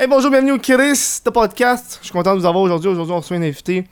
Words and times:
Hey, 0.00 0.06
bonjour, 0.06 0.30
bienvenue 0.30 0.52
au 0.52 0.58
Chris 0.58 1.20
de 1.24 1.30
podcast. 1.30 1.98
Je 2.00 2.06
suis 2.06 2.12
content 2.12 2.34
de 2.34 2.40
vous 2.40 2.46
avoir 2.46 2.62
aujourd'hui. 2.62 2.88
Aujourd'hui, 2.88 3.12
on 3.12 3.16
reçoit 3.18 3.36
une 3.36 3.42
invitée 3.42 3.84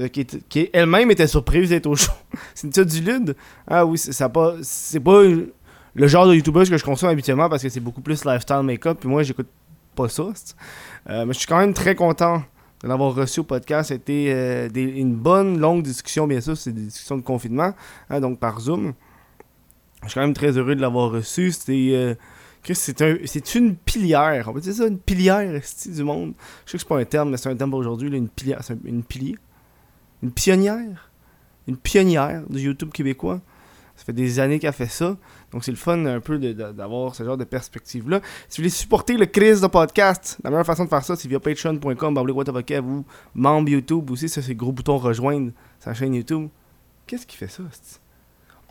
euh, 0.00 0.08
qui, 0.08 0.24
qui 0.24 0.70
elle-même 0.72 1.10
était 1.10 1.26
surprise 1.26 1.68
d'être 1.68 1.86
au 1.86 1.94
show. 1.96 2.12
Cynthia 2.54 2.84
Dulude. 2.84 3.36
Ah 3.68 3.84
oui, 3.84 3.98
c'est 3.98 4.26
pas, 4.32 4.54
c'est 4.62 5.00
pas 5.00 5.22
le 5.22 6.06
genre 6.06 6.26
de 6.26 6.34
YouTuber 6.34 6.64
que 6.66 6.78
je 6.78 6.84
consomme 6.84 7.10
habituellement 7.10 7.48
parce 7.50 7.62
que 7.62 7.68
c'est 7.68 7.80
beaucoup 7.80 8.00
plus 8.00 8.24
lifestyle 8.24 8.62
make-up. 8.62 8.98
Puis 9.00 9.08
moi, 9.08 9.22
j'écoute 9.22 9.48
pas 9.94 10.08
ça. 10.08 10.24
c'est- 10.34 10.54
Euh, 11.10 11.26
mais 11.26 11.32
je 11.34 11.38
suis 11.40 11.46
quand 11.46 11.58
même 11.58 11.74
très 11.74 11.94
content 11.94 12.42
de 12.82 12.88
l'avoir 12.88 13.14
reçu 13.14 13.40
au 13.40 13.44
podcast. 13.44 13.88
C'était 13.90 14.28
euh, 14.34 14.68
une 14.74 15.14
bonne, 15.14 15.58
longue 15.58 15.82
discussion, 15.82 16.26
bien 16.26 16.40
sûr. 16.40 16.56
C'est 16.56 16.72
des 16.72 16.82
discussions 16.84 17.16
de 17.18 17.22
confinement, 17.22 17.74
hein, 18.08 18.20
donc 18.20 18.38
par 18.38 18.60
Zoom. 18.60 18.94
Je 20.04 20.08
suis 20.08 20.14
quand 20.14 20.22
même 20.26 20.32
très 20.34 20.56
heureux 20.56 20.74
de 20.74 20.80
l'avoir 20.80 21.10
reçu. 21.10 21.52
C'était. 21.52 22.16
C'est 22.64 23.02
un, 23.02 23.16
c'est 23.24 23.54
une 23.54 23.76
pilière. 23.76 24.48
On 24.48 24.52
va 24.52 24.60
dire 24.60 24.74
ça, 24.74 24.86
une 24.86 24.98
pilière 24.98 25.60
du 25.86 26.02
monde. 26.04 26.34
Je 26.66 26.72
sais 26.72 26.78
que 26.78 26.82
c'est 26.82 26.88
pas 26.88 26.98
un 26.98 27.04
terme, 27.04 27.30
mais 27.30 27.36
c'est 27.36 27.48
un 27.48 27.56
terme 27.56 27.74
aujourd'hui. 27.74 28.14
Une 28.16 28.28
pilière, 28.28 28.60
une 28.84 29.02
pilier, 29.02 29.36
une 30.22 30.30
pionnière, 30.30 31.10
une 31.66 31.76
pionnière 31.76 32.42
du 32.48 32.60
YouTube 32.60 32.90
québécois. 32.92 33.40
Ça 33.96 34.06
fait 34.06 34.12
des 34.14 34.40
années 34.40 34.58
qu'elle 34.58 34.72
fait 34.72 34.86
ça. 34.86 35.16
Donc 35.52 35.62
c'est 35.62 35.72
le 35.72 35.76
fun 35.76 36.06
un 36.06 36.20
peu 36.20 36.38
d'avoir 36.38 37.14
ce 37.14 37.22
genre 37.22 37.36
de 37.36 37.44
perspective-là. 37.44 38.20
Si 38.48 38.56
vous 38.56 38.62
voulez 38.62 38.70
supporter 38.70 39.16
le 39.18 39.26
Chris 39.26 39.60
de 39.60 39.66
podcast, 39.66 40.38
la 40.42 40.48
meilleure 40.48 40.64
façon 40.64 40.84
de 40.84 40.88
faire 40.88 41.04
ça, 41.04 41.16
c'est 41.16 41.28
via 41.28 41.38
patreon.com, 41.38 42.16
ou 42.16 43.04
membre 43.34 43.68
YouTube 43.68 44.10
aussi. 44.10 44.28
Ça, 44.30 44.40
c'est 44.40 44.48
le 44.48 44.54
gros 44.54 44.72
bouton 44.72 44.96
rejoindre 44.96 45.52
sa 45.78 45.92
chaîne 45.92 46.14
YouTube. 46.14 46.48
Qu'est-ce 47.06 47.26
qui 47.26 47.36
fait 47.36 47.48
ça? 47.48 47.62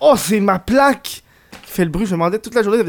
Oh, 0.02 0.16
c'est 0.18 0.40
ma 0.40 0.58
plaque 0.58 1.24
qui 1.62 1.72
fait 1.72 1.86
le 1.86 1.92
bruit. 1.92 2.06
Je 2.06 2.12
me 2.12 2.16
demandais 2.16 2.40
toute 2.40 2.56
la 2.56 2.64
journée, 2.64 2.80
ça 2.80 2.84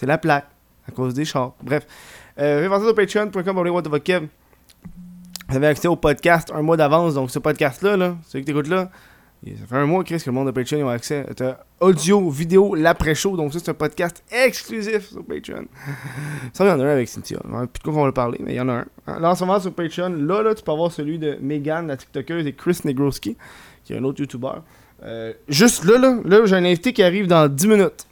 c'est 0.00 0.06
la 0.06 0.16
plaque, 0.16 0.48
à 0.88 0.92
cause 0.92 1.12
des 1.12 1.26
chars. 1.26 1.52
Bref, 1.62 1.86
euh, 2.38 2.66
venez 2.66 2.82
sur 2.82 2.94
patreon.com 2.94 3.54
pour 3.54 3.82
the 3.82 3.88
fuck, 3.90 4.02
Kev. 4.02 4.28
Vous 5.50 5.56
avez 5.56 5.66
accès 5.66 5.88
au 5.88 5.96
podcast 5.96 6.50
un 6.54 6.62
mois 6.62 6.78
d'avance, 6.78 7.12
donc 7.12 7.30
ce 7.30 7.38
podcast-là, 7.38 7.98
là, 7.98 8.16
celui 8.26 8.42
que 8.42 8.46
t'écoutes 8.46 8.68
là, 8.68 8.90
ça 9.44 9.66
fait 9.68 9.76
un 9.76 9.84
mois, 9.84 10.02
Chris, 10.02 10.16
que 10.16 10.30
le 10.30 10.32
monde 10.32 10.46
de 10.46 10.52
Patreon 10.52 10.86
ont 10.86 10.88
accès. 10.88 11.26
T'as 11.36 11.58
audio, 11.80 12.30
vidéo, 12.30 12.74
l'après-show, 12.74 13.36
donc 13.36 13.52
ça, 13.52 13.58
c'est 13.58 13.70
un 13.70 13.74
podcast 13.74 14.24
exclusif 14.30 15.10
sur 15.10 15.22
Patreon. 15.22 15.66
Ça, 16.54 16.64
il 16.64 16.68
y 16.68 16.70
en 16.70 16.80
a 16.80 16.84
un 16.84 16.88
avec 16.88 17.08
Cynthia. 17.08 17.38
A 17.38 17.66
plus 17.66 17.78
de 17.78 17.84
quoi 17.84 17.92
qu'on 17.92 18.00
va 18.00 18.06
le 18.06 18.12
parler, 18.12 18.38
mais 18.42 18.54
il 18.54 18.56
y 18.56 18.60
en 18.60 18.70
a 18.70 18.84
un. 19.06 19.20
Là, 19.20 19.30
en 19.30 19.34
ce 19.34 19.44
moment, 19.44 19.60
sur 19.60 19.74
Patreon, 19.74 20.14
là, 20.16 20.42
là, 20.42 20.54
tu 20.54 20.62
peux 20.62 20.72
avoir 20.72 20.92
celui 20.92 21.18
de 21.18 21.36
Megan, 21.42 21.86
la 21.86 21.98
TikTokeuse, 21.98 22.46
et 22.46 22.54
Chris 22.54 22.80
Negroski, 22.84 23.36
qui 23.84 23.92
est 23.92 23.98
un 23.98 24.04
autre 24.04 24.20
YouTuber. 24.20 24.60
Euh, 25.02 25.34
juste 25.48 25.84
là, 25.84 25.98
là, 25.98 26.18
là, 26.24 26.46
j'ai 26.46 26.56
un 26.56 26.64
invité 26.64 26.94
qui 26.94 27.02
arrive 27.02 27.26
dans 27.26 27.48
10 27.48 27.66
minutes. 27.66 28.06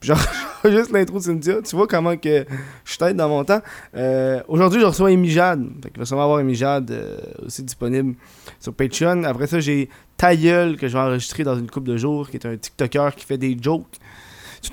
Juste 0.64 0.92
l'intro 0.92 1.18
de 1.18 1.22
Cynthia. 1.22 1.60
Tu 1.62 1.74
vois 1.74 1.86
comment 1.86 2.16
que 2.16 2.44
je 2.84 2.90
suis 2.90 2.98
tête 2.98 3.16
dans 3.16 3.28
mon 3.28 3.44
temps. 3.44 3.60
Euh, 3.96 4.40
Aujourd'hui, 4.48 4.80
je 4.80 4.86
reçois 4.86 5.08
Amy 5.08 5.28
Jade. 5.28 5.66
Fait 5.82 5.96
va 5.96 6.04
sûrement 6.04 6.24
avoir 6.24 6.38
Amy 6.38 6.54
Jade 6.54 6.90
euh, 6.90 7.18
aussi 7.44 7.62
disponible 7.62 8.14
sur 8.60 8.72
Patreon. 8.74 9.24
Après 9.24 9.46
ça, 9.46 9.60
j'ai 9.60 9.88
Tailleul 10.16 10.76
que 10.76 10.88
je 10.88 10.92
vais 10.92 11.02
enregistrer 11.02 11.44
dans 11.44 11.56
une 11.56 11.70
couple 11.70 11.88
de 11.88 11.96
jours, 11.96 12.30
qui 12.30 12.36
est 12.36 12.46
un 12.46 12.56
TikToker 12.56 13.14
qui 13.16 13.24
fait 13.24 13.38
des 13.38 13.56
jokes. 13.60 13.98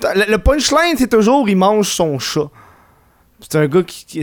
Le 0.02 0.30
le 0.30 0.38
punchline, 0.38 0.96
c'est 0.96 1.08
toujours 1.10 1.48
il 1.48 1.56
mange 1.56 1.88
son 1.88 2.18
chat. 2.18 2.50
C'est 3.40 3.56
un 3.56 3.66
gars 3.66 3.82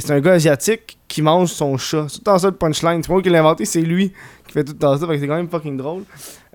un 0.10 0.20
gars 0.20 0.34
asiatique 0.34 0.98
qui 1.08 1.22
mange 1.22 1.50
son 1.50 1.78
chat. 1.78 2.08
C'est 2.10 2.18
tout 2.18 2.24
temps 2.24 2.40
ça 2.40 2.48
le 2.48 2.56
punchline. 2.56 3.02
C'est 3.02 3.08
pas 3.08 3.14
moi 3.14 3.22
qui 3.22 3.30
l'ai 3.30 3.38
inventé, 3.38 3.66
c'est 3.66 3.82
lui 3.82 4.12
qui 4.48 4.54
fait 4.54 4.64
tout 4.64 4.74
le 4.74 4.80
temps 4.80 4.98
ça. 4.98 5.08
Fait 5.08 5.14
que 5.14 5.20
c'est 5.20 5.28
quand 5.28 5.36
même 5.36 5.50
fucking 5.50 5.78
drôle. 5.78 6.04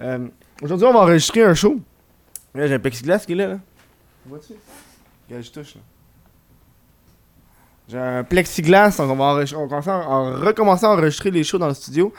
Euh, 0.02 0.26
Aujourd'hui, 0.60 0.86
on 0.86 0.92
va 0.92 1.00
enregistrer 1.00 1.44
un 1.44 1.54
show. 1.54 1.78
Là, 2.54 2.66
j'ai 2.66 2.74
un 2.74 2.78
plexiglas 2.80 3.20
qui 3.20 3.32
est 3.32 3.36
là. 3.36 3.46
là. 3.46 3.58
Je 5.30 5.50
touche 5.50 5.74
là. 5.74 5.80
J'ai 7.88 7.98
un 7.98 8.22
plexiglas, 8.24 8.96
donc 8.98 9.10
on 9.10 9.16
va, 9.16 9.44
en- 9.94 10.32
recommencer 10.34 10.84
à 10.84 10.90
enregistrer 10.90 11.30
les 11.30 11.42
shows 11.42 11.58
dans 11.58 11.68
le 11.68 11.74
studio. 11.74 12.12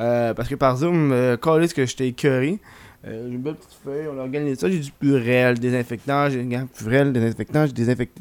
Euh, 0.00 0.34
parce 0.34 0.48
que 0.48 0.54
par 0.56 0.76
Zoom, 0.76 1.12
euh, 1.12 1.36
calisse 1.36 1.72
que 1.72 1.86
j'étais 1.86 2.08
écœuré. 2.08 2.58
Euh, 3.06 3.26
j'ai 3.28 3.34
une 3.34 3.40
belle 3.42 3.54
petite 3.56 3.76
feuille, 3.84 4.06
on 4.12 4.18
a 4.18 4.22
organisé 4.22 4.56
ça. 4.56 4.70
J'ai 4.70 4.78
du 4.78 4.90
purel, 4.90 5.58
désinfectant, 5.58 6.28
j'ai 6.30 6.40
regarde, 6.40 6.68
purel, 6.68 7.12
désinfectant, 7.12 7.66
j'ai 7.66 7.72
désinfecté 7.72 8.20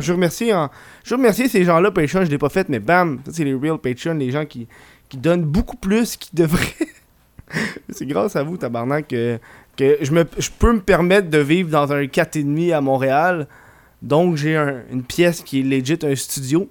je 0.00 0.12
remercie, 0.12 0.52
en- 0.52 0.70
je 1.04 1.14
ces 1.48 1.64
gens-là, 1.64 1.90
Patreon, 1.90 2.24
je 2.24 2.30
l'ai 2.30 2.38
pas 2.38 2.48
fait, 2.48 2.68
mais 2.68 2.80
bam, 2.80 3.20
ça 3.24 3.32
c'est 3.32 3.44
les 3.44 3.54
real 3.54 3.78
Patreon, 3.78 4.14
les 4.14 4.30
gens 4.30 4.44
qui, 4.44 4.66
qui 5.08 5.16
donnent 5.16 5.44
beaucoup 5.44 5.76
plus 5.76 6.16
qu'ils 6.16 6.34
devraient. 6.36 6.74
c'est 7.90 8.06
grâce 8.06 8.34
à 8.36 8.42
vous, 8.42 8.56
tabarnak, 8.56 9.08
que, 9.08 9.38
que 9.76 9.98
je, 10.00 10.12
me, 10.12 10.24
je 10.38 10.50
peux 10.58 10.72
me 10.72 10.80
permettre 10.80 11.30
de 11.30 11.38
vivre 11.38 11.70
dans 11.70 11.92
un 11.92 12.02
4,5 12.04 12.72
à 12.74 12.80
Montréal. 12.80 13.46
Donc 14.02 14.36
j'ai 14.36 14.56
un- 14.56 14.82
une 14.90 15.02
pièce 15.02 15.42
qui 15.42 15.60
est 15.60 15.62
legit 15.62 15.98
un 16.02 16.14
studio. 16.14 16.70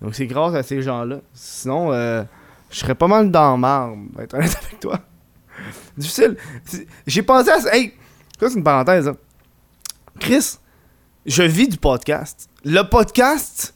Donc 0.00 0.14
c'est 0.14 0.26
grâce 0.26 0.54
à 0.54 0.62
ces 0.62 0.80
gens-là. 0.82 1.20
Sinon, 1.34 1.92
euh, 1.92 2.22
je 2.70 2.78
serais 2.78 2.94
pas 2.94 3.08
mal 3.08 3.30
dans 3.30 3.56
marbre, 3.56 3.98
être 4.20 4.34
honnête 4.34 4.56
avec 4.64 4.80
toi. 4.80 4.98
Difficile. 5.96 6.36
J'ai 7.06 7.22
pensé 7.22 7.50
à 7.50 7.60
ça. 7.60 7.76
Hey, 7.76 7.92
ça 8.38 8.48
c'est 8.48 8.56
une 8.56 8.64
parenthèse. 8.64 9.08
hein. 9.08 9.16
Chris, 10.18 10.56
je 11.26 11.42
vis 11.42 11.68
du 11.68 11.76
podcast. 11.76 12.48
Le 12.64 12.82
podcast, 12.82 13.74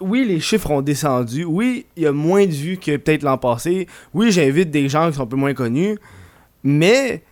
oui, 0.00 0.24
les 0.26 0.40
chiffres 0.40 0.70
ont 0.70 0.82
descendu. 0.82 1.44
Oui, 1.44 1.86
il 1.96 2.04
y 2.04 2.06
a 2.06 2.12
moins 2.12 2.46
de 2.46 2.52
vues 2.52 2.76
que 2.78 2.96
peut-être 2.96 3.22
l'an 3.22 3.38
passé. 3.38 3.86
Oui, 4.14 4.30
j'invite 4.30 4.70
des 4.70 4.88
gens 4.88 5.08
qui 5.10 5.16
sont 5.16 5.22
un 5.22 5.26
peu 5.26 5.36
moins 5.36 5.54
connus. 5.54 5.98
Mais 6.62 7.22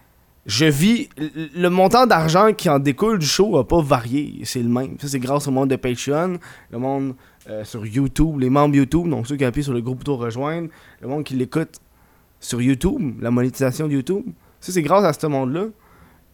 je 0.48 0.64
vis. 0.64 1.08
le- 1.54 1.68
montant 1.68 2.06
d'argent 2.06 2.52
qui 2.52 2.68
en 2.68 2.80
découle 2.80 3.18
du 3.20 3.26
show 3.26 3.56
n'a 3.56 3.62
pas 3.64 3.80
varié. 3.80 4.40
C'est 4.44 4.62
le 4.62 4.68
même. 4.68 4.96
Ça, 5.00 5.06
c'est 5.06 5.20
grâce 5.20 5.46
au 5.46 5.52
monde 5.52 5.68
de 5.70 5.76
Patreon, 5.76 6.38
le 6.72 6.78
monde 6.78 7.14
euh, 7.48 7.62
sur 7.64 7.86
YouTube, 7.86 8.40
les 8.40 8.50
membres 8.50 8.74
YouTube, 8.74 9.08
donc 9.08 9.26
ceux 9.28 9.36
qui 9.36 9.44
appuient 9.44 9.62
sur 9.62 9.72
le 9.74 9.80
gros 9.80 9.94
bouton 9.94 10.16
rejoindre, 10.16 10.68
le 11.00 11.06
monde 11.08 11.22
qui 11.22 11.34
l'écoute 11.34 11.76
sur 12.40 12.60
YouTube, 12.60 13.20
la 13.20 13.30
monétisation 13.30 13.86
de 13.86 13.92
YouTube. 13.92 14.24
Ça, 14.60 14.72
c'est 14.72 14.82
grâce 14.82 15.04
à 15.04 15.12
ce 15.12 15.26
monde-là. 15.26 15.66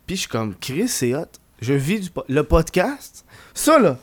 Puis 0.07 0.17
je 0.17 0.21
suis 0.23 0.29
comme, 0.31 0.55
Chris, 0.61 0.89
c'est 0.89 1.15
hot. 1.15 1.27
Je 1.61 1.75
vis 1.75 2.01
du 2.01 2.09
le 2.29 2.43
podcast. 2.43 3.25
Ça, 3.55 3.79
là, 3.79 3.97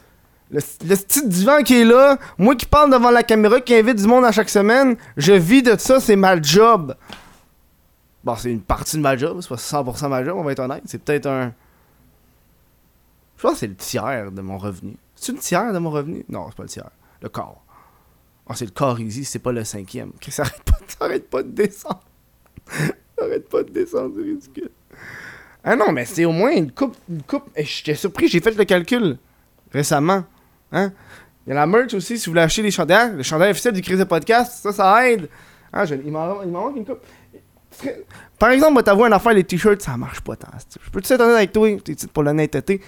le, 0.52 0.60
le 0.88 0.96
petit 0.96 1.28
divan 1.28 1.64
qui 1.64 1.76
est 1.76 1.86
là, 1.86 2.18
moi 2.38 2.56
qui 2.56 2.66
parle 2.66 2.92
devant 2.92 3.12
la 3.12 3.24
caméra, 3.24 3.62
qui 3.62 3.74
invite 3.76 3.98
du 3.98 4.08
monde 4.08 4.26
à 4.26 4.32
chaque 4.32 4.50
semaine, 4.50 4.96
je 5.16 5.34
vis 5.34 5.64
de 5.64 5.76
ça, 5.78 6.00
c'est 6.00 6.16
ma 6.16 6.42
job. 6.42 6.96
Bon, 8.24 8.36
c'est 8.36 8.52
une 8.52 8.62
partie 8.62 8.98
de 8.98 9.02
ma 9.02 9.18
job, 9.18 9.40
c'est 9.42 9.50
pas 9.50 9.56
100% 9.56 10.08
ma 10.08 10.24
job, 10.24 10.36
on 10.38 10.44
va 10.44 10.52
être 10.52 10.60
honnête. 10.60 10.84
C'est 10.86 11.04
peut-être 11.04 11.26
un. 11.28 11.54
Je 13.38 13.42
pense 13.42 13.54
que 13.54 13.60
c'est 13.60 13.68
le 13.68 13.76
tiers 13.76 14.32
de 14.32 14.42
mon 14.42 14.58
revenu. 14.58 14.96
C'est 15.16 15.32
une 15.32 15.40
tiers 15.40 15.74
de 15.74 15.80
mon 15.80 15.90
revenu? 15.90 16.24
Non, 16.30 16.46
c'est 16.50 16.58
pas 16.58 16.64
le 16.64 16.70
tiers. 16.70 16.90
Le 17.22 17.30
quart. 17.30 17.64
Ah, 18.48 18.54
c'est 18.56 18.66
le 18.66 18.72
quart 18.72 19.00
easy, 19.00 19.24
c'est 19.24 19.40
pas 19.40 19.52
le 19.52 19.64
cinquième. 19.64 20.12
Chris, 20.20 20.36
arrête 20.40 20.62
pas, 21.30 21.38
pas 21.38 21.44
de 21.44 21.50
descendre. 21.50 22.02
arrête 23.22 23.50
pas 23.50 23.64
de 23.64 23.70
descendre, 23.70 24.14
c'est 24.16 24.24
ridicule. 24.24 24.70
Ah 25.64 25.76
non, 25.76 25.92
mais 25.92 26.06
c'est 26.06 26.26
au 26.26 26.32
moins 26.32 26.52
une 26.52 26.72
coupe. 26.72 26.98
Une 27.10 27.24
coupe. 27.24 27.50
Eh, 27.56 27.64
J'étais 27.64 27.96
surpris, 27.96 28.28
j'ai 28.28 28.40
fait 28.40 28.52
le 28.56 28.66
calcul 28.66 29.18
récemment. 29.72 30.24
Hein? 30.72 30.92
Il 31.46 31.50
y 31.50 31.52
a 31.54 31.56
la 31.56 31.66
merch 31.66 31.94
aussi, 31.94 32.20
si 32.20 32.26
vous 32.26 32.32
voulez 32.34 32.42
acheter 32.42 32.62
des 32.62 32.72
chandails. 32.72 33.16
Le 33.16 33.24
chandail 33.24 33.52
officiel 33.52 33.74
du 33.74 33.82
Crise 33.82 34.00
de 34.00 34.04
Podcast, 34.04 34.62
ça, 34.62 34.72
ça 34.72 35.10
aide. 35.10 35.30
M'en 35.74 35.84
il 35.86 36.12
m'en 36.12 36.44
manque 36.46 36.76
une 36.76 36.86
coupe. 36.86 37.00
Par 38.40 38.50
exemple, 38.50 38.74
moi, 38.74 38.84
t'avouer 38.84 39.08
une 39.08 39.14
affaire, 39.14 39.34
les 39.34 39.44
t-shirts, 39.44 39.82
ça 39.82 39.98
marche 39.98 40.22
pas 40.22 40.36
tant. 40.36 40.48
Je 40.84 40.90
peux-tu 40.90 41.14
être 41.14 41.22
honnête 41.22 41.36
avec 41.36 41.52
toi, 41.52 41.70
t'es 41.84 41.96
pour 42.12 42.24
l'honnêteté? 42.24 42.82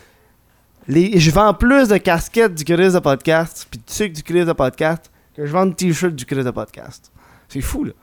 Je 0.88 1.32
vends 1.32 1.54
plus 1.54 1.88
de 1.88 1.98
casquettes 1.98 2.56
du 2.56 2.64
Chris 2.64 2.92
de 2.92 3.00
Podcast, 3.00 3.68
puis 3.70 3.80
de 3.80 3.90
sucre 3.90 4.16
du 4.16 4.24
Chris 4.24 4.46
de 4.46 4.54
Podcast, 4.54 5.12
que 5.36 5.46
je 5.46 5.52
vends 5.52 5.66
de 5.66 5.74
t-shirts 5.74 6.16
du 6.16 6.26
Chris 6.26 6.44
de 6.44 6.52
Podcast. 6.52 7.12
C'est 7.48 7.62
fou, 7.62 7.84
là. 7.84 7.94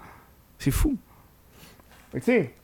C'est 0.58 0.70
fou. 0.70 0.96
Fait 2.12 2.20
que, 2.20 2.24
tu 2.24 2.32
sais, 2.32 2.54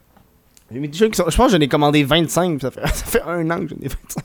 mes 0.71 0.91
t-shirts 0.91 1.13
qui 1.13 1.17
sont. 1.17 1.29
Je 1.29 1.37
pense 1.37 1.47
que 1.47 1.59
j'en 1.59 1.61
ai 1.61 1.69
commandé 1.69 2.05
25, 2.05 2.59
puis 2.59 2.61
ça 2.61 2.71
fait, 2.71 2.81
ça 2.87 3.05
fait 3.05 3.23
un 3.23 3.51
an 3.51 3.61
que 3.61 3.69
j'en 3.69 3.77
ai 3.77 3.89
25. 3.89 4.25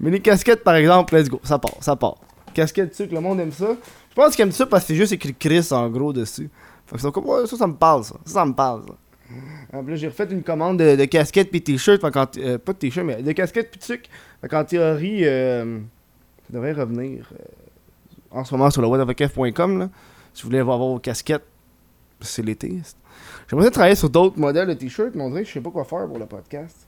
Mais 0.00 0.10
les 0.10 0.20
casquettes, 0.20 0.62
par 0.62 0.76
exemple, 0.76 1.16
let's 1.16 1.28
go, 1.28 1.40
ça 1.42 1.58
part, 1.58 1.76
ça 1.80 1.96
part. 1.96 2.16
Casquettes 2.54 2.94
sucre, 2.94 3.14
le 3.14 3.20
monde 3.20 3.40
aime 3.40 3.52
ça. 3.52 3.76
Je 4.10 4.14
pense 4.14 4.34
qu'ils 4.34 4.44
aiment 4.44 4.52
ça 4.52 4.64
parce 4.64 4.84
que 4.84 4.88
c'est 4.88 4.94
juste 4.94 5.12
écrit 5.12 5.34
Chris 5.34 5.68
en 5.72 5.88
gros 5.90 6.12
dessus. 6.12 6.48
Fait 6.86 6.96
que 6.96 7.00
ça, 7.02 7.56
ça 7.56 7.66
me 7.66 7.74
parle, 7.74 8.04
ça. 8.04 8.14
Ça, 8.24 8.32
ça 8.34 8.46
me 8.46 8.52
parle, 8.54 8.82
ça. 8.86 8.94
Ah, 9.72 9.82
là, 9.82 9.96
j'ai 9.96 10.06
refait 10.06 10.26
une 10.30 10.42
commande 10.44 10.78
de, 10.78 10.94
de 10.94 11.04
casquettes 11.04 11.50
puis 11.50 11.60
qu'en- 11.62 12.26
euh, 12.38 12.58
pas 12.58 12.72
de 12.72 12.78
t-shirts, 12.78 13.04
mais 13.06 13.22
de 13.22 13.32
casquettes 13.32 13.70
puis 13.72 13.78
de 13.80 13.84
sucre. 13.84 14.08
Fait 14.40 14.48
qu'en 14.48 14.64
théorie, 14.64 15.24
euh, 15.26 15.80
ça 16.46 16.52
devrait 16.52 16.72
revenir 16.72 17.28
euh, 17.32 17.44
en 18.30 18.44
ce 18.44 18.54
moment 18.54 18.70
sur 18.70 18.82
le 18.82 18.88
whatofakef.com. 18.88 19.78
là. 19.80 19.88
Si 20.32 20.42
vous 20.42 20.48
voulez 20.50 20.60
avoir 20.60 20.78
vos 20.78 20.98
casquettes, 21.00 21.44
c'est 22.20 22.42
l'été. 22.42 22.80
J'aimerais 23.50 23.70
travailler 23.70 23.96
sur 23.96 24.08
d'autres 24.10 24.38
modèles 24.38 24.68
de 24.68 24.74
t-shirts, 24.74 25.14
mais 25.16 25.22
on 25.24 25.30
dirait 25.30 25.42
que 25.42 25.48
je 25.48 25.54
sais 25.54 25.60
pas 25.60 25.70
quoi 25.70 25.84
faire 25.84 26.06
pour 26.06 26.18
le 26.18 26.26
podcast. 26.26 26.86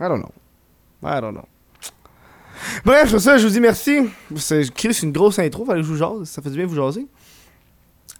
I 0.00 0.04
don't 0.04 0.20
know. 0.20 0.30
I 1.02 1.20
don't 1.20 1.32
know. 1.32 1.44
Bref, 2.84 3.08
sur 3.08 3.20
ça, 3.20 3.38
je 3.38 3.46
vous 3.46 3.52
dis 3.52 3.60
merci. 3.60 4.08
C'est 4.36 5.02
une 5.02 5.12
grosse 5.12 5.38
intro, 5.40 5.64
fallait 5.64 5.80
que 5.80 5.86
je 5.86 5.92
vous 5.92 5.98
jase. 5.98 6.28
Ça 6.28 6.40
fait 6.42 6.50
du 6.50 6.56
bien 6.56 6.66
vous 6.66 6.76
jaser. 6.76 7.06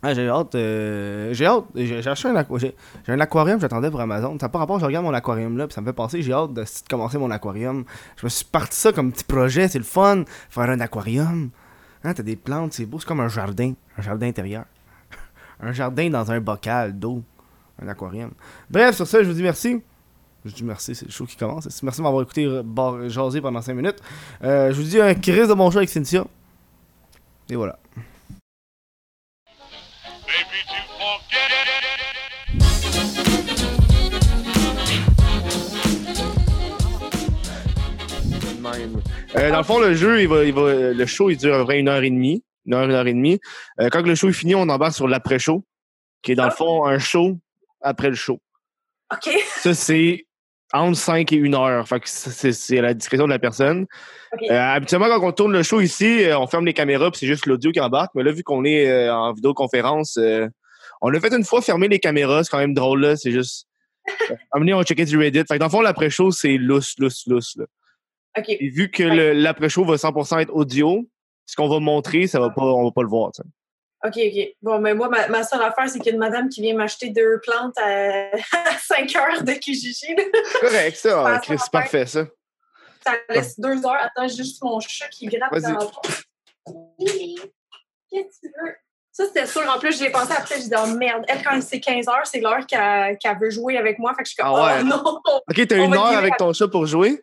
Ah, 0.05 0.15
j'ai 0.15 0.29
hâte. 0.29 0.57
euh, 0.57 1.33
j'ai 1.33 1.47
hâte. 1.47 1.65
J'ai 1.77 2.09
acheté 2.09 2.29
un, 2.29 2.35
un 2.35 3.21
aquarium, 3.21 3.61
j'attendais 3.61 3.89
pour 3.89 4.01
Amazon. 4.01 4.37
Ça 4.41 4.51
rapport, 4.53 4.81
je 4.81 4.85
regarde 4.85 5.05
mon 5.05 5.15
aquarium 5.15 5.57
là, 5.57 5.69
puis 5.69 5.75
ça 5.75 5.81
me 5.81 5.87
fait 5.87 5.93
penser, 5.93 6.23
j'ai 6.23 6.33
hâte 6.33 6.53
de, 6.53 6.65
commencer 6.91 7.19
mon 7.19 7.31
aquarium. 7.31 7.85
Je 8.17 8.27
me 8.27 8.29
suis 8.29 8.45
parti 8.45 8.77
ça 8.77 8.93
comme 8.93 9.13
petit 9.13 9.23
projet, 9.23 9.69
c'est 9.69 9.79
le 9.79 9.85
fun, 9.85 10.25
faire 10.51 10.65
un 10.65 10.81
aquarium. 10.81 11.51
Hein, 12.03 12.15
t'as 12.15 12.25
des 12.25 12.35
plantes, 12.35 12.73
c'est 12.73 12.85
beau, 12.85 12.99
c'est 12.99 13.07
comme 13.07 13.21
un 13.21 13.29
jardin, 13.29 13.75
un 13.97 14.03
jardin 14.03 14.27
intérieur. 14.27 14.65
un 15.61 15.73
jardin 15.73 16.11
dans 16.11 16.33
un 16.33 16.41
bocal 16.41 16.99
d'eau, 16.99 17.23
un 17.81 17.87
aquarium. 17.87 18.33
Bref, 18.69 18.97
sur 18.97 19.07
ça, 19.07 19.23
je 19.23 19.29
vous 19.29 19.35
dis 19.35 19.43
merci. 19.43 19.81
Je 20.45 20.53
dis 20.53 20.65
merci, 20.65 20.97
c'est 20.97 21.07
le 21.07 21.13
show 21.13 21.27
qui 21.27 21.37
commence. 21.37 21.69
Merci 21.85 21.99
de 21.99 22.03
m'avoir 22.03 22.23
écouté 22.23 22.45
euh, 22.45 23.09
jaser 23.09 23.41
pendant 23.41 23.63
5 23.63 23.75
minutes. 23.75 24.03
Euh, 24.43 24.73
je 24.73 24.77
vous 24.81 24.83
dis 24.83 25.01
un 25.01 25.15
crise 25.15 25.47
de 25.47 25.55
bon 25.55 25.71
show 25.71 25.79
avec 25.79 25.91
Cynthia. 25.91 26.25
Et 27.49 27.55
voilà. 27.55 27.79
Euh, 39.37 39.51
dans 39.51 39.59
le 39.59 39.65
fond, 39.65 39.81
le 39.81 39.95
jeu, 39.95 40.21
il 40.21 40.29
va, 40.29 40.45
il 40.45 40.53
va, 40.53 40.93
le 40.93 41.07
show, 41.07 41.31
il 41.31 41.37
dure 41.37 41.55
à 41.55 41.59
peu 41.59 41.65
près 41.65 41.79
une 41.79 41.89
heure 41.89 42.03
et 42.03 42.11
demie. 42.11 42.45
Une 42.67 42.75
heure, 42.75 42.85
une 42.85 42.93
heure 42.93 43.07
et 43.07 43.15
demie. 43.15 43.41
Euh, 43.81 43.89
quand 43.91 44.03
le 44.03 44.15
show 44.15 44.29
est 44.29 44.33
fini, 44.33 44.55
on 44.55 44.69
embarque 44.69 44.95
sur 44.95 45.09
l'après-show, 45.09 45.65
qui 46.23 46.33
est 46.33 46.35
dans 46.35 46.45
le 46.45 46.51
fond 46.51 46.85
un 46.85 46.99
show 46.99 47.39
après 47.81 48.09
le 48.09 48.15
show. 48.15 48.41
OK. 49.13 49.31
Ça, 49.57 49.75
c'est 49.75 50.27
entre 50.73 50.97
5 50.97 51.33
et 51.33 51.41
1 51.41 51.55
heure. 51.55 51.87
Fait 51.87 52.01
que 52.01 52.09
c'est 52.09 52.53
c'est 52.53 52.79
à 52.79 52.83
la 52.83 52.95
discrétion 52.95 53.27
de 53.27 53.33
la 53.33 53.39
personne. 53.39 53.87
Euh, 54.51 54.59
habituellement, 54.59 55.09
quand 55.09 55.27
on 55.27 55.33
tourne 55.33 55.53
le 55.53 55.63
show 55.63 55.81
ici, 55.81 56.25
euh, 56.25 56.39
on 56.39 56.47
ferme 56.47 56.65
les 56.65 56.73
caméras 56.73 57.11
puis 57.11 57.21
c'est 57.21 57.27
juste 57.27 57.47
l'audio 57.47 57.71
qui 57.73 57.81
embarque. 57.81 58.13
Mais 58.15 58.23
là, 58.23 58.33
vu 58.33 58.43
qu'on 58.43 58.65
est 58.65 58.89
euh, 58.89 59.15
en 59.15 59.33
vidéoconférence, 59.33 60.17
euh, 60.17 60.49
on 61.03 61.11
l'a 61.11 61.21
fait 61.21 61.35
une 61.35 61.45
fois 61.45 61.61
fermer 61.61 61.89
les 61.89 61.99
caméras. 61.99 62.45
C'est 62.45 62.51
quand 62.51 62.59
même 62.59 62.75
drôle, 62.75 63.03
là. 63.03 63.17
C'est 63.17 63.33
juste... 63.33 63.67
Amener, 64.53 64.75
on 64.75 64.83
checkait 64.83 65.05
du 65.05 65.17
Reddit. 65.17 65.41
Fait 65.41 65.55
que 65.55 65.59
dans 65.59 65.67
le 65.67 65.71
fond, 65.71 65.81
l'après-show, 65.81 66.31
c'est 66.33 66.57
lousse, 66.57 66.95
lousse, 66.99 67.27
lousse. 67.27 67.57
Là. 67.57 67.67
Et 68.49 68.69
vu 68.71 68.91
que 68.91 69.03
le- 69.03 69.33
l'après-show 69.33 69.85
va 69.85 69.97
100% 69.97 70.39
être 70.39 70.55
audio, 70.55 71.07
ce 71.47 71.55
qu'on 71.57 71.69
va 71.69 71.81
montrer, 71.81 72.27
ça 72.27 72.41
va 72.41 72.51
pas, 72.51 72.63
on 72.63 72.85
va 72.85 72.91
pas 72.91 73.03
le 73.03 73.09
voir. 73.09 73.31
OK, 74.05 74.15
OK. 74.17 74.49
Bon, 74.63 74.79
mais 74.81 74.95
moi, 74.95 75.09
ma, 75.09 75.29
ma 75.29 75.43
seule 75.45 75.63
affaire, 75.63 75.89
c'est 75.89 75.99
qu'il 75.99 76.07
y 76.07 76.11
a 76.11 76.13
une 76.15 76.19
madame 76.19 76.49
qui 76.49 76.61
vient 76.63 76.75
m'acheter 76.75 77.11
deux 77.11 77.41
plantes 77.41 77.77
à, 77.79 78.31
5 78.83 79.15
heures 79.17 79.43
de 79.45 79.53
Kijiji. 79.53 80.17
Correct, 80.61 80.97
ça. 80.97 81.23
Ah, 81.27 81.41
c'est 81.47 81.71
parfait, 81.71 82.07
ça. 82.07 82.27
Ça 83.05 83.13
laisse 83.29 83.59
deux 83.61 83.85
heures. 83.85 83.99
Attends, 84.01 84.29
j'ai 84.29 84.37
juste 84.37 84.63
mon 84.63 84.79
chat 84.81 85.09
qui 85.09 85.27
gratte 85.27 85.53
dans 85.61 85.69
le 85.73 85.79
fond. 85.81 86.01
Qu'est-ce 88.11 88.41
que 88.41 88.47
tu 88.47 88.53
veux? 88.65 88.75
Ça, 89.11 89.27
c'était 89.27 89.47
sûr. 89.47 89.63
En 89.69 89.79
plus, 89.79 89.97
j'y 89.99 90.05
ai 90.05 90.11
pensé 90.11 90.33
après. 90.33 90.57
J'ai 90.57 90.69
dit, 90.69 90.75
oh 90.77 90.87
merde, 90.97 91.25
elle, 91.29 91.43
quand 91.43 91.61
c'est 91.61 91.81
15 91.81 92.09
heures, 92.09 92.27
c'est 92.27 92.41
l'heure 92.41 92.67
qu'elle 92.67 93.39
veut 93.41 93.51
jouer 93.51 93.77
avec 93.77 93.99
moi. 93.99 94.15
Fait 94.15 94.23
que 94.23 94.29
je 94.29 94.35
suis 94.35 94.43
comme, 94.43 94.55
Ah 94.57 94.77
ouais. 94.77 94.81
oh 94.83 94.85
non! 94.85 95.21
Ok, 95.49 95.67
t'as 95.67 95.77
une 95.85 95.95
heure 95.95 96.07
avec 96.17 96.37
ton 96.39 96.53
chat 96.53 96.69
pour 96.69 96.87
jouer? 96.87 97.21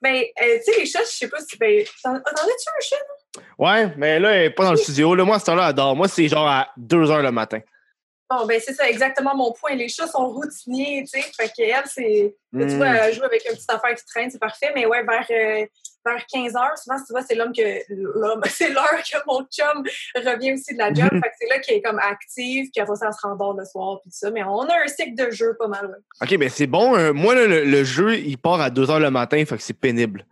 Ben, 0.00 0.14
euh, 0.14 0.58
tu 0.64 0.72
sais, 0.72 0.78
les 0.78 0.86
chats, 0.86 1.04
je 1.04 1.16
sais 1.16 1.28
pas 1.28 1.38
si. 1.40 1.56
Ben, 1.58 1.84
t'en 2.02 2.14
as-tu 2.14 2.30
un 2.40 2.80
chat? 2.80 3.42
Ouais, 3.58 3.92
mais 3.96 4.18
là, 4.18 4.30
elle 4.30 4.46
est 4.46 4.50
pas 4.50 4.64
dans 4.64 4.72
le 4.72 4.76
studio. 4.76 5.14
Là, 5.14 5.24
moi, 5.24 5.36
à 5.36 5.38
cette 5.38 5.48
heure-là, 5.48 5.68
elle 5.68 5.74
dort. 5.74 5.96
Moi, 5.96 6.08
c'est 6.08 6.28
genre 6.28 6.46
à 6.46 6.68
2 6.76 7.10
heures 7.10 7.22
le 7.22 7.32
matin. 7.32 7.60
Bon, 8.30 8.44
ben, 8.46 8.60
c'est 8.62 8.74
ça, 8.74 8.88
exactement 8.88 9.34
mon 9.34 9.52
point. 9.52 9.74
Les 9.74 9.88
chats 9.88 10.06
sont 10.06 10.28
routiniers, 10.28 11.02
tu 11.10 11.18
sais. 11.20 11.26
Fait 11.34 11.50
qu'elle, 11.54 11.84
c'est. 11.86 12.34
Tu 12.58 12.76
vois, 12.76 12.88
elle 12.88 13.14
joue 13.14 13.24
avec 13.24 13.42
une 13.48 13.54
petite 13.54 13.70
affaire 13.72 13.94
qui 13.94 14.04
traîne, 14.04 14.30
c'est 14.30 14.38
parfait. 14.38 14.70
Mais 14.74 14.84
ouais, 14.84 15.02
vers, 15.02 15.26
euh, 15.30 15.64
vers 16.04 16.26
15 16.30 16.54
heures, 16.56 16.76
souvent, 16.76 16.96
tu 16.98 17.10
vois, 17.10 17.22
c'est 17.22 17.34
l'homme 17.34 17.52
que. 17.56 17.62
L'homme, 17.88 18.42
c'est 18.50 18.68
l'heure 18.68 19.02
que 19.02 19.18
mon 19.26 19.40
chum 19.50 19.82
revient 20.14 20.52
aussi 20.52 20.74
de 20.74 20.78
la 20.78 20.92
job. 20.92 21.08
Mhm. 21.10 21.22
fait 21.22 21.28
que 21.28 21.34
c'est 21.40 21.48
là 21.48 21.58
qu'il 21.60 21.74
est 21.76 21.82
comme 21.82 21.98
active, 21.98 22.68
puis 22.70 22.82
après 22.82 22.96
ça, 22.96 23.06
elle 23.06 23.14
se 23.14 23.26
rendort 23.26 23.54
le 23.56 23.64
soir, 23.64 24.00
puis 24.02 24.10
tout 24.10 24.18
ça. 24.18 24.30
Mais 24.30 24.42
on 24.44 24.60
a 24.60 24.74
un 24.74 24.88
cycle 24.88 25.14
de 25.14 25.30
jeu 25.30 25.56
pas 25.58 25.68
mal, 25.68 25.86
ouais. 25.86 26.26
Ok, 26.28 26.38
ben 26.38 26.50
c'est 26.50 26.66
bon. 26.66 26.96
euh, 26.96 27.12
moi, 27.14 27.34
là, 27.34 27.46
le, 27.46 27.64
le 27.64 27.84
jeu, 27.84 28.16
il 28.18 28.36
part 28.36 28.60
à 28.60 28.68
2 28.68 28.90
heures 28.90 29.00
le 29.00 29.10
matin, 29.10 29.42
fait 29.46 29.56
que 29.56 29.62
c'est 29.62 29.72
pénible. 29.72 30.26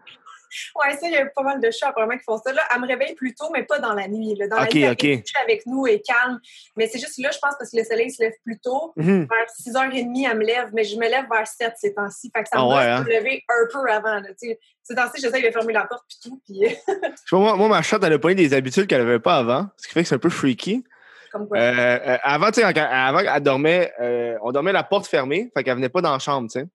Ouais, 0.74 0.92
ça, 0.96 1.06
il 1.06 1.12
y 1.12 1.16
a 1.16 1.26
pas 1.26 1.42
mal 1.42 1.60
de 1.60 1.70
chats 1.70 1.88
apparemment 1.88 2.16
qui 2.16 2.24
font 2.24 2.38
ça. 2.38 2.52
Là, 2.52 2.62
elle 2.74 2.80
me 2.80 2.86
réveille 2.86 3.14
plus 3.14 3.34
tôt, 3.34 3.46
mais 3.52 3.62
pas 3.64 3.78
dans 3.78 3.92
la 3.92 4.08
nuit. 4.08 4.34
Là. 4.36 4.48
Dans 4.48 4.56
la 4.56 4.66
nuit, 4.66 4.82
elle 4.82 4.96
coucher 4.96 5.38
avec 5.42 5.66
nous 5.66 5.86
et 5.86 6.00
calme. 6.00 6.38
Mais 6.76 6.86
c'est 6.88 6.98
juste 6.98 7.18
là, 7.18 7.30
je 7.32 7.38
pense, 7.38 7.54
parce 7.58 7.70
que 7.70 7.76
le 7.76 7.84
soleil 7.84 8.10
se 8.10 8.22
lève 8.22 8.32
plus 8.44 8.58
tôt. 8.58 8.92
Mhm. 8.96 9.26
Vers 9.28 9.46
6h30, 9.58 10.26
elle 10.30 10.38
me 10.38 10.44
lève, 10.44 10.70
mais 10.72 10.84
je 10.84 10.96
me 10.96 11.08
lève 11.08 11.26
vers 11.30 11.46
7 11.46 11.72
ces 11.76 11.94
temps-ci. 11.94 12.30
Fait 12.34 12.42
que 12.42 12.48
ça 12.48 12.58
Ah 12.58 12.64
me 12.64 12.68
ouais, 12.68 12.84
hein? 12.84 13.04
me 13.04 13.08
lever 13.10 13.42
un 13.48 13.66
peu 13.72 13.90
avant. 13.90 14.20
Là, 14.20 14.28
ces 14.38 14.94
temps-ci, 14.94 15.20
j'essaie 15.20 15.42
de 15.42 15.50
fermer 15.50 15.72
la 15.72 15.84
porte 15.86 16.04
puis 16.08 16.18
tout. 16.30 16.40
Puis 16.44 16.60
moi, 17.32 17.56
moi, 17.56 17.68
ma 17.68 17.82
chatte, 17.82 18.02
elle 18.04 18.12
a 18.12 18.18
pas 18.18 18.30
eu 18.30 18.34
des 18.34 18.54
habitudes 18.54 18.86
qu'elle 18.86 19.00
avait 19.02 19.18
pas 19.20 19.36
avant, 19.36 19.68
ce 19.76 19.86
qui 19.88 19.94
fait 19.94 20.02
que 20.02 20.08
c'est 20.08 20.14
un 20.14 20.18
peu 20.18 20.30
freaky. 20.30 20.84
comme 21.32 21.48
quoi? 21.48 21.58
Euh, 21.58 21.98
euh, 22.06 22.16
avant, 22.22 22.46
tu 22.50 22.60
sais, 22.62 22.72
quand- 22.72 22.88
avant, 22.90 23.18
elle 23.18 23.42
dormait, 23.42 23.92
euh, 24.00 24.36
on 24.42 24.52
dormait 24.52 24.72
la 24.72 24.84
porte 24.84 25.06
fermée, 25.06 25.50
fait 25.54 25.64
qu'elle 25.64 25.74
venait 25.74 25.88
pas 25.88 26.00
dans 26.00 26.12
la 26.12 26.18
chambre, 26.18 26.48
tu 26.50 26.60
sais. 26.60 26.66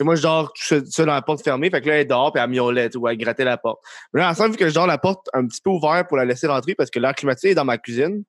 Moi, 0.00 0.14
je 0.16 0.22
dors 0.22 0.52
tout 0.52 0.62
seul- 0.62 1.06
dans 1.06 1.14
la 1.14 1.22
porte 1.22 1.42
fermée. 1.42 1.70
Fait 1.70 1.80
que 1.80 1.88
là, 1.88 1.96
elle 2.00 2.06
dort, 2.06 2.32
puis 2.32 2.42
elle 2.42 2.50
miaulait, 2.50 2.94
ou 2.96 3.08
elle 3.08 3.16
grattait 3.16 3.44
la 3.44 3.56
porte. 3.56 3.80
Mais 4.12 4.20
là, 4.20 4.30
ensemble, 4.30 4.50
vu 4.52 4.56
que 4.56 4.68
je 4.68 4.74
dors 4.74 4.86
la 4.86 4.98
porte 4.98 5.28
un 5.32 5.46
petit 5.46 5.60
peu 5.60 5.70
ouverte 5.70 6.08
pour 6.08 6.16
la 6.16 6.24
laisser 6.24 6.46
rentrer, 6.46 6.74
parce 6.74 6.90
que 6.90 6.98
l'air 6.98 7.14
climatisé 7.14 7.50
est 7.50 7.54
dans 7.54 7.64
ma 7.64 7.78
cuisine. 7.78 8.24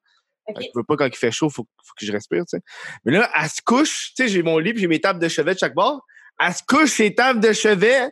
Je 0.62 0.68
veux 0.76 0.84
pas 0.84 0.96
quand 0.96 1.06
il 1.06 1.16
fait 1.16 1.32
chaud, 1.32 1.50
faut, 1.50 1.68
faut 1.84 1.94
que 2.00 2.06
je 2.06 2.12
respire, 2.12 2.44
tu 2.46 2.58
sais. 2.58 2.62
Mais 3.04 3.12
là, 3.12 3.30
elle 3.38 3.50
se 3.50 3.62
couche, 3.62 4.14
tu 4.16 4.24
sais, 4.24 4.30
j'ai 4.30 4.44
mon 4.44 4.58
lit, 4.60 4.72
puis 4.74 4.82
j'ai 4.82 4.88
mes 4.88 5.02
tables 5.02 5.20
de 5.20 5.28
chevet 5.28 5.54
de 5.54 5.60
chaque 5.60 5.74
bord. 5.76 6.02
Elle 6.40 6.54
se 6.54 6.64
couche 6.66 6.92
ses 6.94 7.14
tables 7.14 7.42
de 7.42 7.52
chevet 7.52 8.10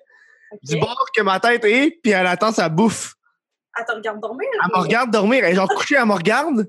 du 0.64 0.76
bord 0.80 1.06
que 1.16 1.22
ma 1.22 1.40
tête 1.40 1.64
est, 1.64 1.92
puis 2.04 2.12
elle 2.12 2.28
attend 2.28 2.52
sa 2.52 2.68
bouffe. 2.70 3.14
Elle 3.78 3.86
te 3.86 3.92
regarde 3.94 4.20
dormir. 4.20 4.48
Elle 4.52 4.70
me 4.78 4.82
regarde 4.84 5.12
dormir. 5.12 5.44
Elle 5.46 5.52
est 5.54 5.56
genre 5.56 5.68
couchée, 5.70 5.96
elle 5.98 6.06
me 6.06 6.14
regarde. 6.14 6.68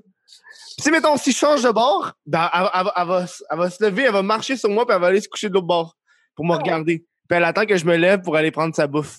Puis, 0.77 0.83
si, 0.83 0.91
mettons, 0.91 1.17
si 1.17 1.31
je 1.31 1.37
change 1.37 1.63
de 1.63 1.71
bord, 1.71 2.13
ben, 2.25 2.49
elle, 2.53 2.69
elle 2.73 2.83
va- 2.85 2.93
elle 2.95 3.07
va, 3.07 3.23
s- 3.23 3.43
elle 3.49 3.57
va 3.57 3.69
se 3.69 3.83
lever, 3.83 4.03
elle 4.03 4.11
va 4.13 4.21
marcher 4.23 4.55
sur 4.55 4.69
moi, 4.69 4.85
puis 4.85 4.95
elle 4.95 5.01
va 5.01 5.07
aller 5.07 5.19
se 5.21 5.27
coucher 5.27 5.49
de 5.49 5.53
l'autre 5.55 5.67
bord 5.67 5.96
pour 6.37 6.45
me 6.45 6.53
Ah 6.53 6.57
regarder. 6.57 6.99
Puis 7.27 7.37
elle 7.37 7.43
attend 7.43 7.65
que 7.65 7.75
je 7.75 7.83
me 7.85 7.97
lève 7.97 8.21
pour 8.21 8.37
aller 8.37 8.51
prendre 8.51 8.73
sa 8.73 8.87
bouffe. 8.87 9.17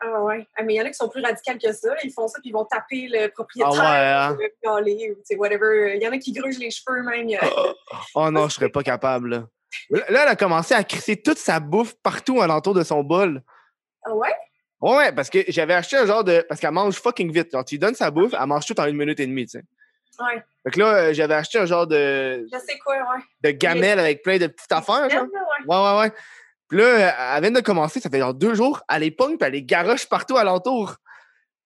Ah 0.00 0.20
ouais. 0.24 0.46
Ah, 0.56 0.62
mais 0.64 0.74
il 0.74 0.76
y 0.76 0.82
en 0.82 0.84
a 0.84 0.88
qui 0.88 0.94
sont 0.94 1.08
plus 1.08 1.22
radicales 1.22 1.58
que 1.58 1.72
ça. 1.72 1.94
Ils 2.02 2.12
font 2.12 2.26
ça, 2.26 2.38
puis 2.40 2.50
ils 2.50 2.52
vont 2.52 2.64
taper 2.64 3.06
le 3.08 3.28
propriétaire. 3.28 3.72
Ah 3.80 4.32
ouais, 4.32 4.34
hein? 4.34 4.36
le 4.68 5.36
ou 5.36 5.38
whatever. 5.38 5.94
Il 5.96 6.02
y 6.02 6.08
en 6.08 6.12
a 6.12 6.18
qui 6.18 6.32
grugent 6.32 6.58
les 6.58 6.70
cheveux 6.70 7.02
même. 7.02 7.28
A- 7.40 7.46
Oh 8.14 8.30
non, 8.30 8.48
je 8.48 8.54
serais 8.54 8.68
pas 8.68 8.82
capable. 8.82 9.30
Là. 9.30 10.02
Elle 10.08 10.16
a 10.16 10.36
commencé 10.36 10.74
à 10.74 10.82
crisser 10.84 11.22
toute 11.22 11.38
sa 11.38 11.60
bouffe 11.60 11.94
partout 12.02 12.40
alentour 12.42 12.74
de 12.74 12.82
son 12.82 13.02
bol. 13.04 13.42
Ah 14.04 14.14
ouais? 14.14 14.34
Ouais, 14.80 14.96
ouais, 14.96 15.12
parce 15.12 15.30
que 15.30 15.38
j'avais 15.48 15.74
acheté 15.74 15.96
un 15.96 16.04
genre 16.06 16.24
de. 16.24 16.44
Parce 16.48 16.60
qu'elle 16.60 16.72
mange 16.72 16.96
fucking 16.96 17.32
vite. 17.32 17.52
Genre, 17.52 17.64
tu 17.64 17.76
lui 17.76 17.78
donnes 17.78 17.94
sa 17.94 18.10
bouffe, 18.10 18.34
elle 18.38 18.46
mange 18.46 18.66
tout 18.66 18.78
en 18.80 18.86
une 18.86 18.96
minute 18.96 19.18
et 19.20 19.26
demie, 19.26 19.46
tu 19.46 19.58
sais. 19.58 19.64
Ouais. 20.20 20.42
Fait 20.64 20.70
que 20.72 20.80
là, 20.80 20.94
euh, 20.94 21.12
j'avais 21.14 21.34
acheté 21.34 21.58
un 21.58 21.66
genre 21.66 21.86
de, 21.86 22.46
Je 22.52 22.58
sais 22.58 22.78
quoi, 22.84 22.96
ouais. 22.96 23.22
de 23.42 23.50
gamelle 23.50 23.98
avec 23.98 24.22
plein 24.22 24.38
de 24.38 24.46
petites 24.46 24.72
affaires, 24.72 25.08
genre. 25.10 25.22
Ouais. 25.24 25.66
Ouais, 25.66 25.76
ouais, 25.76 26.00
ouais. 26.00 26.12
Puis 26.68 26.78
là, 26.78 27.36
elle 27.36 27.42
vient 27.42 27.50
de 27.52 27.60
commencer, 27.60 28.00
ça 28.00 28.10
fait 28.10 28.18
genre 28.18 28.34
deux 28.34 28.54
jours, 28.54 28.82
elle 28.92 29.02
les 29.02 29.10
pogne, 29.10 29.36
puis 29.36 29.46
elle 29.46 29.52
les 29.52 29.62
garoche 29.62 30.08
partout 30.08 30.36
alentour. 30.36 30.96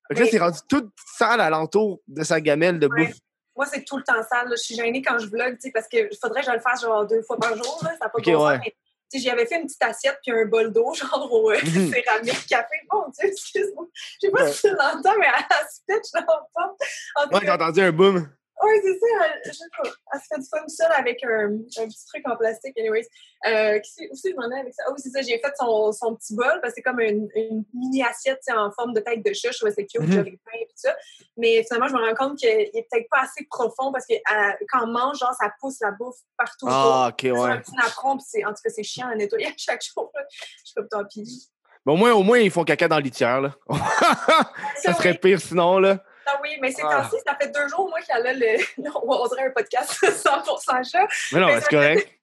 Fait 0.09 0.15
que 0.15 0.21
là, 0.21 0.27
c'est 0.31 0.39
rendu 0.39 0.59
toute 0.69 0.91
sale 1.17 1.41
alentour 1.41 2.01
de 2.09 2.23
sa 2.23 2.41
gamelle 2.41 2.79
de 2.79 2.87
Ouais. 2.89 3.07
bouffe. 3.07 3.17
Moi, 3.57 3.67
c'est 3.67 3.85
tout 3.85 3.97
le 3.99 4.03
temps 4.05 4.23
sale. 4.31 4.49
là. 4.49 4.57
Je 4.57 4.63
suis 4.63 4.75
gênée 4.75 5.03
quand 5.03 5.19
je 5.19 5.27
vlog, 5.27 5.55
tu 5.55 5.61
sais, 5.69 5.71
parce 5.73 5.87
que 5.89 6.09
faudrait 6.21 6.41
que 6.41 6.47
je 6.47 6.53
le 6.53 6.61
fasse 6.61 6.83
genre 6.83 7.07
deux 7.07 7.23
fois 7.23 7.37
par 7.39 7.55
jour. 7.57 7.79
Là. 7.83 7.91
Ça 7.99 8.05
n'a 8.07 8.09
pas 8.09 8.19
Ok, 8.19 8.25
de 8.27 8.33
bon 8.33 8.47
ouais. 8.47 8.55
sens. 8.57 8.63
mais, 8.65 8.75
tu 9.13 9.19
sais, 9.21 9.25
J'avais 9.29 9.47
fait 9.47 9.57
une 9.61 9.67
petite 9.67 9.83
assiette 9.83 10.19
puis 10.23 10.33
un 10.33 10.45
bol 10.47 10.73
d'eau, 10.73 10.93
genre 10.95 11.29
au 11.33 11.51
euh, 11.51 11.57
céramique 11.63 12.47
café. 12.47 12.77
Mon 12.93 13.09
Dieu, 13.09 13.29
excuse-moi. 13.29 13.87
Je 13.95 14.27
sais 14.27 14.31
pas 14.33 14.43
Ouais. 14.45 14.53
si 14.53 14.63
tu 14.63 14.69
l'entends, 14.71 15.19
mais 15.19 15.27
elle 15.27 15.67
se 15.69 15.81
pitch 15.87 16.13
dans 16.13 16.21
le 16.21 16.27
fond. 16.55 16.77
En 17.17 17.29
Ouais, 17.35 17.41
j'ai 17.45 17.51
entendu 17.51 17.81
un 17.83 17.93
boom. 17.93 18.29
Oui, 18.63 18.73
c'est 18.83 18.99
ça. 18.99 19.27
Elle, 19.45 19.53
se 19.55 20.27
fait 20.29 20.41
du 20.41 20.47
fun 20.49 20.69
seule 20.69 20.93
avec 20.93 21.23
un, 21.25 21.47
un 21.49 21.87
petit 21.89 22.07
truc 22.07 22.23
en 22.27 22.37
plastique, 22.37 22.79
anyways. 22.79 23.07
Euh, 23.47 23.79
qui 23.79 24.07
où 24.11 24.15
c'est 24.15 24.33
j'en 24.35 24.51
ai 24.51 24.61
avec 24.61 24.75
ça? 24.75 24.83
Ah 24.87 24.91
oui, 24.93 25.01
c'est 25.03 25.09
ça. 25.11 25.23
J'ai 25.23 25.39
fait 25.39 25.53
son, 25.59 25.93
son 25.93 26.15
petit 26.15 26.35
bol 26.35 26.59
parce 26.61 26.75
que 26.75 26.77
c'est 26.77 26.83
comme 26.83 27.01
une, 27.01 27.29
une 27.35 27.65
mini 27.73 28.03
assiette 28.03 28.43
en 28.55 28.71
forme 28.73 28.93
de 28.93 29.01
tête 29.01 29.25
de 29.25 29.33
chat. 29.33 29.51
Je 29.53 29.57
trouvais 29.59 29.73
c'est 29.73 29.87
cute, 29.87 30.03
Mhm. 30.03 30.13
j'avais 30.13 30.31
faim 30.45 30.59
et 30.61 30.67
tout 30.67 30.75
ça. 30.77 30.95
Mais 31.39 31.63
finalement, 31.65 31.89
je 31.89 31.95
me 31.95 32.07
rends 32.07 32.15
compte 32.15 32.39
qu'il 32.39 32.49
est 32.51 32.87
peut-être 32.91 33.09
pas 33.11 33.23
assez 33.23 33.47
profond 33.49 33.93
parce 33.93 34.05
que 34.07 34.15
euh, 34.15 34.53
quand 34.71 34.85
on 34.85 34.89
mange, 34.89 35.19
genre, 35.19 35.33
ça 35.41 35.51
pousse 35.61 35.79
la 35.81 35.93
bouffe 35.93 36.19
partout. 36.37 36.67
Ah, 36.69 37.09
ok, 37.11 37.15
autour. 37.15 37.17
C'est 37.23 37.31
ouais. 37.31 37.51
un 37.51 37.59
petit 37.59 37.75
napperon, 37.77 38.19
puis 38.19 38.45
en 38.45 38.51
tout 38.51 38.61
cas, 38.63 38.71
c'est 38.71 38.83
chiant 38.83 39.09
à 39.09 39.15
nettoyer 39.15 39.47
à 39.47 39.53
chaque 39.57 39.83
jour. 39.83 40.11
là. 40.15 40.21
Je 40.31 40.37
suis 40.65 40.75
comme 40.75 40.89
tant 40.89 41.05
pis. 41.07 41.51
Mais 41.87 41.93
au 41.95 41.97
moins, 41.97 42.13
au 42.13 42.23
moins, 42.23 42.39
ils 42.39 42.51
font 42.51 42.63
caca 42.65 42.89
dans 42.89 42.99
litière, 42.99 43.41
là. 43.41 43.55
ça 44.83 44.93
serait 44.93 45.15
pire 45.15 45.41
sinon, 45.41 45.79
là. 45.79 46.05
Ah 46.33 46.39
oui, 46.43 46.57
mais 46.61 46.71
c'est 46.73 46.83
Ah. 46.85 47.03
temps-ci, 47.03 47.17
ça 47.27 47.35
fait 47.41 47.49
deux 47.51 47.69
jours, 47.69 47.89
moi, 47.89 48.01
qu'elle 48.01 48.27
a 48.27 48.33
le. 48.33 48.57
On 49.03 49.27
dirait 49.29 49.47
un 49.47 49.51
podcast 49.51 49.93
100% 50.03 50.91
chat. 50.91 51.07
Mais 51.33 51.41
non, 51.41 51.49
c'est 51.61 51.69
correct. 51.71 52.09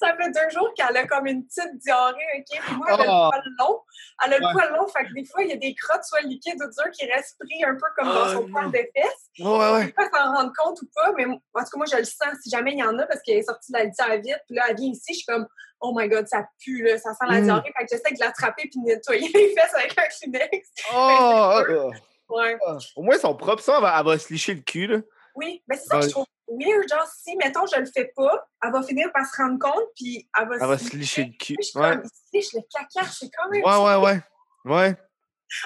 Ça 0.00 0.16
fait 0.16 0.30
deux 0.30 0.50
jours 0.50 0.72
qu'elle 0.74 0.96
a 0.96 1.06
comme 1.06 1.26
une 1.26 1.44
petite 1.46 1.76
diarrhée, 1.76 2.14
OK? 2.38 2.58
Puis 2.58 2.74
moi, 2.76 2.86
elle 2.88 3.00
a 3.02 3.04
Oh. 3.06 3.30
le 3.34 3.40
poil 3.40 3.42
long. 3.68 3.80
Elle 4.24 4.32
a 4.32 4.38
le 4.38 4.46
Ouais. 4.46 4.52
poil 4.54 4.72
long, 4.72 4.88
fait 4.88 5.04
que 5.04 5.12
des 5.12 5.24
fois, 5.26 5.42
il 5.42 5.50
y 5.50 5.52
a 5.52 5.56
des 5.56 5.74
crottes, 5.74 6.02
soit 6.04 6.22
liquides 6.22 6.60
ou 6.60 6.64
dures, 6.66 6.90
qui 6.90 7.04
restent 7.12 7.36
pris 7.38 7.62
un 7.64 7.74
peu 7.74 7.86
comme 7.96 8.08
dans 8.08 8.28
Oh, 8.28 8.32
son 8.32 8.48
poil 8.48 8.72
de 8.72 8.78
fesses. 8.78 9.28
Ouais, 9.38 9.46
ouais, 9.46 9.72
ouais. 9.72 9.82
Je 9.82 9.86
sais 9.88 9.92
pas 9.92 10.08
s'en 10.10 10.32
rendre 10.34 10.52
compte 10.56 10.80
ou 10.82 10.88
pas, 10.94 11.12
mais 11.16 11.26
en 11.26 11.34
tout 11.36 11.40
cas, 11.54 11.64
moi, 11.76 11.86
je 11.86 11.96
le 11.98 12.04
sens 12.04 12.34
si 12.42 12.48
jamais 12.50 12.72
il 12.72 12.78
y 12.78 12.82
en 12.82 12.98
a 12.98 13.06
parce 13.06 13.20
qu'elle 13.22 13.36
est 13.36 13.42
sortie 13.42 13.70
de 13.70 13.78
la 13.78 13.84
litière 13.84 14.08
vite. 14.16 14.40
Puis 14.46 14.56
là, 14.56 14.64
elle 14.70 14.76
vient 14.76 14.88
ici, 14.90 15.12
je 15.12 15.18
suis 15.18 15.26
comme, 15.26 15.46
oh 15.80 15.92
my 15.94 16.08
god, 16.08 16.26
ça 16.26 16.48
pue, 16.64 16.82
là, 16.82 16.98
ça 16.98 17.10
sent 17.12 17.26
la 17.28 17.40
Mm. 17.40 17.44
diarrhée. 17.44 17.72
Fait 17.76 17.84
que 17.84 17.90
j'essaie 17.92 18.14
de 18.14 18.20
l'attraper 18.20 18.62
puis 18.62 18.80
de 18.80 18.86
nettoyer 18.86 19.28
les 19.32 19.54
fesses 19.54 19.74
avec 19.74 19.96
un 19.98 20.06
Kleenex. 20.08 20.68
Oh. 20.94 21.60
Ouais. 22.28 22.56
Au 22.96 23.02
moins, 23.02 23.16
ils 23.16 23.20
sont 23.20 23.34
propres. 23.34 23.62
Ça, 23.62 23.76
elle 23.76 23.82
va, 23.82 23.96
elle 23.98 24.04
va 24.06 24.18
se 24.18 24.32
licher 24.32 24.54
le 24.54 24.60
cul, 24.60 24.86
là. 24.86 24.98
Oui, 25.34 25.62
mais 25.68 25.76
c'est 25.76 25.84
ça 25.86 25.96
que 26.00 26.04
je 26.06 26.10
trouve 26.10 26.26
weird. 26.48 26.88
Genre, 26.88 27.06
si, 27.06 27.36
mettons, 27.36 27.64
je 27.66 27.78
le 27.80 27.86
fais 27.86 28.12
pas, 28.16 28.48
elle 28.62 28.72
va 28.72 28.82
finir 28.82 29.10
par 29.12 29.24
se 29.26 29.40
rendre 29.40 29.58
compte, 29.58 29.84
puis 29.94 30.28
elle 30.38 30.48
va, 30.48 30.54
Elle 30.60 30.66
va 30.66 30.78
se 30.78 30.96
licher 30.96 31.24
le 31.24 31.32
cul. 31.38 31.56
Je 31.62 31.78
Ouais, 31.78 31.96
liche 32.32 32.52
le 32.54 32.60
caca, 32.72 33.06
c'est 33.08 33.30
quand 33.30 33.48
même. 33.50 33.62
ouais, 33.62 33.76
ouais, 33.76 34.04
ouais. 34.04 34.20
Ouais, 34.64 34.96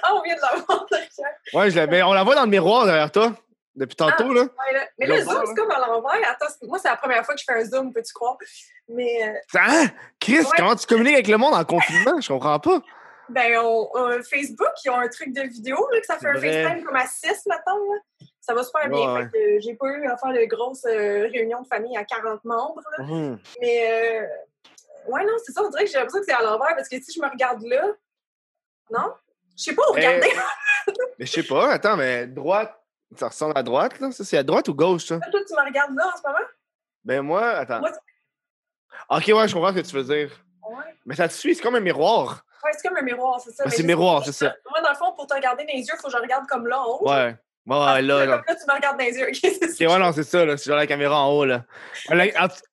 Ah, 0.02 0.14
on 0.14 0.22
vient 0.22 0.36
de 0.36 0.40
l'avoir, 0.40 0.86
le 0.90 0.96
caca. 0.96 1.28
ouais 1.54 1.70
je 1.70 1.76
l'avais- 1.76 2.02
on 2.02 2.12
la 2.12 2.22
voit 2.22 2.34
dans 2.34 2.44
le 2.44 2.50
miroir 2.50 2.84
derrière 2.84 3.10
toi, 3.10 3.32
depuis 3.74 3.96
tantôt, 3.96 4.32
là. 4.32 4.42
Ouais, 4.42 4.72
là. 4.74 4.80
Mais 4.98 5.06
Je 5.06 5.12
le 5.12 5.22
zoom, 5.22 5.42
c'est 5.46 5.54
comme 5.54 5.70
à 5.70 5.78
l'envers. 5.78 6.30
Attends, 6.30 6.46
moi, 6.62 6.78
c'est 6.78 6.88
la 6.88 6.96
première 6.96 7.24
fois 7.24 7.34
que 7.34 7.40
je 7.40 7.44
fais 7.44 7.60
un 7.60 7.64
zoom, 7.64 7.92
peux-tu 7.92 8.12
croire? 8.12 8.36
Mais, 8.88 9.28
euh, 9.28 9.58
Hein? 9.58 9.88
Chris, 10.20 10.40
Ouais. 10.40 10.44
comment 10.56 10.76
tu 10.76 10.86
communiques 10.86 11.14
avec 11.14 11.28
le 11.28 11.38
monde 11.38 11.54
en 11.54 11.64
confinement? 11.64 12.20
Je 12.20 12.28
comprends 12.28 12.60
pas. 12.60 12.82
Ben, 13.32 13.58
on, 13.58 13.90
on- 13.94 14.22
Facebook, 14.22 14.70
ils 14.84 14.90
ont 14.90 14.98
un 14.98 15.08
truc 15.08 15.32
de 15.32 15.42
vidéo, 15.42 15.76
là, 15.92 16.00
que 16.00 16.06
ça 16.06 16.18
fait 16.18 16.28
un 16.28 16.32
Vrai. 16.38 16.62
FaceTime 16.64 16.84
comme 16.84 16.96
à 16.96 17.06
6, 17.06 17.46
mettons. 17.46 17.92
Là. 17.92 17.98
Ça 18.40 18.54
va 18.54 18.62
super 18.64 18.88
bien. 18.88 19.14
Ouais, 19.14 19.22
Fait 19.24 19.30
que, 19.30 19.60
j'ai 19.60 19.74
pas 19.74 19.86
eu 19.86 20.06
à 20.06 20.16
faire 20.16 20.32
de 20.32 20.44
grosses 20.46 20.84
euh, 20.84 21.28
réunions 21.32 21.62
de 21.62 21.66
famille 21.66 21.96
à 21.96 22.04
40 22.04 22.44
membres. 22.44 22.82
là. 22.98 23.04
Mhm. 23.04 23.38
Mais, 23.60 24.20
euh, 24.22 24.26
ouais, 25.08 25.24
non, 25.24 25.32
c'est 25.44 25.52
ça. 25.52 25.62
On 25.62 25.70
dirait 25.70 25.84
que 25.84 25.90
j'ai 25.90 25.98
l'impression 25.98 26.20
que 26.20 26.26
c'est 26.26 26.32
à 26.32 26.42
l'envers 26.42 26.74
parce 26.76 26.88
que 26.88 27.00
si 27.00 27.12
je 27.12 27.20
me 27.20 27.28
regarde 27.30 27.62
là, 27.62 27.86
non? 28.90 29.14
Je 29.56 29.64
sais 29.64 29.74
pas 29.74 29.82
où 29.90 29.96
Eh, 29.96 30.06
regarder. 30.06 30.30
Mais 31.18 31.26
je 31.26 31.30
sais 31.32 31.42
pas, 31.44 31.72
attends, 31.72 31.96
mais 31.96 32.26
droite, 32.26 32.74
ça 33.16 33.28
ressemble 33.28 33.56
à 33.56 33.62
droite, 33.62 34.00
là? 34.00 34.10
Ça, 34.10 34.24
c'est 34.24 34.38
à 34.38 34.42
droite 34.42 34.66
ou 34.68 34.74
gauche, 34.74 35.06
ça? 35.06 35.18
Toi, 35.30 35.40
tu 35.46 35.54
me 35.54 35.64
regardes 35.64 35.94
là 35.94 36.10
en 36.12 36.16
ce 36.16 36.22
moment? 36.26 36.46
Ben 37.04 37.22
moi, 37.22 37.46
attends. 37.50 37.80
Moi, 37.80 37.90
Ok, 39.08 39.24
ouais, 39.28 39.48
je 39.48 39.54
comprends 39.54 39.70
ce 39.74 39.80
que 39.80 39.86
tu 39.86 39.94
veux 39.96 40.04
dire. 40.04 40.30
Ouais. 40.68 40.84
Mais 41.06 41.14
ça 41.16 41.28
te 41.28 41.32
suit, 41.32 41.54
c'est 41.54 41.62
comme 41.62 41.74
un 41.74 41.80
miroir. 41.80 42.44
Ouais, 42.64 42.70
c'est 42.76 42.88
comme 42.88 42.96
un 42.96 43.02
miroir, 43.02 43.40
c'est 43.40 43.50
ça. 43.50 43.64
Ouais, 43.64 43.70
c'est 43.70 43.82
miroir, 43.82 44.24
c'est 44.24 44.32
ça. 44.32 44.54
Moi, 44.70 44.80
dans 44.82 44.90
le 44.90 44.96
fond, 44.96 45.12
pour 45.16 45.26
te 45.26 45.34
regarder 45.34 45.64
dans 45.64 45.72
les 45.72 45.80
yeux, 45.80 45.94
il 45.94 45.96
faut 46.00 46.06
que 46.08 46.12
je 46.12 46.16
regarde 46.18 46.46
comme 46.46 46.66
là 46.66 46.80
en 46.80 46.86
haut. 46.86 47.08
Ouais. 47.08 47.34
Ouais, 47.64 47.76
Ah, 47.78 47.94
ouais, 47.94 48.02
là, 48.02 48.20
comme 48.20 48.28
là. 48.30 48.42
là, 48.48 48.54
tu 48.56 48.66
me 48.68 48.74
regardes 48.74 48.98
dans 48.98 49.04
les 49.04 49.12
yeux. 49.16 49.26
Ok, 49.28 49.36
c'est 49.40 49.84
Ok, 49.84 49.90
ouais, 49.92 49.98
non, 49.98 50.12
c'est 50.12 50.24
ça, 50.24 50.44
là. 50.44 50.56
C'est 50.56 50.68
genre 50.68 50.76
la 50.76 50.86
caméra 50.86 51.20
en 51.20 51.30
haut, 51.32 51.44
là. 51.44 51.64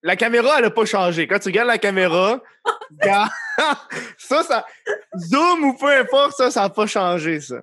La, 0.01 0.15
caméra, 0.15 0.55
elle 0.58 0.65
a 0.65 0.72
pas 0.72 0.86
changé. 0.86 1.27
Quand 1.27 1.38
tu 1.39 1.50
regardes 1.50 1.67
la 1.67 1.77
caméra, 1.77 2.39
ça, 4.17 4.43
ça. 4.43 4.65
Zoom 5.17 5.63
ou 5.65 5.77
peu 5.77 5.96
importe, 5.96 6.34
ça, 6.38 6.50
ça 6.51 6.63
a 6.63 6.69
pas 6.69 6.88
changé, 6.88 7.39
ça. 7.39 7.58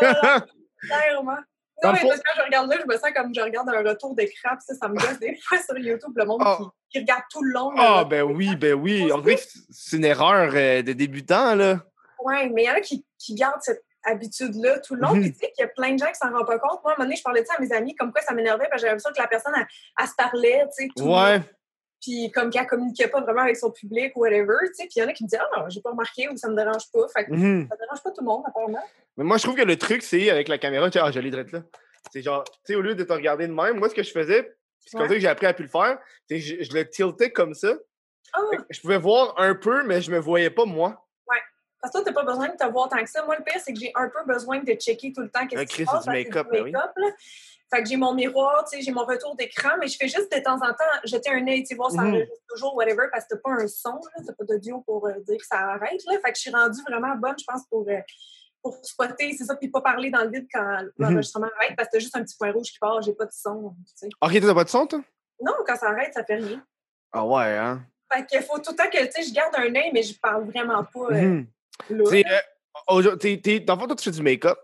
ça. 0.00 0.46
Clairement. 0.86 1.36
Non, 1.84 1.92
mais 1.92 1.98
fond- 2.00 2.08
parce 2.08 2.20
que 2.20 2.24
quand 2.26 2.40
je 2.40 2.44
regarde 2.46 2.70
là, 2.70 2.76
je 2.80 2.86
me 2.86 2.98
sens 2.98 3.10
comme 3.14 3.34
je 3.34 3.40
regarde 3.40 3.68
un 3.68 3.82
retour 3.88 4.14
d'écran, 4.14 4.50
ça, 4.66 4.74
ça 4.74 4.88
me 4.88 4.94
gosse 4.94 5.18
des 5.18 5.36
fois 5.48 5.58
sur 5.58 5.76
YouTube, 5.78 6.12
le 6.16 6.24
monde 6.24 6.42
Ah. 6.44 6.58
qui, 6.58 6.64
qui 6.90 6.98
regarde 7.00 7.22
tout 7.30 7.42
le 7.42 7.52
long. 7.52 7.70
Ah, 7.78 8.04
ben 8.04 8.22
oui, 8.22 8.56
ben 8.56 8.74
oui. 8.74 9.10
On 9.12 9.18
dirait 9.18 9.36
que 9.36 9.42
c'est 9.70 9.96
une 9.96 10.04
erreur 10.04 10.50
euh, 10.54 10.82
de 10.82 10.92
débutant, 10.92 11.54
là. 11.54 11.80
Ouais, 12.24 12.48
mais 12.48 12.62
il 12.64 12.66
y 12.66 12.70
en 12.70 12.74
a 12.74 12.80
qui, 12.80 13.04
qui 13.18 13.34
gardent 13.34 13.60
cette 13.62 13.84
habitude-là 14.04 14.78
tout 14.80 14.94
le 14.94 15.00
long. 15.02 15.14
Mhm. 15.14 15.22
Puis 15.22 15.32
tu 15.34 15.38
sais 15.40 15.52
qu'il 15.52 15.62
y 15.62 15.66
a 15.66 15.68
plein 15.68 15.92
de 15.92 15.98
gens 15.98 16.06
qui 16.06 16.14
s'en 16.14 16.30
rendent 16.30 16.46
pas 16.46 16.58
compte. 16.58 16.80
Moi, 16.82 16.92
à 16.92 16.94
un 16.94 16.98
moment 16.98 17.04
donné, 17.06 17.16
je 17.16 17.22
parlais 17.22 17.42
de 17.42 17.46
ça 17.46 17.54
à 17.58 17.60
mes 17.60 17.72
amis, 17.72 17.94
comme 17.94 18.12
quoi 18.12 18.20
ça 18.22 18.32
m'énervait, 18.34 18.66
parce 18.70 18.82
que 18.82 18.88
j'avais 18.88 18.92
l'impression 18.96 19.12
que 19.14 19.20
la 19.20 19.28
personne, 19.28 19.52
elle, 19.56 19.66
elle 20.00 20.06
se 20.06 20.14
parlait, 20.16 20.64
tu 20.76 20.84
sais, 20.84 20.88
tout 20.96 21.04
le 21.04 21.10
long. 21.10 21.44
Ouais. 22.06 22.22
Puis 22.26 22.30
comme 22.32 22.50
qu'elle 22.50 22.66
communiquait 22.66 23.08
pas 23.08 23.20
vraiment 23.20 23.42
avec 23.42 23.56
son 23.56 23.70
public 23.70 24.12
ou 24.16 24.20
whatever, 24.20 24.54
tu 24.68 24.74
sais. 24.74 24.82
Puis 24.84 24.92
il 24.96 25.00
y 25.00 25.02
en 25.04 25.08
a 25.08 25.12
qui 25.12 25.24
me 25.24 25.28
disent 25.28 25.38
«Ah, 25.56 25.64
j'ai 25.68 25.80
pas 25.80 25.90
remarqué» 25.90 26.28
ou 26.32 26.36
«Ça 26.38 26.48
me 26.48 26.56
dérange 26.56 26.90
pas». 26.92 27.08
Fait 27.16 27.24
que 27.26 27.32
Mhm. 27.32 27.66
ça 27.70 27.76
dérange 27.76 28.02
pas 28.02 28.10
tout 28.10 28.20
le 28.20 28.26
monde, 28.26 28.42
apparemment. 28.46 28.82
Mais 29.16 29.24
moi, 29.24 29.36
je 29.38 29.42
trouve 29.44 29.56
que 29.56 29.62
le 29.62 29.76
truc, 29.76 30.02
c'est 30.02 30.30
avec 30.30 30.48
la 30.48 30.58
caméra, 30.58 30.88
tu 30.90 30.98
sais, 30.98 31.04
ah, 31.04 31.10
je 31.10 31.20
l'ai 31.20 31.30
direct 31.30 31.52
là. 31.52 31.62
C'est 32.12 32.22
genre, 32.22 32.44
tu 32.44 32.52
sais, 32.64 32.74
au 32.74 32.82
lieu 32.82 32.94
de 32.94 33.02
te 33.04 33.12
regarder 33.12 33.46
de 33.46 33.52
même, 33.52 33.78
moi, 33.78 33.88
ce 33.88 33.94
que 33.94 34.02
je 34.02 34.10
faisais, 34.12 34.42
puis 34.42 34.52
c'est 34.80 34.90
comme 34.92 35.02
Ouais. 35.02 35.08
ça 35.08 35.14
que 35.14 35.20
j'ai 35.20 35.28
appris 35.28 35.46
à 35.46 35.54
plus 35.54 35.64
le 35.64 35.70
faire, 35.70 35.98
c'est 36.28 36.36
que 36.38 36.44
je, 36.44 36.62
je 36.62 36.72
le 36.74 36.88
tiltais 36.88 37.30
comme 37.30 37.54
ça. 37.54 37.72
Ah, 38.32 38.40
Je 38.70 38.80
pouvais 38.80 38.98
voir 38.98 39.34
un 39.38 39.54
peu, 39.54 39.84
mais 39.84 40.00
je 40.02 40.10
me 40.10 40.18
voyais 40.18 40.50
pas 40.50 40.64
moi. 40.64 41.00
parce 41.80 41.92
que 41.92 41.98
toi, 41.98 42.04
t'as 42.06 42.12
pas 42.14 42.24
besoin 42.24 42.48
de 42.48 42.56
te 42.56 42.64
voir 42.72 42.88
tant 42.88 43.02
que 43.04 43.10
ça. 43.10 43.22
Moi, 43.26 43.36
le 43.36 43.44
pire, 43.44 43.60
c'est 43.62 43.72
que 43.74 43.78
j'ai 43.78 43.92
un 43.94 44.08
peu 44.08 44.24
besoin 44.26 44.58
de 44.60 44.72
checker 44.72 45.12
tout 45.12 45.20
le 45.20 45.28
temps 45.28 45.46
qu'est-ce 45.46 45.64
qui 45.66 45.84
se 45.84 45.90
passe. 45.90 46.04
c'est 46.04 46.10
du 46.12 46.24
que 46.24 46.28
make-up, 46.30 46.46
ben 46.50 46.62
oui. 46.64 46.72
Fait 47.74 47.82
que 47.82 47.88
j'ai 47.88 47.96
mon 47.96 48.14
miroir, 48.14 48.64
tu 48.70 48.76
sais, 48.76 48.84
j'ai 48.84 48.92
mon 48.92 49.04
retour 49.04 49.34
d'écran, 49.34 49.70
mais 49.80 49.88
je 49.88 49.96
fais 49.96 50.06
juste 50.06 50.30
de 50.32 50.40
temps 50.40 50.54
en 50.56 50.72
temps 50.72 50.84
jeter 51.04 51.30
un 51.30 51.44
œil, 51.48 51.64
voir 51.74 51.90
ça 51.90 52.02
enregistre 52.02 52.44
toujours, 52.48 52.76
whatever, 52.76 53.08
parce 53.10 53.24
que 53.24 53.34
t'as 53.34 53.40
pas 53.40 53.50
un 53.50 53.66
son, 53.66 54.00
t'as 54.24 54.32
pas 54.32 54.44
d'audio 54.44 54.80
pour 54.82 55.06
euh, 55.08 55.14
dire 55.26 55.38
que 55.38 55.46
ça 55.46 55.58
arrête, 55.58 56.00
là. 56.06 56.12
Fait 56.24 56.30
que 56.30 56.36
je 56.36 56.40
suis 56.42 56.50
rendue 56.52 56.80
vraiment 56.88 57.16
bonne, 57.16 57.34
je 57.36 57.44
pense, 57.44 57.66
pour, 57.68 57.84
euh, 57.88 57.98
pour 58.62 58.78
spotter, 58.84 59.32
c'est 59.36 59.44
ça, 59.44 59.56
puis 59.56 59.68
pas 59.70 59.80
parler 59.80 60.10
dans 60.10 60.22
le 60.22 60.30
vide 60.30 60.46
quand 60.52 60.62
Mhm. 60.82 60.92
l'enregistrement 60.98 61.48
arrête, 61.58 61.74
parce 61.76 61.88
que 61.88 61.94
t'as 61.94 61.98
juste 61.98 62.14
un 62.16 62.22
petit 62.22 62.36
point 62.38 62.52
rouge 62.52 62.68
qui 62.68 62.78
part, 62.78 63.02
j'ai 63.02 63.12
pas 63.12 63.24
de 63.24 63.32
son. 63.32 63.74
Ok, 64.20 64.40
t'as 64.40 64.54
pas 64.54 64.64
de 64.64 64.68
son, 64.68 64.86
toi? 64.86 65.00
Non, 65.40 65.52
quand 65.66 65.76
ça 65.76 65.88
arrête, 65.88 66.14
ça 66.14 66.24
fait 66.24 66.36
rien. 66.36 66.64
Ah 67.12 67.26
ouais, 67.26 67.56
hein? 67.56 67.84
Fait 68.12 68.24
qu'il 68.24 68.42
faut 68.42 68.58
tout 68.60 68.70
le 68.70 68.76
temps 68.76 68.88
que, 68.88 69.04
tu 69.04 69.10
sais, 69.10 69.22
je 69.24 69.34
garde 69.34 69.54
un 69.56 69.74
œil, 69.74 69.90
mais 69.92 70.02
je 70.04 70.16
parle 70.20 70.44
vraiment 70.48 70.84
pas 70.84 71.10
euh, 71.10 71.22
Mhm. 71.22 71.46
euh, 71.90 71.96
dans 71.96 72.10
le 73.74 73.80
fond, 73.80 73.86
toi, 73.86 73.96
tu 73.96 74.04
fais 74.04 74.10
du 74.10 74.22
make-up? 74.22 74.58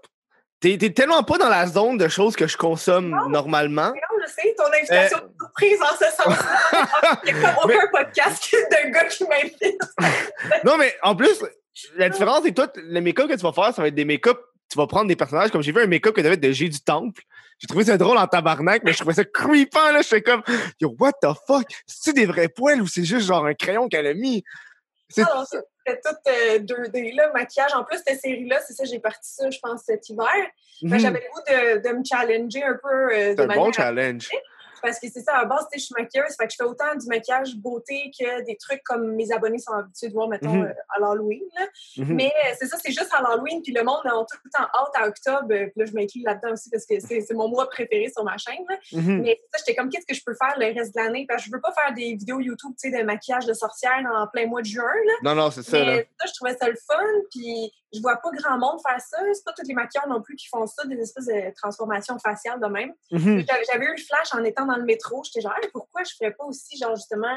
T'es 0.60 0.76
tellement 0.90 1.22
pas 1.22 1.38
dans 1.38 1.48
la 1.48 1.66
zone 1.66 1.96
de 1.96 2.06
choses 2.08 2.36
que 2.36 2.46
je 2.46 2.56
consomme 2.56 3.08
normalement. 3.30 3.92
Mais 3.94 4.00
non, 4.00 4.26
je 4.26 4.30
sais, 4.30 4.54
ton 4.56 4.64
invitation 4.66 5.18
Euh, 5.18 5.28
de 5.28 5.34
surprise 5.38 5.78
en 5.80 5.96
ce 5.96 6.16
sens-là. 6.16 7.20
Il 7.24 7.34
n'y 7.34 7.44
a 7.44 7.54
comme 7.54 7.64
aucun 7.70 7.86
podcast 7.90 8.56
d'un 8.70 8.90
gars 8.90 9.04
qui 9.06 9.24
m'invite. 9.24 9.80
Non, 10.64 10.76
mais 10.76 10.94
en 11.02 11.16
plus, 11.16 11.42
la 11.96 12.10
différence, 12.10 12.42
c'est 12.42 12.50
que 12.50 12.54
toi, 12.56 12.70
le 12.76 13.00
make-up 13.00 13.28
que 13.28 13.34
tu 13.36 13.42
vas 13.42 13.52
faire, 13.52 13.74
ça 13.74 13.80
va 13.80 13.88
être 13.88 13.94
des 13.94 14.04
make-up. 14.04 14.38
Tu 14.70 14.76
vas 14.76 14.86
prendre 14.86 15.08
des 15.08 15.16
personnages, 15.16 15.50
comme 15.50 15.62
j'ai 15.62 15.72
vu 15.72 15.80
un 15.80 15.86
make-up 15.86 16.14
que 16.14 16.20
devait 16.20 16.34
être 16.34 16.40
de 16.40 16.52
G 16.52 16.68
du 16.68 16.80
Temple. 16.80 17.22
J'ai 17.58 17.66
trouvé 17.66 17.84
ça 17.84 17.96
drôle 17.96 18.18
en 18.18 18.26
tabarnak, 18.26 18.82
mais 18.84 18.92
je 18.92 18.98
trouvais 18.98 19.14
ça 19.14 19.24
creepant, 19.24 19.92
là. 19.92 20.02
Je 20.02 20.08
fais 20.08 20.22
comme, 20.22 20.42
yo, 20.78 20.94
what 20.98 21.12
the 21.22 21.28
fuck? 21.46 21.66
C'est-tu 21.86 22.12
des 22.12 22.26
vrais 22.26 22.48
poils 22.48 22.80
ou 22.82 22.86
c'est 22.86 23.04
juste 23.04 23.26
genre 23.26 23.46
un 23.46 23.54
crayon 23.54 23.88
qu'elle 23.88 24.06
a 24.06 24.14
mis? 24.14 24.44
C'est 25.08 25.24
C'était 25.90 26.00
tout 26.02 26.16
euh, 26.28 26.58
2D, 26.86 27.14
là, 27.14 27.30
maquillage. 27.32 27.72
En 27.74 27.84
plus, 27.84 27.98
cette 28.06 28.20
série-là, 28.20 28.60
c'est 28.66 28.74
ça, 28.74 28.84
j'ai 28.84 28.98
parti 28.98 29.30
ça, 29.32 29.50
je 29.50 29.58
pense, 29.60 29.82
cet 29.84 30.08
hiver. 30.08 30.26
Fait 30.28 30.86
que 30.86 30.92
Mhm. 30.94 30.98
J'avais 30.98 31.20
le 31.20 31.30
goût 31.30 31.82
de, 31.82 31.88
de 31.88 31.94
me 31.98 32.02
challenger 32.04 32.62
un 32.64 32.78
peu 32.82 32.88
euh, 33.12 33.34
C'est 33.36 33.40
un 33.40 33.46
bon 33.48 33.70
challenge. 33.72 34.28
Parce 34.82 34.98
que 34.98 35.06
c'est 35.12 35.20
ça, 35.20 35.34
à 35.36 35.42
la 35.42 35.44
base, 35.46 35.66
je 35.72 35.78
suis 35.78 35.94
maquilleuse, 35.96 36.34
fait 36.36 36.46
que 36.46 36.52
je 36.52 36.56
fais 36.56 36.64
autant 36.64 36.94
du 36.94 37.06
maquillage 37.06 37.56
beauté 37.56 38.10
que 38.18 38.42
des 38.44 38.56
trucs 38.56 38.82
comme 38.84 39.12
mes 39.14 39.30
abonnés 39.32 39.58
sont 39.58 39.72
habitués 39.72 40.08
de 40.08 40.12
voir, 40.14 40.28
mettons, 40.28 40.52
Mhm. 40.54 40.64
euh, 40.64 40.72
à 40.96 41.00
l'Halloween. 41.00 41.42
là. 41.58 41.66
Mhm. 41.98 42.14
Mais 42.14 42.26
euh, 42.44 42.54
c'est 42.58 42.66
ça, 42.66 42.76
c'est 42.82 42.92
juste 42.92 43.10
à 43.16 43.22
l'Halloween, 43.22 43.62
puis 43.62 43.72
le 43.72 43.82
monde 43.82 44.00
a 44.04 44.10
tout 44.10 44.38
le 44.44 44.50
temps 44.50 44.64
hâte 44.74 44.94
à 44.94 45.06
octobre. 45.08 45.46
euh, 45.52 45.66
Puis 45.66 45.72
là, 45.76 45.84
je 45.86 45.92
m'inclus 45.92 46.22
là-dedans 46.22 46.52
aussi 46.52 46.70
parce 46.70 46.86
que 46.86 46.98
c'est 47.00 47.32
mon 47.34 47.48
mois 47.48 47.68
préféré 47.68 48.08
sur 48.12 48.24
ma 48.24 48.36
chaîne. 48.38 48.64
là. 48.68 48.76
Mhm. 48.92 49.22
Mais 49.22 49.40
ça, 49.52 49.58
j'étais 49.58 49.74
comme, 49.74 49.88
qu'est-ce 49.90 50.06
que 50.06 50.14
je 50.14 50.22
peux 50.24 50.34
faire 50.34 50.54
le 50.58 50.66
reste 50.74 50.94
de 50.94 51.00
l'année? 51.00 51.26
Parce 51.28 51.42
que 51.42 51.48
je 51.48 51.52
veux 51.54 51.60
pas 51.60 51.72
faire 51.72 51.92
des 51.94 52.14
vidéos 52.14 52.40
YouTube, 52.40 52.72
tu 52.80 52.90
sais, 52.90 52.98
de 52.98 53.02
maquillage 53.04 53.46
de 53.46 53.52
sorcière 53.54 54.02
en 54.14 54.26
plein 54.26 54.46
mois 54.46 54.60
de 54.62 54.66
juin, 54.66 54.84
là. 54.84 55.12
Non, 55.22 55.34
non, 55.34 55.50
c'est 55.50 55.62
ça, 55.62 55.78
là. 55.78 55.96
Mais 55.96 56.08
ça, 56.18 56.26
je 56.26 56.32
trouvais 56.34 56.56
ça 56.56 56.68
le 56.68 56.76
fun, 56.76 56.96
puis 57.30 57.72
je 57.92 58.00
vois 58.00 58.16
pas 58.16 58.30
grand 58.32 58.58
monde 58.58 58.78
faire 58.86 59.00
ça. 59.00 59.18
C'est 59.32 59.44
pas 59.44 59.52
tous 59.52 59.66
les 59.66 59.74
maquilleurs 59.74 60.06
non 60.08 60.22
plus 60.22 60.36
qui 60.36 60.46
font 60.48 60.66
ça, 60.66 60.84
des 60.86 60.96
espèces 60.98 61.26
de 61.26 61.54
transformations 61.56 62.18
faciales 62.18 62.60
de 62.60 62.66
même. 62.66 62.92
Mhm. 63.10 63.44
J'avais 63.48 63.64
j'avais 63.72 63.84
eu 63.86 63.94
le 63.96 64.02
flash 64.02 64.32
en 64.34 64.44
étant 64.44 64.66
dans 64.66 64.76
le 64.76 64.84
métro. 64.84 65.22
J'étais 65.24 65.40
genre, 65.40 65.54
Hey, 65.62 65.68
pourquoi 65.72 66.02
je 66.04 66.12
ferais 66.18 66.32
pas 66.32 66.44
aussi, 66.44 66.76
genre, 66.78 66.94
justement, 66.96 67.36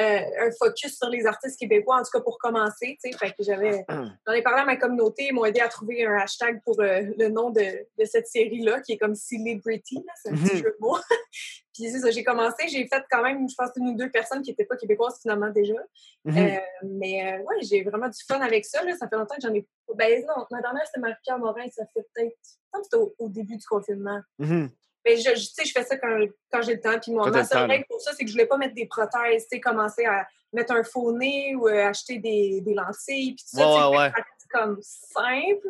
euh, 0.00 0.18
un 0.40 0.50
focus 0.58 0.96
sur 0.96 1.08
les 1.08 1.26
artistes 1.26 1.58
québécois, 1.58 1.96
en 1.96 2.02
tout 2.02 2.10
cas 2.12 2.20
pour 2.20 2.38
commencer, 2.38 2.98
tu 3.02 3.10
sais. 3.10 3.16
Fait 3.16 3.30
que 3.30 3.42
j'avais. 3.42 3.84
J'en 3.88 4.32
ai 4.32 4.42
parlé 4.42 4.60
à 4.60 4.64
ma 4.64 4.76
communauté, 4.76 5.28
ils 5.30 5.34
m'ont 5.34 5.44
aidé 5.44 5.60
à 5.60 5.68
trouver 5.68 6.04
un 6.04 6.16
hashtag 6.18 6.60
pour 6.64 6.80
euh, 6.80 7.00
le 7.18 7.28
nom 7.28 7.50
de, 7.50 7.60
de 7.60 8.04
cette 8.04 8.26
série-là, 8.26 8.80
qui 8.80 8.92
est 8.92 8.98
comme 8.98 9.14
Celebrity, 9.14 10.04
c'est 10.22 10.30
un 10.30 10.34
petit 10.34 10.56
Mhm. 10.56 10.62
jeu 10.62 10.70
de 10.70 10.76
mots. 10.80 10.98
Puis 11.74 11.90
c'est 11.90 11.98
ça, 11.98 12.10
j'ai 12.12 12.22
commencé, 12.22 12.68
j'ai 12.68 12.86
fait 12.86 13.02
quand 13.10 13.22
même, 13.22 13.48
je 13.48 13.54
pense, 13.56 13.70
une 13.76 13.88
ou 13.88 13.96
deux 13.96 14.08
personnes 14.08 14.42
qui 14.42 14.50
n'étaient 14.50 14.64
pas 14.64 14.76
québécoises 14.76 15.18
finalement 15.20 15.50
déjà. 15.50 15.74
Mhm. 16.24 16.38
Euh, 16.38 16.58
mais 16.84 17.26
euh, 17.34 17.38
ouais, 17.42 17.56
j'ai 17.62 17.82
vraiment 17.82 18.08
du 18.08 18.22
fun 18.26 18.40
avec 18.40 18.64
ça. 18.64 18.82
Là. 18.84 18.96
Ça 18.96 19.08
fait 19.08 19.16
longtemps 19.16 19.34
que 19.34 19.42
j'en 19.42 19.52
ai. 19.52 19.66
Ben 19.96 20.24
non, 20.26 20.46
ma 20.50 20.60
dernière, 20.62 20.86
c'était 20.86 21.00
Marie-Pierre 21.00 21.38
Morin, 21.38 21.66
ça 21.70 21.84
fait 21.92 22.06
peut-être. 22.14 22.36
C'était 22.82 22.96
au, 22.96 23.14
au 23.18 23.28
début 23.28 23.56
du 23.56 23.66
confinement. 23.66 24.20
Mhm. 24.38 24.70
Mais 25.04 25.16
je, 25.18 25.30
je- 25.30 25.34
tu 25.34 25.54
sais, 25.54 25.64
je 25.66 25.72
fais 25.72 25.84
ça 25.84 25.98
quand, 25.98 26.18
quand 26.50 26.62
j'ai 26.62 26.74
le 26.74 26.80
temps. 26.80 26.98
Puis 26.98 27.12
t'as 27.12 27.30
ma 27.30 27.38
le 27.40 27.44
seule 27.44 27.70
règle 27.70 27.84
pour 27.90 28.00
ça, 28.00 28.12
c'est 28.16 28.22
que 28.24 28.28
je 28.28 28.32
voulais 28.34 28.46
pas 28.46 28.56
mettre 28.56 28.74
des 28.74 28.86
prothèses, 28.86 29.42
tu 29.42 29.56
sais, 29.56 29.60
commencer 29.60 30.04
à 30.06 30.26
mettre 30.52 30.72
un 30.72 30.82
faux 30.84 31.12
nez 31.12 31.54
ou 31.56 31.68
euh, 31.68 31.86
acheter 31.88 32.18
des, 32.18 32.60
des 32.62 32.72
lentilles. 32.74 33.34
Puis 33.34 33.44
tout 33.50 33.56
ça, 33.58 33.90
Ouais, 33.90 34.06
reste 34.06 34.48
comme 34.50 34.78
simple. 34.80 35.68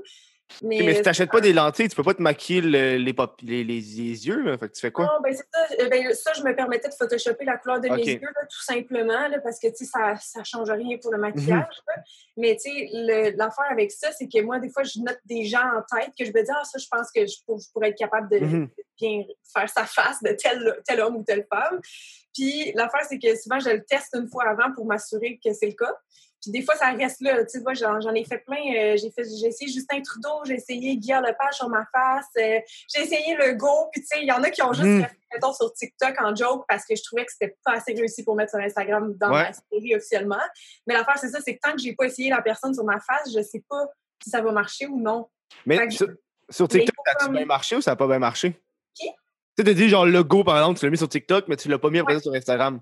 Mais, 0.62 0.80
mais 0.82 0.94
si 0.94 1.02
t'achètes 1.02 1.30
pas 1.30 1.40
des 1.40 1.52
lentilles, 1.52 1.88
tu 1.88 1.96
peux 1.96 2.02
pas 2.02 2.14
te 2.14 2.22
maquiller 2.22 2.60
le- 2.60 2.96
les, 2.96 3.12
pop- 3.12 3.38
les, 3.42 3.64
les, 3.64 3.80
les 3.80 4.26
yeux, 4.26 4.42
là. 4.42 4.56
Fait 4.58 4.68
que 4.68 4.74
tu 4.74 4.80
fais 4.80 4.90
quoi? 4.92 5.06
Non, 5.06 5.20
ben 5.22 5.32
c'est 5.34 5.44
ça. 5.52 5.84
Euh, 5.84 5.88
Ben, 5.88 6.14
ça, 6.14 6.32
je 6.34 6.42
me 6.42 6.54
permettais 6.54 6.88
de 6.88 6.94
photoshopper 6.94 7.44
la 7.44 7.56
couleur 7.58 7.80
de 7.80 7.88
mes 7.88 8.02
yeux, 8.04 8.20
là, 8.22 8.42
tout 8.50 8.62
simplement, 8.62 9.28
là, 9.28 9.38
parce 9.40 9.58
que, 9.58 9.68
ça, 9.74 10.16
ça 10.20 10.44
change 10.44 10.70
rien 10.70 10.96
pour 10.98 11.12
le 11.12 11.18
maquillage. 11.18 11.66
là. 11.88 12.02
Mais, 12.36 12.56
tu 12.56 12.70
sais, 12.70 12.88
le- 12.92 13.36
l'affaire 13.36 13.70
avec 13.70 13.90
ça, 13.92 14.10
c'est 14.12 14.28
que 14.28 14.40
moi, 14.42 14.58
des 14.58 14.70
fois, 14.70 14.82
je 14.82 14.98
note 15.00 15.18
des 15.24 15.44
gens 15.44 15.58
en 15.60 15.82
tête 15.98 16.10
que 16.18 16.24
je 16.24 16.30
me 16.32 16.42
dis, 16.42 16.50
ah, 16.54 16.62
ça, 16.64 16.78
je 16.78 16.86
pense 16.90 17.10
que 17.10 17.26
je, 17.26 17.36
pour- 17.46 17.58
je 17.60 17.70
pourrais 17.72 17.90
être 17.90 17.98
capable 17.98 18.28
de, 18.30 18.38
Mhm. 18.44 18.66
de 18.66 18.84
bien 19.00 19.24
faire 19.52 19.68
sa 19.68 19.84
face 19.86 20.22
de 20.22 20.30
tel, 20.32 20.80
tel 20.86 21.00
homme 21.00 21.16
ou 21.16 21.22
telle 21.24 21.46
femme. 21.52 21.80
Puis, 22.34 22.72
l'affaire, 22.74 23.04
c'est 23.08 23.18
que 23.18 23.36
souvent, 23.36 23.60
je 23.60 23.70
le 23.70 23.84
teste 23.84 24.14
une 24.14 24.28
fois 24.28 24.44
avant 24.48 24.72
pour 24.74 24.86
m'assurer 24.86 25.38
que 25.44 25.52
c'est 25.52 25.66
le 25.66 25.72
cas. 25.74 25.94
Puis 26.44 26.52
des 26.52 26.62
fois, 26.62 26.76
ça 26.76 26.90
reste 26.92 27.20
là. 27.22 27.42
Tu 27.46 27.58
moi, 27.60 27.72
j'en, 27.74 28.12
ai 28.14 28.24
fait 28.24 28.38
plein. 28.38 28.56
Euh, 28.76 28.96
j'ai, 28.98 29.10
fait, 29.10 29.24
j'ai 29.24 29.46
essayé 29.46 29.72
Justin 29.72 30.02
Trudeau, 30.02 30.44
j'ai 30.46 30.54
essayé 30.54 30.96
Guillaume 30.96 31.22
Lepage 31.24 31.54
sur 31.54 31.68
ma 31.70 31.86
face, 31.92 32.26
euh, 32.38 32.60
j'ai 32.94 33.02
essayé 33.02 33.34
le 33.36 33.54
Go. 33.54 33.88
Puis 33.92 34.02
tu 34.02 34.08
sais, 34.08 34.18
il 34.22 34.28
y 34.28 34.32
en 34.32 34.42
a 34.42 34.50
qui 34.50 34.62
ont 34.62 34.72
juste 34.74 34.84
Mhm. 34.86 35.02
fait, 35.04 35.16
mettons, 35.32 35.52
sur 35.54 35.72
TikTok 35.72 36.14
en 36.20 36.34
joke 36.36 36.64
parce 36.68 36.84
que 36.84 36.94
je 36.94 37.02
trouvais 37.02 37.24
que 37.24 37.32
c'était 37.32 37.56
pas 37.64 37.72
assez 37.72 37.94
réussi 37.94 38.22
pour 38.24 38.36
mettre 38.36 38.50
sur 38.50 38.60
Instagram 38.60 39.14
dans 39.18 39.32
Ouais. 39.32 39.44
ma 39.44 39.52
série 39.52 39.96
officiellement. 39.96 40.36
Mais 40.86 40.94
l'affaire, 40.94 41.18
c'est 41.18 41.30
ça, 41.30 41.38
c'est 41.44 41.56
que 41.56 41.60
tant 41.62 41.72
que 41.74 41.80
j'ai 41.82 41.94
pas 41.94 42.04
essayé 42.04 42.28
la 42.30 42.42
personne 42.42 42.74
sur 42.74 42.84
ma 42.84 43.00
face, 43.00 43.32
je 43.34 43.40
sais 43.42 43.64
pas 43.68 43.86
si 44.22 44.28
ça 44.30 44.42
va 44.42 44.52
marcher 44.52 44.86
ou 44.86 45.00
non. 45.00 45.28
Mais 45.66 45.88
sur, 45.90 46.08
sur 46.50 46.68
TikTok, 46.68 46.94
ça 47.06 47.12
a-tu 47.12 47.24
comme- 47.26 47.36
bien 47.36 47.46
marché 47.46 47.76
ou 47.76 47.80
ça 47.80 47.92
a 47.92 47.96
pas 47.96 48.06
bien 48.06 48.18
marché? 48.18 48.60
Qui? 48.94 49.08
Tu 49.08 49.14
sais, 49.58 49.64
t'as 49.64 49.72
dit 49.74 49.88
genre 49.88 50.04
logo, 50.04 50.44
par 50.44 50.56
exemple, 50.58 50.78
tu 50.78 50.84
l'as 50.84 50.90
mis 50.90 50.98
sur 50.98 51.08
TikTok, 51.08 51.46
mais 51.48 51.56
tu 51.56 51.68
l'as 51.68 51.78
pas 51.78 51.88
mis 51.90 52.00
après 52.00 52.14
ça 52.14 52.20
sur 52.20 52.34
Instagram. 52.34 52.80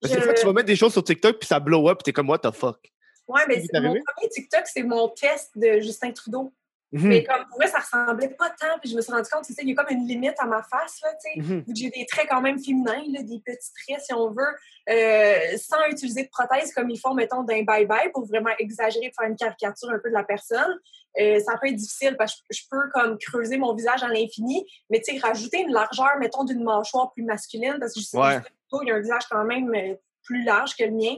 Parce 0.00 0.14
que 0.14 0.20
Je- 0.20 0.32
tu 0.40 0.46
vas 0.46 0.52
mettre 0.52 0.66
des 0.66 0.76
choses 0.76 0.92
sur 0.92 1.02
TikTok, 1.02 1.38
puis 1.38 1.46
ça 1.48 1.58
blow 1.58 1.88
up, 1.88 1.98
puis 1.98 2.04
t'es 2.04 2.12
comme, 2.12 2.28
what 2.28 2.38
the 2.38 2.52
fuck? 2.52 2.78
Ouais, 3.28 3.42
mais 3.46 3.62
mon 3.74 3.92
premier 3.92 4.28
TikTok, 4.30 4.62
c'est 4.66 4.82
mon 4.82 5.08
test 5.08 5.50
de 5.56 5.80
Justin 5.80 6.10
Trudeau. 6.12 6.52
Mhm, 6.90 7.08
Mais 7.08 7.22
comme 7.22 7.44
pour 7.48 7.58
vrai, 7.58 7.66
ça 7.66 7.80
ressemblait 7.80 8.30
pas 8.30 8.48
tant. 8.48 8.78
Puis 8.80 8.88
je 8.90 8.96
me 8.96 9.02
suis 9.02 9.12
rendu 9.12 9.28
compte, 9.30 9.44
tu 9.44 9.52
sais, 9.52 9.60
il 9.62 9.68
y 9.68 9.72
a 9.72 9.74
comme 9.74 9.94
une 9.94 10.06
limite 10.06 10.36
à 10.38 10.46
ma 10.46 10.62
face, 10.62 10.98
là, 11.02 11.10
tu 11.22 11.42
sais. 11.42 11.60
que 11.62 11.74
J'ai 11.74 11.90
des 11.90 12.06
traits 12.06 12.28
quand 12.30 12.40
même 12.40 12.58
féminins, 12.58 13.02
là, 13.12 13.22
des 13.22 13.40
petits 13.44 13.70
traits, 13.86 14.00
si 14.02 14.14
on 14.14 14.30
veut, 14.30 14.56
euh, 14.88 15.56
sans 15.58 15.84
utiliser 15.90 16.22
de 16.22 16.28
prothèse 16.30 16.72
comme 16.72 16.88
ils 16.88 16.98
font, 16.98 17.12
mettons, 17.12 17.42
d'un 17.42 17.60
bye-bye 17.62 18.10
pour 18.12 18.24
vraiment 18.26 18.52
exagérer, 18.58 19.12
faire 19.14 19.28
une 19.28 19.36
caricature 19.36 19.90
un 19.90 19.98
peu 19.98 20.08
de 20.08 20.14
la 20.14 20.24
personne. 20.24 20.78
Euh, 21.20 21.38
ça 21.40 21.58
peut 21.60 21.68
être 21.68 21.76
difficile 21.76 22.16
parce 22.16 22.36
que 22.36 22.40
je 22.50 22.62
peux 22.70 22.88
comme 22.94 23.18
creuser 23.18 23.58
mon 23.58 23.74
visage 23.74 24.02
à 24.02 24.08
l'infini, 24.08 24.66
mais 24.88 25.02
tu 25.02 25.12
sais, 25.12 25.18
rajouter 25.20 25.60
une 25.60 25.72
largeur, 25.72 26.16
mettons, 26.18 26.44
d'une 26.44 26.64
mâchoire 26.64 27.12
plus 27.12 27.22
masculine, 27.24 27.76
parce 27.78 27.92
que 27.92 28.00
je 28.00 28.06
sais 28.06 28.16
Ouais. 28.16 28.38
il 28.82 28.88
y 28.88 28.90
a 28.90 28.94
un 28.94 29.00
visage 29.00 29.24
quand 29.30 29.44
même 29.44 29.70
euh, 29.74 29.94
plus 30.28 30.44
large 30.44 30.76
que 30.76 30.84
le 30.84 30.92
mien. 30.92 31.16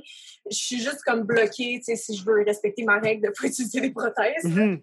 Je 0.50 0.56
suis 0.56 0.78
juste 0.78 1.02
comme 1.04 1.22
bloquée, 1.22 1.78
tu 1.78 1.82
sais, 1.84 1.96
si 1.96 2.16
je 2.16 2.24
veux 2.24 2.42
respecter 2.44 2.84
ma 2.84 2.98
règle 2.98 3.22
de 3.22 3.28
ne 3.28 3.32
pas 3.32 3.46
utiliser 3.46 3.80
des 3.80 3.90
prothèses. 3.90 4.44
Mhm. 4.44 4.80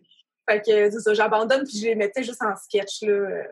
Fait 0.49 0.59
que 0.59 0.91
c'est 0.91 0.99
ça, 0.99 1.13
j'abandonne 1.13 1.63
puis 1.63 1.79
je 1.79 1.85
les 1.85 1.95
mettais 1.95 2.23
juste 2.23 2.41
en 2.41 2.55
sketch, 2.55 3.01
là. 3.03 3.43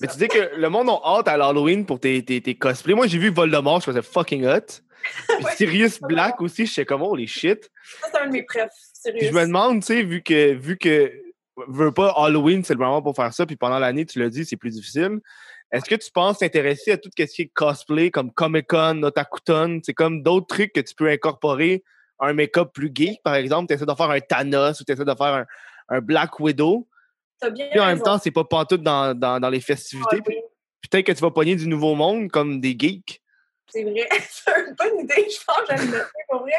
Mais, 0.00 0.08
tu 0.08 0.18
dis 0.18 0.28
que 0.28 0.56
le 0.56 0.68
monde 0.68 0.90
a 0.90 1.00
hâte 1.04 1.28
à 1.28 1.36
l'Halloween 1.36 1.86
pour 1.86 1.98
tes, 1.98 2.24
tes, 2.24 2.40
tes 2.40 2.56
cosplays. 2.56 2.94
Moi, 2.94 3.06
j'ai 3.06 3.18
vu 3.18 3.30
Voldemort, 3.30 3.80
je 3.80 3.86
faisais 3.86 4.02
fucking 4.02 4.44
hot. 4.44 4.82
Puis 5.28 5.36
Ouais. 5.44 5.56
Sirius 5.56 6.00
Black 6.00 6.40
aussi, 6.40 6.66
je 6.66 6.74
sais 6.74 6.84
comment, 6.84 7.14
les 7.14 7.26
shit. 7.26 7.70
Ça, 8.00 8.08
c'est 8.12 8.18
un 8.18 8.26
de 8.26 8.32
mes 8.32 8.42
prefs. 8.42 8.70
Puis 9.04 9.26
je 9.26 9.32
me 9.32 9.46
demande, 9.46 9.80
tu 9.80 9.86
sais, 9.86 10.02
vu 10.02 10.22
que, 10.22 10.52
vu 10.54 10.76
que, 10.76 11.12
veux 11.68 11.92
pas, 11.92 12.12
Halloween, 12.16 12.64
c'est 12.64 12.74
le 12.74 12.80
moment 12.80 13.00
pour 13.00 13.14
faire 13.14 13.32
ça, 13.32 13.46
puis 13.46 13.56
pendant 13.56 13.78
l'année, 13.78 14.04
tu 14.04 14.18
l'as 14.18 14.28
dit, 14.28 14.44
c'est 14.44 14.56
plus 14.56 14.70
difficile. 14.70 15.20
Est-ce 15.72 15.84
que 15.84 15.96
tu 15.96 16.10
penses 16.12 16.38
t'intéresser 16.38 16.92
à 16.92 16.96
tout 16.96 17.10
ce 17.16 17.24
qui 17.24 17.42
est 17.42 17.52
cosplay, 17.52 18.10
comme 18.10 18.32
Comic-Con, 18.32 19.02
Otakuton, 19.02 19.80
c'est 19.82 19.94
comme 19.94 20.22
d'autres 20.22 20.46
trucs 20.46 20.72
que 20.72 20.80
tu 20.80 20.94
peux 20.94 21.08
incorporer 21.08 21.82
à 22.18 22.28
un 22.28 22.32
make-up 22.32 22.70
plus 22.72 22.90
geek, 22.94 23.22
par 23.22 23.34
exemple? 23.34 23.68
Tu 23.68 23.74
essaies 23.74 23.86
de 23.86 23.94
faire 23.94 24.10
un 24.10 24.20
Thanos 24.20 24.80
ou 24.80 24.84
tu 24.84 24.92
essaies 24.92 25.04
de 25.04 25.14
faire 25.14 25.34
un, 25.34 25.46
un 25.88 26.00
Black 26.00 26.38
Widow. 26.40 26.88
Bien 27.52 27.68
Puis 27.70 27.80
en 27.80 27.86
même 27.86 28.00
temps, 28.00 28.18
c'est 28.18 28.30
pas 28.30 28.44
pantoute 28.44 28.82
dans, 28.82 29.14
dans, 29.18 29.40
dans 29.40 29.50
les 29.50 29.60
festivités. 29.60 30.18
Ah, 30.20 30.28
oui, 30.28 30.36
peut-être 30.88 31.06
que 31.06 31.12
tu 31.12 31.20
vas 31.20 31.30
pogner 31.30 31.56
du 31.56 31.68
nouveau 31.68 31.94
monde, 31.94 32.30
comme 32.30 32.60
des 32.60 32.76
geeks. 32.78 33.20
C'est 33.68 33.82
vrai. 33.84 34.08
c'est 34.30 34.50
une 34.68 34.74
bonne 34.74 35.00
idée, 35.00 35.26
je 35.28 35.44
pense, 35.44 35.60
j'aime 35.68 35.90
le 35.90 36.02
pour 36.28 36.40
vrai. 36.40 36.52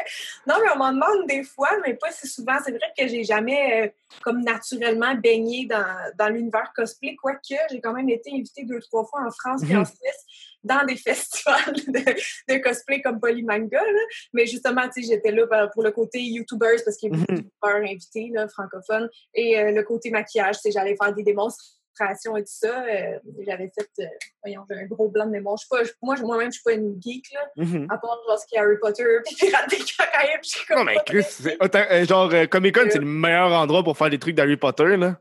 Non, 0.46 0.56
mais 0.62 0.70
on 0.74 0.78
m'en 0.78 0.92
demande 0.92 1.26
des 1.26 1.42
fois, 1.44 1.70
mais 1.84 1.94
pas 1.94 2.10
si 2.12 2.26
souvent. 2.26 2.56
C'est 2.64 2.70
vrai 2.72 2.92
que 2.96 3.06
j'ai 3.08 3.24
jamais, 3.24 3.86
euh, 3.86 3.88
comme 4.22 4.42
naturellement, 4.42 5.14
baigné 5.14 5.66
dans, 5.66 5.84
dans 6.18 6.28
l'univers 6.28 6.72
cosplay, 6.74 7.16
quoique 7.16 7.40
j'ai 7.70 7.80
quand 7.80 7.92
même 7.92 8.08
été 8.08 8.30
invitée 8.32 8.64
deux, 8.64 8.80
trois 8.80 9.04
fois 9.04 9.20
en 9.26 9.30
France 9.30 9.62
et 9.68 9.74
en 9.76 9.80
Mhm. 9.80 9.86
Suisse 9.86 10.24
dans 10.64 10.84
des 10.84 10.96
festivals 11.08 11.74
de, 11.74 12.52
de 12.54 12.58
cosplay 12.58 13.00
comme 13.00 13.20
Polymanga. 13.20 13.80
Là. 13.80 14.00
Mais 14.32 14.46
justement, 14.46 14.82
j'étais 14.96 15.30
là 15.30 15.68
pour 15.72 15.82
le 15.82 15.92
côté 15.92 16.20
YouTubers 16.20 16.82
parce 16.84 16.96
qu'il 16.96 17.10
y 17.12 17.14
a 17.14 17.18
beaucoup 17.18 17.32
Mhm. 17.32 17.38
de 17.38 17.42
YouTubers 17.44 17.90
invités, 17.90 18.30
là, 18.32 18.48
francophones, 18.48 19.08
et 19.34 19.58
euh, 19.58 19.70
le 19.72 19.82
côté 19.82 20.10
maquillage, 20.10 20.56
j'allais 20.70 20.96
faire 20.96 21.14
des 21.14 21.22
démonstrations 21.22 21.77
et 22.00 22.42
tout 22.42 22.46
ça. 22.46 22.84
euh, 22.84 23.18
J'avais 23.46 23.70
fait, 23.74 23.88
euh, 24.00 24.06
voyons, 24.44 24.64
j'ai 24.70 24.76
un 24.78 24.86
gros 24.86 25.08
blanc 25.08 25.26
de 25.26 25.30
mémoire. 25.30 25.56
Je 25.56 25.66
suis 25.66 25.68
pas, 25.68 25.84
je- 25.84 25.92
moi, 26.02 26.16
moi-même, 26.20 26.48
je 26.50 26.56
suis 26.56 26.62
pas 26.62 26.72
une 26.72 27.00
geek, 27.00 27.26
là, 27.32 27.40
Mhm. 27.56 27.86
à 27.90 27.98
part 27.98 28.18
genre 28.26 28.38
ce 28.38 28.46
qui 28.46 28.56
est 28.56 28.58
Harry 28.58 28.76
Potter 28.80 29.04
puis 29.24 29.34
Pirates 29.38 29.70
des 29.70 29.76
Caraïbes. 29.78 30.40
Non, 30.70 30.84
mais 30.84 30.96
Chris, 31.06 31.24
euh, 31.60 32.04
genre, 32.06 32.30
euh, 32.32 32.46
Comic-Con, 32.46 32.88
c'est 32.90 32.98
le 32.98 33.04
meilleur 33.06 33.52
endroit 33.52 33.82
pour 33.82 33.96
faire 33.96 34.10
des 34.10 34.18
trucs 34.18 34.34
d'Harry 34.34 34.56
Potter, 34.56 34.96
là. 34.96 35.16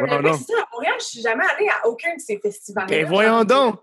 Ouais, 0.00 0.06
mais 0.08 0.22
non, 0.22 0.32
ça, 0.36 0.54
à 0.60 0.66
Montréal, 0.72 0.94
je 0.98 1.04
suis 1.04 1.20
jamais 1.20 1.44
allée 1.56 1.68
à 1.68 1.86
aucun 1.86 2.14
de 2.14 2.20
ces 2.20 2.38
festivals. 2.38 2.86
Ben 2.88 3.06
voyons 3.06 3.44
donc! 3.44 3.80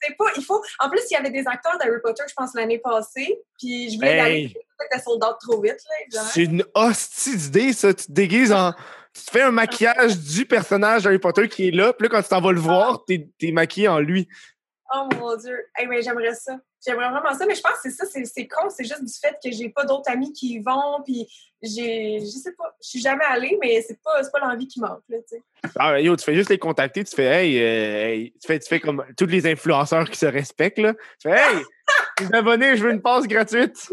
C'est 0.00 0.16
pas, 0.16 0.24
il 0.36 0.42
faut. 0.44 0.60
En 0.80 0.88
plus, 0.90 1.00
il 1.10 1.14
y 1.14 1.16
avait 1.16 1.30
des 1.30 1.46
acteurs 1.46 1.76
d'Harry 1.78 2.00
Potter, 2.02 2.22
je 2.28 2.32
pense, 2.34 2.54
l'année 2.54 2.78
passée. 2.78 3.40
Puis 3.58 3.90
je 3.92 3.96
voulais 3.96 4.16
y 4.16 4.20
aller. 4.20 4.48
Peut-être 4.78 4.90
que 4.98 5.00
sold 5.04 5.22
out 5.24 5.36
trop 5.40 5.60
vite, 5.60 5.76
là. 6.12 6.20
C'est 6.22 6.44
une 6.44 6.64
hostie 6.74 7.36
d'idée, 7.36 7.72
ça. 7.72 7.92
Tu 7.94 8.06
te 8.06 8.12
déguises 8.12 8.52
en. 8.52 8.72
Tu 9.14 9.24
te 9.24 9.30
fais 9.30 9.42
un 9.42 9.50
maquillage 9.50 10.18
du 10.18 10.46
personnage 10.46 11.02
d'Harry 11.02 11.18
Potter 11.18 11.48
qui 11.48 11.68
est 11.68 11.70
là, 11.70 11.92
puis 11.92 12.08
là, 12.08 12.10
quand 12.10 12.22
tu 12.22 12.28
t'en 12.28 12.40
vas 12.40 12.52
le 12.52 12.60
voir, 12.60 13.04
t'es 13.04 13.28
es 13.40 13.52
maquillé 13.52 13.88
en 13.88 13.98
lui. 13.98 14.28
Oh 14.94 15.08
mon 15.18 15.36
Dieu. 15.36 15.56
Hey, 15.76 15.86
mais 15.86 16.02
j'aimerais 16.02 16.34
ça. 16.34 16.58
J'aimerais 16.84 17.10
vraiment 17.10 17.32
ça, 17.32 17.46
mais 17.46 17.54
je 17.54 17.60
pense 17.60 17.74
que 17.74 17.90
c'est 17.90 17.90
ça, 17.90 18.04
c'est 18.06 18.48
con, 18.48 18.68
c'est 18.68 18.84
juste 18.84 19.04
du 19.04 19.12
fait 19.12 19.36
que 19.42 19.52
j'ai 19.52 19.68
pas 19.68 19.84
d'autres 19.84 20.10
amis 20.10 20.32
qui 20.32 20.54
y 20.54 20.58
vont, 20.58 21.00
puis 21.04 21.28
j'ai, 21.62 22.18
je 22.18 22.26
sais 22.26 22.52
pas, 22.58 22.74
je 22.82 22.88
suis 22.88 23.00
jamais 23.00 23.24
allée, 23.24 23.56
mais 23.60 23.80
c'est 23.82 24.02
pas, 24.02 24.20
pas 24.32 24.40
l'envie 24.40 24.66
qui 24.66 24.80
manque, 24.80 25.02
là, 25.08 25.18
tu 25.18 25.36
sais. 25.36 25.42
Ah, 25.78 26.00
yo, 26.00 26.16
tu 26.16 26.24
fais 26.24 26.34
juste 26.34 26.50
les 26.50 26.58
contacter, 26.58 27.04
tu 27.04 27.14
fais, 27.14 27.26
hey, 27.26 27.62
euh, 27.62 28.08
hey, 28.08 28.32
tu, 28.32 28.46
fais, 28.48 28.58
tu 28.58 28.68
fais 28.68 28.80
comme 28.80 29.04
tous 29.16 29.26
les 29.26 29.46
influenceurs 29.46 30.10
qui 30.10 30.18
se 30.18 30.26
respectent, 30.26 30.80
là. 30.80 30.94
Tu 31.20 31.30
fais, 31.30 31.36
hey, 31.36 31.62
les 32.20 32.34
abonnés, 32.34 32.76
je 32.76 32.82
veux 32.82 32.90
une 32.90 33.02
passe 33.02 33.28
gratuite. 33.28 33.88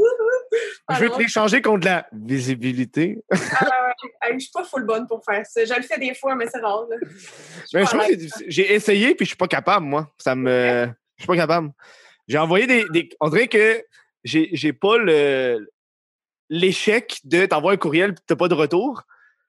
Je 0.89 0.95
veux 0.95 1.00
te 1.02 1.06
Alors, 1.06 1.19
l'échanger 1.19 1.62
contre 1.62 1.86
la 1.86 2.08
visibilité. 2.12 3.19
ah, 3.32 3.93
hey, 4.24 4.34
je 4.34 4.39
suis 4.39 4.52
pas 4.52 4.63
full 4.63 4.86
bonne 4.86 5.06
pour 5.08 5.24
faire 5.24 5.45
ça. 5.45 5.63
Je 5.65 5.74
le 5.74 5.82
fais 5.84 6.00
des 6.00 6.13
fois, 6.15 6.36
mais 6.36 6.48
c'est 6.48 6.60
rare, 6.60 6.86
Mais 7.74 7.86
je 7.86 7.86
trouve 7.86 8.02
j'ai 8.48 8.74
essayé 8.74 9.15
puis 9.15 9.26
je 9.26 9.30
suis 9.30 9.38
pas 9.38 9.48
capable, 9.48 9.86
moi. 9.86 10.12
Ça 10.17 10.36
me. 10.36 10.88
Je 11.17 11.24
suis 11.24 11.28
pas 11.28 11.36
capable. 11.36 11.72
J'ai 12.28 12.38
envoyé 12.38 12.65
des, 12.67 12.86
des- 12.89 13.10
On 13.19 13.30
dirait 13.30 13.48
que 13.48 13.84
j'ai 14.24 14.50
j'ai 14.54 14.74
pas 14.74 14.98
le 14.98 15.67
l'échec 16.50 17.19
de 17.26 17.45
t'envoyer 17.45 17.76
un 17.76 17.78
courriel 17.80 18.13
puis 18.13 18.24
t'as 18.26 18.36
pas 18.36 18.48
de 18.48 18.54
retour. 18.56 19.04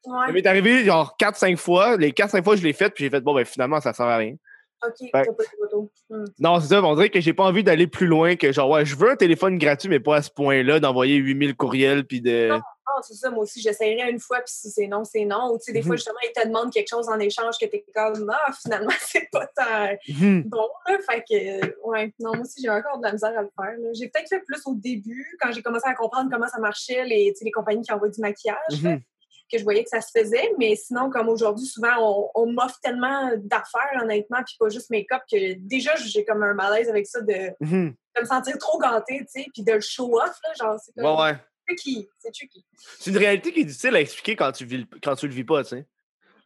Ça 0.05 0.11
Ouais, 0.11 0.33
m'est 0.33 0.47
arrivé 0.47 0.85
genre 0.85 1.15
4-5 1.21 1.57
fois. 1.57 1.97
Les 1.99 2.13
4-5 2.13 2.43
fois, 2.43 2.57
je 2.57 2.63
l'ai 2.63 2.73
fait 2.73 2.91
puis 2.91 3.05
j'ai 3.05 3.11
fait 3.11 3.21
bon 3.21 3.35
ben 3.35 3.45
finalement 3.45 3.81
ça 3.81 3.93
sert 3.93 4.07
à 4.07 4.17
rien. 4.17 4.35
Ok, 4.87 5.09
t'as 5.13 5.25
pas 5.25 5.31
de 5.33 5.49
photo. 5.61 5.91
Hmm. 6.09 6.25
Non, 6.39 6.61
c'est 6.61 6.69
ça, 6.69 6.83
on 6.83 6.95
dirait 6.95 7.11
que 7.11 7.21
j'ai 7.21 7.33
pas 7.35 7.45
envie 7.45 7.63
d'aller 7.65 7.87
plus 7.87 8.07
loin 8.07 8.37
que 8.37 8.53
genre 8.53 8.69
ouais, 8.71 8.85
je 8.85 8.97
veux 8.97 9.11
un 9.11 9.17
téléphone 9.17 9.59
gratuit, 9.59 9.89
mais 9.89 10.01
pas 10.01 10.17
à 10.17 10.23
ce 10.23 10.31
point-là, 10.31 10.81
d'envoyer 10.81 11.17
8000 11.17 11.55
courriels 11.57 12.05
puis 12.07 12.21
de. 12.21 12.49
Non. 12.51 12.61
Non, 12.93 13.03
c'est 13.03 13.15
ça, 13.15 13.31
moi 13.31 13.45
aussi, 13.45 13.61
j'essayerais 13.61 14.11
une 14.11 14.19
fois, 14.19 14.39
puis 14.39 14.53
si 14.53 14.69
c'est 14.69 14.89
non, 14.89 15.05
c'est 15.05 15.25
non. 15.25 15.53
Ou 15.53 15.59
tu 15.59 15.67
sais, 15.67 15.73
des 15.73 15.81
fois, 15.81 15.93
Mhm. 15.93 15.99
justement, 15.99 16.19
ils 16.25 16.33
te 16.33 16.45
demandent 16.45 16.73
quelque 16.73 16.89
chose 16.89 17.09
en 17.09 17.21
échange 17.21 17.55
que 17.61 17.67
t'es 17.67 17.85
comme, 17.95 18.29
ah, 18.35 18.51
finalement, 18.61 18.89
c'est 19.01 19.29
pas 19.31 19.47
tant 19.47 19.93
Mhm. 20.09 20.43
bon, 20.47 20.67
là. 20.89 20.99
Fait 21.09 21.21
que, 21.23 21.87
ouais, 21.89 22.13
non, 22.19 22.31
moi 22.35 22.41
aussi, 22.41 22.61
j'ai 22.61 22.69
encore 22.69 22.99
de 22.99 23.05
la 23.07 23.13
misère 23.13 23.39
à 23.39 23.43
le 23.43 23.49
faire. 23.57 23.77
J'ai 23.93 24.09
peut-être 24.09 24.29
fait 24.29 24.41
plus 24.41 24.61
au 24.67 24.75
début, 24.75 25.25
quand 25.41 25.53
j'ai 25.53 25.63
commencé 25.63 25.87
à 25.87 25.95
comprendre 25.95 26.31
comment 26.33 26.49
ça 26.49 26.59
marchait, 26.59 27.05
les, 27.05 27.33
les 27.41 27.51
compagnies 27.53 27.83
qui 27.83 27.93
envoient 27.93 28.09
du 28.09 28.21
maquillage, 28.21 28.83
là, 28.83 28.91
Mhm. 28.95 29.01
Que 29.51 29.59
je 29.59 29.65
voyais 29.65 29.83
que 29.85 29.91
ça 29.91 30.01
se 30.01 30.11
faisait. 30.17 30.51
Mais 30.59 30.77
sinon, 30.77 31.11
comme 31.11 31.29
aujourd'hui, 31.29 31.67
souvent, 31.67 31.97
on, 31.99 32.31
on 32.43 32.53
m'offre 32.53 32.79
tellement 32.83 33.31
d'affaires, 33.37 34.01
honnêtement, 34.03 34.43
puis 34.45 34.57
pas 34.59 34.69
juste 34.69 34.91
make-up, 34.91 35.23
que 35.31 35.55
déjà, 35.55 35.95
j'ai 35.97 36.25
comme 36.25 36.43
un 36.43 36.55
malaise 36.55 36.89
avec 36.89 37.07
ça 37.07 37.21
de, 37.21 37.51
Mhm. 37.61 37.95
de 38.17 38.21
me 38.21 38.27
sentir 38.27 38.59
trop 38.59 38.79
gantée, 38.79 39.19
tu 39.21 39.43
sais, 39.43 39.47
puis 39.53 39.63
de 39.63 39.73
le 39.73 39.81
show-off, 39.81 40.37
là. 40.45 40.53
Genre, 40.59 40.77
c'est 40.85 40.93
comme, 40.95 41.05
Ouais, 41.17 41.23
ouais. 41.23 41.37
c'est 41.69 41.75
qui? 41.77 42.09
C'est 42.19 42.31
qui? 42.33 42.65
C'est 42.99 43.11
une 43.11 43.19
réalité 43.19 43.53
qui 43.53 43.61
est 43.61 43.65
difficile 43.65 43.95
à 43.97 44.01
expliquer 44.01 44.37
quand 44.37 44.53
tu, 44.53 44.65
vis, 44.65 44.79
le- 44.79 44.99
quand 45.03 45.17
tu 45.17 45.27
le 45.29 45.35
vis 45.35 45.45
pas, 45.45 45.63
tu 45.63 45.71
sais. 45.71 45.87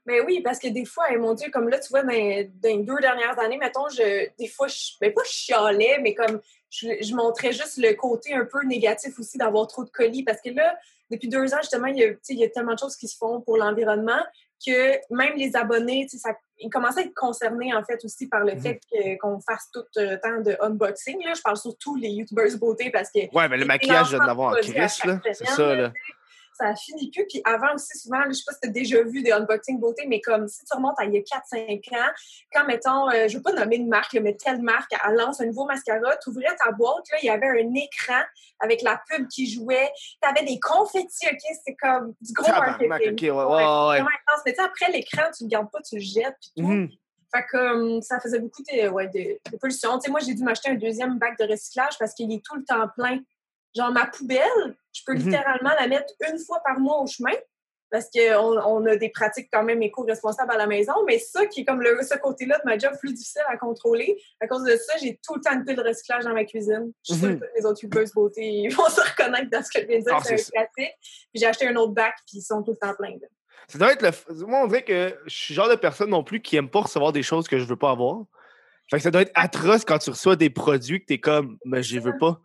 Mais 0.06 0.20
oui, 0.20 0.42
parce 0.42 0.58
que 0.58 0.68
des 0.68 0.84
fois, 0.84 1.06
mon 1.16 1.32
Dieu, 1.32 1.50
comme 1.50 1.70
là, 1.70 1.78
tu 1.78 1.88
vois, 1.88 2.02
dans, 2.02 2.08
dans 2.10 2.68
les 2.68 2.82
deux 2.82 2.98
dernières 3.00 3.38
années, 3.38 3.56
mettons, 3.56 3.88
je, 3.88 4.28
des 4.38 4.48
fois, 4.48 4.68
je, 4.68 4.76
ben 5.00 5.10
pas 5.14 5.22
je 5.24 5.30
chialais, 5.32 5.98
mais 6.02 6.14
comme 6.14 6.42
je, 6.68 6.88
je 7.00 7.14
montrais 7.14 7.52
juste 7.52 7.78
le 7.78 7.94
côté 7.94 8.34
un 8.34 8.44
peu 8.44 8.62
négatif 8.66 9.18
aussi 9.18 9.38
d'avoir 9.38 9.66
trop 9.66 9.82
de 9.82 9.88
colis. 9.88 10.22
Parce 10.22 10.42
que 10.42 10.50
là, 10.50 10.78
depuis 11.10 11.28
deux 11.28 11.52
ans, 11.54 11.58
justement, 11.60 11.86
il 11.86 11.96
y 11.98 12.04
a, 12.04 12.12
il 12.28 12.38
y 12.38 12.44
a 12.44 12.48
tellement 12.48 12.74
de 12.74 12.78
choses 12.78 12.96
qui 12.96 13.08
se 13.08 13.16
font 13.16 13.40
pour 13.40 13.56
l'environnement 13.56 14.20
que 14.64 14.96
même 15.14 15.34
les 15.36 15.54
abonnés, 15.56 16.06
ça, 16.08 16.30
ils 16.58 16.70
commencent 16.70 16.96
à 16.96 17.02
être 17.02 17.14
concernés, 17.14 17.74
en 17.74 17.84
fait, 17.84 18.02
aussi 18.04 18.28
par 18.28 18.40
le 18.44 18.54
Mhm. 18.54 18.60
fait 18.62 18.80
qu'on 19.20 19.40
fasse 19.40 19.68
tout 19.72 19.84
le 19.96 20.16
temps 20.16 20.40
de 20.40 20.56
unboxing. 20.60 21.22
Là. 21.24 21.34
Je 21.34 21.42
parle 21.42 21.56
surtout 21.56 21.96
les 21.96 22.08
YouTubers 22.08 22.56
beauté 22.58 22.90
parce 22.90 23.10
que 23.10 23.20
Ouais, 23.36 23.48
mais 23.48 23.56
le 23.56 23.62
Les 23.62 23.64
maquillage, 23.64 24.10
je 24.10 24.16
dois 24.16 24.32
en 24.32 24.52
crise, 24.54 25.04
là. 25.04 25.20
C'est 25.32 25.46
ça, 25.46 25.74
là. 25.74 25.92
Ça 26.56 26.74
finit 26.74 27.10
plus. 27.10 27.26
Puis 27.26 27.42
avant 27.44 27.74
aussi, 27.74 27.98
souvent, 27.98 28.22
je 28.28 28.32
sais 28.32 28.42
pas 28.46 28.52
si 28.52 28.60
tu 28.60 28.68
as 28.68 28.72
déjà 28.72 29.02
vu 29.02 29.22
des 29.22 29.32
unboxing 29.32 29.78
beauté, 29.78 30.06
mais 30.06 30.20
comme 30.20 30.48
si 30.48 30.64
tu 30.64 30.76
remontes 30.76 30.98
à 30.98 31.04
il 31.04 31.14
y 31.14 31.18
a 31.18 31.20
4-5 31.20 31.96
ans, 31.96 32.12
quand, 32.52 32.64
mettons, 32.66 33.10
euh, 33.10 33.28
je 33.28 33.36
veux 33.36 33.42
pas 33.42 33.52
nommer 33.52 33.76
une 33.76 33.88
marque, 33.88 34.14
mais 34.14 34.36
telle 34.36 34.62
marque, 34.62 34.92
elle 35.06 35.14
lance 35.14 35.40
un 35.40 35.46
nouveau 35.46 35.64
mascara, 35.66 36.16
tu 36.22 36.30
ouvrais 36.30 36.54
ta 36.56 36.70
boîte, 36.72 37.04
là, 37.12 37.18
il 37.22 37.26
y 37.26 37.30
avait 37.30 37.48
un 37.48 37.74
écran 37.74 38.22
avec 38.60 38.82
la 38.82 39.00
pub 39.08 39.28
qui 39.28 39.50
jouait, 39.50 39.90
tu 40.22 40.28
avais 40.28 40.44
des 40.44 40.58
confettis, 40.60 41.26
OK? 41.30 41.38
C'était 41.40 41.76
comme 41.76 42.14
du 42.20 42.32
gros 42.32 42.50
marketing. 42.50 43.12
ok, 43.12 43.20
ouais, 43.22 43.30
ouais, 43.30 43.88
ouais. 43.88 44.00
Intense. 44.00 44.42
Mais 44.46 44.60
après 44.60 44.92
l'écran, 44.92 45.24
tu 45.36 45.44
le 45.44 45.48
gardes 45.48 45.70
pas, 45.70 45.80
tu 45.82 45.96
le 45.96 46.02
jettes, 46.02 46.36
puis 46.40 46.50
tout. 46.56 46.68
Mhm. 46.68 46.88
Fait 47.34 47.44
que 47.50 47.56
euh, 47.56 48.00
ça 48.00 48.20
faisait 48.20 48.38
beaucoup 48.38 48.62
de, 48.62 48.88
ouais, 48.88 49.08
de, 49.08 49.50
de 49.50 49.56
pollution. 49.56 49.98
Moi, 50.08 50.20
j'ai 50.20 50.34
dû 50.34 50.44
m'acheter 50.44 50.70
un 50.70 50.74
deuxième 50.74 51.18
bac 51.18 51.36
de 51.36 51.44
recyclage 51.44 51.98
parce 51.98 52.14
qu'il 52.14 52.32
est 52.32 52.44
tout 52.44 52.54
le 52.54 52.64
temps 52.64 52.88
plein. 52.96 53.18
Genre, 53.76 53.90
ma 53.92 54.06
poubelle, 54.06 54.76
je 54.92 55.02
peux 55.06 55.14
Mhm. 55.14 55.20
littéralement 55.24 55.70
la 55.78 55.87
mettre 55.88 56.12
une 56.30 56.38
fois 56.38 56.60
par 56.64 56.78
mois 56.78 57.00
au 57.00 57.06
chemin 57.06 57.32
parce 57.90 58.06
qu'on 58.10 58.58
on 58.58 58.87
a 58.87 58.96
des 58.96 59.08
pratiques 59.10 59.48
quand 59.52 59.62
même 59.62 59.80
éco-responsables 59.82 60.50
à 60.52 60.56
la 60.56 60.66
maison. 60.66 60.92
Mais 61.06 61.18
ça, 61.18 61.46
qui 61.46 61.60
est 61.60 61.64
comme 61.64 61.80
le, 61.80 62.00
ce 62.02 62.16
côté-là 62.18 62.58
de 62.58 62.62
ma 62.64 62.76
job 62.76 62.92
plus 62.98 63.12
difficile 63.12 63.42
à 63.48 63.56
contrôler, 63.56 64.20
à 64.40 64.48
cause 64.48 64.64
de 64.64 64.74
ça, 64.76 64.96
j'ai 65.00 65.20
tout 65.24 65.37
le 65.37 65.40
temps 65.40 65.52
une 65.52 65.64
pile 65.64 65.76
de 65.76 65.82
recyclage 65.82 66.24
dans 66.24 66.34
ma 66.34 66.44
cuisine. 66.44 66.92
Je 67.06 67.12
suis 67.12 67.20
sûre 67.20 67.30
Mhm. 67.30 67.40
que 67.40 67.44
les 67.56 67.64
autres 67.66 67.82
youtubeuses 67.84 68.12
beauté 68.12 68.68
vont 68.68 68.88
se 68.88 69.00
reconnaître 69.00 69.48
dans 69.50 69.62
ce 69.62 69.70
que 69.70 69.80
je 69.82 69.87
viens 69.87 69.98
de 69.98 70.04
dire. 70.04 70.14
Ah, 70.16 70.20
c'est 70.24 70.34
un 70.34 70.37
classique. 70.37 70.94
Puis 71.00 71.40
j'ai 71.40 71.46
acheté 71.46 71.68
un 71.68 71.76
autre 71.76 71.92
bac, 71.92 72.14
puis 72.26 72.38
ils 72.38 72.42
sont 72.42 72.62
tout 72.62 72.72
le 72.72 72.76
temps 72.78 72.94
pleins. 72.94 73.10
là. 73.20 73.28
Ça 73.68 73.78
doit 73.78 73.92
être 73.92 74.02
le. 74.02 74.44
Moi, 74.46 74.60
on 74.62 74.66
dirait 74.66 74.84
que 74.84 75.16
je 75.26 75.34
suis 75.34 75.54
le 75.54 75.56
genre 75.56 75.68
de 75.70 75.76
personne 75.76 76.10
non 76.10 76.22
plus 76.24 76.40
qui 76.42 76.56
aime 76.56 76.68
pas 76.68 76.80
recevoir 76.80 77.12
des 77.12 77.22
choses 77.22 77.46
que 77.48 77.58
je 77.58 77.64
veux 77.64 77.76
pas 77.76 77.90
avoir. 77.90 78.24
Fait 78.90 78.96
que 78.98 79.02
ça 79.02 79.10
doit 79.10 79.22
être 79.22 79.32
atroce 79.34 79.84
quand 79.87 79.98
tu 79.98 80.10
reçois 80.10 80.37
des 80.37 80.50
produits 80.50 81.00
que 81.00 81.06
t'es 81.06 81.18
comme, 81.18 81.58
mais 81.64 81.82
je 81.82 81.98
veux 81.98 82.18
pas. 82.18 82.40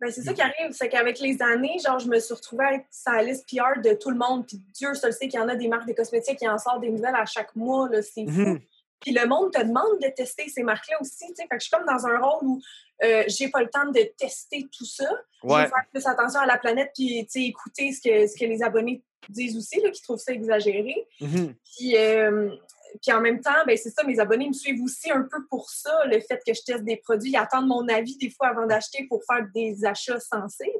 Ben, 0.00 0.10
c'est 0.10 0.22
ça 0.22 0.32
qui 0.32 0.40
arrive, 0.40 0.72
c'est 0.72 0.88
qu'avec 0.88 1.20
les 1.20 1.42
années, 1.42 1.76
genre, 1.84 1.98
je 1.98 2.08
me 2.08 2.18
suis 2.18 2.32
retrouvée 2.32 2.86
sur 2.90 3.12
la 3.12 3.22
liste 3.22 3.46
PR 3.48 3.80
de 3.80 3.94
tout 3.94 4.10
le 4.10 4.16
monde. 4.16 4.46
Puis 4.46 4.62
Dieu 4.74 4.94
seul 4.94 5.12
sait 5.12 5.28
qu'il 5.28 5.38
y 5.38 5.42
en 5.42 5.48
a 5.48 5.54
des 5.54 5.68
marques 5.68 5.86
de 5.86 5.92
cosmétiques 5.92 6.38
qui 6.38 6.48
en 6.48 6.56
sortent 6.56 6.80
des 6.80 6.90
nouvelles 6.90 7.14
à 7.14 7.26
chaque 7.26 7.54
mois, 7.54 7.88
là, 7.90 8.00
c'est 8.00 8.24
fou. 8.24 8.40
Mhm. 8.40 8.60
Puis 9.00 9.12
le 9.12 9.26
monde 9.26 9.52
te 9.52 9.62
demande 9.62 9.98
de 10.00 10.08
tester 10.08 10.48
ces 10.48 10.62
marques-là 10.62 10.96
aussi, 11.00 11.26
tu 11.28 11.34
sais. 11.34 11.42
Fait 11.42 11.48
que 11.48 11.60
je 11.60 11.68
suis 11.68 11.70
comme 11.70 11.86
dans 11.86 12.06
un 12.06 12.18
rôle 12.18 12.44
où 12.46 12.60
euh, 13.02 13.24
j'ai 13.28 13.48
pas 13.48 13.62
le 13.62 13.68
temps 13.68 13.86
de 13.86 14.00
tester 14.18 14.66
tout 14.76 14.84
ça. 14.84 15.08
Je 15.42 15.48
veux 15.48 15.54
faire 15.54 15.86
plus 15.90 16.06
attention 16.06 16.40
à 16.40 16.46
la 16.46 16.58
planète, 16.58 16.90
puis, 16.94 17.26
tu 17.26 17.40
sais, 17.40 17.46
écouter 17.46 17.92
ce 17.92 18.00
que, 18.00 18.26
ce 18.26 18.38
que 18.38 18.44
les 18.44 18.62
abonnés 18.62 19.02
disent 19.28 19.56
aussi, 19.56 19.80
là, 19.80 19.90
qui 19.90 20.02
trouvent 20.02 20.18
ça 20.18 20.32
exagéré. 20.32 20.94
Mhm. 21.20 21.54
Puis, 21.64 21.96
euh, 21.96 22.50
puis 23.02 23.12
en 23.12 23.20
même 23.20 23.40
temps, 23.40 23.64
ben 23.66 23.76
c'est 23.76 23.90
ça, 23.90 24.04
mes 24.04 24.18
abonnés 24.18 24.48
me 24.48 24.52
suivent 24.52 24.82
aussi 24.82 25.10
un 25.10 25.22
peu 25.22 25.44
pour 25.48 25.70
ça, 25.70 26.04
le 26.06 26.20
fait 26.20 26.40
que 26.46 26.54
je 26.54 26.62
teste 26.64 26.84
des 26.84 26.96
produits. 26.96 27.30
Ils 27.32 27.36
attendent 27.36 27.68
mon 27.68 27.86
avis 27.88 28.16
des 28.16 28.30
fois 28.30 28.48
avant 28.48 28.66
d'acheter 28.66 29.06
pour 29.08 29.22
faire 29.24 29.46
des 29.54 29.84
achats 29.84 30.20
sensés. 30.20 30.72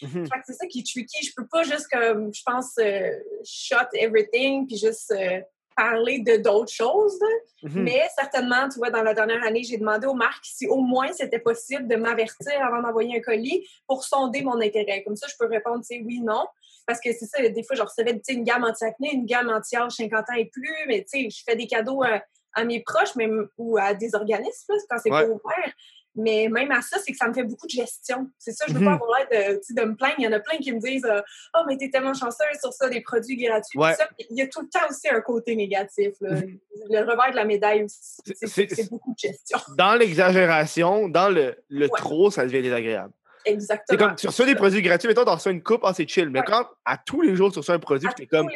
tu 0.00 0.06
sais. 0.06 0.22
Que 0.24 0.40
c'est 0.46 0.54
ça 0.54 0.66
qui 0.66 0.80
est 0.80 0.86
tricky. 0.86 1.26
Je 1.26 1.32
peux 1.36 1.46
pas 1.46 1.62
juste, 1.62 1.88
comme, 1.88 2.32
je 2.34 2.42
pense, 2.44 2.72
euh, 2.78 3.10
shut 3.44 3.88
everything 3.94 4.66
puis 4.66 4.76
juste 4.76 5.12
euh, 5.12 5.40
parler 5.76 6.20
de 6.20 6.36
d'autres 6.36 6.72
choses. 6.72 7.18
Mhm. 7.62 7.82
Mais 7.82 8.02
certainement, 8.16 8.68
tu 8.68 8.78
vois, 8.78 8.90
dans 8.90 9.02
la 9.02 9.14
dernière 9.14 9.42
année, 9.44 9.62
j'ai 9.62 9.78
demandé 9.78 10.06
aux 10.06 10.14
marques 10.14 10.44
si 10.44 10.66
au 10.66 10.80
moins 10.80 11.12
c'était 11.12 11.38
possible 11.38 11.88
de 11.88 11.96
m'avertir 11.96 12.52
avant 12.64 12.82
d'envoyer 12.82 13.18
un 13.18 13.20
colis 13.20 13.66
pour 13.86 14.04
sonder 14.04 14.42
mon 14.42 14.60
intérêt. 14.60 15.02
Comme 15.02 15.16
ça, 15.16 15.26
je 15.28 15.34
peux 15.38 15.46
répondre, 15.46 15.80
tu 15.80 15.96
sais, 15.96 16.02
oui, 16.04 16.20
non. 16.20 16.46
Parce 16.86 17.00
que 17.00 17.12
c'est 17.12 17.26
ça, 17.26 17.40
des 17.48 17.62
fois, 17.62 17.76
je 17.76 17.82
recevais 17.82 18.20
une 18.28 18.44
gamme 18.44 18.64
anti-acné, 18.64 19.10
une 19.14 19.26
gamme 19.26 19.48
anti-âge 19.48 19.92
50 19.92 20.18
ans 20.30 20.34
et 20.36 20.46
plus, 20.46 20.74
mais 20.88 21.04
tu 21.10 21.22
sais, 21.22 21.30
je 21.30 21.42
fais 21.46 21.56
des 21.56 21.66
cadeaux 21.66 22.02
à, 22.02 22.22
à 22.54 22.64
mes 22.64 22.80
proches 22.82 23.14
même, 23.16 23.48
ou 23.58 23.78
à 23.78 23.94
des 23.94 24.14
organismes 24.14 24.72
là, 24.72 24.78
quand 24.90 24.96
c'est 25.02 25.10
Ouais. 25.10 25.22
pas 25.22 25.28
ouvert. 25.30 25.72
Mais 26.16 26.46
même 26.48 26.70
à 26.70 26.80
ça, 26.80 26.98
c'est 27.04 27.10
que 27.10 27.18
ça 27.18 27.26
me 27.26 27.34
fait 27.34 27.42
beaucoup 27.42 27.66
de 27.66 27.72
gestion. 27.72 28.30
C'est 28.38 28.52
ça, 28.52 28.66
je 28.68 28.72
veux 28.74 28.78
Mhm. 28.78 28.84
pas 28.84 28.92
avoir 28.92 29.18
l'air 29.28 29.58
de, 29.58 29.74
de 29.74 29.84
me 29.84 29.96
plaindre. 29.96 30.14
Il 30.18 30.24
y 30.24 30.28
en 30.28 30.32
a 30.32 30.38
plein 30.38 30.58
qui 30.58 30.70
me 30.72 30.78
disent 30.78 31.04
euh, 31.06 31.20
Oh, 31.56 31.62
mais 31.66 31.76
t'es 31.76 31.90
tellement 31.90 32.14
chanceuse 32.14 32.56
sur 32.60 32.72
ça, 32.72 32.88
des 32.88 33.00
produits 33.00 33.36
gratuits. 33.36 33.76
Ouais. 33.80 33.94
Ça, 33.94 34.08
il 34.30 34.36
y 34.38 34.42
a 34.42 34.46
tout 34.46 34.60
le 34.60 34.68
temps 34.68 34.86
aussi 34.88 35.08
un 35.08 35.20
côté 35.22 35.56
négatif. 35.56 36.12
là. 36.20 36.36
Mhm. 36.36 36.58
Le 36.90 37.00
revers 37.00 37.32
de 37.32 37.36
la 37.36 37.44
médaille 37.44 37.82
aussi. 37.82 38.20
C'est- 38.46 38.88
beaucoup 38.90 39.12
de 39.12 39.18
gestion. 39.18 39.58
Dans 39.76 39.96
l'exagération, 39.96 41.08
dans 41.08 41.28
le, 41.30 41.56
le 41.68 41.86
Ouais. 41.86 41.98
trop, 41.98 42.30
ça 42.30 42.44
devient 42.46 42.62
désagréable. 42.62 43.12
C'est 43.46 43.52
Exactement. 43.52 43.98
comme, 43.98 44.16
tu 44.16 44.26
reçois 44.26 44.46
des 44.46 44.54
produits 44.54 44.82
gratuits, 44.82 45.08
mettons, 45.08 45.24
tu 45.24 45.30
reçois 45.30 45.52
une 45.52 45.62
coupe, 45.62 45.82
ah, 45.84 45.92
c'est 45.94 46.08
chill. 46.08 46.30
Mais 46.30 46.40
Ouais. 46.40 46.44
quand 46.46 46.66
à 46.84 46.96
tous 46.98 47.20
les 47.20 47.36
jours, 47.36 47.52
tu 47.52 47.58
reçois 47.58 47.74
un 47.74 47.78
produit, 47.78 48.08
t'es 48.16 48.26
comme, 48.26 48.48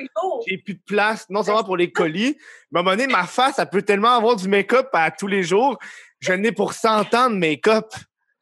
j'ai 0.46 0.59
plus 0.59 0.74
de 0.74 0.83
place, 0.87 1.27
non 1.29 1.42
seulement 1.42 1.64
pour 1.64 1.77
les 1.77 1.90
colis, 1.92 2.37
mais 2.70 2.79
à 2.79 2.81
un 2.81 2.85
moment 2.85 2.96
donné, 2.96 3.07
ma 3.12 3.24
face, 3.27 3.59
elle 3.59 3.68
peut 3.68 3.83
tellement 3.83 4.16
avoir 4.16 4.37
du 4.37 4.48
make-up 4.48 4.88
à 4.92 5.11
tous 5.11 5.27
les 5.27 5.42
jours. 5.42 5.79
Je 6.20 6.33
n'ai 6.33 6.53
pour 6.53 6.72
100 6.72 7.14
ans 7.14 7.31
de 7.31 7.37
make-up. 7.37 7.87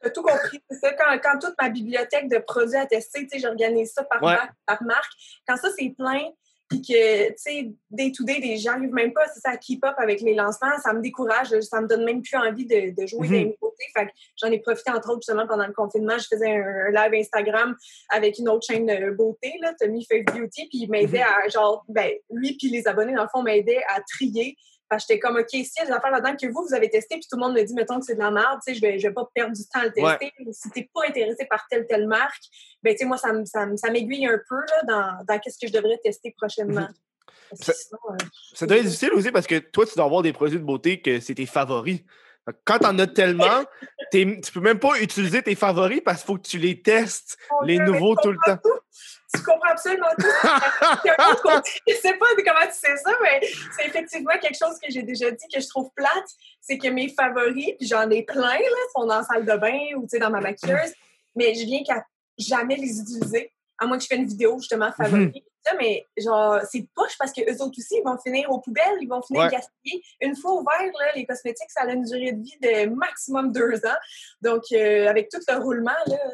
T'as 0.01 0.09
tout 0.11 0.21
compris. 0.23 0.61
C'est 0.69 0.79
ça, 0.79 0.93
quand, 0.93 1.17
quand 1.23 1.39
toute 1.39 1.55
ma 1.59 1.69
bibliothèque 1.69 2.29
de 2.29 2.37
produits 2.37 2.77
à 2.77 2.85
tester, 2.85 3.23
tu 3.27 3.29
sais, 3.29 3.39
j'organise 3.39 3.91
ça 3.93 4.03
par, 4.03 4.21
Ouais. 4.21 4.33
marque, 4.35 4.51
par 4.65 4.83
marque. 4.83 5.11
Quand 5.47 5.57
ça, 5.57 5.69
c'est 5.77 5.89
plein, 5.97 6.21
puis 6.69 6.81
que, 6.81 7.27
tu 7.29 7.33
sais, 7.37 7.71
day 7.89 8.11
to 8.11 8.23
day, 8.25 8.39
des- 8.41 8.57
j'arrive 8.57 8.91
même 8.91 9.13
pas, 9.13 9.25
c'est 9.33 9.39
ça, 9.39 9.51
à 9.51 9.57
keep 9.57 9.83
up 9.85 9.95
avec 9.97 10.19
les 10.21 10.33
lancements, 10.33 10.77
ça 10.83 10.93
me 10.93 11.01
décourage, 11.01 11.57
ça 11.61 11.79
me 11.81 11.87
donne 11.87 12.03
même 12.03 12.21
plus 12.21 12.37
envie 12.37 12.65
de, 12.65 12.93
de 12.99 13.07
jouer 13.07 13.27
Mhm. 13.27 13.31
des 13.33 13.45
nouveautés. 13.45 13.85
Fait 13.95 14.05
que 14.07 14.11
j'en 14.41 14.51
ai 14.51 14.59
profité, 14.59 14.91
entre 14.91 15.09
autres, 15.09 15.21
justement, 15.21 15.47
pendant 15.47 15.65
le 15.67 15.73
confinement, 15.73 16.17
je 16.17 16.27
faisais 16.29 16.49
un, 16.51 16.89
live 16.91 17.13
Instagram 17.21 17.75
avec 18.09 18.37
une 18.39 18.49
autre 18.49 18.65
chaîne 18.69 18.85
de 18.85 19.11
beauté, 19.11 19.53
là, 19.61 19.73
Tommy 19.79 20.05
Fave 20.05 20.23
Beauty, 20.25 20.67
puis 20.69 20.79
il 20.83 20.89
m'aidait 20.89 21.21
à, 21.21 21.47
genre, 21.47 21.85
ben, 21.87 22.11
lui 22.31 22.57
puis 22.57 22.69
les 22.69 22.87
abonnés, 22.87 23.13
dans 23.13 23.23
le 23.23 23.29
fond, 23.29 23.43
m'aidaient 23.43 23.83
à 23.95 24.01
trier 24.01 24.57
parce 24.89 25.05
que 25.05 25.13
j'étais 25.13 25.19
comme, 25.19 25.35
OK, 25.37 25.53
a 25.53 25.85
des 25.85 25.91
affaires 25.91 26.11
là-dedans 26.11 26.35
que 26.35 26.47
vous, 26.47 26.65
vous 26.67 26.73
avez 26.73 26.89
testé, 26.89 27.15
puis 27.15 27.27
tout 27.29 27.37
le 27.37 27.41
monde 27.41 27.55
me 27.55 27.63
dit, 27.63 27.73
mettons 27.73 27.99
que 27.99 28.05
c'est 28.05 28.15
de 28.15 28.19
la 28.19 28.31
merde, 28.31 28.59
tu 28.65 28.73
sais, 28.73 28.79
je 28.79 28.81
vais, 28.81 28.99
je 28.99 29.07
vais 29.07 29.13
pas 29.13 29.29
perdre 29.33 29.55
du 29.55 29.63
temps 29.63 29.79
à 29.81 29.85
le 29.85 29.91
tester. 29.91 30.33
Si 30.51 30.69
t'es 30.71 30.89
pas 30.93 31.01
intéressé 31.07 31.45
par 31.49 31.65
telle, 31.69 31.85
telle 31.87 32.07
marque, 32.07 32.43
ben, 32.83 32.93
tu 32.93 32.99
sais, 32.99 33.05
moi, 33.05 33.17
ça 33.17 33.29
ça 33.45 33.67
ça 33.75 33.91
m'aiguille 33.91 34.25
un 34.27 34.39
peu, 34.49 34.55
là, 34.55 34.83
dans, 34.87 35.25
dans 35.25 35.39
qu'est-ce 35.39 35.57
que 35.59 35.67
je 35.67 35.73
devrais 35.73 35.97
tester 36.03 36.33
prochainement. 36.37 36.87
Que 37.51 37.63
Ça- 37.63 37.73
sinon, 37.73 37.99
euh, 38.11 38.15
Ça 38.53 38.65
doit 38.65 38.77
être 38.77 38.85
difficile 38.85 39.13
aussi 39.13 39.31
parce 39.31 39.47
que 39.47 39.59
toi, 39.59 39.85
tu 39.85 39.95
dois 39.95 40.05
avoir 40.05 40.21
des 40.21 40.33
produits 40.33 40.59
de 40.59 40.63
beauté 40.63 41.01
que 41.01 41.19
c'est 41.19 41.35
tes 41.35 41.45
favoris. 41.45 42.01
Quand 42.63 42.79
t'en 42.79 42.97
as 42.99 43.07
tellement, 43.07 43.65
tu 44.11 44.39
peux 44.53 44.61
même 44.61 44.79
pas 44.79 44.97
utiliser 45.01 45.41
tes 45.43 45.55
favoris 45.55 45.99
parce 46.03 46.19
qu'il 46.21 46.27
faut 46.27 46.37
que 46.37 46.47
tu 46.47 46.57
les 46.57 46.81
testes, 46.81 47.37
les 47.63 47.77
nouveaux 47.77 48.15
tout 48.15 48.31
le 48.31 48.37
temps. 48.45 48.57
Tu 49.33 49.43
comprends 49.43 49.71
absolument 49.71 50.07
tout. 50.17 50.25
Je 51.87 51.93
sais 51.95 52.13
pas 52.13 52.25
comment 52.37 52.67
tu 52.67 52.73
sais 52.73 52.95
ça, 52.97 53.11
mais 53.21 53.41
c'est 53.75 53.87
effectivement 53.87 54.37
quelque 54.41 54.57
chose 54.57 54.77
que 54.81 54.89
j'ai 54.89 55.03
déjà 55.03 55.29
dit 55.31 55.45
que 55.53 55.59
je 55.59 55.67
trouve 55.67 55.89
plate. 55.95 56.29
C'est 56.61 56.77
que 56.77 56.87
mes 56.87 57.09
favoris, 57.09 57.73
puis 57.77 57.87
j'en 57.87 58.09
ai 58.09 58.23
plein, 58.23 58.41
là, 58.41 58.77
sont 58.95 59.05
dans 59.05 59.17
la 59.17 59.23
salle 59.23 59.45
de 59.45 59.57
bain 59.57 59.79
ou 59.95 60.07
dans 60.19 60.29
ma 60.29 60.39
maquilleuse, 60.39 60.93
mais 61.35 61.53
je 61.55 61.65
viens 61.65 61.83
qu'à 61.83 62.05
jamais 62.37 62.75
les 62.75 62.99
utiliser, 62.99 63.51
à 63.77 63.85
moins 63.85 63.97
que 63.97 64.03
je 64.03 64.07
fasse 64.07 64.17
une 64.17 64.27
vidéo 64.27 64.57
justement 64.59 64.91
favoris. 64.91 65.43
Ça, 65.67 65.75
mais 65.77 66.05
genre, 66.17 66.59
c'est 66.69 66.87
poche 66.95 67.17
parce 67.17 67.31
que 67.33 67.41
eux 67.41 67.61
autres 67.61 67.75
aussi, 67.77 67.95
ils 67.97 68.03
vont 68.05 68.17
finir 68.19 68.49
aux 68.51 68.59
poubelles, 68.59 68.97
ils 69.01 69.07
vont 69.07 69.21
finir 69.21 69.43
Ouais. 69.43 69.49
gaspillés. 69.51 70.01
Une 70.21 70.35
fois 70.35 70.53
ouvert, 70.53 70.91
là, 70.99 71.11
les 71.15 71.25
cosmétiques, 71.25 71.69
ça 71.71 71.81
a 71.81 71.91
une 71.91 72.03
durée 72.03 72.31
de 72.31 72.41
vie 72.41 72.57
de 72.61 72.89
maximum 72.89 73.51
deux 73.51 73.75
ans. 73.85 73.97
Donc, 74.41 74.63
euh, 74.71 75.07
avec 75.07 75.29
tout 75.29 75.39
le 75.47 75.57
roulement, 75.57 75.91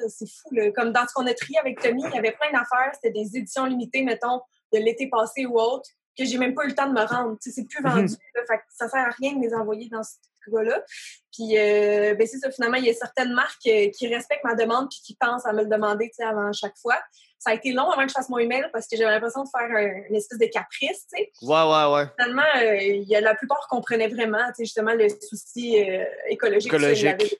c'est 0.10 0.28
fou. 0.30 0.50
Là. 0.54 0.72
Comme 0.72 0.92
dans 0.92 1.08
ce 1.08 1.14
qu'on 1.14 1.26
a 1.26 1.34
trié 1.34 1.58
avec 1.60 1.80
Tommy, 1.82 2.04
il 2.08 2.14
y 2.14 2.18
avait 2.18 2.32
plein 2.34 2.52
d'affaires. 2.52 2.92
C'était 2.94 3.12
des 3.12 3.36
éditions 3.38 3.66
limitées, 3.66 4.04
mettons, 4.04 4.42
de 4.74 4.80
l'été 4.80 5.08
passé 5.10 5.46
ou 5.46 5.60
autre, 5.60 5.90
que 6.18 6.26
j'ai 6.26 6.38
même 6.38 6.54
pas 6.54 6.64
eu 6.66 6.68
le 6.70 6.76
temps 6.76 6.88
de 6.88 6.94
me 6.94 7.04
rendre. 7.06 7.38
C'est 7.40 7.68
plus 7.68 7.82
Mhm. 7.84 7.90
vendu. 7.92 8.16
là. 8.36 8.42
fait 8.48 8.58
que 8.58 8.64
ça 8.70 8.88
sert 8.90 9.00
à 9.00 9.10
rien 9.20 9.34
de 9.36 9.42
les 9.42 9.54
envoyer 9.54 9.90
dans 9.90 10.04
ce 10.04 10.12
cas-là. 10.52 10.84
Puis, 11.32 11.58
euh, 11.58 12.14
ben 12.16 12.28
c'est 12.28 12.38
ça, 12.40 12.52
finalement, 12.52 12.78
il 12.78 12.86
y 12.86 12.90
a 12.90 12.94
certaines 12.94 13.32
marques 13.34 13.66
euh, 13.68 13.90
qui 13.90 14.14
respectent 14.14 14.44
ma 14.44 14.54
demande 14.56 14.90
puis 14.90 15.00
qui 15.04 15.16
pensent 15.16 15.46
à 15.46 15.54
me 15.54 15.62
le 15.64 15.68
demander 15.70 16.12
avant 16.20 16.52
chaque 16.52 16.78
fois. 16.78 16.98
Ça 17.44 17.50
a 17.52 17.54
été 17.56 17.74
long 17.74 17.90
avant 17.90 18.04
que 18.04 18.08
je 18.10 18.14
fasse 18.14 18.30
mon 18.30 18.38
email 18.38 18.64
parce 18.72 18.88
que 18.88 18.96
j'avais 18.96 19.12
l'impression 19.12 19.44
de 19.44 19.50
faire 19.50 19.70
un- 19.70 20.08
une 20.08 20.16
espèce 20.16 20.40
de 20.40 20.46
caprice, 20.46 21.06
tu 21.14 21.18
sais 21.18 21.32
Ouais, 21.42 21.50
ouais, 21.64 21.94
ouais. 21.94 22.06
finalement, 22.18 22.42
euh, 22.62 22.78
il 22.82 23.04
y 23.04 23.16
a 23.18 23.22
la 23.22 23.36
plupart 23.36 23.68
comprenaient 23.70 24.08
vraiment, 24.08 24.38
tu 24.48 24.54
sais, 24.58 24.64
justement, 24.66 24.94
le 24.94 25.08
souci 25.10 25.78
euh, 25.84 26.06
écologique. 26.30 26.72
Écologique. 26.72 27.38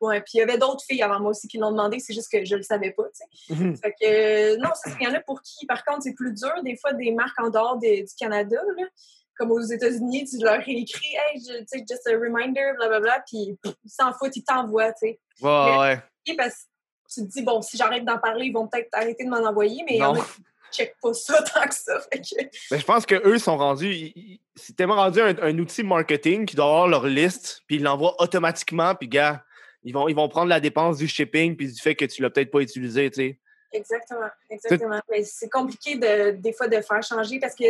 Ouais, 0.00 0.20
puis 0.20 0.32
il 0.34 0.38
y 0.38 0.42
avait 0.42 0.58
d'autres 0.58 0.84
filles 0.88 1.02
avant 1.02 1.18
moi 1.20 1.30
aussi 1.30 1.48
qui 1.48 1.58
l'ont 1.58 1.70
demandé, 1.72 1.98
c'est 1.98 2.14
juste 2.14 2.30
que 2.30 2.44
je 2.44 2.54
le 2.54 2.62
savais 2.62 2.92
pas, 2.92 3.04
tu 3.04 3.54
sais. 3.54 3.54
Mhm. 3.54 3.76
Fait 3.76 3.92
que, 4.00 4.06
euh, 4.06 4.56
non, 4.58 4.70
il 5.00 5.04
y 5.06 5.08
en 5.10 5.14
a 5.14 5.20
pour 5.20 5.42
qui, 5.42 5.66
par 5.66 5.84
contre, 5.84 6.02
c'est 6.02 6.14
plus 6.14 6.32
dur. 6.32 6.52
Des 6.62 6.76
fois, 6.76 6.92
des 6.92 7.10
marques 7.10 7.38
en 7.40 7.50
dehors 7.50 7.76
des- 7.78 8.02
du 8.02 8.14
Canada, 8.18 8.56
là, 8.76 8.84
comme 9.36 9.50
aux 9.50 9.60
États-Unis, 9.60 10.24
tu 10.26 10.38
leur 10.42 10.60
écris, 10.60 11.14
hey, 11.16 11.40
je- 11.40 11.58
tu 11.58 11.64
sais, 11.66 11.84
just 11.88 12.06
a 12.06 12.12
reminder, 12.12 12.72
blablabla, 12.76 13.24
puis 13.26 13.58
ils 13.64 13.90
s'en 13.90 14.12
foutent, 14.12 14.36
ils 14.36 14.44
t'envoient, 14.44 14.92
tu 14.92 15.08
sais. 15.08 15.20
Ouais, 15.42 15.76
ouais. 15.78 16.36
Parce 16.36 16.66
tu 17.12 17.22
te 17.22 17.26
dis, 17.32 17.42
bon, 17.42 17.62
si 17.62 17.76
j'arrête 17.76 18.04
d'en 18.04 18.18
parler, 18.18 18.46
ils 18.46 18.52
vont 18.52 18.66
peut-être 18.68 18.88
arrêter 18.92 19.24
de 19.24 19.30
m'en 19.30 19.38
envoyer, 19.46 19.82
mais 19.86 19.94
il 19.96 19.98
y 19.98 20.02
en 20.02 20.14
Non. 20.14 20.20
a 20.20 20.24
qui 20.24 20.42
checkent 20.72 20.96
pas 21.00 21.14
ça 21.14 21.42
tant 21.54 21.66
que 21.66 21.74
ça. 21.74 22.00
Que, 22.10 22.18
Mais 22.70 22.78
je 22.80 22.84
pense 22.84 23.06
qu'eux 23.06 23.38
sont 23.38 23.56
rendus. 23.56 24.12
C'est 24.54 24.76
tellement 24.76 24.96
rendu 24.96 25.20
un, 25.20 25.34
un 25.40 25.58
outil 25.58 25.82
marketing 25.82 26.46
qui 26.46 26.56
doit 26.56 26.66
avoir 26.66 26.88
leur 26.88 27.06
liste, 27.06 27.62
puis 27.66 27.76
ils 27.76 27.82
l'envoient 27.82 28.14
automatiquement, 28.20 28.94
puis 28.94 29.08
gars, 29.08 29.42
ils 29.84 29.92
vont, 29.92 30.08
ils 30.08 30.16
vont 30.16 30.28
prendre 30.28 30.48
la 30.48 30.60
dépense 30.60 30.98
du 30.98 31.06
shipping, 31.06 31.56
puis 31.56 31.72
du 31.72 31.80
fait 31.80 31.94
que 31.94 32.04
tu 32.04 32.20
l'as 32.22 32.30
peut-être 32.30 32.50
pas 32.50 32.60
utilisé, 32.60 33.10
tu 33.10 33.16
sais. 33.16 33.38
Exactement, 33.72 34.28
exactement. 34.50 35.00
Mais 35.10 35.22
c'est 35.24 35.48
compliqué 35.50 35.96
de, 35.96 36.30
des 36.32 36.52
fois 36.52 36.68
de 36.68 36.80
faire 36.80 37.02
changer 37.02 37.38
parce 37.40 37.54
que 37.54 37.64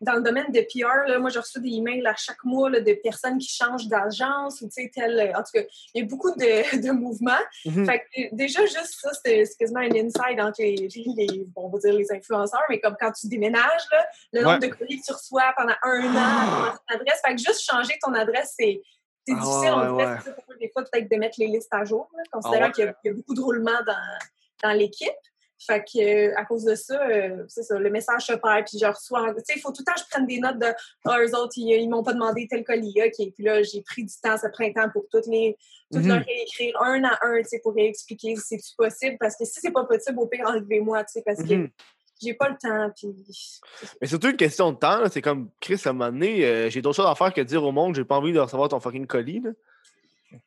dans 0.00 0.14
le 0.14 0.22
domaine 0.22 0.50
de 0.50 0.60
PR, 0.62 1.06
là, 1.08 1.18
moi, 1.20 1.30
je 1.30 1.38
reçois 1.38 1.60
des 1.62 1.68
emails 1.68 2.04
à 2.06 2.16
chaque 2.16 2.42
mois 2.44 2.68
là, 2.68 2.80
de 2.80 2.92
personnes 2.94 3.38
qui 3.38 3.48
changent 3.48 3.86
d'agence 3.86 4.60
ou, 4.60 4.66
tu 4.66 4.72
sais, 4.82 4.90
tel... 4.92 5.32
En 5.36 5.42
tout 5.44 5.52
cas, 5.54 5.60
il 5.94 6.02
y 6.02 6.04
a 6.04 6.08
beaucoup 6.08 6.32
de, 6.32 6.80
de 6.86 6.90
mouvements. 6.90 7.30
Mhm. 7.64 7.86
Fait 7.86 8.00
que, 8.00 8.20
euh, 8.22 8.28
déjà, 8.32 8.62
juste 8.66 8.98
ça, 9.00 9.10
c'est 9.24 9.44
quasiment 9.56 9.80
un 9.80 9.90
inside 9.94 10.40
entre 10.40 10.60
les, 10.60 10.88
les- 11.16 11.44
bon, 11.46 11.66
on 11.66 11.68
va 11.68 11.78
dire 11.78 11.92
les 11.94 12.10
influenceurs, 12.10 12.62
mais 12.68 12.80
comme 12.80 12.96
quand 12.98 13.12
tu 13.12 13.28
déménages, 13.28 13.84
là, 13.92 14.06
le 14.32 14.42
nombre 14.42 14.58
Ouais. 14.60 14.68
de 14.68 14.74
colis 14.74 15.00
que 15.00 15.06
tu 15.06 15.12
reçois 15.12 15.54
pendant 15.56 15.74
un 15.84 16.02
an 16.16 16.64
dans 16.64 16.72
ton 16.72 16.94
adresse. 17.00 17.20
Fait 17.24 17.34
que 17.36 17.40
juste 17.40 17.62
changer 17.70 17.94
ton 18.02 18.12
adresse, 18.14 18.54
c'est 18.58 18.80
c'est 19.24 19.34
Ah, 19.36 19.40
difficile. 19.40 19.60
ouais, 19.70 19.70
on 19.86 19.96
dirait 19.98 20.10
ouais. 20.14 20.32
pour 20.34 20.44
eux, 20.52 20.56
des 20.58 20.68
fois, 20.70 20.82
peut-être 20.82 21.08
de 21.08 21.16
mettre 21.16 21.36
les 21.38 21.46
listes 21.46 21.72
à 21.72 21.84
jour, 21.84 22.10
là, 22.16 22.24
considérant 22.32 22.64
Ah, 22.64 22.66
ouais. 22.66 22.72
qu'il 22.72 22.84
y, 22.86 22.88
a- 22.88 22.94
il 23.04 23.08
y 23.08 23.10
a 23.12 23.14
beaucoup 23.14 23.34
de 23.34 23.40
roulements 23.40 23.80
dans, 23.86 24.18
dans 24.64 24.72
l'équipe. 24.72 25.10
Fait 25.66 25.84
que, 25.84 25.98
euh, 26.30 26.34
à 26.36 26.44
cause 26.44 26.64
de 26.64 26.74
ça, 26.74 27.00
euh, 27.08 27.44
c'est 27.48 27.62
ça, 27.62 27.78
le 27.78 27.88
message 27.90 28.22
se 28.26 28.32
perd, 28.32 28.66
puis 28.66 28.78
je 28.80 28.86
reçois. 28.86 29.32
Tu 29.34 29.40
sais, 29.44 29.52
il 29.56 29.60
faut 29.60 29.70
tout 29.70 29.82
le 29.82 29.84
temps 29.84 29.94
que 29.94 30.00
je 30.00 30.08
prenne 30.10 30.26
des 30.26 30.38
notes 30.40 30.58
de 30.58 30.66
Ah, 31.04 31.18
eux 31.20 31.34
autres, 31.36 31.52
ils, 31.56 31.70
ils 31.82 31.88
m'ont 31.88 32.02
pas 32.02 32.12
demandé 32.14 32.46
tel 32.50 32.64
colis, 32.64 32.94
OK. 33.04 33.32
Puis 33.34 33.44
là, 33.44 33.62
j'ai 33.62 33.80
pris 33.82 34.04
du 34.04 34.14
temps 34.22 34.36
ce 34.36 34.48
printemps 34.48 34.88
pour 34.92 35.04
toutes 35.10 35.26
les, 35.26 35.56
toutes 35.92 36.02
Mhm. 36.02 36.08
leur 36.08 36.24
réécrire 36.24 36.82
un 36.82 37.04
à 37.04 37.18
un, 37.26 37.38
tu 37.42 37.48
sais, 37.48 37.60
pour 37.60 37.74
réexpliquer 37.74 38.34
si 38.36 38.58
c'est 38.60 38.76
possible. 38.76 39.16
Parce 39.20 39.36
que 39.36 39.44
si 39.44 39.60
c'est 39.60 39.70
pas 39.72 39.84
possible, 39.84 40.18
au 40.18 40.26
pire, 40.26 40.46
enlevez-moi, 40.46 41.04
tu 41.04 41.12
sais, 41.12 41.22
parce 41.24 41.42
que 41.42 41.54
Mhm. 41.54 41.70
j'ai 42.20 42.34
pas 42.34 42.48
le 42.48 42.56
temps, 42.56 42.90
puis. 42.96 43.60
Mais 44.00 44.06
surtout 44.08 44.28
une 44.30 44.36
question 44.36 44.72
de 44.72 44.78
temps, 44.78 44.98
là, 45.00 45.08
c'est 45.10 45.22
comme 45.22 45.50
Chris, 45.60 45.80
à 45.84 45.90
un 45.90 45.92
moment 45.92 46.10
donné, 46.10 46.44
euh, 46.44 46.70
j'ai 46.70 46.82
d'autres 46.82 46.96
choses 46.96 47.06
à 47.10 47.14
faire 47.14 47.32
que 47.32 47.40
de 47.40 47.46
dire 47.46 47.62
au 47.62 47.72
monde, 47.72 47.94
j'ai 47.94 48.04
pas 48.04 48.16
envie 48.16 48.32
de 48.32 48.40
recevoir 48.40 48.68
ton 48.68 48.80
fucking 48.80 49.06
colis. 49.06 49.40
Là. 49.40 49.50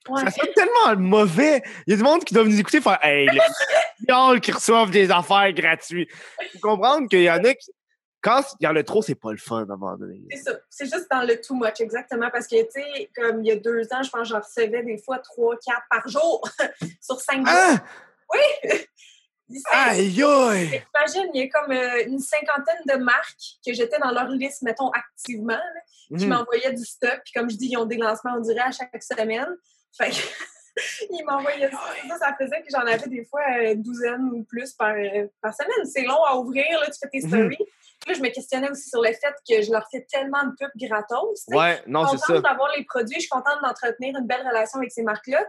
Ouais. 0.10 0.22
Ça 0.22 0.32
sonne 0.32 0.54
tellement 0.54 0.96
mauvais. 0.98 1.62
Il 1.88 1.92
y 1.92 1.94
a 1.94 1.98
du 1.98 2.04
monde 2.04 2.24
qui 2.24 2.34
doit 2.34 2.44
nous 2.44 2.60
écouter 2.60 2.82
faire 2.82 3.00
Hey, 3.04 3.28
les 3.28 4.40
qui 4.42 4.52
reçoivent 4.52 4.92
des 4.92 5.10
affaires 5.12 5.52
gratuites. 5.54 6.10
Faut 6.54 6.60
comprendre 6.60 7.08
qu'il 7.10 7.22
y 7.24 7.30
en 7.32 7.44
a 7.44 7.54
qui. 7.54 7.72
quand 8.22 8.42
il 8.60 8.66
y 8.66 8.68
en 8.68 8.76
a 8.76 8.84
trop, 8.84 9.02
c'est 9.02 9.16
pas 9.16 9.32
le 9.32 9.38
fun 9.38 9.60
à 9.60 9.62
un 9.62 9.66
moment 9.78 9.96
donné. 9.98 10.22
C'est 10.32 10.38
ça. 10.44 10.52
C'est 10.70 10.86
juste 10.86 11.08
dans 11.12 11.22
le 11.22 11.40
too 11.42 11.56
much, 11.56 11.80
exactement. 11.80 12.30
Parce 12.32 12.48
que, 12.48 12.56
tu 12.64 12.82
sais, 12.82 13.10
comme 13.16 13.42
il 13.44 13.48
y 13.48 13.52
a 13.52 13.56
deux 13.58 13.84
ans, 13.94 14.02
je 14.04 14.10
pense 14.10 14.22
que 14.22 14.36
j'en 14.36 14.40
recevais 14.40 14.84
des 14.84 14.98
fois 14.98 15.20
trois, 15.20 15.56
quatre 15.66 15.84
par 15.90 16.08
jour 16.08 16.42
sur 17.02 17.20
cinq 17.22 17.38
jours. 17.46 17.48
Ah! 17.48 17.84
Oui! 18.34 18.72
Aïe, 19.72 20.24
aïe! 20.24 20.84
Imagine, 20.96 21.30
il 21.36 21.42
y 21.42 21.44
a 21.44 21.50
comme 21.50 21.72
euh, 21.72 22.04
une 22.08 22.18
cinquantaine 22.18 22.82
de 22.90 22.96
marques 23.04 23.60
que 23.64 23.74
j'étais 23.74 24.00
dans 24.00 24.10
leur 24.10 24.28
liste, 24.30 24.64
mettons, 24.64 24.90
activement, 24.90 25.54
là, 25.54 26.18
qui 26.18 26.26
Mhm. 26.26 26.30
m'envoyaient 26.34 26.74
du 26.74 26.84
stock. 26.84 27.22
Puis 27.24 27.32
comme 27.36 27.48
je 27.52 27.56
dis, 27.56 27.68
ils 27.72 27.78
ont 27.78 27.86
des 27.86 27.98
lancements, 27.98 28.34
on 28.38 28.42
dirait, 28.42 28.62
à 28.62 28.72
chaque 28.72 28.90
semaine. 29.04 29.56
Fait 29.98 30.10
que 30.12 30.16
ils 31.12 31.24
m'envoyaient 31.26 31.70
ça. 31.72 31.80
ça. 32.10 32.18
Ça 32.18 32.36
faisait 32.40 32.62
que 32.62 32.68
j'en 32.72 32.80
avais 32.82 33.08
des 33.08 33.26
fois 33.26 33.42
euh, 33.60 33.74
une 33.74 33.82
douzaine 33.82 34.30
ou 34.34 34.44
plus 34.44 34.74
par, 34.74 34.94
euh, 34.96 35.28
par 35.42 35.54
semaine. 35.54 35.86
C'est 35.86 36.04
long 36.04 36.24
à 36.26 36.36
ouvrir, 36.38 36.66
là, 36.80 36.88
tu 36.88 36.98
fais 37.02 37.10
tes 37.10 37.26
Mhm. 37.26 37.30
stories. 37.30 37.58
Puis 37.58 38.12
là, 38.12 38.14
je 38.14 38.22
me 38.22 38.30
questionnais 38.30 38.70
aussi 38.70 38.90
sur 38.90 39.02
le 39.02 39.08
fait 39.14 39.34
que 39.50 39.62
je 39.62 39.72
leur 39.72 39.88
fais 39.90 40.06
tellement 40.12 40.44
de 40.44 40.52
pubs 40.60 40.70
gratos. 40.76 41.46
Ouais, 41.48 41.82
non, 41.88 42.04
Je 42.06 42.10
c'est 42.12 42.18
suis 42.18 42.20
ça. 42.20 42.34
contente 42.34 42.44
d'avoir 42.44 42.72
les 42.78 42.84
produits, 42.84 43.16
je 43.16 43.22
suis 43.22 43.30
contente 43.30 43.60
d'entretenir 43.64 44.18
une 44.18 44.28
belle 44.28 44.46
relation 44.46 44.80
avec 44.80 44.92
ces 44.92 45.02
marques-là. 45.04 45.46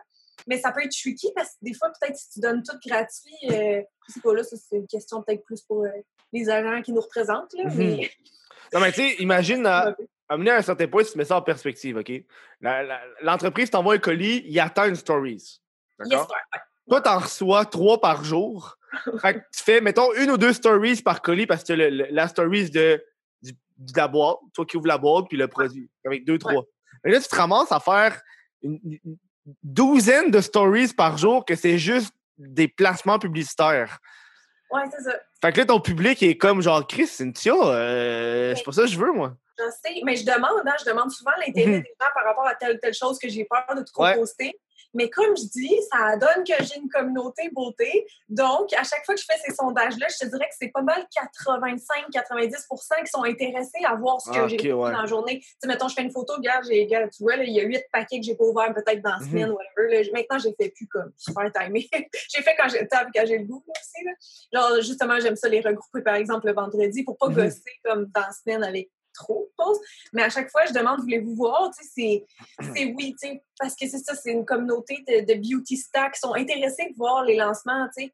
Mais 0.47 0.59
ça 0.59 0.71
peut 0.71 0.83
être 0.85 0.93
tricky 0.93 1.33
parce 1.35 1.49
que 1.51 1.57
des 1.63 1.75
fois, 1.75 1.91
peut-être 1.99 2.17
si 2.17 2.29
tu 2.31 2.41
donnes 2.41 2.63
tout 2.63 2.77
gratuit, 2.87 3.35
euh, 3.51 3.83
je 4.07 4.13
sais 4.13 4.21
pas 4.21 4.33
là, 4.33 4.45
ça 4.45 4.55
c'est 4.57 4.77
une 4.77 4.87
question 4.87 5.23
peut-être 5.23 5.43
plus 5.45 5.61
pour 5.63 5.85
euh, 5.85 5.89
les 6.33 6.49
agents 6.49 6.83
qui 6.83 6.93
nous 6.93 7.01
représentent. 7.01 7.53
Là, 7.55 7.65
Mhm. 7.65 7.77
mais... 7.79 8.11
Non, 8.73 8.81
mais 8.81 8.93
tu 8.93 9.01
sais, 9.01 9.15
imagine, 9.19 9.67
amener 10.29 10.51
à 10.51 10.57
un 10.57 10.63
certain 10.63 10.87
point, 10.89 11.05
si 11.05 11.13
tu 11.13 11.19
mets 11.19 11.25
ça 11.25 11.37
en 11.37 11.43
perspective, 11.43 11.97
OK? 11.97 12.13
L'entreprise 13.23 13.71
t'envoie 13.71 13.95
un 13.95 13.99
colis, 13.99 14.43
il 14.47 14.59
attend 14.61 14.85
une 14.87 14.97
stories. 14.97 15.61
Yes, 16.01 16.09
D'accord? 16.11 16.29
sir. 16.29 16.61
Toi, 16.89 17.01
t'en 17.01 17.19
reçois 17.19 17.65
trois 17.65 18.01
par 18.01 18.23
jour. 18.25 18.77
fait 19.21 19.35
que 19.35 19.39
tu 19.57 19.63
fais, 19.65 19.81
mettons, 19.81 20.13
une 20.15 20.31
ou 20.31 20.37
deux 20.39 20.53
stories 20.53 21.03
par 21.03 21.21
colis 21.23 21.47
parce 21.47 21.65
que 21.65 21.73
le- 21.73 21.91
le- 21.91 22.07
la 22.11 22.29
stories 22.29 22.71
de, 22.71 23.03
du- 23.43 23.53
de 23.79 23.93
la 23.97 24.09
boîte, 24.09 24.37
toi 24.55 24.65
qui 24.65 24.77
ouvres 24.77 24.87
la 24.87 24.99
boîte, 24.99 25.27
puis 25.29 25.37
le 25.37 25.49
produit, 25.49 25.91
avec 26.05 26.25
deux, 26.25 26.39
trois. 26.39 26.65
Mais 27.05 27.11
là, 27.11 27.21
tu 27.21 27.29
te 27.29 27.35
ramasses 27.37 27.73
à 27.73 27.81
faire 27.81 28.21
une, 28.63 28.79
une 28.85 29.17
douzaine 29.63 30.31
de 30.31 30.41
stories 30.41 30.93
par 30.93 31.19
jour 31.19 31.45
que 31.45 31.55
c'est 31.57 31.79
juste 31.79 32.15
des 32.39 32.69
placements 32.69 33.19
publicitaires. 33.19 33.99
Ouais, 34.71 34.83
c'est 34.91 35.03
ça. 35.03 35.17
Fait 35.41 35.53
que 35.53 35.59
là, 35.61 35.67
ton 35.67 35.81
public 35.81 36.23
est 36.23 36.37
comme 36.37 36.61
genre, 36.63 36.87
Chris, 36.87 37.07
Cynthia, 37.07 37.55
euh, 37.55 38.55
c'est 38.57 38.65
pas 38.65 38.73
ça 38.73 38.83
que 38.83 38.89
je 38.89 38.99
veux, 38.99 39.13
moi. 39.13 39.37
Je 39.59 39.65
sais, 39.71 40.01
mais 40.05 40.17
je 40.17 40.25
demande, 40.27 40.63
hein, 40.67 40.75
je 40.79 40.85
demande 40.85 41.11
souvent 41.11 41.33
l'intérêt 41.45 41.77
Mhm. 41.79 41.83
des 41.83 41.95
gens 42.01 42.09
par 42.15 42.25
rapport 42.25 42.47
à 42.47 42.55
telle 42.55 42.77
ou 42.77 42.79
telle 42.79 42.95
chose 42.95 43.19
que 43.19 43.29
j'ai 43.29 43.45
peur 43.45 43.65
de 43.77 43.83
trop 43.83 44.03
Ouais. 44.05 44.15
poster. 44.15 44.59
Mais 44.95 45.11
comme 45.11 45.37
je 45.37 45.43
dis, 45.51 45.77
ça 45.93 46.17
donne 46.17 46.43
que 46.45 46.55
j'ai 46.65 46.77
une 46.79 46.89
communauté 46.89 47.51
beauté. 47.53 48.07
Donc, 48.31 48.73
à 48.73 48.83
chaque 48.83 49.05
fois 49.05 49.15
que 49.15 49.21
je 49.21 49.27
fais 49.27 49.37
ces 49.45 49.55
sondages-là, 49.55 50.07
je 50.09 50.25
te 50.25 50.31
dirais 50.31 50.47
que 50.49 50.55
c'est 50.59 50.69
pas 50.69 50.81
mal 50.81 51.05
85-90% 51.15 53.03
qui 53.05 53.11
sont 53.11 53.25
intéressés 53.25 53.85
à 53.85 53.95
voir 53.95 54.21
ce 54.21 54.31
que 54.31 54.37
Ah, 54.39 54.49
j'ai 54.49 54.57
ok, 54.57 54.63
fait 54.63 54.73
ouais. 54.73 54.93
dans 54.93 55.01
la 55.01 55.07
journée. 55.07 55.41
Tu 55.41 55.47
sais, 55.63 55.69
mettons, 55.69 55.89
je 55.89 55.95
fais 55.95 56.03
une 56.03 56.13
photo, 56.13 56.35
regarde, 56.35 56.65
j'ai, 56.71 56.87
tu 56.87 57.23
vois, 57.23 57.37
là, 57.37 57.45
il 57.45 57.53
y 57.53 57.61
a 57.61 57.65
huit 57.65 57.85
paquets 57.93 58.19
que 58.21 58.25
j'ai 58.25 58.37
pas 58.37 58.45
ouverts 58.45 58.73
peut-être 58.75 59.03
dans 59.03 59.11
la 59.11 59.19
Mhm. 59.19 59.29
semaine, 59.29 59.51
whatever. 59.51 60.03
Là. 60.05 60.11
Maintenant, 60.15 60.39
je 60.39 60.49
les 60.49 60.55
fais 60.59 60.71
plus 60.71 60.87
comme 60.89 61.13
super 61.17 61.53
timé. 61.53 61.89
j'ai 62.35 62.43
fait 62.43 62.55
quand 62.57 62.69
j'ai 62.69 62.81
le 62.81 62.89
temps 62.89 62.99
quand 63.15 63.27
j'ai 63.27 63.39
le 63.39 63.45
goût 63.45 63.65
aussi. 63.69 64.05
Là. 64.05 64.13
Genre, 64.53 64.81
justement, 64.83 65.21
j'aime 65.21 65.37
ça 65.37 65.49
les 65.49 65.61
regrouper, 65.61 66.03
par 66.03 66.15
exemple, 66.15 66.47
le 66.47 66.55
vendredi 66.55 67.05
pour 67.05 67.17
pas 67.19 67.29
Mhm. 67.29 67.35
gosser 67.35 67.73
comme 67.85 68.07
dans 68.07 68.21
la 68.23 68.33
semaine 68.33 68.65
avec 68.65 68.91
trop 69.17 69.49
de 69.51 69.55
pauses. 69.65 69.81
Mais 70.13 70.23
à 70.23 70.31
chaque 70.31 70.51
fois, 70.51 70.65
je 70.67 70.73
demande, 70.73 71.01
voulez-vous 71.01 71.35
voir? 71.35 71.71
C'est, 71.95 72.25
oui, 72.95 73.15
parce 73.59 73.75
que 73.75 73.89
c'est 73.89 73.99
ça, 73.99 74.15
c'est 74.15 74.31
une 74.33 74.45
communauté 74.45 75.05
de, 75.09 75.33
de 75.33 75.35
beauty 75.41 75.77
stars 75.77 76.13
qui 76.13 76.21
sont 76.21 76.35
intéressés 76.35 76.89
de 76.91 76.97
voir 76.97 77.25
les 77.25 77.37
lancements, 77.37 77.87
tu 77.97 78.05
sais. 78.05 78.13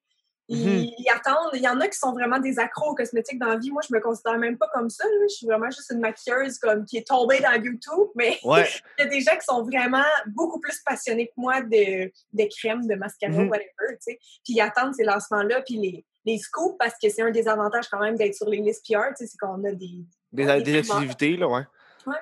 Ils, 0.48 0.92
ils 0.98 1.06
attendent. 1.08 1.50
Il 1.54 1.62
y 1.62 1.68
en 1.68 1.80
a 1.80 1.88
qui 1.88 1.96
sont 1.96 2.12
vraiment 2.12 2.38
des 2.38 2.58
accros 2.58 2.90
aux 2.90 2.94
cosmétiques 2.94 3.38
dans 3.38 3.46
la 3.46 3.56
vie. 3.56 3.70
Moi, 3.70 3.80
je 3.88 3.94
me 3.94 4.00
considère 4.00 4.36
même 4.38 4.58
pas 4.58 4.68
comme 4.74 4.90
ça. 4.90 5.04
là. 5.04 5.10
Je 5.30 5.34
suis 5.34 5.46
vraiment 5.46 5.70
juste 5.70 5.90
une 5.92 6.00
maquilleuse 6.00 6.58
comme, 6.58 6.84
qui 6.84 6.98
est 6.98 7.06
tombée 7.06 7.40
dans 7.40 7.52
YouTube. 7.52 8.08
Mais 8.16 8.38
Ouais. 8.44 8.66
il 8.98 9.04
y 9.04 9.06
a 9.06 9.08
des 9.08 9.20
gens 9.20 9.32
qui 9.36 9.44
sont 9.46 9.62
vraiment 9.62 10.02
beaucoup 10.26 10.60
plus 10.60 10.78
passionnés 10.84 11.28
que 11.28 11.32
moi 11.36 11.62
de, 11.62 12.10
de 12.32 12.48
crème, 12.58 12.86
de 12.86 12.94
mascara, 12.96 13.32
Mhm. 13.32 13.48
whatever, 13.48 13.70
tu 13.92 13.96
sais. 14.00 14.18
Puis 14.44 14.54
ils 14.54 14.60
attendent 14.60 14.94
ces 14.94 15.04
lancements-là, 15.04 15.62
puis 15.62 15.76
les, 15.76 16.04
les 16.26 16.38
scoops, 16.38 16.76
parce 16.78 16.94
que 17.02 17.08
c'est 17.08 17.22
un 17.22 17.30
des 17.30 17.48
avantages 17.48 17.88
quand 17.88 18.00
même 18.00 18.16
d'être 18.16 18.34
sur 18.34 18.48
les 18.48 18.58
listes 18.58 18.84
PR, 18.86 19.14
tu 19.16 19.24
sais, 19.24 19.26
c'est 19.28 19.38
qu'on 19.38 19.62
a 19.64 19.72
des... 19.72 20.04
Des, 20.32 20.44
Ouais, 20.46 20.62
des 20.62 21.36
là, 21.36 21.48
ouais. 21.48 21.62
Ouais. 22.06 22.14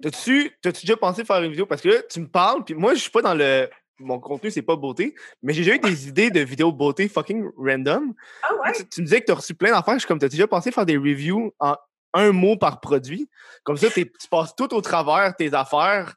T'as-tu 0.00 0.56
déjà 0.62 0.96
pensé 0.96 1.24
faire 1.24 1.42
une 1.42 1.50
vidéo? 1.50 1.66
Parce 1.66 1.80
que 1.82 1.88
là, 1.88 2.02
tu 2.08 2.20
me 2.20 2.28
parles, 2.28 2.64
puis 2.64 2.74
moi, 2.74 2.94
je 2.94 3.00
suis 3.00 3.10
pas 3.10 3.22
dans 3.22 3.34
le. 3.34 3.68
Mon 3.98 4.18
contenu, 4.18 4.50
c'est 4.50 4.62
pas 4.62 4.74
beauté, 4.74 5.14
mais 5.42 5.52
j'ai 5.52 5.62
déjà 5.62 5.76
eu 5.76 5.78
des 5.78 6.08
idées 6.08 6.30
de 6.30 6.40
vidéos 6.40 6.72
beauté 6.72 7.08
fucking 7.08 7.48
random. 7.56 8.14
Ah 8.42 8.48
ouais? 8.62 8.72
Tu, 8.72 8.88
tu 8.88 9.00
me 9.00 9.06
disais 9.06 9.20
que 9.20 9.26
t'as 9.26 9.34
reçu 9.34 9.54
plein 9.54 9.70
d'affaires. 9.70 9.94
Je 9.94 10.00
suis 10.00 10.08
comme, 10.08 10.18
t'as 10.18 10.28
déjà 10.28 10.48
pensé 10.48 10.72
faire 10.72 10.86
des 10.86 10.96
reviews 10.96 11.52
en 11.60 11.76
un 12.14 12.32
mot 12.32 12.56
par 12.56 12.80
produit? 12.80 13.28
Comme 13.62 13.76
ça, 13.76 13.90
t'es- 13.90 14.06
tu 14.06 14.28
passes 14.28 14.56
tout 14.56 14.74
au 14.74 14.80
travers 14.80 15.36
tes 15.36 15.54
affaires. 15.54 16.14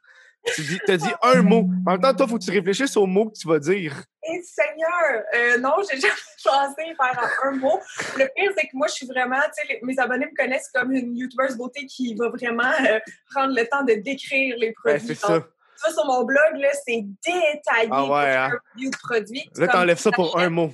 Tu 0.54 0.62
dis, 0.62 0.78
t'as 0.86 0.96
dit 0.96 1.10
un 1.22 1.42
mot. 1.42 1.68
En 1.86 1.92
même 1.92 2.00
temps, 2.00 2.14
toi, 2.14 2.28
faut 2.28 2.38
que 2.38 2.44
tu 2.44 2.50
réfléchisses 2.50 2.96
au 2.96 3.06
mot 3.06 3.30
que 3.30 3.38
tu 3.38 3.48
vas 3.48 3.58
dire. 3.58 3.94
Et 4.22 4.42
Seigneur! 4.42 5.22
Euh, 5.34 5.58
non, 5.58 5.72
j'ai 5.90 5.98
jamais 6.00 6.14
pensé 6.44 6.94
faire 6.96 7.30
un 7.44 7.52
mot. 7.52 7.80
Le 8.16 8.26
pire, 8.34 8.52
c'est 8.56 8.66
que 8.68 8.74
moi, 8.76 8.86
je 8.86 8.92
suis 8.94 9.06
vraiment, 9.06 9.40
tu 9.56 9.66
sais, 9.66 9.80
mes 9.82 9.98
abonnés 9.98 10.26
me 10.26 10.36
connaissent 10.36 10.70
comme 10.72 10.92
une 10.92 11.16
YouTubeuse 11.16 11.56
beauté 11.56 11.86
qui 11.86 12.14
va 12.14 12.28
vraiment 12.28 12.62
euh, 12.88 12.98
prendre 13.34 13.54
le 13.54 13.66
temps 13.66 13.82
de 13.84 13.94
décrire 13.94 14.56
les 14.58 14.68
Ben, 14.84 14.98
produits. 14.98 15.06
c'est 15.08 15.14
ça. 15.14 15.40
Tu 15.40 15.80
vois, 15.82 15.92
sur 15.92 16.06
mon 16.06 16.24
blog, 16.24 16.56
là, 16.56 16.68
c'est 16.86 17.02
détaillé. 17.02 17.88
Ah 17.90 18.04
ouais, 18.06 18.34
hein? 18.34 18.50
un 18.52 18.58
review 18.74 18.90
de 18.90 18.96
produit. 18.96 19.50
Là, 19.56 19.66
Comme 19.66 19.80
t'enlèves 19.80 19.98
ça 19.98 20.10
pour 20.12 20.38
un 20.38 20.48
mot. 20.48 20.72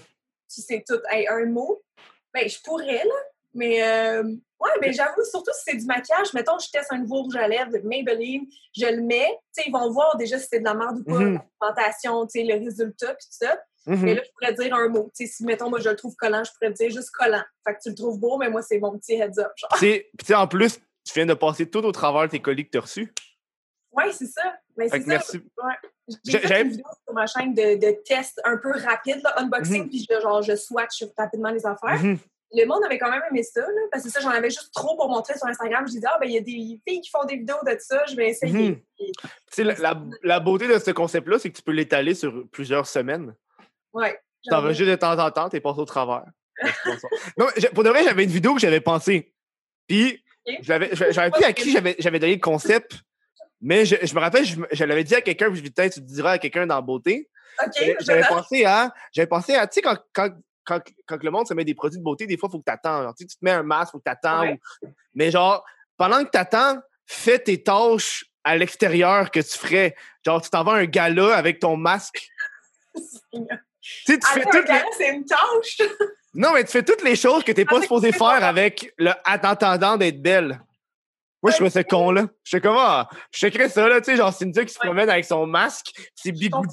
Tu 0.54 0.60
sais 0.60 0.84
tout. 0.86 1.00
Hey, 1.10 1.26
un 1.28 1.46
mot, 1.46 1.82
ben, 2.32 2.48
je 2.48 2.58
pourrais, 2.62 3.04
là. 3.04 3.14
Mais, 3.54 3.82
euh, 3.82 4.22
ouais, 4.62 4.70
mais 4.80 4.92
j'avoue, 4.92 5.22
surtout 5.30 5.50
si 5.54 5.62
c'est 5.66 5.76
du 5.76 5.86
maquillage, 5.86 6.32
mettons, 6.34 6.58
je 6.58 6.68
teste 6.70 6.92
un 6.92 6.98
nouveau 6.98 7.22
rouge 7.22 7.36
à 7.36 7.48
lèvres 7.48 7.70
de 7.72 7.78
Maybelline, 7.78 8.46
je 8.76 8.86
le 8.86 9.02
mets, 9.02 9.28
tu 9.54 9.62
sais, 9.62 9.68
ils 9.68 9.72
vont 9.72 9.90
voir 9.90 10.16
déjà 10.16 10.38
si 10.38 10.46
c'est 10.50 10.60
de 10.60 10.64
la 10.64 10.74
merde 10.74 10.98
ou 10.98 11.04
pas, 11.04 11.20
la 11.22 11.38
pigmentation, 11.40 12.26
tu 12.26 12.40
sais, 12.40 12.44
le 12.44 12.54
résultat, 12.64 13.14
puis 13.14 13.26
tout 13.26 13.46
ça. 13.46 13.58
Mhm. 13.86 14.00
Mais 14.02 14.14
là, 14.14 14.22
je 14.24 14.30
pourrais 14.38 14.54
dire 14.54 14.74
un 14.76 14.88
mot. 14.88 15.10
Tu 15.16 15.26
sais, 15.26 15.32
si, 15.32 15.44
mettons, 15.44 15.68
moi, 15.68 15.80
je 15.80 15.88
le 15.88 15.96
trouve 15.96 16.14
collant, 16.14 16.44
je 16.44 16.52
pourrais 16.52 16.70
dire 16.72 16.88
juste 16.90 17.10
collant. 17.10 17.42
Fait 17.66 17.74
que 17.74 17.80
tu 17.82 17.88
le 17.90 17.96
trouves 17.96 18.18
beau, 18.18 18.38
mais 18.38 18.48
moi, 18.48 18.62
c'est 18.62 18.78
mon 18.78 18.96
petit 18.96 19.14
heads-up. 19.14 19.50
Genre, 19.56 19.70
Tu 19.72 19.78
sais, 19.80 20.10
puis 20.16 20.26
tu 20.26 20.34
en 20.34 20.46
plus, 20.46 20.78
tu 21.04 21.12
viens 21.14 21.26
de 21.26 21.34
passer 21.34 21.68
tout 21.68 21.84
au 21.84 21.90
travers 21.90 22.22
de 22.22 22.28
tes 22.28 22.40
colis 22.40 22.64
que 22.64 22.70
t'as 22.70 22.80
reçus. 22.80 23.12
ouais, 23.90 24.12
c'est 24.12 24.26
ça. 24.26 24.54
Mais 24.76 24.88
c'est 24.88 25.00
ça. 25.00 25.06
merci. 25.06 25.36
Ouais. 25.62 25.74
J'ai- 26.24 26.38
fait 26.38 26.62
une 26.62 26.68
vidéo 26.70 26.84
sur 27.04 27.12
ma 27.14 27.26
chaîne 27.26 27.54
de, 27.54 27.74
de 27.76 27.90
tests 28.04 28.40
un 28.44 28.56
peu 28.56 28.70
rapide, 28.72 29.20
là, 29.22 29.34
unboxing, 29.40 29.82
Mhm. 29.82 29.88
puis 29.88 30.06
je, 30.08 30.20
genre, 30.20 30.42
je 30.42 30.54
swatch 30.56 31.04
rapidement 31.18 31.50
les 31.50 31.66
affaires. 31.66 32.00
Mhm. 32.02 32.18
Le 32.54 32.66
monde 32.66 32.84
avait 32.84 32.98
quand 32.98 33.10
même 33.10 33.22
aimé 33.30 33.42
ça, 33.42 33.60
là, 33.60 33.80
parce 33.90 34.04
que 34.04 34.10
ça, 34.10 34.20
j'en 34.20 34.30
avais 34.30 34.50
juste 34.50 34.72
trop 34.74 34.96
pour 34.96 35.08
montrer 35.08 35.36
sur 35.38 35.46
Instagram. 35.46 35.84
Je 35.86 35.92
disais, 35.92 36.06
ah, 36.10 36.18
ben, 36.20 36.26
il 36.28 36.34
y 36.34 36.38
a 36.38 36.40
des 36.40 36.80
filles 36.86 37.00
qui 37.00 37.10
font 37.10 37.24
des 37.24 37.36
vidéos 37.36 37.56
de 37.66 37.76
ça, 37.78 38.04
je 38.06 38.14
vais 38.16 38.28
essayer. 38.28 38.70
Mhm. 38.70 38.82
Tu 39.52 39.62
la, 39.64 39.74
la- 39.74 40.02
la 40.22 40.40
beauté 40.40 40.68
de 40.68 40.78
ce 40.78 40.90
concept-là, 40.90 41.38
c'est 41.38 41.50
que 41.50 41.56
tu 41.56 41.62
peux 41.62 41.72
l'étaler 41.72 42.14
sur 42.14 42.44
plusieurs 42.50 42.86
semaines. 42.86 43.34
ouais. 43.92 44.18
Tu 44.44 44.50
j'avoue. 44.50 44.64
enregistres 44.66 44.90
de 44.90 44.96
temps 44.96 45.16
en 45.24 45.30
temps, 45.30 45.48
t'es 45.48 45.60
passé 45.60 45.78
au 45.78 45.84
travers. 45.84 46.24
non, 47.38 47.46
pour 47.74 47.84
de 47.84 47.90
vrai, 47.90 48.02
j'avais 48.02 48.24
une 48.24 48.30
vidéo 48.30 48.54
que 48.54 48.60
j'avais 48.60 48.80
pensée. 48.80 49.32
Puis, 49.86 50.20
j'avais 50.62 50.88
plus 50.88 51.44
à 51.44 51.52
qui 51.52 51.70
j'avais 51.70 52.18
donné 52.18 52.34
le 52.34 52.40
concept. 52.40 52.98
Mais 53.60 53.84
je, 53.86 53.94
je 54.02 54.12
me 54.16 54.18
rappelle, 54.18 54.44
je, 54.44 54.56
je 54.72 54.84
l'avais 54.84 55.04
dit 55.04 55.14
à 55.14 55.20
quelqu'un, 55.20 55.48
puis 55.52 55.62
peut-être 55.62 55.94
tu 55.94 56.00
diras 56.00 56.32
à 56.32 56.38
quelqu'un 56.38 56.66
dans 56.66 56.74
la 56.74 56.80
beauté. 56.80 57.30
OK, 57.64 57.96
J'avais 58.00 58.22
je 58.24 58.28
pensé 58.28 58.64
à. 58.64 58.92
J'avais 59.12 59.28
pensé 59.28 59.54
à. 59.54 59.68
Tu 59.68 59.74
sais, 59.74 59.82
quand, 59.82 59.96
quand, 60.12 60.30
quand, 60.64 60.80
quand 61.06 61.22
le 61.22 61.30
monde 61.30 61.46
se 61.46 61.54
met 61.54 61.64
des 61.64 61.74
produits 61.74 61.98
de 61.98 62.04
beauté, 62.04 62.26
des 62.26 62.36
fois, 62.36 62.48
il 62.48 62.52
faut 62.52 62.58
que 62.58 62.64
tu 62.64 62.72
attends. 62.72 63.12
Tu 63.14 63.22
sais, 63.24 63.26
tu 63.26 63.36
te 63.36 63.44
mets 63.44 63.50
un 63.52 63.62
masque, 63.62 63.90
il 63.90 63.92
faut 63.92 63.98
que 63.98 64.04
tu 64.04 64.10
attends. 64.10 64.42
Ouais. 64.42 64.60
Mais 65.14 65.30
genre, 65.30 65.64
pendant 65.96 66.24
que 66.24 66.30
tu 66.30 66.38
attends, 66.38 66.80
fais 67.06 67.38
tes 67.38 67.62
tâches 67.62 68.24
à 68.44 68.56
l'extérieur 68.56 69.30
que 69.30 69.40
tu 69.40 69.58
ferais. 69.58 69.94
Genre, 70.24 70.40
tu 70.42 70.50
t'en 70.50 70.64
vas 70.64 70.72
à 70.72 70.76
un 70.76 70.84
gala 70.84 71.36
avec 71.36 71.58
ton 71.58 71.76
masque. 71.76 72.28
Tu 73.32 73.40
sais, 74.06 74.18
tu 74.18 74.26
fais 74.28 74.44
toutes 74.44 74.68
les... 74.68 74.82
c'est 74.96 75.14
une 75.14 75.24
tâche. 75.24 75.78
Non, 76.34 76.54
mais 76.54 76.64
tu 76.64 76.70
fais 76.70 76.82
toutes 76.82 77.02
les 77.02 77.14
choses 77.14 77.44
que 77.44 77.52
t'es 77.52 77.66
pas 77.66 77.82
supposé 77.82 78.10
faire 78.10 78.42
avec 78.42 78.90
le 78.96 79.10
en 79.10 79.14
attendant 79.42 79.98
d'être 79.98 80.22
belle. 80.22 80.62
Moi, 81.42 81.50
je 81.50 81.56
trouvais 81.56 81.68
ce 81.68 81.80
con-là. 81.80 82.26
Je 82.42 82.52
sais 82.52 82.60
comment. 82.62 83.04
Je 83.30 83.50
sais 83.50 83.68
ça, 83.68 83.86
là, 83.86 84.00
tu 84.00 84.06
sais, 84.06 84.16
genre 84.16 84.32
Cynthia 84.32 84.64
qui 84.64 84.72
se 84.72 84.78
Ouais. 84.78 84.86
promène 84.86 85.10
avec 85.10 85.26
son 85.26 85.46
masque, 85.46 85.92
c'est 86.14 86.32
bigoudi, 86.32 86.70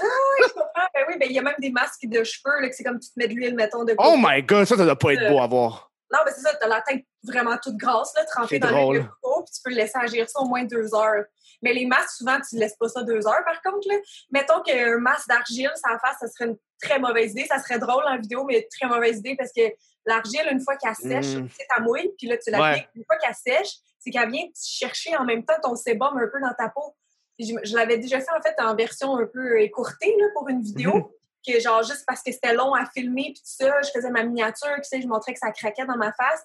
Je 0.00 0.52
comprends. 0.52 0.88
Ben 0.94 1.04
oui, 1.08 1.14
ben 1.18 1.26
il 1.28 1.32
y 1.34 1.38
a 1.38 1.42
même 1.42 1.54
des 1.58 1.70
masques 1.70 2.04
de 2.06 2.22
cheveux, 2.24 2.60
là, 2.60 2.68
que 2.68 2.74
c'est 2.74 2.84
comme 2.84 2.98
tu 3.00 3.08
te 3.08 3.14
mets 3.16 3.28
de 3.28 3.34
l'huile, 3.34 3.54
mettons, 3.54 3.84
de 3.84 3.94
Oh 3.98 4.14
my 4.18 4.42
god, 4.42 4.64
ça, 4.66 4.76
ça 4.76 4.84
doit 4.84 4.96
pas 4.96 5.12
être 5.14 5.22
Euh, 5.22 5.30
beau 5.30 5.40
à 5.40 5.46
voir. 5.46 5.90
Non, 6.12 6.20
mais 6.24 6.32
c'est 6.32 6.40
ça, 6.40 6.54
t'as 6.54 6.68
la 6.68 6.80
tête 6.80 7.04
vraiment 7.22 7.56
toute 7.62 7.76
grasse, 7.76 8.14
là, 8.16 8.24
trempée 8.24 8.58
dans 8.58 8.68
l'huile 8.70 9.02
de 9.02 9.08
coco, 9.22 9.44
puis 9.44 9.52
tu 9.54 9.60
peux 9.62 9.70
le 9.70 9.76
laisser 9.76 9.98
agir 9.98 10.28
ça 10.28 10.40
au 10.40 10.46
moins 10.46 10.64
deux 10.64 10.94
heures. 10.94 11.24
Mais 11.60 11.72
les 11.74 11.84
masques, 11.86 12.10
souvent, 12.16 12.38
tu 12.48 12.54
ne 12.54 12.60
laisses 12.60 12.76
pas 12.76 12.88
ça 12.88 13.02
deux 13.02 13.26
heures, 13.26 13.44
par 13.44 13.60
contre, 13.62 13.86
là. 13.88 13.96
Mettons 14.30 14.62
qu'un 14.62 14.98
masque 14.98 15.28
d'argile, 15.28 15.70
ça 15.74 15.98
face, 15.98 16.16
ça 16.20 16.28
serait 16.28 16.50
une 16.50 16.56
très 16.80 16.98
mauvaise 16.98 17.32
idée. 17.32 17.46
Ça 17.46 17.58
serait 17.58 17.78
drôle 17.78 18.04
en 18.06 18.16
vidéo, 18.18 18.44
mais 18.44 18.66
très 18.78 18.88
mauvaise 18.88 19.18
idée 19.18 19.34
parce 19.36 19.50
que 19.52 19.62
l'argile, 20.06 20.46
une 20.50 20.60
fois 20.60 20.76
qu'elle 20.76 20.94
sèche, 20.94 21.34
Mm. 21.36 21.48
tu 21.48 21.54
sais, 21.56 21.66
ta 21.68 21.82
mouille, 21.82 22.10
puis 22.16 22.26
là, 22.28 22.38
tu 22.38 22.50
l'appliques. 22.50 22.88
Une 22.94 23.04
fois 23.04 23.16
qu'elle 23.16 23.34
sèche, 23.34 23.72
c'est 23.98 24.10
qu'elle 24.10 24.30
vient 24.30 24.46
chercher 24.56 25.14
en 25.16 25.24
même 25.24 25.44
temps 25.44 25.56
ton 25.62 25.74
sébum 25.74 26.16
un 26.16 26.28
peu 26.32 26.40
dans 26.40 26.54
ta 26.56 26.68
peau. 26.70 26.94
Puis 27.38 27.48
Je, 27.48 27.54
je 27.68 27.76
l'avais 27.76 27.98
déjà 27.98 28.20
fait, 28.20 28.30
en 28.36 28.42
fait, 28.42 28.54
en 28.60 28.74
version 28.74 29.16
un 29.16 29.26
peu 29.26 29.60
écourtée, 29.60 30.14
là, 30.18 30.26
pour 30.34 30.48
une 30.48 30.60
vidéo. 30.60 30.94
Mhm. 30.94 31.04
que 31.46 31.60
genre, 31.60 31.82
juste 31.82 32.04
parce 32.06 32.22
que 32.22 32.32
c'était 32.32 32.54
long 32.54 32.74
à 32.74 32.84
filmer, 32.86 33.32
puis 33.34 33.34
tout 33.34 33.42
ça, 33.44 33.80
je 33.82 33.90
faisais 33.90 34.10
ma 34.10 34.24
miniature, 34.24 34.74
tu 34.76 34.84
sais, 34.84 35.00
je 35.00 35.06
montrais 35.06 35.32
que 35.32 35.38
ça 35.38 35.50
craquait 35.50 35.86
dans 35.86 35.96
ma 35.96 36.12
face. 36.12 36.44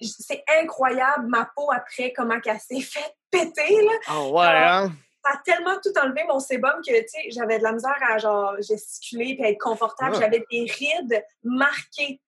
c'est 0.00 0.44
incroyable 0.60 1.26
ma 1.28 1.48
peau 1.56 1.70
après, 1.72 2.12
comment 2.12 2.36
elle 2.44 2.60
s'est 2.60 2.80
fait 2.80 3.14
péter, 3.30 3.82
là. 3.82 3.92
Oh 4.14 4.30
ouais, 4.34 4.46
hein? 4.46 4.92
Ça 5.24 5.32
a 5.34 5.42
tellement 5.44 5.76
tout 5.82 5.92
enlevé 6.00 6.24
mon 6.28 6.40
sébum 6.40 6.80
que, 6.86 7.00
tu 7.00 7.08
sais, 7.08 7.30
j'avais 7.30 7.58
de 7.58 7.62
la 7.62 7.72
misère 7.72 7.96
à, 8.08 8.18
genre, 8.18 8.54
gesticuler 8.60 9.34
puis 9.34 9.44
être 9.44 9.60
confortable. 9.60 10.12
Ah. 10.16 10.20
J'avais 10.20 10.44
des 10.50 10.70
rides 10.70 11.24
marquées 11.42 12.20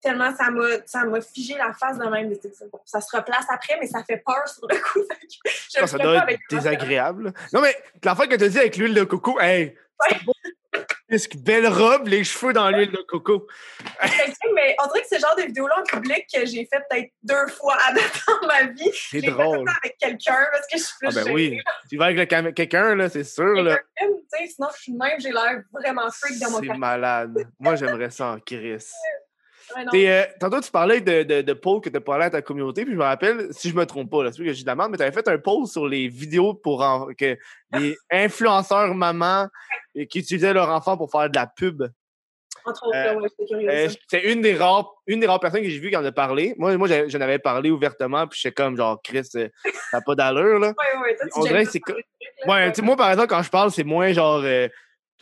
tellement 0.00 0.34
ça 0.36 0.50
m'a 0.50 0.66
ça 0.86 1.04
m'a 1.04 1.20
figé 1.20 1.54
la 1.56 1.72
face 1.72 1.98
de 1.98 2.06
même. 2.06 2.32
Ça 2.84 3.00
se 3.00 3.16
replace 3.16 3.46
après, 3.50 3.76
mais 3.80 3.86
ça 3.86 4.02
fait 4.04 4.22
peur 4.24 4.46
sur 4.48 4.66
le 4.68 4.76
coup. 4.76 5.00
Je 5.74 5.80
le 5.80 5.86
ça 5.86 5.98
doit 5.98 6.20
pas 6.22 6.32
être 6.32 6.40
désagréable. 6.50 7.32
Non, 7.52 7.60
mais 7.60 7.76
l'affaire 8.04 8.28
que 8.28 8.36
tu 8.36 8.44
as 8.44 8.48
dit 8.48 8.58
avec 8.58 8.76
l'huile 8.76 8.94
de 8.94 9.04
coco, 9.04 9.38
hey! 9.40 9.76
Qu'est-ce 11.08 11.26
que 11.26 11.38
belle 11.38 11.66
robe, 11.66 12.06
les 12.06 12.22
cheveux 12.22 12.52
dans 12.52 12.68
l'huile 12.70 12.90
de 12.92 13.02
coco. 13.08 13.46
mais 14.54 14.76
on 14.82 14.86
dirait 14.88 15.00
que 15.00 15.06
c'est 15.08 15.16
le 15.16 15.20
genre 15.22 15.36
de 15.36 15.42
vidéo-là 15.44 15.76
en 15.80 15.82
public 15.84 16.26
que 16.32 16.44
j'ai 16.44 16.68
fait 16.70 16.82
peut-être 16.90 17.10
deux 17.22 17.46
fois 17.48 17.78
à 17.86 17.94
date 17.94 18.22
dans 18.42 18.46
ma 18.46 18.64
vie. 18.64 18.90
C'est 18.92 19.20
fait 19.22 19.30
drôle. 19.30 19.66
ça 19.66 19.74
avec 19.82 19.96
quelqu'un 19.96 20.46
parce 20.52 20.66
que 20.66 20.76
je 20.78 20.82
suis 20.82 20.96
plus 20.98 21.08
Ah 21.08 21.14
ben 21.14 21.22
gênée. 21.24 21.32
oui. 21.34 21.60
Tu 21.88 21.96
vas 21.96 22.04
avec 22.06 22.28
cam- 22.28 22.52
quelqu'un, 22.52 22.94
là, 22.94 23.08
c'est 23.08 23.24
sûr, 23.24 23.54
là. 23.62 23.78
Sinon, 24.46 24.68
je 24.76 24.82
suis 24.82 24.92
même, 24.92 25.18
j'ai 25.18 25.30
l'air 25.32 25.62
vraiment 25.72 26.10
freak 26.10 26.38
dans 26.40 26.50
mon 26.50 26.60
C'est 26.60 26.76
malade. 26.76 27.48
Moi, 27.58 27.74
j'aimerais 27.76 28.10
ça 28.10 28.26
en 28.32 28.38
crise. 28.40 28.92
Euh, 29.94 30.24
tantôt, 30.40 30.60
tu 30.60 30.70
parlais 30.70 31.00
de, 31.00 31.22
de, 31.22 31.52
que 31.52 31.88
tu 31.88 31.96
as 31.96 32.00
parlé 32.00 32.24
à 32.26 32.30
ta 32.30 32.42
communauté, 32.42 32.84
puis 32.84 32.94
je 32.94 32.98
me 32.98 33.04
rappelle, 33.04 33.48
si 33.50 33.70
je 33.70 33.74
me 33.74 33.84
trompe 33.86 34.10
pas, 34.10 34.24
là, 34.24 34.32
c'est 34.32 34.42
que 34.44 34.52
j'ai 34.52 34.62
de 34.62 34.66
la 34.66 34.74
merde, 34.74 34.90
mais 34.90 34.96
tu 34.96 35.02
avais 35.02 35.12
fait 35.12 35.28
un 35.28 35.38
poll 35.38 35.66
sur 35.66 35.86
les 35.86 36.08
vidéos 36.08 36.54
pour 36.54 36.82
en- 36.82 37.08
que 37.16 37.36
les 37.72 37.96
influenceurs 38.10 38.94
mamans 38.94 39.48
euh, 39.96 40.04
qui 40.06 40.20
utilisaient 40.20 40.52
leur 40.52 40.68
enfant 40.70 40.96
pour 40.96 41.10
faire 41.10 41.28
de 41.28 41.36
la 41.36 41.46
pub. 41.46 41.82
Entre 42.64 42.86
autres, 42.86 42.96
euh, 42.96 43.20
ouais. 43.20 43.68
Euh, 43.68 43.88
c'est 44.08 44.22
une 44.24 44.42
des 44.42 44.54
rares 44.54 44.92
une 45.06 45.20
des 45.20 45.26
rares 45.26 45.40
personnes 45.40 45.62
que 45.62 45.70
j'ai 45.70 45.78
vu 45.78 45.90
qui 45.90 45.96
en 45.96 46.04
a 46.04 46.12
parlé. 46.12 46.54
Moi, 46.58 46.76
moi 46.76 46.88
j'en 47.06 47.20
avais 47.20 47.38
parlé 47.38 47.70
ouvertement, 47.70 48.26
puis 48.26 48.38
j'étais 48.42 48.54
comme 48.54 48.76
genre 48.76 49.00
Chris, 49.02 49.24
ça 49.24 49.48
n'a 49.92 50.00
pas 50.02 50.14
d'allure 50.14 50.58
là. 50.58 50.68
Ouais, 50.78 51.00
ouais, 51.02 51.16
toi, 51.16 51.26
tu 51.32 51.38
on 51.38 51.42
dirait 51.44 51.64
que 51.64 51.70
c'est 51.70 51.80
là. 51.88 51.94
Ouais, 52.46 52.72
moi 52.82 52.96
par 52.96 53.10
exemple, 53.10 53.28
quand 53.28 53.42
je 53.42 53.50
parle, 53.50 53.70
c'est 53.70 53.84
moins 53.84 54.12
genre 54.12 54.42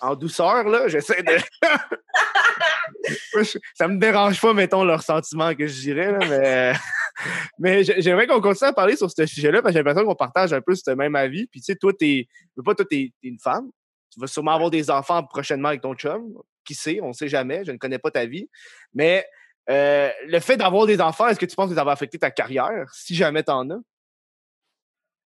en 0.00 0.14
douceur 0.14 0.64
là. 0.64 0.88
J'essaie 0.88 1.22
de. 1.22 1.36
Ça 3.74 3.88
me 3.88 3.98
dérange 3.98 4.40
pas, 4.40 4.52
mettons, 4.54 4.84
leurs 4.84 5.02
sentiments 5.02 5.54
que 5.54 5.66
je 5.66 5.80
dirais, 5.80 6.12
là, 6.12 6.18
mais. 6.28 6.72
Mais 7.58 7.82
j'ai- 7.82 8.02
j'aimerais 8.02 8.26
qu'on 8.26 8.42
continue 8.42 8.68
à 8.68 8.72
parler 8.74 8.94
sur 8.94 9.10
ce 9.10 9.24
sujet-là 9.24 9.62
parce 9.62 9.72
que 9.72 9.78
j'ai 9.78 9.82
l'impression 9.82 10.06
qu'on 10.06 10.14
partage 10.14 10.52
un 10.52 10.60
peu 10.60 10.74
ce 10.74 10.90
même 10.90 11.16
avis. 11.16 11.46
Puis 11.46 11.60
tu 11.60 11.64
sais, 11.72 11.76
toi, 11.76 11.90
t'es. 11.98 12.26
Pas 12.62 12.74
toi, 12.74 12.84
t'es 12.84 13.10
t'es 13.22 13.28
une 13.28 13.38
femme. 13.38 13.70
Tu 14.12 14.20
vas 14.20 14.26
sûrement 14.26 14.50
avoir 14.52 14.68
des 14.70 14.90
enfants 14.90 15.22
prochainement 15.24 15.68
avec 15.68 15.80
ton 15.80 15.94
chum. 15.94 16.26
Qui 16.62 16.74
sait, 16.74 17.00
on 17.02 17.14
sait 17.14 17.28
jamais. 17.28 17.64
Je 17.64 17.72
ne 17.72 17.78
connais 17.78 17.98
pas 17.98 18.10
ta 18.10 18.26
vie. 18.26 18.50
Mais 18.92 19.26
euh, 19.70 20.10
le 20.26 20.38
fait 20.40 20.58
d'avoir 20.58 20.84
des 20.84 21.00
enfants, 21.00 21.26
est-ce 21.28 21.38
que 21.40 21.46
tu 21.46 21.56
penses 21.56 21.70
que 21.70 21.76
ça 21.76 21.84
va 21.84 21.92
affecter 21.92 22.18
ta 22.18 22.30
carrière, 22.30 22.86
si 22.92 23.14
jamais 23.14 23.42
t'en 23.42 23.70
as? 23.70 23.78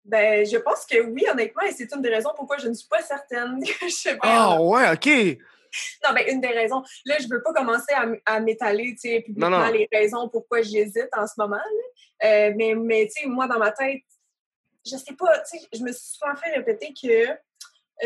Ben, 0.04 0.46
je 0.46 0.56
pense 0.56 0.86
que 0.86 1.00
oui, 1.02 1.24
honnêtement, 1.30 1.62
et 1.62 1.72
c'est 1.72 1.92
une 1.94 2.00
des 2.02 2.08
raisons 2.08 2.30
pourquoi 2.34 2.56
je 2.58 2.68
ne 2.68 2.74
suis 2.74 2.88
pas 2.88 3.02
certaine 3.02 3.60
que 3.64 3.88
je. 3.88 4.16
Ah 4.22 4.60
ouais, 4.60 4.90
ok. 4.92 5.38
Non, 6.04 6.14
ben, 6.14 6.24
une 6.28 6.40
des 6.40 6.48
raisons. 6.48 6.82
Là, 7.04 7.16
je 7.20 7.28
veux 7.28 7.42
pas 7.42 7.52
commencer 7.52 7.92
à, 7.94 8.06
à 8.26 8.40
m'étaler, 8.40 8.92
tu 8.94 9.08
sais, 9.08 9.20
publiquement 9.20 9.50
Non, 9.50 9.58
non. 9.66 9.70
les 9.72 9.88
raisons 9.92 10.28
pourquoi 10.28 10.62
j'hésite 10.62 11.08
en 11.16 11.26
ce 11.26 11.34
moment. 11.38 11.60
Euh, 12.24 12.52
mais, 12.56 12.74
mais 12.74 13.06
tu 13.06 13.22
sais, 13.22 13.28
moi, 13.28 13.46
dans 13.46 13.58
ma 13.58 13.70
tête, 13.72 14.02
je 14.84 14.96
sais 14.96 15.14
pas, 15.14 15.38
tu 15.40 15.58
sais, 15.58 15.66
je 15.72 15.82
me 15.82 15.92
suis 15.92 16.16
souvent 16.16 16.34
fait 16.34 16.50
répéter 16.50 16.92
que, 16.92 17.28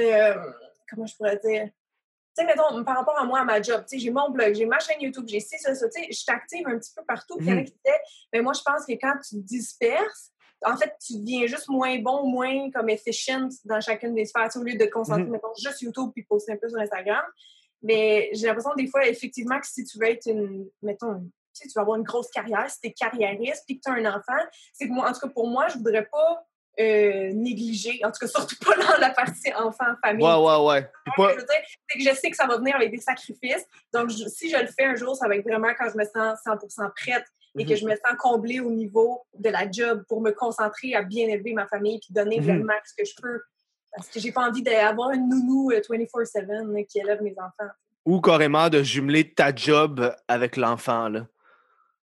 euh, 0.00 0.34
comment 0.90 1.06
je 1.06 1.16
pourrais 1.16 1.38
dire, 1.38 1.66
tu 1.66 1.70
sais, 2.34 2.44
mettons, 2.44 2.82
par 2.84 2.96
rapport 2.98 3.16
à 3.18 3.24
moi, 3.24 3.40
à 3.40 3.44
ma 3.44 3.62
job, 3.62 3.84
tu 3.88 3.96
sais, 3.96 4.04
j'ai 4.04 4.10
mon 4.10 4.28
blog, 4.28 4.54
j'ai 4.54 4.66
ma 4.66 4.80
chaîne 4.80 5.00
YouTube, 5.00 5.24
j'ai 5.28 5.40
ci, 5.40 5.56
ça, 5.58 5.74
ça, 5.74 5.88
tu 5.88 6.00
sais, 6.02 6.08
je 6.10 6.16
suis 6.16 6.30
active 6.32 6.66
un 6.68 6.78
petit 6.78 6.92
peu 6.94 7.04
partout. 7.04 7.36
Puis 7.38 7.46
il 7.46 7.50
y 7.50 7.54
en 7.54 7.56
a 7.58 7.60
Mhm. 7.60 7.66
qui 7.66 7.72
disaient, 7.84 8.00
mais 8.32 8.40
moi, 8.42 8.52
je 8.52 8.62
pense 8.62 8.84
que 8.84 8.92
quand 8.92 9.14
tu 9.26 9.36
te 9.36 9.46
disperses, 9.46 10.32
en 10.64 10.76
fait, 10.76 10.94
tu 11.04 11.18
deviens 11.18 11.46
juste 11.46 11.68
moins 11.68 11.98
bon, 12.00 12.26
moins 12.26 12.70
comme 12.70 12.88
efficient 12.88 13.48
dans 13.64 13.80
chacune 13.80 14.14
des 14.14 14.24
sphères. 14.24 14.48
Au 14.56 14.60
lieu 14.62 14.74
de 14.74 14.84
te 14.84 14.90
concentrer, 14.90 15.24
Mhm. 15.24 15.30
mettons, 15.32 15.54
juste 15.62 15.80
YouTube 15.82 16.10
puis 16.14 16.24
poster 16.24 16.52
un 16.52 16.56
peu 16.56 16.68
sur 16.68 16.78
Instagram. 16.78 17.22
Mais 17.82 18.30
j'ai 18.32 18.46
l'impression 18.46 18.74
des 18.76 18.86
fois, 18.86 19.06
effectivement, 19.06 19.60
que 19.60 19.66
si 19.66 19.84
tu 19.84 19.98
veux 19.98 20.08
être 20.08 20.26
une, 20.26 20.66
mettons, 20.82 21.20
tu 21.20 21.30
sais, 21.52 21.68
tu 21.68 21.74
vas 21.74 21.82
avoir 21.82 21.98
une 21.98 22.02
grosse 22.04 22.30
carrière, 22.30 22.68
si 22.70 22.80
tu 22.80 22.88
es 22.88 22.92
carriériste 22.92 23.64
puis 23.66 23.76
que 23.78 23.82
tu 23.84 23.90
as 23.90 23.94
un 23.94 24.06
enfant, 24.06 24.42
c'est 24.72 24.88
que 24.88 24.92
moi, 24.92 25.08
en 25.08 25.12
tout 25.12 25.20
cas, 25.20 25.28
pour 25.28 25.46
moi, 25.48 25.68
je 25.68 25.76
voudrais 25.76 26.06
pas 26.06 26.46
euh, 26.80 27.30
négliger, 27.32 28.00
en 28.04 28.10
tout 28.10 28.18
cas, 28.18 28.26
surtout 28.26 28.56
pas 28.56 28.74
dans 28.74 28.98
la 28.98 29.10
partie 29.10 29.52
enfant-famille. 29.54 30.26
Ouais, 30.26 30.34
ouais, 30.34 30.66
ouais. 30.66 30.90
Pas- 31.16 31.28
que 31.28 31.34
je 31.34 31.40
veux 31.40 31.46
dire, 31.46 31.62
c'est 31.88 31.98
que 31.98 32.04
je 32.10 32.14
sais 32.16 32.30
que 32.32 32.36
ça 32.36 32.48
va 32.48 32.56
venir 32.56 32.74
avec 32.74 32.90
des 32.90 32.98
sacrifices. 32.98 33.64
Donc, 33.92 34.10
je- 34.10 34.26
si 34.28 34.50
je 34.50 34.56
le 34.56 34.66
fais 34.66 34.86
un 34.86 34.96
jour, 34.96 35.14
ça 35.14 35.28
va 35.28 35.36
être 35.36 35.44
vraiment 35.44 35.68
quand 35.78 35.88
je 35.88 35.96
me 35.96 36.04
sens 36.04 36.40
100% 36.44 36.90
prête 36.96 37.24
et 37.58 37.64
que 37.64 37.70
Mhm. 37.70 37.76
je 37.76 37.84
me 37.86 37.90
sens 37.90 38.16
comblée 38.18 38.60
au 38.60 38.70
niveau 38.70 39.22
de 39.38 39.48
la 39.50 39.70
job 39.70 40.04
pour 40.08 40.20
me 40.20 40.30
concentrer 40.32 40.94
à 40.94 41.02
bien 41.02 41.28
élever 41.28 41.52
ma 41.52 41.66
famille 41.66 42.00
puis 42.00 42.12
donner 42.12 42.40
le 42.40 42.54
Mhm. 42.54 42.64
max 42.64 42.92
que 42.92 43.04
je 43.04 43.14
peux. 43.20 43.40
Parce 43.96 44.08
que 44.08 44.18
j'ai 44.18 44.32
pas 44.32 44.48
envie 44.48 44.62
d'avoir 44.62 45.12
une 45.12 45.28
nounou 45.28 45.70
euh, 45.70 45.80
24-7 45.88 46.46
là, 46.48 46.82
qui 46.82 46.98
élève 46.98 47.22
mes 47.22 47.34
enfants. 47.38 47.70
Ou 48.04 48.20
carrément 48.20 48.68
de 48.68 48.82
jumeler 48.82 49.32
ta 49.32 49.54
job 49.54 50.14
avec 50.28 50.56
l'enfant, 50.56 51.08
là. 51.08 51.26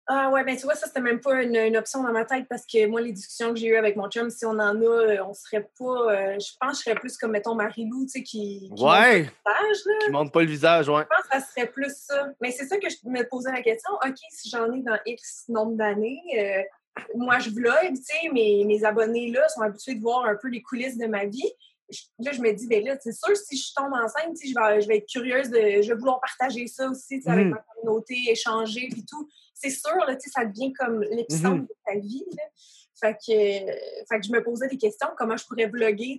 Ah 0.10 0.30
ouais, 0.32 0.44
ben 0.46 0.56
tu 0.56 0.64
vois, 0.64 0.76
ça, 0.76 0.88
c'était 0.88 1.02
même 1.02 1.20
pas 1.20 1.42
une, 1.44 1.56
une 1.58 1.76
option 1.76 2.02
dans 2.02 2.14
ma 2.14 2.24
tête 2.24 2.46
parce 2.50 2.66
que 2.66 2.86
moi, 2.88 3.02
les 3.02 3.12
discussions 3.12 3.54
que 3.54 3.60
j'ai 3.60 3.68
eues 3.68 3.76
avec 3.76 3.98
mon 3.98 4.10
chum, 4.10 4.30
si 4.30 4.46
on 4.46 4.52
en 4.52 4.60
a, 4.82 4.84
euh, 4.86 5.18
on 5.28 5.34
serait 5.34 5.68
pas. 5.78 6.14
euh, 6.14 6.38
je 6.40 6.54
pense 6.62 6.72
que 6.72 6.78
je 6.78 6.84
serais 6.84 6.96
plus 6.96 7.18
comme, 7.18 7.32
mettons, 7.32 7.56
Marie-Lou, 7.56 8.06
tu 8.06 8.10
sais, 8.12 8.24
qui. 8.24 8.62
qui 8.62 8.70
monte 8.70 8.82
Ouais, 8.82 9.18
le 9.20 9.24
visage, 9.24 9.86
là. 9.86 9.94
qui 10.06 10.12
montre 10.12 10.32
pas 10.32 10.42
le 10.42 10.48
visage, 10.48 10.88
ouais. 10.90 11.04
Je 11.04 11.08
pense 11.16 11.28
que 11.28 11.40
ça 11.40 11.46
serait 11.46 11.68
plus 11.68 11.94
ça. 11.98 12.30
Mais 12.42 12.52
c'est 12.52 12.66
ça 12.68 12.78
que 12.78 12.88
je 12.90 12.96
me 13.04 13.22
posais 13.28 13.52
la 13.52 13.62
question. 13.62 13.92
OK, 14.06 14.16
si 14.32 14.50
j'en 14.50 14.72
ai 14.72 14.82
dans 14.82 14.98
X 15.06 15.46
nombre 15.50 15.76
d'années, 15.76 16.22
euh, 16.40 16.62
moi, 17.16 17.40
je 17.40 17.50
vlog, 17.50 17.76
tu 17.90 17.96
sais, 18.02 18.30
mes, 18.32 18.64
mes 18.66 18.86
abonnés 18.86 19.30
là 19.32 19.48
sont 19.50 19.62
habitués 19.62 19.96
de 19.96 20.02
voir 20.02 20.26
un 20.26 20.36
peu 20.36 20.48
les 20.48 20.62
coulisses 20.62 20.98
de 20.98 21.08
ma 21.08 21.26
vie. 21.26 21.52
Là, 22.20 22.32
je 22.34 22.42
me 22.42 22.52
dis, 22.54 22.68
ben 22.68 22.84
là, 22.84 22.98
c'est 23.00 23.14
sûr, 23.14 23.36
si 23.38 23.58
je 23.58 23.74
tombe 23.74 23.94
enceinte, 23.94 24.36
je 24.44 24.54
vais, 24.54 24.82
je 24.82 24.88
vais 24.88 24.98
être 24.98 25.08
curieuse 25.10 25.50
de. 25.50 25.82
Je 25.82 25.88
vais 25.94 25.96
vouloir 25.98 26.20
partager 26.20 26.68
ça 26.68 26.90
aussi, 26.90 27.22
avec 27.26 27.46
Mhm. 27.46 27.52
ma 27.52 27.64
communauté, 27.76 28.16
échanger, 28.30 28.90
puis 28.92 29.06
tout. 29.06 29.28
C'est 29.54 29.70
sûr, 29.70 29.96
là, 30.06 30.16
ça 30.30 30.46
devient 30.46 30.74
comme 30.74 31.02
l'épicentre 31.04 31.62
Mhm. 31.62 31.68
de 31.68 31.76
ta 31.86 31.96
vie, 32.00 32.26
là. 32.36 32.44
Fait 33.00 33.14
que, 33.14 33.32
euh, 33.32 33.74
fait 34.10 34.20
que 34.20 34.26
je 34.26 34.32
me 34.32 34.44
posais 34.44 34.68
des 34.68 34.78
questions, 34.78 35.08
comment 35.18 35.38
je 35.38 35.46
pourrais 35.46 35.68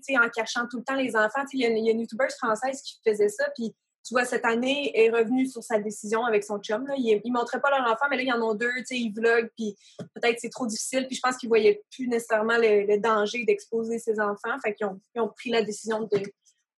sais, 0.05 0.17
en 0.17 0.29
cachant 0.31 0.67
tout 0.71 0.79
le 0.79 0.85
temps 0.85 0.95
les 0.95 1.17
enfants. 1.17 1.45
Tu 1.51 1.51
sais, 1.51 1.57
Il 1.59 1.61
y, 1.63 1.67
a 1.67 1.69
une- 1.71 1.77
il 1.79 1.85
y 1.87 1.89
a 1.89 1.93
une 1.93 2.01
youtubeuse 2.01 2.35
française 2.37 2.81
qui 2.83 2.99
faisait 3.05 3.29
ça, 3.29 3.51
puis 3.57 3.75
tu 4.09 4.15
vois, 4.15 4.25
cette 4.25 4.47
année, 4.47 4.91
est 4.99 5.11
revenue 5.11 5.47
sur 5.47 5.63
sa 5.63 5.79
décision 5.79 6.25
avec 6.25 6.43
son 6.43 6.59
chum. 6.59 6.87
Là. 6.87 6.95
Ils 6.97 7.21
ne 7.23 7.31
montraient 7.33 7.61
pas 7.61 7.69
leur 7.71 7.83
enfant, 7.87 8.07
mais 8.11 8.17
là, 8.17 8.23
ils 8.23 8.33
en 8.33 8.41
ont 8.43 8.55
deux, 8.55 8.73
tu 8.79 8.85
sais, 8.87 8.97
ils 8.99 9.13
vloguent, 9.13 9.51
puis 9.55 9.77
peut-être 10.15 10.39
c'est 10.41 10.49
trop 10.49 10.67
difficile. 10.67 11.07
Puis 11.07 11.17
je 11.17 11.21
pense 11.21 11.37
qu'ils 11.37 11.49
ne 11.49 11.51
voyaient 11.51 11.83
plus 11.95 12.09
nécessairement 12.09 12.57
le, 12.57 12.87
le 12.87 12.99
danger 12.99 13.45
d'exposer 13.45 13.99
ses 13.99 14.19
enfants. 14.19 14.57
Fait 14.65 14.75
qu'ils 14.75 14.87
ont, 14.87 14.99
ils 15.15 15.21
ont 15.21 15.29
pris 15.29 15.51
la 15.51 15.63
décision 15.63 16.09
de, 16.11 16.19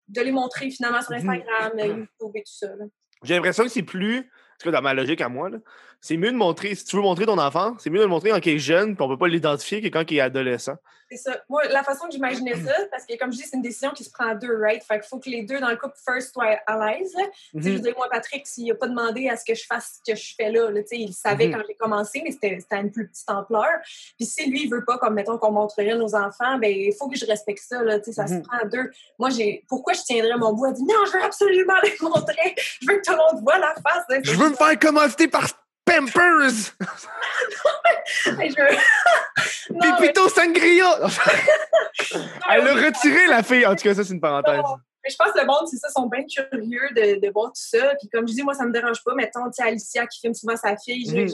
de 0.08 0.20
les 0.20 0.32
montrer 0.32 0.70
finalement 0.70 1.00
sur 1.02 1.12
Mhm. 1.12 1.16
Instagram, 1.30 1.72
YouTube 1.78 2.32
et 2.34 2.40
tout 2.42 2.52
ça. 2.52 2.66
là. 2.74 2.84
J'ai 3.22 3.34
l'impression 3.34 3.64
que 3.64 3.70
c'est 3.70 3.82
plus, 3.82 4.28
que 4.64 4.70
dans 4.70 4.82
ma 4.82 4.94
logique 4.94 5.20
à 5.20 5.28
moi, 5.28 5.48
c'est 6.00 6.16
mieux 6.16 6.32
de 6.32 6.36
montrer, 6.36 6.74
si 6.74 6.84
tu 6.84 6.96
veux 6.96 7.02
montrer 7.02 7.26
ton 7.26 7.38
enfant, 7.38 7.74
c'est 7.78 7.90
mieux 7.90 7.98
de 7.98 8.04
le 8.04 8.08
montrer 8.08 8.30
quand 8.30 8.44
il 8.46 8.54
est 8.54 8.58
jeune, 8.58 8.94
puis 8.96 9.04
on 9.04 9.08
peut 9.08 9.18
pas 9.18 9.28
l'identifier 9.28 9.82
que 9.82 9.88
quand 9.88 10.10
il 10.10 10.16
est 10.18 10.20
adolescent. 10.20 10.76
C'est 11.12 11.16
ça. 11.16 11.36
Moi, 11.48 11.64
la 11.70 11.82
façon 11.82 12.06
que 12.06 12.12
j'imaginais 12.12 12.54
ça, 12.54 12.72
parce 12.88 13.04
que 13.04 13.18
comme 13.18 13.32
je 13.32 13.38
dis, 13.38 13.42
c'est 13.42 13.56
une 13.56 13.62
décision 13.62 13.90
qui 13.90 14.04
se 14.04 14.12
prend 14.12 14.28
à 14.28 14.36
deux, 14.36 14.56
right? 14.60 14.80
Fait 14.84 15.00
qu'il 15.00 15.08
faut 15.08 15.18
que 15.18 15.28
les 15.28 15.42
deux 15.42 15.58
dans 15.58 15.68
le 15.68 15.74
couple 15.76 15.96
first 16.08 16.32
soient 16.32 16.56
à 16.68 16.78
l'aise. 16.92 17.10
Tu 17.10 17.18
sais, 17.18 17.30
Je 17.54 17.58
veux 17.70 17.74
Mhm. 17.78 17.80
dire, 17.82 17.94
moi, 17.96 18.06
Patrick, 18.08 18.46
s'il 18.46 18.68
n'a 18.68 18.76
pas 18.76 18.86
demandé 18.86 19.28
à 19.28 19.36
ce 19.36 19.44
que 19.44 19.56
je 19.56 19.64
fasse 19.66 20.00
ce 20.06 20.12
que 20.12 20.16
je 20.16 20.34
fais 20.36 20.52
là, 20.52 20.70
là, 20.70 20.80
tu 20.82 20.88
sais, 20.90 20.98
il 20.98 21.12
savait 21.12 21.48
Mhm. 21.48 21.54
quand 21.56 21.62
j'ai 21.66 21.74
commencé, 21.74 22.22
mais 22.24 22.30
c'était 22.30 22.58
à 22.70 22.76
une 22.76 22.92
plus 22.92 23.08
petite 23.08 23.28
ampleur. 23.28 23.66
Puis 24.16 24.24
si 24.26 24.48
lui, 24.48 24.62
il 24.66 24.70
veut 24.70 24.84
pas, 24.84 24.98
comme 24.98 25.14
mettons, 25.14 25.36
qu'on 25.36 25.50
montrerait 25.50 25.96
nos 25.96 26.14
enfants, 26.14 26.58
ben 26.58 26.70
il 26.72 26.94
faut 26.96 27.08
que 27.08 27.16
je 27.18 27.26
respecte 27.26 27.64
ça, 27.68 27.82
là, 27.82 27.98
tu 27.98 28.04
sais, 28.04 28.12
ça 28.12 28.28
se 28.28 28.34
Mhm. 28.34 28.42
prend 28.42 28.58
à 28.58 28.64
deux. 28.66 28.88
Moi, 29.18 29.30
j'ai 29.30 29.64
pourquoi 29.68 29.94
je 29.94 30.02
tiendrais 30.02 30.36
mon 30.38 30.52
bout? 30.52 30.66
À 30.66 30.72
dire 30.72 30.84
non, 30.88 31.04
je 31.06 31.12
veux 31.18 31.24
absolument 31.24 31.74
les 31.82 31.90
montrer, 32.02 32.54
je 32.80 32.86
veux 32.88 32.98
que 32.98 33.02
tout 33.04 33.10
le 33.10 33.18
monde 33.18 33.42
voit 33.42 33.58
la 33.58 33.74
face. 33.82 34.04
là. 34.08 34.20
Je 34.22 34.30
veux 34.30 34.49
me 34.50 34.56
faire 34.56 35.30
par 35.30 35.46
Pampers! 35.84 36.74
Je 38.06 38.30
mais- 38.36 38.50
Pépito 39.98 40.28
Sangria! 40.28 40.90
Elle 42.50 42.64
l'a 42.64 42.74
retiré, 42.74 43.26
la 43.26 43.42
fille! 43.42 43.64
En 43.66 43.74
tout 43.74 43.82
cas, 43.82 43.94
ça, 43.94 44.04
c'est 44.04 44.12
une 44.12 44.20
parenthèse. 44.20 44.56
Non, 44.56 44.76
Mais 45.04 45.10
je 45.10 45.16
pense 45.16 45.32
que 45.32 45.40
le 45.40 45.46
monde, 45.46 45.66
c'est 45.70 45.76
ça, 45.78 45.88
sont 45.88 46.06
bien 46.06 46.24
curieux 46.24 46.88
de, 46.94 47.20
de 47.24 47.32
voir 47.32 47.46
tout 47.48 47.52
ça. 47.54 47.94
Puis 47.98 48.08
comme 48.08 48.26
je 48.26 48.34
dis, 48.34 48.42
moi, 48.42 48.54
ça 48.54 48.64
me 48.64 48.72
dérange 48.72 49.02
pas. 49.04 49.14
Mettons, 49.14 49.46
tu 49.46 49.52
sais, 49.54 49.62
Alicia 49.62 50.06
qui 50.06 50.20
filme 50.20 50.34
souvent 50.34 50.56
sa 50.56 50.76
fille. 50.76 51.08
j'ai- 51.08 51.26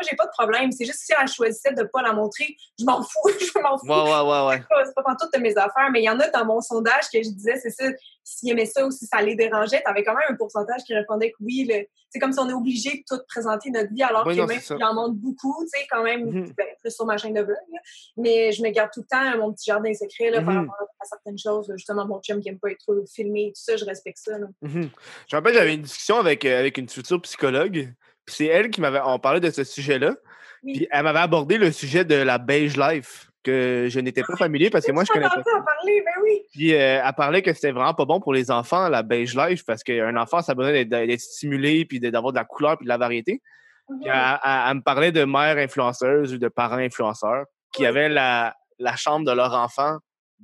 Moi, 0.00 0.06
j'ai 0.08 0.16
pas 0.16 0.26
de 0.26 0.30
problème. 0.30 0.70
C'est 0.70 0.84
juste 0.84 1.00
si 1.00 1.12
elle 1.20 1.26
choisissait 1.26 1.72
de 1.72 1.82
pas 1.82 2.02
la 2.02 2.12
montrer, 2.12 2.56
je 2.78 2.84
m'en 2.84 3.02
fous. 3.02 3.18
je 3.40 3.58
m'en 3.60 3.76
fous. 3.78 3.86
Ouais, 3.86 4.12
ouais, 4.12 4.30
ouais, 4.30 4.46
ouais. 4.48 4.84
C'est 4.86 4.94
pas- 4.94 5.02
pas 5.02 5.16
toutes 5.20 5.32
de 5.34 5.40
mes 5.40 5.56
affaires, 5.56 5.90
mais 5.92 6.00
il 6.00 6.04
y 6.04 6.10
en 6.10 6.20
a 6.20 6.28
dans 6.28 6.44
mon 6.44 6.60
sondage 6.60 7.08
que 7.12 7.20
je 7.22 7.30
disais, 7.30 7.56
c'est 7.60 7.70
ça, 7.70 7.84
s'ils 8.22 8.50
aimaient 8.50 8.66
ça 8.66 8.86
ou 8.86 8.90
si 8.90 9.06
ça 9.06 9.20
les 9.22 9.34
dérangeait, 9.34 9.80
t'avais 9.82 10.04
quand 10.04 10.14
même 10.14 10.28
un 10.30 10.34
pourcentage 10.36 10.82
qui 10.86 10.94
répondait 10.94 11.30
que 11.32 11.36
oui. 11.40 11.68
C'est 12.10 12.18
comme 12.20 12.32
si 12.32 12.38
on 12.38 12.48
est 12.48 12.52
obligé 12.54 12.90
de 12.98 13.02
tout 13.16 13.20
présenter 13.28 13.70
notre 13.70 13.92
vie, 13.92 14.02
alors 14.02 14.24
Oui, 14.26 14.34
que 14.36 14.40
non, 14.40 14.46
même 14.46 14.60
en 14.82 14.94
montre 14.94 15.14
beaucoup, 15.16 15.56
tu 15.64 15.78
sais, 15.78 15.86
quand 15.90 16.02
même, 16.02 16.26
Mhm. 16.26 16.52
ben, 16.56 16.66
plus 16.80 16.90
sur 16.94 17.04
ma 17.06 17.16
chaîne 17.18 17.34
de 17.34 17.42
blog. 17.42 17.56
là. 17.72 17.80
Mais 18.16 18.52
je 18.52 18.62
me 18.62 18.70
garde 18.70 18.90
tout 18.92 19.00
le 19.00 19.06
temps 19.06 19.38
mon 19.38 19.52
petit 19.52 19.66
jardin 19.66 19.92
secret 19.94 20.30
là, 20.30 20.40
par 20.42 20.54
Mhm. 20.54 20.68
rapport 20.70 20.88
à 21.00 21.04
certaines 21.04 21.38
choses. 21.38 21.70
Justement, 21.76 22.06
mon 22.06 22.20
chum 22.20 22.40
qui 22.40 22.48
aime 22.48 22.58
pas 22.58 22.70
être 22.70 22.78
trop 22.78 22.94
filmé, 23.12 23.52
tout 23.54 23.60
ça, 23.62 23.76
je 23.76 23.84
respecte 23.84 24.18
ça. 24.18 24.38
là. 24.38 24.46
Mhm. 24.62 24.90
Je 25.28 25.36
me 25.36 25.38
rappelle, 25.40 25.54
j'avais 25.54 25.74
une 25.74 25.82
discussion 25.82 26.18
avec, 26.18 26.44
euh, 26.44 26.58
avec 26.60 26.78
une 26.78 26.88
future 26.88 27.20
psychologue. 27.22 27.92
Puis 28.28 28.34
c'est 28.36 28.46
elle 28.46 28.68
qui 28.70 28.80
m'avait. 28.82 29.00
On 29.04 29.18
parlait 29.18 29.40
de 29.40 29.48
ce 29.50 29.64
sujet-là. 29.64 30.14
Puis 30.62 30.86
elle 30.90 31.02
m'avait 31.02 31.18
abordé 31.20 31.56
le 31.56 31.72
sujet 31.72 32.04
de 32.04 32.14
la 32.14 32.36
beige 32.38 32.76
life, 32.76 33.30
que 33.42 33.86
je 33.88 34.00
n'étais 34.00 34.22
pas 34.22 34.36
familier 34.36 34.68
parce 34.70 34.84
que 34.84 34.92
moi, 34.92 35.04
je 35.04 35.12
connais 35.12 35.26
pas. 35.28 35.36
en 35.38 35.62
parler, 35.62 36.02
ben 36.04 36.22
oui. 36.22 36.42
Puis 36.52 36.74
euh, 36.74 37.00
elle 37.02 37.12
parlait 37.16 37.40
que 37.42 37.52
c'était 37.54 37.70
vraiment 37.70 37.94
pas 37.94 38.04
bon 38.04 38.20
pour 38.20 38.34
les 38.34 38.50
enfants, 38.50 38.88
la 38.88 39.02
beige 39.02 39.34
life, 39.36 39.64
parce 39.64 39.82
qu'un 39.82 40.16
enfant, 40.16 40.42
ça 40.42 40.52
a 40.52 40.54
besoin 40.54 40.84
d'être- 40.84 41.20
stimulé, 41.20 41.84
puis 41.86 42.00
d'avoir 42.00 42.32
de 42.32 42.38
la 42.38 42.44
couleur, 42.44 42.76
puis 42.76 42.84
de 42.84 42.88
la 42.88 42.98
variété. 42.98 43.40
Mhm. 43.88 44.00
Puis 44.00 44.10
elle, 44.12 44.38
elle- 44.44 44.60
elle 44.68 44.74
me 44.76 44.82
parlait 44.82 45.12
de 45.12 45.24
mères 45.24 45.56
influenceuses 45.56 46.34
ou 46.34 46.38
de 46.38 46.48
parents 46.48 46.76
influenceurs 46.76 47.44
qui 47.72 47.82
Oui. 47.82 47.86
avaient 47.88 48.08
la, 48.10 48.54
la 48.78 48.96
chambre 48.96 49.24
de 49.26 49.32
leur 49.32 49.54
enfant 49.54 49.96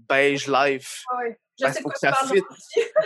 beige 0.08 0.46
life. 0.48 1.02
Ouais. 1.18 1.36
Je 1.58 1.64
Parce 1.64 1.76
sais 1.76 1.82
faut 1.82 1.88
pas 1.88 1.94
que 1.94 2.00
ça 2.00 2.12
fit. 2.12 2.42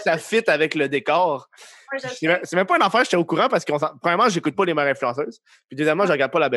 ça 0.02 0.18
fit 0.18 0.42
avec 0.50 0.74
le 0.74 0.88
décor. 0.88 1.48
Ouais, 1.92 1.98
C'est 2.44 2.54
même, 2.56 2.66
pas 2.66 2.76
une 2.76 2.82
affaire, 2.82 3.04
j'étais 3.04 3.16
au 3.16 3.24
courant 3.24 3.48
parce 3.48 3.64
que, 3.64 3.72
premièrement, 4.00 4.28
j'écoute 4.28 4.56
pas 4.56 4.64
les 4.64 4.74
mères 4.74 4.86
influenceuses. 4.86 5.40
Puis 5.68 5.76
deuxièmement, 5.76 6.06
je 6.06 6.12
regarde 6.12 6.32
pas 6.32 6.38
la 6.38 6.48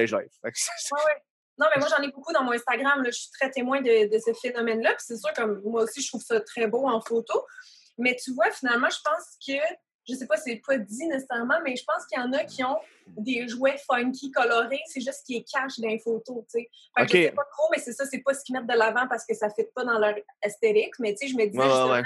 que 0.51 0.57
c'est- 0.57 0.93
Ouais, 0.93 0.99
ouais. 1.05 1.21
Non, 1.57 1.67
mais 1.75 1.79
moi, 1.81 1.89
j'en 1.95 2.01
ai 2.01 2.09
beaucoup 2.11 2.33
dans 2.33 2.43
mon 2.43 2.53
Instagram. 2.53 3.03
Là. 3.03 3.11
Je 3.11 3.19
suis 3.19 3.29
très 3.31 3.51
témoin 3.51 3.81
de, 3.81 4.09
de 4.11 4.19
ce 4.19 4.31
phénomène-là. 4.41 4.91
Puis 4.91 5.03
c'est 5.07 5.17
sûr 5.17 5.31
que 5.33 5.43
moi 5.67 5.83
aussi, 5.83 6.01
je 6.01 6.07
trouve 6.07 6.21
ça 6.21 6.39
très 6.39 6.67
beau 6.67 6.87
en 6.87 7.01
photo. 7.01 7.45
Mais 7.97 8.15
tu 8.15 8.33
vois, 8.33 8.49
finalement, 8.51 8.87
je 8.89 8.97
pense 9.03 9.37
que, 9.45 9.61
je 10.07 10.15
sais 10.15 10.25
pas 10.27 10.37
si 10.37 10.43
c'est 10.51 10.61
pas 10.65 10.77
dit 10.77 11.07
nécessairement, 11.07 11.59
mais 11.63 11.75
je 11.75 11.83
pense 11.85 12.05
qu'il 12.05 12.19
y 12.19 12.21
en 12.21 12.33
a 12.33 12.43
qui 12.43 12.63
ont 12.63 12.77
des 13.07 13.47
jouets 13.47 13.77
funky, 13.89 14.31
colorés. 14.31 14.81
C'est 14.87 15.01
juste 15.01 15.23
qu'ils 15.25 15.43
cachent 15.43 15.79
dans 15.79 15.87
les 15.87 15.99
photos, 15.99 16.43
tu 16.51 16.59
sais. 16.61 16.69
Fait 16.97 17.05
que 17.05 17.17
je 17.17 17.23
sais 17.25 17.31
pas 17.31 17.45
trop, 17.51 17.67
mais 17.71 17.79
c'est 17.79 17.93
ça, 17.93 18.05
c'est 18.05 18.19
pas 18.19 18.33
ce 18.33 18.43
qu'ils 18.43 18.55
mettent 18.55 18.67
de 18.67 18.77
l'avant 18.77 19.07
parce 19.07 19.25
que 19.25 19.33
ça 19.35 19.47
ne 19.47 19.51
fit 19.53 19.69
pas 19.75 19.83
dans 19.83 19.99
leur 19.99 20.15
esthétique. 20.41 20.93
Mais 20.99 21.13
tu 21.13 21.27
sais, 21.27 21.33
je 21.33 21.37
me 21.37 21.45
disais 21.45 21.57
Ouais, 21.59 21.65
justement, 21.65 21.91
ouais. 21.91 22.03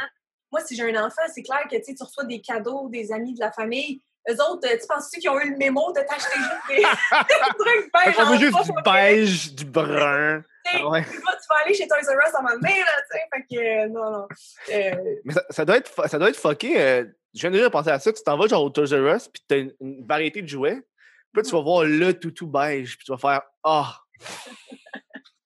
moi, 0.52 0.62
si 0.62 0.76
j'ai 0.76 0.84
un 0.84 1.06
enfant, 1.06 1.22
c'est 1.34 1.43
clair 1.43 1.64
que 1.70 1.76
tu 1.78 1.96
reçois 2.02 2.26
des 2.26 2.41
cadeaux, 2.41 2.89
des 2.89 3.12
amis 3.12 3.34
de 3.34 3.39
la 3.39 3.52
famille. 3.52 4.02
Eux 4.30 4.41
autres, 4.41 4.68
tu 4.68 4.88
penses-tu 4.88 5.20
qu'ils 5.20 5.30
ont 5.30 5.39
eu 5.39 5.52
le 5.52 5.58
mémo 5.58 5.91
de 5.91 6.02
t'acheter 6.02 6.39
juste 6.39 6.68
des, 6.68 6.82
trucs 7.60 7.91
beige 7.93 8.28
veut 8.28 8.38
juste 8.39 8.66
du 8.66 8.82
beige, 8.84 9.54
du 9.54 9.66
brun. 9.66 10.43
Ah 10.74 10.89
ouais. 10.89 11.04
tu, 11.04 11.18
vas, 11.18 11.36
tu 11.36 11.48
vas 11.48 11.56
aller 11.64 11.76
chez 11.76 11.88
Toys 11.88 11.98
R 12.00 12.28
Us 12.28 12.34
à 12.34 12.39
un 12.39 12.41
moment 12.41 12.56
donné, 12.56 12.80
là, 12.80 13.02
tu 13.12 13.18
sais. 13.18 13.24
Fait 13.32 13.56
que, 13.56 13.62
euh, 13.62 13.88
non, 13.88 14.10
non. 14.10 14.28
Euh, 14.74 15.16
Mais 15.26 15.34
ça, 15.34 15.43
ça 15.52 15.64
doit 15.64 15.78
être, 15.78 16.10
ça 16.10 16.18
doit 16.18 16.30
être 16.30 16.39
fucké. 16.39 16.82
euh, 16.82 17.06
je 17.36 17.42
viens 17.42 17.52
déjà 17.52 17.66
de 17.66 17.70
penser 17.70 17.90
à 17.90 18.00
ça. 18.00 18.14
Tu 18.14 18.24
t'en 18.24 18.38
vas 18.38 18.48
genre 18.48 18.64
au 18.64 18.70
Toys 18.70 18.96
R 18.96 19.16
Us, 19.16 19.28
puis 19.28 19.44
t'as 19.48 19.58
une, 19.58 19.74
une 19.82 20.08
variété 20.08 20.42
de 20.42 20.48
jouets. 20.48 20.82
Puis 21.34 21.44
tu 21.44 21.52
vas 21.52 21.62
voir 21.62 21.84
le 21.84 22.14
toutou 22.14 22.48
beige, 22.48 22.98
puis 22.98 23.06
tu 23.06 23.12
vas 23.12 23.18
faire 23.18 23.42
Ah, 23.64 24.00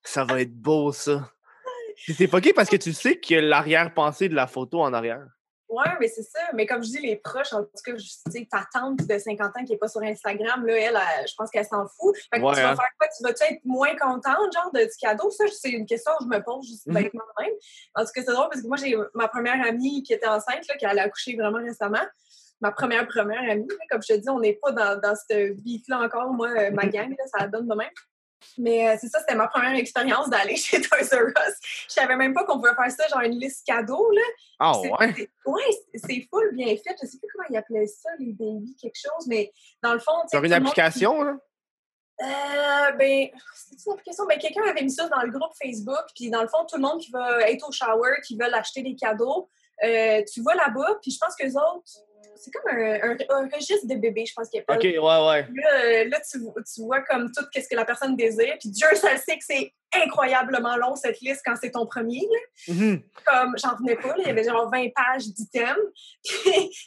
ça 0.04 0.24
va 0.24 0.42
être 0.42 0.54
beau, 0.54 0.92
ça. 0.92 1.32
Puis 1.96 2.14
c'est 2.14 2.28
fucké 2.28 2.54
parce 2.54 2.70
que 2.70 2.78
tu 2.78 2.94
sais 2.94 3.20
qu'il 3.20 3.36
y 3.36 3.40
a 3.40 3.42
l'arrière-pensée 3.42 4.30
de 4.30 4.36
la 4.36 4.48
photo 4.48 4.82
en 4.82 4.94
arrière. 4.94 5.28
Ouais, 5.70 5.86
mais 5.99 6.07
c'est 6.07 6.24
ça. 6.24 6.39
Mais 6.53 6.65
comme 6.65 6.84
je 6.84 6.89
dis, 6.89 6.99
les 6.99 7.15
proches, 7.15 7.53
en 7.53 7.63
tout 7.63 7.70
cas, 7.86 7.93
je- 7.95 8.43
ta 8.51 8.65
tante 8.74 8.97
de 9.07 9.17
50 9.17 9.55
ans 9.57 9.63
qui 9.65 9.72
n'est 9.74 9.78
pas 9.78 9.88
sur 9.88 10.01
Instagram, 10.01 10.65
là, 10.65 10.74
elle, 10.74 10.99
elle, 11.20 11.28
je 11.28 11.34
pense 11.38 11.49
qu'elle 11.49 11.65
s'en 11.65 11.88
fout. 11.88 12.15
Fait 12.34 12.39
que 12.39 12.45
Ouais, 12.45 12.53
tu 12.55 12.61
vas 12.61 12.72
hein. 12.72 12.76
faire 12.76 12.89
quoi? 12.97 13.07
Tu 13.15 13.24
vas-tu 13.24 13.43
être 13.53 13.63
moins 13.65 13.95
contente, 13.95 14.51
genre, 14.53 14.72
de, 14.74 14.82
du 14.82 14.95
cadeau? 14.99 15.30
Ça, 15.32 15.45
c'est 15.51 15.70
une 15.72 15.86
question 15.86 16.11
que 16.20 16.26
je 16.26 16.30
me 16.30 16.43
pose 16.43 16.67
juste 16.67 16.88
Mhm. 16.88 16.93
bêtement 16.95 17.24
de 17.38 17.43
même. 17.45 17.53
En 17.95 18.01
tout 18.03 18.11
cas, 18.13 18.22
c'est 18.26 18.32
drôle 18.34 18.49
parce 18.49 18.61
que 18.61 18.67
moi, 18.67 18.78
j'ai 18.78 18.95
ma 19.13 19.28
première 19.28 19.65
amie 19.65 20.03
qui 20.03 20.13
était 20.13 20.28
enceinte, 20.28 20.67
là, 20.67 20.76
qui 20.78 20.86
allait 20.86 21.01
accoucher 21.01 21.36
vraiment 21.36 21.59
récemment. 21.59 22.03
Ma 22.61 22.72
première, 22.74 23.07
première 23.07 23.39
amie, 23.49 23.67
là, 23.70 23.76
comme 23.89 24.01
je 24.01 24.13
te 24.15 24.20
dis, 24.20 24.30
on 24.30 24.39
n'est 24.39 24.59
pas 24.61 24.72
dans, 24.74 24.99
dans 24.99 25.15
cette 25.15 25.55
beef-là 25.63 25.99
encore, 26.01 26.34
moi, 26.34 26.49
euh, 26.49 26.72
ma 26.72 26.88
gang, 26.88 27.09
là, 27.09 27.24
ça 27.39 27.47
donne 27.47 27.67
de 27.67 27.76
même. 27.76 27.88
Mais 28.58 28.88
euh, 28.90 28.98
c'est 29.00 29.08
ça, 29.08 29.20
c'était 29.20 29.36
ma 29.36 29.48
première 29.48 29.76
expérience 29.76 30.30
d'aller 30.30 30.56
chez 30.58 30.82
Toys 30.82 30.98
R 31.12 31.28
Us. 31.28 31.56
Je 31.88 31.94
savais 31.94 32.16
même 32.16 32.34
pas 32.34 32.44
qu'on 32.46 32.58
pouvait 32.58 32.76
faire 32.76 32.92
ça, 32.92 33.08
genre 33.08 33.22
une 33.22 33.40
liste 33.40 33.66
cadeau, 33.66 34.10
là. 34.12 34.22
Ah 34.60 34.74
C'est- 34.82 34.90
ouais? 34.92 35.14
c'est- 35.18 35.30
Ouais, 35.46 35.64
c'est- 35.96 36.28
full 36.30 36.56
bien 36.56 36.68
fait. 36.76 36.96
Je 37.02 37.08
sais 37.08 37.18
plus 37.18 37.28
comment 37.34 37.46
ils 37.50 37.58
appelaient 37.58 37.88
ça, 37.88 38.10
les 38.20 38.34
baby 38.34 38.76
quelque 38.82 38.98
chose, 39.00 39.28
mais 39.28 39.52
dans 39.84 39.94
le 39.94 40.00
fond, 40.00 40.12
Sur 40.30 40.44
une 40.44 40.54
application, 40.54 41.24
là? 41.24 41.38
Euh, 42.22 42.92
ben, 42.98 43.30
c'est 43.56 43.86
une 43.86 43.94
application. 43.94 44.26
Ben, 44.26 44.38
quelqu'un 44.38 44.64
avait 44.64 44.82
mis 44.84 44.92
ça 44.92 45.08
dans 45.08 45.22
le 45.22 45.32
groupe 45.32 45.54
Facebook, 45.62 46.04
puis 46.16 46.30
dans 46.30 46.42
le 46.42 46.48
fond, 46.50 46.66
tout 46.66 46.76
le 46.76 46.82
monde 46.82 47.00
qui 47.00 47.12
va 47.12 47.50
être 47.50 47.68
au 47.68 47.72
shower, 47.72 48.18
qui 48.26 48.38
veulent 48.38 48.54
acheter 48.54 48.82
des 48.82 48.96
cadeaux, 48.96 49.50
euh, 49.84 50.22
tu 50.32 50.42
vas 50.42 50.54
là-bas, 50.56 51.00
puis 51.02 51.12
je 51.12 51.18
pense 51.18 51.34
que 51.36 51.44
les 51.46 51.56
autres, 51.56 51.84
c'est 52.40 52.52
comme 52.52 52.72
un, 52.76 52.94
un- 53.12 53.18
un 53.44 53.50
registre 53.54 53.86
de 53.88 53.96
bébés, 53.96 54.26
je 54.26 54.34
pense 54.34 54.50
qu'il 54.50 54.60
appelle. 54.62 54.78
Ok, 54.78 54.84
ouais, 54.84 54.98
ouais. 55.00 55.48
Là, 55.54 55.84
euh, 55.84 56.04
là, 56.10 56.20
tu, 56.22 56.40
tu 56.40 56.82
vois 56.82 57.02
comme 57.02 57.32
tout 57.32 57.44
ce 57.54 57.60
que 57.68 57.76
la 57.76 57.86
personne 57.86 58.16
désire, 58.16 58.56
puis 58.60 58.70
Dieu 58.70 58.88
seul 58.96 59.18
sait 59.18 59.38
que 59.38 59.44
c'est 59.46 59.74
incroyablement 59.94 60.76
long, 60.78 60.96
cette 60.96 61.20
liste, 61.22 61.42
quand 61.46 61.56
c'est 61.62 61.72
ton 61.72 61.86
premier. 61.86 62.22
là. 62.68 62.74
Mhm. 62.74 63.02
Comme, 63.26 63.56
j'en 63.62 63.72
revenais 63.72 63.96
pas, 63.96 64.10
là, 64.10 64.16
il 64.20 64.28
y 64.28 64.30
avait 64.30 64.44
genre 64.44 64.70
20 64.72 64.88
pages 64.96 65.28
d'items. 65.28 65.78
Puis, 66.24 66.32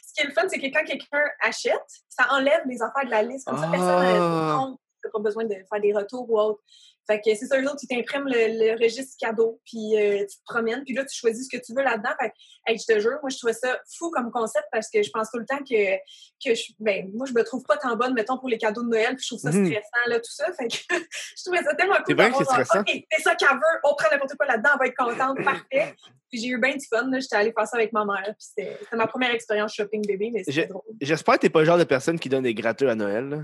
ce 0.07 0.13
qui 0.13 0.21
est 0.21 0.27
le 0.27 0.31
fun, 0.33 0.43
c'est 0.47 0.59
que 0.59 0.67
quand 0.67 0.83
quelqu'un 0.85 1.23
achète, 1.41 1.81
ça 2.09 2.25
enlève 2.31 2.61
les 2.67 2.81
affaires 2.81 3.05
de 3.05 3.11
la 3.11 3.23
liste. 3.23 3.45
Comme 3.47 3.57
ça, 3.57 3.67
personne 3.69 3.87
Ah. 3.89 4.67
n'a 5.03 5.09
pas 5.11 5.19
besoin 5.19 5.43
de 5.45 5.53
faire 5.53 5.81
des 5.81 5.93
retours 5.93 6.29
ou 6.29 6.39
autre. 6.39 6.61
Fait 7.07 7.19
que 7.19 7.35
c'est 7.35 7.45
ça, 7.47 7.59
eux 7.59 7.65
autres, 7.65 7.79
ils 7.83 7.87
t'impriment 7.87 8.27
le, 8.27 8.73
le 8.73 8.81
registre 8.81 9.15
cadeau, 9.19 9.59
puis 9.65 9.97
euh, 9.97 10.19
tu 10.19 10.37
te 10.37 10.43
promènes, 10.45 10.83
puis 10.85 10.93
là, 10.93 11.03
tu 11.03 11.13
choisis 11.17 11.47
ce 11.49 11.57
que 11.57 11.61
tu 11.61 11.73
veux 11.75 11.83
là-dedans. 11.83 12.11
Fait 12.19 12.29
que, 12.29 12.33
hey, 12.67 12.77
je 12.79 12.85
te 12.93 12.99
jure, 12.99 13.17
moi, 13.21 13.29
je 13.29 13.37
trouvais 13.37 13.53
ça 13.53 13.77
fou 13.97 14.09
comme 14.11 14.31
concept 14.31 14.65
parce 14.71 14.89
que 14.89 15.03
je 15.03 15.09
pense 15.09 15.29
tout 15.31 15.39
le 15.39 15.45
temps 15.45 15.59
que, 15.59 15.95
que 16.43 16.55
je, 16.55 16.71
ben, 16.79 17.09
moi, 17.13 17.25
je 17.27 17.33
me 17.33 17.43
trouve 17.43 17.63
pas 17.63 17.75
tant 17.77 17.95
bonne, 17.97 18.13
mettons, 18.13 18.37
pour 18.37 18.47
les 18.49 18.57
cadeaux 18.57 18.83
de 18.83 18.89
Noël, 18.89 19.15
puis 19.15 19.23
je 19.23 19.35
trouve 19.35 19.39
ça 19.39 19.51
Mhm. 19.51 19.65
stressant, 19.65 20.07
là, 20.07 20.19
tout 20.19 20.31
ça. 20.31 20.45
Fait 20.53 20.67
que 20.67 20.75
je 21.37 21.43
trouvais 21.43 21.63
ça 21.63 21.75
tellement 21.75 21.95
cool. 22.05 22.15
C'est 22.17 22.29
que 22.31 22.37
c'est 22.37 22.43
stressant. 22.45 22.79
OK, 22.79 23.03
c'est 23.11 23.21
ça 23.21 23.35
qu'elle 23.35 23.49
veut, 23.49 23.79
on 23.83 23.95
prend 23.95 24.07
n'importe 24.11 24.35
quoi 24.35 24.45
là-dedans, 24.45 24.69
on 24.75 24.77
va 24.77 24.85
être 24.87 24.95
contente, 24.97 25.43
parfait. 25.43 25.95
Puis 26.29 26.41
j'ai 26.41 26.47
eu 26.47 26.57
bien 26.59 26.75
du 26.75 26.85
fun, 26.87 27.07
là. 27.11 27.19
J'étais 27.19 27.35
allée 27.35 27.51
faire 27.55 27.67
ça 27.67 27.77
avec 27.77 27.91
ma 27.93 28.05
mère, 28.05 28.23
puis 28.23 28.35
c'était 28.39 28.77
ma 28.93 29.05
première 29.07 29.31
expérience 29.31 29.73
shopping 29.73 30.03
bébé, 30.07 30.31
mais 30.33 30.43
c'était 30.43 30.67
drôle. 30.67 30.81
J'espère 31.01 31.35
que 31.35 31.41
t'es 31.41 31.49
pas 31.49 31.59
le 31.59 31.65
genre 31.65 31.77
de 31.77 31.83
personne 31.83 32.17
qui 32.19 32.29
donne 32.29 32.43
des 32.43 32.53
gratteux 32.55 32.89
à 32.89 32.95
Noël. 32.95 33.27
là. 33.29 33.37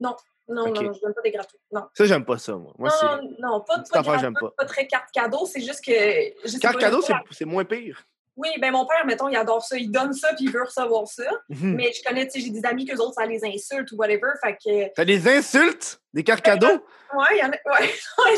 Non, 0.00 0.14
Non, 0.48 0.66
non, 0.68 0.92
je 0.92 1.00
donne 1.00 1.14
pas 1.14 1.22
des 1.22 1.30
gratuits. 1.30 1.58
Non. 1.72 1.82
Ça, 1.94 2.04
j'aime 2.04 2.24
pas 2.24 2.38
ça, 2.38 2.54
moi. 2.54 2.72
Non, 2.78 2.88
non, 2.90 3.36
non, 3.38 3.60
pas, 3.60 3.82
pas, 3.90 4.00
de 4.00 4.04
j'aime 4.04 4.32
gratuit, 4.32 4.34
pas. 4.40 4.50
pas 4.58 4.64
très 4.66 4.86
carte 4.86 5.10
cadeau, 5.12 5.46
c'est 5.46 5.60
juste 5.60 5.84
que. 5.84 5.92
je 5.92 6.58
Carte 6.58 6.78
cadeau, 6.78 7.00
c'est 7.30 7.44
moins 7.44 7.64
pire. 7.64 8.04
Oui, 8.36 8.48
ben 8.60 8.72
mon 8.72 8.84
père, 8.84 9.06
mettons, 9.06 9.28
il 9.28 9.36
adore 9.36 9.62
ça. 9.62 9.76
Il 9.76 9.90
donne 9.92 10.12
ça, 10.12 10.34
puis 10.34 10.46
il 10.46 10.50
veut 10.50 10.64
recevoir 10.64 11.06
ça. 11.06 11.30
Mhm. 11.48 11.76
Mais 11.76 11.92
je 11.92 12.02
connais, 12.02 12.26
tu 12.26 12.40
sais, 12.40 12.46
j'ai 12.46 12.50
des 12.50 12.66
amis 12.66 12.84
que 12.84 12.96
autres, 12.96 13.14
ça 13.14 13.26
les 13.26 13.44
insulte 13.44 13.92
ou 13.92 13.96
whatever. 13.96 14.32
Fait 14.42 14.56
que, 14.56 14.92
T'as 14.92 15.04
des 15.04 15.28
insultes? 15.28 16.00
Des 16.12 16.24
cartes 16.24 16.44
cadeaux? 16.44 16.66
ouais, 16.66 17.26
il 17.32 17.38
y 17.38 17.42
en 17.44 17.50
a. 17.50 17.80
Ouais, 17.80 17.88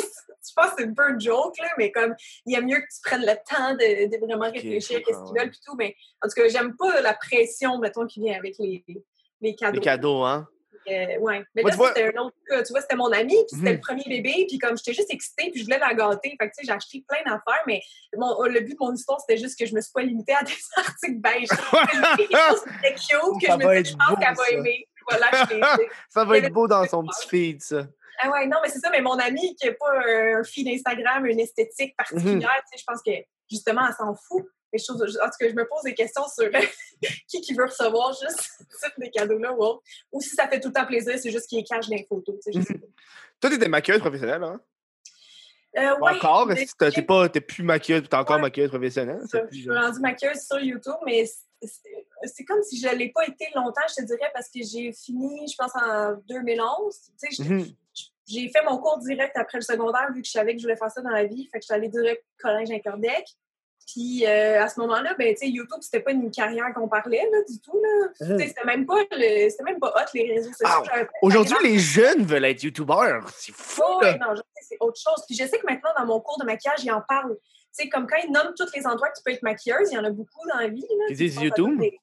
je 0.47 0.53
pense 0.55 0.71
que 0.71 0.75
c'est 0.79 0.85
un 0.85 0.93
peu 0.93 1.03
un 1.03 1.19
joke, 1.19 1.59
là, 1.59 1.69
mais 1.79 1.91
comme, 1.93 2.15
il 2.45 2.53
y 2.53 2.57
a 2.57 2.61
mieux 2.61 2.77
que 2.77 2.87
tu 2.95 3.01
prennes 3.03 3.23
le 3.23 3.35
temps 3.49 3.73
de, 3.73 4.11
de 4.15 4.27
vraiment 4.27 4.51
réfléchir 4.51 4.99
à 4.99 5.13
ce 5.13 5.25
qu'ils 5.25 5.41
veulent, 5.41 5.51
puis 5.51 5.61
tout. 5.65 5.77
Mais 5.77 5.97
en 6.23 6.29
tout 6.29 6.35
cas, 6.35 6.49
j'aime 6.49 6.77
pas 6.77 7.01
la 7.01 7.15
pression, 7.15 7.79
mettons, 7.79 8.07
qui 8.07 8.21
vient 8.21 8.37
avec 8.37 8.57
les, 8.59 8.85
les 9.41 9.55
cadeaux. 9.55 9.79
Des 9.79 9.85
cadeaux, 9.85 10.23
hein? 10.25 10.47
Euh, 10.89 11.19
ouais. 11.19 11.43
Mais 11.55 11.63
Moi, 11.63 11.71
là, 11.71 11.77
vois- 11.77 11.89
c'était 11.95 12.15
un 12.17 12.21
autre 12.23 12.37
cas. 12.49 12.63
Tu 12.63 12.73
vois, 12.73 12.81
c'était 12.81 12.97
mon 12.97 13.11
ami, 13.13 13.35
puis 13.35 13.57
c'était 13.59 13.71
Mhm. 13.71 13.75
le 13.77 13.81
premier 13.81 14.05
bébé, 14.07 14.47
puis 14.49 14.59
comme 14.59 14.77
j'étais 14.77 14.93
juste 14.95 15.13
excitée, 15.13 15.51
puis 15.51 15.61
je 15.61 15.65
voulais 15.65 15.79
la 15.79 15.95
gâter. 15.95 16.31
Fait 16.41 16.49
que, 16.49 16.55
tu 16.57 16.61
sais, 16.61 16.63
j'ai 16.65 16.73
acheté 16.73 17.05
plein 17.09 17.19
d'affaires, 17.25 17.63
mais 17.67 17.81
mon- 18.17 18.43
le 18.45 18.61
but 18.61 18.73
de 18.73 18.77
mon 18.81 18.95
histoire, 18.95 19.21
c'était 19.21 19.37
juste 19.41 19.59
que 19.59 19.67
je 19.67 19.75
me 19.75 19.81
suis 19.81 19.93
pas 19.93 20.03
limitée 20.03 20.35
à 20.35 20.43
des 20.45 20.55
articles 20.77 21.21
beige. 21.21 21.49
J'ai 22.19 22.27
quelque 22.29 23.01
chose 23.11 23.33
cute, 23.33 23.41
que 23.41 23.47
Ça 23.47 23.53
je 23.53 23.59
va 23.59 23.69
me 23.69 23.75
être 23.77 23.83
dis, 23.85 23.91
je 23.91 23.97
pense 23.97 24.09
beau, 24.11 24.17
qu'elle 24.17 24.35
va 24.35 24.49
aimer. 24.51 24.89
Voilà, 25.09 25.27
je 25.33 25.37
ça 26.11 26.25
va 26.25 26.39
être 26.39 26.53
beau 26.53 26.67
dans 26.69 26.85
son 26.87 27.05
petit 27.05 27.29
feed, 27.29 27.63
ça. 27.63 27.87
Ah 28.21 28.31
ouais, 28.31 28.47
non, 28.47 28.57
mais 28.63 28.69
c'est 28.71 28.79
ça, 28.79 28.89
mais 28.91 29.03
mon 29.03 29.19
ami 29.19 29.55
qui 29.57 29.67
n'a 29.67 29.73
pas 29.75 29.93
un 29.93 30.43
feed 30.43 30.67
Instagram, 30.69 31.27
une 31.27 31.39
esthétique 31.39 31.95
particulière, 31.97 32.51
tu 32.63 32.79
sais, 32.79 32.79
je 32.79 32.85
pense 32.87 33.03
que 33.05 33.13
justement, 33.51 33.83
elle 33.87 33.95
s'en 33.95 34.15
fout. 34.15 34.45
Je 34.79 34.85
trouve, 34.85 35.03
en 35.03 35.07
tout 35.07 35.37
cas, 35.39 35.49
je 35.49 35.55
me 35.55 35.67
pose 35.69 35.83
des 35.85 35.95
questions 35.95 36.23
sur 36.29 36.51
qui 37.29 37.41
qui 37.41 37.55
veut 37.55 37.65
recevoir 37.67 38.11
juste 38.13 38.39
ce 38.71 38.87
type 38.87 38.95
de 39.05 39.11
cadeaux-là 39.11 39.53
ou 39.53 39.63
autre. 39.63 39.83
Ou 40.13 40.21
si 40.21 40.31
ça 40.31 40.49
fait 40.49 40.61
tout 40.61 40.69
le 40.69 40.75
temps 40.75 40.87
plaisir, 40.87 41.19
c'est 41.19 41.31
juste 41.31 41.47
qu'il 41.49 41.63
cache 41.65 41.89
des 41.89 42.05
photos, 42.09 42.37
tu 42.45 42.53
sais, 42.53 42.75
pas. 42.75 42.87
Toi, 43.41 43.51
t'es 43.51 43.59
des 43.59 43.69
maquilleuse 43.69 44.01
professionnelle, 44.01 44.43
hein? 44.43 44.61
Euh, 45.77 45.95
ouais, 45.99 46.13
encore? 46.17 46.49
t'es 46.79 47.03
pas, 47.03 47.29
t'es 47.29 47.41
plus 47.43 47.63
maquilleuse, 47.63 48.09
t'es 48.09 48.17
encore 48.17 48.37
Ouais. 48.37 48.43
maquilleuse 48.43 48.71
professionnelle? 48.71 49.21
Je 49.51 49.57
suis 49.59 49.71
rendue 49.71 50.01
maquilleuse 50.01 50.41
sur 50.41 50.59
YouTube, 50.59 50.95
mais 51.05 51.27
c'est- 51.63 52.45
comme 52.45 52.63
si 52.63 52.81
je 52.81 52.89
l'ai 52.97 53.11
pas 53.11 53.27
été 53.27 53.47
longtemps, 53.55 53.83
je 53.91 53.97
te 53.97 54.07
dirais, 54.07 54.31
parce 54.33 54.49
que 54.49 54.61
j'ai 54.63 54.91
fini, 54.93 55.47
je 55.49 55.55
pense, 55.59 55.73
en 55.77 56.15
2011. 56.29 56.99
Tu 57.21 57.35
sais, 57.37 57.43
je- 57.45 57.49
Mhm. 57.49 57.67
j'ai 58.27 58.49
fait 58.49 58.63
mon 58.65 58.79
cours 58.79 58.99
direct 59.01 59.37
après 59.37 59.59
le 59.59 59.63
secondaire, 59.65 60.11
vu 60.15 60.23
que 60.23 60.27
je 60.27 60.33
savais 60.33 60.55
que 60.55 60.59
je 60.61 60.65
voulais 60.65 60.77
faire 60.77 60.91
ça 60.91 61.03
dans 61.03 61.11
la 61.11 61.25
vie. 61.25 61.47
Fait 61.53 61.59
que 61.59 61.63
je 61.63 61.67
suis 61.67 61.75
allée 61.75 61.89
direct 61.91 62.25
au 62.25 62.43
collège 62.43 62.71
Incordec. 62.71 63.27
Puis 63.87 64.27
euh, 64.27 64.61
à 64.63 64.69
ce 64.69 64.81
moment-là, 64.81 65.15
ben, 65.19 65.35
YouTube, 65.43 65.79
c'était 65.81 66.01
pas 66.01 66.11
une 66.11 66.31
carrière 66.31 66.73
qu'on 66.75 66.89
parlait 66.89 67.23
là, 67.31 67.39
du 67.49 67.61
tout. 67.61 67.81
Là. 67.81 68.09
Sais, 68.39 68.49
C'était 68.49 68.65
même, 68.65 68.85
pas 68.85 68.97
le- 69.13 69.49
c'était 69.49 69.63
même 69.63 69.79
pas 69.79 69.91
hot, 69.97 70.09
les 70.13 70.33
réseaux 70.33 70.51
sociaux. 70.53 70.67
Ah, 70.93 71.05
Aujourd'hui, 71.23 71.57
les 71.63 71.79
jeunes 71.79 72.25
veulent 72.25 72.45
être 72.47 72.63
youtubeurs. 72.65 73.29
C'est 73.37 73.53
fou, 73.55 73.83
Oh, 73.87 74.01
là. 74.01 74.13
ouais, 74.13 74.19
non, 74.19 74.35
je 74.35 74.41
sais, 74.41 74.67
c'est 74.71 74.77
autre 74.81 75.01
chose. 75.01 75.25
Puis 75.27 75.37
je 75.37 75.45
sais 75.47 75.59
que 75.59 75.67
maintenant, 75.67 75.91
dans 75.97 76.05
mon 76.07 76.21
cours 76.21 76.39
de 76.41 76.45
maquillage, 76.45 76.83
ils 76.85 76.91
en 76.91 77.01
parlent. 77.01 77.37
Comme 77.93 78.07
quand 78.07 78.17
ils 78.25 78.33
nomment 78.33 78.55
tous 78.57 78.73
les 78.75 78.87
endroits 78.87 79.09
que 79.11 79.19
tu 79.19 79.23
peux 79.23 79.33
être 79.33 79.43
maquilleuse, 79.43 79.93
il 79.93 79.97
y 79.97 79.99
en 79.99 80.05
a 80.05 80.11
beaucoup 80.11 80.41
dans 80.53 80.59
la 80.59 80.69
vie. 80.69 80.81
Là, 80.81 81.05
Ils 81.11 81.17
disent 81.17 81.37
YouTube? 81.41 81.79
des- 81.79 81.99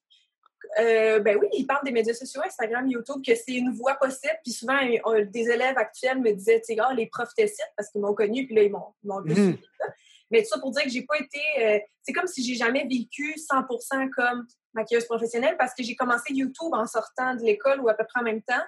Euh, 0.80 1.20
ben 1.20 1.38
oui, 1.40 1.48
ils 1.54 1.68
parlent 1.68 1.84
des 1.84 1.92
médias 1.92 2.14
sociaux, 2.14 2.42
Instagram, 2.46 2.88
YouTube, 2.88 3.22
que 3.26 3.36
c'est 3.36 3.52
une 3.54 3.72
voie 3.74 3.96
possible. 3.96 4.34
Puis 4.44 4.54
souvent, 4.54 4.78
des 5.26 5.50
élèves 5.50 5.78
actuels 5.78 6.20
me 6.20 6.32
disaient, 6.32 6.62
tu 6.62 6.74
sais, 6.74 6.80
ah, 6.80 6.94
les 6.96 7.08
profs 7.08 7.34
te 7.38 7.46
citent 7.46 7.74
parce 7.76 7.90
qu'ils 7.90 8.02
m'ont 8.02 8.14
connu, 8.14 8.46
puis 8.48 8.56
là, 8.56 8.64
ils 8.64 8.72
m'ont 8.72 8.94
ils 9.04 9.08
m'ont 9.08 9.22
suivi, 9.24 9.60
ça. 9.80 9.86
Mais 10.34 10.42
tout 10.42 10.50
ça 10.50 10.60
pour 10.60 10.72
dire 10.72 10.84
que 10.84 10.90
j'ai 10.90 11.04
pas 11.04 11.18
été. 11.18 11.40
euh, 11.62 11.80
c'est 12.02 12.12
comme 12.12 12.28
si 12.28 12.44
j'ai 12.44 12.56
jamais 12.56 12.86
vécu 12.90 13.36
100 13.38 13.68
comme 14.16 14.48
maquilleuse 14.74 15.06
professionnelle 15.06 15.56
parce 15.58 15.74
que 15.76 15.84
j'ai 15.84 15.96
commencé 15.96 16.34
YouTube 16.34 16.74
en 16.74 16.88
sortant 16.88 17.36
de 17.36 17.42
l'école 17.44 17.80
ou 17.82 17.88
à 17.88 17.94
peu 17.94 18.04
près 18.04 18.20
en 18.20 18.24
même 18.24 18.42
temps. 18.42 18.64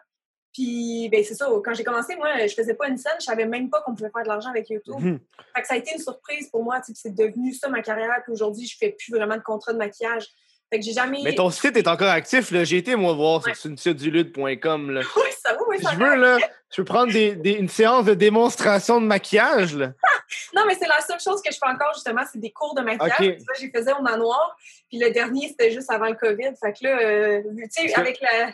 Puis, 0.53 1.09
ben, 1.09 1.21
c'est 1.23 1.33
ça. 1.33 1.49
Quand 1.65 1.73
j'ai 1.73 1.83
commencé, 1.83 2.15
moi, 2.15 2.45
je 2.47 2.53
faisais 2.53 2.75
pas 2.75 2.87
une 2.87 2.97
scène. 2.97 3.15
Je 3.19 3.25
savais 3.25 3.45
même 3.45 3.69
pas 3.69 3.81
qu'on 3.81 3.93
pouvait 3.95 4.11
faire 4.11 4.23
de 4.23 4.29
l'argent 4.29 4.51
avec 4.51 4.69
YouTube. 4.69 4.99
Mhm. 4.99 5.19
Fait 5.53 5.61
que 5.61 5.67
ça 5.67 5.73
a 5.73 5.77
été 5.77 5.91
une 5.93 5.99
surprise 5.99 6.49
pour 6.49 6.63
moi. 6.63 6.79
C'est 6.93 7.13
devenu 7.13 7.51
ça 7.53 7.67
ma 7.67 7.81
carrière. 7.81 8.21
Puis 8.23 8.31
aujourd'hui, 8.31 8.65
je 8.65 8.77
fais 8.77 8.91
plus 8.97 9.11
vraiment 9.11 9.35
de 9.35 9.41
contrat 9.41 9.73
de 9.73 9.79
maquillage. 9.79 10.27
Fait 10.71 10.79
que 10.79 10.85
j'ai 10.85 10.93
jamais. 10.93 11.19
Mais 11.23 11.35
ton 11.35 11.49
site 11.49 11.77
est 11.77 11.87
encore 11.87 12.09
actif, 12.09 12.51
là. 12.51 12.63
J'ai 12.63 12.77
été, 12.77 12.95
moi, 12.95 13.13
voir 13.13 13.43
Ouais. 13.45 13.53
sur 13.53 13.61
suntiadulude.com, 13.63 14.91
là. 14.91 15.01
Oui, 15.15 15.21
ça 15.43 15.53
va, 15.53 15.59
oui, 15.67 15.81
ça 15.81 15.91
je 15.93 15.97
veux, 15.97 16.15
là, 16.15 16.37
je 16.71 16.77
peux 16.77 16.85
prendre 16.85 17.11
des, 17.13 17.35
des- 17.35 17.51
une 17.53 17.69
séance 17.69 18.05
de 18.05 18.13
démonstration 18.13 18.99
de 18.99 19.05
maquillage, 19.05 19.75
là. 19.75 19.91
Non, 20.55 20.63
mais 20.67 20.73
c'est 20.75 20.87
la 20.87 21.01
seule 21.01 21.19
chose 21.19 21.39
que 21.41 21.51
je 21.53 21.57
fais 21.57 21.69
encore, 21.71 21.93
justement, 21.93 22.23
c'est 22.31 22.39
des 22.39 22.51
cours 22.51 22.73
de 22.75 22.81
maquillage. 22.81 23.11
Ok. 23.19 23.35
Puis 23.35 23.41
Ça, 23.41 23.53
j'ai 23.59 23.69
faisais 23.71 23.93
au 23.93 24.01
manoir. 24.01 24.57
Puis 24.89 24.97
le 24.97 25.11
dernier, 25.11 25.49
c'était 25.49 25.71
juste 25.71 25.91
avant 25.91 26.07
le 26.07 26.15
COVID. 26.15 26.51
Fait 26.59 26.73
que 26.73 26.79
là, 26.83 26.99
euh, 26.99 27.41
tu 27.71 27.87
sais, 27.87 27.93
avec 27.93 28.19
la. 28.21 28.51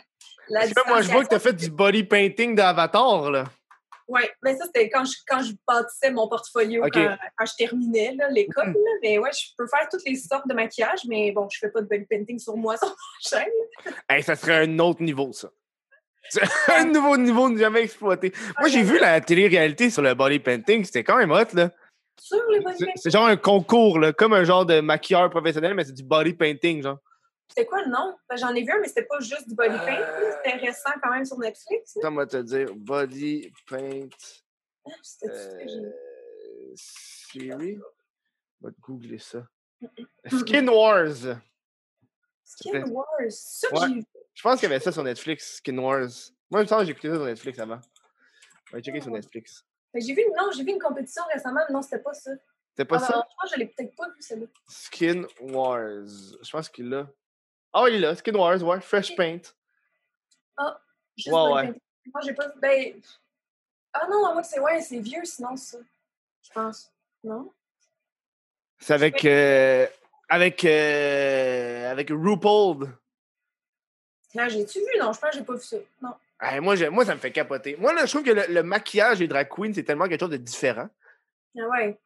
la 0.50 0.66
que 0.68 0.86
moi, 0.88 1.00
je 1.00 1.10
vois 1.10 1.22
que 1.24 1.28
tu 1.30 1.34
as 1.34 1.38
fait 1.38 1.54
du 1.54 1.70
body 1.70 2.04
painting 2.04 2.54
d'avatar, 2.54 3.30
là. 3.30 3.44
Oui, 4.08 4.22
mais 4.42 4.56
ça, 4.56 4.64
c'était 4.66 4.90
quand 4.90 5.04
je, 5.04 5.14
quand 5.26 5.42
je 5.42 5.52
bâtissais 5.66 6.10
mon 6.10 6.28
portfolio, 6.28 6.82
quand, 6.92 7.16
quand 7.36 7.46
je 7.46 7.52
terminais 7.56 8.16
l'école. 8.30 8.68
Mhm. 8.68 8.74
là. 8.74 8.90
Mais 9.02 9.18
ouais, 9.18 9.30
je 9.32 9.50
peux 9.56 9.66
faire 9.66 9.88
toutes 9.90 10.04
les 10.04 10.16
sortes 10.16 10.48
de 10.48 10.54
maquillage, 10.54 11.00
mais 11.08 11.32
bon, 11.32 11.48
je 11.50 11.58
fais 11.58 11.70
pas 11.70 11.80
de 11.80 11.86
body 11.86 12.04
painting 12.06 12.38
sur 12.38 12.56
moi, 12.56 12.76
sur 12.78 12.88
ma 12.88 13.40
chaîne. 13.40 13.94
Hey, 14.08 14.22
ça 14.22 14.36
serait 14.36 14.66
un 14.66 14.78
autre 14.78 15.02
niveau, 15.02 15.32
ça. 15.32 15.48
C'est 16.28 16.42
un 16.76 16.84
nouveau 16.84 17.16
niveau 17.16 17.50
de 17.50 17.58
jamais 17.58 17.82
exploité. 17.82 18.32
Moi, 18.58 18.68
j'ai 18.68 18.82
vu 18.82 18.98
la 18.98 19.20
télé-réalité 19.20 19.90
sur 19.90 20.02
le 20.02 20.14
body 20.14 20.38
painting. 20.38 20.84
C'était 20.84 21.04
quand 21.04 21.16
même 21.16 21.30
hot, 21.30 21.54
là. 21.54 21.70
Sur 22.20 22.42
les 22.50 22.60
body 22.60 22.78
painting? 22.78 22.92
C'est 22.96 23.10
genre 23.10 23.26
un 23.26 23.36
concours, 23.36 23.98
là. 23.98 24.12
Comme 24.12 24.32
un 24.32 24.44
genre 24.44 24.66
de 24.66 24.80
maquilleur 24.80 25.28
professionnel, 25.30 25.74
mais 25.74 25.84
c'est 25.84 25.94
du 25.94 26.04
body 26.04 26.34
painting, 26.34 26.82
genre. 26.82 26.98
C'était 27.54 27.66
quoi 27.66 27.82
le 27.82 27.90
nom? 27.90 28.16
Ben, 28.30 28.36
J'en 28.36 28.54
ai 28.54 28.62
vu 28.62 28.70
un, 28.72 28.80
mais 28.80 28.88
c'était 28.88 29.04
pas 29.04 29.20
juste 29.20 29.46
du 29.48 29.54
body 29.54 29.76
paint. 29.76 30.00
Euh. 30.00 30.32
C'était 30.42 30.56
récent 30.56 30.90
quand 31.02 31.10
même 31.10 31.24
sur 31.24 31.38
Netflix. 31.38 31.96
Attends, 31.98 32.10
moi 32.10 32.26
te 32.26 32.38
dire. 32.38 32.68
Body 32.74 33.52
paint. 33.68 34.08
Ah, 34.86 34.90
ça 35.02 35.26
Euh, 35.28 36.72
Siri? 36.74 37.78
On 38.60 38.66
va 38.68 38.72
te 38.72 38.80
googler 38.80 39.18
ça. 39.18 39.46
Skin 40.26 40.66
Wars. 40.68 41.36
Skin 42.44 42.84
Wars. 42.90 43.06
Ça 43.30 43.68
Ouais. 43.72 44.02
Je 44.34 44.42
pense 44.42 44.60
qu'il 44.60 44.68
y 44.70 44.72
avait 44.72 44.80
ça 44.82 44.92
sur 44.92 45.02
Netflix, 45.02 45.56
Skin 45.56 45.76
Wars. 45.76 46.08
Moi, 46.50 46.60
il 46.60 46.64
me 46.64 46.66
semble 46.66 46.80
que 46.82 46.86
j'ai 46.86 46.92
écouté 46.92 47.08
ça 47.08 47.14
sur 47.16 47.24
Netflix 47.24 47.58
avant. 47.58 47.80
On 48.72 48.76
va 48.76 48.82
checker 48.82 49.00
sur 49.02 49.10
Netflix. 49.10 49.62
Ben, 49.92 50.00
j'ai 50.00 50.14
vu, 50.14 50.22
non, 50.36 50.50
j'ai 50.56 50.64
vu 50.64 50.70
une 50.70 50.78
compétition 50.80 51.22
récemment, 51.32 51.60
mais 51.68 51.74
non, 51.74 51.82
c'était 51.82 51.98
pas 51.98 52.14
ça. 52.14 52.30
C'était 52.70 52.86
pas 52.86 52.96
Ah, 52.96 53.00
ça? 53.00 53.12
ben, 53.12 53.22
je 53.28 53.34
pense 53.42 53.50
que 53.50 53.56
je 53.56 53.60
l'ai 53.60 53.66
peut-être 53.68 53.94
pas 53.96 54.08
vu, 54.08 54.22
celle-là. 54.22 54.46
Skin 54.68 55.26
Wars. 55.40 56.06
Je 56.42 56.50
pense 56.50 56.68
qu'il 56.70 56.88
l'a. 56.88 57.10
Ah, 57.72 57.84
il 57.88 57.96
est 57.96 57.98
là. 58.00 58.14
Skin 58.14 58.34
Wars, 58.34 58.62
ouais. 58.62 58.80
Fresh 58.80 59.14
Paint. 59.16 59.40
Juste 61.16 61.28
Ouais, 61.28 61.32
body 61.32 61.68
ouais. 61.68 61.74
Moi, 62.12 62.20
j'ai 62.24 62.34
pas. 62.34 62.48
Ben. 62.60 62.94
Ah 63.92 64.06
non, 64.10 64.32
moi, 64.32 64.42
c'est 64.42 64.60
ouais, 64.60 64.80
c'est 64.80 64.98
vieux, 64.98 65.24
sinon, 65.24 65.56
ça. 65.56 65.78
Je 66.42 66.50
pense. 66.52 66.90
Non? 67.22 67.52
C'est 68.78 68.94
avec. 68.94 69.24
euh, 69.24 69.86
avec. 70.28 70.64
euh, 70.64 71.90
avec 71.90 72.10
RuPaul. 72.10 72.88
Là, 74.34 74.48
j'ai-tu 74.48 74.78
vu? 74.80 74.98
Non, 74.98 75.12
je 75.12 75.20
pense 75.20 75.30
que 75.30 75.36
j'ai 75.36 75.44
pas 75.44 75.54
vu 75.54 75.60
ça. 75.62 75.76
Non. 76.00 76.14
Moi, 76.60 76.90
moi, 76.90 77.04
ça 77.04 77.14
me 77.14 77.20
fait 77.20 77.30
capoter. 77.30 77.76
Moi, 77.76 77.92
là, 77.92 78.04
je 78.06 78.10
trouve 78.12 78.24
que 78.24 78.30
le, 78.32 78.46
le 78.48 78.62
maquillage 78.62 79.18
des 79.18 79.28
drag 79.28 79.48
queens, 79.48 79.72
c'est 79.74 79.84
tellement 79.84 80.08
quelque 80.08 80.20
chose 80.20 80.30
de 80.30 80.36
différent. 80.38 80.88
Ah 81.58 81.68
ouais. 81.68 81.98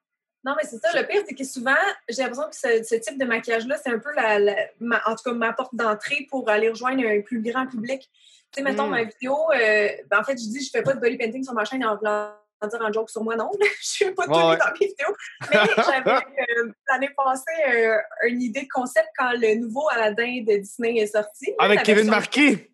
Non, 0.46 0.54
mais 0.56 0.62
c'est 0.68 0.78
ça. 0.78 0.88
Le 0.98 1.04
pire, 1.06 1.22
c'est 1.28 1.34
que 1.34 1.42
souvent, 1.44 1.74
j'ai 2.08 2.22
l'impression 2.22 2.48
que 2.48 2.54
ce, 2.56 2.84
ce 2.88 2.94
type 2.94 3.18
de 3.18 3.24
maquillage-là, 3.24 3.76
c'est 3.82 3.90
un 3.90 3.98
peu 3.98 4.12
la, 4.14 4.38
la- 4.38 4.56
ma- 4.78 5.02
en 5.06 5.16
tout 5.16 5.24
cas 5.24 5.32
ma 5.32 5.52
porte 5.52 5.74
d'entrée 5.74 6.26
pour 6.30 6.48
aller 6.48 6.68
rejoindre 6.70 7.04
un 7.04 7.20
plus 7.20 7.42
grand 7.42 7.66
public. 7.66 8.08
Tu 8.52 8.58
sais, 8.58 8.62
mettons, 8.62 8.86
Mm. 8.86 8.90
ma 8.90 9.02
vidéo, 9.02 9.36
euh, 9.52 9.88
ben, 10.08 10.20
en 10.20 10.24
fait, 10.24 10.32
je 10.38 10.46
dis, 10.48 10.64
je 10.64 10.70
fais 10.70 10.82
pas 10.82 10.92
de 10.94 11.00
body 11.00 11.16
painting 11.18 11.42
sur 11.42 11.52
ma 11.52 11.64
chaîne 11.64 11.84
en 11.84 11.96
voulant 11.96 12.30
dire 12.70 12.80
un 12.82 12.92
joke 12.92 13.10
sur 13.10 13.22
moi, 13.24 13.34
non. 13.36 13.50
je 13.82 13.86
suis 13.86 14.10
pas 14.12 14.24
tout 14.24 14.30
Ouais, 14.30 14.56
dans 14.56 14.72
mes 14.80 14.86
vidéos. 14.86 15.16
Mais 15.50 15.58
j'avais 15.76 16.10
euh, 16.60 16.72
l'année 16.88 17.10
passée 17.16 17.42
euh, 17.68 17.96
une 18.28 18.40
idée 18.40 18.62
de 18.62 18.68
concept 18.72 19.08
quand 19.18 19.32
le 19.32 19.56
nouveau 19.56 19.88
Aladdin 19.90 20.42
de 20.46 20.56
Disney 20.58 20.96
est 21.00 21.08
sorti. 21.08 21.52
Avec 21.58 21.82
Kevin 21.82 22.06
Marquis. 22.08 22.70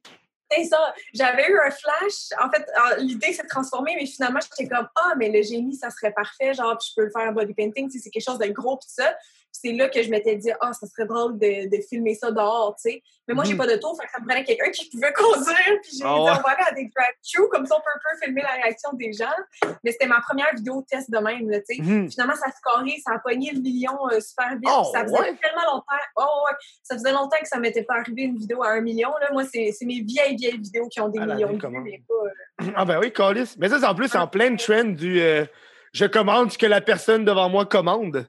C'est 0.54 0.64
ça. 0.64 0.94
J'avais 1.12 1.48
eu 1.48 1.58
un 1.58 1.70
flash. 1.70 2.30
En 2.40 2.50
fait, 2.50 2.66
l'idée 2.98 3.32
s'est 3.32 3.46
transformée, 3.46 3.94
mais 3.96 4.06
finalement, 4.06 4.40
j'étais 4.40 4.68
comme 4.68 4.88
Ah, 4.96 5.14
mais 5.16 5.28
le 5.30 5.42
génie, 5.42 5.74
ça 5.76 5.90
serait 5.90 6.12
parfait. 6.12 6.54
Genre, 6.54 6.78
je 6.80 6.92
peux 6.94 7.04
le 7.04 7.10
faire 7.10 7.28
en 7.28 7.32
body 7.32 7.54
painting. 7.54 7.90
C'est 7.90 8.10
quelque 8.10 8.24
chose 8.24 8.38
de 8.38 8.46
gros, 8.48 8.76
puis 8.76 8.88
ça. 8.90 9.14
C'est 9.54 9.72
là 9.72 9.88
que 9.88 10.02
je 10.02 10.08
m'étais 10.10 10.34
dit 10.36 10.50
Ah, 10.60 10.72
ça 10.72 10.86
serait 10.86 11.06
drôle 11.06 11.38
de, 11.38 11.68
de 11.68 11.82
filmer 11.82 12.14
ça 12.14 12.30
dehors, 12.32 12.74
tu 12.82 12.90
sais. 12.90 13.02
Mais 13.28 13.34
moi, 13.34 13.44
j'ai 13.44 13.52
Mhm. 13.52 13.58
pas 13.58 13.66
de 13.68 13.76
tour, 13.76 13.96
fait 14.00 14.06
que 14.06 14.10
ça 14.12 14.20
me 14.20 14.26
prenait 14.26 14.42
quelqu'un 14.42 14.70
qui 14.70 14.88
pouvait 14.90 15.12
conduire. 15.16 15.80
Puis 15.82 15.92
j'ai 15.98 16.04
Ah 16.04 16.14
dit. 16.14 16.20
On 16.20 16.24
va 16.24 16.32
aller 16.32 16.64
à 16.68 16.72
des 16.72 16.90
drag 16.96 17.14
shows, 17.22 17.48
comme 17.48 17.66
ça, 17.66 17.76
on 17.76 17.80
peut 17.80 17.90
un 17.94 18.00
peu 18.16 18.24
filmer 18.24 18.42
la 18.42 18.62
réaction 18.62 18.90
des 18.94 19.12
gens. 19.12 19.70
Mais 19.84 19.92
c'était 19.92 20.06
ma 20.06 20.20
première 20.20 20.52
vidéo 20.54 20.84
test 20.90 21.10
de 21.10 21.18
même, 21.18 21.48
tu 21.68 21.76
sais. 21.76 21.82
Mhm. 21.82 22.10
Finalement, 22.10 22.34
ça 22.34 22.50
se 22.50 22.56
carré, 22.64 22.96
ça 23.06 23.12
a 23.14 23.18
pogné 23.20 23.52
le 23.52 23.60
million 23.60 23.96
euh, 24.10 24.18
super 24.20 24.50
vite. 24.56 24.68
Oh, 24.68 24.90
ça 24.92 25.02
faisait 25.04 25.12
ouais? 25.18 25.36
tellement 25.40 25.72
longtemps. 25.74 26.02
Oh, 26.16 26.22
ouais. 26.46 26.56
Ça 26.82 26.96
faisait 26.96 27.12
longtemps 27.12 27.36
que 27.40 27.48
ça 27.48 27.58
m'était 27.60 27.84
pas 27.84 27.94
arrivé 27.96 28.22
une 28.22 28.38
vidéo 28.38 28.62
à 28.64 28.70
un 28.70 28.80
million. 28.80 29.10
Là. 29.20 29.28
Moi, 29.32 29.44
c'est 29.52 29.70
c'est 29.72 29.84
mes 29.84 30.00
vieilles, 30.00 30.34
vieilles 30.36 30.58
vidéos 30.58 30.88
qui 30.88 31.00
ont 31.00 31.08
des 31.08 31.20
Aladdin, 31.20 31.34
millions 31.46 31.52
de 31.58 31.66
vues, 31.68 31.80
mais 31.84 32.02
pas. 32.08 32.64
euh, 32.64 32.72
Ah, 32.76 32.84
ben 32.84 32.98
oui, 32.98 33.12
Calis. 33.12 33.54
Mais 33.58 33.68
ça, 33.68 33.78
c'est 33.78 33.86
en 33.86 33.94
plus, 33.94 34.14
en 34.16 34.26
pleine 34.26 34.56
trend 34.56 34.84
du. 34.84 35.20
euh, 35.20 35.44
je 35.92 36.06
commande 36.06 36.50
ce 36.50 36.56
que 36.58 36.66
la 36.66 36.80
personne 36.80 37.24
devant 37.24 37.48
moi 37.50 37.66
commande. 37.66 38.26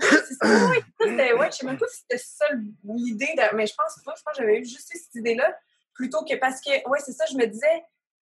Ça, 0.00 0.06
c'était- 1.00 1.32
ouais, 1.34 1.50
je 1.50 1.56
sais 1.56 1.66
même 1.66 1.78
pas 1.78 1.88
si 1.88 2.00
c'était 2.00 2.18
ça 2.18 2.46
l'idée, 2.84 3.34
mais 3.54 3.66
je 3.66 3.74
pense 3.74 3.94
pas. 4.04 4.14
Je 4.16 4.22
pense 4.22 4.34
que 4.36 4.40
j'avais 4.42 4.58
eu 4.60 4.64
juste 4.64 4.90
cette 4.92 5.14
idée-là. 5.14 5.56
Plutôt 5.94 6.24
que 6.24 6.34
parce 6.36 6.60
que, 6.60 6.70
ouais, 6.88 6.98
c'est 7.04 7.12
ça, 7.12 7.24
je 7.30 7.36
me 7.36 7.44
disais, 7.46 7.84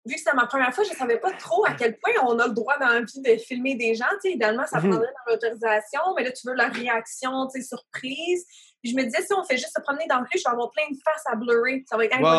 vu 0.05 0.13
que 0.15 0.19
c'était 0.19 0.33
ma 0.35 0.45
première 0.47 0.73
fois, 0.75 0.83
je 0.83 0.89
savais 0.93 1.17
pas 1.17 1.31
trop 1.31 1.65
à 1.65 1.73
quel 1.75 1.97
point 1.97 2.11
on 2.23 2.37
a 2.39 2.47
le 2.47 2.53
droit 2.53 2.77
dans 2.77 2.87
la 2.87 3.01
vie 3.01 3.21
de 3.21 3.37
filmer 3.37 3.75
des 3.75 3.95
gens. 3.95 4.05
Tu 4.21 4.29
sais, 4.29 4.31
idéalement, 4.33 4.67
ça 4.67 4.79
Mhm. 4.81 4.89
prendrait 4.89 5.13
dans 5.25 5.31
l'autorisation, 5.33 6.01
mais 6.17 6.23
là, 6.25 6.31
tu 6.33 6.45
veux 6.47 6.53
leur 6.55 6.71
réaction, 6.73 7.47
tu 7.47 7.61
sais, 7.61 7.67
surprise. 7.67 8.45
Puis 8.81 8.91
je 8.91 8.95
me 8.97 9.03
disais, 9.03 9.21
si 9.21 9.33
on 9.33 9.43
fait 9.45 9.55
juste 9.57 9.71
se 9.73 9.81
promener 9.81 10.05
dans 10.09 10.17
le 10.17 10.23
rue, 10.23 10.37
je 10.37 10.43
vais 10.43 10.49
avoir 10.51 10.69
plein 10.71 10.83
de 10.91 10.97
faces 11.05 11.23
à 11.31 11.35
blurrer. 11.37 11.85
Ça 11.89 11.95
va 11.95 12.03
être 12.03 12.15
impossible. 12.17 12.35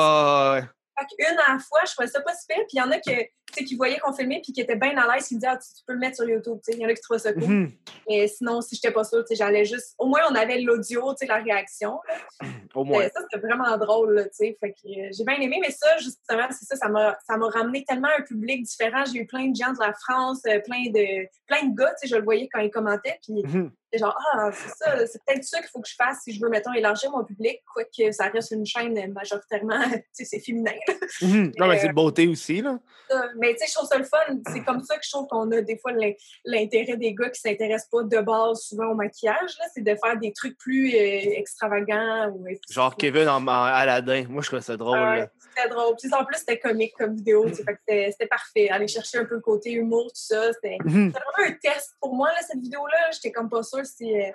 Qu'une 1.03 1.39
à 1.47 1.55
la 1.55 1.59
fois, 1.59 1.81
je 1.87 1.93
trouvais 1.93 2.09
ça 2.09 2.21
pas 2.21 2.35
super. 2.35 2.57
Puis 2.59 2.75
il 2.75 2.79
y 2.79 2.83
en 2.83 2.91
a 2.91 2.99
que, 2.99 3.65
qui 3.65 3.77
voyaient 3.77 3.99
qu'on 3.99 4.13
filmait 4.13 4.41
puis 4.43 4.53
qui 4.53 4.61
étaient 4.61 4.77
bien 4.77 4.97
à 4.97 5.15
l'aise, 5.15 5.29
qui 5.29 5.35
me 5.35 5.41
disaient, 5.41 5.53
ah, 5.53 5.59
tu, 5.59 5.83
peux 5.87 5.95
le 5.95 5.99
mettre 5.99 6.17
sur 6.17 6.29
YouTube. 6.29 6.59
Tu 6.65 6.73
sais, 6.73 6.79
il 6.79 6.83
y 6.83 6.87
en 6.87 6.89
a 6.89 6.95
qui 6.95 7.03
trouvaient 7.03 7.21
ça 7.21 7.33
cool. 7.33 7.45
Mhm. 7.45 7.73
Mais 8.09 8.29
sinon, 8.29 8.61
si 8.61 8.77
j'étais 8.77 8.93
pas 8.93 9.05
sûre, 9.05 9.25
j'allais 9.31 9.65
juste. 9.65 9.95
Au 9.99 10.07
moins, 10.07 10.21
on 10.31 10.35
avait 10.35 10.61
l'audio, 10.61 11.15
la 11.29 11.37
réaction. 11.37 11.99
Au 12.75 12.85
moins. 12.85 13.03
Euh, 13.03 13.09
Ça, 13.15 13.21
c'était 13.23 13.47
vraiment 13.47 13.77
drôle. 13.77 14.29
Fait 14.37 14.55
que 14.61 14.67
euh, 14.67 15.09
j'ai 15.17 15.25
bien 15.25 15.37
aimé, 15.41 15.59
mais 15.61 15.71
ça, 15.71 15.97
justement, 15.99 16.47
c'est 16.51 16.67
ça, 16.67 16.77
ça 16.77 16.89
m'a, 16.89 17.17
ça 17.27 17.37
m'a 17.37 17.49
ramené 17.49 17.85
tellement 17.85 18.11
un 18.19 18.23
public 18.23 18.63
différent. 18.63 19.05
J'ai 19.05 19.21
eu 19.21 19.27
plein 19.27 19.49
de 19.49 19.57
gens 19.57 19.73
de 19.73 19.81
la 19.81 19.93
France, 19.95 20.41
euh, 20.47 20.61
plein 20.61 20.91
de, 20.91 21.27
plein 21.47 21.69
de 21.69 21.77
gars, 21.77 21.95
je 22.05 22.17
le 22.17 22.23
voyais 22.23 22.49
quand 22.53 22.61
ils 22.61 22.71
commentaient. 22.71 23.19
Puis 23.23 23.43
Mhm. 23.45 23.71
C'est 23.95 23.99
genre, 24.01 24.19
ah, 24.35 24.51
c'est 24.53 24.69
ça, 24.85 25.07
c'est 25.07 25.23
peut-être 25.25 25.45
ça 25.45 25.61
qu'il 25.61 25.69
faut 25.71 25.81
que 25.81 25.89
je 25.89 25.95
fasse 25.95 26.19
si 26.25 26.33
je 26.33 26.41
veux, 26.41 26.49
mettons, 26.49 26.73
élargir 26.73 27.11
mon 27.13 27.23
public, 27.25 27.63
quoique 27.73 28.11
ça 28.13 28.27
reste 28.27 28.51
une 28.51 28.67
chaîne 28.67 29.13
majoritairement, 29.13 29.79
tu 29.95 30.03
sais, 30.13 30.25
c'est 30.25 30.41
féminin. 30.41 30.73
Mhm. 31.23 31.53
Non, 31.59 31.69
mais 31.69 31.77
Euh, 31.77 31.81
c'est 31.83 31.93
beauté 31.93 32.27
aussi, 32.27 32.61
là. 32.61 32.79
Ça. 33.09 33.23
Mais 33.39 33.53
tu 33.53 33.59
sais, 33.61 33.67
je 33.69 33.75
trouve 33.75 33.89
ça 33.89 33.99
le 33.99 34.05
fun. 34.05 34.19
C'est 34.53 34.65
comme 34.65 34.83
ça 34.83 34.97
que 34.97 35.05
je 35.05 35.11
trouve 35.11 35.27
qu'on 35.29 35.51
a 35.53 35.61
des 35.61 35.77
fois 35.79 35.93
l'in- 35.93 36.13
l'intérêt 36.45 36.97
des 36.97 37.15
gars 37.15 37.29
qui 37.31 37.41
s'intéressent 37.41 37.91
pas 37.91 38.03
de 38.03 38.19
base 38.21 38.61
souvent 38.63 38.87
au 38.87 38.95
maquillage. 38.95 39.59
là. 39.59 39.67
C'est 39.75 39.83
de 39.83 39.95
faire 39.95 40.19
des 40.19 40.33
trucs 40.33 40.57
plus 40.59 40.95
euh, 40.95 41.39
extravagants. 41.39 42.31
Ou 42.35 42.47
Genre 42.71 42.97
Kevin 42.97 43.29
en, 43.29 43.47
en 43.47 43.49
Aladdin. 43.65 44.25
Moi, 44.29 44.43
je 44.43 44.49
trouve 44.49 44.61
ça 44.61 44.77
drôle. 44.77 45.29
C'était 45.55 45.69
drôle. 45.69 45.95
Puis 46.01 46.13
en 46.15 46.25
plus, 46.25 46.39
c'était 46.39 46.59
comique 46.59 46.95
comme 46.99 47.15
vidéo. 47.15 47.47
C'était 47.53 48.27
parfait. 48.29 48.71
Aller 48.71 48.89
chercher 48.89 49.19
un 49.19 49.25
peu 49.25 49.35
le 49.37 49.41
côté 49.41 49.73
humour, 49.73 50.07
tout 50.07 50.11
ça. 50.15 50.53
C'était 50.55 50.79
Mhm. 50.85 51.11
vraiment 51.11 51.49
un 51.49 51.53
test 51.53 51.95
pour 52.01 52.15
moi, 52.15 52.29
là, 52.31 52.39
cette 52.41 52.61
vidéo-là. 52.61 53.11
J'étais 53.13 53.33
comme 53.33 53.49
pas 53.51 53.63
sûre 53.63 53.84
si, 53.85 54.15
euh, 54.15 54.31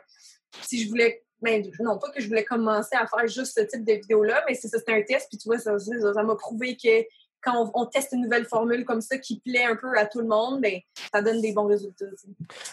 si 0.62 0.84
je 0.84 0.90
voulais. 0.90 1.24
Ben, 1.42 1.64
non, 1.80 1.98
pas 1.98 2.10
que 2.10 2.22
je 2.22 2.28
voulais 2.28 2.44
commencer 2.44 2.96
à 2.98 3.08
faire 3.08 3.26
juste 3.28 3.58
ce 3.58 3.62
type 3.64 3.86
de 3.86 3.94
vidéo-là, 3.94 4.44
mais 4.48 4.56
c'est 4.56 4.68
ça, 4.68 4.78
c'était 4.78 4.92
un 4.94 5.02
test. 5.04 5.28
Puis 5.30 5.38
tu 5.38 5.48
vois, 5.48 5.58
ça 5.58 5.80
ça- 5.80 6.14
ça 6.14 6.24
m'a 6.24 6.36
prouvé 6.36 6.76
que 6.76 7.06
quand 7.42 7.72
on, 7.74 7.84
on 7.84 7.86
teste 7.86 8.12
une 8.12 8.24
nouvelle 8.24 8.44
formule 8.46 8.84
comme 8.84 9.00
ça 9.00 9.18
qui 9.18 9.40
plaît 9.40 9.64
un 9.64 9.78
peu 9.78 9.98
à 9.98 10.06
tout 10.06 10.20
le 10.20 10.28
monde, 10.28 10.60
ben, 10.60 10.80
ça 11.14 11.22
donne 11.22 11.40
des 11.42 11.54
bons 11.54 11.68
résultats. 11.68 12.06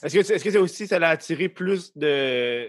Est-ce 0.03 0.43
que 0.43 0.51
c'est 0.51 0.59
aussi, 0.59 0.89
ça 0.89 0.99
l'a 0.99 1.11
attiré 1.11 1.49
plus 1.49 1.97
de. 1.97 2.66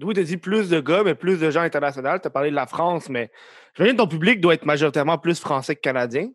Oui, 0.00 0.14
tu 0.14 0.20
as 0.20 0.22
dit 0.22 0.36
plus 0.38 0.70
de 0.70 0.80
gars, 0.80 1.02
mais 1.04 1.14
plus 1.14 1.38
de 1.38 1.50
gens 1.50 1.60
internationaux. 1.60 2.18
Tu 2.20 2.28
as 2.28 2.30
parlé 2.30 2.50
de 2.50 2.54
la 2.54 2.66
France, 2.66 3.08
mais 3.10 3.30
j'imagine 3.74 3.96
que 3.96 4.02
ton 4.02 4.08
public 4.08 4.40
doit 4.40 4.54
être 4.54 4.64
majoritairement 4.64 5.18
plus 5.18 5.40
français 5.40 5.74
que 5.74 5.80
canadien. 5.80 6.30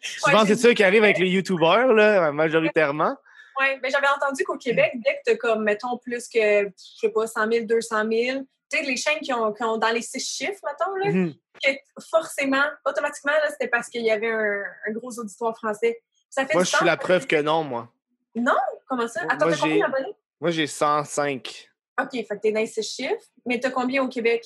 Souvent, 0.00 0.44
c'est 0.46 0.54
ça 0.56 0.72
qui 0.74 0.84
arrive 0.84 1.02
avec 1.02 1.18
les 1.18 1.28
YouTubers, 1.28 1.92
là, 1.92 2.30
majoritairement. 2.30 3.16
Oui, 3.60 3.66
mais 3.82 3.90
j'avais 3.90 4.06
entendu 4.08 4.44
qu'au 4.44 4.56
Québec, 4.56 4.92
dès 4.94 5.14
que 5.14 5.18
tu 5.26 5.32
as 5.32 5.36
comme, 5.36 5.64
mettons, 5.64 5.96
plus 5.98 6.28
que, 6.28 6.64
je 6.68 6.70
sais 7.00 7.08
pas, 7.10 7.26
100 7.26 7.50
000, 7.52 7.66
200 7.66 7.96
000, 8.10 8.38
tu 8.70 8.78
sais, 8.78 8.84
les 8.84 8.96
chaînes 8.96 9.20
qui 9.20 9.32
ont, 9.32 9.52
qui 9.52 9.62
ont 9.64 9.78
dans 9.78 9.90
les 9.90 10.02
six 10.02 10.20
chiffres, 10.24 10.60
mettons, 10.64 10.94
là, 10.96 11.10
Mhm. 11.10 11.34
que 11.64 11.70
forcément, 12.10 12.62
automatiquement, 12.86 13.32
là, 13.32 13.48
c'était 13.50 13.68
parce 13.68 13.88
qu'il 13.88 14.02
y 14.02 14.10
avait 14.10 14.30
un, 14.30 14.62
un 14.88 14.92
gros 14.92 15.10
auditoire 15.18 15.56
français. 15.56 16.00
Ça 16.30 16.46
fait 16.46 16.54
Moi, 16.54 16.64
je 16.64 16.76
suis 16.76 16.84
la 16.86 16.96
preuve 16.96 17.26
que- 17.26 17.36
que 17.36 17.42
non, 17.42 17.64
moi. 17.64 17.88
Non? 18.34 18.52
Comment 18.86 19.08
ça? 19.08 19.22
Attends, 19.28 19.48
t'as 19.50 19.56
combien 19.56 19.78
d'abonnés? 19.88 20.14
Moi, 20.40 20.50
j'ai 20.50 20.66
105. 20.66 21.68
OK, 22.00 22.10
fait 22.12 22.24
que 22.24 22.34
t'es 22.40 22.52
dans 22.52 22.60
les 22.60 22.66
six 22.66 22.82
chiffres, 22.94 23.24
mais 23.44 23.58
t'as 23.58 23.70
combien 23.70 24.02
au 24.04 24.08
Québec? 24.08 24.44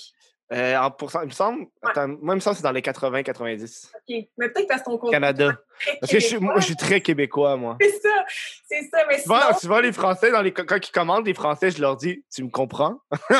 Euh, 0.52 0.76
en 0.76 0.90
pourcent, 0.90 1.22
il 1.22 1.26
me 1.28 1.30
semble, 1.32 1.66
attends, 1.82 2.08
moi, 2.08 2.34
il 2.34 2.36
me 2.36 2.40
semble 2.40 2.54
que 2.54 2.58
c'est 2.58 2.62
dans 2.62 2.72
les 2.72 2.82
80-90. 2.82 3.90
OK. 3.94 4.26
Mais 4.36 4.48
peut-être 4.50 4.68
parce 4.68 4.82
que 4.82 4.90
ton 4.90 4.98
Canada. 5.10 5.56
Parce 6.00 6.12
que 6.12 6.20
je 6.20 6.26
suis, 6.26 6.38
moi, 6.38 6.54
je 6.60 6.64
suis 6.66 6.76
très 6.76 7.00
québécois, 7.00 7.56
moi. 7.56 7.76
C'est 7.80 8.01
c'est 8.68 8.88
ça. 8.92 9.04
Mais 9.08 9.18
Souvent, 9.20 9.40
sinon, 9.40 9.58
souvent, 9.58 9.80
les 9.80 9.92
Français, 9.92 10.30
dans 10.30 10.42
les, 10.42 10.52
quand 10.52 10.76
ils 10.88 10.92
commandent, 10.92 11.26
les 11.26 11.34
Français, 11.34 11.70
je 11.70 11.80
leur 11.80 11.96
dis 11.96 12.24
Tu 12.34 12.42
me 12.44 12.50
comprends? 12.50 12.98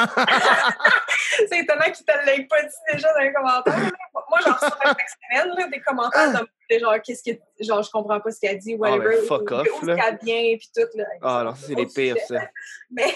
C'est 1.49 1.61
étonnant 1.61 1.85
qu'ils 1.87 2.05
te 2.05 2.13
l'aient 2.27 2.47
pas 2.47 2.63
dit 2.63 2.75
déjà 2.93 3.13
dans 3.15 3.21
les 3.21 3.33
commentaires. 3.33 3.91
Moi, 4.31 4.39
j'en 4.45 4.53
reçois 4.53 4.79
chaque 4.85 5.09
semaine 5.09 5.71
des 5.71 5.81
commentaires 5.81 6.45
de 6.71 6.79
genre, 6.79 6.95
qu'est-ce 7.05 7.23
que, 7.23 7.37
genre, 7.61 7.83
je 7.83 7.91
comprends 7.91 8.21
pas 8.21 8.31
ce 8.31 8.39
qu'elle 8.41 8.59
dit, 8.59 8.75
Ah, 8.75 8.77
whatever. 8.79 9.17
ben, 9.17 9.27
fuck 9.27 9.51
ou- 9.51 9.55
off, 9.55 9.83
Où 9.83 9.87
là. 9.87 9.95
est-ce 9.97 10.03
qu'elle 10.05 10.19
vient, 10.23 10.57
puis 10.59 10.71
tout. 10.75 10.99
Là, 10.99 11.05
Ah, 11.23 11.53
ça, 11.57 11.67
c'est 11.67 11.75
les 11.75 11.87
pires, 11.87 12.17
ça. 12.29 12.41
Mais, 12.91 13.15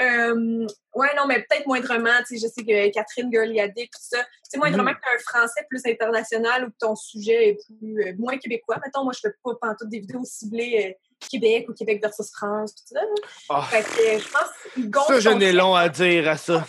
euh, 0.00 0.66
ouais, 0.94 1.14
non, 1.16 1.26
mais 1.26 1.44
peut-être 1.48 1.66
moindrement, 1.66 2.10
tu 2.26 2.36
sais, 2.38 2.46
je 2.46 2.52
sais 2.52 2.64
que 2.64 2.92
Catherine 2.92 3.30
Girliadic, 3.32 3.90
tout 3.92 4.00
ça, 4.02 4.18
tu 4.18 4.28
sais, 4.50 4.58
moindrement 4.58 4.90
Mhm. 4.90 4.96
que 4.96 5.00
tu 5.00 5.08
as 5.08 5.14
un 5.14 5.18
français 5.40 5.66
plus 5.70 5.82
international 5.86 6.64
ou 6.64 6.70
que 6.70 6.76
ton 6.80 6.96
sujet 6.96 7.50
est 7.50 7.58
plus, 7.66 8.02
euh, 8.08 8.12
moins 8.18 8.36
québécois. 8.38 8.78
Mettons, 8.84 9.04
moi, 9.04 9.12
je 9.14 9.20
fais 9.20 9.34
pas 9.44 9.52
pantoute 9.60 9.88
des 9.88 10.00
vidéos 10.00 10.24
ciblées 10.24 10.90
euh, 10.90 10.92
Québec 11.30 11.66
ou 11.68 11.72
Québec 11.74 12.00
versus 12.02 12.30
France, 12.32 12.74
tout 12.74 12.94
ça. 12.94 13.62
Fait 13.68 13.82
que 13.82 14.18
je 14.18 14.28
pense 14.28 14.50
qu'ils 14.74 14.90
ça, 15.06 15.20
je 15.20 15.28
n'ai 15.30 15.52
long 15.52 15.74
à 15.74 15.88
dire 15.88 16.28
à 16.28 16.36
ça. 16.36 16.66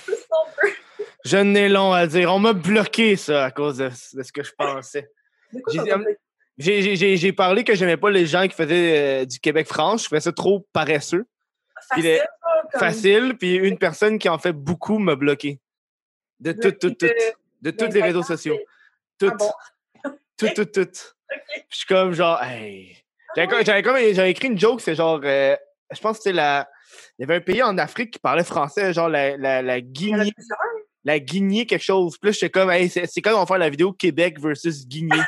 Je 1.25 1.37
n'ai 1.37 1.69
long 1.69 1.93
à 1.93 2.05
dire. 2.07 2.33
On 2.33 2.39
m'a 2.39 2.53
bloqué, 2.53 3.15
ça, 3.15 3.45
à 3.45 3.51
cause 3.51 3.77
de, 3.77 3.89
de 3.89 4.23
ce 4.23 4.31
que 4.31 4.43
je 4.43 4.51
pensais. 4.57 5.09
J'ai 6.57 7.31
parlé? 7.33 7.63
que 7.63 7.75
j'aimais 7.75 7.97
pas 7.97 8.09
les 8.11 8.25
gens 8.25 8.47
qui 8.47 8.55
faisaient 8.55 9.21
euh, 9.21 9.25
du 9.25 9.39
Québec-France. 9.39 10.01
Je 10.01 10.05
trouvais 10.07 10.21
ça 10.21 10.31
trop 10.31 10.67
paresseux, 10.73 11.25
Facile, 11.89 12.05
est 12.05 12.17
là, 12.17 12.27
comme- 12.71 12.79
facile. 12.79 13.37
Puis 13.37 13.55
une 13.55 13.77
personne 13.77 14.19
qui 14.19 14.29
en 14.29 14.37
fait 14.37 14.53
beaucoup 14.53 14.99
m'a 14.99 15.15
bloqué. 15.15 15.59
De 16.39 16.51
tout, 16.51 16.71
tout, 16.71 16.91
tout. 16.91 17.07
de- 17.61 17.71
tous 17.71 17.93
les 17.93 18.01
réseaux 18.01 18.23
sociaux. 18.23 18.59
Tout. 19.17 19.29
Ah 19.31 19.35
bon? 19.35 19.51
Tout, 20.37 20.49
tout, 20.55 20.65
je 21.69 21.77
suis 21.77 21.85
comme 21.87 22.13
genre, 22.13 22.41
hey. 22.43 23.02
J'avais 23.35 23.81
comme- 23.81 23.83
comme 23.83 23.97
écrit 23.97 24.47
une 24.47 24.59
joke, 24.59 24.81
c'est 24.81 24.95
genre, 24.95 25.19
euh, 25.23 25.55
je 25.91 25.99
pense 25.99 26.17
que 26.17 26.23
c'était 26.23 26.35
la. 26.35 26.67
Il 27.17 27.21
y 27.21 27.25
avait 27.25 27.35
un 27.35 27.41
pays 27.41 27.63
en 27.63 27.77
Afrique 27.77 28.11
qui 28.11 28.19
parlait 28.19 28.43
français, 28.43 28.93
genre 28.93 29.09
la, 29.09 29.35
la, 29.37 29.81
Guinée, 29.81 30.31
la 31.03 31.19
Guinée 31.19 31.65
quelque 31.65 31.83
chose. 31.83 32.17
Là, 32.21 32.31
j'étais 32.31 32.49
comme, 32.49 32.69
hey, 32.71 32.89
c'est 32.89 33.21
quand 33.21 33.33
on 33.35 33.39
va 33.39 33.45
faire 33.45 33.57
la 33.57 33.69
vidéo 33.69 33.93
Québec 33.93 34.39
versus 34.39 34.87
Guinée. 34.87 35.09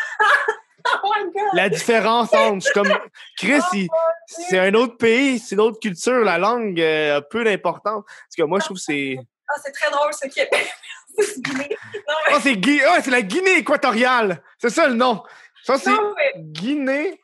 Oh 1.04 1.10
my 1.18 1.24
God! 1.34 1.44
la 1.54 1.68
différence 1.68 2.32
entre. 2.32 2.56
Je 2.60 2.66
suis 2.66 2.74
comme, 2.74 2.94
Chris, 3.38 3.88
Oh 3.92 3.96
c'est 4.28 4.60
un 4.60 4.72
autre 4.76 4.98
pays, 4.98 5.40
c'est 5.40 5.56
une 5.56 5.62
autre 5.62 5.80
culture, 5.80 6.20
la 6.20 6.38
langue 6.38 6.80
euh, 6.80 7.18
a 7.18 7.22
peu 7.24 7.44
d'importance. 7.44 8.04
Parce 8.06 8.36
que 8.38 8.44
moi, 8.44 8.60
je 8.60 8.66
trouve 8.66 8.78
que 8.78 8.84
c'est. 8.84 9.18
Ah, 9.48 9.54
c'est 9.64 9.72
très 9.72 9.90
drôle, 9.90 10.14
ce 10.14 10.28
Québec. 10.28 10.72
Guinée. 11.40 11.70
Non, 11.96 12.14
mais, 12.28 12.34
Oh, 12.36 12.40
c'est 12.40 12.56
Gui- 12.58 12.82
ah, 12.84 13.00
la 13.10 13.22
Guinée 13.24 13.58
équatoriale! 13.58 14.44
C'est 14.60 14.70
ça 14.70 14.88
le 14.88 14.94
nom. 14.94 15.24
Que 15.68 15.76
c'est 15.78 15.90
mais 15.90 16.34
Guinée 16.38 17.20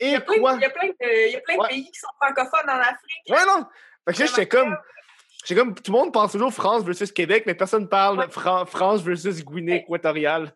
il 0.00 0.10
y 0.10 0.14
a 0.14 0.20
plein, 0.20 0.38
quoi? 0.38 0.54
il 0.54 0.60
y 0.60 0.64
a 0.64 0.70
plein 0.70 0.88
de, 0.88 1.26
il 1.28 1.32
y 1.32 1.36
a 1.36 1.40
plein 1.40 1.56
de 1.56 1.68
pays 1.68 1.90
qui 1.90 1.98
sont 1.98 2.08
francophones 2.20 2.68
en 2.70 2.78
Afrique. 2.80 3.30
Ouais, 3.30 3.44
non. 3.46 3.66
Fait 4.08 4.14
que 4.14 4.20
là, 4.20 4.26
j'étais 4.26 4.46
comme. 4.48 4.76
J'étais 5.44 5.60
comme. 5.60 5.74
Tout 5.74 5.92
le 5.92 5.98
monde 5.98 6.12
pense 6.12 6.32
toujours 6.32 6.52
France 6.52 6.82
versus 6.84 7.12
Québec, 7.12 7.44
mais 7.46 7.54
personne 7.54 7.88
parle 7.88 8.18
Ouais. 8.18 8.28
Fran- 8.30 8.66
France 8.66 9.02
versus 9.02 9.44
Guinée 9.44 9.76
équatoriale. 9.76 10.52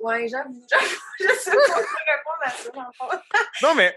Ouais, 0.00 0.28
j'avoue. 0.28 0.62
Je 1.20 1.26
sais 1.34 1.50
pas 1.50 1.74
répondre 1.74 2.42
à 2.42 2.50
ça. 2.50 3.22
Non, 3.62 3.74
mais 3.74 3.96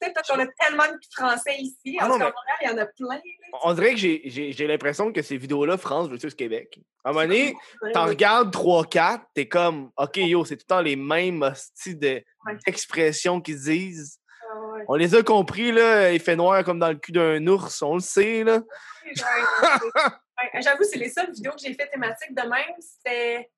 Peut-être 0.00 0.14
parce 0.14 0.28
qu'on 0.28 0.38
a 0.40 0.46
tellement 0.46 0.86
de 0.86 0.98
Français 1.16 1.56
ici. 1.58 1.96
Ah 2.00 2.06
En 2.06 2.08
non, 2.08 2.14
tout 2.14 2.20
cas, 2.20 2.32
mais- 2.46 2.66
il 2.66 2.70
y 2.70 2.74
en 2.74 2.78
a 2.78 2.86
plein. 2.86 3.20
on 3.62 3.72
dirait 3.74 3.90
que 3.92 3.96
j'ai- 3.96 4.66
l'impression 4.66 5.12
que 5.12 5.22
ces 5.22 5.36
vidéos-là, 5.36 5.76
France 5.78 6.08
versus 6.08 6.34
Québec. 6.34 6.78
À 7.04 7.10
un 7.10 7.12
moment 7.12 7.26
donné, 7.26 7.54
t'en 7.92 8.06
regardes 8.06 8.52
3-4, 8.52 9.22
t'es 9.34 9.48
comme, 9.48 9.90
OK, 9.96 10.16
yo, 10.16 10.44
c'est 10.44 10.56
tout 10.56 10.64
le 10.68 10.74
temps 10.74 10.80
les 10.82 10.96
mêmes 10.96 11.42
hosties 11.42 11.96
de- 11.96 12.22
Ouais. 12.46 12.56
d'expressions 12.66 13.40
qu'ils 13.40 13.60
disent. 13.60 14.18
Ah, 14.50 14.58
ouais. 14.60 14.84
On 14.88 14.94
les 14.94 15.14
a 15.14 15.22
compris, 15.22 15.72
là. 15.72 16.12
Il 16.12 16.20
fait 16.20 16.36
noir 16.36 16.62
comme 16.64 16.78
dans 16.78 16.88
le 16.88 16.96
cul 16.96 17.12
d'un 17.12 17.44
ours, 17.46 17.82
on 17.82 17.94
le 17.94 18.00
sait, 18.00 18.44
là. 18.44 18.60
Ouais, 19.06 20.60
J'avoue, 20.62 20.84
c'est 20.84 20.98
les 20.98 21.10
seules 21.10 21.32
vidéos 21.32 21.52
que 21.52 21.58
j'ai 21.60 21.74
fait 21.74 21.88
thématiques 21.88 22.34
de 22.34 22.42
même. 22.42 22.74
C'était 22.80 23.50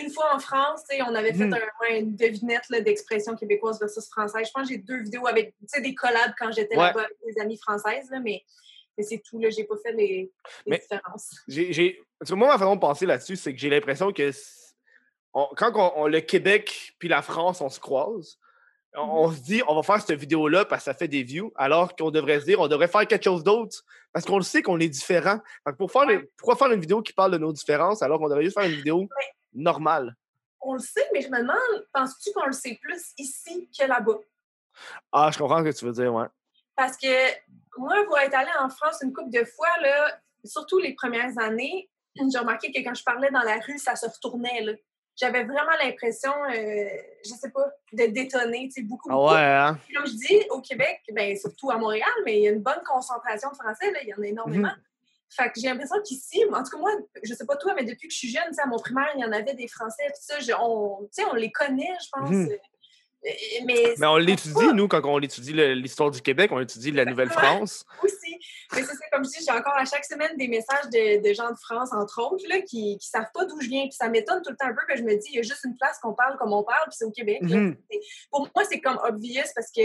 une 0.00 0.10
fois 0.10 0.34
en 0.34 0.38
France, 0.38 0.82
on 1.06 1.14
avait 1.14 1.32
fait 1.32 1.44
Mhm. 1.46 1.54
un- 1.54 1.94
une 1.96 2.16
devinette 2.16 2.70
d'expression 2.84 3.34
québécoise 3.36 3.78
versus 3.80 4.08
française. 4.08 4.46
Je 4.46 4.52
pense 4.52 4.68
que 4.68 4.74
j'ai 4.74 4.78
deux 4.78 5.02
vidéos 5.02 5.26
avec 5.26 5.54
des 5.82 5.94
collabs 5.94 6.32
quand 6.38 6.50
j'étais 6.52 6.76
Ouais. 6.76 6.84
là-bas 6.84 7.00
avec 7.02 7.16
des 7.34 7.40
amies 7.40 7.58
françaises, 7.58 8.08
là, 8.10 8.20
mais, 8.20 8.42
mais 8.96 9.04
c'est 9.04 9.18
tout. 9.18 9.38
là. 9.38 9.50
J'ai 9.50 9.64
pas 9.64 9.76
fait 9.82 9.92
les, 9.92 10.06
les 10.06 10.30
Mais- 10.66 10.78
différences. 10.78 11.34
Parce 12.18 12.30
que 12.30 12.34
moi, 12.34 12.48
ma 12.48 12.58
façon 12.58 12.74
de 12.76 12.80
penser 12.80 13.06
là-dessus, 13.06 13.36
c'est 13.36 13.52
que 13.52 13.58
j'ai 13.60 13.70
l'impression 13.70 14.12
que 14.12 14.30
on- 15.34 15.48
quand 15.56 15.72
on, 15.74 16.02
on- 16.02 16.06
le 16.06 16.20
Québec 16.20 16.94
puis 16.98 17.08
la 17.08 17.22
France, 17.22 17.60
on 17.60 17.68
se 17.68 17.78
croise, 17.80 18.38
on, 18.96 19.04
Mhm. 19.04 19.10
on 19.10 19.32
se 19.32 19.40
dit, 19.40 19.62
on 19.68 19.74
va 19.76 19.82
faire 19.82 20.00
cette 20.00 20.18
vidéo-là 20.18 20.64
parce 20.64 20.80
que 20.82 20.90
ça 20.90 20.94
fait 20.94 21.08
des 21.08 21.22
views, 21.22 21.52
alors 21.56 21.94
qu'on 21.94 22.10
devrait 22.10 22.40
se 22.40 22.44
dire, 22.46 22.58
on 22.60 22.68
devrait 22.68 22.88
faire 22.88 23.06
quelque 23.06 23.24
chose 23.24 23.44
d'autre 23.44 23.84
parce 24.12 24.24
qu'on 24.24 24.38
le 24.38 24.42
sait 24.42 24.62
qu'on 24.62 24.80
est 24.80 24.88
différent. 24.88 25.38
Pour 25.78 25.92
faire 25.92 26.06
pourquoi 26.36 26.56
faire 26.56 26.72
une 26.72 26.80
vidéo 26.80 27.02
qui 27.02 27.12
parle 27.12 27.32
de 27.32 27.38
nos 27.38 27.52
différences 27.52 28.02
alors 28.02 28.18
qu'on 28.18 28.28
devrait 28.28 28.44
juste 28.44 28.58
faire 28.58 28.68
une 28.68 28.76
vidéo 28.76 29.08
On 30.60 30.74
le 30.74 30.80
sait, 30.80 31.08
mais 31.12 31.20
je 31.20 31.28
me 31.28 31.38
demande, 31.38 31.86
penses-tu 31.92 32.32
qu'on 32.32 32.46
le 32.46 32.52
sait 32.52 32.78
plus 32.82 33.12
ici 33.18 33.68
que 33.78 33.86
là-bas? 33.86 34.18
Ah, 35.12 35.30
je 35.32 35.38
comprends 35.38 35.58
ce 35.58 35.64
que 35.70 35.76
tu 35.76 35.84
veux 35.84 35.92
dire, 35.92 36.12
ouais. 36.12 36.26
Parce 36.76 36.96
que 36.96 37.08
moi, 37.76 37.96
pour 38.06 38.18
être 38.18 38.34
allée 38.34 38.50
en 38.60 38.68
France 38.68 38.98
une 39.02 39.12
couple 39.12 39.30
de 39.30 39.44
fois, 39.44 39.68
là, 39.80 40.20
surtout 40.44 40.78
les 40.78 40.94
premières 40.94 41.36
années, 41.38 41.88
j'ai 42.16 42.38
remarqué 42.38 42.72
que 42.72 42.78
quand 42.80 42.94
je 42.94 43.04
parlais 43.04 43.30
dans 43.30 43.42
la 43.42 43.58
rue, 43.66 43.78
ça 43.78 43.96
se 43.96 44.06
retournait. 44.06 44.62
là. 44.62 44.72
J'avais 45.16 45.42
vraiment 45.42 45.72
l'impression, 45.82 46.32
euh, 46.54 46.88
je 47.24 47.30
sais 47.30 47.50
pas, 47.50 47.68
de 47.92 48.06
détonner, 48.06 48.68
tu 48.68 48.80
sais, 48.80 48.82
beaucoup. 48.82 49.08
Ah 49.10 49.18
ouais, 49.20 49.40
hein? 49.40 49.78
Comme 49.94 50.06
je 50.06 50.12
dis, 50.12 50.40
au 50.50 50.60
Québec, 50.60 51.00
ben, 51.12 51.36
surtout 51.36 51.70
à 51.70 51.76
Montréal, 51.76 52.08
mais 52.24 52.38
il 52.38 52.42
y 52.44 52.48
a 52.48 52.52
une 52.52 52.62
bonne 52.62 52.82
concentration 52.86 53.50
de 53.50 53.56
Français, 53.56 53.90
là, 53.90 53.98
il 54.02 54.08
y 54.08 54.14
en 54.14 54.22
a 54.22 54.26
énormément. 54.26 54.72
Fait 55.30 55.48
que 55.52 55.60
j'ai 55.60 55.68
l'impression 55.68 55.96
qu'ici, 56.06 56.42
en 56.52 56.62
tout 56.62 56.70
cas 56.70 56.78
moi, 56.78 56.90
je 57.22 57.34
sais 57.34 57.44
pas 57.46 57.56
toi, 57.56 57.74
mais 57.74 57.84
depuis 57.84 58.08
que 58.08 58.12
je 58.14 58.18
suis 58.18 58.30
jeune, 58.30 58.44
tu 58.48 58.54
sais, 58.54 58.62
à 58.62 58.66
mon 58.66 58.78
primaire, 58.78 59.10
il 59.14 59.20
y 59.20 59.24
en 59.24 59.32
avait 59.32 59.54
des 59.54 59.68
Français, 59.68 60.04
tout 60.08 60.20
ça, 60.22 60.40
je- 60.40 60.52
on, 60.58 61.08
on 61.30 61.34
les 61.34 61.50
connaît, 61.52 61.92
je 62.02 62.08
pense. 62.12 62.30
Euh, 62.50 62.56
Mais, 63.64 63.94
Mais 63.98 64.06
on 64.06 64.16
l'étudie, 64.16 64.72
nous, 64.74 64.86
quand 64.86 65.04
on 65.04 65.18
étudie 65.20 65.52
l'histoire 65.52 66.10
du 66.10 66.22
Québec, 66.22 66.50
on 66.52 66.60
étudie 66.60 66.92
la 66.92 67.04
Nouvelle-France. 67.04 67.84
aussi. 68.02 68.38
Mais 68.72 68.82
c'est 68.84 68.94
comme 69.10 69.24
je 69.24 69.30
dis, 69.30 69.44
j'ai 69.44 69.50
encore 69.50 69.76
à 69.76 69.84
chaque 69.84 70.04
semaine 70.04 70.36
des 70.36 70.46
messages 70.46 70.84
de, 70.92 71.20
de 71.28 71.34
gens 71.34 71.50
de 71.50 71.56
France, 71.58 71.90
entre 71.92 72.22
autres, 72.22 72.44
là, 72.48 72.60
qui 72.62 72.94
ne 72.94 73.00
savent 73.00 73.30
pas 73.34 73.44
d'où 73.44 73.60
je 73.60 73.68
viens. 73.68 73.82
Puis 73.82 73.92
ça 73.98 74.08
m'étonne 74.08 74.40
tout 74.42 74.50
le 74.50 74.56
temps 74.56 74.66
un 74.66 74.74
peu 74.74 74.82
que 74.88 74.96
je 74.96 75.02
me 75.02 75.16
dis, 75.16 75.28
il 75.30 75.36
y 75.36 75.38
a 75.40 75.42
juste 75.42 75.64
une 75.64 75.76
place 75.76 75.98
qu'on 76.00 76.14
parle 76.14 76.36
comme 76.38 76.52
on 76.52 76.62
parle, 76.62 76.84
puis 76.88 76.96
c'est 76.96 77.04
au 77.04 77.10
Québec. 77.10 77.38
Mhm. 77.42 77.76
Pour 78.30 78.48
moi, 78.54 78.64
c'est 78.70 78.80
comme 78.80 78.98
obvious 79.02 79.42
parce 79.54 79.72
que 79.76 79.82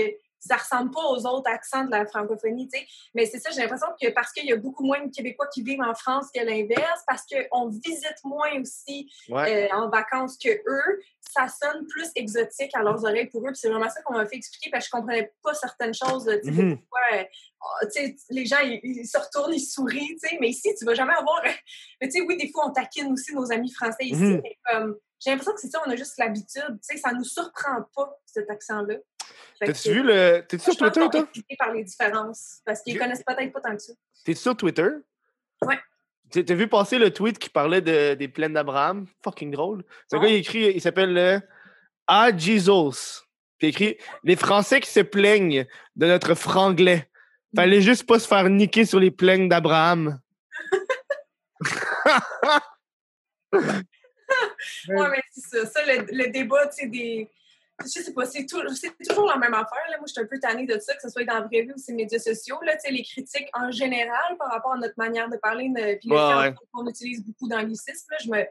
ça 0.47 0.57
ressemble 0.57 0.91
pas 0.91 1.01
aux 1.05 1.25
autres 1.25 1.49
accents 1.49 1.85
de 1.85 1.91
la 1.91 2.05
francophonie, 2.05 2.67
tu 2.67 2.79
sais. 2.79 2.85
Mais 3.13 3.25
c'est 3.25 3.39
ça, 3.39 3.49
j'ai 3.51 3.61
l'impression 3.61 3.87
que 4.01 4.09
parce 4.11 4.31
qu'il 4.31 4.45
y 4.45 4.51
a 4.53 4.57
beaucoup 4.57 4.83
moins 4.85 5.03
de 5.05 5.11
Québécois 5.11 5.47
qui 5.53 5.61
vivent 5.63 5.81
en 5.81 5.93
France 5.95 6.27
que 6.33 6.41
l'inverse, 6.41 7.01
parce 7.07 7.23
qu'on 7.25 7.67
visite 7.69 8.17
moins 8.23 8.59
aussi 8.61 9.09
Ouais. 9.29 9.69
euh, 9.71 9.75
en 9.75 9.89
vacances 9.89 10.37
que 10.37 10.49
eux, 10.49 11.01
ça 11.21 11.47
sonne 11.47 11.87
plus 11.87 12.09
exotique 12.15 12.71
à 12.75 12.83
leurs 12.83 13.03
oreilles 13.03 13.27
pour 13.29 13.47
eux. 13.47 13.53
C'est 13.53 13.69
vraiment 13.69 13.89
ça 13.89 14.01
qu'on 14.03 14.13
m'a 14.13 14.25
fait 14.27 14.35
expliquer 14.35 14.69
parce 14.69 14.85
que 14.85 14.89
je 14.95 14.99
comprenais 15.01 15.33
pas 15.41 15.53
certaines 15.53 15.93
choses. 15.93 16.25
tu 16.43 16.53
sais, 16.53 16.61
Mhm. 16.61 16.77
euh, 17.13 17.23
oh, 17.61 17.87
les 18.29 18.45
gens, 18.45 18.59
ils, 18.63 18.79
ils 18.83 19.07
se 19.07 19.17
retournent, 19.17 19.53
ils 19.53 19.59
sourient, 19.65 20.15
tu 20.21 20.27
sais, 20.29 20.37
mais 20.39 20.49
ici, 20.49 20.73
tu 20.77 20.85
vas 20.85 20.93
jamais 20.93 21.13
avoir... 21.13 21.41
mais 22.01 22.07
tu 22.09 22.19
sais, 22.19 22.21
oui, 22.27 22.37
des 22.37 22.51
fois, 22.51 22.67
on 22.67 22.71
taquine 22.71 23.11
aussi 23.13 23.33
nos 23.33 23.51
amis 23.51 23.71
français 23.71 24.05
ici, 24.05 24.15
Mhm. 24.21 24.41
mais 24.43 24.57
comme... 24.69 24.97
J'ai 25.19 25.29
l'impression 25.29 25.53
que 25.53 25.61
c'est 25.61 25.69
ça, 25.69 25.81
on 25.87 25.89
a 25.89 25.95
juste 25.95 26.17
l'habitude. 26.17 26.67
Tu 26.67 26.77
sais, 26.81 26.97
ça 26.97 27.13
nous 27.13 27.23
surprend 27.23 27.77
pas, 27.95 28.19
cet 28.25 28.49
accent-là. 28.49 28.95
T'as-tu 29.59 29.93
vu 29.93 30.03
le. 30.03 30.41
T'es-tu 30.47 30.63
sur 30.63 30.75
Twitter, 30.77 31.07
toi? 31.11 31.27
par 31.57 31.71
les 31.73 31.83
différences 31.83 32.61
parce 32.65 32.81
qu'ils 32.81 32.97
connaissent 32.99 33.23
peut-être 33.23 33.51
pas 33.53 33.61
tant 33.61 33.75
que 33.75 33.81
ça. 33.81 33.93
T'es 34.25 34.33
sur 34.35 34.55
Twitter? 34.57 34.87
Ouais. 35.61 35.79
T'as 36.31 36.53
vu 36.55 36.67
passer 36.67 36.97
le 36.97 37.11
tweet 37.13 37.37
qui 37.39 37.49
parlait 37.49 37.81
de- 37.81 38.15
des 38.15 38.27
plaines 38.27 38.53
d'Abraham? 38.53 39.05
Fucking 39.23 39.51
drôle. 39.51 39.83
Non. 40.11 40.19
gars, 40.19 40.27
il 40.27 40.35
écrit, 40.35 40.71
il 40.73 40.81
s'appelle 40.81 41.17
euh, 41.17 41.39
Ah 42.07 42.35
Jesus. 42.35 43.21
Puis 43.59 43.67
il 43.67 43.69
écrit 43.69 43.97
Les 44.23 44.35
Français 44.35 44.81
qui 44.81 44.89
se 44.89 44.99
plaignent 45.01 45.65
de 45.95 46.05
notre 46.07 46.33
franglais. 46.33 47.07
Fallait 47.55 47.81
juste 47.81 48.05
pas 48.07 48.17
se 48.19 48.27
faire 48.27 48.49
niquer 48.49 48.83
sur 48.85 48.99
les 48.99 49.11
plaines 49.11 49.47
d'Abraham. 49.47 50.19
Ouais, 54.89 55.09
mais 55.11 55.21
c'est 55.31 55.41
ça. 55.59 55.65
Ça, 55.67 55.85
le, 55.85 56.05
le 56.11 56.31
débat, 56.31 56.67
tu 56.67 56.81
sais, 56.83 56.87
des. 56.87 57.29
Je 57.83 58.01
sais 58.01 58.13
pas, 58.13 58.25
c'est, 58.25 58.45
toujours 58.45 59.27
la 59.27 59.37
même 59.37 59.53
affaire. 59.53 59.83
Là. 59.89 59.97
Moi, 59.97 60.05
je 60.07 60.13
suis 60.13 60.21
un 60.21 60.25
peu 60.25 60.39
tannée 60.39 60.65
de 60.65 60.77
ça, 60.79 60.93
que 60.95 61.01
ce 61.01 61.09
soit 61.09 61.23
dans 61.25 61.35
la 61.35 61.41
vraie 61.41 61.61
vie 61.61 61.71
ou 61.71 61.81
les 61.87 61.93
médias 61.93 62.19
sociaux. 62.19 62.57
Là, 62.63 62.75
les 62.89 63.03
critiques 63.03 63.47
en 63.53 63.71
général 63.71 64.37
par 64.37 64.49
rapport 64.51 64.73
à 64.73 64.77
notre 64.77 64.95
manière 64.97 65.29
de 65.29 65.37
parler, 65.37 65.69
puis 65.99 66.09
Ouais, 66.11 66.17
ouais. 66.35 66.53
qu'on 66.71 66.87
utilise 66.87 67.23
beaucoup 67.23 67.47
là, 68.11 68.17
je, 68.23 68.29
me, 68.29 68.43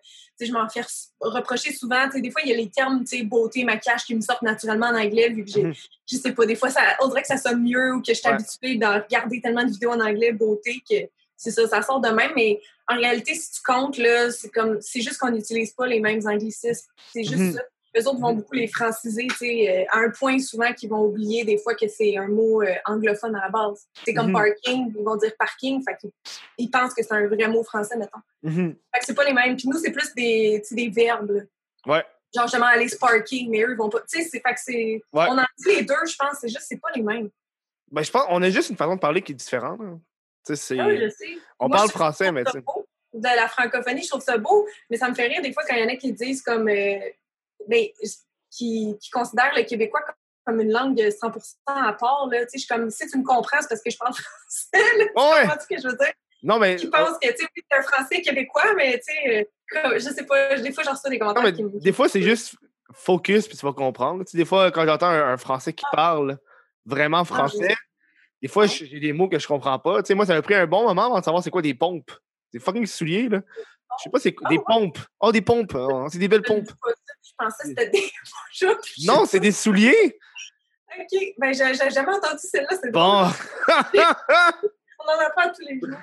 je 0.46 0.52
m'en 0.52 0.68
fais 0.68 0.80
re- 0.80 1.08
reprocher 1.20 1.72
souvent. 1.72 2.06
Des 2.08 2.30
fois, 2.30 2.42
il 2.44 2.50
y 2.50 2.52
a 2.52 2.56
les 2.56 2.70
termes 2.70 3.04
beauté, 3.24 3.64
maquillage 3.64 4.04
qui 4.04 4.14
me 4.14 4.20
sortent 4.20 4.42
naturellement 4.42 4.86
en 4.88 4.96
anglais, 4.96 5.28
vu 5.30 5.44
que 5.44 5.50
j'ai, 5.50 5.62
Mhm. 5.64 5.74
je 6.10 6.16
sais 6.16 6.32
pas, 6.32 6.46
des 6.46 6.56
fois, 6.56 6.70
ça, 6.70 6.80
on 7.00 7.08
dirait 7.08 7.22
que 7.22 7.28
ça 7.28 7.36
sonne 7.36 7.62
mieux 7.62 7.94
ou 7.94 8.00
que 8.02 8.08
je 8.12 8.18
suis 8.18 8.28
Ouais. 8.28 8.34
habituée 8.34 8.76
de 8.76 8.86
regarder 8.86 9.40
tellement 9.40 9.64
de 9.64 9.70
vidéos 9.70 9.90
en 9.90 10.00
anglais 10.00 10.32
beauté 10.32 10.82
que 10.88 10.96
c'est 11.36 11.50
ça, 11.50 11.66
ça 11.66 11.82
sort 11.82 12.00
de 12.00 12.08
même, 12.08 12.30
mais 12.36 12.60
en 12.88 12.96
réalité, 12.96 13.34
si 13.34 13.50
tu 13.52 13.60
comptes, 13.62 13.98
là, 13.98 14.30
c'est 14.30 14.50
comme 14.50 14.80
c'est 14.80 15.00
juste 15.00 15.18
qu'on 15.18 15.30
n'utilise 15.30 15.72
pas 15.72 15.86
les 15.86 15.98
mêmes 16.00 16.20
anglicismes. 16.26 16.88
C'est 17.12 17.24
juste 17.24 17.36
Mhm. 17.38 17.52
ça. 17.54 17.62
Eux 17.96 18.08
autres 18.08 18.20
vont 18.20 18.32
beaucoup 18.32 18.54
les 18.54 18.68
franciser, 18.68 19.26
tu 19.28 19.34
sais, 19.36 19.68
euh, 19.68 19.84
à 19.90 19.98
un 19.98 20.10
point 20.10 20.38
souvent 20.38 20.72
qu'ils 20.72 20.88
vont 20.88 21.04
oublier 21.04 21.44
des 21.44 21.58
fois 21.58 21.74
que 21.74 21.86
c'est 21.88 22.16
un 22.16 22.28
mot 22.28 22.62
euh, 22.62 22.72
anglophone 22.86 23.34
à 23.36 23.40
la 23.42 23.48
base. 23.50 23.86
C'est 24.04 24.14
comme 24.14 24.28
Mhm. 24.28 24.32
parking, 24.32 24.92
ils 24.96 25.04
vont 25.04 25.16
dire 25.16 25.32
parking, 25.38 25.82
fait 25.84 25.96
qu'ils 26.00 26.10
ils 26.58 26.70
pensent 26.70 26.94
que 26.94 27.02
c'est 27.02 27.12
un 27.12 27.26
vrai 27.26 27.48
mot 27.48 27.62
français, 27.62 27.96
mettons. 27.98 28.20
Mhm. 28.42 28.76
Fait 28.94 29.00
que 29.00 29.04
c'est 29.06 29.14
pas 29.14 29.24
les 29.24 29.34
mêmes. 29.34 29.56
Puis 29.56 29.68
nous, 29.68 29.78
c'est 29.78 29.90
plus 29.92 30.14
des, 30.14 30.62
des 30.70 30.88
verbes, 30.88 31.30
là. 31.32 31.42
Ouais. 31.86 32.04
Genre, 32.34 32.46
justement, 32.46 32.64
aller 32.66 32.88
sparking, 32.88 33.50
mais 33.50 33.60
eux, 33.62 33.72
ils 33.72 33.76
vont 33.76 33.90
pas. 33.90 34.00
Tu 34.00 34.22
sais, 34.22 34.28
c'est 34.30 34.40
fait 34.40 34.54
que 34.54 34.60
c'est. 34.60 35.02
Ouais. 35.12 35.26
On 35.28 35.36
en 35.36 35.44
dit 35.58 35.74
les 35.76 35.82
deux, 35.82 35.94
je 36.08 36.16
pense, 36.16 36.38
c'est 36.40 36.48
juste, 36.48 36.64
c'est 36.66 36.80
pas 36.80 36.88
les 36.96 37.02
mêmes. 37.02 37.28
Ben, 37.90 38.02
je 38.02 38.10
pense 38.10 38.24
qu'on 38.24 38.40
a 38.42 38.48
juste 38.48 38.70
une 38.70 38.76
façon 38.78 38.94
de 38.94 39.00
parler 39.00 39.20
qui 39.20 39.32
est 39.32 39.34
différente. 39.34 39.80
là. 39.80 39.90
Tu 40.46 40.56
sais, 40.56 40.56
c'est... 40.56 40.78
Ah 40.80 40.88
je 40.96 41.10
sais. 41.10 41.36
On 41.60 41.68
Moi, 41.68 41.76
parle 41.76 41.88
je 41.88 41.92
français, 41.92 42.24
ça 42.24 42.32
mais 42.32 42.42
tu. 42.44 42.58
De 43.12 43.22
la 43.22 43.46
francophonie, 43.48 44.02
je 44.02 44.08
trouve 44.08 44.22
ça 44.22 44.38
beau, 44.38 44.66
mais 44.88 44.96
ça 44.96 45.10
me 45.10 45.14
fait 45.14 45.26
rire 45.26 45.42
des 45.42 45.52
fois 45.52 45.62
quand 45.68 45.74
il 45.76 45.82
y 45.82 45.84
en 45.84 45.88
a 45.92 45.96
qui 45.96 46.10
disent 46.14 46.40
comme. 46.40 46.68
euh, 46.70 46.98
ben, 47.68 47.86
qui, 48.50 48.96
qui 49.00 49.10
considèrent 49.10 49.52
le 49.56 49.62
québécois 49.62 50.02
comme, 50.02 50.14
comme 50.46 50.60
une 50.60 50.72
langue 50.72 50.98
100% 50.98 51.54
à 51.66 51.92
part. 51.94 52.28
Là. 52.30 52.40
Tu 52.40 52.44
sais, 52.44 52.48
je 52.54 52.58
suis 52.60 52.68
comme, 52.68 52.90
si 52.90 53.06
tu 53.08 53.18
me 53.18 53.24
comprends, 53.24 53.58
c'est 53.60 53.68
parce 53.68 53.82
que 53.82 53.90
je 53.90 53.96
parle 53.98 54.14
français. 54.14 54.98
Là. 54.98 55.04
Ouais. 55.04 55.42
Tu 55.42 55.48
comprends 55.48 55.60
ce 55.60 55.66
que 55.66 55.80
je 55.82 55.88
veux 55.88 55.96
dire? 55.96 56.12
Non, 56.42 56.58
mais. 56.58 56.76
Qui 56.76 56.88
pensent 56.88 57.18
que, 57.22 57.28
tu 57.28 57.36
sais, 57.36 57.48
oui, 57.56 57.62
un 57.70 57.82
français 57.82 58.20
québécois, 58.20 58.74
mais 58.76 58.98
tu 58.98 59.14
sais, 59.14 59.48
euh, 59.84 59.92
je 59.94 60.00
sais 60.10 60.24
pas, 60.26 60.56
des 60.58 60.72
fois, 60.72 60.82
j'en 60.82 60.92
reçois 60.92 61.08
des 61.10 61.18
commentaires 61.18 61.52
qui 61.52 61.62
me. 61.62 61.78
des 61.80 61.92
fois, 61.92 62.08
c'est 62.08 62.22
juste 62.22 62.56
focus, 62.92 63.46
puis 63.48 63.56
tu 63.56 63.64
vas 63.64 63.72
comprendre. 63.72 64.24
Tu 64.24 64.32
sais, 64.32 64.38
des 64.38 64.44
fois, 64.44 64.70
quand 64.72 64.84
j'entends 64.84 65.06
un, 65.06 65.32
un 65.32 65.36
Français 65.36 65.72
qui 65.72 65.84
parle 65.92 66.38
vraiment 66.84 67.24
français, 67.24 67.74
des 68.42 68.48
fois, 68.48 68.64
Ouais. 68.64 68.68
j'ai 68.68 68.98
des 68.98 69.12
mots 69.12 69.28
que 69.28 69.38
je 69.38 69.46
comprends 69.46 69.78
pas. 69.78 70.02
Tu 70.02 70.08
sais, 70.08 70.14
moi, 70.14 70.26
ça 70.26 70.34
m'a 70.34 70.42
pris 70.42 70.54
un 70.54 70.66
bon 70.66 70.82
moment 70.82 71.06
avant 71.06 71.20
de 71.20 71.24
savoir 71.24 71.42
c'est 71.44 71.50
quoi 71.50 71.62
des 71.62 71.74
pompes. 71.74 72.10
Des 72.52 72.58
fucking 72.58 72.86
souliers, 72.86 73.28
là. 73.28 73.40
Je 73.98 74.04
sais 74.04 74.10
pas, 74.10 74.18
c'est 74.18 74.34
Ah, 74.42 74.48
des 74.48 74.56
ouais. 74.58 74.64
pompes. 74.66 74.98
Oh, 75.20 75.30
des 75.30 75.42
pompes. 75.42 75.74
Oh, 75.76 76.08
c'est 76.10 76.18
des 76.18 76.26
belles 76.28 76.42
pompes. 76.42 76.68
Je 77.40 77.44
pensais 77.44 77.62
que 77.62 77.68
c'était 77.68 77.90
des. 77.90 78.10
Non, 79.06 79.24
c'est 79.26 79.40
des 79.40 79.52
souliers. 79.52 80.18
OK. 80.98 81.18
Ben, 81.38 81.52
j'ai 81.54 81.74
jamais 81.90 82.12
entendu 82.12 82.38
celle-là. 82.38 82.76
Bon. 82.92 83.30
On 85.04 85.10
en 85.10 85.18
apprend 85.20 85.48
tous 85.52 85.66
les 85.68 85.80
jours. 85.80 85.98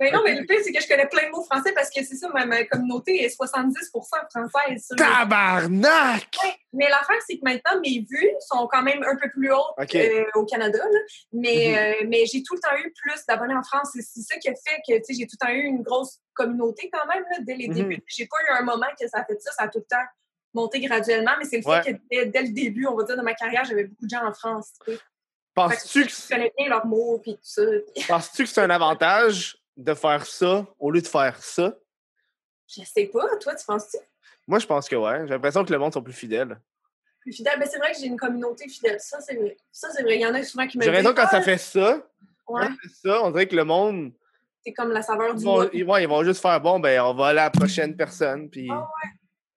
Mais 0.00 0.10
non, 0.10 0.22
mais 0.24 0.34
le 0.34 0.46
pire, 0.46 0.56
c'est 0.64 0.72
que 0.72 0.80
je 0.80 0.88
connais 0.88 1.06
plein 1.08 1.26
de 1.26 1.30
mots 1.30 1.44
français 1.44 1.72
parce 1.74 1.90
que 1.90 2.02
c'est 2.02 2.16
ça, 2.16 2.26
ma, 2.30 2.46
ma 2.46 2.64
communauté 2.64 3.22
est 3.22 3.38
70% 3.38 3.70
française. 4.30 4.86
sur 4.86 4.96
Tabarnak! 4.96 6.26
Ouais. 6.42 6.54
Mais 6.72 6.88
l'affaire, 6.88 7.18
c'est 7.28 7.34
que 7.36 7.44
maintenant, 7.44 7.78
mes 7.84 7.98
vues 8.10 8.30
sont 8.48 8.66
quand 8.66 8.80
même 8.82 9.02
un 9.02 9.16
peu 9.16 9.28
plus 9.28 9.52
hautes 9.52 9.74
OK. 9.76 9.94
euh, 9.96 10.24
au 10.36 10.46
Canada. 10.46 10.78
là. 10.78 10.98
Mais, 11.34 11.68
Mhm. 11.68 11.76
euh, 12.04 12.06
mais 12.08 12.24
j'ai 12.24 12.42
tout 12.42 12.54
le 12.54 12.60
temps 12.60 12.74
eu 12.82 12.90
plus 12.96 13.26
d'abonnés 13.28 13.54
en 13.54 13.62
France. 13.62 13.90
C'est 13.92 14.22
ça 14.22 14.38
qui 14.38 14.48
a 14.48 14.54
fait 14.54 14.80
que 14.88 14.96
tu 14.96 15.04
sais, 15.04 15.12
j'ai 15.20 15.26
tout 15.26 15.36
le 15.38 15.46
temps 15.46 15.52
eu 15.52 15.64
une 15.64 15.82
grosse 15.82 16.18
communauté 16.32 16.88
quand 16.90 17.06
même 17.06 17.22
là, 17.30 17.36
dès 17.42 17.56
les 17.56 17.68
Mhm. 17.68 17.74
débuts. 17.74 18.02
J'ai 18.06 18.26
pas 18.26 18.36
eu 18.48 18.56
un 18.58 18.62
moment 18.62 18.86
que 18.98 19.06
ça 19.06 19.18
a 19.18 19.24
fait 19.26 19.38
ça. 19.42 19.52
Ça 19.52 19.64
a 19.64 19.68
tout 19.68 19.80
le 19.80 19.84
temps 19.84 20.04
monté 20.54 20.80
graduellement. 20.80 21.32
Mais 21.38 21.44
c'est 21.44 21.58
le 21.60 21.66
Ouais. 21.66 21.82
fait 21.82 21.94
que 21.94 22.00
dès, 22.10 22.26
dès 22.26 22.42
le 22.42 22.48
début, 22.52 22.86
on 22.86 22.96
va 22.96 23.04
dire, 23.04 23.16
de 23.16 23.22
ma 23.22 23.34
carrière, 23.34 23.64
j'avais 23.64 23.84
beaucoup 23.84 24.04
de 24.04 24.10
gens 24.10 24.24
en 24.26 24.32
France. 24.32 24.72
tu 24.84 24.92
sais. 24.92 24.96
Fait 24.96 24.98
que 24.98 25.04
Penses-tu 25.54 26.06
que 26.06 26.10
je 26.12 26.28
connais 26.28 26.52
bien 26.56 26.68
leurs 26.68 26.86
mots 26.86 27.18
puis 27.18 27.34
tout 27.34 27.40
ça. 27.42 27.62
puis 27.94 28.04
penses-tu 28.08 28.44
que 28.44 28.48
c'est 28.48 28.60
un 28.62 28.70
avantage 28.70 29.58
de 29.76 29.94
faire 29.94 30.24
ça 30.26 30.66
au 30.78 30.90
lieu 30.90 31.02
de 31.02 31.06
faire 31.06 31.36
ça? 31.42 31.74
Je 32.68 32.82
sais 32.84 33.06
pas. 33.06 33.36
Toi, 33.38 33.54
tu 33.56 33.64
penses-tu? 33.66 33.98
Moi, 34.46 34.58
je 34.60 34.66
pense 34.66 34.88
que 34.88 34.96
ouais. 34.96 35.22
J'ai 35.26 35.30
l'impression 35.34 35.64
que 35.64 35.72
le 35.72 35.78
monde 35.78 35.92
sont 35.92 36.02
plus 36.02 36.12
fidèles. 36.12 36.58
Plus 37.20 37.32
fidèle. 37.32 37.58
Ben, 37.58 37.68
c'est 37.70 37.78
vrai 37.78 37.92
que 37.92 37.98
j'ai 37.98 38.06
une 38.06 38.16
communauté 38.18 38.68
fidèle. 38.68 38.98
Ça, 39.00 39.20
c'est 39.20 39.34
vrai. 39.34 39.56
Ça, 39.72 39.88
c'est 39.92 40.02
vrai. 40.02 40.14
Il 40.16 40.20
y 40.20 40.26
en 40.26 40.34
a 40.34 40.42
souvent 40.42 40.66
qui 40.66 40.78
me 40.78 40.82
J'ai 40.84 40.90
raison 40.90 41.12
quand 41.14 41.26
ça 41.26 41.42
fait 41.42 41.58
ça. 41.58 42.00
Ouais, 42.48 42.62
Quand 42.66 42.74
ça 43.02 43.22
on 43.22 43.30
dirait 43.30 43.46
que 43.46 43.54
le 43.56 43.64
monde, 43.64 44.12
c'est 44.64 44.72
comme 44.72 44.90
la 44.92 45.02
saveur 45.02 45.30
ils 45.34 45.38
du 45.38 45.44
vont, 45.44 45.68
ils, 45.72 45.84
ouais, 45.84 46.02
ils 46.02 46.08
vont 46.08 46.24
juste 46.24 46.40
faire 46.42 46.60
bon, 46.60 46.80
ben 46.80 47.00
on 47.02 47.14
va 47.14 47.28
aller 47.28 47.38
à 47.38 47.44
la 47.44 47.50
prochaine 47.50 47.96
personne. 47.96 48.48
Puis... 48.50 48.68
Ah 48.70 48.88
Ben, 49.02 49.10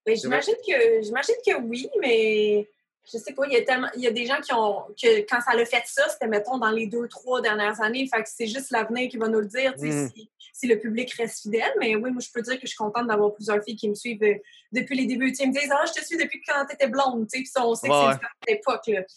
j'imagine 0.07 0.55
que 0.67 1.01
j'imagine 1.01 1.35
que 1.45 1.55
oui, 1.61 1.89
mais 1.99 2.67
je 3.11 3.17
sais 3.17 3.33
pas, 3.33 3.43
il 3.47 3.53
y 3.53 3.57
a 3.57 3.61
tellement 3.63 3.89
il 3.95 4.01
y 4.01 4.07
a 4.07 4.11
des 4.11 4.25
gens 4.25 4.39
qui 4.41 4.53
ont 4.53 4.83
que 5.01 5.19
quand 5.29 5.41
ça 5.41 5.53
l'a 5.55 5.65
fait 5.65 5.83
ça, 5.85 6.07
c'était 6.09 6.27
mettons 6.27 6.57
dans 6.57 6.71
les 6.71 6.87
deux, 6.87 7.07
trois 7.09 7.41
dernières 7.41 7.81
années. 7.81 8.07
Fait 8.07 8.23
que 8.23 8.29
c'est 8.33 8.47
juste 8.47 8.71
l'avenir 8.71 9.09
qui 9.09 9.17
va 9.17 9.27
nous 9.27 9.39
le 9.41 9.47
dire, 9.47 9.73
tu 9.75 9.89
sais, 9.91 10.05
Mm. 10.05 10.09
si, 10.15 10.29
si 10.53 10.67
le 10.67 10.79
public 10.79 11.11
reste 11.15 11.41
fidèle. 11.41 11.73
Mais 11.79 11.95
oui, 11.95 12.11
moi 12.11 12.21
je 12.21 12.29
peux 12.33 12.41
dire 12.41 12.55
que 12.55 12.61
je 12.61 12.67
suis 12.67 12.77
contente 12.77 13.07
d'avoir 13.07 13.33
plusieurs 13.33 13.61
filles 13.63 13.75
qui 13.75 13.89
me 13.89 13.95
suivent 13.95 14.23
euh, 14.23 14.35
depuis 14.71 14.95
les 14.95 15.05
débuts. 15.05 15.33
Ils 15.37 15.47
me 15.49 15.53
disent 15.53 15.69
Ah, 15.73 15.83
je 15.85 15.99
te 15.99 16.05
suis 16.05 16.15
depuis 16.17 16.41
quand 16.47 16.65
t'étais 16.65 16.87
blonde, 16.87 17.27
tu 17.29 17.45
sais, 17.45 17.59
on 17.59 17.75
sait 17.75 17.87
que 17.89 17.93
Ouais, 17.93 17.99
c'est 17.99 18.07
ouais. 18.07 18.29
une 18.47 18.55
époque. 18.55 19.07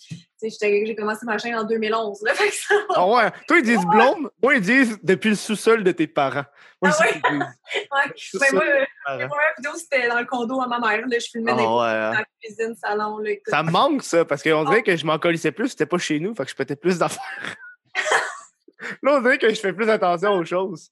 J'ai 0.86 0.94
commencé 0.96 1.24
ma 1.24 1.38
chaîne 1.38 1.54
en 1.54 1.64
2011. 1.64 2.22
Là, 2.22 2.34
fait 2.34 2.48
que 2.48 2.54
ça. 2.54 2.74
Ah 2.94 3.06
ouais? 3.08 3.30
Toi, 3.46 3.58
ils 3.58 3.62
disent 3.64 3.86
blonde? 3.86 4.30
Moi, 4.42 4.56
ils 4.56 4.60
disent 4.60 4.98
depuis 5.02 5.30
le 5.30 5.36
sous-sol 5.36 5.82
de 5.84 5.92
tes 5.92 6.06
parents. 6.06 6.44
Moi, 6.86 6.94
Ah 7.90 8.04
c'est 8.16 8.34
ouais? 8.38 8.40
Ben, 8.40 8.52
moi, 8.54 8.64
euh, 8.64 9.28
première 9.28 9.54
vidéo, 9.56 9.72
c'était 9.76 10.08
dans 10.08 10.18
le 10.18 10.24
condo 10.26 10.60
à 10.60 10.66
ma 10.66 10.78
mère. 10.78 11.06
Là, 11.06 11.18
je 11.18 11.26
filmais 11.26 11.52
Ah 11.54 11.56
des 11.56 11.62
ouais, 11.62 11.68
hein. 11.68 12.10
dans 12.12 12.18
la 12.18 12.24
cuisine, 12.42 12.74
salon. 12.76 13.18
Là. 13.18 13.30
Ça 13.46 13.62
me 13.62 13.70
manque, 13.70 14.02
ça, 14.02 14.24
parce 14.24 14.42
qu'on 14.42 14.62
Ah. 14.66 14.70
dirait 14.70 14.82
que 14.82 14.96
je 14.96 15.04
m'en 15.06 15.18
colissais 15.18 15.52
plus, 15.52 15.68
c'était 15.70 15.86
pas 15.86 15.98
chez 15.98 16.18
nous, 16.20 16.34
fait 16.34 16.44
que 16.44 16.50
je 16.50 16.56
pétais 16.56 16.76
plus 16.76 16.98
d'affaires. 16.98 17.56
Là, 19.02 19.16
on 19.16 19.20
dirait 19.22 19.38
que 19.38 19.48
je 19.48 19.58
fais 19.60 19.72
plus 19.72 19.88
attention 19.88 20.32
aux 20.34 20.44
choses. 20.44 20.90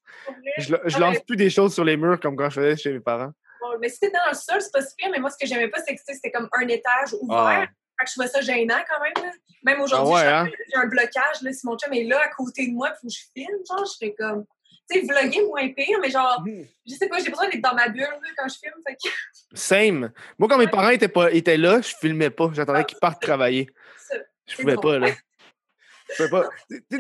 Je, 0.59 0.75
je 0.85 0.97
Ah, 0.97 1.01
lance 1.01 1.19
plus 1.27 1.37
des 1.37 1.51
choses 1.51 1.75
sur 1.75 1.85
les 1.85 1.97
murs 1.97 2.19
comme 2.19 2.35
quand 2.37 2.51
je 2.51 2.61
faisais 2.61 2.77
chez 2.77 2.93
mes 2.93 3.01
parents. 3.01 3.33
Bon, 3.61 3.69
mais 3.81 3.89
si 3.89 3.97
c'était 3.97 4.13
dans 4.13 4.29
le 4.31 4.35
sol, 4.35 4.61
c'est 4.61 4.73
pas 4.73 4.83
si 4.83 4.95
pire, 4.97 5.09
mais 5.13 5.19
moi, 5.21 5.31
ce 5.31 5.37
que 5.39 5.47
j'aimais 5.47 5.69
pas, 5.69 5.79
c'est 5.87 5.95
que 5.95 6.01
c'était 6.07 6.31
comme 6.31 6.49
un 6.53 6.67
étage 6.69 7.15
ouvert. 7.21 7.39
Ah. 7.39 7.67
Fait 7.99 8.05
que 8.05 8.11
je 8.11 8.13
trouvais 8.15 8.29
ça 8.29 8.41
gênant 8.41 8.79
quand 8.91 9.01
même. 9.03 9.13
Là. 9.25 9.31
Même 9.65 9.81
aujourd'hui, 9.81 10.15
Ah 10.17 10.17
ouais, 10.17 10.27
hein? 10.33 10.49
j'ai 10.69 10.77
un 10.81 10.87
blocage. 10.87 11.43
Là, 11.43 11.53
si 11.53 11.67
mon 11.67 11.77
chum 11.79 11.93
est 11.93 12.05
là 12.05 12.21
à 12.23 12.29
côté 12.29 12.67
de 12.67 12.73
moi, 12.73 12.89
puis 12.91 12.99
faut 13.03 13.07
que 13.07 13.13
je 13.13 13.25
filme, 13.33 13.59
genre, 13.69 13.85
je 13.85 13.91
serais 13.93 14.15
comme. 14.19 14.45
Tu 14.91 15.01
sais, 15.01 15.07
vlogger 15.07 15.43
moins 15.47 15.67
pire, 15.73 15.99
mais 16.03 16.11
genre, 16.11 16.45
je 16.87 16.95
sais 16.95 17.09
pas, 17.09 17.19
j'ai 17.19 17.31
besoin 17.31 17.49
d'être 17.49 17.63
dans 17.63 17.75
ma 17.75 17.89
bulle 17.89 18.07
quand 18.37 18.49
je 18.49 18.59
filme. 18.59 18.75
Fait 18.87 18.95
que 18.95 19.11
Same. 19.55 20.13
Moi, 20.39 20.49
quand 20.49 20.59
mes 20.59 20.67
parents 20.69 20.91
étaient, 20.91 21.09
pas, 21.09 21.33
étaient 21.33 21.57
là, 21.57 21.81
je 21.81 21.95
filmais 22.01 22.31
pas. 22.31 22.51
J'attendais 22.53 22.81
Ah, 22.81 22.85
qu'ils 22.85 22.99
partent 22.99 23.23
travailler. 23.23 23.71
Je 24.47 24.57
pouvais 24.57 24.77
pas, 24.77 24.99
là. 24.99 25.09
Je 26.19 26.27
pouvais 26.27 26.43
pas. 26.43 26.51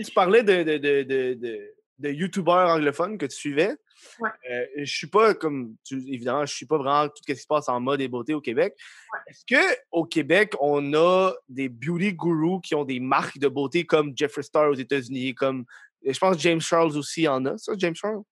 Tu 0.02 0.12
parlais 0.14 0.42
de, 0.42 0.62
de, 0.62 0.78
de, 0.78 1.02
de, 1.02 1.74
de, 1.98 2.08
youtubeurs 2.10 2.70
anglophones 2.70 3.18
que 3.18 3.26
tu 3.26 3.36
suivais. 3.36 3.76
Ouais. 4.18 4.30
Euh, 4.50 4.64
je 4.78 4.96
suis 4.96 5.06
pas 5.08 5.34
comme. 5.34 5.74
tu- 5.84 5.98
évidemment, 6.10 6.46
je 6.46 6.54
suis 6.54 6.64
pas 6.64 6.78
vraiment 6.78 7.06
tout 7.08 7.22
ce 7.26 7.32
qui 7.32 7.38
se 7.38 7.46
passe 7.46 7.68
en 7.68 7.80
mode 7.80 8.00
et 8.00 8.08
beauté 8.08 8.32
au 8.32 8.40
Québec. 8.40 8.74
Ouais. 9.12 9.18
Est-ce 9.26 9.44
qu'au 9.90 10.04
Québec, 10.06 10.54
on 10.58 10.94
a 10.94 11.32
des 11.50 11.68
beauty 11.68 12.14
gurus 12.14 12.60
qui 12.62 12.74
ont 12.74 12.84
des 12.86 12.98
marques 12.98 13.38
de 13.38 13.48
beauté 13.48 13.84
comme 13.84 14.14
Jeffree 14.16 14.42
Star 14.42 14.70
aux 14.70 14.74
États-Unis, 14.74 15.34
comme. 15.34 15.66
Je 16.12 16.18
pense 16.18 16.36
que 16.36 16.42
James 16.42 16.60
Charles 16.60 16.96
aussi 16.96 17.26
en 17.28 17.44
a, 17.46 17.56
ça, 17.58 17.72
James 17.76 17.94
Charles? 17.94 18.22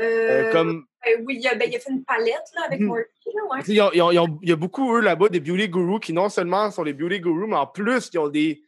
Euh, 0.00 0.48
Euh, 0.48 0.52
comme 0.52 0.84
euh, 1.06 1.10
oui, 1.24 1.38
il 1.40 1.46
a, 1.48 1.54
ben, 1.54 1.68
il 1.70 1.76
a 1.76 1.80
fait 1.80 1.90
une 1.90 2.04
palette 2.04 2.44
là, 2.54 2.62
avec 2.66 2.80
Mhm. 2.80 2.86
Morty. 2.88 3.32
Là, 3.34 3.42
ouais. 3.50 4.30
Il 4.42 4.48
y 4.48 4.52
a 4.52 4.56
beaucoup, 4.56 4.94
eux, 4.96 5.00
là-bas, 5.00 5.28
des 5.30 5.40
beauty 5.40 5.68
gurus 5.68 6.00
qui 6.00 6.12
non 6.12 6.28
seulement 6.28 6.70
sont 6.70 6.84
des 6.84 6.92
beauty 6.92 7.20
gurus, 7.20 7.46
mais 7.48 7.56
en 7.56 7.66
plus, 7.66 8.10
ils 8.12 8.18
ont 8.18 8.28
des 8.28 8.60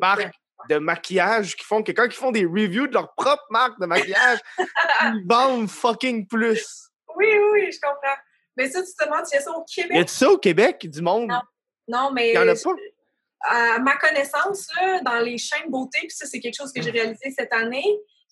marques 0.00 0.30
de 0.68 0.78
maquillage 0.78 1.56
qui 1.56 1.64
font 1.64 1.82
que 1.82 1.92
quand 1.92 2.04
ils 2.04 2.12
font 2.12 2.30
des 2.32 2.44
reviews 2.44 2.86
de 2.86 2.94
leur 2.94 3.14
propre 3.14 3.44
marque 3.50 3.80
de 3.80 3.86
maquillage, 3.86 4.38
ils 4.58 5.24
vendent 5.28 5.68
fucking 5.68 6.26
plus. 6.26 6.88
Oui, 7.16 7.26
oui, 7.52 7.72
je 7.72 7.78
comprends. 7.80 8.16
Mais 8.56 8.68
ça, 8.70 8.80
tu 8.82 8.88
te 8.96 9.04
demandes, 9.04 9.24
il 9.32 9.34
y 9.34 9.38
a 9.38 9.40
ça 9.42 9.50
au 9.52 9.64
Y 9.68 9.74
Québec? 9.82 9.96
a 9.96 10.06
ça 10.06 10.30
au 10.30 10.38
Québec, 10.38 10.88
du 10.90 11.02
monde? 11.02 11.28
Non. 11.28 11.40
Non, 11.88 12.10
mais. 12.12 12.30
Il 12.30 12.34
y 12.34 12.38
en 12.38 12.48
a 12.48 12.54
pas. 12.54 12.70
À 13.48 13.78
ma 13.78 13.96
connaissance, 13.96 14.68
là, 14.76 15.00
dans 15.02 15.18
les 15.20 15.38
chaînes 15.38 15.70
beauté, 15.70 15.98
puis 16.00 16.10
ça, 16.10 16.26
c'est 16.26 16.40
quelque 16.40 16.56
chose 16.56 16.72
que 16.72 16.82
j'ai 16.82 16.90
réalisé 16.90 17.32
cette 17.36 17.52
année. 17.52 17.84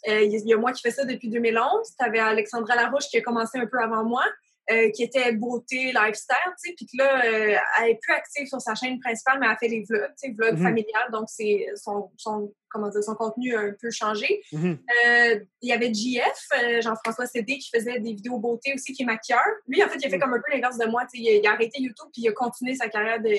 euh, 0.09 0.23
Il 0.23 0.49
y 0.49 0.53
a 0.53 0.57
moi 0.57 0.73
qui 0.73 0.83
fais 0.83 0.91
ça 0.91 1.05
depuis 1.05 1.29
2011. 1.29 1.95
Tu 1.99 2.05
avais 2.05 2.19
Alexandra 2.19 2.75
Larouche 2.77 3.09
qui 3.09 3.19
a 3.19 3.21
commencé 3.23 3.59
un 3.59 3.67
peu 3.67 3.79
avant 3.81 4.05
moi, 4.05 4.25
euh, 4.71 4.91
qui 4.91 5.03
était 5.03 5.33
beauté, 5.33 5.93
lifestyle, 5.93 6.37
tu 6.62 6.71
sais, 6.71 6.75
puis 6.77 6.87
que 6.87 6.97
là, 6.97 7.25
euh, 7.27 7.57
elle 7.83 7.91
est 7.91 7.99
plus 8.01 8.15
active 8.15 8.47
sur 8.47 8.61
sa 8.61 8.75
chaîne 8.75 8.99
principale, 8.99 9.39
mais 9.41 9.47
elle 9.51 9.57
fait 9.61 9.69
des 9.69 9.85
vlogs, 9.89 10.11
tu 10.21 10.29
sais, 10.29 10.35
vlogs 10.35 10.57
Mhm. 10.59 10.62
familiales, 10.62 11.11
donc 11.12 11.25
c'est 11.29 11.67
son, 11.77 12.11
son, 12.17 12.55
comment 12.71 12.89
dire, 12.89 13.03
son 13.05 13.15
contenu 13.15 13.55
a 13.55 13.61
un 13.61 13.73
peu 13.79 13.91
changé. 13.91 14.43
Mhm. 14.53 14.79
Euh, 15.07 15.41
il 15.61 15.69
y 15.69 15.73
avait 15.73 15.93
JF, 15.93 16.81
Jean-François 16.81 17.27
Cédé, 17.27 17.59
qui 17.59 17.69
faisait 17.75 18.01
des 18.01 18.15
vidéos 18.15 18.39
beauté 18.39 18.73
aussi, 18.75 18.93
qui 18.93 19.03
est 19.03 19.07
maquilleur. 19.07 19.45
Lui, 19.69 19.83
en 19.85 19.89
fait, 19.89 19.99
il 20.01 20.07
a 20.07 20.11
fait 20.11 20.19
comme 20.19 20.33
un 20.33 20.41
peu 20.41 20.53
l'inverse 20.53 20.79
de 20.79 20.87
moi. 20.87 21.03
tu 21.12 21.19
sais, 21.19 21.25
Il 21.25 21.29
a, 21.29 21.33
il 21.41 21.47
a 21.47 21.53
arrêté 21.53 21.81
YouTube 21.83 22.09
puis 22.12 22.23
il 22.23 22.29
a 22.29 22.33
continué 22.33 22.75
sa 22.75 22.89
carrière 22.89 23.21
de, 23.21 23.35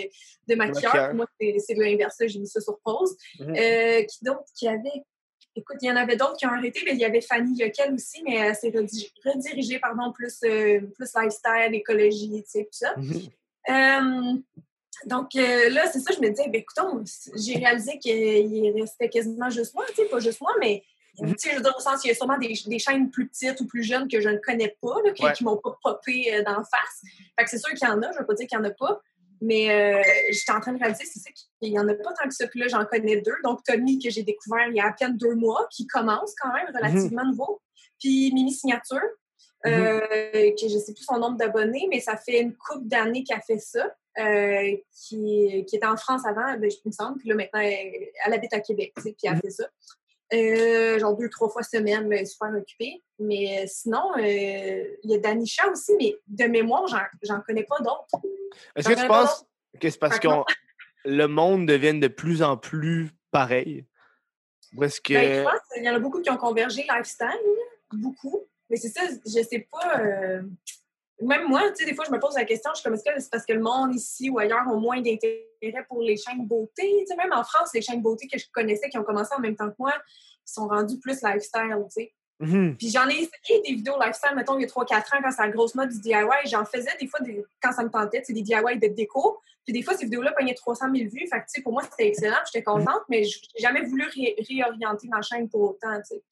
de 0.48 0.56
maquilleur. 0.56 1.14
Moi, 1.16 1.26
c'est 1.40 1.74
l'inverse. 1.76 2.16
J'ai 2.26 2.40
mis 2.40 2.48
ça 2.48 2.62
sur 2.62 2.80
pause. 2.84 3.16
Mhm. 3.40 3.56
Qui 3.56 4.24
d'autre? 4.24 4.44
Qui 4.58 4.68
avait... 4.68 5.04
Écoute, 5.56 5.78
il 5.82 5.88
y 5.88 5.92
en 5.92 5.96
avait 5.96 6.18
d'autres 6.18 6.36
qui 6.38 6.46
ont 6.46 6.52
arrêté, 6.52 6.82
mais 6.86 6.92
il 6.94 7.00
y 7.00 7.06
avait 7.06 7.22
Fanny 7.22 7.58
Yokel 7.58 7.94
aussi, 7.94 8.22
mais 8.24 8.36
elle 8.36 8.56
s'est 8.56 8.74
redirigée, 9.26 9.80
pardon, 9.80 10.12
plus, 10.12 10.40
euh, 10.44 10.82
plus 10.96 11.10
lifestyle, 11.16 11.74
écologie, 11.74 12.44
tu 12.44 12.50
sais, 12.50 12.64
tout 12.64 12.78
ça. 12.78 12.94
Mhm. 12.98 13.22
Euh, 13.70 14.34
donc 15.06 15.36
euh, 15.36 15.70
là, 15.70 15.90
c'est 15.92 16.00
ça, 16.00 16.14
je 16.14 16.22
me 16.22 16.30
disais, 16.30 16.50
ben, 16.50 16.62
écoutons, 16.62 17.04
j'ai 17.36 17.58
réalisé 17.58 17.98
qu'il 18.00 18.74
restait 18.80 19.10
quasiment 19.10 19.50
juste 19.50 19.74
moi, 19.74 19.86
tu 19.88 19.96
sais, 19.96 20.06
pas 20.06 20.20
juste 20.20 20.42
moi, 20.42 20.54
mais 20.60 20.84
tu 21.18 21.34
sais, 21.38 21.52
je 21.52 21.56
veux 21.56 21.62
dire, 21.62 21.74
au 21.78 21.80
sens, 21.80 22.04
il 22.04 22.10
y 22.10 22.12
a 22.12 22.16
sûrement 22.16 22.38
des, 22.38 22.54
des 22.68 22.80
chaînes 22.80 23.10
plus 23.10 23.28
petites 23.28 23.60
ou 23.62 23.66
plus 23.66 23.84
jeunes 23.84 24.10
que 24.10 24.20
je 24.20 24.28
ne 24.30 24.38
connais 24.38 24.76
pas, 24.82 24.96
là, 25.04 25.12
qui, 25.12 25.24
Ouais. 25.24 25.32
qui 25.34 25.44
m'ont 25.46 25.58
pas 25.58 25.78
popé 25.82 26.34
euh, 26.34 26.44
d'en 26.44 26.64
face. 26.64 27.02
Fait 27.38 27.46
que 27.46 27.50
c'est 27.50 27.58
sûr 27.58 27.70
qu'il 27.70 27.88
y 27.88 27.92
en 27.92 28.02
a, 28.02 28.12
je 28.12 28.20
veux 28.20 28.26
pas 28.26 28.34
dire 28.34 28.48
qu'il 28.48 28.58
y 28.58 28.62
en 28.62 28.66
a 28.66 28.72
pas, 28.72 29.02
mais 29.46 29.70
euh, 29.72 30.02
j'étais 30.32 30.52
en 30.52 30.60
train 30.60 30.74
de 30.74 30.80
réaliser, 30.80 31.06
c'est 31.06 31.20
ça, 31.20 31.30
qu'il 31.62 31.72
y 31.74 31.80
en 31.80 31.88
a 31.88 31.94
pas 31.94 32.14
tant 32.14 32.28
que 32.28 32.34
ça, 32.34 32.48
puis 32.48 32.60
là, 32.60 32.68
j'en 32.68 32.84
connais 32.86 33.22
deux. 33.22 33.36
Donc, 33.44 33.64
Tommy, 33.64 34.00
que 34.00 34.10
j'ai 34.10 34.24
découvert 34.24 34.68
il 34.70 34.76
y 34.76 34.80
a 34.80 34.88
à 34.88 34.92
peine 34.94 35.18
deux 35.18 35.36
mois, 35.36 35.68
qui 35.72 35.86
commence 35.88 36.34
quand 36.42 36.52
même 36.54 36.68
relativement 36.76 37.24
Mhm. 37.24 37.32
nouveau. 37.32 37.62
puis 38.00 38.32
Mimi 38.34 38.52
Signature, 38.52 39.00
Mhm. 39.64 39.72
euh, 39.72 40.52
que 40.60 40.68
je 40.68 40.78
sais 40.78 40.94
plus 40.94 41.06
son 41.06 41.18
nombre 41.18 41.38
d'abonnés, 41.38 41.88
mais 41.90 42.02
ça 42.02 42.18
fait 42.18 42.42
une 42.42 42.54
couple 42.56 42.88
d'années 42.88 43.24
qu'elle 43.24 43.42
fait 43.48 43.58
ça, 43.58 43.86
euh, 44.20 44.76
qui, 44.94 45.66
qui 45.68 45.76
était 45.78 45.86
en 45.86 45.96
France 45.98 46.26
avant, 46.26 46.58
ben, 46.58 46.70
je 46.70 46.78
me 46.86 46.92
semble, 46.92 47.18
puis 47.20 47.30
là 47.30 47.36
maintenant, 47.36 47.62
elle, 47.62 48.10
elle 48.26 48.34
habite 48.34 48.54
à 48.54 48.60
Québec, 48.60 48.92
tu 48.98 49.04
sais, 49.04 49.16
puis 49.18 49.32
elle 49.32 49.40
fait 49.40 49.50
ça. 49.50 49.66
Euh, 50.34 50.98
genre 51.00 51.16
deux, 51.16 51.30
trois 51.30 51.50
fois 51.50 51.62
semaine, 51.62 52.10
là, 52.10 52.18
est 52.18 52.26
super 52.26 52.50
occupée. 52.50 53.04
Mais 53.20 53.62
euh, 53.62 53.66
sinon, 53.68 54.12
euh, 54.18 54.22
il 55.04 55.12
y 55.12 55.16
a 55.16 55.18
Danisha 55.20 55.70
aussi, 55.70 55.94
mais 56.00 56.16
de 56.28 56.46
mémoire, 56.46 56.88
j'en- 56.88 57.42
connais 57.42 57.64
pas 57.64 57.78
d'autres. 57.80 58.26
Est-ce 58.76 58.90
que 58.90 59.00
tu 59.02 59.08
penses 59.08 59.46
que 59.80 59.90
c'est 59.90 60.00
parce 60.00 60.20
que 60.20 60.28
le 61.06 61.28
monde 61.28 61.68
devient 61.68 62.00
de 62.00 62.08
plus 62.08 62.42
en 62.42 62.58
plus 62.58 63.12
pareil? 63.32 63.86
Ou 64.76 64.84
est-ce 64.84 65.00
que. 65.00 65.14
Ben, 65.14 65.34
je 65.34 65.44
pense 65.44 65.62
qu'il 65.74 65.84
y 65.84 65.90
en 65.90 65.96
a 65.96 66.00
beaucoup 66.00 66.22
qui 66.22 66.30
ont 66.32 66.38
convergé 66.38 66.84
lifestyle, 66.90 67.30
beaucoup. 67.94 68.46
Mais 68.70 68.78
c'est 68.78 68.90
ça, 68.90 69.02
je 69.24 69.44
sais 69.44 69.68
pas. 69.72 70.00
euh, 70.00 70.42
Même 71.22 71.48
moi, 71.48 71.62
tu 71.70 71.76
sais, 71.78 71.86
des 71.86 71.96
fois, 71.96 72.04
je 72.06 72.12
me 72.12 72.20
pose 72.20 72.36
la 72.36 72.44
question, 72.44 72.72
je 72.74 72.80
suis 72.80 72.84
comme, 72.84 72.94
est-ce 72.94 73.04
que 73.04 73.20
c'est 73.20 73.30
parce 73.32 73.46
que 73.46 73.54
le 73.54 73.62
monde 73.62 73.96
ici 73.96 74.30
ou 74.30 74.38
ailleurs 74.38 74.66
ont 74.70 74.80
moins 74.80 75.00
d'intérêt 75.02 75.86
pour 75.88 76.02
les 76.02 76.18
chaînes 76.18 76.46
beauté? 76.46 76.92
Tu 77.02 77.06
sais, 77.08 77.16
même 77.16 77.32
en 77.32 77.44
France, 77.44 77.70
les 77.74 77.82
chaînes 77.82 78.02
beauté 78.02 78.28
que 78.28 78.38
je 78.38 78.46
connaissais, 78.52 78.90
qui 78.90 78.98
ont 78.98 79.04
commencé 79.04 79.34
en 79.36 79.40
même 79.40 79.56
temps 79.56 79.70
que 79.70 79.76
moi, 79.80 79.94
ils 79.96 80.52
sont 80.52 80.68
rendus 80.68 81.00
plus 81.00 81.22
lifestyle, 81.24 81.76
tu 81.86 81.90
sais. 81.90 82.14
Mhm. 82.42 82.76
Puis 82.78 82.90
j'en 82.90 83.08
ai 83.08 83.14
essayé 83.14 83.62
des 83.66 83.76
vidéos 83.76 83.98
lifestyle, 83.98 84.36
mettons, 84.36 84.58
il 84.58 84.64
y 84.64 84.66
a 84.66 84.68
3-4 84.68 85.14
ans, 85.14 85.20
quand 85.24 85.32
c'est 85.32 85.42
la 85.42 85.50
grosse 85.50 85.74
mode 85.74 85.88
du 85.90 86.02
DIY. 86.02 86.26
J'en 86.48 86.66
faisais 86.66 86.92
des 87.00 87.08
fois 87.08 87.22
des- 87.22 87.46
quand 87.64 87.72
ça 87.72 87.82
me 87.82 87.90
tentait, 87.90 88.22
c'est 88.26 88.34
des 88.34 88.42
DIY 88.42 88.78
de 88.78 88.88
déco. 88.94 89.40
Puis 89.64 89.72
des 89.74 89.82
fois, 89.82 89.96
ces 89.96 90.04
vidéos-là 90.04 90.34
pognaient 90.38 90.54
300 90.54 90.88
000 90.94 91.10
vues. 91.10 91.28
Fait 91.30 91.40
que, 91.40 91.46
tu 91.46 91.54
sais, 91.54 91.62
pour 91.62 91.72
moi, 91.72 91.82
c'était 91.90 92.08
excellent. 92.10 92.36
J'étais 92.46 92.62
contente, 92.64 93.04
mais 93.08 93.24
j'ai 93.24 93.40
jamais 93.60 93.84
voulu 93.84 94.04
ré- 94.04 94.36
réorienter 94.50 95.08
ma 95.08 95.22
chaîne 95.22 95.48
pour 95.50 95.62
autant, 95.62 95.96
tu 96.02 96.18
sais. 96.18 96.24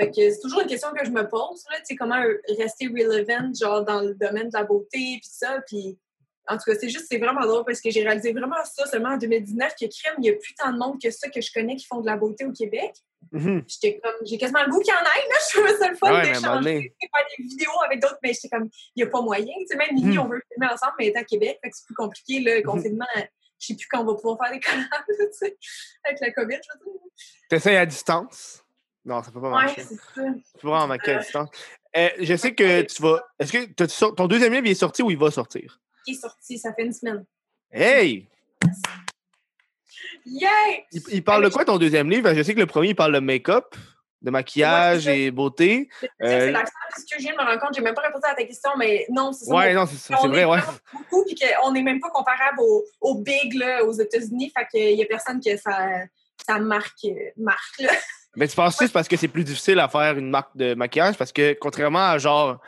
Fait 0.00 0.10
que 0.10 0.30
c'est 0.30 0.40
toujours 0.40 0.60
une 0.60 0.66
question 0.66 0.90
que 0.92 1.04
je 1.04 1.10
me 1.10 1.28
pose, 1.28 1.64
là, 1.70 1.78
comment 1.96 2.20
rester 2.58 2.88
relevant, 2.88 3.52
genre, 3.54 3.84
dans 3.84 4.00
le 4.00 4.14
domaine 4.14 4.48
de 4.48 4.56
la 4.56 4.64
beauté, 4.64 5.18
puis 5.20 5.28
ça. 5.30 5.60
Puis 5.66 5.98
en 6.46 6.56
tout 6.58 6.64
cas, 6.66 6.76
c'est 6.78 6.88
juste, 6.88 7.06
c'est 7.10 7.18
vraiment 7.18 7.46
drôle 7.46 7.64
parce 7.64 7.80
que 7.80 7.90
j'ai 7.90 8.02
réalisé 8.02 8.32
vraiment 8.32 8.62
ça 8.64 8.86
seulement 8.86 9.10
en 9.10 9.16
2019, 9.16 9.72
que 9.80 9.86
crème, 9.86 10.14
il 10.18 10.22
n'y 10.22 10.30
a 10.30 10.34
plus 10.34 10.54
tant 10.54 10.72
de 10.72 10.78
monde 10.78 11.00
que 11.00 11.10
ça 11.10 11.28
que 11.28 11.40
je 11.40 11.50
connais 11.52 11.76
qui 11.76 11.86
font 11.86 12.00
de 12.00 12.06
la 12.06 12.16
beauté 12.16 12.44
au 12.44 12.52
Québec. 12.52 12.92
Mhm. 13.32 13.64
J'étais 13.66 13.98
comme, 14.00 14.14
j'ai 14.26 14.36
quasiment 14.36 14.62
le 14.64 14.70
goût 14.70 14.80
qu'il 14.80 14.92
y 14.92 14.96
en 14.96 15.00
ait, 15.00 15.28
là. 15.28 15.36
Je 15.48 15.56
trouvais 15.56 15.76
ça 15.76 15.88
le 15.88 15.96
fun 15.96 16.12
ouais, 16.12 16.22
d'échanger, 16.22 16.94
faire 17.00 17.24
des 17.38 17.44
vidéos 17.44 17.80
avec 17.86 18.00
d'autres, 18.00 18.18
mais 18.22 18.32
j'étais 18.34 18.48
comme, 18.48 18.68
il 18.94 19.02
n'y 19.02 19.08
a 19.08 19.10
pas 19.10 19.22
moyen. 19.22 19.54
Tu 19.60 19.66
sais, 19.68 19.76
même 19.76 19.94
Mimi, 19.94 20.16
Hmm. 20.16 20.20
on 20.20 20.28
veut 20.28 20.42
filmer 20.52 20.70
ensemble, 20.72 20.92
mais 20.98 21.06
elle 21.06 21.12
est 21.12 21.18
à 21.18 21.24
Québec, 21.24 21.58
fait 21.62 21.70
que 21.70 21.76
c'est 21.76 21.86
plus 21.86 21.94
compliqué, 21.94 22.40
le 22.40 22.62
confinement. 22.62 23.06
Je 23.58 23.68
sais 23.68 23.74
plus 23.76 23.86
quand 23.86 24.02
on 24.02 24.04
va 24.04 24.14
pouvoir 24.14 24.38
faire 24.42 24.52
des 24.52 24.60
collabs, 24.60 24.88
tu 25.08 25.26
sais, 25.32 25.56
avec 26.04 26.20
la 26.20 26.32
COVID, 26.32 26.56
je 26.56 26.78
veux 26.78 26.92
dire. 26.92 27.00
T'essayes 27.48 27.76
à 27.76 27.86
distance? 27.86 28.63
Non, 29.04 29.22
ça 29.22 29.30
peut 29.30 29.40
pas 29.40 29.48
Ouais, 29.48 29.64
marcher. 29.66 29.82
c'est 29.82 29.94
ça. 29.96 30.00
Tu 30.16 30.60
peux 30.60 30.68
vraiment 30.68 30.86
marquer 30.86 31.12
à 31.14 31.18
distance. 31.18 31.48
Euh, 31.96 32.08
je 32.20 32.34
sais 32.36 32.54
que 32.54 32.82
tu 32.82 33.02
vas. 33.02 33.22
Est-ce 33.38 33.52
que 33.52 33.64
tu 33.66 34.14
ton 34.16 34.26
deuxième 34.26 34.52
livre 34.52 34.66
il 34.66 34.70
est 34.72 34.74
sorti 34.74 35.02
ou 35.02 35.10
il 35.10 35.18
va 35.18 35.30
sortir? 35.30 35.78
Qui 36.04 36.12
est 36.12 36.20
sorti, 36.20 36.58
ça 36.58 36.72
fait 36.74 36.84
une 36.84 36.92
semaine. 36.92 37.24
Hey! 37.70 38.26
Yay! 40.26 40.84
Il, 40.92 41.02
il 41.12 41.24
parle 41.24 41.44
de 41.44 41.50
quoi 41.50 41.64
ton 41.64 41.76
deuxième 41.78 42.08
livre? 42.10 42.32
Je 42.34 42.42
sais 42.42 42.54
que 42.54 42.60
le 42.60 42.66
premier, 42.66 42.88
il 42.90 42.96
parle 42.96 43.12
de 43.12 43.18
make-up, 43.20 43.74
de 44.22 44.30
maquillage 44.30 45.06
Ouais, 45.06 45.12
c'est 45.12 45.20
et 45.20 45.30
beauté. 45.30 45.88
Sais, 46.00 46.06
Euh, 46.22 46.28
C'est 46.46 46.50
l'accent, 46.52 46.72
parce 46.90 47.04
que 47.04 47.16
je 47.18 47.22
viens 47.22 47.32
de 47.32 47.36
me 47.38 47.42
rendre 47.44 47.60
compte, 47.60 47.74
j'ai 47.74 47.82
même 47.82 47.94
pas 47.94 48.02
répondu 48.02 48.24
à 48.26 48.34
ta 48.34 48.44
question, 48.44 48.70
mais 48.78 49.06
non, 49.10 49.32
c'est 49.32 49.44
ça. 49.44 49.54
Ouais, 49.54 49.74
non, 49.74 49.84
c'est 49.86 49.96
c'est 49.96 50.14
vrai, 50.28 50.44
ouais. 50.44 50.60
beaucoup, 50.92 51.24
puis 51.26 51.34
qu'on 51.34 51.72
n'est 51.72 51.82
même 51.82 52.00
pas 52.00 52.10
comparable 52.10 52.58
aux, 52.60 52.84
aux 53.02 53.14
big 53.20 53.54
là, 53.54 53.84
aux 53.84 53.92
États-Unis. 53.92 54.50
Fait 54.56 54.66
qu'il 54.70 54.98
y 54.98 55.02
a 55.02 55.06
personne 55.06 55.40
que 55.40 55.56
ça, 55.58 55.88
ça 56.46 56.58
marque, 56.58 57.04
euh, 57.04 57.30
marque 57.36 57.78
là. 57.80 57.90
Mais 58.36 58.48
tu 58.48 58.56
penses-tu 58.56 58.86
c'est 58.86 58.92
parce 58.92 59.08
que 59.08 59.16
c'est 59.16 59.28
plus 59.28 59.44
difficile 59.44 59.78
à 59.78 59.88
faire 59.88 60.16
une 60.18 60.30
marque 60.30 60.56
de 60.56 60.74
maquillage? 60.74 61.16
Parce 61.16 61.32
que 61.32 61.52
contrairement 61.60 62.06
à 62.10 62.18
genre, 62.18 62.60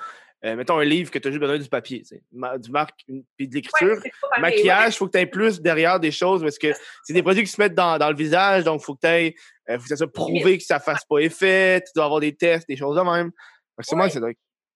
euh, 0.45 0.55
mettons 0.57 0.79
un 0.79 0.85
livre 0.85 1.11
que 1.11 1.19
tu 1.19 1.29
as 1.29 1.31
juste 1.31 1.41
besoin 1.41 1.59
du 1.59 1.69
papier, 1.69 2.03
ma- 2.33 2.57
du 2.59 2.71
marque 2.71 3.01
une- 3.09 3.25
puis 3.37 3.49
de 3.49 3.55
l'écriture, 3.55 3.97
Ouais, 3.97 4.13
c'est 4.35 4.41
maquillage, 4.41 4.95
il 4.95 4.97
faut 4.99 5.07
que 5.07 5.13
tu 5.13 5.19
aies 5.19 5.27
plus 5.27 5.61
derrière 5.61 5.99
des 5.99 6.11
choses 6.13 6.43
parce 6.43 6.59
que 6.59 6.73
c'est 7.05 7.13
des 7.15 7.23
produits 7.23 7.43
qui 7.45 7.51
se 7.51 7.61
mettent 7.61 7.75
dans, 7.75 7.99
dans 7.99 8.11
le 8.11 8.17
visage, 8.17 8.65
donc 8.65 8.81
il 8.83 8.85
faut 8.85 8.95
que 8.95 9.01
tu 9.01 9.07
aies, 9.09 9.35
faut 9.69 9.83
que 9.83 9.89
ça 9.89 9.97
soit 9.97 10.13
prouvé 10.13 10.59
que 10.59 10.65
ça 10.65 10.79
fasse 10.79 11.05
pas 11.05 11.19
effet, 11.19 11.81
tu 11.85 11.93
dois 11.97 12.05
avoir 12.05 12.21
des 12.21 12.35
tests, 12.35 12.69
des 12.69 12.77
choses 12.77 12.97
de 12.97 13.03
même. 13.03 13.31
Que 13.33 13.83
c'est 13.83 13.97
Ouais. 13.97 14.09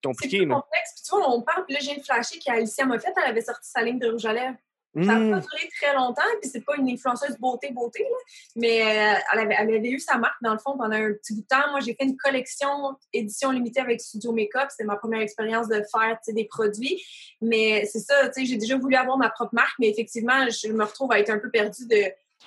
C'est 0.03 0.09
compliqué. 0.09 0.39
là. 0.47 0.55
complexe. 0.55 0.91
Puis 0.95 1.03
tu 1.09 1.15
vois, 1.17 1.31
on 1.31 1.43
parle, 1.43 1.65
puis 1.67 1.75
là, 1.75 1.81
j'ai 1.83 1.95
une 1.95 2.03
flashée 2.03 2.39
qu'Alicia 2.39 2.87
m'a 2.87 2.99
fait, 2.99 3.13
elle 3.23 3.31
avait 3.31 3.43
sorti 3.43 3.69
sa 3.71 3.83
ligne 3.83 3.99
de 3.99 4.09
rouge 4.09 4.25
à 4.25 4.33
lèvres. 4.33 4.57
Ça 4.97 5.01
n'a 5.03 5.19
Hmm. 5.21 5.31
pas 5.31 5.41
duré 5.41 5.71
très 5.81 5.95
longtemps, 5.95 6.23
puis 6.41 6.51
c'est 6.51 6.65
pas 6.65 6.75
une 6.77 6.89
influenceuse 6.91 7.37
beauté-beauté, 7.39 8.03
là. 8.03 8.17
Mais 8.57 8.83
euh, 8.83 9.19
elle, 9.33 9.39
avait, 9.39 9.55
elle 9.57 9.75
avait 9.77 9.91
eu 9.91 10.01
sa 10.01 10.19
marque, 10.19 10.43
dans 10.43 10.53
le 10.53 10.59
fond, 10.59 10.77
pendant 10.77 10.97
un 10.97 11.13
petit 11.13 11.35
bout 11.35 11.43
de 11.43 11.47
temps. 11.47 11.71
Moi, 11.71 11.81
j'ai 11.81 11.95
fait 11.95 12.05
une 12.05 12.17
collection 12.17 12.69
édition 13.13 13.53
limitée 13.53 13.81
avec 13.81 14.01
Studio 14.01 14.33
Makeup. 14.33 14.67
C'était 14.71 14.85
ma 14.85 14.97
première 14.97 15.21
expérience 15.21 15.69
de 15.69 15.81
faire 15.93 16.19
des 16.27 16.45
produits. 16.47 17.01
Mais 17.41 17.87
c'est 17.87 18.01
ça, 18.01 18.15
j'ai 18.37 18.57
déjà 18.57 18.77
voulu 18.77 18.97
avoir 18.97 19.17
ma 19.17 19.31
propre 19.31 19.55
marque, 19.55 19.77
mais 19.79 19.89
effectivement, 19.89 20.49
je 20.49 20.73
me 20.73 20.85
retrouve 20.85 21.13
à 21.13 21.21
être 21.21 21.31
un 21.31 21.39
peu 21.39 21.51
perdue 21.51 21.87
de 21.87 22.05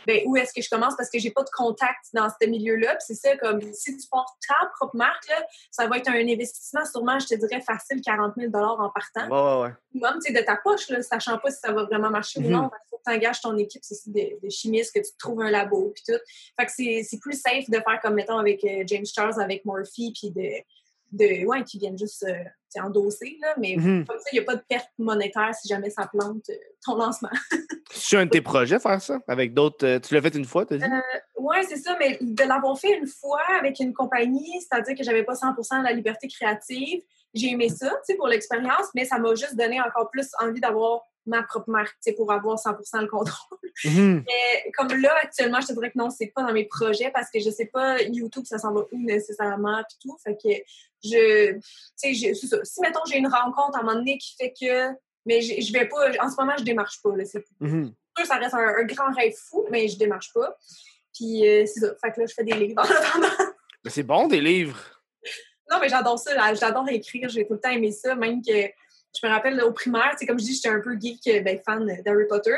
ben, 0.08 0.22
où 0.26 0.36
est-ce 0.36 0.54
que 0.54 0.62
je 0.62 0.70
commence? 0.70 0.96
Parce 0.98 1.10
que 1.10 1.20
j'ai 1.20 1.32
pas 1.32 1.44
de 1.44 1.50
contact 1.56 2.06
dans 2.14 2.28
ce 2.30 2.48
milieu-là. 2.48 2.98
C'est 3.00 3.16
ça, 3.16 3.36
comme 3.38 3.62
si 3.74 3.98
tu 3.98 4.08
portes 4.10 4.36
ta 4.48 4.66
propre 4.78 4.96
marque, 4.96 5.28
là, 5.30 5.44
ça 5.72 5.88
va 5.88 5.98
être 5.98 6.10
un 6.10 6.28
investissement 6.28 6.86
sûrement, 6.86 7.20
je 7.20 7.28
te 7.28 7.36
dirais, 7.36 7.62
facile 7.62 8.02
40 8.02 8.34
000 8.38 8.52
en 8.56 8.90
partant 8.90 9.28
Ouais, 9.30 9.56
ouais, 9.58 9.64
ouais. 9.68 9.74
minimum, 9.94 10.20
tu 10.24 10.34
sais, 10.34 10.40
de 10.40 10.46
ta 10.46 10.58
poche, 10.58 10.90
là, 10.90 11.02
sachant 11.02 11.38
pas 11.38 11.52
si 11.52 11.60
ça 11.60 11.72
va 11.72 11.84
vraiment 11.84 12.10
marcher 12.10 12.40
Mhm. 12.40 12.46
ou 12.46 12.50
non. 12.50 12.70
Il 12.74 12.90
faut 12.90 12.98
que 12.98 13.04
tu 13.06 13.16
engages 13.16 13.42
ton 13.42 13.58
équipe, 13.58 13.82
c'est 13.84 13.96
aussi 13.96 14.12
des, 14.12 14.38
des 14.42 14.50
chimistes, 14.50 14.94
que 14.94 15.00
tu 15.00 15.12
trouves 15.18 15.42
un 15.42 15.50
labo, 15.52 15.92
puis 15.94 16.04
tout. 16.08 16.20
Fait 16.60 16.66
que 16.66 16.72
c'est 16.72 17.20
plus 17.22 17.40
safe 17.40 17.70
de 17.70 17.76
faire 17.80 18.00
comme, 18.02 18.16
mettons, 18.16 18.38
avec 18.38 18.64
euh, 18.64 18.84
James 18.88 19.06
Charles, 19.06 19.42
avec 19.42 19.66
Morphe, 19.66 19.90
puis 19.96 20.32
de, 20.32 20.50
de, 21.14 21.46
ouais, 21.46 21.64
qui 21.64 21.78
viennent 21.78 21.98
juste 21.98 22.24
euh, 22.28 22.44
tu 22.74 22.82
endosser, 22.82 23.38
là. 23.42 23.54
Mais 23.60 23.76
comme 23.76 24.06
ça, 24.08 24.30
il 24.32 24.40
n'y 24.40 24.40
a 24.40 24.44
pas 24.44 24.56
de 24.56 24.64
perte 24.68 24.90
monétaire 24.98 25.54
si 25.54 25.68
jamais 25.68 25.90
ça 25.90 26.10
plante 26.12 26.50
euh, 26.50 26.56
ton 26.86 26.96
lancement. 26.96 27.30
C'est 27.92 28.18
un 28.18 28.26
de 28.26 28.32
tes 28.32 28.42
projets 28.42 28.80
faire 28.80 29.02
ça? 29.02 29.20
Avec 29.28 29.54
d'autres. 29.54 29.86
euh, 29.86 30.00
tu 30.00 30.14
l'as 30.16 30.22
fait 30.22 30.36
une 30.36 30.46
fois, 30.46 30.66
t'as 30.66 30.78
dit? 30.78 30.86
Oui, 31.38 31.58
c'est 31.68 31.78
ça, 31.78 31.96
mais 32.00 32.18
de 32.22 32.44
l'avoir 32.44 32.80
fait 32.80 32.98
une 32.98 33.06
fois 33.06 33.42
avec 33.60 33.80
une 33.80 33.94
compagnie, 33.94 34.62
c'est-à-dire 34.62 34.96
que 34.96 35.04
j'avais 35.04 35.24
pas 35.24 35.36
100 35.36 35.52
de 35.52 35.84
la 35.84 35.92
liberté 35.92 36.28
créative, 36.28 37.02
j'ai 37.34 37.50
aimé 37.50 37.70
ça, 37.70 37.90
tu 37.90 37.96
sais, 38.06 38.16
pour 38.16 38.28
l'expérience, 38.28 38.88
mais 38.96 39.06
ça 39.06 39.20
m'a 39.20 39.36
juste 39.36 39.56
donné 39.56 39.80
encore 39.82 40.10
plus 40.10 40.30
envie 40.40 40.62
d'avoir 40.62 41.02
ma 41.26 41.44
propre 41.44 41.70
marque, 41.70 41.96
pour 42.18 42.32
avoir 42.32 42.60
100 42.60 42.72
le 43.02 43.08
contrôle. 43.08 43.58
Mhm. 43.86 44.24
Mais 44.28 44.72
comme 44.78 44.90
là, 45.02 45.14
actuellement, 45.22 45.62
je 45.62 45.68
te 45.68 45.74
dirais 45.74 45.92
que 45.92 45.98
non, 45.98 46.10
c'est 46.10 46.28
pas 46.28 46.44
dans 46.44 46.54
mes 46.54 46.66
projets 46.66 47.12
parce 47.14 47.30
que 47.32 47.40
je 47.40 47.50
sais 47.50 47.66
pas 47.68 48.02
YouTube, 48.02 48.44
ça 48.46 48.58
s'en 48.60 48.74
va 48.74 48.82
où 48.92 49.00
nécessairement, 49.06 49.84
puis 49.88 49.98
tout. 50.02 50.18
Fait 50.24 50.36
que 50.36 50.50
je, 51.04 51.54
tu 51.54 51.60
sais, 51.96 52.14
j'ai- 52.14 52.34
c'est 52.34 52.48
ça. 52.48 52.58
Si, 52.64 52.82
mettons, 52.82 53.02
j'ai 53.10 53.18
une 53.18 53.28
rencontre 53.28 53.78
à 53.78 53.82
un 53.82 53.84
moment 53.84 53.96
donné 53.98 54.18
qui 54.18 54.36
fait 54.38 54.54
que, 54.60 54.90
mais 55.26 55.42
je 55.42 55.72
vais 55.74 55.88
pas, 55.88 56.10
en 56.22 56.30
ce 56.30 56.36
moment, 56.38 56.54
je 56.58 56.64
démarche 56.64 57.02
pas, 57.02 57.16
là, 57.16 57.24
c'est 57.26 57.44
Mhm. 57.60 57.94
sûr, 58.18 58.26
ça 58.28 58.36
reste 58.36 58.54
un, 58.54 58.60
un 58.60 58.84
grand 58.84 59.12
rêve 59.14 59.34
fou, 59.50 59.66
mais 59.72 59.88
je 59.88 59.98
démarche 59.98 60.32
pas. 60.34 60.58
Puis 61.16 61.48
euh, 61.48 61.66
c'est 61.66 61.80
ça. 61.80 61.94
Fait 62.04 62.12
que 62.12 62.22
là, 62.22 62.26
je 62.28 62.34
fais 62.34 62.44
des 62.44 62.54
livres 62.54 62.82
en 62.82 62.84
attendant. 62.84 63.28
Mais 63.86 63.92
c'est 63.92 64.04
bon, 64.04 64.28
des 64.28 64.42
livres. 64.42 64.80
Non, 65.70 65.78
mais 65.80 65.90
j'adore 65.90 66.18
ça. 66.18 66.34
là. 66.34 66.54
J'adore 66.54 66.88
écrire. 66.90 67.28
J'ai 67.30 67.46
tout 67.46 67.54
le 67.54 67.60
temps 67.60 67.70
aimé 67.70 67.92
ça. 67.92 68.16
Même 68.16 68.42
que 68.42 68.68
je 69.22 69.28
me 69.28 69.32
rappelle 69.32 69.56
là, 69.56 69.66
au 69.66 69.72
primaire, 69.72 70.16
c'est 70.18 70.26
comme 70.26 70.40
je 70.40 70.46
dis, 70.46 70.56
j'étais 70.56 70.70
un 70.70 70.80
peu 70.80 70.98
geek, 71.00 71.26
euh, 71.28 71.42
ben, 71.42 71.60
fan 71.66 71.86
d'Harry 72.04 72.26
Potter. 72.28 72.56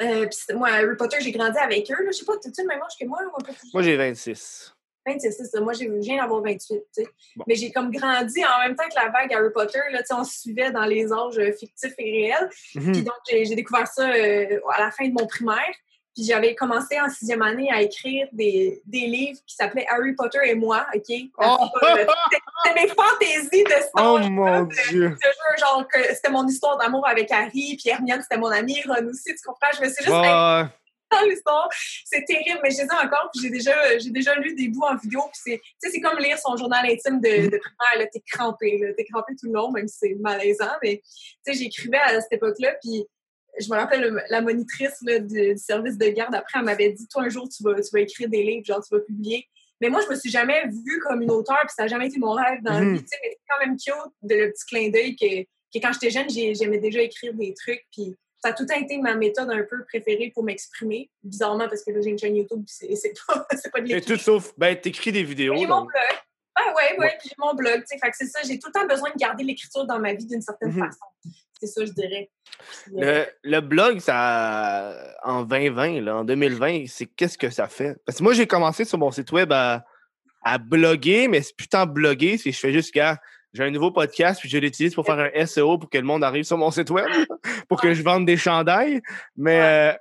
Euh, 0.00 0.26
puis 0.26 0.56
moi, 0.56 0.68
Harry 0.70 0.96
Potter, 0.96 1.18
j'ai 1.20 1.32
grandi 1.32 1.58
avec 1.58 1.90
eux. 1.90 2.06
Je 2.06 2.12
sais 2.12 2.24
pas, 2.24 2.34
t'as-tu 2.42 2.62
le 2.62 2.68
même 2.68 2.82
âge 2.82 2.92
que 3.00 3.06
moi 3.06 3.18
ou 3.22 3.36
un 3.40 3.44
peu 3.44 3.52
plus 3.52 3.72
Moi, 3.72 3.82
j'ai 3.82 3.96
26. 3.96 4.74
26, 5.06 5.32
c'est 5.32 5.44
ça. 5.44 5.60
Moi, 5.60 5.74
j'ai 5.74 5.86
je 5.86 5.92
viens 6.00 6.22
d'avoir 6.22 6.42
28, 6.42 6.58
tu 6.68 6.84
sais. 6.90 7.08
Bon. 7.36 7.44
Mais 7.46 7.54
j'ai 7.54 7.70
comme 7.70 7.90
grandi 7.90 8.44
en 8.44 8.66
même 8.66 8.74
temps 8.74 8.88
que 8.88 8.94
la 8.94 9.10
vague 9.10 9.32
Harry 9.32 9.52
Potter. 9.52 9.80
Là, 9.92 10.02
on 10.12 10.24
se 10.24 10.40
suivait 10.40 10.72
dans 10.72 10.84
les 10.84 11.12
âges 11.12 11.38
euh, 11.38 11.52
fictifs 11.52 11.94
et 11.98 12.10
réels. 12.10 12.50
Mhm. 12.74 12.92
Puis 12.92 13.02
donc, 13.02 13.14
j'ai 13.28 13.44
j'ai 13.44 13.54
découvert 13.54 13.86
ça 13.86 14.08
euh, 14.08 14.60
à 14.72 14.80
la 14.80 14.90
fin 14.90 15.06
de 15.06 15.12
mon 15.12 15.26
primaire. 15.26 15.74
Puis 16.14 16.24
j'avais 16.24 16.54
commencé 16.54 17.00
en 17.00 17.08
sixième 17.08 17.42
année 17.42 17.70
à 17.72 17.82
écrire 17.82 18.28
des, 18.32 18.80
des 18.86 19.06
livres 19.06 19.40
qui 19.46 19.56
s'appelaient 19.56 19.86
Harry 19.88 20.14
Potter 20.14 20.38
et 20.44 20.54
moi, 20.54 20.86
OK? 20.94 21.16
Oh! 21.38 21.56
C'était 22.64 22.80
mes 22.80 22.88
fantaisies 22.88 23.64
de 23.64 23.74
Oh 23.98 24.18
mon 24.30 24.62
Dieu! 24.62 25.16
Genre, 25.58 25.86
que 25.88 26.14
c'était 26.14 26.30
mon 26.30 26.46
histoire 26.46 26.78
d'amour 26.78 27.06
avec 27.06 27.30
Harry, 27.32 27.76
puis 27.76 27.88
Hermione, 27.90 28.22
c'était 28.22 28.38
mon 28.38 28.48
amie, 28.48 28.80
Ron 28.86 29.06
aussi, 29.08 29.34
tu 29.34 29.42
comprends? 29.44 29.72
Je 29.76 29.82
me 29.82 29.88
suis 29.88 30.04
juste 30.04 30.08
dans 30.08 31.28
l'histoire. 31.28 31.68
C'est 32.04 32.24
terrible, 32.24 32.60
mais 32.62 32.70
je 32.70 32.78
les 32.78 32.84
ai 32.84 33.04
encore, 33.04 33.30
puis 33.32 33.42
j'ai 33.42 33.50
déjà, 33.50 33.98
j'ai 33.98 34.10
déjà 34.10 34.34
lu 34.36 34.54
des 34.54 34.68
bouts 34.68 34.84
en 34.84 34.96
vidéo, 34.96 35.22
puis 35.32 35.60
c'est, 35.80 35.90
c'est 35.90 36.00
comme 36.00 36.18
lire 36.18 36.38
son 36.38 36.56
journal 36.56 36.84
intime 36.86 37.20
de, 37.20 37.48
de 37.50 37.58
primaire, 37.58 37.98
là, 37.98 38.06
t'es 38.12 38.22
crampé, 38.30 38.78
là, 38.78 38.92
t'es 38.96 39.04
crampé 39.04 39.34
tout 39.40 39.46
le 39.46 39.52
long, 39.52 39.70
même 39.70 39.88
si 39.88 39.98
c'est 39.98 40.16
malaisant, 40.20 40.72
mais, 40.82 41.02
tu 41.44 41.52
sais, 41.52 41.58
j'écrivais 41.58 41.98
à 41.98 42.20
cette 42.20 42.32
époque-là, 42.32 42.74
puis 42.82 43.04
je 43.60 43.70
me 43.72 43.76
rappelle, 43.76 44.00
le- 44.02 44.20
la 44.30 44.40
monitrice 44.40 44.96
là, 45.02 45.18
du, 45.18 45.56
service 45.56 45.96
de 45.98 46.06
garde, 46.08 46.34
après, 46.34 46.58
elle 46.58 46.64
m'avait 46.64 46.90
dit, 46.92 47.06
toi, 47.08 47.22
un 47.24 47.28
jour, 47.28 47.48
tu 47.48 47.62
vas, 47.62 47.74
tu 47.74 47.88
vas 47.92 48.00
écrire 48.00 48.28
des 48.28 48.42
livres, 48.42 48.64
genre, 48.64 48.82
tu 48.82 48.94
vas 48.94 49.00
publier. 49.00 49.46
Mais 49.80 49.88
moi, 49.88 50.00
je 50.04 50.08
me 50.08 50.18
suis 50.18 50.30
jamais 50.30 50.66
vue 50.68 51.00
comme 51.00 51.20
une 51.22 51.30
auteure, 51.30 51.58
puis 51.60 51.74
ça 51.76 51.82
n'a 51.82 51.88
jamais 51.88 52.06
été 52.06 52.18
mon 52.18 52.32
rêve 52.32 52.62
dans 52.62 52.72
la 52.72 52.80
Mhm. 52.80 52.94
vie, 52.96 53.00
mais 53.00 53.06
c'est 53.06 53.38
quand 53.48 53.66
même 53.66 53.76
cute 53.76 54.12
de 54.22 54.34
le 54.34 54.50
petit 54.52 54.64
clin 54.66 54.88
d'œil 54.90 55.16
que, 55.16 55.42
que 55.42 55.82
quand 55.82 55.92
j'étais 55.92 56.10
jeune, 56.10 56.28
j'ai- 56.30 56.54
j'aimais 56.54 56.78
déjà 56.78 57.00
écrire 57.02 57.34
des 57.34 57.52
trucs, 57.54 57.84
puis 57.92 58.14
ça 58.42 58.50
a 58.50 58.52
tout 58.52 58.62
le 58.64 58.68
temps 58.68 58.80
été 58.80 58.98
ma 58.98 59.14
méthode 59.16 59.50
un 59.50 59.62
peu 59.62 59.84
préférée 59.84 60.30
pour 60.34 60.44
m'exprimer. 60.44 61.10
Bizarrement, 61.22 61.68
parce 61.68 61.82
que 61.82 61.90
là, 61.90 62.00
j'ai 62.02 62.10
une 62.10 62.18
chaîne 62.18 62.36
YouTube, 62.36 62.62
puis 62.66 62.96
c'est 62.96 63.12
pas, 63.26 63.46
c'est 63.62 63.70
pas 63.72 63.80
de 63.80 63.86
Et 63.86 63.94
l'écriture. 63.94 64.16
tout 64.18 64.22
sauf, 64.22 64.52
ben, 64.56 64.78
t'écris 64.80 65.12
des 65.12 65.22
vidéos. 65.24 65.56
J'ai 65.56 65.66
mon 65.66 65.80
blog. 65.82 65.92
Ah 66.56 66.72
ouais, 66.76 66.96
ouais, 66.98 67.16
puis 67.18 67.28
j'ai 67.30 67.34
mon 67.38 67.52
blog, 67.54 67.80
tu 67.80 67.86
sais. 67.88 67.98
Fait 67.98 68.10
que 68.10 68.16
c'est 68.16 68.26
ça, 68.26 68.38
j'ai 68.46 68.58
tout 68.60 68.68
le 68.72 68.78
temps 68.80 68.86
besoin 68.86 69.10
de 69.10 69.16
garder 69.18 69.42
l'écriture 69.42 69.84
dans 69.86 69.98
ma 69.98 70.14
vie 70.14 70.24
d'une 70.24 70.40
certaine 70.40 70.70
Mhm. 70.70 70.84
façon. 70.84 71.04
C'est 71.64 71.80
ça, 71.80 71.86
je 71.86 71.92
dirais. 71.92 72.30
Puis, 72.84 72.94
euh, 73.02 73.24
Le, 73.42 73.60
blog, 73.60 73.98
ça, 74.00 74.94
en 75.22 75.44
2020, 75.44 76.02
là, 76.02 76.16
en 76.18 76.24
2020, 76.24 76.84
c'est 76.88 77.06
qu'est-ce 77.06 77.38
que 77.38 77.48
ça 77.48 77.68
fait? 77.68 77.96
Parce 78.04 78.18
que 78.18 78.22
moi, 78.22 78.34
j'ai 78.34 78.46
commencé 78.46 78.84
sur 78.84 78.98
mon 78.98 79.10
site 79.10 79.32
web 79.32 79.50
à, 79.52 79.84
à 80.42 80.58
bloguer, 80.58 81.28
mais 81.28 81.40
c'est 81.40 81.56
putain 81.56 81.86
bloguer, 81.86 82.36
c'est 82.36 82.52
je 82.52 82.58
fais 82.58 82.72
juste, 82.72 82.92
gars, 82.92 83.18
j'ai 83.54 83.64
un 83.64 83.70
nouveau 83.70 83.90
podcast, 83.90 84.40
puis 84.40 84.48
je 84.48 84.58
l'utilise 84.58 84.94
pour 84.94 85.06
faire 85.06 85.18
un 85.18 85.46
SEO 85.46 85.78
pour 85.78 85.88
que 85.88 85.96
le 85.96 86.04
monde 86.04 86.22
arrive 86.22 86.44
sur 86.44 86.58
mon 86.58 86.70
site 86.70 86.90
web, 86.90 87.08
pour 87.68 87.80
que 87.80 87.94
je 87.94 88.02
vende 88.02 88.26
des 88.26 88.36
chandails. 88.36 89.00
Mais, 89.36 89.60
euh, 89.60 89.92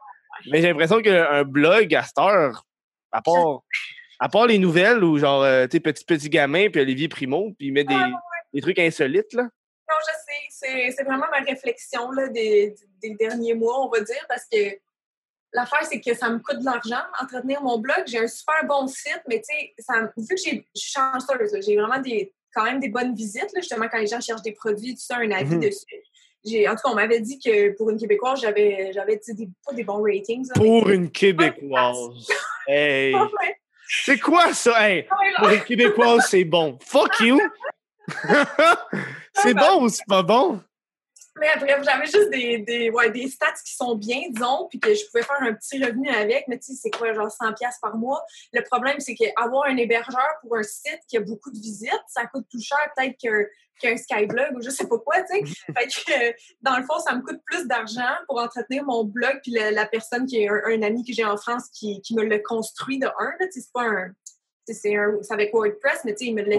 mais 0.52 0.62
j'ai 0.62 0.68
l'impression 0.68 1.02
qu'un 1.02 1.44
blog 1.44 1.96
à 1.96 2.04
cette 2.04 2.18
heure, 2.18 2.66
à 3.12 3.22
part, 3.22 3.62
à 4.20 4.28
part 4.28 4.48
les 4.48 4.58
nouvelles 4.58 5.04
ou 5.04 5.18
genre, 5.18 5.44
euh, 5.44 5.66
tu 5.68 5.78
sais, 5.78 5.80
petit 5.80 6.04
petit 6.04 6.30
gamin, 6.30 6.70
puis 6.70 6.82
Olivier 6.82 7.08
Primo, 7.08 7.54
puis 7.58 7.68
il 7.68 7.74
met 7.74 7.86
des, 7.86 7.96
des 8.54 8.62
trucs 8.62 8.80
insolites, 8.80 9.32
là. 9.34 9.48
Non, 9.94 10.00
je 10.08 10.14
sais. 10.58 10.92
C'est, 10.98 11.04
vraiment 11.04 11.28
ma 11.32 11.40
réflexion 11.40 12.12
là, 12.12 12.28
des, 12.30 12.74
des 13.02 13.16
derniers 13.16 13.54
mois, 13.54 13.86
on 13.86 13.90
va 13.90 14.00
dire, 14.02 14.26
parce 14.28 14.46
que 14.52 14.58
l'affaire, 15.54 15.84
c'est 15.84 16.02
que 16.02 16.14
ça 16.16 16.30
me 16.30 16.40
coûte 16.40 16.60
de 16.60 16.66
l'argent 16.66 17.04
entretenir 17.22 17.62
mon 17.62 17.78
blog. 17.80 18.04
J'ai 18.08 18.20
un 18.20 18.28
super 18.28 18.66
bon 18.66 18.88
site, 18.88 19.22
mais 19.28 19.42
tu 19.42 19.56
sais, 19.56 19.74
vu 20.18 20.28
que 20.28 20.42
j'ai, 20.44 20.68
je 20.76 20.82
suis 20.82 20.92
chanceuse, 20.94 21.56
j'ai 21.66 21.78
vraiment 21.78 22.00
des, 22.00 22.34
quand 22.56 22.64
même 22.64 22.80
des 22.80 22.90
bonnes 22.90 23.14
visites, 23.14 23.52
là, 23.54 23.62
justement, 23.62 23.88
quand 23.92 24.00
les 24.00 24.08
gens 24.08 24.20
cherchent 24.22 24.42
des 24.42 24.54
produits, 24.54 24.96
tout 24.96 25.02
ça, 25.02 25.18
un 25.18 25.32
avis 25.32 25.56
Mhm. 25.56 25.62
dessus. 25.62 25.86
En 26.68 26.72
tout 26.76 26.82
cas, 26.84 26.90
on 26.92 26.96
m'avait 26.96 27.20
dit 27.22 27.40
que 27.40 27.70
pour 27.78 27.90
une 27.90 27.98
Québécoise, 27.98 28.42
j'avais, 28.42 28.92
j'avais 28.94 29.20
des, 29.28 29.50
pas 29.66 29.74
des 29.74 29.84
bons 29.84 30.02
ratings. 30.04 30.46
là, 30.48 30.54
Pour 30.56 30.88
mais- 30.88 30.96
une 30.96 31.12
Québécoise. 31.12 32.28
Hey! 32.68 33.14
C'est 34.06 34.18
quoi 34.20 34.54
ça? 34.54 34.90
Hey! 34.90 35.06
Pour 35.38 35.50
une 35.50 35.64
Québécoise, 35.64 36.26
c'est 36.30 36.46
bon. 36.46 36.78
Fuck 36.82 37.20
you! 37.20 37.40
c'est 39.36 39.54
bon 39.54 39.84
ou 39.84 39.90
c'est 39.90 40.06
pas 40.08 40.24
bon? 40.24 40.62
Mais 41.40 41.48
bref, 41.58 41.82
j'avais 41.84 42.06
juste 42.06 42.30
des, 42.30 42.60
des, 42.60 42.92
ouais, 42.92 43.10
des 43.10 43.28
stats 43.28 43.54
qui 43.66 43.74
sont 43.74 43.96
bien, 43.96 44.22
disons, 44.30 44.68
puis 44.70 44.80
que 44.80 44.94
je 44.94 45.04
pouvais 45.08 45.24
faire 45.24 45.42
un 45.42 45.54
petit 45.54 45.84
revenu 45.84 46.08
avec, 46.10 46.48
mais 46.48 46.60
tu 46.60 46.74
sais, 46.74 46.80
c'est 46.84 46.92
quoi, 46.92 47.12
genre 47.14 47.28
100$ 47.28 47.56
piastres 47.56 47.80
par 47.82 47.98
mois? 47.98 48.24
Le 48.52 48.62
problème, 48.62 49.00
c'est 49.00 49.16
qu'avoir 49.16 49.66
un 49.66 49.78
hébergeur 49.78 50.30
pour 50.42 50.56
un 50.58 50.64
site 50.64 51.00
qui 51.08 51.18
a 51.18 51.22
beaucoup 51.22 51.50
de 51.50 51.58
visites, 51.58 52.04
ça 52.08 52.28
coûte 52.28 52.46
plus 52.50 52.62
cher 52.62 52.78
peut-être 52.96 53.18
qu'un 53.80 53.98
Skyblog 53.98 54.58
ou 54.58 54.62
je 54.62 54.70
sais 54.70 54.88
pas 54.88 55.00
quoi, 55.00 55.24
tu 55.24 55.48
sais. 55.48 55.56
fait 55.76 55.88
que, 55.88 56.36
dans 56.62 56.78
le 56.78 56.84
fond, 56.84 57.00
ça 57.00 57.16
me 57.16 57.22
coûte 57.22 57.42
plus 57.46 57.66
d'argent 57.66 58.14
pour 58.28 58.40
entretenir 58.40 58.84
mon 58.84 59.04
blog, 59.04 59.40
puis 59.42 59.54
la, 59.54 59.72
la 59.72 59.88
personne 59.88 60.28
qui 60.28 60.44
est 60.44 60.50
un, 60.50 60.62
un 60.68 60.84
ami 60.84 61.04
que 61.04 61.14
j'ai 61.14 61.26
en 61.26 61.38
France 61.38 61.64
qui, 61.74 62.00
qui 62.02 62.14
me 62.14 62.24
l'a 62.24 62.40
construit 62.40 63.00
de 63.00 63.08
un, 63.08 63.32
tu 63.40 63.52
sais, 63.52 63.62
c'est 63.62 63.74
pas 63.74 63.86
un... 63.86 64.14
C'est 64.66 64.96
avec 65.30 65.54
WordPress, 65.54 66.02
mais 66.06 66.14
tu 66.16 66.26
sais, 66.26 66.32
il 66.32 66.36
me 66.36 66.42
l'a 66.42 66.52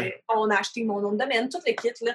fait. 0.00 0.06
Ouais. 0.06 0.24
On 0.34 0.50
a 0.50 0.56
acheté 0.56 0.82
mon 0.84 1.00
nom 1.00 1.12
de 1.12 1.18
domaine, 1.18 1.48
tout 1.48 1.58
le 1.66 1.72
kit, 1.72 1.92
là. 2.04 2.12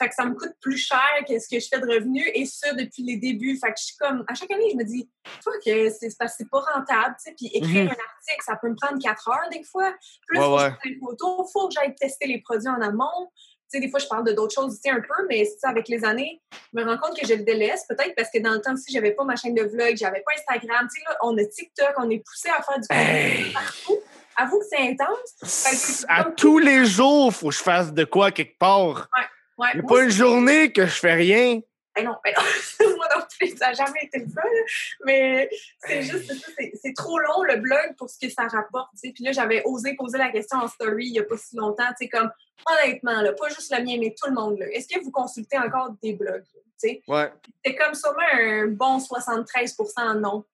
Fait 0.00 0.08
que 0.08 0.14
ça 0.14 0.24
me 0.24 0.34
coûte 0.34 0.54
plus 0.60 0.78
cher 0.78 0.98
que 1.28 1.38
ce 1.38 1.46
que 1.48 1.60
je 1.60 1.68
fais 1.68 1.78
de 1.78 1.86
revenus 1.86 2.26
et 2.34 2.46
ça 2.46 2.72
depuis 2.72 3.02
les 3.02 3.16
débuts. 3.18 3.56
Fait 3.58 3.68
que 3.68 3.74
je 3.78 3.84
suis 3.84 3.96
comme, 3.96 4.24
à 4.26 4.34
chaque 4.34 4.50
année, 4.50 4.68
je 4.72 4.76
me 4.76 4.84
dis, 4.84 5.08
toi 5.44 5.52
que 5.64 5.90
c'est 5.90 6.08
parce 6.18 6.32
que 6.32 6.38
c'est 6.38 6.50
pas 6.50 6.60
rentable, 6.60 7.14
tu 7.22 7.28
sais. 7.30 7.34
Puis 7.36 7.46
écrire 7.48 7.84
Mhm. 7.84 7.88
un 7.88 7.90
article, 7.90 8.42
ça 8.44 8.56
peut 8.60 8.68
me 8.70 8.74
prendre 8.74 9.00
quatre 9.02 9.28
heures 9.28 9.48
des 9.52 9.62
fois. 9.64 9.92
Plus, 10.26 10.38
Ouais, 10.38 10.44
faut 10.44 10.50
que 10.56 10.62
ouais. 10.62 10.64
je 10.70 10.74
fasse 10.74 10.84
les 10.86 10.98
photos, 10.98 11.52
faut 11.52 11.68
que 11.68 11.74
j'aille 11.74 11.94
tester 11.94 12.26
les 12.26 12.40
produits 12.40 12.68
en 12.68 12.80
amont. 12.80 13.30
Tu 13.70 13.78
sais, 13.78 13.80
des 13.80 13.90
fois, 13.90 14.00
je 14.00 14.06
parle 14.06 14.24
de 14.24 14.32
d'autres 14.32 14.54
choses 14.54 14.74
ici 14.74 14.90
un 14.90 15.00
peu, 15.00 15.26
mais 15.28 15.44
ça, 15.44 15.68
avec 15.68 15.88
les 15.88 16.04
années, 16.04 16.42
je 16.52 16.80
me 16.80 16.84
rends 16.84 16.98
compte 16.98 17.18
que 17.18 17.26
je 17.26 17.34
le 17.34 17.42
délaisse. 17.42 17.84
Peut-être 17.88 18.14
parce 18.16 18.30
que 18.30 18.38
dans 18.38 18.52
le 18.52 18.60
temps 18.60 18.72
aussi, 18.74 18.92
j'avais 18.92 19.12
pas 19.12 19.24
ma 19.24 19.36
chaîne 19.36 19.54
de 19.54 19.62
vlog, 19.62 19.94
j'avais 19.96 20.20
pas 20.22 20.32
Instagram. 20.36 20.88
Tu 20.92 21.00
sais, 21.00 21.06
là, 21.08 21.16
on 21.22 21.36
a 21.38 21.44
TikTok, 21.44 21.94
on 21.98 22.10
est 22.10 22.18
poussé 22.26 22.48
à 22.48 22.60
faire 22.62 22.80
du 22.80 22.88
contenu 22.88 23.46
Hey! 23.46 23.52
partout. 23.52 23.98
Avoue 24.36 24.58
que 24.60 24.64
c'est 24.70 24.88
intense. 24.88 26.04
À 26.08 26.24
tous 26.24 26.58
les 26.58 26.84
jours, 26.84 27.32
faut 27.32 27.48
que 27.48 27.54
je 27.54 27.62
fasse 27.62 27.92
de 27.92 28.04
quoi 28.04 28.30
quelque 28.30 28.58
part. 28.58 29.08
Ouais, 29.58 29.68
Il 29.74 29.80
n'y 29.80 29.84
a 29.84 29.88
pas 29.88 30.02
une 30.02 30.10
journée 30.10 30.72
que 30.72 30.86
je 30.86 30.92
fais 30.98 31.14
rien. 31.14 31.60
Ben 31.94 32.06
non, 32.06 32.16
ben 32.24 32.32
non. 32.34 32.42
Moi 32.96 33.06
non 33.14 33.22
plus, 33.38 33.54
ça 33.54 33.66
n'a 33.66 33.72
jamais 33.74 34.04
été 34.04 34.20
le 34.20 34.24
cas. 34.34 34.48
Mais 35.04 35.50
c'est 35.86 36.00
juste, 36.02 36.26
c'est 36.32 36.52
c'est- 36.56 36.72
c'est 36.82 36.94
trop 36.96 37.18
long 37.18 37.42
le 37.42 37.56
blog 37.56 37.94
pour 37.98 38.08
ce 38.08 38.18
que 38.18 38.32
ça 38.32 38.44
rapporte. 38.48 38.88
tu 38.94 39.08
sais. 39.08 39.12
Puis 39.14 39.24
là, 39.24 39.32
j'avais 39.32 39.62
osé 39.66 39.94
poser 39.94 40.16
la 40.16 40.30
question 40.30 40.56
en 40.58 40.68
story 40.68 41.08
il 41.08 41.12
n'y 41.12 41.18
a 41.18 41.24
pas 41.24 41.36
si 41.36 41.54
longtemps. 41.54 41.84
Tu 41.98 42.04
sais, 42.04 42.08
comme, 42.08 42.30
honnêtement, 42.66 43.20
là, 43.20 43.32
pas 43.34 43.48
juste 43.50 43.70
le 43.76 43.84
mien, 43.84 43.98
mais 44.00 44.14
tout 44.18 44.26
le 44.30 44.34
monde. 44.34 44.58
là. 44.58 44.66
Est-ce 44.72 44.88
que 44.88 45.02
vous 45.04 45.10
consultez 45.10 45.58
encore 45.58 45.90
des 46.02 46.14
blogs? 46.14 46.30
là? 46.54 46.60
Tu 46.82 46.88
sais, 46.88 47.02
Ouais. 47.06 47.30
C'est 47.62 47.74
comme 47.76 47.94
sûrement 47.94 48.22
un 48.40 48.68
bon 48.68 48.98
73% 48.98 50.18
non. 50.18 50.44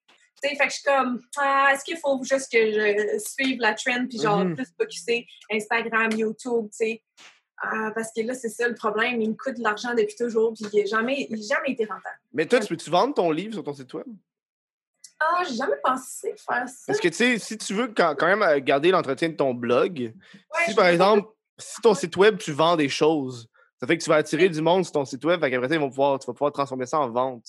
Tu 0.41 0.49
sais, 0.49 0.55
fait 0.55 0.65
que 0.67 0.69
je 0.69 0.75
suis 0.75 0.83
comme, 0.83 1.21
ah, 1.37 1.71
est-ce 1.73 1.83
qu'il 1.83 1.97
faut 1.97 2.21
juste 2.23 2.51
que 2.51 2.57
je 2.71 3.19
suive 3.19 3.59
la 3.59 3.73
trend 3.73 4.05
puis 4.07 4.19
genre 4.19 4.45
Mhm. 4.45 4.55
plus 4.55 4.67
focuser 4.79 5.27
Instagram, 5.51 6.11
YouTube, 6.13 6.69
tu 6.71 6.77
sais? 6.77 7.03
Ah, 7.61 7.91
parce 7.93 8.11
que 8.15 8.21
là, 8.21 8.33
c'est 8.35 8.47
ça 8.49 8.67
le 8.69 8.75
problème. 8.75 9.21
Il 9.21 9.29
me 9.31 9.35
coûte 9.35 9.57
de 9.57 9.63
l'argent 9.63 9.93
depuis 9.93 10.15
toujours 10.15 10.53
puis 10.53 10.65
il 10.71 10.79
n'a 10.79 10.85
jamais, 10.85 11.27
il 11.29 11.43
jamais 11.43 11.71
été 11.71 11.83
rentable. 11.83 12.19
Mais 12.31 12.45
toi, 12.45 12.59
tu 12.59 12.67
peux-tu 12.67 12.89
vendre 12.89 13.13
ton 13.13 13.31
livre 13.31 13.53
sur 13.53 13.63
ton 13.63 13.73
site 13.73 13.93
web? 13.93 14.05
Ah, 15.19 15.43
j'ai 15.47 15.55
jamais 15.55 15.75
pensé 15.83 16.33
faire 16.37 16.67
ça. 16.69 16.83
Parce 16.87 16.99
que, 17.01 17.09
tu 17.09 17.13
sais, 17.15 17.37
si 17.39 17.57
tu 17.57 17.73
veux 17.73 17.89
quand, 17.89 18.15
quand 18.17 18.27
même 18.27 18.41
euh, 18.41 18.59
garder 18.61 18.91
l'entretien 18.91 19.27
de 19.27 19.33
ton 19.35 19.53
blog, 19.53 19.99
Ouais, 19.99 20.65
si 20.65 20.73
par 20.73 20.87
exemple, 20.87 21.27
si 21.57 21.81
ton 21.81 21.93
site 21.93 22.15
web, 22.15 22.37
tu 22.37 22.53
vends 22.53 22.77
des 22.77 22.87
choses, 22.87 23.49
ça 23.81 23.87
fait 23.87 23.97
que 23.97 24.03
tu 24.03 24.09
vas 24.09 24.15
attirer 24.15 24.47
du 24.47 24.61
monde 24.61 24.85
sur 24.85 24.93
ton 24.93 25.03
site 25.03 25.25
web, 25.25 25.41
fait 25.41 25.51
qu'après 25.51 25.67
ça, 25.67 25.75
ils 25.75 25.81
vont 25.81 25.89
pouvoir, 25.89 26.19
tu 26.19 26.27
vas 26.27 26.33
pouvoir 26.33 26.53
transformer 26.53 26.85
ça 26.85 26.99
en 26.99 27.09
vente. 27.09 27.47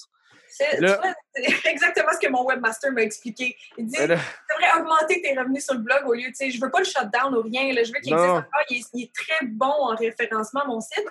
C'est 0.51 0.77
tu 0.77 0.83
là- 0.83 0.97
vois, 0.97 1.15
c'est 1.35 1.43
exactement 1.71 2.09
ce 2.13 2.19
que 2.27 2.31
mon 2.31 2.45
webmaster 2.45 2.93
m'a 2.93 3.03
expliqué. 3.03 3.57
Il 3.79 3.87
dit 3.87 3.97
tu 3.97 4.03
devrais 4.03 4.81
augmenter 4.81 5.23
tes 5.23 5.39
revenus 5.39 5.65
sur 5.65 5.75
le 5.75 5.81
blog 5.81 6.03
au 6.07 6.15
lieu, 6.15 6.27
tu 6.29 6.35
sais, 6.35 6.51
je 6.51 6.61
veux 6.61 6.71
pas 6.71 6.81
le 6.81 6.85
shutdown 6.85 7.35
ou 7.35 7.43
rien, 7.43 7.73
là, 7.73 7.83
je 7.85 7.93
veux 7.93 8.01
qu'il 8.01 8.15
Non. 8.15 8.19
existe 8.23 8.39
encore. 8.39 8.61
Il 8.71 8.77
est, 8.79 8.85
il 8.95 9.03
est 9.05 9.15
très 9.15 9.47
bon 9.47 9.67
en 9.67 9.95
référencement, 9.95 10.63
mon 10.67 10.81
site. 10.81 11.07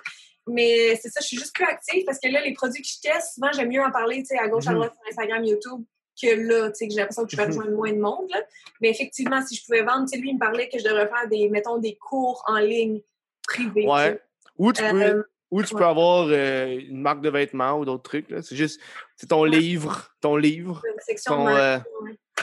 Mais 0.46 0.96
c'est 0.96 1.10
ça, 1.10 1.20
je 1.20 1.26
suis 1.26 1.36
juste 1.36 1.54
plus 1.54 1.64
active 1.66 2.04
parce 2.06 2.18
que 2.18 2.28
là, 2.28 2.40
les 2.40 2.52
produits 2.54 2.82
que 2.82 2.88
je 2.88 3.00
teste, 3.00 3.34
souvent, 3.34 3.50
j'aime 3.52 3.68
mieux 3.68 3.82
en 3.82 3.90
parler, 3.90 4.18
tu 4.18 4.26
sais, 4.26 4.38
à 4.38 4.48
gauche, 4.48 4.66
à 4.66 4.70
Mhm. 4.70 4.76
droite 4.76 4.92
sur 4.94 5.02
Instagram, 5.08 5.44
YouTube, 5.44 5.84
que 6.20 6.26
là, 6.34 6.68
tu 6.70 6.74
sais, 6.76 6.86
que 6.88 6.92
j'ai 6.94 6.98
l'impression 7.00 7.24
que 7.24 7.30
je 7.30 7.36
vais 7.36 7.44
Mhm. 7.44 7.48
rejoindre 7.50 7.70
moins 7.76 7.92
de 7.92 7.98
monde, 8.00 8.26
là. 8.30 8.42
Mais 8.80 8.88
effectivement, 8.90 9.44
si 9.46 9.54
je 9.54 9.64
pouvais 9.64 9.82
vendre, 9.82 10.04
tu 10.06 10.16
sais, 10.16 10.16
lui, 10.18 10.30
il 10.30 10.34
me 10.34 10.38
parlait 10.40 10.68
que 10.68 10.78
je 10.78 10.84
devrais 10.84 11.06
faire 11.08 11.28
des, 11.28 11.48
mettons, 11.50 11.78
des 11.78 11.96
cours 11.96 12.42
en 12.46 12.58
ligne 12.58 13.00
privés. 13.46 13.86
Ouais. 13.86 14.20
Ou 14.58 14.72
tu 14.72 14.82
peux, 14.82 15.02
Euh, 15.02 15.22
ou 15.50 15.62
tu 15.62 15.74
peux 15.74 15.84
avoir 15.84 16.26
euh, 16.28 16.78
une 16.78 17.00
marque 17.00 17.22
de 17.22 17.30
vêtements 17.30 17.78
ou 17.78 17.84
d'autres 17.84 18.02
trucs. 18.02 18.30
là. 18.30 18.42
C'est 18.42 18.56
juste, 18.56 18.80
c'est 19.16 19.26
ton 19.26 19.44
livre, 19.44 20.10
ton 20.20 20.36
livre. 20.36 20.82
une 20.86 21.00
section 21.00 21.36
Ton, 21.36 21.48
euh. 21.48 21.78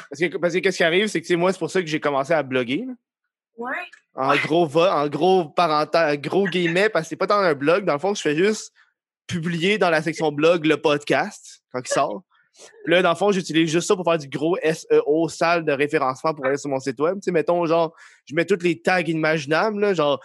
Parce 0.09 0.19
que, 0.19 0.37
parce 0.37 0.53
que 0.53 0.59
qu'est-ce 0.59 0.77
qui 0.77 0.83
arrive, 0.83 1.07
c'est 1.07 1.21
que 1.21 1.33
moi, 1.35 1.51
c'est 1.53 1.59
pour 1.59 1.71
ça 1.71 1.81
que 1.81 1.87
j'ai 1.87 1.99
commencé 1.99 2.33
à 2.33 2.43
bloguer. 2.43 2.85
là. 2.85 2.93
Ouais. 3.57 3.71
En 4.15 4.35
gros, 4.35 4.65
va, 4.65 4.97
en 4.97 5.07
gros 5.07 5.45
parenthèse, 5.45 6.19
gros 6.19 6.47
guillemets, 6.47 6.89
parce 6.89 7.05
que 7.05 7.09
c'est 7.09 7.15
pas 7.15 7.27
tant 7.27 7.39
un 7.39 7.53
blog. 7.53 7.85
Dans 7.85 7.93
le 7.93 7.99
fond, 7.99 8.13
je 8.13 8.21
fais 8.21 8.35
juste 8.35 8.71
publier 9.27 9.77
dans 9.77 9.89
la 9.89 10.01
section 10.01 10.31
blog 10.31 10.65
le 10.65 10.77
podcast 10.77 11.61
quand 11.71 11.81
il 11.83 11.91
sort. 11.91 12.23
Puis 12.83 12.93
là, 12.93 13.01
dans 13.01 13.11
le 13.11 13.15
fond, 13.15 13.31
j'utilise 13.31 13.69
juste 13.71 13.87
ça 13.87 13.95
pour 13.95 14.05
faire 14.05 14.17
du 14.17 14.27
gros 14.27 14.57
SEO, 14.63 15.29
salle 15.29 15.63
de 15.63 15.71
référencement 15.71 16.33
pour 16.33 16.45
aller 16.45 16.57
sur 16.57 16.69
mon 16.69 16.79
site 16.79 16.99
web. 16.99 17.15
Tu 17.15 17.25
sais, 17.25 17.31
mettons, 17.31 17.65
genre, 17.65 17.93
je 18.25 18.33
mets 18.33 18.45
tous 18.45 18.63
les 18.63 18.81
tags 18.81 19.01
imaginables, 19.01 19.79
là, 19.79 19.93
genre, 19.93 20.19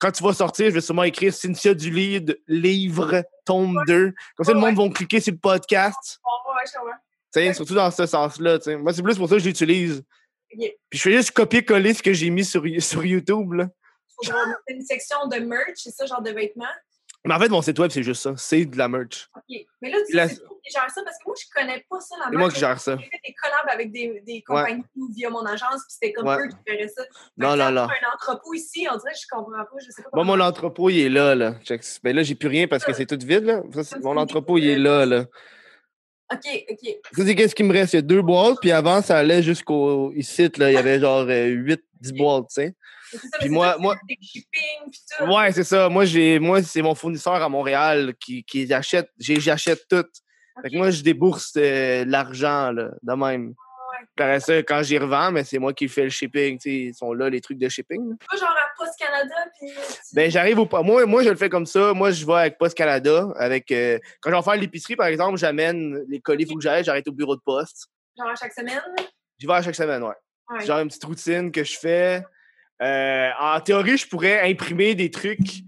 quand 0.00 0.10
tu 0.10 0.22
vas 0.24 0.32
sortir, 0.32 0.66
je 0.66 0.74
vais 0.74 0.80
sûrement 0.80 1.02
écrire 1.04 1.32
Cynthia 1.32 1.74
Dulide, 1.74 2.40
livre, 2.48 3.22
tome 3.44 3.78
2. 3.86 4.12
Comme 4.36 4.44
ça, 4.46 4.52
le 4.52 4.58
Ouais, 4.60 4.72
monde 4.72 4.88
va 4.88 4.94
cliquer 4.94 5.20
sur 5.20 5.32
le 5.32 5.38
podcast. 5.38 6.20
Bon, 6.24 6.52
ouais, 6.54 6.60
je 6.66 6.72
comprends. 6.78 6.96
Tu 7.32 7.40
sais, 7.40 7.54
surtout 7.54 7.74
dans 7.74 7.90
ce 7.90 8.06
sens-là. 8.06 8.58
Moi, 8.78 8.92
c'est 8.92 9.02
plus 9.02 9.16
pour 9.16 9.28
ça 9.28 9.36
que 9.36 9.40
je 9.42 9.46
l'utilise. 9.46 10.02
Puis 10.50 10.72
je 10.92 11.00
fais 11.00 11.12
juste 11.12 11.30
copier-coller 11.30 11.94
ce 11.94 12.02
que 12.02 12.12
j'ai 12.12 12.30
mis 12.30 12.44
sur, 12.44 12.64
sur 12.80 13.04
YouTube. 13.04 13.52
Là. 13.52 13.68
Faut 14.24 14.32
une 14.68 14.82
section 14.82 15.28
de 15.28 15.36
merch, 15.36 15.76
c'est 15.76 15.90
ça, 15.92 16.06
genre 16.06 16.22
de 16.22 16.30
vêtements? 16.30 16.64
Mais 17.24 17.34
en 17.34 17.38
fait, 17.38 17.48
mon 17.48 17.62
site 17.62 17.78
web, 17.78 17.90
c'est 17.90 18.02
juste 18.02 18.22
ça. 18.22 18.34
C'est 18.36 18.64
de 18.64 18.76
la 18.78 18.88
merch. 18.88 19.28
OK. 19.36 19.56
Mais 19.82 19.90
là, 19.90 19.98
tu 20.08 20.16
La- 20.16 20.28
sais, 20.28 20.38
qui 20.64 20.72
gères 20.72 20.90
ça 20.90 21.02
parce 21.04 21.16
que 21.18 21.22
moi, 21.26 21.34
je 21.38 21.46
connais 21.54 21.84
pas 21.88 22.00
ça, 22.00 22.16
la 22.18 22.26
C'est 22.30 22.36
moi 22.36 22.50
qui 22.50 22.58
gère 22.60 22.80
ça. 22.80 22.96
J'ai 22.96 23.04
fait 23.04 23.20
des 23.26 23.34
collabs 23.34 23.68
avec 23.74 23.92
des, 23.92 24.20
des 24.26 24.42
compagnies 24.42 24.84
via 25.14 25.30
mon 25.30 25.44
agence, 25.46 25.82
puis 25.86 25.90
c'était 26.00 26.12
comme 26.12 26.26
Ouais. 26.28 26.36
eux 26.38 26.48
qui 26.48 26.72
feraient 26.72 26.88
ça. 26.88 27.02
Non, 27.36 27.56
non, 27.56 27.70
non. 27.70 27.82
un 27.82 28.14
entrepôt 28.14 28.54
ici, 28.54 28.86
on 28.90 28.96
dirait 28.96 29.12
que 29.12 29.18
je 29.20 29.26
comprends 29.30 29.52
pas, 29.52 29.78
je 29.84 29.90
sais 29.90 30.02
pas 30.02 30.08
Moi, 30.12 30.24
comment- 30.24 30.36
mon 30.36 30.44
entrepôt, 30.44 30.90
il 30.90 31.00
est 31.00 31.08
là. 31.08 31.34
là. 31.34 31.54
Check. 31.64 31.82
Ben 32.02 32.14
là, 32.16 32.22
j'ai 32.22 32.34
plus 32.34 32.48
rien 32.48 32.66
parce 32.68 32.84
que 32.84 32.92
c'est 32.92 33.06
tout 33.06 33.18
vide. 33.20 33.44
Là. 33.44 33.62
Ça, 33.82 33.98
mon 34.00 34.16
entrepôt, 34.16 34.58
il 34.58 34.68
est 34.68 34.78
là. 34.78 35.06
là. 35.06 35.24
OK, 36.32 36.64
OK. 36.70 36.96
Ça, 37.16 37.24
c'est 37.26 37.34
qu'est-ce 37.34 37.54
qui 37.56 37.64
me 37.64 37.72
reste? 37.72 37.92
Il 37.92 37.96
y 37.96 37.98
a 37.98 38.02
deux 38.02 38.22
boîtes. 38.22 38.58
Puis 38.60 38.70
avant, 38.70 39.02
ça 39.02 39.18
allait 39.18 39.42
jusqu'au 39.42 40.12
ici. 40.12 40.48
Là, 40.58 40.70
il 40.70 40.74
y 40.74 40.76
avait 40.76 41.00
genre 41.00 41.24
8-10 41.26 42.12
boîtes. 42.16 42.44
tu 42.50 42.54
sais. 42.54 42.74
Mais 43.12 43.18
c'est 43.18 43.26
ça, 43.28 43.38
Puis 43.40 43.48
moi- 43.48 43.76
moi- 43.80 43.96
shipping, 44.22 44.90
puis 44.92 45.00
tout. 45.18 45.24
Ouais, 45.24 45.50
c'est 45.50 45.64
ça. 45.64 45.88
Moi, 45.88 46.04
j'ai, 46.04 46.38
moi, 46.38 46.62
c'est 46.62 46.82
mon 46.82 46.94
fournisseur 46.94 47.34
à 47.34 47.48
Montréal 47.48 48.14
qui, 48.20 48.44
qui 48.44 48.72
achète. 48.72 49.08
J'achète 49.18 49.82
tout. 49.88 50.04
Fait 50.62 50.70
que 50.70 50.74
OK. 50.74 50.78
moi, 50.78 50.90
je 50.90 51.02
débourse 51.02 51.52
euh, 51.56 52.04
l'argent, 52.06 52.72
là, 52.72 52.90
de 53.02 53.12
même. 53.12 53.54
Après 54.16 54.40
ça, 54.40 54.56
quand 54.58 54.82
j'y 54.82 54.98
revends, 54.98 55.30
mais 55.30 55.44
c'est 55.44 55.58
moi 55.58 55.72
qui 55.72 55.88
fais 55.88 56.04
le 56.04 56.10
shipping. 56.10 56.58
Ils 56.64 56.94
sont 56.94 57.12
là, 57.12 57.28
les 57.28 57.40
trucs 57.40 57.58
de 57.58 57.68
shipping. 57.68 58.16
Pas 58.30 58.36
genre 58.36 58.48
à 58.48 58.68
Post 58.76 58.98
Canada, 58.98 59.34
puis. 59.58 59.70
Ben, 60.12 60.30
j'arrive 60.30 60.58
au. 60.58 60.68
Moi, 60.82 61.06
moi, 61.06 61.22
je 61.22 61.30
le 61.30 61.36
fais 61.36 61.48
comme 61.48 61.66
ça. 61.66 61.92
Moi, 61.92 62.10
je 62.10 62.24
vais 62.26 62.34
avec 62.34 62.58
Post 62.58 62.76
Canada. 62.76 63.28
Avec, 63.36 63.70
euh, 63.72 63.98
quand 64.20 64.30
je 64.30 64.36
vais 64.36 64.42
faire 64.42 64.56
l'épicerie, 64.56 64.96
par 64.96 65.06
exemple, 65.06 65.38
j'amène 65.38 66.04
les 66.08 66.20
colis, 66.20 66.44
il 66.44 66.48
faut 66.48 66.56
que 66.56 66.62
j'aille, 66.62 66.84
j'arrête 66.84 67.08
au 67.08 67.12
bureau 67.12 67.36
de 67.36 67.40
poste. 67.40 67.88
Genre 68.18 68.28
à 68.28 68.34
chaque 68.34 68.52
semaine? 68.52 68.80
J'y 69.38 69.46
vais 69.46 69.54
à 69.54 69.62
chaque 69.62 69.74
semaine, 69.74 70.02
ouais. 70.02 70.14
Ouais. 70.50 70.66
Genre 70.66 70.78
une 70.78 70.88
petite 70.88 71.04
routine 71.04 71.52
que 71.52 71.64
je 71.64 71.78
fais. 71.78 72.22
Euh, 72.82 73.30
en 73.38 73.60
théorie, 73.60 73.96
je 73.96 74.08
pourrais 74.08 74.50
imprimer 74.50 74.94
des 74.94 75.10
trucs 75.10 75.62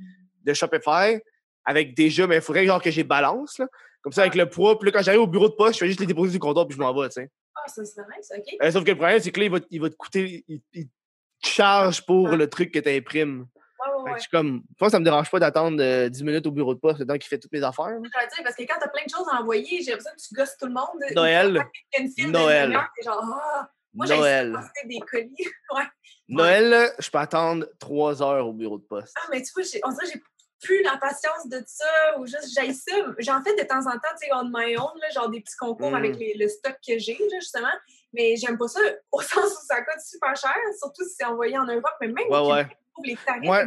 de 0.45 0.55
Shopify 0.55 1.20
avec 1.64 1.95
déjà, 1.95 2.26
mais 2.26 2.36
il 2.36 2.43
faudrait 2.43 2.66
genre 2.66 2.82
que 2.82 2.90
j'ai 2.90 3.05
balance, 3.05 3.59
là. 3.59 3.66
Comme 4.03 4.12
ça, 4.12 4.22
avec 4.22 4.34
le 4.34 4.48
poids. 4.48 4.78
Puis 4.78 4.86
là, 4.90 4.92
quand 4.98 5.03
j'arrive 5.05 5.20
au 5.22 5.26
bureau 5.26 5.48
de 5.48 5.55
poste, 5.55 5.74
je 5.74 5.78
fais 5.80 5.86
juste 5.86 6.00
les 6.00 6.07
déposer 6.07 6.32
du 6.32 6.38
comptoir 6.38 6.66
puis 6.66 6.76
je 6.76 6.80
m'en 6.82 6.92
vais, 6.92 7.09
tu 7.09 7.14
sais. 7.14 7.30
Ah, 7.55 7.68
ça 7.68 7.84
c'est 7.84 8.00
nice, 8.16 8.32
OK. 8.36 8.57
Euh, 8.62 8.70
sauf 8.70 8.82
que 8.84 8.90
le 8.90 8.96
problème, 8.96 9.20
c'est 9.20 9.30
que 9.30 9.38
là, 9.40 9.46
il 9.46 9.53
va, 9.53 9.59
il 9.70 9.80
va 9.80 9.90
te 9.90 9.94
coûter. 9.96 10.44
Il, 10.48 10.61
il 10.72 10.86
te 10.88 11.48
charge 11.48 12.05
pour 12.05 12.28
Ah. 12.30 12.36
le 12.36 12.48
truc 12.50 12.72
que 12.72 12.78
tu 12.80 12.88
imprimes. 12.88 13.46
Ouais, 13.84 13.92
ouais, 14.03 14.03
ouais. 14.11 14.12
je 14.16 14.20
suis 14.22 14.30
comme. 14.30 14.62
Moi, 14.80 14.90
ça 14.90 14.98
me 14.98 15.05
dérange 15.05 15.30
pas 15.30 15.38
d'attendre 15.40 15.80
euh, 15.82 16.09
10 16.09 16.22
minutes 16.24 16.46
au 16.46 16.50
bureau 16.53 16.74
de 16.74 16.80
poste, 16.80 17.00
le 17.00 17.07
temps 17.07 17.14
qu'il 17.14 17.24
fait 17.28 17.38
toutes 17.38 17.53
mes 17.53 17.62
affaires. 17.62 17.88
Je 17.90 17.94
vais 17.94 18.00
dire, 18.28 18.42
parce 18.44 18.57
que 18.57 18.62
quand 18.62 18.78
t'as 18.80 18.88
plein 18.88 19.05
de 19.05 19.11
choses 19.11 19.26
à 19.32 19.40
envoyer, 19.40 19.82
j'ai 19.82 19.90
l'impression 19.90 20.12
que 20.16 20.22
tu 20.22 20.34
gosses 20.34 20.57
tout 20.57 20.66
le 20.66 20.72
monde. 20.72 21.03
Noël. 21.14 21.62
Une 21.98 22.09
file 22.11 22.30
Noël. 22.30 22.70
de 22.70 23.03
genre, 23.05 23.22
ah, 23.24 23.68
moi, 23.94 24.07
Noël. 24.07 24.57
des 24.86 24.98
colis. 25.00 25.34
ouais. 25.74 25.82
Noël, 26.28 26.92
je 26.98 27.11
peux 27.11 27.18
attendre 27.18 27.66
3 27.78 28.22
heures 28.22 28.46
au 28.46 28.53
bureau 28.53 28.78
de 28.78 28.84
poste. 28.84 29.14
Ah, 29.20 29.28
mais 29.30 29.42
tu 29.42 29.50
vois, 29.55 29.64
on 29.84 29.90
dirait 29.92 30.07
que 30.07 30.12
j'ai 30.12 30.22
plus 30.62 30.82
la 30.82 30.96
patience 30.96 31.48
de 31.48 31.62
ça, 31.66 32.18
ou 32.18 32.26
juste, 32.26 32.48
j'aille 32.54 32.74
ça. 32.74 32.92
J'en 33.18 33.42
fais 33.42 33.54
de 33.56 33.62
temps 33.62 33.80
en 33.86 33.92
temps, 33.92 34.14
tu 34.20 34.26
sais, 34.26 34.32
on 34.34 34.44
my 34.44 34.76
own, 34.76 34.98
là, 35.00 35.10
genre 35.14 35.28
des 35.28 35.40
petits 35.40 35.56
concours 35.56 35.90
Mm. 35.90 35.94
avec 35.96 36.16
les- 36.16 36.34
le 36.38 36.48
stock 36.48 36.76
que 36.86 36.98
j'ai, 36.98 37.18
justement. 37.34 37.72
Mais 38.14 38.36
j'aime 38.36 38.56
pas 38.58 38.68
ça 38.68 38.80
au 39.10 39.20
sens 39.22 39.52
où 39.52 39.66
ça 39.66 39.82
coûte 39.82 40.00
super 40.00 40.36
cher, 40.36 40.54
surtout 40.78 41.04
si 41.04 41.14
c'est 41.18 41.24
envoyé 41.24 41.58
en 41.58 41.64
Europe, 41.66 41.94
mais 42.00 42.08
même 42.08 42.28
Ouais, 42.28 42.38
au. 42.38 42.48
Québec, 42.48 42.76
trouve 42.94 43.04
les 43.06 43.16
tarifs 43.26 43.48
Ouais. 43.50 43.66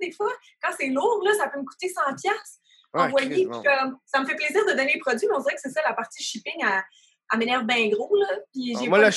des 0.00 0.12
fois. 0.12 0.32
Quand 0.62 0.70
c'est 0.78 0.88
lourd, 0.88 1.22
là, 1.24 1.32
ça 1.34 1.48
peut 1.48 1.58
me 1.60 1.64
coûter 1.64 1.88
100 1.88 2.00
pièces 2.20 2.58
Ouais, 2.94 3.02
envoyé. 3.02 3.26
Chris, 3.28 3.34
puis 3.44 3.44
non. 3.46 3.62
comme, 3.62 3.98
ça 4.06 4.20
me 4.20 4.26
fait 4.26 4.34
plaisir 4.36 4.64
de 4.64 4.70
donner 4.72 4.92
les 4.94 5.00
produits, 5.00 5.26
mais 5.28 5.34
on 5.36 5.40
dirait 5.40 5.54
que 5.54 5.60
c'est 5.60 5.70
ça, 5.70 5.82
la 5.86 5.92
partie 5.92 6.22
shipping, 6.22 6.54
elle 7.32 7.38
m'énerve 7.38 7.64
bien 7.64 7.88
gros. 7.90 8.14
Là, 8.16 8.26
puis 8.52 8.74
j'ai 8.80 8.88
moi, 8.88 8.98
pas 9.00 9.06
le. 9.10 9.14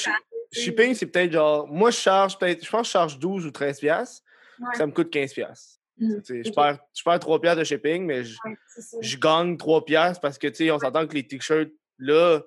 Shipping, 0.51 0.93
c'est 0.95 1.05
peut-être 1.05 1.31
genre. 1.31 1.67
Moi, 1.67 1.91
je 1.91 1.97
charge 1.97 2.37
peut-être. 2.37 2.65
Je 2.65 2.69
pense 2.69 2.81
que 2.81 2.87
je 2.87 2.91
charge 2.91 3.19
12 3.19 3.45
ou 3.45 3.51
13 3.51 3.79
piastres. 3.79 4.23
Ouais. 4.59 4.75
Ça 4.75 4.85
me 4.87 4.91
coûte 4.91 5.09
15 5.11 5.31
piastres. 5.33 5.78
Mm. 5.99 6.23
Sais, 6.23 6.43
Je 6.43 6.51
perds, 6.51 6.79
je 6.93 7.03
perds 7.03 7.19
3 7.19 7.41
piastres 7.41 7.59
de 7.59 7.63
shipping, 7.63 8.05
mais 8.05 8.23
je, 8.23 8.37
Ouais, 8.45 9.17
gagne 9.19 9.57
3 9.57 9.85
piastres 9.85 10.21
parce 10.21 10.37
que, 10.37 10.47
tu 10.47 10.55
sais, 10.55 10.71
on 10.71 10.79
s'entend 10.79 11.05
que 11.07 11.13
les 11.13 11.27
t-shirts, 11.27 11.71
là, 11.97 12.39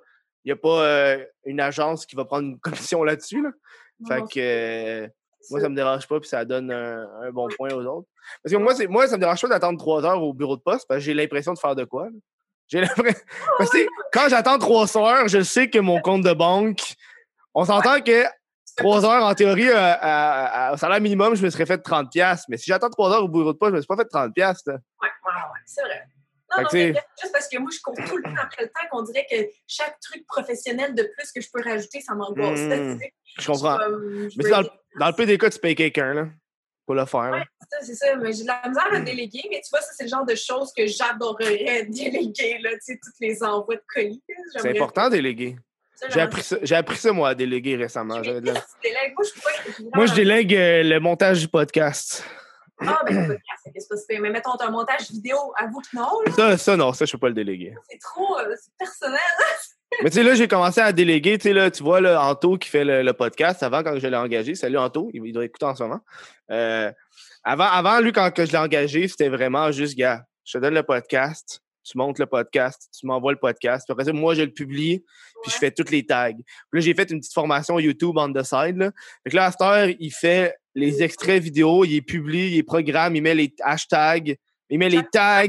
il 0.45 0.49
n'y 0.49 0.53
a 0.53 0.57
pas 0.57 0.83
euh, 0.85 1.25
une 1.45 1.61
agence 1.61 2.07
qui 2.07 2.17
va 2.17 2.25
prendre 2.25 2.49
une 2.49 2.59
commission 2.61 3.05
là-dessus. 3.05 3.43
Là. 3.43 3.51
Fait 4.09 4.21
Non, 4.21 4.27
que 4.27 4.41
euh, 4.41 5.09
moi, 5.51 5.61
ça. 5.61 5.65
ça 5.67 5.69
me 5.69 5.77
dérange 5.77 6.09
pas, 6.09 6.19
puis 6.21 6.29
ça 6.29 6.45
donne 6.45 6.71
un, 6.73 7.09
un 7.23 7.31
bon 7.31 7.49
point 7.57 7.71
aux 7.73 7.85
autres. 7.85 8.09
Parce 8.43 8.55
que 8.55 8.59
moi, 8.59 8.75
moi 8.89 9.07
ça 9.07 9.17
me 9.17 9.21
dérange 9.21 9.41
pas 9.41 9.49
d'attendre 9.49 9.79
3 9.79 10.05
heures 10.05 10.23
au 10.23 10.33
bureau 10.33 10.57
de 10.57 10.63
poste 10.63 10.87
parce 10.89 11.01
que 11.01 11.05
j'ai 11.05 11.15
l'impression 11.15 11.53
de 11.53 11.59
faire 11.59 11.75
de 11.75 11.85
quoi. 11.85 12.09
J'ai 12.69 12.81
l'impression. 12.83 13.21
Parce 13.59 13.71
que 13.71 13.87
quand 14.13 14.29
j'attends 14.29 14.59
3 14.59 14.97
heures, 14.97 15.29
je 15.29 15.43
sais 15.43 15.69
que 15.69 15.79
mon 15.79 16.01
compte 16.01 16.23
de 16.23 16.33
banque. 16.33 16.95
On 17.55 17.65
s'entend 17.67 18.01
que 18.01 18.25
3 18.77 19.05
heures, 19.05 19.25
en 19.25 19.35
théorie, 19.35 19.69
euh, 19.69 19.77
à- 19.77 20.69
à- 20.69 20.75
au 20.75 20.77
salaire 20.77 21.01
minimum, 21.01 21.35
je 21.35 21.43
me 21.45 21.51
serais 21.51 21.67
fait 21.67 21.79
30$. 21.79 22.09
piastres. 22.11 22.47
Mais 22.49 22.57
si 22.57 22.67
j'attends 22.67 22.91
3 22.91 23.11
heures 23.13 23.25
au 23.25 23.29
bureau 23.29 23.53
de 23.53 23.59
poste, 23.59 23.71
je 23.73 23.77
me 23.77 23.81
suis 23.81 23.87
pas 23.87 23.97
fait 23.97 24.09
30$. 24.09 24.33
piastres, 24.33 24.71
là. 24.71 24.75
Ouais, 25.03 25.09
ouais, 25.09 25.33
ouais, 25.33 25.61
c'est 25.67 25.83
vrai. 25.83 26.03
Non, 26.57 26.63
non, 26.65 26.69
mais 26.73 26.93
juste 27.21 27.33
parce 27.33 27.49
que 27.49 27.59
moi, 27.59 27.71
je 27.75 27.81
cours 27.81 27.95
tout 27.95 28.17
le 28.19 28.23
temps 28.25 28.43
après 28.43 28.65
le 28.65 28.69
temps 28.69 28.87
qu'on 28.91 29.03
dirait 29.03 29.27
que 29.31 29.37
chaque 29.67 29.99
truc 30.01 30.27
professionnel 30.27 30.95
de 30.95 31.03
plus 31.17 31.33
que 31.33 31.41
je 31.41 31.49
peux 31.51 31.63
rajouter, 31.63 32.01
ça 32.03 32.15
m'angoisse. 32.15 32.61
Mm. 32.61 32.99
sais. 32.99 33.15
Je 33.39 33.47
comprends. 33.47 33.79
Je 33.79 34.37
Mais 34.37 34.51
dans, 34.51 34.63
dans 35.01 35.07
le 35.17 35.37
cas, 35.39 35.49
tu 35.51 35.59
payes 35.59 35.75
quelqu'un 35.75 36.13
là, 36.13 36.29
pour 36.85 36.95
le 36.95 37.07
faire. 37.07 37.31
Ouais, 37.33 37.45
c'est 37.59 37.71
ça, 37.71 37.87
c'est 37.87 37.95
ça. 37.95 38.17
Mais 38.17 38.35
j'ai 38.35 38.43
de 38.43 38.49
la 38.49 38.69
misère 38.69 38.93
à 38.93 39.01
déléguer. 39.01 39.43
Mais 39.51 39.63
tu 39.63 39.71
vois, 39.71 39.81
ça, 39.81 39.93
c'est 39.97 40.05
le 40.05 40.11
genre 40.11 40.27
de 40.27 40.35
choses 40.35 40.71
que 40.77 40.87
j'adorerais 40.87 41.87
déléguer, 41.89 42.59
là, 42.59 42.73
tu 42.73 42.81
sais, 42.81 43.01
tous 43.03 43.13
les 43.21 43.43
envois 43.43 43.77
de 43.77 43.83
colis. 43.93 44.23
C'est 44.57 44.69
important 44.79 45.09
déléguer. 45.09 45.57
J'ai 46.13 46.21
appris, 46.21 46.43
ça, 46.43 46.57
j'ai 46.63 46.75
appris 46.75 46.97
ça, 46.97 47.13
moi, 47.13 47.31
à 47.31 47.35
déléguer 47.35 47.77
récemment. 47.77 48.19
de 48.21 48.41
la-? 48.41 48.53
Moi, 48.53 48.63
je 48.83 49.33
peux 49.35 49.41
pas. 49.41 49.97
Moi, 49.97 50.07
je 50.07 50.15
délègue 50.15 50.55
euh, 50.55 50.83
le 50.83 50.99
montage 50.99 51.41
du 51.41 51.49
podcast. 51.49 52.25
Ah, 52.81 53.01
ben, 53.07 53.15
le 53.15 53.27
podcast, 53.29 53.61
c'est 53.65 53.73
qu'est-ce 53.73 53.89
que 53.89 53.97
c'est. 53.97 54.19
Mais 54.19 54.31
mettons, 54.31 54.57
t'as 54.59 54.67
un 54.67 54.71
montage 54.71 55.11
vidéo, 55.11 55.37
avoue 55.57 55.81
que 55.81 55.97
non, 55.97 56.09
là, 56.27 56.33
Ça, 56.33 56.59
ça, 56.59 56.77
non, 56.77 56.93
ça, 56.93 57.05
je 57.05 57.13
peux 57.13 57.19
pas 57.19 57.29
le 57.29 57.35
déléguer. 57.35 57.75
c'est 57.89 57.99
trop 58.01 58.39
euh, 58.39 58.55
c'est 58.61 58.73
personnel. 58.77 59.21
Mais 60.03 60.11
tu 60.11 60.17
sais, 60.17 60.23
là, 60.25 60.35
j'ai 60.35 60.49
commencé 60.49 60.81
à 60.81 60.91
déléguer. 60.91 61.39
Tu 61.39 61.49
sais, 61.49 61.53
là, 61.53 61.71
tu 61.71 61.83
vois, 61.83 62.01
là, 62.01 62.21
Anto 62.25 62.57
qui 62.57 62.69
fait 62.69 62.85
le, 62.85 63.03
le 63.03 63.13
podcast 63.13 63.63
avant, 63.63 63.83
quand 63.85 63.97
je 63.99 64.09
l'ai 64.09 64.17
engagé. 64.17 64.55
Salut, 64.57 64.79
Anto. 64.79 65.11
Il, 65.13 65.25
il 65.25 65.33
doit 65.33 65.45
écouter 65.45 65.67
en 65.67 65.77
ce 65.77 65.83
moment. 65.85 66.01
Euh, 66.51 66.91
avant, 67.45 67.67
avant, 67.67 68.01
lui, 68.01 68.11
quand 68.13 68.31
que 68.33 68.45
je 68.45 68.53
l'ai 68.53 68.59
engagé, 68.59 69.07
c'était 69.07 69.29
vraiment 69.29 69.71
juste, 69.71 69.97
gars, 69.97 70.25
je 70.45 70.59
te 70.59 70.63
donne 70.63 70.75
le 70.75 70.83
podcast, 70.83 71.62
tu 71.85 71.99
montes 71.99 72.19
le 72.19 72.27
podcast, 72.27 72.89
tu 72.99 73.07
m'envoies 73.07 73.33
le 73.33 73.39
podcast. 73.39 73.85
Puis 73.87 73.93
après 73.93 74.05
ça, 74.05 74.13
moi, 74.13 74.35
je 74.35 74.43
le 74.43 74.53
publie, 74.53 75.05
puis 75.43 75.51
je 75.51 75.57
fais 75.57 75.71
toutes 75.71 75.91
les 75.91 76.07
tags. 76.07 76.33
Puis 76.33 76.45
là, 76.73 76.81
j'ai 76.81 76.95
fait 76.95 77.11
une 77.11 77.21
petite 77.21 77.33
formation 77.33 77.79
YouTube 77.79 78.17
on 78.17 78.33
the 78.33 78.43
side. 78.43 78.77
Là. 78.77 78.91
Fait 79.25 79.31
que 79.31 79.37
là, 79.37 79.47
à 79.47 79.51
cette 79.51 79.61
heure, 79.61 79.89
il 79.99 80.11
fait 80.11 80.55
les 80.75 81.03
extraits 81.03 81.43
vidéo, 81.43 81.85
il 81.85 81.93
les 81.93 82.03
publie, 82.03 82.49
il 82.49 82.55
les 82.55 82.63
programme, 82.63 83.17
il 83.17 83.23
met 83.23 83.35
les 83.35 83.55
hashtags, 83.61 84.37
il 84.71 84.79
met 84.79 84.89
les 84.89 85.03
tags, 85.13 85.47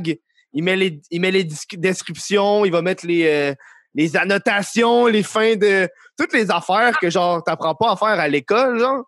il 0.54 0.64
met 0.64 0.76
les, 0.76 1.02
il 1.10 1.22
met 1.22 1.32
les 1.32 1.48
descriptions, 1.78 2.66
il 2.66 2.72
va 2.72 2.82
mettre 2.82 3.06
les, 3.06 3.28
euh, 3.28 3.54
les 3.96 4.16
annotations, 4.18 5.08
les 5.08 5.24
fins 5.24 5.56
de. 5.56 5.88
Toutes 6.18 6.34
les 6.34 6.52
affaires 6.52 6.98
que, 7.00 7.10
genre, 7.10 7.44
t'apprends 7.44 7.76
pas 7.76 7.92
à 7.92 7.96
faire 7.96 8.20
à 8.20 8.28
l'école, 8.28 8.80
genre. 8.80 9.04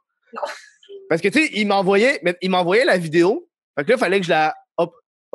Parce 1.09 1.21
que, 1.21 1.27
tu 1.27 1.39
sais, 1.39 1.51
il 1.53 1.67
m'envoyait, 1.67 2.19
il 2.41 2.49
m'envoyait 2.49 2.85
la 2.85 2.97
vidéo. 2.97 3.47
Fait 3.77 3.83
que 3.83 3.89
là, 3.89 3.95
il 3.95 3.99
fallait 3.99 4.19
que 4.19 4.25
je 4.25 4.31
la. 4.31 4.55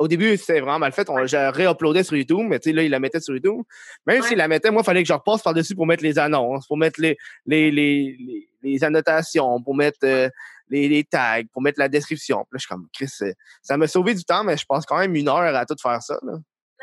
Au 0.01 0.07
début, 0.07 0.35
c'était 0.35 0.59
vraiment 0.59 0.79
mal 0.79 0.91
fait. 0.91 1.07
On, 1.09 1.27
je 1.27 1.37
réuploadais 1.37 2.03
sur 2.03 2.17
YouTube, 2.17 2.41
mais 2.41 2.59
tu 2.59 2.69
sais, 2.69 2.75
là, 2.75 2.81
il 2.81 2.89
la 2.89 2.99
mettait 2.99 3.19
sur 3.19 3.35
YouTube. 3.35 3.61
Même 4.07 4.23
s'il 4.23 4.37
la 4.37 4.47
mettait, 4.47 4.71
moi, 4.71 4.81
il 4.81 4.85
fallait 4.85 5.03
que 5.03 5.07
je 5.07 5.13
repasse 5.13 5.43
par-dessus 5.43 5.75
pour 5.75 5.85
mettre 5.85 6.03
les 6.03 6.17
annonces, 6.17 6.65
pour 6.65 6.75
mettre 6.75 6.99
les, 6.99 7.17
les, 7.45 7.69
les, 7.69 8.17
les, 8.19 8.49
les 8.63 8.83
annotations, 8.83 9.61
pour 9.61 9.75
mettre 9.75 9.99
euh, 10.05 10.27
les, 10.69 10.89
les 10.89 11.03
tags, 11.03 11.43
pour 11.53 11.61
mettre 11.61 11.79
la 11.79 11.87
description. 11.87 12.37
Puis 12.49 12.53
là, 12.53 12.57
je 12.57 12.59
suis 12.61 12.67
comme, 12.67 12.87
Chris, 12.91 13.11
euh, 13.21 13.31
ça 13.61 13.77
m'a 13.77 13.87
sauvé 13.87 14.15
du 14.15 14.23
temps, 14.23 14.43
mais 14.43 14.57
je 14.57 14.65
passe 14.65 14.87
quand 14.87 14.97
même 14.97 15.15
une 15.15 15.29
heure 15.29 15.55
à 15.55 15.65
tout 15.67 15.75
faire 15.79 16.01
ça. 16.01 16.17
Là. 16.23 16.33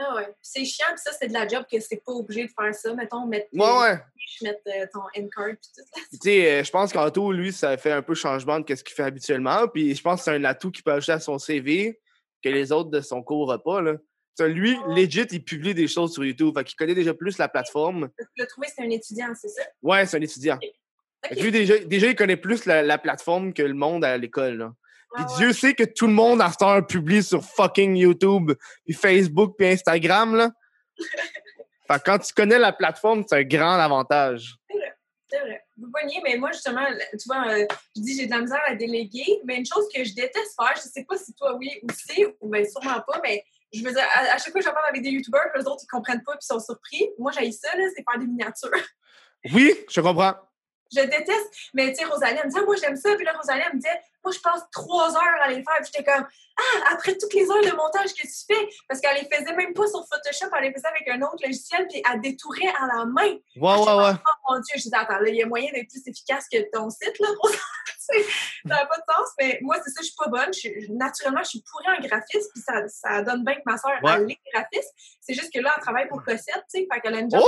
Ah 0.00 0.14
ouais. 0.14 0.28
C'est 0.40 0.64
chiant, 0.64 0.86
puis 0.90 1.02
ça, 1.04 1.10
c'est 1.18 1.26
de 1.26 1.32
la 1.32 1.48
job 1.48 1.64
que 1.70 1.80
c'est 1.80 2.00
pas 2.04 2.12
obligé 2.12 2.44
de 2.44 2.50
faire 2.56 2.72
ça. 2.72 2.94
Mettons, 2.94 3.26
mettre, 3.26 3.48
Ouais, 3.52 3.80
ouais. 3.80 3.98
mettre 4.42 4.60
euh, 4.68 4.86
ton 4.92 5.00
end-card, 5.20 5.56
puis 5.60 5.70
tout. 5.74 5.82
Puis, 5.92 6.18
Tu 6.20 6.30
sais, 6.30 6.52
euh, 6.52 6.62
je 6.64 6.70
pense 6.70 6.92
qu'Anto, 6.92 7.32
lui, 7.32 7.52
ça 7.52 7.76
fait 7.76 7.90
un 7.90 8.02
peu 8.02 8.14
changement 8.14 8.60
de 8.60 8.74
ce 8.76 8.84
qu'il 8.84 8.94
fait 8.94 9.02
habituellement. 9.02 9.66
Puis 9.66 9.96
je 9.96 10.00
pense 10.00 10.20
que 10.20 10.24
c'est 10.26 10.36
un 10.36 10.44
atout 10.44 10.70
qu'il 10.70 10.84
peut 10.84 10.92
ajouter 10.92 11.12
à 11.12 11.20
son 11.20 11.38
CV 11.38 11.98
que 12.42 12.48
les 12.48 12.72
autres 12.72 12.90
de 12.90 13.00
son 13.00 13.22
cours 13.22 13.52
n'ont 13.52 13.58
pas. 13.58 13.80
Là. 13.80 13.94
Tu 13.94 14.44
sais, 14.44 14.48
lui, 14.48 14.76
legit, 14.88 15.26
il 15.32 15.44
publie 15.44 15.74
des 15.74 15.88
choses 15.88 16.12
sur 16.12 16.24
YouTube. 16.24 16.54
Fait 16.56 16.64
qu'il 16.64 16.76
connaît 16.76 16.94
déjà 16.94 17.14
plus 17.14 17.38
la 17.38 17.48
plateforme. 17.48 18.08
Tu 18.18 18.24
l'as 18.36 18.46
trouvé, 18.46 18.68
c'est 18.74 18.82
un 18.84 18.90
étudiant, 18.90 19.28
c'est 19.34 19.48
ça? 19.48 19.62
Ouais, 19.82 20.06
c'est 20.06 20.16
un 20.16 20.20
étudiant. 20.20 20.58
Lui, 21.32 21.50
déjà, 21.50 21.78
déjà, 21.78 22.06
il 22.06 22.14
connaît 22.14 22.36
plus 22.36 22.64
la, 22.64 22.82
la 22.82 22.98
plateforme 22.98 23.52
que 23.52 23.62
le 23.62 23.74
monde 23.74 24.04
à 24.04 24.16
l'école. 24.16 24.58
là. 24.58 24.72
Puis 25.14 25.24
Ah 25.26 25.30
ouais. 25.32 25.36
Dieu 25.38 25.52
sait 25.52 25.74
que 25.74 25.84
tout 25.84 26.06
le 26.06 26.12
monde 26.12 26.40
à 26.40 26.50
cette 26.50 26.62
heure 26.62 26.86
publie 26.86 27.22
sur 27.22 27.42
fucking 27.42 27.96
YouTube, 27.96 28.52
puis 28.84 28.94
Facebook, 28.94 29.54
puis 29.58 29.66
Instagram. 29.68 30.36
Là. 30.36 30.50
fait 30.96 31.98
que 31.98 32.02
quand 32.04 32.18
tu 32.18 32.32
connais 32.32 32.58
la 32.58 32.72
plateforme, 32.72 33.24
c'est 33.26 33.36
un 33.36 33.44
grand 33.44 33.78
avantage. 33.78 34.54
C'est 35.30 35.40
vrai. 35.40 35.62
Vous 35.76 35.88
voyez, 35.90 36.20
mais 36.24 36.36
moi, 36.36 36.52
justement, 36.52 36.86
tu 37.12 37.26
vois, 37.26 37.52
euh, 37.52 37.66
je 37.94 38.00
dis 38.00 38.16
j'ai 38.16 38.26
de 38.26 38.30
la 38.30 38.40
misère 38.40 38.62
à 38.66 38.74
déléguer, 38.74 39.40
mais 39.44 39.56
une 39.56 39.66
chose 39.66 39.86
que 39.94 40.02
je 40.02 40.14
déteste 40.14 40.54
faire, 40.56 40.74
je 40.76 40.82
sais 40.82 41.04
pas 41.04 41.18
si 41.18 41.34
toi, 41.34 41.54
oui, 41.56 41.70
aussi, 41.88 42.24
ou 42.40 42.48
bien 42.48 42.64
sûrement 42.64 43.00
pas, 43.06 43.20
mais 43.22 43.44
je 43.72 43.84
veux 43.84 43.92
dire, 43.92 44.04
à, 44.14 44.38
chaque 44.38 44.52
fois 44.52 44.60
que 44.60 44.62
j'en 44.62 44.72
parle 44.72 44.88
avec 44.88 45.02
des 45.02 45.10
YouTubers, 45.10 45.50
les 45.54 45.66
autres, 45.66 45.82
ils 45.84 45.86
comprennent 45.86 46.22
pas, 46.24 46.32
puis 46.32 46.46
sont 46.46 46.60
surpris. 46.60 47.10
Moi, 47.18 47.30
j'ai 47.32 47.52
ça, 47.52 47.68
c'est 47.94 48.02
faire 48.02 48.18
des 48.18 48.26
miniatures. 48.26 48.70
Oui, 49.52 49.72
je 49.88 50.00
comprends. 50.00 50.34
Je 50.94 51.00
déteste, 51.02 51.50
mais 51.74 51.90
tu 51.92 51.96
sais, 51.96 52.04
Rosalie, 52.04 52.38
elle 52.40 52.46
me 52.46 52.50
dit, 52.52 52.58
Ah, 52.58 52.64
moi, 52.64 52.76
j'aime 52.76 52.96
ça. 52.96 53.14
Puis 53.14 53.24
là, 53.24 53.32
Rosalie, 53.36 53.62
elle 53.66 53.74
me 53.74 53.80
disait, 53.80 54.00
moi, 54.24 54.32
je 54.32 54.40
passe 54.40 54.62
trois 54.72 55.14
heures 55.14 55.40
à 55.42 55.48
les 55.48 55.56
faire. 55.62 55.76
Puis 55.82 55.90
j'étais 55.94 56.04
comme, 56.04 56.26
ah, 56.26 56.92
après 56.92 57.16
toutes 57.16 57.32
les 57.34 57.48
heures 57.50 57.62
de 57.62 57.76
montage 57.76 58.12
que 58.14 58.22
tu 58.22 58.44
fais, 58.54 58.68
parce 58.88 59.00
qu'elle 59.00 59.16
les 59.16 59.28
faisait 59.36 59.54
même 59.54 59.72
pas 59.74 59.86
sur 59.86 60.04
Photoshop, 60.08 60.46
elle 60.56 60.64
les 60.64 60.72
faisait 60.72 60.88
avec 60.88 61.08
un 61.08 61.22
autre 61.22 61.38
logiciel, 61.44 61.86
puis 61.88 62.02
elle 62.10 62.20
détourait 62.20 62.72
à 62.80 62.86
la 62.86 63.04
main. 63.04 63.32
Ouais, 63.56 63.74
ouais, 63.74 63.94
ouais. 64.04 64.12
Oh 64.16 64.52
mon 64.52 64.60
Dieu, 64.60 64.74
je 64.76 64.82
disais, 64.82 64.96
attends, 64.96 65.18
là, 65.20 65.28
il 65.28 65.36
y 65.36 65.42
a 65.42 65.46
moyen 65.46 65.70
d'être 65.72 65.88
plus 65.88 66.02
efficace 66.06 66.46
que 66.52 66.58
ton 66.72 66.90
site, 66.90 67.18
là, 67.20 67.28
Rosalie. 67.40 67.58
Ça 68.10 68.74
n'a 68.74 68.86
pas 68.86 68.96
de 68.96 69.02
sens, 69.14 69.28
mais 69.38 69.58
moi, 69.60 69.76
c'est 69.84 69.90
ça, 69.90 70.00
je 70.00 70.06
suis 70.06 70.16
pas 70.16 70.28
bonne. 70.28 70.52
Je 70.54 70.90
naturellement, 70.92 71.42
je 71.42 71.48
suis 71.50 71.62
pourrie 71.70 71.84
en 71.96 72.00
graphisme, 72.00 72.48
puis 72.54 72.62
ça, 72.62 72.88
ça 72.88 73.22
donne 73.22 73.44
bien 73.44 73.54
que 73.56 73.60
ma 73.66 73.76
soeur, 73.76 73.92
Ouais. 74.02 74.12
elle 74.14 74.30
est 74.30 74.38
graphiste. 74.52 74.94
C'est 75.20 75.34
juste 75.34 75.52
que 75.52 75.60
là, 75.60 75.72
elle 75.76 75.82
travaille 75.82 76.08
pour 76.08 76.24
Cossette, 76.24 76.64
tu 76.72 76.80
sais, 76.80 76.88
fait 76.90 77.00
qu'elle 77.00 77.14
a 77.14 77.18
une 77.20 77.30
job. 77.30 77.42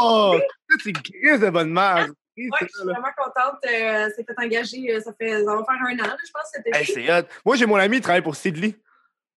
Oh! 0.00 0.36
C'est 0.82 0.92
de 0.92 1.50
bonne 1.50 1.72
merde. 1.72 2.12
Ouais, 2.48 2.58
je 2.62 2.66
suis 2.68 2.84
vraiment 2.84 3.08
contente. 3.16 3.58
Euh, 3.66 4.08
c'est 4.16 4.24
fait 4.24 4.34
engager, 4.38 4.94
euh, 4.94 5.00
ça 5.00 5.12
fait, 5.12 5.44
ça 5.44 5.56
va 5.56 5.64
faire 5.64 5.82
un 5.86 5.98
an, 5.98 6.16
je 6.24 6.30
pense, 6.32 6.48
cet 6.52 6.66
été. 6.66 6.76
Hey, 6.78 6.86
c'est 6.86 7.12
hot. 7.12 7.26
Moi, 7.44 7.56
j'ai 7.56 7.66
mon 7.66 7.76
ami 7.76 7.96
qui 7.96 8.02
travaille 8.02 8.22
pour 8.22 8.36
Sidley. 8.36 8.74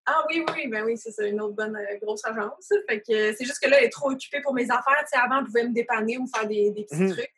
Ah 0.06 0.24
oui, 0.30 0.46
oui, 0.54 0.68
ben 0.68 0.84
oui, 0.84 0.98
c'est 0.98 1.12
ça, 1.12 1.26
une 1.26 1.40
autre 1.40 1.54
bonne 1.56 1.76
euh, 1.78 1.98
grosse 2.02 2.26
agence. 2.26 2.72
Fait 2.90 3.00
que 3.02 3.14
euh, 3.14 3.34
c'est 3.38 3.46
juste 3.46 3.64
que 3.64 3.70
là, 3.70 3.78
elle 3.80 3.86
est 3.86 3.90
trop 3.90 4.12
occupée 4.12 4.42
pour 4.42 4.54
mes 4.54 4.66
affaires. 4.70 4.98
Tu 5.02 5.08
sais, 5.12 5.18
avant, 5.18 5.40
elle 5.40 5.46
pouvait 5.46 5.64
me 5.68 5.74
dépanner 5.74 6.18
ou 6.18 6.24
me 6.24 6.28
faire 6.28 6.46
des, 6.48 6.72
des 6.72 6.84
petits 6.84 6.96
Mhm. 7.04 7.12
trucs. 7.14 7.34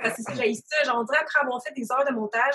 Parce 0.00 0.16
que 0.16 0.22
c'est 0.22 0.32
ça, 0.36 0.42
j'ai 0.42 0.54
ça. 0.54 0.84
Genre, 0.84 0.98
on 1.00 1.04
dirait 1.04 1.18
après 1.18 1.40
avoir 1.40 1.60
fait 1.62 1.74
des 1.74 1.90
heures 1.90 2.04
de 2.08 2.12
montage, 2.14 2.54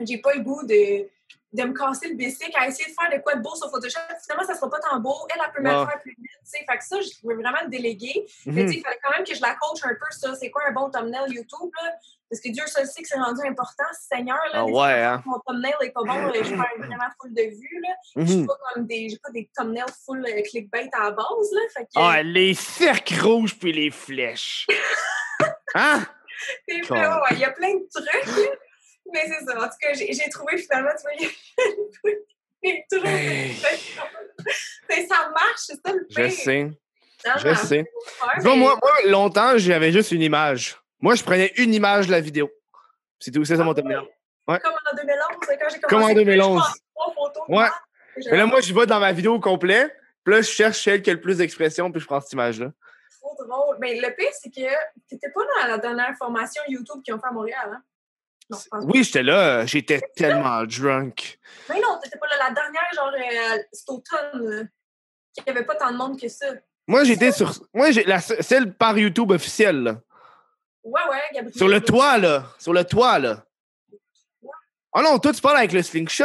j'ai 0.00 0.18
pas 0.18 0.32
le 0.34 0.40
goût 0.40 0.64
de, 0.66 1.06
de 1.52 1.62
me 1.64 1.72
casser 1.72 2.08
le 2.08 2.14
basic 2.16 2.54
à 2.56 2.68
essayer 2.68 2.88
de 2.90 2.94
faire 2.94 3.10
de 3.10 3.20
quoi 3.22 3.34
de 3.34 3.40
beau 3.42 3.54
sur 3.56 3.68
Photoshop. 3.70 3.98
Finalement, 4.22 4.46
ça 4.46 4.54
sera 4.54 4.70
pas 4.70 4.78
tant 4.78 5.00
beau. 5.00 5.16
Elle, 5.34 5.40
elle 5.44 5.52
peut 5.52 5.62
me 5.62 5.68
le 5.80 5.86
faire 5.86 5.98
plus 6.00 6.10
vite. 6.16 6.30
tu 6.30 6.38
sais. 6.44 6.58
Fait 6.68 6.78
que 6.78 6.84
ça, 6.84 6.96
je 7.00 7.08
veux 7.26 7.34
vraiment 7.34 7.58
le 7.64 7.68
déléguer. 7.68 8.24
Tu 8.44 8.52
sais, 8.54 8.60
il 8.76 8.80
fallait 8.82 8.98
quand 9.02 9.10
même 9.10 9.24
que 9.24 9.34
je 9.34 9.40
la 9.40 9.54
coach 9.56 9.80
un 9.82 9.88
peu 9.88 10.06
ça. 10.10 10.34
C'est 10.36 10.50
quoi 10.50 10.62
un 10.68 10.72
bon 10.72 10.90
thumbnail 10.90 11.28
YouTube, 11.32 11.70
là? 11.82 11.92
Parce 12.30 12.40
que 12.40 12.48
Dieu 12.52 12.62
seul 12.68 12.86
sait 12.86 13.02
que 13.02 13.08
c'est 13.08 13.18
rendu 13.18 13.40
important, 13.44 13.82
Seigneur. 13.92 14.38
Là, 14.52 14.60
Ah 14.60 14.64
ouais, 14.64 15.02
hein? 15.02 15.20
Mon 15.26 15.40
thumbnail 15.40 15.74
est 15.82 15.90
pas 15.90 16.02
bon, 16.04 16.14
là, 16.14 16.32
je 16.34 16.50
perds 16.50 16.66
vraiment 16.78 17.04
full 17.20 17.34
de 17.34 17.42
vues. 17.42 17.82
Là. 17.82 17.94
Je 18.16 18.24
suis 18.24 18.36
Mhm. 18.42 18.46
pas 18.46 18.54
comme 18.72 18.86
des, 18.86 19.08
j'ai 19.08 19.18
pas 19.18 19.30
des 19.30 19.50
thumbnails 19.52 19.84
full 20.06 20.24
euh, 20.24 20.42
clickbait 20.48 20.88
à 20.92 21.04
la 21.06 21.10
base. 21.10 21.26
Là. 21.52 21.60
Fait 21.74 21.82
que, 21.86 21.88
Ah, 21.96 22.22
les 22.22 22.54
cercles 22.54 23.20
rouges 23.20 23.58
puis 23.58 23.72
les 23.72 23.90
flèches. 23.90 24.68
Hein? 25.74 26.04
fait, 26.68 26.88
ouais, 26.90 26.98
il 27.32 27.38
y 27.38 27.44
a 27.44 27.50
plein 27.50 27.74
de 27.74 27.86
trucs. 27.92 28.60
Mais 29.12 29.26
c'est 29.26 29.44
ça. 29.44 29.58
En 29.58 29.64
tout 29.68 29.76
cas, 29.80 29.92
j'ai, 29.94 30.28
trouvé 30.30 30.56
finalement, 30.58 30.90
tu 30.96 31.02
vois, 31.02 31.12
il 31.18 31.22
y 31.24 32.72
a- 32.72 32.82
toujours 32.90 33.06
Hey. 33.08 33.54
Ça 35.08 35.30
marche, 35.30 35.56
c'est 35.58 35.74
ça 35.84 35.92
le 35.92 36.06
Je 36.10 36.14
pire. 36.14 36.32
sais, 36.32 36.70
Ça 37.24 37.36
je 37.38 37.46
marche, 37.48 37.60
sais. 37.66 37.84
vois, 38.40 38.52
mais- 38.54 38.56
moi, 38.60 38.78
moi, 38.82 38.92
longtemps, 39.06 39.56
j'avais 39.56 39.92
juste 39.92 40.10
une 40.12 40.22
image. 40.22 40.76
Moi, 41.00 41.14
je 41.14 41.22
prenais 41.22 41.52
une 41.56 41.72
image 41.74 42.06
de 42.06 42.12
la 42.12 42.20
vidéo. 42.20 42.50
C'est 43.18 43.30
tout, 43.30 43.44
c'est 43.44 43.56
ça 43.56 43.64
mon 43.64 43.74
thumbnail. 43.74 44.02
Ouais? 44.48 44.58
Comme 44.60 44.72
en 44.72 44.96
2011, 44.96 45.26
quand 45.40 45.46
j'ai 45.48 45.56
commencé. 45.58 45.80
Comme 45.88 46.02
en 46.02 46.08
je 46.08 46.14
2011. 46.14 46.60
prends 46.60 47.12
trois 47.12 47.14
photos 47.14 47.42
Ouais. 47.48 47.68
Mais 48.30 48.36
là, 48.36 48.46
moi, 48.46 48.60
je 48.60 48.74
vais 48.74 48.86
dans 48.86 49.00
ma 49.00 49.12
vidéo 49.12 49.34
au 49.34 49.40
complet. 49.40 49.94
Puis 50.24 50.34
là, 50.34 50.42
je 50.42 50.50
cherche 50.50 50.82
celle 50.82 51.00
qui 51.02 51.10
a 51.10 51.14
le 51.14 51.20
plus 51.20 51.38
d'expression, 51.38 51.90
puis 51.90 52.00
je 52.00 52.06
prends 52.06 52.20
cette 52.20 52.32
image-là. 52.32 52.72
trop 53.20 53.36
drôle. 53.46 53.76
Mais 53.80 53.94
le 54.00 54.14
pire, 54.14 54.30
c'est 54.32 54.50
que 54.50 54.60
t'étais 55.08 55.30
pas 55.30 55.40
dans 55.62 55.68
la 55.68 55.78
dernière 55.78 56.14
formation 56.18 56.62
YouTube 56.68 57.02
qu'ils 57.04 57.14
ont 57.14 57.20
fait 57.20 57.26
à 57.28 57.32
Montréal, 57.32 57.70
hein? 57.72 57.82
Non. 58.50 58.58
Oui, 58.82 59.04
j'étais 59.04 59.22
là. 59.22 59.64
J'étais 59.64 60.00
tellement 60.16 60.64
drunk. 60.64 61.38
Mais 61.68 61.80
non, 61.80 61.98
t'étais 62.02 62.18
pas 62.18 62.26
là. 62.26 62.48
La 62.48 62.50
dernière, 62.50 62.82
genre, 62.94 63.12
euh, 63.14 63.58
cet 63.72 63.88
automne, 63.88 64.46
euh, 64.46 64.64
qu'il 65.34 65.44
n'y 65.44 65.50
avait 65.50 65.64
pas 65.64 65.76
tant 65.76 65.92
de 65.92 65.96
monde 65.96 66.20
que 66.20 66.28
ça. 66.28 66.46
Moi, 66.86 67.04
j'étais 67.04 67.30
sur. 67.30 67.52
Moi, 67.72 67.92
j'ai 67.92 68.04
la 68.04 68.20
celle 68.20 68.74
par 68.74 68.98
YouTube 68.98 69.30
officielle, 69.30 69.82
là. 69.82 70.00
Ouais, 70.82 71.00
ouais, 71.10 71.22
Gabriel. 71.32 71.56
Sur 71.56 71.68
le 71.68 71.80
toit, 71.80 72.18
là. 72.18 72.44
Sur 72.58 72.72
le 72.72 72.84
toit, 72.84 73.18
là. 73.18 73.44
Oh 74.92 75.02
non, 75.02 75.18
toi, 75.20 75.32
tu 75.32 75.40
parles 75.40 75.58
avec 75.58 75.72
le 75.72 75.82
slingshot. 75.82 76.24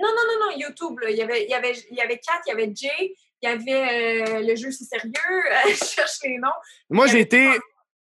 Non, 0.00 0.08
non, 0.08 0.22
non, 0.26 0.46
non, 0.46 0.58
YouTube, 0.58 0.98
là. 1.00 1.10
Il 1.10 1.16
y 1.16 1.22
avait, 1.22 1.44
il 1.44 1.50
y 1.50 1.54
avait, 1.54 1.74
il 1.90 1.96
y 1.96 2.00
avait 2.00 2.18
Kat, 2.18 2.40
il 2.46 2.50
y 2.50 2.52
avait 2.52 2.72
Jay, 2.74 3.14
il 3.40 3.48
y 3.48 3.52
avait 3.52 4.22
euh, 4.28 4.40
le 4.40 4.56
jeu 4.56 4.72
C'est 4.72 4.84
sérieux. 4.84 5.12
je 5.68 5.84
cherche 5.84 6.18
les 6.24 6.38
noms. 6.38 6.48
Moi, 6.90 7.06
Il 7.06 7.12
j'ai 7.12 7.20
été. 7.20 7.48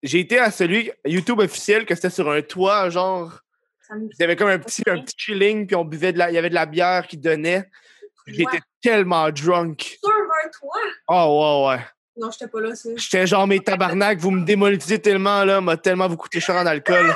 J'ai 0.03 0.21
été 0.21 0.39
à 0.39 0.51
celui 0.51 0.91
YouTube 1.05 1.41
officiel 1.41 1.85
que 1.85 1.95
c'était 1.95 2.11
sur 2.11 2.31
un 2.31 2.43
toit, 2.43 2.89
genre. 2.91 3.41
Il 3.93 4.09
y 4.19 4.23
avait 4.23 4.37
comme 4.37 4.49
un 4.49 4.59
petit, 4.59 4.83
un 4.89 5.01
petit 5.03 5.15
chilling, 5.17 5.67
puis 5.67 5.77
on 5.77 5.85
buvait 5.85 6.13
de 6.13 6.19
la. 6.19 6.31
Il 6.31 6.35
y 6.35 6.39
avait 6.39 6.49
de 6.51 6.55
la 6.55 6.67
bière 6.67 7.07
qui 7.07 7.17
donnait. 7.19 7.69
J'étais 8.27 8.45
Ouais. 8.57 8.61
tellement 8.83 9.31
drunk. 9.31 9.99
Sur 10.03 10.11
un 10.11 10.49
toit? 10.59 10.81
Oh, 11.09 11.67
ouais, 11.69 11.77
ouais. 11.77 11.85
Non, 12.17 12.31
j'étais 12.31 12.49
pas 12.49 12.61
là, 12.61 12.75
ça. 12.75 12.89
J'étais 12.97 13.27
genre, 13.27 13.47
mes 13.47 13.61
tabarnak, 13.61 14.19
vous 14.19 14.31
me 14.31 14.45
démonétisez 14.45 15.01
tellement, 15.01 15.45
là, 15.45 15.61
m'a 15.61 15.77
tellement 15.77 16.07
vous 16.07 16.17
coûté 16.17 16.39
cher 16.39 16.55
en 16.57 16.67
alcool. 16.67 17.15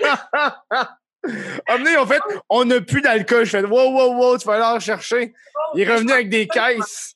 Amenez, 1.66 1.96
en 1.96 2.06
fait, 2.06 2.20
on 2.48 2.64
n'a 2.64 2.80
plus 2.80 3.02
d'alcool. 3.02 3.44
Je 3.44 3.50
fais, 3.50 3.62
wow, 3.64 3.90
wow, 3.92 4.14
wow, 4.16 4.38
tu 4.38 4.46
vas 4.46 4.54
aller 4.54 4.76
en 4.76 4.80
chercher. 4.80 5.32
Oh, 5.54 5.72
Il 5.74 5.82
est 5.82 5.92
revenu 5.92 6.12
avec 6.12 6.28
des 6.28 6.46
caisses. 6.48 7.14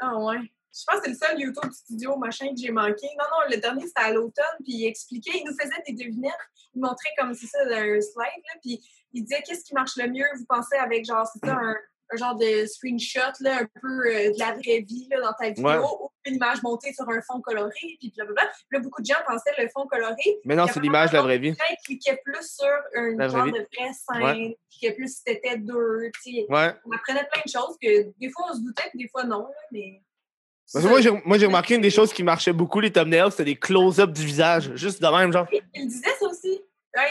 Ah 0.00 0.16
ouais. 0.18 0.36
Je 0.78 0.84
pense 0.86 1.00
que 1.00 1.04
c'est 1.06 1.10
le 1.12 1.16
seul 1.16 1.40
YouTube 1.40 1.72
studio 1.72 2.16
machin 2.16 2.48
que 2.48 2.60
j'ai 2.60 2.70
manqué. 2.70 3.06
Non, 3.18 3.24
non, 3.30 3.50
le 3.50 3.56
dernier 3.60 3.86
c'était 3.86 4.00
à 4.02 4.12
l'automne, 4.12 4.44
puis 4.62 4.72
il 4.74 4.86
expliquait, 4.86 5.38
il 5.38 5.44
nous 5.46 5.56
faisait 5.58 5.82
des 5.86 5.94
devinettes, 5.94 6.32
il 6.74 6.80
montrait 6.82 7.10
comme 7.18 7.32
c'est 7.34 7.46
ça, 7.46 7.58
un 7.62 8.00
slide, 8.00 8.42
là, 8.44 8.58
puis 8.62 8.80
il 9.12 9.22
disait 9.24 9.42
qu'est-ce 9.42 9.64
qui 9.64 9.74
marche 9.74 9.96
le 9.96 10.08
mieux, 10.08 10.26
vous 10.36 10.44
pensez 10.48 10.76
avec 10.76 11.04
genre, 11.06 11.26
c'est 11.26 11.46
ça, 11.46 11.54
un, 11.54 11.74
un 12.12 12.16
genre 12.16 12.36
de 12.36 12.66
screenshot, 12.66 13.32
là, 13.40 13.60
un 13.62 13.66
peu 13.80 14.06
euh, 14.06 14.32
de 14.32 14.38
la 14.38 14.52
vraie 14.52 14.84
vie 14.86 15.08
là, 15.10 15.20
dans 15.22 15.32
ta 15.32 15.48
vidéo, 15.48 15.66
Ouais. 15.66 15.78
ou 15.78 16.10
une 16.26 16.34
image 16.34 16.62
montée 16.62 16.92
sur 16.92 17.08
un 17.08 17.20
fond 17.22 17.40
coloré, 17.40 17.70
puis 17.98 18.12
blablabla. 18.16 18.46
Puis 18.46 18.66
là, 18.72 18.80
beaucoup 18.80 19.00
de 19.00 19.06
gens 19.06 19.14
pensaient 19.26 19.54
le 19.58 19.68
fond 19.68 19.86
coloré. 19.86 20.38
Mais 20.44 20.56
non, 20.56 20.66
c'est 20.66 20.80
l'image 20.80 21.10
de 21.10 21.16
la 21.16 21.22
vraie 21.22 21.38
vie. 21.38 21.54
qui 21.54 21.98
cliquait 21.98 22.20
plus 22.24 22.46
sur 22.56 22.66
un 22.96 23.28
genre 23.28 23.44
vie. 23.46 23.52
de 23.52 23.58
vraie 23.72 23.92
scène, 23.92 24.54
qui 24.68 24.78
cliquait 24.78 24.94
plus 24.94 25.16
si 25.16 25.24
t'étais 25.24 25.56
deux, 25.58 26.10
tu 26.22 26.32
sais. 26.32 26.46
Ouais. 26.48 26.74
On 26.84 26.90
apprenait 26.96 27.26
plein 27.32 27.42
de 27.46 27.50
choses 27.50 27.76
que 27.80 28.12
des 28.18 28.28
fois 28.30 28.46
on 28.50 28.54
se 28.54 28.60
doutait, 28.60 28.88
puis 28.90 28.98
des 29.04 29.08
fois 29.08 29.24
non, 29.24 29.42
là, 29.42 29.54
mais. 29.72 30.02
Parce 30.72 30.84
que 30.84 30.88
moi, 30.90 31.00
j'ai, 31.00 31.10
moi, 31.24 31.38
j'ai 31.38 31.46
remarqué 31.46 31.74
une 31.76 31.80
des 31.82 31.90
choses 31.90 32.12
qui 32.12 32.22
marchait 32.22 32.52
beaucoup, 32.52 32.80
les 32.80 32.90
thumbnails, 32.92 33.30
c'était 33.30 33.44
des 33.44 33.56
close-up 33.56 34.10
du 34.12 34.24
visage. 34.24 34.72
Juste 34.74 35.00
de 35.00 35.06
même, 35.08 35.32
genre. 35.32 35.46
Il 35.74 35.86
disait 35.86 36.10
ça 36.18 36.26
aussi. 36.26 36.60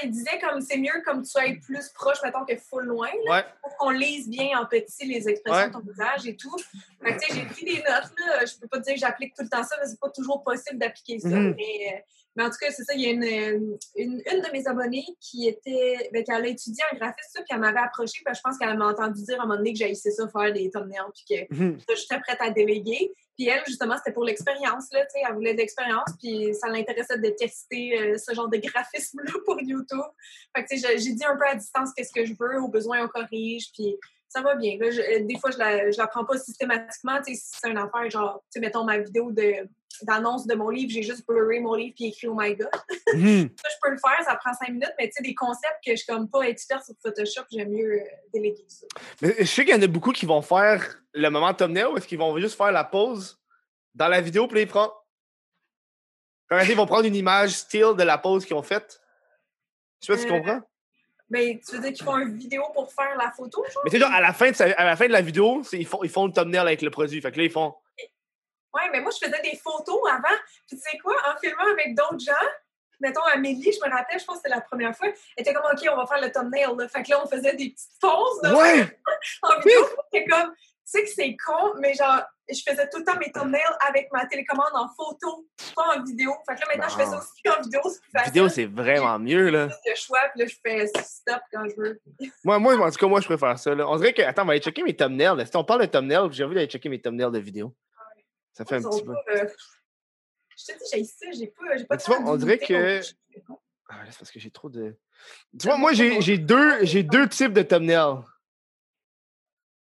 Il 0.04 0.10
disait 0.10 0.40
comme 0.42 0.62
c'est 0.62 0.80
mieux 0.80 1.04
comme 1.06 1.22
tu 1.22 1.30
sois 1.30 1.44
plus 1.64 1.90
proche, 1.90 2.18
mettons, 2.24 2.44
que 2.44 2.56
full 2.58 2.86
loin, 2.86 3.08
là, 3.28 3.32
Ouais. 3.36 3.46
pour 3.62 3.78
qu'on 3.78 3.92
lise 3.92 4.28
bien 4.28 4.60
en 4.60 4.66
petit 4.66 5.06
les 5.06 5.30
expressions 5.30 5.62
Ouais. 5.62 5.68
de 5.68 5.74
ton 5.74 5.80
visage 5.88 6.26
et 6.26 6.36
tout. 6.36 6.56
Fait 7.04 7.16
que, 7.16 7.34
j'ai 7.36 7.46
pris 7.46 7.66
des 7.66 7.76
notes, 7.78 8.12
là. 8.26 8.46
Je 8.46 8.60
peux 8.60 8.68
pas 8.68 8.80
te 8.80 8.84
dire 8.86 8.96
que 8.96 9.00
j'applique 9.00 9.36
tout 9.36 9.44
le 9.44 9.50
temps 9.50 9.64
ça, 9.64 9.76
mais 9.80 9.88
c'est 9.88 10.00
pas 10.00 10.10
toujours 10.10 10.44
possible 10.44 10.80
d'appliquer 10.80 11.20
ça. 11.20 11.30
Mhm. 11.30 11.54
mais, 11.56 11.94
euh, 11.94 12.00
mais 12.36 12.44
en 12.46 12.50
tout 12.50 12.58
cas, 12.60 12.72
c'est 12.72 12.84
ça. 12.84 12.96
Il 12.96 13.02
y 13.02 13.06
a 13.06 13.12
une, 13.12 13.24
une, 13.96 14.24
une 14.26 14.42
de 14.42 14.52
mes 14.52 14.68
abonnées 14.68 15.06
qui 15.22 15.48
était. 15.48 16.10
Ben, 16.12 16.24
qui 16.24 16.32
allait 16.32 16.52
étudier 16.52 16.84
en 16.92 16.96
graphisme, 16.98 17.30
ça, 17.34 17.40
puis 17.42 17.50
elle 17.52 17.60
m'avait 17.60 17.78
approché, 17.80 18.22
puis 18.26 18.34
je 18.36 18.42
pense 18.44 18.58
qu'elle 18.58 18.76
m'a 18.80 18.88
entendu 18.88 19.22
dire 19.22 19.40
à 19.40 19.44
un 19.44 19.46
moment 19.46 19.58
donné 19.58 19.72
que 19.74 19.78
j'haïssais 19.80 20.10
ça 20.12 20.28
faire 20.28 20.52
des 20.52 20.72
thumbnails, 20.72 21.02
puis 21.14 21.48
que 21.48 21.54
Mhm. 21.56 21.80
ça, 21.88 21.94
j'étais 21.96 22.20
prête 22.22 22.42
à 22.42 22.50
déléguer. 22.50 23.14
Puis 23.38 23.48
elle, 23.48 23.62
justement, 23.68 23.98
c'était 23.98 24.14
pour 24.14 24.24
l'expérience, 24.24 24.86
là, 24.92 25.06
tu 25.06 25.12
sais, 25.20 25.26
elle 25.28 25.36
voulait 25.36 25.54
de 25.54 25.58
l'expérience, 25.60 26.10
puis 26.22 26.54
ça 26.56 26.68
l'intéressait 26.70 27.18
de 27.20 27.30
tester 27.30 28.00
euh, 28.00 28.18
ce 28.18 28.34
genre 28.34 28.48
de 28.48 28.58
graphisme-là 28.58 29.34
pour 29.46 29.62
YouTube. 29.62 30.00
Fait 30.56 30.64
que, 30.64 30.70
tu 30.70 30.80
sais, 30.80 30.98
j'ai- 30.98 31.14
dit 31.14 31.26
un 31.26 31.36
peu 31.36 31.46
à 31.48 31.56
distance 31.56 31.90
qu'est-ce 31.96 32.14
que 32.14 32.26
je 32.26 32.34
veux, 32.40 32.62
au 32.62 32.68
besoin, 32.70 33.04
on 33.04 33.08
corrige, 33.08 33.72
puis 33.74 33.98
ça 34.36 34.42
va 34.42 34.56
bien. 34.56 34.78
Là, 34.80 34.92
je- 34.92 35.00
euh, 35.02 35.26
des 35.26 35.38
fois, 35.40 35.52
je 35.52 35.58
la, 35.58 35.92
je 35.92 35.98
la 35.98 36.08
prends 36.08 36.26
pas 36.26 36.38
systématiquement, 36.38 37.20
si 37.24 37.36
c'est 37.38 37.70
une 37.70 37.78
affaire, 37.78 38.10
genre, 38.10 38.42
tu 38.44 38.46
sais, 38.54 38.60
mettons 38.60 38.84
ma 38.84 38.98
vidéo 39.00 39.32
d'annonce 40.02 40.46
de 40.46 40.56
mon 40.56 40.70
livre, 40.70 40.92
j'ai 40.92 41.04
juste 41.04 41.26
blurré 41.26 41.60
mon 41.62 41.74
livre 41.74 41.94
puis 41.96 42.08
écrit 42.08 42.28
«Oh 42.30 42.36
my 42.38 42.54
God». 42.56 42.68
Mhm. 43.14 43.50
Ça, 43.64 43.70
je 43.70 43.76
peux 43.82 43.92
le 43.92 43.98
faire, 43.98 44.26
ça 44.26 44.36
prend 44.36 44.54
cinq 44.54 44.70
minutes, 44.70 44.92
mais 45.00 45.06
tu 45.08 45.14
sais, 45.14 45.24
des 45.24 45.34
concepts 45.36 45.78
que 45.86 45.92
je 45.92 45.96
suis 45.98 46.06
comme 46.06 46.30
pas 46.30 46.42
experte 46.42 46.84
sur 46.84 46.96
Photoshop, 47.02 47.44
j'aime 47.52 47.70
mieux 47.70 47.94
euh, 48.02 48.06
déléguer 48.34 48.66
ça. 48.68 48.86
Mais 49.22 49.36
je 49.40 49.46
sais 49.46 49.64
qu'il 49.64 49.74
y 49.74 49.78
en 49.78 49.82
a 49.82 49.88
beaucoup 49.88 50.12
qui 50.12 50.26
vont 50.26 50.42
faire 50.42 51.02
le 51.14 51.30
moment 51.30 51.54
thumbnail 51.54 51.86
ou 51.86 51.98
est-ce 51.98 52.08
qu'ils 52.08 52.20
vont 52.20 52.38
juste 52.40 52.58
faire 52.58 52.72
la 52.74 52.84
pause 52.84 53.40
dans 53.94 54.10
la 54.10 54.20
vidéo 54.20 54.48
puis 54.48 54.62
ils 54.62 54.68
prennent. 54.68 54.90
Quand 56.50 56.60
ils 56.60 56.76
vont 56.76 56.86
prendre 56.86 57.06
une 57.06 57.16
image 57.16 57.52
style 57.52 57.94
de 57.98 58.04
la 58.04 58.18
pause 58.18 58.46
qu'ils 58.46 58.56
ont 58.56 58.62
faite? 58.64 59.00
Je 60.02 60.08
sais 60.08 60.14
pas 60.14 60.20
si 60.20 60.26
tu 60.28 60.34
Euh, 60.34 60.38
comprends. 60.38 60.62
Ben, 61.30 61.60
tu 61.60 61.76
veux 61.76 61.82
dire 61.82 61.94
qu'ils 61.94 62.06
font 62.06 62.18
une 62.18 62.38
vidéo 62.38 62.64
pour 62.74 62.92
faire 62.94 63.16
la 63.18 63.32
photo, 63.32 63.66
genre? 63.74 63.82
Mais 63.84 63.90
tu 63.90 63.98
sais, 63.98 64.04
genre, 64.04 64.14
à 64.14 64.22
la 64.22 64.32
fin 64.34 64.52
de, 64.52 64.56
sa- 64.56 64.66
à 64.66 64.86
la, 64.86 64.96
fin 64.96 65.08
de 65.08 65.12
la 65.12 65.22
vidéo, 65.22 65.64
ils 65.74 65.86
font, 65.86 66.04
ils 66.04 66.10
font 66.10 66.28
le 66.28 66.32
thumbnail 66.32 66.62
avec 66.62 66.82
le 66.84 66.92
produit. 66.92 67.20
Fait 67.20 67.32
que 67.32 67.38
là, 67.38 67.44
ils 67.46 67.52
font. 67.52 67.74
Ouais, 68.74 68.90
mais 68.92 69.02
moi, 69.02 69.12
je 69.12 69.26
faisais 69.26 69.42
des 69.42 69.58
photos 69.58 70.00
avant. 70.10 70.36
Puis 70.68 70.78
tu 70.78 70.78
sais 70.78 70.98
quoi, 71.00 71.16
en 71.28 71.40
filmant 71.40 71.72
avec 71.72 71.96
d'autres 71.96 72.20
gens, 72.20 72.48
mettons 73.00 73.24
Amélie, 73.34 73.72
je 73.72 73.88
me 73.88 73.92
rappelle, 73.92 74.20
je 74.20 74.26
pense 74.26 74.38
que 74.38 74.42
c'était 74.44 74.56
la 74.56 74.62
première 74.62 74.96
fois, 74.96 75.08
elle 75.08 75.42
était 75.42 75.54
comme, 75.54 75.66
OK, 75.66 75.88
on 75.92 75.96
va 75.96 76.06
faire 76.06 76.22
le 76.22 76.32
thumbnail. 76.32 76.68
Là. 76.78 76.88
Fait 76.88 77.02
que 77.02 77.10
là, 77.10 77.24
on 77.24 77.28
faisait 77.28 77.56
des 77.56 77.70
petites 77.72 78.00
pauses 78.00 78.42
Ouais! 78.44 79.00
en 79.42 79.58
vidéo. 79.60 79.88
C'était 80.12 80.26
comme, 80.28 80.54
tu 80.54 80.62
sais 80.84 81.04
que 81.04 81.10
c'est 81.10 81.36
con, 81.38 81.74
mais 81.80 81.94
genre, 81.96 82.22
je 82.50 82.62
faisais 82.62 82.88
tout 82.90 83.00
le 83.00 83.04
temps 83.04 83.18
mes 83.18 83.32
thumbnails 83.32 83.62
avec 83.88 84.12
ma 84.12 84.26
télécommande 84.28 84.70
en 84.74 84.88
photo, 84.90 85.48
pas 85.76 85.98
en 85.98 86.04
vidéo. 86.04 86.32
Fait 86.48 86.56
que 86.56 86.62
là, 86.62 86.68
maintenant, 86.70 86.90
je 86.90 86.96
fais 86.96 87.06
ça 87.06 87.18
aussi 87.18 87.42
en 87.58 87.62
vidéo, 87.62 87.82
c'est 87.86 88.02
plus 88.02 88.12
facile. 88.12 88.32
vidéo, 88.34 88.50
c'est 88.50 88.66
vraiment 88.66 89.18
mieux, 89.20 89.50
là. 89.50 89.68
De 89.68 89.96
choix, 89.96 90.20
puis 90.34 90.42
là, 90.42 90.48
je 90.48 90.56
fais 90.64 90.88
stop 90.88 91.42
quand 91.52 91.68
je 91.70 91.76
veux. 91.76 92.02
Moi, 92.44 92.60
moi, 92.60 92.76
en 92.78 92.92
tout 92.92 92.98
cas, 92.98 93.08
moi, 93.08 93.20
je 93.22 93.26
préfère 93.26 93.58
ça. 93.58 93.74
Là. 93.74 93.88
On 93.90 93.96
dirait 93.98 94.14
que. 94.14 94.22
Attends, 94.22 94.44
on 94.44 94.46
va 94.46 94.52
aller 94.54 94.62
checker 94.62 94.84
mes 94.84 94.96
thumbnails. 94.96 95.36
là. 95.38 95.46
Si 95.46 95.56
on 95.58 95.64
parle 95.64 95.82
de 95.82 95.86
thumbnails, 95.88 96.28
j'ai 96.32 96.44
envie 96.44 96.56
d'aller 96.56 96.68
checker 96.68 96.90
mes 96.90 97.02
thumbnails 97.02 97.32
de 97.32 97.40
vidéo. 97.40 97.76
Ça 98.54 98.64
fait 98.66 98.76
un 98.76 98.82
petit 98.84 99.04
peu. 99.04 99.14
pas, 99.14 99.20
euh, 99.36 99.48
Je 100.58 100.66
te 100.66 100.72
dis, 100.78 100.86
j'ai 100.94 101.04
ça, 101.04 101.26
j'ai 101.38 101.48
pas, 101.48 101.76
j'ai 101.78 101.86
pas 101.86 101.98
tu 101.98 102.10
vois, 102.12 102.20
on 102.26 102.38
dirait 102.38 102.58
que- 102.60 103.02
je- 103.02 103.14
Ah, 103.90 103.96
c'est 104.10 104.18
parce 104.20 104.32
que 104.32 104.40
j'ai 104.40 104.50
trop 104.52 104.70
de. 104.70 104.96
Tu 105.60 105.68
vois, 105.68 105.78
moi, 105.78 105.94
j'ai 105.94 106.22
j'ai 106.22 106.38
deux, 106.38 106.78
j'ai 106.86 107.04
deux 107.04 107.28
types 107.28 107.54
de 107.54 107.62
thumbnails 107.64 108.22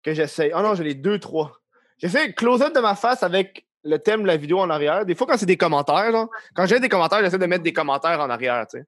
que 0.04 0.14
j'essaye. 0.14 0.52
Oh 0.56 0.62
non, 0.62 0.76
j'ai 0.76 0.84
les 0.84 0.96
deux, 0.96 1.20
trois. 1.20 1.59
J'essaie 2.00 2.28
de 2.30 2.34
close-up 2.34 2.74
de 2.74 2.80
ma 2.80 2.96
face 2.96 3.24
avec 3.24 3.66
le 3.84 3.98
thème 3.98 4.24
de 4.24 4.28
la 4.28 4.38
vidéo 4.38 4.60
en 4.60 4.70
arrière. 4.70 5.06
Des 5.06 5.16
fois, 5.16 5.28
quand 5.28 5.38
c'est 5.38 5.46
des 5.46 5.58
commentaires, 5.58 6.12
genre, 6.12 6.30
quand 6.56 6.66
j'ai 6.66 6.80
des 6.80 6.90
commentaires, 6.90 7.20
j'essaie 7.24 7.38
de 7.38 7.46
mettre 7.46 7.64
des 7.64 7.74
commentaires 7.74 8.20
en 8.20 8.30
arrière, 8.30 8.66
tu 8.68 8.78
sais. 8.80 8.86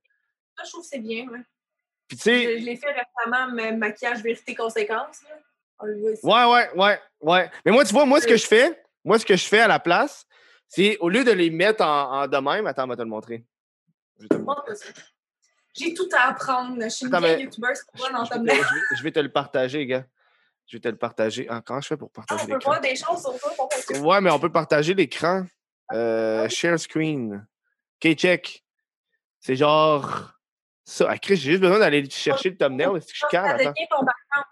Ça, 0.57 0.63
je 0.65 0.69
trouve 0.69 0.81
que 0.83 0.87
c'est 0.89 0.99
bien, 0.99 1.27
ouais. 1.29 1.39
Puis, 2.07 2.17
tu 2.17 2.23
sais, 2.23 2.43
Je, 2.55 2.59
je 2.61 2.65
l'ai 2.65 2.75
fait 2.75 2.87
récemment, 2.91 3.51
mais 3.53 3.71
maquillage, 3.71 4.21
vérité, 4.21 4.53
conséquence. 4.55 5.21
Là. 5.29 5.35
On 5.79 5.85
le 5.85 5.99
voit 5.99 6.11
ici. 6.11 6.25
Ouais, 6.25 6.45
ouais, 6.45 6.69
ouais, 6.75 6.99
ouais. 7.21 7.51
Mais 7.65 7.71
moi, 7.71 7.85
tu 7.85 7.93
vois, 7.93 8.05
moi, 8.05 8.19
ce 8.19 8.27
que 8.27 8.35
je 8.37 8.45
fais, 8.45 8.83
moi, 9.05 9.17
ce 9.17 9.25
que 9.25 9.35
je 9.35 9.45
fais 9.47 9.61
à 9.61 9.67
la 9.67 9.79
place, 9.79 10.25
c'est 10.67 10.97
au 10.99 11.09
lieu 11.09 11.23
de 11.23 11.31
les 11.31 11.49
mettre 11.49 11.83
en, 11.83 12.21
en 12.23 12.27
de 12.27 12.37
même, 12.37 12.67
attends, 12.67 12.83
on 12.83 12.87
va 12.87 12.95
te 12.95 13.01
le 13.01 13.07
montrer. 13.07 13.45
Je 14.17 14.23
vais 14.23 14.27
te 14.29 14.33
le 14.35 14.43
montrer. 14.43 14.71
Montre 14.71 14.77
ça. 14.77 14.89
J'ai 15.73 15.93
tout 15.93 16.09
à 16.13 16.29
apprendre. 16.29 16.77
Je 16.83 16.89
suis 16.89 17.05
une 17.05 17.17
vieille 17.17 17.37
mais- 17.37 17.43
YouTuber, 17.43 17.69
c'est 17.73 17.85
pour 17.91 17.99
moi 18.09 18.19
dans 18.19 18.25
Je 18.25 18.29
ta 18.29 18.35
je 18.97 19.03
vais 19.03 19.11
te 19.11 19.19
le 19.19 19.31
partager, 19.31 19.85
gars. 19.85 20.05
Je 20.71 20.77
vais 20.77 20.81
te 20.81 20.87
le 20.87 20.95
partager. 20.95 21.47
Ah, 21.49 21.61
comment 21.65 21.81
je 21.81 21.87
fais 21.87 21.97
pour 21.97 22.09
Ah, 22.15 22.23
partager 22.25 22.53
on 22.53 22.57
peut 22.57 22.63
voir 22.63 22.79
des 22.79 22.95
choses 22.95 23.21
sur 23.21 23.37
toi. 23.37 23.51
pour. 23.57 24.05
Ouais, 24.05 24.21
mais 24.21 24.31
on 24.31 24.39
peut 24.39 24.51
partager 24.51 24.93
l'écran. 24.93 25.45
Euh, 25.91 26.47
share 26.47 26.79
screen. 26.79 27.45
OK, 28.01 28.13
check. 28.13 28.63
C'est 29.41 29.57
genre 29.57 30.31
Ça, 30.85 31.07
ah, 31.09 31.17
Chris, 31.17 31.35
j'ai 31.35 31.51
juste 31.51 31.61
besoin 31.61 31.77
d'aller 31.79 32.09
chercher 32.09 32.51
le 32.51 32.57
thumbnail. 32.57 32.95
Est-ce 32.95 33.07
que 33.07 33.19
je 33.21 33.27
calme? 33.29 33.73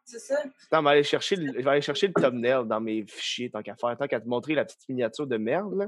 C'est 0.03 0.19
ça? 0.19 0.43
Je 0.43 0.77
vais 0.77 0.89
aller 0.89 1.03
chercher 1.03 1.37
le, 1.37 1.53
je 1.57 1.63
vais 1.63 1.69
aller 1.69 1.81
chercher 1.81 2.07
le 2.07 2.13
thumbnail 2.13 2.67
dans 2.67 2.81
mes 2.81 3.05
fichiers, 3.07 3.49
tant 3.49 3.61
qu'à 3.61 3.75
faire, 3.77 3.97
tant 3.97 4.07
qu'à 4.07 4.19
te 4.19 4.27
montrer 4.27 4.55
la 4.55 4.65
petite 4.65 4.89
miniature 4.89 5.25
de 5.25 5.37
merde, 5.37 5.73
là. 5.73 5.87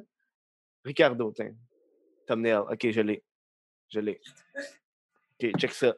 Ricardo, 0.86 1.34
tiens. 1.36 1.52
Thumbnail. 2.26 2.60
OK, 2.72 2.90
je 2.90 3.02
l'ai. 3.02 3.22
Je 3.90 4.00
l'ai. 4.00 4.22
OK, 5.44 5.58
check 5.58 5.74
ça. 5.74 5.94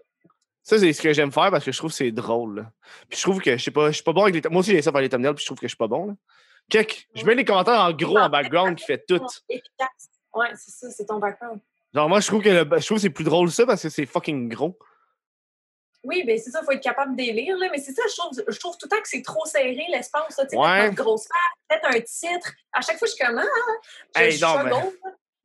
Ça, 0.64 0.80
c'est 0.80 0.94
ce 0.94 1.02
que 1.02 1.12
j'aime 1.14 1.32
faire 1.32 1.52
parce 1.52 1.66
que 1.66 1.72
je 1.74 1.78
trouve 1.78 1.92
que 1.92 1.98
c'est 1.98 2.12
drôle. 2.12 2.56
là. 2.60 2.72
Puis 3.10 3.18
je 3.20 3.24
trouve 3.24 3.42
que 3.42 3.58
je 3.58 3.64
sais 3.64 3.72
pas, 3.72 3.88
je 3.88 3.96
suis 3.96 4.04
pas 4.04 4.14
bon 4.14 4.24
avec 4.24 4.42
les. 4.44 4.50
Moi 4.50 4.62
aussi, 4.62 4.72
j'ai 4.72 4.82
ça 4.82 4.92
faire 4.92 5.02
les 5.02 5.10
thumbnails, 5.10 5.34
puis 5.34 5.42
je 5.42 5.48
trouve 5.48 5.60
que 5.60 5.66
je 5.68 5.72
suis 5.72 5.78
pas 5.78 5.88
bon. 5.88 6.08
Là. 6.08 6.14
Check. 6.72 7.08
Je 7.14 7.26
mets 7.26 7.36
les 7.36 7.44
commentaires 7.44 7.80
en 7.82 7.92
gros 7.92 8.18
en 8.18 8.30
background 8.30 8.78
qui 8.78 8.86
fait 8.86 9.04
tout. 9.06 9.20
Efficace. 9.50 10.10
Ouais, 10.34 10.48
c'est 10.56 10.72
ça, 10.72 10.90
c'est 10.90 11.06
ton 11.06 11.20
background. 11.20 11.60
Genre, 11.94 12.08
moi, 12.10 12.20
je 12.22 12.28
trouve 12.28 12.42
que, 12.42 12.50
le- 12.50 12.80
je 12.80 12.86
trouve 12.86 12.98
que 12.98 13.02
c'est 13.02 13.10
plus 13.10 13.26
drôle 13.26 13.52
ça 13.52 13.66
parce 13.66 13.82
que 13.84 13.90
c'est 13.90 14.06
fucking 14.06 14.48
gros. 14.50 14.80
Oui, 16.06 16.24
ben 16.26 16.38
c'est 16.38 16.50
ça, 16.50 16.60
il 16.62 16.66
faut 16.66 16.72
être 16.72 16.82
capable 16.84 17.16
de 17.16 17.22
lire, 17.24 17.58
là. 17.58 17.68
Mais 17.72 17.78
c'est 17.78 17.94
ça, 17.94 18.02
je 18.10 18.16
trouve, 18.16 18.32
je 18.48 18.60
trouve 18.60 18.78
tout 18.78 18.88
le 18.88 18.90
temps 18.96 19.02
que 19.02 19.08
c'est 19.08 19.22
trop 19.22 19.46
serré, 19.46 19.86
l'espace, 19.90 20.38
là. 20.38 20.44
Tu 20.46 20.50
sais, 20.52 20.58
Ouais. 20.58 20.74
mettre 20.74 20.86
notre 20.92 21.04
grosse 21.04 21.28
mettre 21.70 21.88
un 21.88 22.00
titre. 22.02 22.52
À 22.74 22.82
chaque 22.82 22.98
fois, 22.98 23.08
je 23.08 23.14
suis 23.14 23.24
comme, 23.26 23.38
ah, 23.38 23.44
je, 24.16 24.22
Hey, 24.22 24.32
je 24.34 24.44
non, 24.46 24.64
mais- 24.64 24.70
là. 24.70 24.84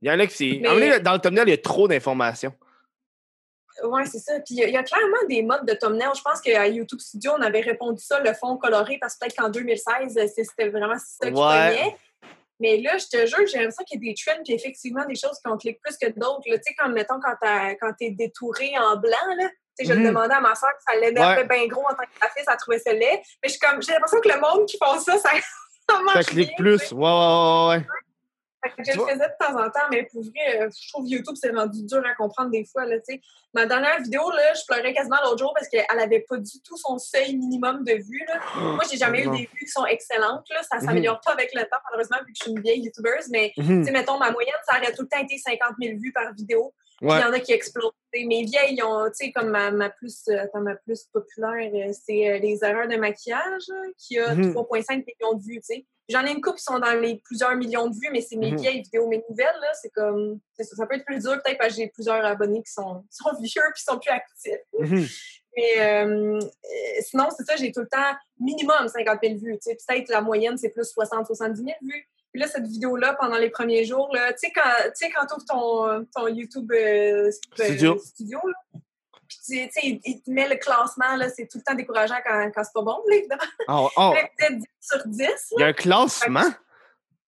Il 0.01 0.09
y 0.09 0.11
en 0.13 0.19
a 0.21 0.27
qui 0.27 0.35
c'est. 0.37 0.61
Mais- 0.79 1.01
Dans 1.01 1.13
le 1.13 1.19
thumbnail, 1.19 1.45
il 1.47 1.51
y 1.51 1.55
a 1.55 1.59
trop 1.59 1.87
d'informations. 1.89 2.55
Ouais, 3.85 4.05
c'est 4.07 4.19
ça. 4.19 4.35
Puis 4.41 4.55
il 4.55 4.59
y, 4.59 4.65
a- 4.65 4.69
il 4.69 4.75
y 4.75 4.77
a 4.77 4.83
clairement 4.83 5.27
des 5.29 5.43
modes 5.43 5.65
de 5.67 5.73
thumbnail. 5.75 6.09
Je 6.17 6.23
pense 6.23 6.41
qu'à 6.41 6.67
YouTube 6.67 7.01
Studio, 7.01 7.33
on 7.39 7.43
avait 7.43 7.61
répondu 7.61 8.03
ça, 8.03 8.21
le 8.21 8.33
fond 8.35 8.57
coloré, 8.57 8.99
parce 9.01 9.15
que 9.15 9.21
peut-être 9.21 9.37
qu'en 9.37 9.49
2016, 9.51 10.15
c'est- 10.15 10.45
c'était 10.45 10.69
vraiment 10.69 10.97
ça 10.99 11.31
qui 11.31 11.37
Ouais. 11.39 11.97
Mais 12.61 12.77
là, 12.79 12.99
je 12.99 13.07
te 13.07 13.25
jure, 13.25 13.47
j'ai 13.47 13.59
l'impression 13.59 13.85
qu'il 13.85 14.03
y 14.05 14.09
a 14.09 14.11
des 14.11 14.15
trends, 14.17 14.43
puis 14.45 14.53
effectivement, 14.53 15.05
des 15.07 15.15
choses 15.15 15.39
qu'on 15.45 15.57
clique 15.57 15.81
plus 15.81 15.97
que 15.97 16.09
d'autres. 16.19 16.43
Tu 16.45 16.51
sais, 16.51 16.75
comme, 16.77 16.93
mettons, 16.93 17.21
quand 17.21 17.93
t'es 17.99 18.11
détouré 18.11 18.73
en 18.79 18.97
blanc, 18.97 19.35
là, 19.39 19.49
je 19.81 19.93
Mhm. 19.93 20.03
le 20.03 20.09
demandais 20.09 20.35
à 20.35 20.41
ma 20.41 20.57
soeur 20.57 20.71
que 20.77 20.83
ça 20.93 20.99
l'énervait 20.99 21.45
bien 21.45 21.69
gros 21.69 21.83
en 21.83 21.91
tant 21.95 22.03
que 22.03 22.19
graphiste, 22.21 22.49
elle 22.51 22.57
trouvait 22.57 22.81
ça 22.81 22.93
laid. 22.93 23.23
Mais 23.45 23.49
j'ai 23.49 23.93
l'impression 23.93 24.21
que 24.21 24.29
le 24.29 24.41
monde 24.41 24.67
qui 24.67 24.77
font 24.77 24.99
ça, 24.99 25.17
ça, 25.19 25.31
ça 25.89 26.03
marche 26.03 26.25
Ça 26.25 26.25
clique 26.33 26.49
bien, 26.49 26.57
plus. 26.59 26.79
tu 26.81 26.87
sais. 26.87 26.95
Ouais, 26.95 27.03
ouais, 27.03 27.09
ouais, 27.11 27.77
ouais. 27.77 27.87
Je 28.79 28.93
le 28.99 29.05
faisais 29.07 29.17
de 29.29 29.45
temps 29.45 29.57
en 29.59 29.71
temps, 29.71 29.87
mais 29.91 30.05
pour 30.05 30.23
vrai, 30.23 30.63
euh, 30.63 30.69
je 30.71 30.89
trouve 30.93 31.07
YouTube, 31.09 31.35
c'est 31.41 31.51
rendu 31.51 31.85
dur 31.85 32.03
à 32.05 32.15
comprendre 32.15 32.51
des 32.51 32.65
fois. 32.65 32.85
Là. 32.87 32.97
Ma 33.55 33.67
dernière 33.67 34.01
vidéo, 34.03 34.31
là, 34.31 34.53
je 34.55 34.63
pleurais 34.67 34.93
quasiment 34.93 35.17
l'autre 35.25 35.39
jour 35.39 35.53
parce 35.55 35.69
qu'elle 35.69 35.85
avait 35.99 36.25
pas 36.29 36.37
du 36.37 36.61
tout 36.63 36.77
son 36.77 36.99
seuil 36.99 37.37
minimum 37.37 37.85
de 37.85 37.93
vues. 37.95 38.25
Là. 38.29 38.41
Moi, 38.75 38.85
j'ai 38.91 38.97
jamais 38.97 39.23
eu 39.25 39.31
des 39.31 39.49
vues 39.53 39.65
qui 39.65 39.69
sont 39.69 39.87
excellentes. 39.87 40.47
Là. 40.51 40.63
Ça 40.63 40.79
Mhm. 40.79 40.85
s'améliore 40.87 41.21
pas 41.25 41.33
avec 41.33 41.55
le 41.55 41.63
temps, 41.63 41.79
malheureusement, 41.85 42.19
vu 42.27 42.33
que 42.33 42.39
je 42.39 42.43
suis 42.45 42.53
une 42.53 42.61
vieille 42.61 42.81
YouTubeuse. 42.83 43.29
Mais, 43.31 43.53
Mhm. 43.57 43.85
sais, 43.85 43.91
mettons, 43.93 44.19
ma 44.19 44.31
moyenne, 44.33 44.55
ça 44.69 44.79
aurait 44.79 44.93
tout 44.93 45.03
le 45.03 45.09
temps 45.09 45.23
été 45.23 45.39
50 45.39 45.75
000 45.81 45.99
vues 45.99 46.13
par 46.13 46.33
vidéo. 46.35 46.75
Il 47.01 47.07
Ouais. 47.09 47.21
y 47.21 47.25
en 47.25 47.33
a 47.33 47.39
qui 47.39 47.53
explosent. 47.53 47.93
Mes 48.13 48.43
vieilles, 48.45 48.75
ils 48.75 48.83
ont, 48.83 49.07
tu 49.07 49.27
sais, 49.27 49.33
comme 49.33 49.51
ma, 49.51 49.71
ma 49.71 49.89
plus, 49.89 50.23
euh, 50.29 50.43
attends, 50.43 50.61
ma 50.61 50.75
plus 50.75 51.05
populaire, 51.13 51.71
euh, 51.73 51.93
c'est 51.93 52.29
euh, 52.29 52.39
les 52.39 52.59
erreurs 52.65 52.89
de 52.89 52.97
maquillage, 52.97 53.67
qui 53.97 54.19
a 54.19 54.35
Mhm. 54.35 54.53
3,5 54.53 55.05
millions 55.07 55.35
de 55.35 55.43
vues, 55.45 55.61
tu 55.61 55.75
sais. 55.77 55.87
J'en 56.09 56.25
ai 56.25 56.31
une 56.33 56.41
couple 56.41 56.57
qui 56.59 56.65
sont 56.65 56.79
dans 56.79 56.93
les 56.99 57.21
plusieurs 57.25 57.55
millions 57.57 57.89
de 57.89 57.95
vues, 57.95 58.09
mais 58.13 58.21
c'est 58.23 58.37
mes 58.37 58.51
Mhm. 58.53 58.59
vieilles 58.61 58.83
vidéos. 58.83 59.07
Mes 59.09 59.23
nouvelles, 59.29 59.47
là, 59.61 59.69
c'est 59.81 59.91
comme, 59.91 60.41
ça, 60.59 60.65
ça 60.65 60.87
peut 60.87 60.95
être 60.97 61.05
plus 61.05 61.19
dur 61.23 61.41
peut-être 61.43 61.59
parce 61.59 61.71
que 61.75 61.77
j'ai 61.83 61.89
plusieurs 61.89 62.25
abonnés 62.25 62.63
qui 62.63 62.73
sont, 62.73 63.03
qui 63.11 63.17
sont 63.17 63.31
vieux 63.43 63.63
puis 63.75 63.79
qui 63.79 63.85
sont 63.85 63.99
plus 63.99 64.11
actifs. 64.11 64.53
Mhm. 64.79 65.07
Mais 65.57 65.81
euh, 65.81 66.41
sinon, 67.01 67.29
c'est 67.37 67.45
ça, 67.45 67.57
j'ai 67.57 67.73
tout 67.73 67.81
le 67.81 67.89
temps 67.89 68.15
minimum 68.39 68.87
50 68.89 69.19
000 69.23 69.35
vues. 69.39 69.59
tu 69.63 69.71
sais. 69.71 69.77
Peut-être 69.87 70.09
la 70.09 70.21
moyenne, 70.21 70.57
c'est 70.57 70.69
plus 70.71 70.93
60-70 70.95 71.57
000 71.57 71.69
vues. 71.83 72.09
Puis 72.33 72.41
là, 72.43 72.47
cette 72.47 72.67
vidéo-là, 72.67 73.15
pendant 73.19 73.39
les 73.39 73.51
premiers 73.51 73.85
jours, 73.85 74.11
tu 74.13 74.19
sais, 74.37 74.53
quand 74.55 74.63
tu 74.85 74.91
sais, 74.95 75.11
quand 75.11 75.25
ouvres 75.35 75.45
ton, 75.47 76.07
ton 76.15 76.29
YouTube 76.29 76.71
euh, 76.73 77.29
euh, 77.29 77.31
Studio. 77.65 77.99
studio, 77.99 78.39
là, 78.47 78.81
tu 79.49 79.71
sais, 79.71 80.01
il, 80.05 80.23
te 80.23 80.31
met 80.31 80.49
le 80.49 80.57
classement, 80.57 81.17
là, 81.17 81.29
c'est 81.29 81.47
tout 81.47 81.59
le 81.59 81.65
temps 81.65 81.75
décourageant 81.75 82.19
quand, 82.25 82.51
quand 82.55 82.65
c'est 82.65 82.73
pas 82.75 82.83
bon, 82.83 83.03
là, 83.09 83.17
évidemment. 83.17 83.43
Oh, 83.69 83.91
oh, 83.97 84.15
peut-être 84.37 84.59
10 84.59 84.65
sur 84.81 85.07
10. 85.07 85.21
là. 85.27 85.35
il 85.57 85.61
y 85.61 85.65
a 85.65 85.67
un 85.67 85.73
classement? 85.73 86.51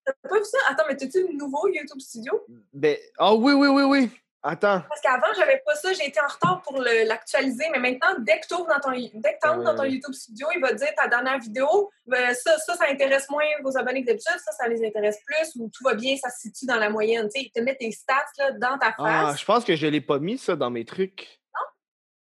T'as 0.04 0.12
pas 0.28 0.38
vu 0.38 0.44
ça? 0.44 0.58
Attends, 0.68 0.84
mais 0.88 0.96
t'as-tu 0.96 1.26
le 1.26 1.36
nouveau 1.36 1.68
YouTube 1.68 2.00
Studio? 2.00 2.44
Ben, 2.72 2.96
oh 3.18 3.36
oui, 3.40 3.52
oui, 3.52 3.68
oui, 3.68 3.82
oui. 3.82 4.10
Attends. 4.42 4.80
Parce 4.88 5.02
qu'avant, 5.02 5.26
j'avais 5.36 5.62
pas 5.66 5.74
ça, 5.74 5.92
j'ai 5.92 6.06
été 6.06 6.18
en 6.18 6.26
retard 6.26 6.62
pour 6.62 6.80
l'actualiser, 6.80 7.66
mais 7.72 7.78
maintenant, 7.78 8.14
dès 8.20 8.40
que 8.40 8.46
tu 8.46 8.54
dans 8.54 8.80
ton, 8.80 8.92
dès 8.92 9.34
que 9.34 9.46
dans 9.46 9.74
ton 9.74 9.82
Ouais. 9.82 9.90
YouTube 9.90 10.14
Studio, 10.14 10.46
il 10.54 10.62
va 10.62 10.70
te 10.70 10.76
dire 10.76 10.88
ta 10.96 11.08
dernière 11.08 11.38
vidéo, 11.38 11.90
ben, 12.06 12.32
ça, 12.34 12.56
ça, 12.58 12.74
ça 12.74 12.86
intéresse 12.88 13.28
moins 13.28 13.44
vos 13.62 13.76
abonnés 13.76 14.00
que 14.00 14.06
d'habitude, 14.06 14.38
ça, 14.42 14.52
ça 14.52 14.66
les 14.66 14.82
intéresse 14.86 15.18
plus, 15.26 15.56
ou 15.56 15.68
tout 15.68 15.84
va 15.84 15.94
bien, 15.94 16.16
ça 16.16 16.30
se 16.30 16.40
situe 16.40 16.64
dans 16.64 16.76
la 16.76 16.88
moyenne. 16.88 17.28
Tu 17.28 17.38
sais, 17.38 17.46
il 17.46 17.50
te 17.52 17.60
met 17.60 17.76
tes 17.76 17.90
stats 17.92 18.24
là, 18.38 18.52
dans 18.52 18.78
ta 18.78 18.94
Ah, 18.98 19.26
face. 19.26 19.40
je 19.40 19.44
pense 19.44 19.64
que 19.64 19.76
je 19.76 19.86
l'ai 19.86 20.00
pas 20.00 20.18
mis, 20.18 20.38
ça, 20.38 20.56
dans 20.56 20.70
mes 20.70 20.86
trucs. 20.86 21.39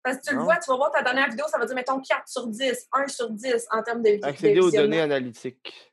Parce 0.08 0.18
que 0.18 0.22
tu 0.28 0.30
le 0.32 0.38
non. 0.38 0.44
vois, 0.44 0.56
tu 0.56 0.70
vas 0.70 0.76
voir 0.76 0.90
ta 0.90 1.02
dernière 1.02 1.28
vidéo, 1.28 1.44
ça 1.48 1.58
va 1.58 1.66
dire, 1.66 1.74
mettons, 1.74 2.00
4 2.00 2.26
sur 2.28 2.46
10, 2.46 2.88
1 2.92 3.08
sur 3.08 3.28
10 3.30 3.66
en 3.70 3.82
termes 3.82 4.02
de, 4.02 4.18
Accéder 4.24 4.58
aux 4.60 4.70
données 4.70 5.00
analytiques. 5.02 5.92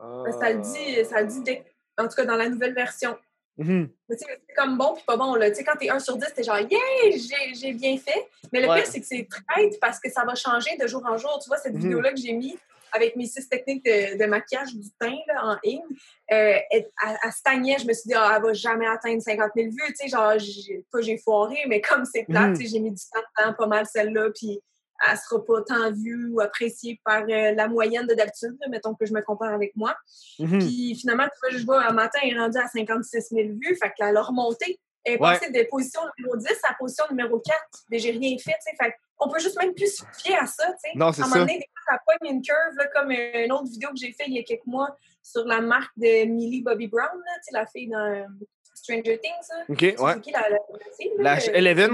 Ben, 0.00 0.32
Ça 0.32 0.50
le 0.52 0.60
dit, 0.60 1.04
ça 1.04 1.20
le 1.20 1.26
dit 1.26 1.42
dès- 1.42 1.64
en 1.98 2.04
tout 2.08 2.14
cas 2.14 2.24
dans 2.24 2.36
la 2.36 2.48
nouvelle 2.48 2.74
version. 2.74 3.18
Tu 3.60 3.66
sais, 4.10 4.16
c'est 4.48 4.54
comme 4.54 4.78
bon 4.78 4.94
puis 4.94 5.02
pas 5.04 5.16
bon. 5.16 5.34
Là. 5.34 5.50
Tu 5.50 5.56
sais, 5.56 5.64
quand 5.64 5.76
t'es 5.76 5.90
1 5.90 5.98
sur 5.98 6.16
10, 6.16 6.32
t'es 6.32 6.44
genre, 6.44 6.60
yeah, 6.60 6.78
j'ai 7.52 7.72
bien 7.72 7.98
fait. 7.98 8.28
Mais 8.52 8.60
le 8.62 8.68
Ouais. 8.68 8.76
pire, 8.82 8.86
c'est 8.90 9.00
que 9.00 9.06
c'est 9.06 9.26
traite 9.28 9.80
parce 9.80 9.98
que 9.98 10.08
ça 10.08 10.24
va 10.24 10.34
changer 10.36 10.76
de 10.80 10.86
jour 10.86 11.04
en 11.04 11.16
jour. 11.18 11.40
Tu 11.42 11.48
vois, 11.48 11.56
cette 11.58 11.74
Mhm. 11.74 11.80
vidéo-là 11.80 12.10
que 12.12 12.20
j'ai 12.20 12.32
mis 12.32 12.56
avec 12.92 13.16
mes 13.16 13.26
six 13.26 13.48
techniques 13.48 13.84
de, 13.84 14.18
de 14.18 14.24
maquillage 14.26 14.74
du 14.74 14.88
teint 14.98 15.16
là, 15.28 15.44
en 15.44 15.56
ligne, 15.64 15.82
euh, 16.32 16.58
elle, 16.70 16.88
elle- 17.06 17.18
elle 17.24 17.32
stagnait. 17.32 17.76
Je 17.78 17.86
me 17.86 17.92
suis 17.92 18.08
dit, 18.08 18.14
ah, 18.16 18.34
elle 18.36 18.42
va 18.42 18.52
jamais 18.52 18.86
atteindre 18.86 19.22
50 19.22 19.50
000 19.56 19.68
vues. 19.70 19.76
Tu 19.88 19.94
sais, 19.96 20.08
genre, 20.08 20.38
j'ai- 20.38 20.84
pas 20.90 21.00
j'ai 21.00 21.18
foiré, 21.18 21.58
mais 21.68 21.80
comme 21.80 22.04
c'est 22.04 22.24
plate, 22.24 22.50
Mhm. 22.50 22.56
tu 22.58 22.62
sais, 22.66 22.72
j'ai 22.72 22.80
mis 22.80 22.90
du 22.90 23.02
temps 23.36 23.52
pas 23.54 23.66
mal 23.66 23.86
celle-là. 23.86 24.30
Puis 24.34 24.60
elle 25.08 25.16
sera 25.16 25.44
pas 25.44 25.62
tant 25.62 25.92
vue 25.92 26.30
ou 26.32 26.40
appréciée 26.40 27.00
par 27.04 27.22
euh, 27.22 27.52
la 27.52 27.68
moyenne 27.68 28.06
de 28.06 28.14
d'habitude. 28.14 28.56
Mettons 28.68 28.94
que 28.94 29.06
je 29.06 29.12
me 29.12 29.20
compare 29.22 29.52
avec 29.54 29.76
moi. 29.76 29.94
Mhm. 30.40 30.58
Puis 30.58 30.96
finalement, 31.00 31.24
tu 31.24 31.38
vois, 31.50 31.58
je 31.58 31.64
vois 31.64 31.84
un 31.86 31.92
matin, 31.92 32.18
elle 32.24 32.36
est 32.36 32.38
rendue 32.38 32.58
à 32.58 32.66
56 32.66 33.28
000 33.30 33.48
vues. 33.60 33.76
Fait 33.80 33.92
qu'elle 33.96 34.16
a 34.16 34.22
remonté. 34.22 34.80
Elle 35.04 35.14
est 35.14 35.20
Ouais. 35.22 35.38
passée 35.38 35.50
de 35.50 35.62
position 35.70 36.00
numéro 36.18 36.36
10 36.36 36.46
à 36.68 36.74
position 36.74 37.04
numéro 37.10 37.38
4. 37.38 37.58
Mais 37.90 37.98
j'ai 37.98 38.10
rien 38.10 38.36
fait, 38.38 38.52
tu 38.52 38.70
sais. 38.70 38.76
Fait 38.82 38.94
qu'on 39.16 39.28
peut 39.30 39.38
juste 39.38 39.56
même 39.60 39.74
plus 39.74 39.96
se 39.96 40.04
fier 40.22 40.36
à 40.40 40.46
ça, 40.46 40.66
tu 40.72 40.90
sais. 40.90 40.96
Non, 40.96 41.12
c'est 41.12 41.22
À 41.22 41.26
un 41.26 41.28
ça. 41.28 41.34
moment 41.36 41.46
donné, 41.46 41.58
des 41.58 41.66
fois, 41.72 41.94
ça 41.94 42.00
pogne 42.06 42.30
une 42.34 42.42
curve, 42.42 42.76
là, 42.76 42.86
comme 42.94 43.10
euh, 43.10 43.44
une 43.44 43.52
autre 43.52 43.70
vidéo 43.70 43.88
que 43.90 43.96
j'ai 43.96 44.12
fait 44.12 44.24
il 44.26 44.34
y 44.34 44.38
a 44.38 44.42
quelques 44.42 44.66
mois 44.66 44.94
sur 45.22 45.44
la 45.44 45.60
marque 45.60 45.92
de 45.96 46.24
Millie 46.26 46.62
Bobby 46.62 46.86
Brown, 46.88 47.08
là, 47.24 47.32
tu 47.36 47.44
sais, 47.44 47.50
la 47.52 47.66
fille 47.66 47.88
dans 47.88 47.98
euh, 47.98 48.24
Stranger 48.74 49.18
Things. 49.18 49.48
Là. 49.50 49.64
OK, 49.68 49.80
ouais. 49.80 50.12
C'est 50.14 50.20
qui 50.20 50.30
la, 50.32 50.48
la, 50.48 50.58
fille, 50.98 51.12
là, 51.18 51.22
La 51.22 51.36
euh, 51.36 51.54
Eleven? 51.54 51.92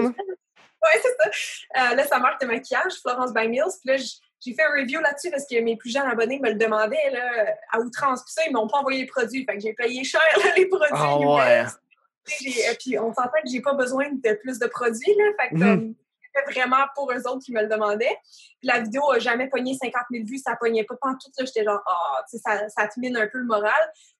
Ouais, 0.84 1.00
c'est 1.02 1.16
ça. 1.72 1.92
Euh, 1.92 1.94
là, 1.94 2.06
sa 2.06 2.18
marque 2.18 2.42
de 2.42 2.46
maquillage, 2.46 2.92
Florence 3.00 3.32
by 3.32 3.48
Mills. 3.48 3.72
Puis 3.82 3.96
là, 3.96 3.96
j'ai 4.40 4.52
fait 4.54 4.62
un 4.62 4.72
review 4.78 5.00
là-dessus 5.00 5.30
parce 5.30 5.46
que 5.46 5.58
mes 5.60 5.76
plus 5.76 5.90
jeunes 5.90 6.06
abonnés 6.06 6.38
me 6.40 6.50
le 6.50 6.56
demandaient 6.56 7.10
là, 7.10 7.54
à 7.72 7.78
outrance. 7.80 8.22
Puis 8.22 8.34
ça, 8.34 8.42
ils 8.46 8.52
m'ont 8.52 8.68
pas 8.68 8.78
envoyé 8.78 9.00
les 9.00 9.06
produits. 9.06 9.46
Fait 9.46 9.54
que 9.56 9.60
j'ai 9.62 9.72
payé 9.72 10.04
cher 10.04 10.20
là, 10.36 10.50
les 10.56 10.66
produits. 10.66 10.94
US. 10.94 11.36
ouais. 11.36 11.64
J'ai- 12.40 12.68
euh, 12.68 12.74
Puis 12.78 12.98
on 12.98 13.12
s'entend 13.12 13.40
que 13.42 13.50
j'ai 13.50 13.60
pas 13.60 13.74
besoin 13.74 14.08
de 14.10 14.32
plus 14.42 14.58
de 14.58 14.66
produits. 14.66 15.14
Là, 15.18 15.24
fait 15.40 15.48
que 15.50 15.54
Mhm. 15.62 15.94
c'était 16.22 16.52
vraiment 16.60 16.84
pour 16.94 17.12
eux 17.12 17.20
autres 17.28 17.44
qui 17.44 17.52
me 17.52 17.60
le 17.62 17.68
demandaient. 17.68 18.16
Puis 18.60 18.68
la 18.68 18.80
vidéo 18.80 19.10
a 19.10 19.18
jamais 19.18 19.48
pogné 19.48 19.74
50 19.74 20.04
000 20.10 20.24
vues. 20.26 20.38
Ça 20.38 20.56
pognait 20.56 20.84
pas 20.84 20.96
tout. 20.96 21.30
J'étais 21.38 21.64
genre, 21.64 21.82
ah, 21.86 22.24
ça, 22.26 22.68
ça 22.68 22.88
te 22.88 22.98
mine 22.98 23.16
un 23.16 23.26
peu 23.26 23.38
le 23.38 23.44
moral. 23.44 23.72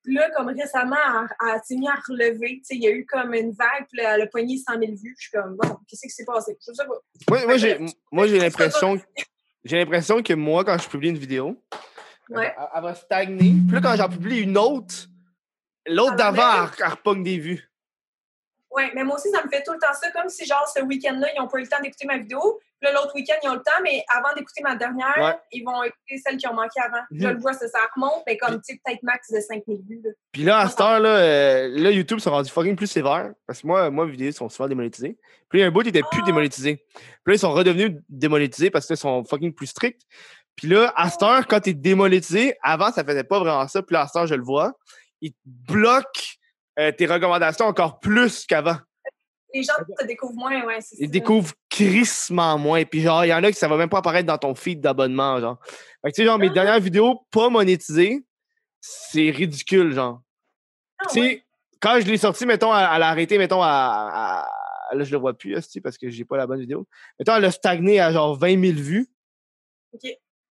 Puis 0.03 0.15
là, 0.15 0.31
comme 0.37 0.49
récemment, 0.49 0.97
elle, 1.41 1.61
s'est 1.65 1.77
mise 1.77 1.89
à 1.89 1.95
relever. 2.09 2.59
Tu 2.59 2.65
sais, 2.65 2.75
il 2.77 2.83
y 2.83 2.87
a 2.87 2.91
eu 2.91 3.07
comme 3.07 3.33
une 3.35 3.53
vague. 3.53 3.87
Puis 3.91 4.03
là, 4.03 4.15
elle 4.17 4.23
a 4.23 4.27
pogné 4.27 4.59
100 4.59 4.79
000 4.79 4.93
vues. 4.93 5.15
Je 5.19 5.29
suis 5.29 5.31
comme, 5.33 5.57
bon, 5.57 5.77
qu'est-ce 5.89 6.03
qui 6.03 6.11
s'est 6.11 6.25
passé? 6.27 6.57
Je 6.61 6.73
sais 6.73 6.85
pas. 6.87 6.95
Moi, 7.31 7.47
moi, 7.47 7.57
j'ai, 7.57 7.79
moi, 8.13 8.27
j'ai 8.27 8.39
l'impression, 8.39 9.01
j'ai 9.65 9.79
l'impression 9.79 10.23
que 10.23 10.35
moi, 10.35 10.63
quand 10.65 10.77
je 10.79 10.89
publie 10.89 11.09
une 11.09 11.19
vidéo, 11.19 11.57
Ouais. 12.31 12.55
elle, 12.57 12.69
elle 12.77 12.83
va 12.83 12.95
stagner. 12.95 13.55
Puis 13.67 13.75
là, 13.75 13.81
quand 13.83 13.97
j'en 13.97 14.09
publie 14.09 14.41
une 14.41 14.57
autre, 14.59 14.95
l'autre 15.87 16.17
d'avant, 16.17 16.65
elle, 16.65 16.71
elle 16.85 16.91
repogne 16.91 17.23
des 17.23 17.39
vues. 17.39 17.71
Oui, 18.77 18.83
mais 18.95 19.05
moi 19.05 19.17
aussi, 19.17 19.31
ça 19.31 19.43
me 19.45 19.49
fait 19.49 19.63
tout 19.63 19.73
le 19.73 19.79
temps 19.79 19.93
ça, 19.93 20.11
comme 20.11 20.29
si, 20.29 20.45
genre, 20.47 20.67
ce 20.75 20.83
week-end-là, 20.83 21.29
ils 21.35 21.41
n'ont 21.41 21.47
pas 21.47 21.59
eu 21.59 21.63
le 21.63 21.69
temps 21.69 21.81
d'écouter 21.81 22.07
ma 22.07 22.19
vidéo. 22.19 22.59
Puis 22.81 22.93
là, 22.93 23.01
l'autre 23.01 23.15
week-end, 23.15 23.35
ils 23.43 23.49
ont 23.49 23.55
le 23.55 23.63
temps, 23.63 23.81
mais 23.83 24.05
avant 24.13 24.35
d'écouter 24.35 24.63
ma 24.63 24.75
dernière, 24.75 25.15
Ouais. 25.17 25.39
ils 25.53 25.63
vont 25.65 25.83
écouter 25.85 26.19
celle 26.25 26.37
qui 26.37 26.49
ont 26.49 26.55
manqué 26.55 26.81
avant. 26.81 27.03
Je 27.13 27.25
Mhm. 27.27 27.35
le 27.35 27.41
vois, 27.41 27.53
ça, 27.53 27.69
ça 27.69 27.79
remonte, 27.95 28.25
mais 28.27 28.37
comme, 28.37 28.57
tu 28.61 28.75
sais, 28.75 28.81
peut-être 28.85 29.03
max 29.05 29.31
de 29.31 29.41
5000 29.41 29.81
vues. 29.89 30.01
Là. 30.05 30.11
Puis 30.33 30.43
là, 30.43 30.59
à 30.59 30.69
cette 30.69 30.81
heure-là, 30.81 31.09
euh, 31.19 31.69
là, 31.69 31.91
YouTube 31.93 32.19
sont 32.19 32.31
rendus 32.33 32.51
fucking 32.51 32.75
plus 32.75 32.89
sévères. 32.89 33.33
Parce 33.47 33.63
que 33.63 33.67
moi, 33.69 33.91
moi 33.91 34.07
mes 34.07 34.13
vidéos 34.13 34.33
sont 34.33 34.49
souvent 34.49 34.69
démonétisées. 34.69 35.17
Puis 35.49 35.59
là, 35.59 35.61
il 35.61 35.61
y 35.61 35.65
a 35.65 35.67
un 35.69 35.71
bout 35.71 35.83
qui 35.83 35.91
était 35.91 36.03
plus 36.11 36.21
Ah! 36.23 36.27
démonétisé. 36.27 36.85
Puis 36.95 37.05
là, 37.27 37.35
ils 37.35 37.39
sont 37.39 37.53
redevenus 37.53 37.93
démonétisés 38.09 38.71
parce 38.71 38.87
qu'ils 38.87 38.97
sont 38.97 39.25
fucking 39.25 39.55
plus 39.55 39.69
stricts. 39.69 40.03
Puis 40.57 40.67
là, 40.69 40.93
à 40.97 41.09
cette 41.11 41.23
heure, 41.23 41.47
quand 41.47 41.61
t'es 41.61 41.75
démonétisé, 41.75 42.57
avant, 42.63 42.91
ça 42.91 43.05
faisait 43.05 43.25
pas 43.25 43.39
vraiment 43.39 43.67
ça. 43.69 43.83
Puis 43.83 43.95
là, 43.95 44.03
à 44.03 44.07
cette 44.09 44.17
heure, 44.17 44.27
je 44.27 44.35
le 44.35 44.43
vois, 44.43 44.73
ils 45.21 45.33
te 45.33 45.39
bloquent 45.45 46.21
euh, 46.79 46.93
tes 46.93 47.07
recommandations 47.07 47.67
encore 47.67 48.01
plus 48.01 48.47
qu'avant. 48.47 48.77
Les 49.53 49.63
gens 49.63 49.73
te 49.99 50.05
découvrent 50.07 50.35
moins, 50.35 50.65
ouais, 50.65 50.81
c'est 50.81 50.97
Ils 50.99 51.07
ça. 51.07 51.11
découvrent 51.13 51.53
crissement 51.71 52.59
moins. 52.59 52.85
Puis 52.85 53.03
genre, 53.03 53.25
il 53.25 53.29
y 53.29 53.35
en 53.35 53.43
a 53.45 53.53
qui 53.53 53.59
ça 53.59 53.69
va 53.69 53.77
même 53.77 53.89
pas 53.89 53.99
apparaître 53.99 54.27
dans 54.27 54.39
ton 54.39 54.55
feed 54.55 54.81
d'abonnement, 54.81 55.39
genre. 55.41 55.59
Fait 56.03 56.11
que 56.11 56.15
tu 56.17 56.23
sais, 56.23 56.25
genre, 56.27 56.39
mes 56.39 56.49
Ah! 56.49 56.55
dernières 56.55 56.81
vidéos 56.81 57.25
pas 57.31 57.49
monétisées, 57.49 58.25
c'est 58.81 59.31
ridicule, 59.31 59.93
genre. 59.95 60.21
Ah, 60.99 61.07
Tu 61.09 61.15
sais, 61.15 61.21
ouais? 61.21 61.45
quand 61.81 62.01
je 62.01 62.07
l'ai 62.07 62.17
sorti, 62.17 62.47
mettons, 62.47 62.73
a 62.73 62.79
arrêté, 62.81 63.39
mettons, 63.39 63.63
à, 63.63 64.49
à 64.91 64.95
là, 64.97 65.05
je 65.05 65.13
le 65.13 65.19
vois 65.19 65.35
plus, 65.35 65.55
parce 65.83 65.97
que 65.99 66.09
j'ai 66.11 66.25
pas 66.25 66.37
la 66.37 66.47
bonne 66.47 66.61
vidéo. 66.61 66.87
Mettons, 67.19 67.37
elle 67.37 67.45
a 67.45 67.51
stagné 67.53 68.01
à 68.01 68.13
genre 68.13 68.37
20 68.37 68.61
000 68.61 68.75
vues. 68.79 69.09
OK. 69.93 70.01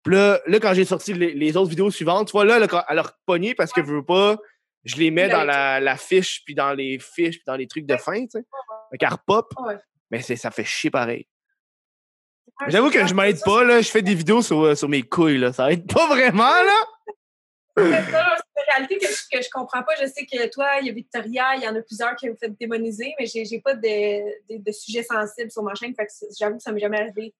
Puis 0.05 0.15
là, 0.15 0.41
là, 0.47 0.59
quand 0.61 0.75
j'ai 0.75 0.85
sorti 0.85 1.13
les, 1.13 1.33
les 1.35 1.57
autres 1.57 1.71
vidéos 1.71 1.91
suivantes, 1.91 2.29
tu 2.29 2.33
vois, 2.33 2.45
là, 2.45 2.57
elle 2.57 2.63
a- 2.65 2.87
elle 2.89 2.99
a 2.99 3.03
repogné 3.03 3.55
parce 3.55 3.73
que 3.73 3.85
je 3.85 3.93
veux 3.93 4.05
pas, 4.05 4.37
je 4.85 4.97
les 4.97 5.11
mets 5.11 5.29
dans 5.29 5.45
la, 5.45 5.81
la 5.81 5.97
fiche, 5.97 6.43
puis 6.45 6.55
dans 6.55 6.73
les 6.73 6.99
fiches, 6.99 7.37
puis 7.37 7.45
dans 7.47 7.57
les 7.57 7.67
trucs 7.67 7.87
de 7.87 7.97
fin, 7.97 8.21
tu 8.27 8.31
sais. 8.31 8.45
Qu'elle 8.99 9.09
repop, 9.11 9.53
Ouais. 9.59 9.77
mais 10.11 10.21
ça 10.23 10.51
fait 10.51 10.65
chier 10.65 10.91
pareil. 10.91 11.27
Ah, 12.61 12.67
J'avoue 12.69 12.91
que 12.91 13.07
je 13.07 13.15
m'aide 13.15 13.41
pas, 13.45 13.65
là. 13.65 13.81
Je 13.81 13.89
fais 13.91 14.03
des 14.03 14.15
vidéos 14.15 14.43
sur, 14.43 14.61
euh, 14.63 14.75
sur 14.75 14.89
mes 14.89 15.03
couilles, 15.03 15.39
là. 15.39 15.53
Ça 15.53 15.71
aide 15.73 15.91
pas 15.93 16.07
vraiment, 16.09 16.43
là. 16.43 16.85
C'est 17.79 17.91
ça, 17.91 18.11
là, 18.11 18.37
c'est 18.37 18.63
une 18.63 18.71
réalité 18.75 18.99
que 18.99 19.07
je, 19.07 19.39
que 19.39 19.43
je 19.43 19.49
comprends 19.51 19.83
pas. 19.83 19.95
Je 19.99 20.07
sais 20.07 20.27
que 20.27 20.47
toi, 20.51 20.73
il 20.83 20.89
y 20.89 20.91
a 20.91 20.93
Victoria, 20.93 21.57
il 21.57 21.63
y 21.63 21.67
en 21.69 21.75
a 21.75 21.81
plusieurs 21.81 22.15
qui 22.17 22.29
vous 22.29 22.37
fait 22.37 22.51
démoniser, 22.51 23.15
mais 23.19 23.25
j'ai 23.25 23.47
j'ai 23.47 23.61
pas 23.61 23.75
de, 23.75 23.81
de, 24.53 24.63
de 24.63 24.73
sujets 24.73 25.03
sensibles 25.03 25.51
sur 25.51 25.63
ma 25.63 25.75
chaîne. 25.75 25.95
Fait 25.95 26.05
que 26.05 26.13
c'est- 26.13 26.27
j'avoue 26.39 26.59
que 26.59 26.63
ça 26.63 26.71
m'est 26.71 26.81
jamais 26.81 27.01
arrivé. 27.01 27.33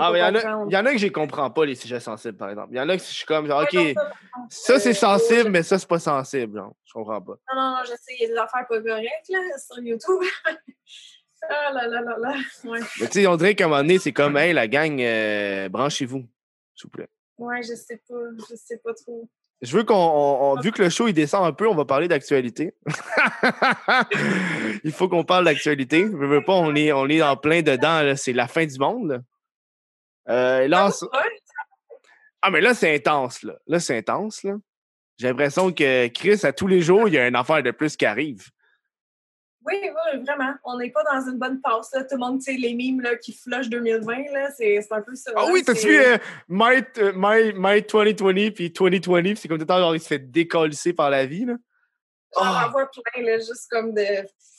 Ah, 0.00 0.10
mais 0.12 0.18
il 0.18 0.22
y, 0.22 0.24
en 0.24 0.34
a- 0.34 0.40
comprendre. 0.40 0.72
y 0.72 0.76
en 0.76 0.86
a 0.86 0.92
que 0.92 0.98
je 0.98 1.06
comprends 1.08 1.50
pas, 1.50 1.64
les 1.66 1.74
sujets 1.74 2.00
sensibles, 2.00 2.36
par 2.36 2.50
exemple. 2.50 2.68
Il 2.72 2.76
y 2.76 2.80
en 2.80 2.88
a 2.88 2.96
que 2.96 3.02
je 3.02 3.08
suis 3.08 3.26
comme, 3.26 3.46
genre, 3.46 3.62
OK, 3.62 3.72
Ouais, 3.74 3.94
non, 3.94 4.02
ça, 4.48 4.78
c'est 4.80 4.90
euh, 4.90 4.92
sensible, 4.94 5.50
mais 5.50 5.62
ça, 5.62 5.78
c'est 5.78 5.88
pas 5.88 5.98
sensible, 5.98 6.58
genre. 6.58 6.72
Je 6.84 6.92
comprends 6.92 7.20
pas. 7.20 7.34
Non, 7.54 7.60
non, 7.60 7.70
non, 7.76 7.82
je 7.84 7.90
sais, 7.90 8.14
il 8.18 8.22
y 8.22 8.24
a 8.24 8.28
des 8.28 8.36
affaires 8.36 8.66
pas 8.68 8.80
correctes 8.80 9.28
là, 9.28 9.38
sur 9.58 9.82
YouTube. 9.82 10.20
ah 11.48 11.72
là 11.72 11.86
là 11.88 12.00
là 12.02 12.16
là. 12.18 12.34
Ouais, 12.64 12.80
Mais 13.00 13.06
tu 13.06 13.12
sais, 13.20 13.26
on 13.26 13.36
dirait 13.36 13.54
qu'à 13.54 13.64
un 13.64 13.68
moment 13.68 13.80
donné, 13.82 13.98
c'est 13.98 14.12
comme, 14.12 14.36
hey, 14.36 14.52
la 14.52 14.68
gang, 14.68 15.00
euh, 15.00 15.68
branchez-vous, 15.68 16.18
s'il 16.74 16.84
vous 16.84 16.90
plaît. 16.90 17.08
ouais, 17.38 17.62
je 17.62 17.74
sais 17.74 18.00
pas. 18.08 18.14
Je 18.50 18.56
sais 18.56 18.78
pas 18.84 18.92
trop. 18.94 19.28
Je 19.62 19.76
veux 19.76 19.84
qu'on, 19.84 19.94
on- 19.94 20.52
on- 20.56 20.60
vu 20.60 20.72
que 20.72 20.82
le 20.82 20.88
show 20.88 21.06
il 21.06 21.12
descend 21.12 21.44
un 21.44 21.52
peu, 21.52 21.68
on 21.68 21.74
va 21.74 21.84
parler 21.84 22.08
d'actualité. 22.08 22.74
il 24.84 24.90
faut 24.92 25.06
qu'on 25.08 25.22
parle 25.24 25.44
d'actualité. 25.44 26.00
Je 26.10 26.16
veux 26.16 26.42
pas, 26.42 26.54
on 26.54 26.74
est, 26.74 26.92
on 26.92 27.06
est 27.08 27.22
en 27.22 27.36
plein 27.36 27.60
dedans. 27.62 28.14
C'est 28.16 28.32
la 28.32 28.48
fin 28.48 28.64
du 28.64 28.78
monde. 28.78 29.22
Euh, 30.30 30.68
là, 30.68 30.86
Ouais, 30.86 31.18
Ah, 32.42 32.50
mais 32.50 32.60
là, 32.60 32.74
c'est 32.74 32.94
intense. 32.94 33.42
Là, 33.42 33.54
là 33.66 33.80
c'est 33.80 33.98
intense. 33.98 34.42
Là. 34.42 34.54
J'ai 35.18 35.28
l'impression 35.28 35.72
que 35.72 36.08
Chris, 36.08 36.40
à 36.44 36.52
tous 36.52 36.66
les 36.66 36.80
jours, 36.80 37.08
il 37.08 37.14
y 37.14 37.18
a 37.18 37.28
une 37.28 37.36
affaire 37.36 37.62
de 37.62 37.70
plus 37.70 37.96
qui 37.96 38.06
arrive. 38.06 38.48
Oui, 39.66 39.74
oui, 39.82 40.24
vraiment. 40.24 40.54
On 40.64 40.78
n'est 40.78 40.90
pas 40.90 41.02
dans 41.04 41.30
une 41.30 41.38
bonne 41.38 41.60
passe. 41.60 41.92
Là. 41.92 42.04
Tout 42.04 42.14
le 42.14 42.20
monde, 42.20 42.38
tu 42.38 42.50
sais, 42.50 42.58
les 42.58 42.72
mimes 42.72 43.02
là, 43.02 43.16
qui 43.16 43.34
flush 43.34 43.68
2020, 43.68 44.32
là, 44.32 44.50
c'est 44.56 44.80
un 44.90 45.02
peu 45.02 45.14
ça. 45.14 45.32
Ah 45.36 45.46
oui, 45.52 45.62
t'as 45.62 45.74
vu 45.74 45.98
euh, 45.98 46.16
My, 46.48 46.82
euh, 46.98 47.12
My, 47.14 47.52
My 47.54 47.82
2020 47.82 48.54
puis 48.54 48.70
2020, 48.70 49.22
puis 49.22 49.36
c'est 49.36 49.48
comme 49.48 49.58
tout 49.58 49.62
le 49.62 49.66
temps, 49.66 49.78
genre, 49.78 49.94
il 49.94 50.00
se 50.00 50.08
fait 50.08 50.18
décoller 50.18 50.74
par 50.96 51.10
la 51.10 51.26
vie. 51.26 51.44
Là. 51.44 51.56
J'en 52.36 52.42
Ah. 52.44 52.68
vois 52.70 52.88
plein, 52.90 53.22
là, 53.24 53.38
juste 53.38 53.66
comme 53.70 53.92
de. 53.94 54.04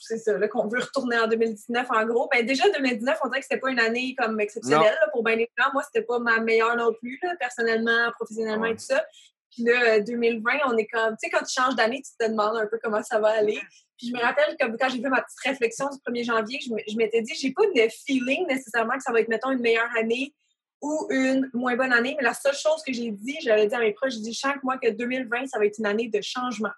C'est 0.04 0.18
ça, 0.18 0.38
là, 0.38 0.48
qu'on 0.48 0.68
veut 0.68 0.80
retourner 0.80 1.18
en 1.20 1.28
2019, 1.28 1.88
en 1.92 2.06
gros. 2.06 2.28
Ben, 2.32 2.46
déjà, 2.46 2.68
2019, 2.72 3.20
on 3.24 3.28
dirait 3.30 3.40
que 3.40 3.46
c'était 3.46 3.60
pas 3.60 3.70
une 3.70 3.80
année 3.80 4.16
comme 4.18 4.40
exceptionnelle 4.40 4.98
là, 5.00 5.08
pour 5.14 5.24
bien 5.24 5.38
des 5.38 5.50
gens. 5.58 5.70
Moi, 5.74 5.84
c'était 5.84 6.06
pas 6.06 6.20
ma 6.20 6.40
meilleure 6.40 6.76
non 6.76 6.92
plus, 6.94 7.20
là, 7.22 7.36
personnellement, 7.40 8.12
professionnellement 8.20 8.64
Ouais. 8.64 8.72
et 8.72 8.76
tout 8.76 8.84
ça. 8.86 9.06
Puis 9.52 9.64
là, 9.64 9.98
euh, 9.98 10.00
2020, 10.02 10.52
on 10.66 10.78
est 10.78 10.88
comme. 10.88 11.16
Tu 11.22 11.28
sais, 11.28 11.30
quand 11.30 11.46
tu 11.46 11.54
changes 11.54 11.76
d'année, 11.76 12.02
tu 12.02 12.12
te 12.20 12.30
demandes 12.30 12.58
un 12.58 12.66
peu 12.68 12.80
comment 12.84 13.04
ça 13.04 13.20
va 13.20 13.30
aller. 13.30 13.60
Puis 13.98 14.08
je 14.10 14.14
me 14.14 14.20
rappelle 14.22 14.58
que 14.60 14.66
quand 14.78 14.90
j'ai 14.90 15.02
fait 15.02 15.10
ma 15.10 15.22
petite 15.22 15.40
réflexion 15.44 15.88
du 15.90 15.98
1er 16.00 16.24
janvier, 16.24 16.60
je 16.62 16.70
je 16.92 16.98
m'étais 16.98 17.22
dit, 17.22 17.34
j'ai 17.36 17.52
pas 17.54 17.64
de 17.68 17.88
feeling 18.06 18.48
nécessairement 18.48 18.96
que 18.98 19.04
ça 19.04 19.12
va 19.12 19.20
être, 19.22 19.28
mettons, 19.30 19.52
une 19.52 19.60
meilleure 19.62 19.90
année 19.98 20.34
ou 20.82 21.08
une 21.12 21.48
moins 21.54 21.76
bonne 21.76 21.94
année. 21.94 22.16
Mais 22.18 22.24
la 22.24 22.34
seule 22.34 22.56
chose 22.56 22.82
que 22.86 22.92
j'ai 22.92 23.12
dit, 23.12 23.38
j'avais 23.42 23.68
dit 23.68 23.76
à 23.76 23.80
mes 23.80 23.94
proches, 23.94 24.14
j'ai 24.14 24.22
dit 24.22 24.34
chaque 24.34 24.64
mois 24.64 24.78
que 24.80 24.90
2020, 24.90 25.46
ça 25.48 25.60
va 25.60 25.66
être 25.66 25.78
une 25.78 25.86
année 25.86 26.08
de 26.10 26.20
changement. 26.22 26.72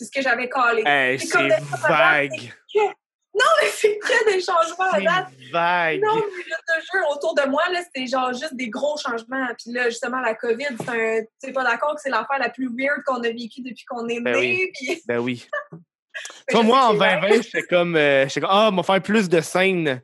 C'est 0.00 0.06
ce 0.06 0.10
que 0.12 0.22
j'avais. 0.22 0.48
Hey, 0.86 1.18
C'est 1.18 1.38
vague. 1.86 2.54
Non, 3.32 3.44
mais 3.60 3.68
c'est 3.68 3.98
que 3.98 4.32
des 4.32 4.40
changements 4.40 4.90
à 4.90 4.98
date. 4.98 5.28
Vague. 5.52 6.00
Non, 6.00 6.14
mais 6.14 6.42
je 6.42 6.54
te 6.54 6.80
jure, 6.90 7.10
autour 7.10 7.34
de 7.34 7.42
moi, 7.50 7.62
c'était 7.84 8.06
genre 8.06 8.32
juste 8.32 8.54
des 8.54 8.70
gros 8.70 8.96
changements. 8.96 9.46
Puis 9.58 9.72
là, 9.74 9.90
justement, 9.90 10.20
la 10.20 10.34
COVID, 10.34 10.68
c'est 10.78 10.88
un. 10.88 11.20
Tu 11.20 11.28
sais 11.48 11.52
pas 11.52 11.64
d'accord 11.64 11.96
que 11.96 12.00
c'est 12.00 12.08
l'affaire 12.08 12.38
la 12.38 12.48
plus 12.48 12.70
weird 12.74 13.02
qu'on 13.04 13.22
a 13.22 13.28
vécue 13.28 13.60
depuis 13.60 13.84
qu'on 13.84 14.08
est 14.08 14.20
Ben 14.20 14.32
né. 14.32 14.38
oui. 14.40 14.70
Puis... 14.72 15.02
Ben 15.06 15.18
oui. 15.18 15.46
Toi, 16.48 16.62
moi, 16.62 16.86
en 16.86 16.92
c'est 16.92 16.96
vrai. 16.96 17.20
2020, 17.20 17.42
j'étais 17.42 17.62
comme, 17.64 17.96
euh, 17.96 18.26
comme, 18.34 18.46
ah, 18.48 18.70
on 18.72 18.76
va 18.76 18.82
faire 18.82 19.02
plus 19.02 19.28
de 19.28 19.40
scènes 19.42 20.00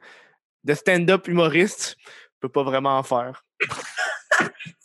de 0.63 0.75
stand-up 0.75 1.27
humoriste. 1.27 1.97
Je 2.05 2.41
peux 2.41 2.51
pas 2.51 2.65
vraiment 2.65 2.99
en 2.99 3.03
faire. 3.03 3.43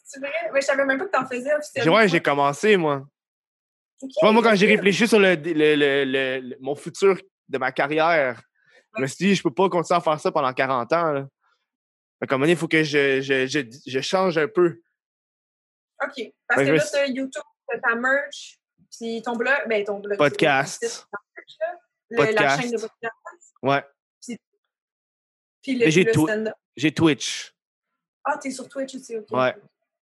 C'est 0.05 0.19
vrai? 0.19 0.31
Mais 0.53 0.61
je 0.61 0.65
savais 0.65 0.85
même 0.85 0.97
pas 0.97 1.05
que 1.05 1.11
t'en 1.11 1.27
faisais 1.27 1.53
officiellement. 1.53 1.95
Ouais, 1.95 2.07
j'ai 2.07 2.21
commencé, 2.21 2.77
moi. 2.77 3.05
Tu 4.01 4.07
vois, 4.21 4.31
moi, 4.31 4.41
quand 4.43 4.55
j'ai 4.55 4.67
réfléchi 4.67 5.07
sur 5.07 5.19
le, 5.19 5.35
le- 5.35 6.39
le- 6.39 6.57
mon 6.59 6.75
futur 6.75 7.19
de 7.49 7.57
ma 7.57 7.71
carrière, 7.71 8.41
je 8.97 9.01
me 9.01 9.07
suis 9.07 9.25
dit, 9.27 9.35
je 9.35 9.43
peux 9.43 9.53
pas 9.53 9.69
continuer 9.69 9.97
à 9.97 10.01
faire 10.01 10.19
ça 10.19 10.31
pendant 10.31 10.51
40 10.53 10.91
ans. 10.93 11.11
Là. 11.11 11.27
Fait 12.19 12.27
qu'à 12.27 12.35
un 12.35 12.37
moment 12.37 12.43
donné, 12.45 12.53
il 12.53 12.57
faut 12.57 12.67
que 12.67 12.83
je, 12.83 13.21
je, 13.21 13.47
je, 13.47 13.59
je 13.87 13.99
change 14.01 14.37
un 14.37 14.47
peu. 14.47 14.79
OK. 16.03 16.31
Parce 16.47 16.61
que 16.61 16.65
là, 16.67 16.73
me 16.73 16.91
t'as 16.91 17.05
YouTube, 17.07 17.43
t'as 17.67 17.79
ta 17.79 17.95
merch, 17.95 18.59
puis 18.97 19.21
ton 19.21 19.35
blog, 19.35 19.53
ben 19.67 19.83
ton 19.83 19.99
blog. 19.99 20.17
Podcast. 20.17 20.77
c'est- 20.81 20.87
c'est 20.89 21.05
merch, 21.35 21.57
là. 21.59 21.79
Le- 22.09 22.17
La 22.17 22.25
Podcast. 22.25 22.61
chaîne 22.61 22.71
de 22.71 22.77
podcast. 22.77 23.15
Ouais. 23.63 23.83
Puis 25.61 25.75
le, 25.77 25.89
j'ai 25.89 26.11
stand-up. 26.11 26.53
J'ai 26.75 26.91
Twitch. 26.91 27.53
Ah, 28.23 28.37
t'es 28.37 28.49
sur 28.51 28.67
Twitch 28.67 28.95
aussi, 28.95 29.17
OK. 29.17 29.27
Ouais. 29.31 29.55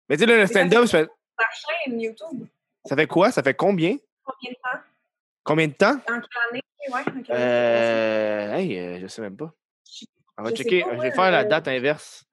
Mais 0.09 0.17
tu 0.17 0.21
sais, 0.21 0.25
là, 0.29 0.37
le 0.37 0.47
stand-up, 0.47 0.85
fait, 0.87 1.07
Ta 1.37 1.45
chaîne 1.53 1.99
YouTube, 1.99 2.45
ça 2.85 2.95
fait 2.95 3.07
quoi? 3.07 3.31
Ça 3.31 3.43
fait 3.43 3.53
combien? 3.53 3.97
combien 4.23 4.51
de 4.51 4.55
temps? 4.55 4.79
Combien 5.43 5.67
de 5.67 5.73
temps? 5.73 5.93
En 5.93 6.19
quelle 6.21 6.49
année? 6.51 6.61
Ouais, 6.91 6.99
en 6.99 7.03
quelle 7.03 7.35
année? 7.35 7.43
Euh, 7.43 8.53
hey, 8.55 8.79
euh, 8.79 8.99
je 9.01 9.07
sais 9.07 9.21
même 9.21 9.37
pas. 9.37 9.51
On 10.37 10.43
va 10.43 10.49
Je 10.49 10.55
checker. 10.55 10.81
pas, 10.83 10.95
je 10.95 11.01
vais 11.01 11.11
faire 11.11 11.31
la 11.31 11.41
euh, 11.41 11.45
date 11.45 11.67
inverse. 11.67 12.25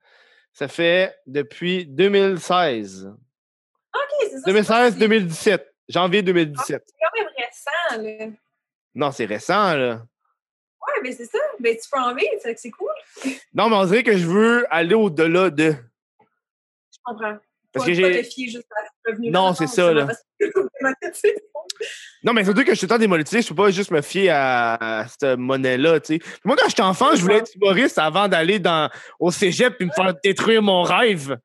Ça 0.52 0.68
fait 0.68 1.16
depuis 1.26 1.86
2016. 1.86 3.04
OK, 3.06 4.00
c'est 4.20 4.28
ça. 4.30 4.38
c'est 4.44 4.52
pas 4.66 4.90
si- 4.90 4.98
2016-2017. 4.98 5.64
Janvier 5.88 6.22
2017. 6.22 6.82
C'est 6.86 6.94
quand 7.00 7.18
même 7.18 7.32
récent, 7.36 8.02
là. 8.02 8.36
Non, 8.94 9.10
c'est 9.12 9.24
récent, 9.24 9.74
là. 9.74 9.94
Ouais, 9.94 11.00
mais 11.02 11.12
c'est 11.12 11.26
ça. 11.26 11.38
Ben, 11.60 11.76
tu 11.76 11.88
peux 11.90 11.98
en 12.00 12.14
vivre, 12.14 12.30
c'est 12.56 12.70
cool. 12.70 12.90
Non, 13.54 13.68
mais 13.68 13.76
on 13.76 13.84
dirait 13.84 14.02
que 14.02 14.16
je 14.16 14.26
veux 14.26 14.66
aller 14.70 14.94
au-delà 14.94 15.48
de. 15.50 15.72
Je 16.20 16.98
comprends. 17.04 17.36
Parce 17.72 17.86
que 17.86 17.90
pas 17.90 17.96
j'ai- 18.12 18.22
te 18.22 18.26
fier 18.28 18.48
juste 18.48 18.66
à 18.70 18.84
ce 18.84 19.10
revenu 19.12 19.30
Non, 19.30 19.54
c'est 19.54 19.66
ça, 19.66 19.92
là. 19.92 20.06
Non, 22.22 22.32
mais 22.32 22.44
surtout 22.44 22.62
que 22.64 22.70
je 22.72 22.78
suis 22.78 22.86
temps 22.86 22.98
démonétisé, 22.98 23.42
je 23.42 23.48
peux 23.48 23.54
pas 23.54 23.70
juste 23.70 23.90
me 23.90 24.00
fier 24.02 24.30
à, 24.30 25.00
à 25.00 25.06
cette 25.08 25.38
monnaie-là, 25.38 26.00
tu 26.00 26.14
sais. 26.16 26.20
Moi, 26.44 26.54
quand 26.56 26.68
j'étais 26.68 26.82
enfant, 26.82 27.14
je 27.14 27.22
voulais 27.22 27.38
être 27.38 27.50
humoriste 27.56 27.98
avant 27.98 28.28
d'aller 28.28 28.58
dans, 28.58 28.90
au 29.18 29.30
cégep 29.30 29.74
et 29.80 29.84
me 29.86 29.90
faire 29.90 30.14
détruire 30.22 30.62
mon 30.62 30.82
rêve. 30.82 31.36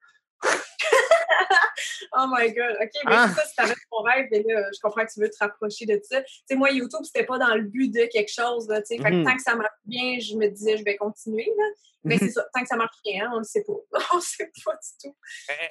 Oh 2.20 2.26
my 2.30 2.52
God. 2.52 2.76
OK, 2.82 2.90
mais 3.06 3.12
Ah. 3.16 3.28
c'est 3.30 3.36
ça, 3.36 3.44
t'avais 3.58 3.74
ton 3.92 4.02
rêve, 4.02 4.28
mais 4.32 4.44
là, 4.48 4.70
je 4.74 4.80
comprends 4.82 5.06
que 5.06 5.12
tu 5.14 5.20
veux 5.20 5.30
te 5.30 5.38
rapprocher 5.40 5.86
de 5.86 6.00
ça. 6.04 6.22
Tu 6.24 6.30
sais, 6.48 6.56
moi, 6.56 6.72
YouTube, 6.72 7.02
c'était 7.04 7.26
pas 7.26 7.38
dans 7.38 7.54
le 7.56 7.62
but 7.64 7.90
de 7.94 8.06
quelque 8.12 8.32
chose, 8.32 8.68
là. 8.68 8.82
Fait 8.88 8.98
Mhm. 8.98 9.24
que 9.24 9.30
tant 9.30 9.36
que 9.36 9.42
ça 9.44 9.56
marche 9.56 9.70
bien, 9.86 10.18
je 10.20 10.36
me 10.36 10.48
disais, 10.48 10.78
je 10.78 10.84
vais 10.84 10.96
continuer, 10.98 11.52
là. 11.58 11.64
Mais 12.04 12.16
Mhm. 12.16 12.20
c'est 12.22 12.30
ça, 12.32 12.46
tant 12.54 12.62
que 12.62 12.68
ça 12.68 12.76
marche 12.78 12.96
bien, 13.04 13.26
hein, 13.26 13.32
on 13.34 13.40
le 13.40 13.44
sait 13.44 13.64
pas. 13.66 13.74
On 14.14 14.18
le 14.18 14.22
sait 14.22 14.50
pas 14.66 14.72
du 14.74 15.10
tout. 15.10 15.16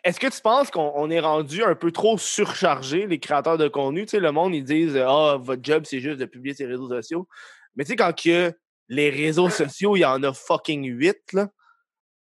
Est-ce 0.04 0.20
que 0.20 0.26
tu 0.26 0.40
penses 0.40 0.70
qu'on 0.70 0.92
on 0.94 1.08
est 1.10 1.20
rendu 1.20 1.62
un 1.64 1.74
peu 1.74 1.90
trop 1.92 2.18
surchargé, 2.18 3.06
les 3.06 3.18
créateurs 3.18 3.56
de 3.58 3.68
contenu? 3.68 4.04
Tu 4.04 4.10
sais, 4.10 4.20
le 4.20 4.32
monde, 4.32 4.54
ils 4.54 4.64
disent 4.64 4.96
Ah, 4.96 5.36
votre 5.40 5.62
job, 5.64 5.84
c'est 5.86 6.00
juste 6.00 6.18
de 6.18 6.26
publier 6.26 6.54
ses 6.54 6.66
réseaux 6.66 6.88
sociaux. 6.88 7.26
Mais 7.74 7.84
tu 7.84 7.90
sais, 7.90 7.96
quand 7.96 8.24
il 8.24 8.30
y 8.32 8.36
a 8.36 8.52
les 8.88 9.10
réseaux 9.10 9.48
sociaux, 9.74 9.96
il 9.96 10.00
y 10.00 10.04
en 10.04 10.22
a 10.22 10.32
fucking 10.32 10.84
huit, 10.84 11.32
là. 11.32 11.48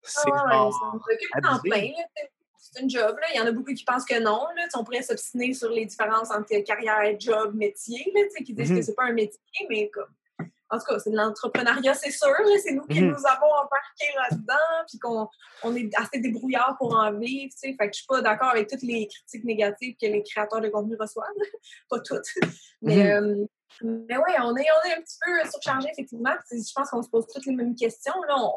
C'est 0.04 0.30
Ah 0.32 0.46
ouais, 0.46 0.52
genre 0.54 0.74
ça 0.74 0.86
me 0.94 1.14
occupe 1.14 1.46
en 1.46 1.60
plein, 1.60 1.92
là. 1.98 2.24
C'est 2.72 2.82
une 2.82 2.90
job, 2.90 3.16
là. 3.20 3.28
Il 3.34 3.38
y 3.38 3.42
en 3.42 3.46
a 3.46 3.52
beaucoup 3.52 3.74
qui 3.74 3.84
pensent 3.84 4.06
que 4.06 4.20
non, 4.20 4.46
là. 4.56 4.68
On 4.76 4.84
pourrait 4.84 5.02
s'obstiner 5.04 5.54
sur 5.54 5.70
les 5.70 5.86
différences 5.86 6.32
entre 6.32 6.58
carrière, 6.64 7.16
job, 7.20 7.56
métier, 7.56 8.12
là, 8.16 8.22
qui 8.46 8.54
disent 8.54 8.72
Mhm. 8.72 8.78
que 8.80 8.84
c'est 8.84 8.96
pas 8.96 9.06
un 9.06 9.14
métier, 9.14 9.40
mais 9.70 9.90
comme... 9.90 10.06
En 10.70 10.78
tout 10.80 10.84
cas, 10.86 11.00
c'est 11.00 11.12
de 11.12 11.16
l'entrepreneuriat, 11.16 11.94
c'est 11.94 12.12
sûr. 12.12 12.28
C'est 12.62 12.74
nous 12.74 12.86
qui 12.88 13.00
Mhm. 13.02 13.08
nous 13.12 13.26
avons 13.26 13.48
embarqués 13.54 14.14
là-dedans, 14.18 14.84
puis 14.90 15.00
qu'on 15.00 15.30
on 15.64 15.74
est 15.78 15.90
assez 15.98 16.20
débrouillards 16.20 16.76
pour 16.78 16.94
en 16.94 17.18
vivre. 17.18 17.50
tu 17.54 17.58
sais. 17.70 17.76
Fait 17.80 17.88
que 17.88 17.94
je 17.94 18.00
suis 18.00 18.06
pas 18.06 18.22
d'accord 18.22 18.50
avec 18.50 18.68
toutes 18.68 18.82
les 18.82 19.08
critiques 19.08 19.46
négatives 19.46 19.96
que 19.96 20.08
les 20.08 20.22
créateurs 20.24 20.60
de 20.60 20.68
contenu 20.68 20.98
reçoivent. 21.00 21.28
pas 21.90 22.00
toutes. 22.02 22.28
Mais, 22.82 23.14
euh, 23.14 23.46
mais 23.82 24.18
ouais, 24.18 24.36
on 24.42 24.56
est, 24.58 24.66
on 24.84 24.90
est 24.90 24.94
un 24.96 25.02
petit 25.02 25.18
peu 25.26 25.50
surchargé, 25.50 25.88
effectivement. 25.90 26.36
Je 26.52 26.74
pense 26.76 26.90
qu'on 26.90 27.02
se 27.02 27.10
pose 27.10 27.26
toutes 27.34 27.46
les 27.46 27.56
mêmes 27.56 27.74
questions. 27.76 28.22
Là, 28.28 28.36
on, 28.38 28.52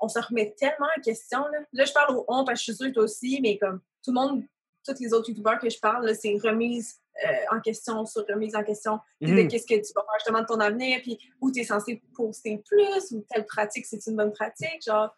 on 0.00 0.08
se 0.08 0.18
remet 0.18 0.54
tellement 0.58 0.86
en 0.96 1.00
question. 1.00 1.40
Là, 1.48 1.58
là 1.72 1.84
je 1.84 1.92
parle 1.92 2.16
au 2.16 2.24
on 2.28 2.44
parce 2.44 2.60
que 2.60 2.66
je 2.66 2.72
suis 2.72 2.74
sûre 2.76 2.88
que 2.88 2.94
toi 2.94 3.04
aussi, 3.04 3.40
mais 3.42 3.58
comme 3.58 3.80
tout 4.04 4.10
le 4.10 4.14
monde, 4.14 4.42
tous 4.86 4.94
les 5.00 5.12
autres 5.12 5.28
youtubeurs 5.28 5.58
que 5.58 5.68
je 5.68 5.78
parle, 5.78 6.14
c'est 6.14 6.36
remise 6.42 6.96
euh, 7.26 7.56
en 7.56 7.60
question 7.60 8.06
sur 8.06 8.24
remise 8.28 8.54
en 8.54 8.62
question 8.62 9.00
de 9.20 9.32
Mhm. 9.32 9.48
qu'est-ce 9.48 9.66
que 9.66 9.74
tu 9.74 9.92
vas 9.94 10.02
faire 10.02 10.18
justement 10.20 10.40
de 10.40 10.46
ton 10.46 10.60
avenir, 10.60 11.00
puis 11.02 11.18
où 11.40 11.50
tu 11.50 11.60
es 11.60 11.64
censé 11.64 12.00
poster 12.14 12.62
plus, 12.64 13.10
ou 13.12 13.24
telle 13.28 13.44
pratique, 13.44 13.86
c'est 13.86 14.06
une 14.06 14.14
bonne 14.14 14.32
pratique. 14.32 14.84
Genre, 14.86 15.12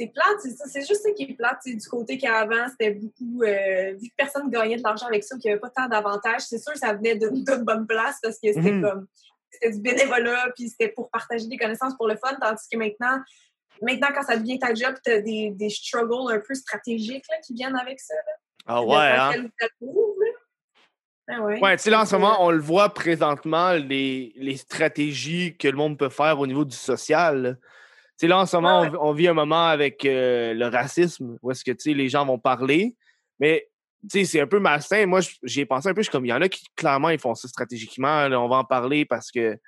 c'est 0.00 0.06
plate, 0.06 0.40
c'est 0.42 0.50
ça. 0.52 0.64
C'est 0.66 0.80
juste 0.86 1.02
ça 1.02 1.10
qui 1.12 1.24
est 1.24 1.34
plate. 1.34 1.58
Du 1.66 1.88
côté 1.88 2.16
qu'avant, 2.16 2.66
c'était 2.70 2.92
beaucoup. 2.92 3.42
euh, 3.42 3.92
vu 4.00 4.08
que 4.08 4.14
personne 4.16 4.48
gagnait 4.50 4.76
de 4.76 4.82
l'argent 4.82 5.06
avec 5.06 5.24
ça, 5.24 5.36
qu'il 5.36 5.48
n'y 5.50 5.52
avait 5.52 5.60
pas 5.60 5.68
tant 5.70 5.88
d'avantages, 5.88 6.42
c'est 6.42 6.58
sûr 6.58 6.72
que 6.72 6.78
ça 6.78 6.94
venait 6.94 7.16
d'une 7.16 7.44
d'une 7.44 7.64
bonne 7.64 7.86
place 7.86 8.16
parce 8.22 8.36
que 8.36 8.52
c'était 8.52 8.72
Mhm. 8.72 8.82
comme. 8.82 9.06
c'était 9.50 9.72
du 9.72 9.80
bénévolat, 9.80 10.52
puis 10.56 10.68
c'était 10.70 10.88
pour 10.88 11.10
partager 11.10 11.46
des 11.46 11.56
connaissances 11.58 11.94
pour 11.96 12.08
le 12.08 12.16
fun, 12.16 12.34
tandis 12.40 12.64
que 12.70 12.76
maintenant, 12.78 13.18
maintenant 13.82 14.08
quand 14.14 14.22
ça 14.22 14.36
devient 14.36 14.58
ta 14.58 14.74
job, 14.74 14.94
tu 15.04 15.10
as 15.10 15.20
des, 15.20 15.50
des 15.50 15.70
struggles 15.70 16.32
un 16.32 16.40
peu 16.46 16.54
stratégiques 16.54 17.24
là, 17.30 17.36
qui 17.44 17.54
viennent 17.54 17.76
avec 17.76 18.00
ça. 18.00 18.14
Là. 18.14 18.32
Ah 18.66 18.82
ouais, 18.82 18.96
hein? 18.96 19.32
Ah 21.28 21.40
ouais, 21.40 21.60
ouais 21.60 21.76
tu 21.76 21.84
sais, 21.84 21.90
là, 21.90 22.02
en 22.02 22.06
ce 22.06 22.14
moment, 22.14 22.36
on 22.44 22.50
le 22.50 22.60
voit 22.60 22.92
présentement, 22.94 23.72
les, 23.72 24.32
les, 24.36 24.56
stratégies 24.56 25.56
que 25.56 25.66
le 25.66 25.76
monde 25.76 25.98
peut 25.98 26.08
faire 26.08 26.38
au 26.38 26.46
niveau 26.46 26.64
du 26.64 26.76
social. 26.76 27.58
Tu 27.60 28.14
sais, 28.18 28.26
là, 28.28 28.38
en 28.38 28.46
ce 28.46 28.56
moment, 28.56 28.88
on, 29.00 29.12
vit 29.12 29.26
un 29.26 29.34
moment 29.34 29.66
avec 29.66 30.04
euh, 30.04 30.54
le 30.54 30.66
racisme, 30.66 31.36
où 31.42 31.50
est-ce 31.50 31.64
que, 31.64 31.72
tu 31.72 31.90
sais, 31.90 31.94
les 31.94 32.08
gens 32.08 32.24
vont 32.24 32.38
parler, 32.38 32.94
mais, 33.40 33.68
tu 34.08 34.20
sais, 34.20 34.24
c'est 34.24 34.40
un 34.40 34.46
peu 34.46 34.60
malsain. 34.60 35.04
Moi, 35.06 35.20
j'y 35.42 35.62
ai 35.62 35.66
pensé 35.66 35.88
un 35.88 35.94
peu, 35.94 36.00
je 36.00 36.04
suis 36.04 36.12
comme, 36.12 36.26
il 36.26 36.30
y 36.30 36.32
en 36.32 36.40
a 36.40 36.48
qui, 36.48 36.64
clairement, 36.76 37.10
ils 37.10 37.18
font 37.18 37.34
ça 37.34 37.48
stratégiquement, 37.48 38.26
on 38.30 38.48
va 38.48 38.56
en 38.56 38.64
parler 38.64 39.04
parce 39.04 39.32
que, 39.32 39.58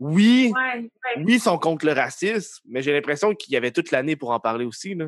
oui, 0.00 0.52
oui, 0.54 1.24
ils 1.26 1.40
sont 1.40 1.58
contre 1.58 1.86
le 1.86 1.92
racisme, 1.92 2.62
mais 2.68 2.82
j'ai 2.82 2.92
l'impression 2.92 3.34
qu'il 3.34 3.52
y 3.52 3.56
avait 3.56 3.72
toute 3.72 3.90
l'année 3.90 4.16
pour 4.16 4.30
en 4.30 4.40
parler 4.40 4.64
aussi, 4.64 4.94
là. 4.94 5.06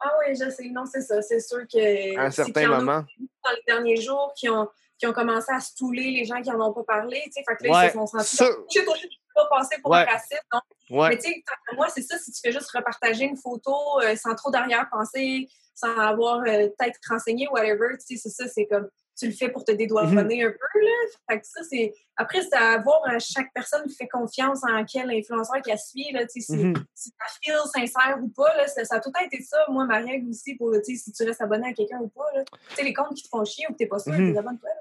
Ah 0.00 0.12
oui, 0.18 0.34
je 0.34 0.48
sais. 0.48 0.68
Non, 0.70 0.86
c'est 0.86 1.02
ça. 1.02 1.20
C'est 1.20 1.40
sûr 1.40 1.60
que. 1.70 2.18
À 2.18 2.24
un 2.24 2.30
certain 2.30 2.66
moment. 2.66 3.04
Dans 3.44 3.50
les 3.50 3.62
derniers 3.66 4.00
jours, 4.00 4.32
qui 4.34 4.48
ont, 4.48 4.68
qui 4.98 5.06
ont 5.06 5.12
commencé 5.12 5.52
à 5.52 5.60
stouler 5.60 6.10
les 6.10 6.24
gens 6.24 6.40
qui 6.40 6.48
n'en 6.50 6.70
ont 6.70 6.72
pas 6.72 6.84
parlé. 6.84 7.20
Tu 7.26 7.32
sais, 7.32 7.44
fait 7.46 7.56
que 7.56 7.64
là, 7.68 7.84
ils 7.84 7.88
se 7.88 7.94
sont 7.94 8.06
sentis. 8.06 8.36
Ça... 8.36 8.46
Je 8.74 8.80
ne 8.80 8.86
pas 8.86 9.46
passer 9.50 9.76
pour 9.82 9.94
un 9.94 10.04
raciste. 10.04 10.42
Non? 10.52 10.60
Mais 11.08 11.18
tu 11.18 11.30
sais, 11.30 11.44
moi, 11.74 11.88
c'est 11.94 12.02
ça. 12.02 12.18
Si 12.18 12.32
tu 12.32 12.40
fais 12.42 12.50
juste 12.50 12.70
repartager 12.70 13.24
une 13.24 13.36
photo 13.36 13.74
euh, 14.02 14.16
sans 14.16 14.34
trop 14.34 14.50
d'arrière-pensée, 14.50 15.48
sans 15.74 15.96
avoir 15.98 16.38
euh, 16.40 16.68
peut-être 16.78 16.98
renseigné, 17.08 17.46
whatever, 17.48 17.96
tu 17.98 18.16
sais, 18.16 18.16
c'est 18.16 18.30
ça. 18.30 18.48
C'est 18.48 18.66
comme 18.66 18.88
tu 19.20 19.26
le 19.26 19.32
fais 19.32 19.50
pour 19.50 19.64
te 19.64 19.72
dédouaner 19.72 20.14
mm 20.14 20.48
un 20.48 20.50
peu. 20.50 20.80
Là. 20.80 20.96
Fait 21.28 21.40
que 21.40 21.46
ça, 21.46 21.60
c'est... 21.68 21.94
Après, 22.16 22.42
c'est 22.42 22.56
à 22.56 22.78
voir 22.78 23.02
euh, 23.08 23.18
chaque 23.18 23.52
personne 23.52 23.86
qui 23.86 23.94
fait 23.94 24.08
confiance 24.08 24.60
en 24.64 24.84
quel 24.84 25.10
influenceur 25.10 25.60
qu'elle 25.62 25.78
suit. 25.78 26.10
Là, 26.12 26.26
si, 26.28 26.40
mm 26.48 26.72
-hmm. 26.72 26.84
si 26.94 27.08
ça 27.18 27.26
file 27.42 27.54
sincère 27.76 28.18
ou 28.22 28.28
pas, 28.28 28.52
là, 28.56 28.66
ça, 28.66 28.84
ça, 28.84 28.96
a 28.96 29.00
tout 29.00 29.12
été 29.26 29.42
ça. 29.42 29.58
Moi, 29.68 29.84
ma 29.84 29.98
règle 29.98 30.28
aussi, 30.30 30.54
pour 30.56 30.74
si 30.82 31.12
tu 31.12 31.22
restes 31.24 31.42
abonné 31.42 31.68
à 31.68 31.72
quelqu'un 31.72 32.00
ou 32.00 32.08
pas. 32.08 32.28
Tu 32.34 32.74
sais, 32.74 32.84
les 32.88 32.94
comptes 32.94 33.14
qui 33.16 33.24
te 33.24 33.28
font 33.28 33.44
chier 33.44 33.66
ou 33.68 33.72
que 33.72 33.78
t'es 33.80 33.90
pas 33.94 33.98
sûr, 33.98 34.12
mm 34.12 34.20
-hmm. 34.20 34.34
t'es 34.34 34.42
toi 34.42 34.74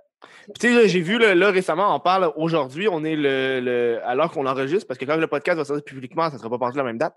tu 0.60 0.74
sais, 0.74 0.90
j'ai 0.90 1.02
vu 1.02 1.18
là, 1.18 1.52
récemment, 1.52 1.96
on 1.96 2.00
parle 2.00 2.32
aujourd'hui, 2.36 2.88
on 2.88 3.04
est 3.04 3.16
le, 3.16 3.60
le 3.62 4.00
alors 4.04 4.32
qu'on 4.32 4.46
enregistre, 4.46 4.88
parce 4.88 4.98
que 4.98 5.06
quand 5.06 5.16
le 5.16 5.28
podcast 5.28 5.58
va 5.58 5.66
sortir 5.66 5.84
publiquement, 5.84 6.30
ça 6.30 6.36
ne 6.36 6.38
sera 6.40 6.50
pas 6.50 6.58
passé 6.58 6.78
la 6.78 6.84
même 6.84 6.98
date. 6.98 7.16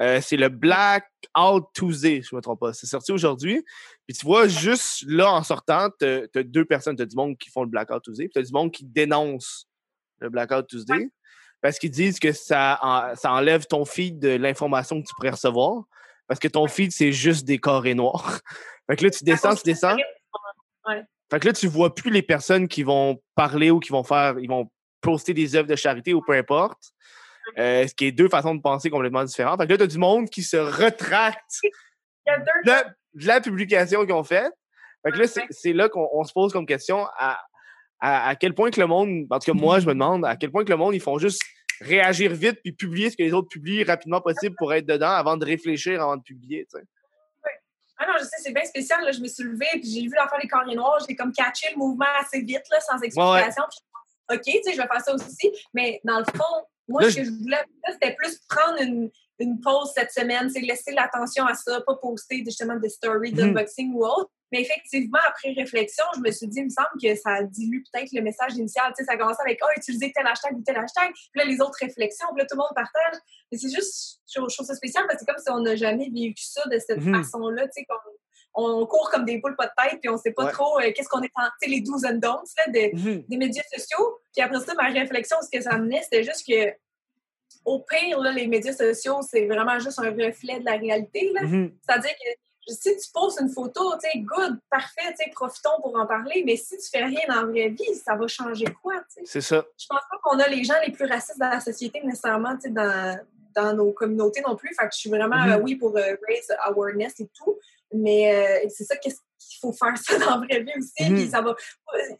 Euh, 0.00 0.20
c'est 0.20 0.36
le 0.36 0.48
Black 0.48 1.06
Out 1.38 1.64
Tuesday, 1.74 2.22
je 2.22 2.34
ne 2.34 2.38
me 2.38 2.42
trompe 2.42 2.60
pas. 2.60 2.72
C'est 2.72 2.86
sorti 2.86 3.12
aujourd'hui. 3.12 3.64
Puis 4.06 4.16
tu 4.16 4.26
vois, 4.26 4.48
juste 4.48 5.04
là, 5.08 5.32
en 5.32 5.42
sortant, 5.42 5.88
tu 5.98 6.06
as, 6.06 6.42
deux 6.42 6.64
personnes. 6.64 6.96
Tu 6.96 7.02
as 7.02 7.06
du 7.06 7.16
monde 7.16 7.36
qui 7.38 7.50
font 7.50 7.62
le 7.62 7.68
Blackout 7.68 8.02
Tuesday, 8.02 8.24
puis 8.24 8.32
tu 8.34 8.38
as 8.38 8.42
du 8.42 8.52
monde 8.52 8.70
qui 8.70 8.84
dénonce 8.84 9.66
le 10.20 10.28
Blackout 10.28 10.66
Tuesday. 10.66 11.08
Parce 11.62 11.78
qu'ils 11.78 11.90
disent 11.90 12.18
que 12.18 12.32
ça, 12.32 13.14
ça 13.14 13.32
enlève 13.32 13.64
ton 13.66 13.86
feed 13.86 14.18
de 14.18 14.36
l'information 14.36 15.00
que 15.00 15.06
tu 15.06 15.14
pourrais 15.14 15.30
recevoir. 15.30 15.84
Parce 16.26 16.38
que 16.38 16.48
ton 16.48 16.66
feed, 16.68 16.92
c'est 16.92 17.12
juste 17.12 17.46
des 17.46 17.58
carrés 17.58 17.94
noirs. 17.94 18.40
fait 18.86 18.96
que 18.96 19.04
là, 19.04 19.10
tu 19.10 19.24
descends, 19.24 19.54
tu 19.54 19.62
descends. 19.64 19.96
Ouais. 20.86 21.02
Fait 21.34 21.40
que 21.40 21.46
là, 21.48 21.52
tu 21.52 21.66
vois 21.66 21.92
plus 21.92 22.12
les 22.12 22.22
personnes 22.22 22.68
qui 22.68 22.84
vont 22.84 23.20
parler 23.34 23.72
ou 23.72 23.80
qui 23.80 23.90
vont 23.90 24.04
faire, 24.04 24.36
ils 24.38 24.48
vont 24.48 24.70
poster 25.00 25.34
des 25.34 25.56
œuvres 25.56 25.66
de 25.66 25.74
charité 25.74 26.14
ou 26.14 26.22
peu 26.22 26.32
importe. 26.32 26.92
Euh, 27.58 27.88
ce 27.88 27.92
qui 27.92 28.04
est 28.04 28.12
deux 28.12 28.28
façons 28.28 28.54
de 28.54 28.60
penser 28.60 28.88
complètement 28.88 29.24
différentes. 29.24 29.60
Fait 29.60 29.66
que 29.66 29.72
là, 29.72 29.78
tu 29.78 29.82
as 29.82 29.88
du 29.88 29.98
monde 29.98 30.30
qui 30.30 30.44
se 30.44 30.56
retracte 30.56 31.60
de, 32.26 32.72
la 33.14 33.40
publication 33.40 34.04
qu'ils 34.04 34.14
ont 34.14 34.22
faite. 34.22 34.52
Fait 35.04 35.10
que 35.10 35.18
là, 35.18 35.24
c'est 35.50 35.72
là 35.72 35.88
qu'on 35.88 36.22
se 36.22 36.32
pose 36.32 36.52
comme 36.52 36.66
question 36.66 37.04
à, 37.18 37.40
à, 37.98 38.36
quel 38.36 38.54
point 38.54 38.70
que 38.70 38.80
le 38.80 38.86
monde, 38.86 39.26
en 39.28 39.40
tout 39.40 39.52
cas 39.52 39.58
moi, 39.58 39.80
je 39.80 39.86
me 39.86 39.92
demande 39.92 40.24
à 40.24 40.36
quel 40.36 40.52
point 40.52 40.64
que 40.64 40.70
le 40.70 40.76
monde, 40.76 40.94
ils 40.94 41.00
font 41.00 41.18
juste 41.18 41.42
réagir 41.80 42.32
vite 42.32 42.60
puis 42.62 42.70
publier 42.70 43.10
ce 43.10 43.16
que 43.16 43.24
les 43.24 43.32
autres 43.32 43.48
publient 43.48 43.82
rapidement 43.82 44.20
possible 44.20 44.54
pour 44.56 44.72
être 44.72 44.86
dedans 44.86 45.10
avant 45.10 45.36
de 45.36 45.44
réfléchir 45.44 46.00
avant 46.00 46.16
de 46.16 46.22
publier. 46.22 46.64
sais. 46.70 46.78
Ah 47.98 48.06
non, 48.06 48.14
je 48.18 48.24
sais, 48.24 48.36
c'est 48.42 48.52
bien 48.52 48.64
spécial. 48.64 49.04
Là. 49.04 49.12
Je 49.12 49.20
me 49.20 49.28
suis 49.28 49.44
levée, 49.44 49.66
puis 49.72 49.90
j'ai 49.90 50.02
vu 50.02 50.14
l'enfant 50.16 50.36
des 50.40 50.48
carriers 50.48 50.76
noirs. 50.76 51.04
J'ai 51.08 51.14
comme 51.14 51.32
catché 51.32 51.68
le 51.72 51.78
mouvement 51.78 52.06
assez 52.20 52.40
vite, 52.40 52.64
là, 52.70 52.80
sans 52.80 53.00
explication. 53.00 53.62
OK, 54.32 54.40
tu 54.42 54.52
sais, 54.52 54.72
je 54.72 54.76
vais 54.76 54.88
faire 54.88 55.00
ça 55.00 55.14
aussi. 55.14 55.52
Mais 55.74 56.00
dans 56.04 56.18
le 56.18 56.24
fond, 56.24 56.66
moi, 56.88 57.08
ce 57.10 57.16
que 57.16 57.24
je 57.24 57.30
voulais, 57.30 57.62
c'était 57.92 58.14
plus 58.14 58.38
prendre 58.48 58.80
une, 58.80 59.10
une 59.38 59.60
pause 59.60 59.92
cette 59.94 60.12
semaine, 60.12 60.50
c'est 60.50 60.60
laisser 60.60 60.92
l'attention 60.92 61.46
à 61.46 61.54
ça, 61.54 61.80
pas 61.80 61.96
poster 61.96 62.42
justement 62.44 62.76
des 62.76 62.88
stories 62.88 63.32
mhm. 63.32 63.38
d'unboxing 63.38 63.92
ou 63.94 64.04
autre. 64.04 64.30
Mais 64.54 64.60
effectivement, 64.60 65.18
après 65.26 65.52
réflexion, 65.52 66.04
je 66.14 66.20
me 66.20 66.30
suis 66.30 66.46
dit, 66.46 66.60
il 66.60 66.66
me 66.66 66.70
semble 66.70 66.94
que 67.02 67.12
ça 67.16 67.42
dilue 67.42 67.82
peut-être 67.90 68.12
le 68.12 68.22
message 68.22 68.54
initial. 68.54 68.92
Tu 68.96 69.02
sais, 69.02 69.10
ça 69.10 69.16
commence 69.16 69.40
avec, 69.40 69.58
oh, 69.64 69.66
utiliser 69.76 70.12
tel 70.14 70.24
hashtag 70.24 70.56
ou 70.56 70.62
tel 70.62 70.76
hashtag. 70.76 71.12
Puis 71.12 71.40
là, 71.40 71.44
les 71.44 71.60
autres 71.60 71.76
réflexions, 71.80 72.28
puis 72.32 72.38
là, 72.38 72.46
tout 72.46 72.54
le 72.54 72.58
monde 72.58 72.70
partage. 72.72 73.20
Mais 73.50 73.58
c'est 73.58 73.68
juste, 73.68 74.20
je 74.32 74.38
trouve 74.38 74.64
ça 74.64 74.76
spécial 74.76 75.04
parce 75.08 75.18
que 75.18 75.24
c'est 75.26 75.32
comme 75.32 75.42
si 75.42 75.50
on 75.50 75.58
n'a 75.58 75.74
jamais 75.74 76.08
vécu 76.08 76.44
ça 76.44 76.62
de 76.70 76.78
cette 76.78 77.00
mhm. 77.00 77.16
façon-là. 77.16 77.66
Tu 77.66 77.82
sais, 77.82 77.86
on 78.54 78.86
court 78.86 79.10
comme 79.10 79.24
des 79.24 79.38
boules 79.38 79.56
pas 79.56 79.66
de 79.66 79.72
tête, 79.82 80.00
puis 80.00 80.08
on 80.08 80.16
sait 80.16 80.30
pas 80.30 80.46
trop 80.52 80.78
euh, 80.78 80.92
qu'est-ce 80.94 81.08
qu'on 81.08 81.22
est 81.22 81.32
en, 81.34 81.46
tu 81.60 81.68
sais, 81.68 81.70
les 81.70 81.80
do's 81.80 82.04
and 82.04 82.18
don'ts 82.18 82.54
là, 82.56 82.90
mhm. 82.92 83.24
des 83.28 83.36
médias 83.36 83.64
sociaux. 83.76 84.20
Puis 84.32 84.40
après 84.40 84.60
ça, 84.60 84.74
ma 84.74 84.84
réflexion, 84.84 85.36
ce 85.42 85.50
que 85.50 85.60
ça 85.60 85.76
menait, 85.76 86.02
c'était 86.02 86.22
juste 86.22 86.46
que 86.46 86.72
au 87.64 87.80
pire, 87.80 88.20
là, 88.20 88.30
les 88.30 88.46
médias 88.46 88.72
sociaux, 88.72 89.20
c'est 89.28 89.46
vraiment 89.46 89.78
juste 89.80 89.98
un 89.98 90.10
reflet 90.10 90.60
de 90.60 90.64
la 90.64 90.76
réalité. 90.76 91.32
Mm-hmm. 91.34 91.72
C'est-à-dire 91.80 92.10
que 92.10 92.30
si 92.66 92.96
tu 92.96 93.10
poses 93.12 93.38
une 93.40 93.48
photo, 93.48 93.92
tu 93.94 94.08
sais, 94.08 94.18
good, 94.18 94.58
parfait, 94.70 95.12
tu 95.18 95.24
sais, 95.24 95.30
profitons 95.30 95.80
pour 95.82 95.96
en 95.98 96.06
parler, 96.06 96.42
mais 96.46 96.56
si 96.56 96.76
tu 96.78 96.88
fais 96.90 97.04
rien 97.04 97.20
dans 97.28 97.42
la 97.42 97.46
vraie 97.46 97.68
vie, 97.68 97.94
ça 97.94 98.14
va 98.16 98.26
changer 98.26 98.66
quoi, 98.82 98.94
tu 98.94 99.20
sais? 99.20 99.22
C'est 99.24 99.40
ça. 99.40 99.64
Je 99.78 99.86
pense 99.88 100.00
pas 100.10 100.18
qu'on 100.22 100.38
a 100.38 100.48
les 100.48 100.64
gens 100.64 100.74
les 100.84 100.92
plus 100.92 101.06
racistes 101.06 101.38
dans 101.38 101.50
la 101.50 101.60
société 101.60 102.00
nécessairement, 102.02 102.54
tu 102.56 102.62
sais, 102.62 102.70
dans, 102.70 103.18
dans 103.54 103.74
nos 103.74 103.92
communautés 103.92 104.42
non 104.46 104.56
plus. 104.56 104.74
Fait 104.74 104.86
que 104.86 104.94
je 104.94 104.98
suis 104.98 105.10
vraiment, 105.10 105.36
mm-hmm. 105.36 105.58
euh, 105.58 105.62
oui, 105.62 105.76
pour 105.76 105.96
euh, 105.96 106.16
raise 106.28 106.52
awareness 106.64 107.20
et 107.20 107.28
tout, 107.36 107.58
mais 107.92 108.34
euh, 108.34 108.68
c'est 108.68 108.84
ça 108.84 108.96
qu'il 108.96 109.12
faut 109.60 109.72
faire 109.72 109.96
ça 110.02 110.18
dans 110.18 110.40
la 110.40 110.46
vraie 110.46 110.60
vie 110.60 110.72
aussi? 110.78 111.12
Mm-hmm. 111.12 111.30
ça 111.30 111.40
va... 111.42 111.54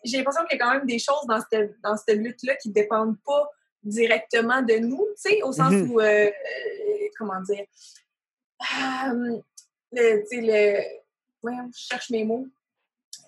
J'ai 0.04 0.18
l'impression 0.18 0.44
qu'il 0.44 0.58
y 0.58 0.60
a 0.60 0.64
quand 0.64 0.72
même 0.72 0.86
des 0.86 0.98
choses 0.98 1.26
dans 1.26 1.40
cette, 1.50 1.80
dans 1.82 1.96
cette 1.96 2.18
lutte-là 2.18 2.56
qui 2.56 2.70
dépendent 2.70 3.16
pas 3.24 3.50
directement 3.82 4.62
de 4.62 4.74
nous, 4.74 5.06
tu 5.16 5.30
sais, 5.30 5.42
au 5.42 5.52
sens 5.52 5.72
mm-hmm. 5.72 5.88
où, 5.88 6.00
euh, 6.00 6.30
comment 7.18 7.40
dire, 7.42 7.64
euh, 8.62 9.38
le, 9.94 10.82
voyons, 11.42 11.70
je 11.74 11.86
cherche 11.90 12.10
mes 12.10 12.24
mots. 12.24 12.46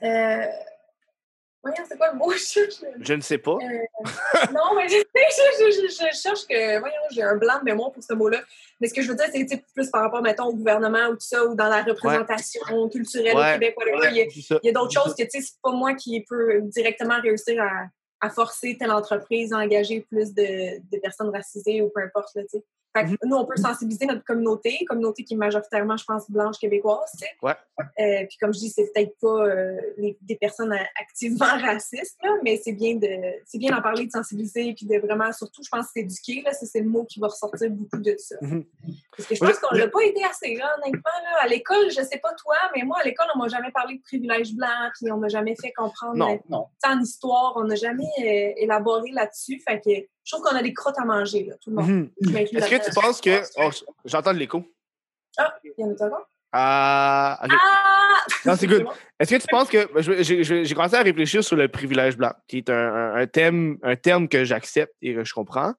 Euh, 0.03 0.47
voyons, 1.63 1.85
c'est 1.89 1.97
quoi 1.97 2.13
le 2.13 2.19
mot? 2.19 2.31
Je 2.33 2.39
cherche. 2.39 2.75
Je 3.01 3.15
ne 3.15 3.21
sais 3.21 3.39
pas. 3.39 3.53
Euh, 3.53 4.47
non, 4.53 4.75
mais 4.77 4.89
je, 4.89 4.97
je, 4.97 5.89
je, 5.89 6.17
cherche 6.17 6.47
que, 6.47 6.79
voyons, 6.79 6.95
j'ai 7.11 7.23
un 7.23 7.37
blanc 7.37 7.59
de 7.61 7.65
mémoire 7.65 7.93
pour 7.93 8.03
ce 8.03 8.13
mot-là. 8.15 8.41
Mais 8.81 8.89
ce 8.89 8.95
que 8.95 9.03
je 9.03 9.09
veux 9.09 9.17
dire, 9.17 9.27
c'est 9.33 9.65
plus 9.75 9.91
par 9.91 10.03
rapport, 10.03 10.23
mettons, 10.23 10.47
au 10.47 10.55
gouvernement 10.55 11.09
ou 11.09 11.15
tout 11.15 11.21
ça, 11.21 11.45
ou 11.45 11.55
dans 11.55 11.69
la 11.69 11.83
représentation 11.83 12.89
culturelle 12.91 13.37
au 13.37 13.53
Québec, 13.59 13.77
Il 14.13 14.17
y 14.63 14.69
a, 14.69 14.71
a 14.71 14.73
d'autres 14.73 14.93
choses 14.93 15.15
que, 15.15 15.23
tu 15.23 15.31
sais, 15.31 15.41
c'est 15.41 15.61
pas 15.63 15.73
moi 15.73 15.95
qui 15.95 16.25
peux 16.29 16.61
directement 16.63 17.21
réussir 17.21 17.63
à 17.63 17.87
à 18.21 18.31
forcer 18.31 18.77
telle 18.79 18.91
entreprise 18.91 19.53
à 19.53 19.59
engager 19.59 20.01
plus 20.01 20.33
de, 20.33 20.79
de 20.79 21.01
personnes 21.01 21.31
racisées 21.31 21.83
ou 21.83 21.91
peu 21.91 22.03
importe. 22.03 22.35
Là, 22.35 22.43
Mhm. 23.05 23.17
nous, 23.25 23.37
on 23.37 23.45
peut 23.45 23.57
sensibiliser 23.57 24.07
notre 24.07 24.25
communauté, 24.25 24.85
communauté 24.87 25.25
qui 25.25 25.35
est 25.35 25.37
majoritairement, 25.37 25.97
je 25.97 26.05
pense, 26.05 26.31
blanche 26.31 26.59
québécoise. 26.59 27.11
Tu 27.13 27.19
sais. 27.19 27.31
ouais. 27.43 27.55
euh, 27.83 28.27
puis 28.29 28.39
comme 28.41 28.53
je 28.53 28.59
dis, 28.59 28.71
c'est 28.71 28.93
peut-être 28.93 29.17
pas 29.21 29.47
euh, 29.47 29.77
les, 29.99 30.17
des 30.23 30.37
personnes 30.37 30.73
activement 31.01 31.47
racistes, 31.61 32.19
là, 32.23 32.31
mais 32.43 32.61
c'est 32.63 32.73
bien 32.73 32.95
de 32.95 33.09
c'est 33.45 33.59
bien 33.59 33.75
d'en 33.75 33.83
parler, 33.83 34.07
de 34.07 34.11
sensibiliser, 34.11 34.75
puis 34.75 34.87
de 34.87 34.99
vraiment, 34.99 35.33
surtout, 35.33 35.63
je 35.63 35.69
pense, 35.69 35.87
s'éduquer. 35.89 36.43
Là, 36.43 36.53
c'est, 36.53 36.81
le 36.81 36.89
mot 36.89 37.05
qui 37.05 37.21
va 37.21 37.29
ressortir 37.29 37.71
beaucoup 37.71 37.99
de 37.99 38.15
ça. 38.19 38.37
Mhm. 38.41 38.65
Parce 39.17 39.29
que 39.29 39.35
je 39.35 39.41
pense 39.41 39.59
qu'on 39.59 39.75
l'a 39.75 39.89
pas 39.89 40.01
aidé 40.01 40.23
assez, 40.29 40.55
là, 40.57 40.77
honnêtement. 40.79 41.01
Là. 41.05 41.43
À 41.43 41.49
l'école, 41.49 41.91
je 41.91 42.03
sais 42.03 42.19
pas 42.19 42.33
toi, 42.35 42.57
mais 42.75 42.83
moi, 42.83 42.99
à 43.01 43.05
l'école, 43.05 43.27
on 43.35 43.39
m'a 43.39 43.49
jamais 43.49 43.71
parlé 43.73 43.97
de 43.97 44.03
privilèges 44.03 44.55
blancs, 44.55 44.93
puis 44.95 45.11
on 45.11 45.17
m'a 45.17 45.29
jamais 45.29 45.57
fait 45.61 45.73
comprendre. 45.73 46.17
Non, 46.17 46.41
non. 46.49 46.67
En 46.85 47.01
histoire, 47.01 47.55
on 47.57 47.65
n'a 47.65 47.75
jamais 47.75 48.05
euh, 48.21 48.53
élaboré 48.57 49.11
là-dessus. 49.11 49.61
Fait 49.67 49.81
que 49.81 49.91
je 50.27 50.33
trouve 50.33 50.45
qu'on 50.45 50.57
a 50.57 50.63
des 50.63 50.75
crottes 50.75 50.99
à 50.99 51.05
manger, 51.05 51.45
là, 51.45 51.55
tout 51.63 51.71
le 51.71 51.77
monde. 51.77 52.11
Mhm. 52.21 52.37
Est-ce 52.37 52.69
que 52.69 52.85
tu 52.85 52.91
penses 52.93 53.21
que. 53.21 53.43
Oh, 53.59 53.71
j'entends 54.05 54.35
de 54.35 54.39
l'écho. 54.39 54.65
Ah, 55.39 55.55
il 55.63 55.73
y 55.79 55.85
en 55.85 55.91
a 55.91 55.93
encore? 55.93 56.29
Ah! 56.53 57.39
ah! 57.41 58.27
Non, 58.45 58.57
c'est 58.57 58.67
good. 58.67 58.87
Est-ce 59.21 59.37
que 59.37 59.41
tu 59.41 59.47
penses 59.49 59.69
que. 59.69 59.89
J'ai 60.23 60.75
commencé 60.75 60.97
à 60.97 61.03
réfléchir 61.03 61.45
sur 61.45 61.55
le 61.55 61.69
privilège 61.69 62.17
blanc, 62.17 62.33
qui 62.49 62.59
est 62.59 62.71
un, 62.71 63.15
un, 63.15 63.27
thème, 63.29 63.79
un 63.85 63.95
terme 63.95 64.29
que 64.29 64.45
j'accepte 64.45 64.93
et 65.01 65.15
que 65.15 65.23
je 65.23 65.33
comprends. 65.33 65.75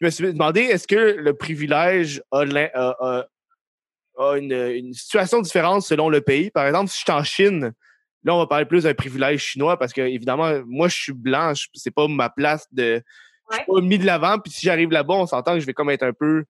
Je 0.00 0.06
me 0.06 0.10
suis 0.10 0.32
demandé, 0.32 0.62
est-ce 0.62 0.88
que 0.88 0.96
le 0.96 1.34
privilège 1.34 2.22
a, 2.32 2.42
a, 2.42 3.26
une, 4.36 4.52
une, 4.52 4.94
situation 4.94 5.40
différente 5.42 5.82
selon 5.82 6.08
le 6.08 6.22
pays? 6.22 6.50
Par 6.50 6.66
exemple, 6.66 6.90
si 6.90 6.98
je 6.98 7.04
suis 7.04 7.12
en 7.12 7.22
Chine, 7.22 7.72
là, 8.24 8.34
on 8.34 8.38
va 8.38 8.46
parler 8.48 8.64
plus 8.64 8.82
d'un 8.82 8.94
privilège 8.94 9.42
chinois 9.42 9.78
parce 9.78 9.92
que, 9.92 10.00
évidemment, 10.00 10.60
moi, 10.66 10.88
je 10.88 10.96
suis 10.96 11.12
blanc, 11.12 11.52
c'est 11.74 11.92
pas 11.92 12.08
ma 12.08 12.30
place 12.30 12.66
de 12.72 13.00
je 13.50 13.56
suis 13.56 13.64
pas 13.66 13.80
mis 13.80 13.98
de 13.98 14.06
l'avant, 14.06 14.38
puis 14.38 14.52
si 14.52 14.66
j'arrive 14.66 14.90
là-bas, 14.90 15.14
on 15.14 15.26
s'entend 15.26 15.54
que 15.54 15.60
je 15.60 15.66
vais 15.66 15.74
comme 15.74 15.90
être 15.90 16.02
un 16.02 16.12
peu. 16.12 16.44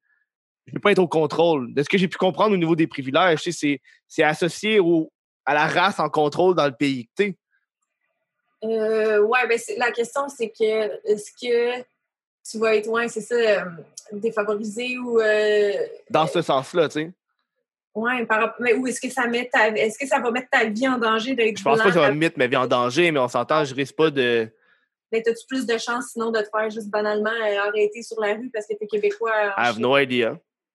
Je 0.67 0.73
vais 0.73 0.81
pas 0.81 0.91
être 0.93 0.99
au 0.99 1.07
contrôle. 1.09 1.73
De 1.75 1.83
ce 1.83 1.89
que 1.89 1.97
j'ai 1.99 2.09
pu 2.09 2.19
comprendre 2.19 2.53
au 2.55 2.57
niveau 2.57 2.75
des 2.75 2.87
privilèges, 2.89 3.41
c'est, 3.51 3.81
c'est 4.09 4.23
associé 4.25 4.81
au, 4.81 5.13
à 5.45 5.55
la 5.55 5.67
race 5.67 6.01
en 6.01 6.09
contrôle 6.09 6.55
dans 6.57 6.67
le 6.67 6.73
pays. 6.73 7.09
Euh, 8.65 9.21
ouais, 9.21 9.47
ben 9.49 9.59
la 9.77 9.93
question, 9.93 10.29
c'est 10.29 10.49
que 10.49 10.65
est-ce 11.09 11.31
que 11.33 11.83
tu 12.51 12.59
vas 12.59 12.75
être, 12.75 12.89
ouais, 12.89 13.09
c'est 13.09 13.21
ça, 13.21 13.35
euh, 13.35 13.61
défavorisé 14.13 14.99
ou. 14.99 15.21
euh, 15.21 15.73
Dans 16.11 16.27
ce 16.27 16.43
sens-là, 16.43 16.89
tu 16.89 17.01
sais. 17.01 17.13
ouais, 17.95 18.25
par, 18.27 18.41
rapport- 18.41 18.57
mais 18.61 18.75
où 18.75 18.87
est-ce 18.87 19.01
que 19.01 19.11
ça 19.11 19.27
met 19.27 19.49
ta, 19.53 19.69
est-ce 19.69 19.99
que 19.99 20.07
ça 20.07 20.19
va 20.21 20.31
mettre 20.31 20.49
ta 20.51 20.65
vie 20.65 20.89
en 20.89 20.99
danger 20.99 21.35
d'être 21.35 21.59
Je 21.59 21.63
pense 21.63 21.79
pas 21.79 21.85
que 21.85 21.93
ça 21.93 22.01
va 22.01 22.13
mettre 22.13 22.39
ma 22.39 22.47
vie 22.47 22.57
en 22.57 22.67
danger, 22.67 23.11
mais 23.13 23.21
on 23.21 23.29
s'entend, 23.29 23.65
je 23.65 23.75
risque 23.75 23.95
pas 23.95 24.11
de. 24.11 24.49
Ben, 25.13 25.23
t'as-tu 25.23 25.47
plus 25.49 25.67
de 25.67 25.79
chances 25.79 26.09
sinon 26.13 26.31
de 26.31 26.41
te 26.41 26.49
faire 26.51 26.69
juste 26.71 26.89
banalement 26.91 27.31
euh, 27.31 27.59
arrêter 27.69 28.03
sur 28.03 28.21
la 28.21 28.35
rue 28.35 28.51
parce 28.53 28.67
que 28.67 28.75
t'es 28.75 28.87
québécois? 28.87 29.31
I 29.47 29.53
have 29.57 29.79
no 29.79 29.97
idea. 29.97 30.33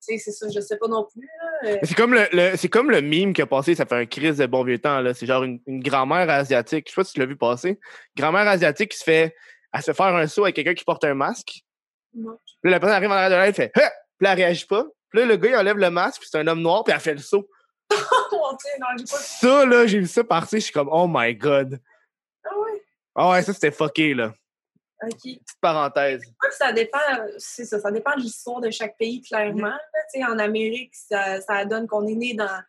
Tu 0.07 0.17
sais, 0.17 0.17
c'est 0.17 0.31
ça, 0.31 0.47
je 0.49 0.59
sais 0.61 0.77
pas 0.77 0.87
non 0.87 1.05
plus. 1.11 1.29
Euh, 1.65 1.77
C'est 1.83 1.93
comme 1.95 2.13
le, 2.13 2.25
le- 2.31 2.57
c'est 2.57 2.69
comme 2.69 2.89
le 2.89 3.01
mime 3.01 3.33
qui 3.33 3.41
a 3.41 3.45
passé, 3.45 3.75
ça 3.75 3.85
fait 3.85 3.95
un 3.95 4.05
crise 4.05 4.37
de 4.37 4.45
bon 4.47 4.63
vieux 4.63 4.79
temps. 4.79 4.99
là. 5.01 5.13
C'est 5.13 5.25
genre 5.27 5.43
une, 5.43 5.59
une 5.67 5.83
grand-mère 5.83 6.27
asiatique. 6.29 6.87
Je 6.87 6.93
sais 6.93 7.01
pas 7.01 7.03
si 7.03 7.13
tu 7.13 7.19
l'as 7.19 7.25
vu 7.27 7.35
passer. 7.35 7.79
Grand-mère 8.17 8.47
asiatique 8.47 8.91
qui 8.91 8.97
se 8.97 9.03
fait 9.03 9.35
à 9.71 9.81
se 9.81 9.93
faire 9.93 10.07
un 10.07 10.25
saut 10.27 10.43
avec 10.43 10.55
quelqu'un 10.55 10.73
qui 10.73 10.83
porte 10.85 11.03
un 11.03 11.13
masque. 11.13 11.61
non. 12.15 12.37
Puis 12.63 12.71
là, 12.71 12.77
la 12.77 12.79
personne 12.79 12.95
arrive 12.97 13.09
en 13.11 13.13
arrière 13.13 13.29
de 13.29 13.45
elle 13.47 13.53
fait 13.53 13.71
Hein! 13.75 13.89
Puis 14.17 14.25
là, 14.25 14.31
elle 14.33 14.37
réagit 14.39 14.65
pas. 14.65 14.85
Puis 15.09 15.19
là, 15.19 15.25
le 15.25 15.35
gars, 15.35 15.49
il 15.49 15.55
enlève 15.55 15.77
le 15.77 15.89
masque, 15.91 16.21
puis 16.21 16.29
c'est 16.31 16.37
un 16.39 16.47
homme 16.47 16.61
noir, 16.61 16.83
puis 16.83 16.93
elle 16.93 16.99
fait 16.99 17.13
le 17.13 17.19
saut. 17.19 17.47
Oh 17.91 17.95
mon 18.31 18.51
Dieu, 18.57 18.69
non, 18.79 18.87
j'ai 18.97 19.03
pas. 19.03 19.17
Ça, 19.17 19.65
là, 19.65 19.85
j'ai 19.85 19.99
vu 19.99 20.07
ça 20.07 20.23
passer, 20.23 20.59
je 20.59 20.63
suis 20.65 20.73
comme 20.73 20.89
Oh 20.91 21.05
my 21.07 21.35
god. 21.35 21.79
Ah 22.43 22.49
ouais, 22.57 22.81
Ah 23.15 23.29
ouais, 23.31 23.41
ça, 23.43 23.53
c'était 23.53 23.71
fucké, 23.71 24.13
là. 24.13 24.33
ok. 25.03 25.11
Petite 25.11 25.41
parenthèse. 25.61 26.21
Ça 26.51 26.71
dépend, 26.71 26.99
c'est 27.37 27.65
ça, 27.65 27.79
ça 27.79 27.91
dépend 27.91 28.15
de 28.15 28.21
l'histoire 28.21 28.61
de 28.61 28.69
chaque 28.71 28.97
pays, 28.97 29.21
clairement. 29.21 29.73
sais, 30.09 30.23
en 30.25 30.39
Amérique, 30.39 30.93
ça, 30.95 31.41
ça 31.41 31.65
donne 31.65 31.87
qu'on 31.87 32.05
est 32.07 32.15
né 32.15 32.33
dans, 32.33 32.61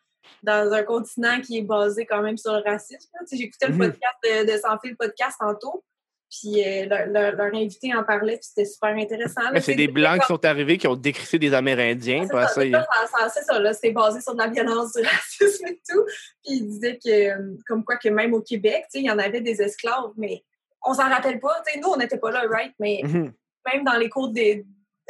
dans 0.43 0.73
un 0.73 0.82
continent 0.82 1.40
qui 1.40 1.59
est 1.59 1.62
basé 1.62 2.06
quand 2.06 2.23
même 2.23 2.36
sur 2.36 2.52
le 2.52 2.62
racisme. 2.62 3.10
J'écoutais 3.31 3.69
le 3.69 3.74
Mhm. 3.74 3.78
podcast 3.78 4.16
de, 4.24 4.52
de 4.52 4.59
Sans 4.59 4.78
fil 4.78 4.97
podcast 4.97 5.36
tantôt, 5.39 5.85
puis 6.34 6.64
euh, 6.66 6.86
leur, 6.86 7.06
leur- 7.09 7.32
leur 7.36 7.54
invité 7.54 7.94
en 7.94 8.02
parlait, 8.04 8.36
puis 8.38 8.46
c'était 8.48 8.64
super 8.64 8.96
intéressant. 8.96 9.42
c'est 9.60 9.74
des 9.74 9.88
Blancs 9.88 10.20
qui 10.20 10.26
sont 10.26 10.42
arrivés, 10.46 10.78
qui 10.78 10.88
ont 10.88 10.96
décrissé 10.96 11.38
des 11.38 11.52
Amérindiens. 11.52 12.22
C'est 12.26 12.34
ça, 12.34 12.48
ça, 12.48 12.54
c'est 12.62 12.70
ça, 12.70 12.86
ça- 12.90 13.18
ça- 13.18 13.28
c'est 13.28 13.42
ça, 13.44 13.59
là, 13.59 13.74
c'est 13.74 13.90
basé 13.90 14.20
sur 14.22 14.32
de 14.34 14.38
la 14.38 14.48
violence, 14.48 14.92
du 14.94 15.02
racisme 15.02 15.66
et 15.66 15.80
tout. 15.88 16.04
Puis 16.42 16.54
il 16.56 16.66
disait 16.66 16.98
que, 16.98 17.10
euh, 17.10 17.56
comme 17.68 17.84
quoi, 17.84 17.96
que 17.98 18.09
même 18.09 18.32
au 18.32 18.40
Québec, 18.40 18.86
il 18.94 19.04
y 19.04 19.10
en 19.10 19.18
avait 19.18 19.42
des 19.42 19.60
esclaves, 19.60 20.12
mais 20.16 20.42
on 20.84 20.94
s'en 20.94 21.09
rappelle 21.10 21.38
pas. 21.38 21.62
Nous, 21.80 21.88
on 21.88 21.96
n'était 21.98 22.18
pas 22.18 22.30
là, 22.30 22.44
right? 22.50 22.72
Mais 22.80 23.00
Mhm. 23.04 23.32
même 23.72 23.84
dans 23.84 23.96
les 23.98 24.09
cours 24.09 24.30
des- 24.30 24.64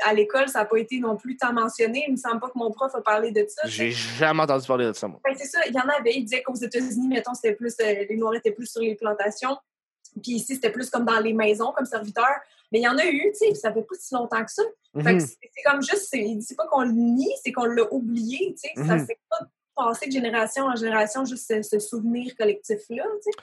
à 0.04 0.12
l'école, 0.14 0.48
ça 0.48 0.60
n'a 0.60 0.64
pas 0.64 0.78
été 0.78 0.98
non 0.98 1.16
plus 1.16 1.36
tant 1.36 1.52
mentionné. 1.52 2.04
Il 2.08 2.12
me 2.12 2.16
semble 2.16 2.40
pas 2.40 2.48
que 2.48 2.58
mon 2.58 2.70
prof 2.72 2.92
a 2.94 3.00
parlé 3.02 3.30
de 3.30 3.44
ça. 3.46 3.62
J'ai 3.68 3.90
jamais 3.92 4.42
entendu 4.42 4.66
parler 4.66 4.86
de 4.86 4.92
ça, 4.94 5.06
moi. 5.06 5.20
Ben, 5.24 5.34
c'est 5.36 5.46
ça, 5.46 5.60
il 5.68 5.72
y 5.74 5.78
en 5.78 5.88
avait. 5.88 6.14
Il 6.14 6.24
disait 6.24 6.42
qu'aux 6.42 6.54
États-Unis, 6.56 7.08
mettons, 7.08 7.34
c'était 7.34 7.54
plus, 7.54 7.74
euh, 7.80 8.04
les 8.08 8.16
Noirs 8.16 8.34
étaient 8.34 8.50
plus 8.52 8.66
sur 8.66 8.80
les 8.80 8.94
plantations. 8.96 9.56
Puis 10.20 10.32
ici, 10.32 10.54
c'était 10.56 10.70
plus 10.70 10.90
comme 10.90 11.04
dans 11.04 11.20
les 11.20 11.32
maisons, 11.32 11.72
comme 11.72 11.86
serviteurs. 11.86 12.36
Mais 12.70 12.78
il 12.80 12.82
y 12.82 12.88
en 12.88 12.96
a 12.98 13.06
eu, 13.06 13.32
tu 13.32 13.46
sais, 13.48 13.54
ça 13.54 13.72
fait 13.72 13.82
pas 13.82 13.94
si 13.98 14.14
longtemps 14.14 14.44
que 14.44 14.50
ça. 14.50 14.62
Fait 14.96 15.02
que 15.02 15.08
Mhm. 15.14 15.20
c'est 15.20 15.36
c'est 15.54 15.62
comme 15.70 15.82
juste, 15.82 16.08
c'est- 16.10 16.34
dit 16.34 16.54
pas 16.54 16.66
qu'on 16.66 16.82
le 16.82 16.92
nie, 16.92 17.32
c'est 17.42 17.52
qu'on 17.52 17.64
l'a 17.64 17.90
oublié, 17.92 18.54
tu 18.54 18.68
sais. 18.68 18.86
Ça 18.86 18.96
Mhm. 18.96 19.06
s'est 19.06 19.18
pas 19.30 19.38
passé 19.74 20.06
de 20.06 20.12
génération 20.12 20.64
en 20.64 20.76
génération, 20.76 21.24
juste 21.24 21.46
ce, 21.48 21.62
ce 21.62 21.78
souvenir 21.78 22.34
collectif-là, 22.36 23.04
tu 23.24 23.30
sais. 23.32 23.38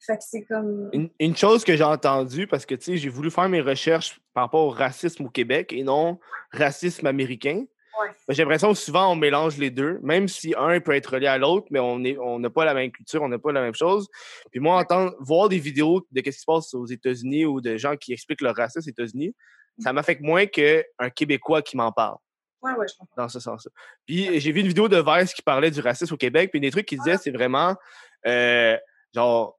Fait 0.00 0.16
que 0.16 0.22
c'est 0.26 0.42
comme... 0.42 0.88
Une, 0.92 1.10
une 1.20 1.36
chose 1.36 1.64
que 1.64 1.76
j'ai 1.76 1.84
entendue, 1.84 2.46
parce 2.46 2.64
que 2.64 2.74
tu 2.74 2.84
sais, 2.84 2.96
j'ai 2.96 3.08
voulu 3.10 3.30
faire 3.30 3.48
mes 3.48 3.60
recherches 3.60 4.18
par 4.32 4.44
rapport 4.44 4.64
au 4.66 4.70
racisme 4.70 5.26
au 5.26 5.28
Québec 5.28 5.72
et 5.72 5.82
non 5.82 6.18
racisme 6.52 7.06
américain. 7.06 7.64
Ouais. 8.00 8.08
Ben, 8.28 8.34
J'ai 8.34 8.42
l'impression 8.42 8.72
que 8.72 8.78
souvent 8.78 9.10
on 9.12 9.16
mélange 9.16 9.56
les 9.58 9.70
deux, 9.70 9.98
même 10.02 10.28
si 10.28 10.54
un 10.56 10.78
peut 10.80 10.94
être 10.94 11.14
relié 11.14 11.26
à 11.26 11.38
l'autre, 11.38 11.66
mais 11.70 11.80
on 11.80 12.02
est- 12.04 12.18
on 12.18 12.38
n'a 12.38 12.50
pas 12.50 12.64
la 12.64 12.74
même 12.74 12.90
culture, 12.92 13.22
on 13.22 13.28
n'a 13.28 13.38
pas 13.38 13.52
la 13.52 13.60
même 13.60 13.74
chose. 13.74 14.08
Puis 14.50 14.60
moi, 14.60 14.78
entendre, 14.80 15.14
voir 15.20 15.48
des 15.48 15.58
vidéos 15.58 16.06
de 16.12 16.20
ce 16.20 16.22
qui 16.22 16.32
se 16.32 16.44
passe 16.46 16.74
aux 16.74 16.86
États-Unis 16.86 17.44
ou 17.46 17.60
de 17.60 17.76
gens 17.76 17.96
qui 17.96 18.12
expliquent 18.12 18.42
le 18.42 18.50
racisme 18.50 18.88
aux 18.88 18.90
États-Unis, 18.90 19.34
ça 19.78 19.92
m'affecte 19.92 20.20
moins 20.22 20.46
qu'un 20.46 20.82
Québécois 21.14 21.62
qui 21.62 21.76
m'en 21.76 21.92
parle 21.92 22.16
Ouais, 22.60 22.72
ouais, 22.72 22.86
je 22.88 22.94
comprends. 22.98 23.22
dans 23.22 23.28
ce 23.28 23.38
sens-là. 23.38 23.70
Puis 24.06 24.40
j'ai 24.40 24.50
vu 24.52 24.60
une 24.60 24.66
vidéo 24.68 24.88
de 24.88 25.00
Vice 25.04 25.32
qui 25.32 25.42
parlait 25.42 25.70
du 25.70 25.80
racisme 25.80 26.14
au 26.14 26.16
Québec, 26.16 26.50
puis 26.50 26.60
des 26.60 26.70
trucs 26.72 26.86
qu'il 26.86 26.98
disait, 26.98 27.16
c'est 27.16 27.30
vraiment 27.30 27.76
euh, 28.26 28.76
genre 29.14 29.56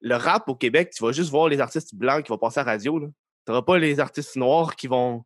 le 0.00 0.16
rap 0.16 0.48
au 0.48 0.54
Québec, 0.54 0.90
tu 0.94 1.02
vas 1.02 1.12
juste 1.12 1.30
voir 1.30 1.48
les 1.48 1.60
artistes 1.60 1.94
blancs 1.94 2.22
qui 2.24 2.28
vont 2.30 2.36
passer 2.38 2.60
à 2.60 2.64
la 2.64 2.72
radio. 2.72 2.98
Tu 3.00 3.06
n'auras 3.48 3.62
pas 3.62 3.78
les 3.78 4.00
artistes 4.00 4.36
noirs 4.36 4.76
qui 4.76 4.86
vont. 4.86 5.24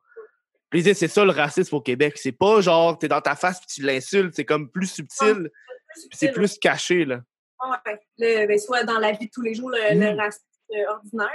C'est 0.73 1.09
ça 1.09 1.25
le 1.25 1.31
racisme 1.31 1.75
au 1.77 1.81
Québec. 1.81 2.15
C'est 2.17 2.33
pas 2.33 2.61
genre 2.61 2.99
t'es 2.99 3.09
dans 3.09 3.21
ta 3.21 3.37
face 3.37 3.59
puis 3.61 3.67
tu 3.69 3.83
l'insultes, 3.83 4.35
c'est 4.35 4.45
comme 4.45 4.71
plus 4.71 4.87
subtil, 4.89 5.51
Plus 5.51 5.51
c'est 5.95 6.01
subtil, 6.03 6.33
plus 6.33 6.59
caché. 6.59 7.05
Là. 7.05 7.21
ouais. 7.63 7.77
Ouais. 7.93 8.01
Le- 8.19 8.47
ben, 8.47 8.59
soit 8.59 8.85
dans 8.85 8.99
la 8.99 9.13
vie 9.13 9.27
de 9.27 9.31
tous 9.33 9.43
les 9.43 9.55
jours, 9.55 9.71
le, 9.71 9.79
le 9.99 10.13
Mhm. 10.13 10.19
racisme 10.19 10.45
euh, 10.75 10.91
ordinaire. 10.91 11.31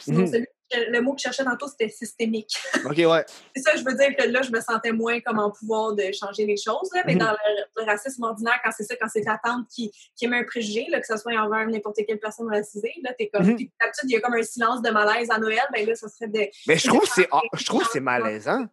Sinon, 0.00 0.20
Mhm. 0.20 0.26
celui 0.28 0.46
que- 0.46 0.90
le 0.90 1.00
mot 1.00 1.12
que 1.14 1.18
je 1.18 1.22
cherchais 1.24 1.44
tantôt, 1.44 1.68
c'était 1.68 1.88
systémique. 1.88 2.54
OK, 2.84 2.96
ouais. 2.98 3.24
C'est 3.54 3.62
ça, 3.62 3.76
je 3.76 3.84
veux 3.84 3.94
dire 3.94 4.14
que 4.16 4.24
là, 4.28 4.42
je 4.42 4.50
me 4.50 4.60
sentais 4.60 4.92
moins 4.92 5.20
comme 5.20 5.38
en 5.38 5.50
pouvoir 5.50 5.94
de 5.94 6.04
changer 6.12 6.44
les 6.46 6.56
choses. 6.56 6.88
là, 6.94 7.02
mais 7.06 7.14
Mhm. 7.14 7.20
dans 7.20 7.30
le, 7.32 7.64
le 7.76 7.84
racisme 7.84 8.22
ordinaire, 8.24 8.58
quand 8.64 8.70
c'est 8.76 8.84
ça, 8.84 8.94
quand 8.96 9.08
c'est 9.08 9.22
ta 9.22 9.38
tante 9.42 9.66
qui, 9.68 9.90
qui 10.16 10.24
émet 10.24 10.38
un 10.38 10.44
préjugé, 10.44 10.86
là, 10.90 11.00
que 11.00 11.06
ce 11.06 11.16
soit 11.16 11.34
envers 11.34 11.66
n'importe 11.68 11.98
quelle 12.06 12.18
personne 12.20 12.48
racisée, 12.48 12.92
là, 13.02 13.12
t'es 13.18 13.28
comme. 13.28 13.46
Mhm. 13.46 13.56
puis 13.56 13.70
d'habitude, 13.80 14.10
il 14.10 14.12
y 14.12 14.16
a 14.16 14.20
comme 14.20 14.34
un 14.34 14.42
silence 14.42 14.82
de 14.82 14.90
malaise 14.90 15.30
à 15.30 15.38
Noël, 15.38 15.60
ben 15.72 15.86
là, 15.86 15.94
ça 15.94 16.08
serait 16.08 16.28
de. 16.28 16.46
Mais 16.66 16.78
je 16.78 16.86
trouve 16.88 17.00
que 17.02 17.08
c'est 17.14 17.28
ah, 17.32 17.40
je 17.54 17.64
trouve 17.64 17.82
que 17.84 17.90
c'est 17.92 18.00
malaisant. 18.46 18.66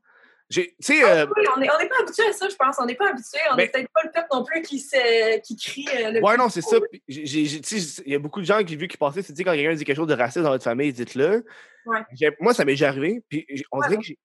J'ai- 0.49 0.75
sais, 0.79 1.03
euh, 1.03 1.25
Oui, 1.35 1.45
on 1.55 1.59
n'est 1.59 1.67
pas 1.67 1.77
habitué 2.01 2.23
à 2.29 2.33
ça, 2.33 2.47
je 2.49 2.55
pense. 2.55 2.75
On 2.79 2.85
n'est 2.85 2.95
pas 2.95 3.09
habitué. 3.09 3.39
On 3.51 3.55
n'est 3.55 3.67
peut-être 3.69 3.87
pas 3.93 4.01
le 4.03 4.11
peuple 4.11 4.27
non 4.31 4.43
plus 4.43 4.61
qui, 4.61 4.79
se, 4.79 5.39
qui 5.39 5.55
crie. 5.55 5.87
euh, 5.95 6.11
le 6.11 6.21
Ouais, 6.21 6.37
non, 6.37 6.49
c'est 6.49 6.61
ça. 6.61 6.77
J'ai- 7.07 7.25
j'ai- 7.25 7.45
j'ai- 7.45 7.77
Il 8.05 8.11
y 8.11 8.15
a 8.15 8.19
beaucoup 8.19 8.39
de 8.41 8.45
gens 8.45 8.63
qui, 8.63 8.75
vu 8.75 8.87
qu'ils 8.87 8.99
passaient, 8.99 9.21
c'est 9.21 9.33
quand 9.43 9.53
quelqu'un 9.53 9.73
dit 9.73 9.83
quelque 9.85 9.95
chose 9.95 10.07
de 10.07 10.13
raciste 10.13 10.43
dans 10.43 10.49
votre 10.51 10.63
famille, 10.63 10.93
dites-le. 10.93 11.45
Ouais. 11.85 11.99
J'ai- 12.13 12.31
Moi, 12.39 12.53
ça 12.53 12.63
m'est 12.65 12.73
déjà 12.73 12.89
arrivé. 12.89 13.21
Puis 13.27 13.45
j'ai- 13.49 13.65
on 13.71 13.79
Ouais, 13.79 13.87
dirait 13.87 13.99
que 13.99 14.05
j'ai- 14.05 14.17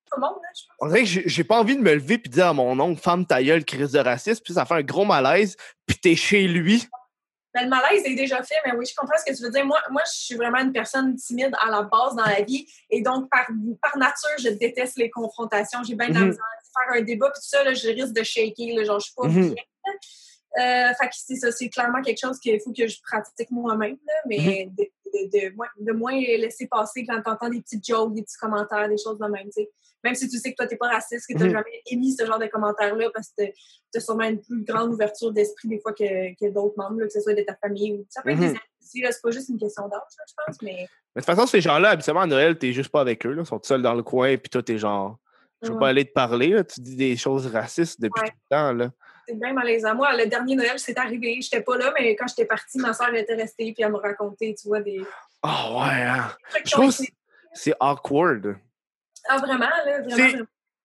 on 0.80 0.86
dirait 0.88 1.00
que 1.00 1.06
j'ai 1.06 1.22
j'ai 1.26 1.44
pas 1.44 1.58
envie 1.58 1.76
de 1.76 1.82
me 1.82 1.94
lever 1.94 2.18
puis 2.18 2.28
de 2.28 2.34
dire 2.34 2.46
à 2.48 2.52
mon 2.52 2.78
oncle, 2.78 3.00
femme 3.00 3.26
ta 3.26 3.42
gueule, 3.42 3.64
crise 3.64 3.92
de 3.92 3.98
racisme. 3.98 4.42
Puis 4.44 4.54
ça 4.54 4.64
fait 4.64 4.74
un 4.74 4.82
gros 4.82 5.04
malaise. 5.04 5.56
Puis 5.86 5.96
t'es 5.98 6.14
chez 6.14 6.46
lui. 6.46 6.86
Le 7.62 7.68
malaise 7.68 8.02
est 8.04 8.14
déjà 8.14 8.42
fait, 8.42 8.56
mais 8.64 8.72
oui, 8.72 8.84
je 8.86 8.94
comprends 8.94 9.16
ce 9.18 9.30
que 9.30 9.36
tu 9.36 9.42
veux 9.42 9.50
dire. 9.50 9.64
Moi, 9.64 9.78
moi, 9.90 10.02
je 10.06 10.18
suis 10.18 10.34
vraiment 10.34 10.58
une 10.58 10.72
personne 10.72 11.14
timide 11.16 11.54
à 11.60 11.70
la 11.70 11.82
base 11.82 12.14
dans 12.14 12.24
la 12.24 12.42
vie. 12.42 12.66
Et 12.90 13.02
donc, 13.02 13.28
par, 13.30 13.46
par 13.82 13.96
nature, 13.96 14.28
je 14.38 14.50
déteste 14.50 14.96
les 14.98 15.10
confrontations. 15.10 15.82
J'ai 15.82 15.94
bien 15.94 16.08
de 16.08 16.14
la 16.14 16.20
Mhm. 16.20 16.32
faire 16.34 16.94
un 16.96 17.02
débat, 17.02 17.30
puis 17.30 17.40
tout 17.42 17.48
ça, 17.48 17.64
là, 17.64 17.74
je 17.74 17.88
risque 17.88 18.12
de 18.12 18.22
shaker. 18.22 18.76
Là, 18.76 18.84
genre, 18.84 19.00
je 19.00 19.06
suis 19.06 19.14
pas 19.14 19.26
Mhm. 19.28 19.54
bien. 19.54 19.64
Euh, 20.58 20.92
fait 20.94 21.08
que 21.08 21.14
c'est 21.14 21.36
ça, 21.36 21.52
c'est 21.52 21.68
clairement 21.68 22.00
quelque 22.02 22.18
chose 22.20 22.38
qu'il 22.40 22.58
faut 22.60 22.72
que 22.72 22.86
je 22.88 22.98
pratique 23.02 23.50
moi-même, 23.50 23.96
mais 24.26 24.66
Mhm. 24.66 24.74
de, 24.76 24.90
de, 25.12 25.48
de, 25.48 25.54
moins- 25.56 25.66
de 25.78 25.92
moins 25.92 26.12
laisser 26.12 26.66
passer 26.68 27.04
quand 27.06 27.20
tu 27.22 27.30
entends 27.30 27.48
des 27.48 27.60
petites 27.60 27.86
jokes, 27.86 28.14
des 28.14 28.22
petits 28.22 28.36
commentaires, 28.38 28.88
des 28.88 28.96
choses 28.98 29.18
de 29.18 29.26
même, 29.26 29.44
tu 29.46 29.62
sais. 29.62 29.70
Même 30.04 30.14
si 30.14 30.28
tu 30.28 30.38
sais 30.38 30.52
que 30.52 30.56
toi, 30.56 30.66
t'es 30.68 30.76
pas 30.76 30.88
raciste, 30.88 31.26
que 31.28 31.32
tu 31.32 31.38
n'as 31.40 31.46
Mhm. 31.46 31.52
jamais 31.52 31.82
émis 31.90 32.14
ce 32.14 32.24
genre 32.24 32.38
de 32.38 32.46
commentaires-là, 32.46 33.10
parce 33.12 33.28
que 33.36 33.44
tu 33.46 33.96
as 33.96 34.00
sûrement 34.00 34.24
une 34.28 34.40
plus 34.40 34.62
grande 34.62 34.92
ouverture 34.92 35.32
d'esprit 35.32 35.68
des 35.68 35.80
fois 35.80 35.92
que, 35.92 36.34
que 36.38 36.52
d'autres 36.52 36.74
membres, 36.76 37.00
là, 37.00 37.06
que 37.06 37.12
ce 37.12 37.20
soit 37.20 37.34
de 37.34 37.42
ta 37.42 37.56
famille 37.56 37.94
ou 37.94 38.06
ça 38.08 38.22
peut 38.22 38.30
être 38.30 38.36
Mhm. 38.36 38.42
des 38.42 38.48
amis 38.50 38.58
aussi, 38.80 39.00
là, 39.00 39.10
c'est 39.10 39.22
pas 39.22 39.30
juste 39.32 39.48
une 39.48 39.58
question 39.58 39.88
d'âge, 39.88 40.00
je 40.28 40.34
pense, 40.46 40.56
mais 40.62 40.86
Mais 41.16 41.22
de 41.22 41.26
toute 41.26 41.34
façon, 41.34 41.46
ces 41.48 41.60
gens-là, 41.60 41.90
habituellement, 41.90 42.20
à 42.22 42.26
Noël, 42.26 42.56
t'es 42.56 42.72
juste 42.72 42.90
pas 42.90 43.00
avec 43.00 43.26
eux. 43.26 43.32
Là. 43.32 43.42
Ils 43.42 43.46
sont 43.46 43.58
seuls 43.64 43.82
dans 43.82 43.94
le 43.94 44.04
coin. 44.04 44.36
Puis 44.36 44.50
toi, 44.50 44.62
t'es 44.62 44.78
genre, 44.78 45.18
je 45.62 45.72
veux 45.72 45.78
pas 45.78 45.88
aller 45.88 46.04
te 46.04 46.12
parler. 46.12 46.50
Là. 46.50 46.62
Tu 46.62 46.80
dis 46.80 46.94
des 46.94 47.16
choses 47.16 47.46
racistes 47.48 48.00
depuis 48.00 48.22
Ouais. 48.22 48.28
tout 48.28 48.36
le 48.50 48.56
temps. 48.56 48.72
Là. 48.72 48.92
C'est 49.28 49.38
bien 49.38 49.52
malaisant. 49.52 49.94
Moi, 49.94 50.16
le 50.16 50.26
dernier 50.26 50.56
Noël, 50.56 50.78
c'est 50.78 50.96
arrivé, 50.98 51.38
j'étais 51.42 51.60
pas 51.60 51.76
là, 51.76 51.92
mais 51.98 52.16
quand 52.16 52.26
j'étais 52.28 52.46
partie, 52.46 52.78
ma 52.78 52.92
soeur 52.94 53.14
était 53.14 53.34
restée, 53.34 53.72
puis 53.72 53.82
elle 53.84 53.92
me 53.92 53.98
racontait, 53.98 54.54
tu 54.60 54.68
vois, 54.68 54.80
des 54.80 55.00
Ah 55.42 55.70
ouais, 55.72 56.02
hein. 56.02 56.28
Je 56.64 56.70
trouve 56.70 56.94
été- 57.00 57.12
c'est 57.52 57.74
awkward. 57.78 58.56
Ah, 59.28 59.36
vraiment, 59.38 59.66
là, 59.84 60.00
vraiment. 60.02 60.44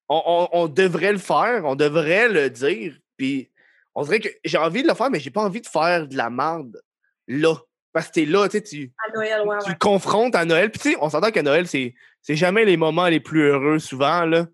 On, 0.09 0.21
on- 0.25 0.49
on 0.63 0.67
devrait 0.67 1.13
le 1.13 1.17
faire, 1.17 1.63
on 1.65 1.75
devrait 1.75 2.27
le 2.27 2.49
dire. 2.49 2.97
Puis 3.17 3.49
on 3.95 4.03
dirait 4.03 4.19
que 4.19 4.29
j'ai 4.43 4.57
envie 4.57 4.83
de 4.83 4.87
le 4.89 4.93
faire, 4.93 5.09
mais 5.09 5.19
j'ai 5.19 5.31
pas 5.31 5.41
envie 5.43 5.61
de 5.61 5.67
faire 5.67 6.07
de 6.07 6.17
la 6.17 6.29
merde 6.29 6.81
là. 7.27 7.55
Parce 7.93 8.07
que 8.07 8.13
t'es 8.13 8.25
là, 8.25 8.47
tu 8.49 8.57
sais, 8.57 8.63
tu, 8.63 8.91
à 9.07 9.11
Noël, 9.13 9.47
ouais, 9.47 9.57
tu 9.63 9.69
ouais. 9.69 9.77
confrontes 9.79 10.35
à 10.35 10.45
Noël. 10.45 10.71
Puis 10.71 10.79
tu 10.81 10.91
sais, 10.91 10.97
on 10.99 11.09
s'entend 11.09 11.29
qu'à 11.31 11.43
Noël, 11.43 11.67
c'est, 11.67 11.93
c'est 12.21 12.35
jamais 12.35 12.65
les 12.65 12.75
moments 12.75 13.07
les 13.07 13.19
plus 13.19 13.43
heureux 13.43 13.79
souvent, 13.79 14.25
là. 14.25 14.47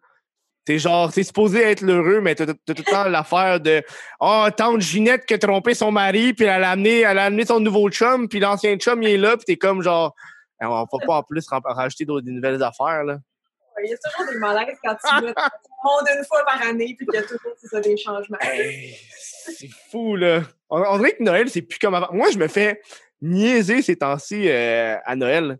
C'est 0.69 0.77
genre, 0.77 1.11
c'est 1.11 1.23
supposé 1.23 1.63
être 1.63 1.81
l'heureux, 1.81 2.21
mais 2.21 2.35
t'as, 2.35 2.45
tout 2.45 2.53
le 2.67 2.83
temps 2.83 3.05
l'affaire 3.05 3.59
de 3.59 3.81
Oh, 4.19 4.45
tante 4.55 4.81
Ginette 4.81 5.25
qui 5.25 5.33
a 5.33 5.39
trompé 5.39 5.73
son 5.73 5.91
mari, 5.91 6.35
puis 6.35 6.45
elle 6.45 6.63
a 6.63 6.69
amené, 6.69 6.99
elle 6.99 7.17
a 7.17 7.23
amené 7.25 7.43
son 7.43 7.59
nouveau 7.59 7.89
chum, 7.89 8.29
puis 8.29 8.39
l'ancien 8.39 8.77
chum, 8.77 9.01
il 9.01 9.09
est 9.09 9.17
là, 9.17 9.35
puis 9.35 9.45
t'es 9.47 9.55
comme 9.57 9.81
genre 9.81 10.13
Eh, 10.61 10.65
On 10.67 10.69
va 10.69 10.85
pas 11.07 11.15
en 11.15 11.23
plus 11.23 11.43
rajouter 11.49 12.05
des 12.05 12.31
nouvelles 12.31 12.61
affaires, 12.61 13.03
là. 13.03 13.17
Il 13.83 13.89
y 13.89 13.93
a 13.93 13.97
toujours 13.97 14.31
des 14.31 14.37
malaises 14.37 14.77
quand 14.83 14.93
tu 14.93 15.25
le 15.25 15.27
monde 15.29 16.07
une 16.15 16.23
fois 16.25 16.45
par 16.45 16.61
année, 16.61 16.93
puis 16.95 17.07
qu'il 17.07 17.19
y 17.19 17.23
a 17.23 17.25
toujours 17.25 17.53
ça, 17.63 17.81
des 17.81 17.97
changements. 17.97 18.37
Hey, 18.39 18.95
c'est 19.57 19.71
fou, 19.89 20.17
là. 20.17 20.41
On, 20.69 20.83
on 20.83 20.97
dirait 20.99 21.13
que 21.13 21.23
Noël, 21.23 21.49
c'est 21.49 21.63
plus 21.63 21.79
comme 21.79 21.95
avant. 21.95 22.09
Moi, 22.13 22.29
je 22.31 22.37
me 22.37 22.47
fais 22.47 22.79
niaiser 23.23 23.81
ces 23.81 23.95
temps-ci 23.95 24.47
euh, 24.47 24.97
à 25.03 25.15
Noël. 25.15 25.57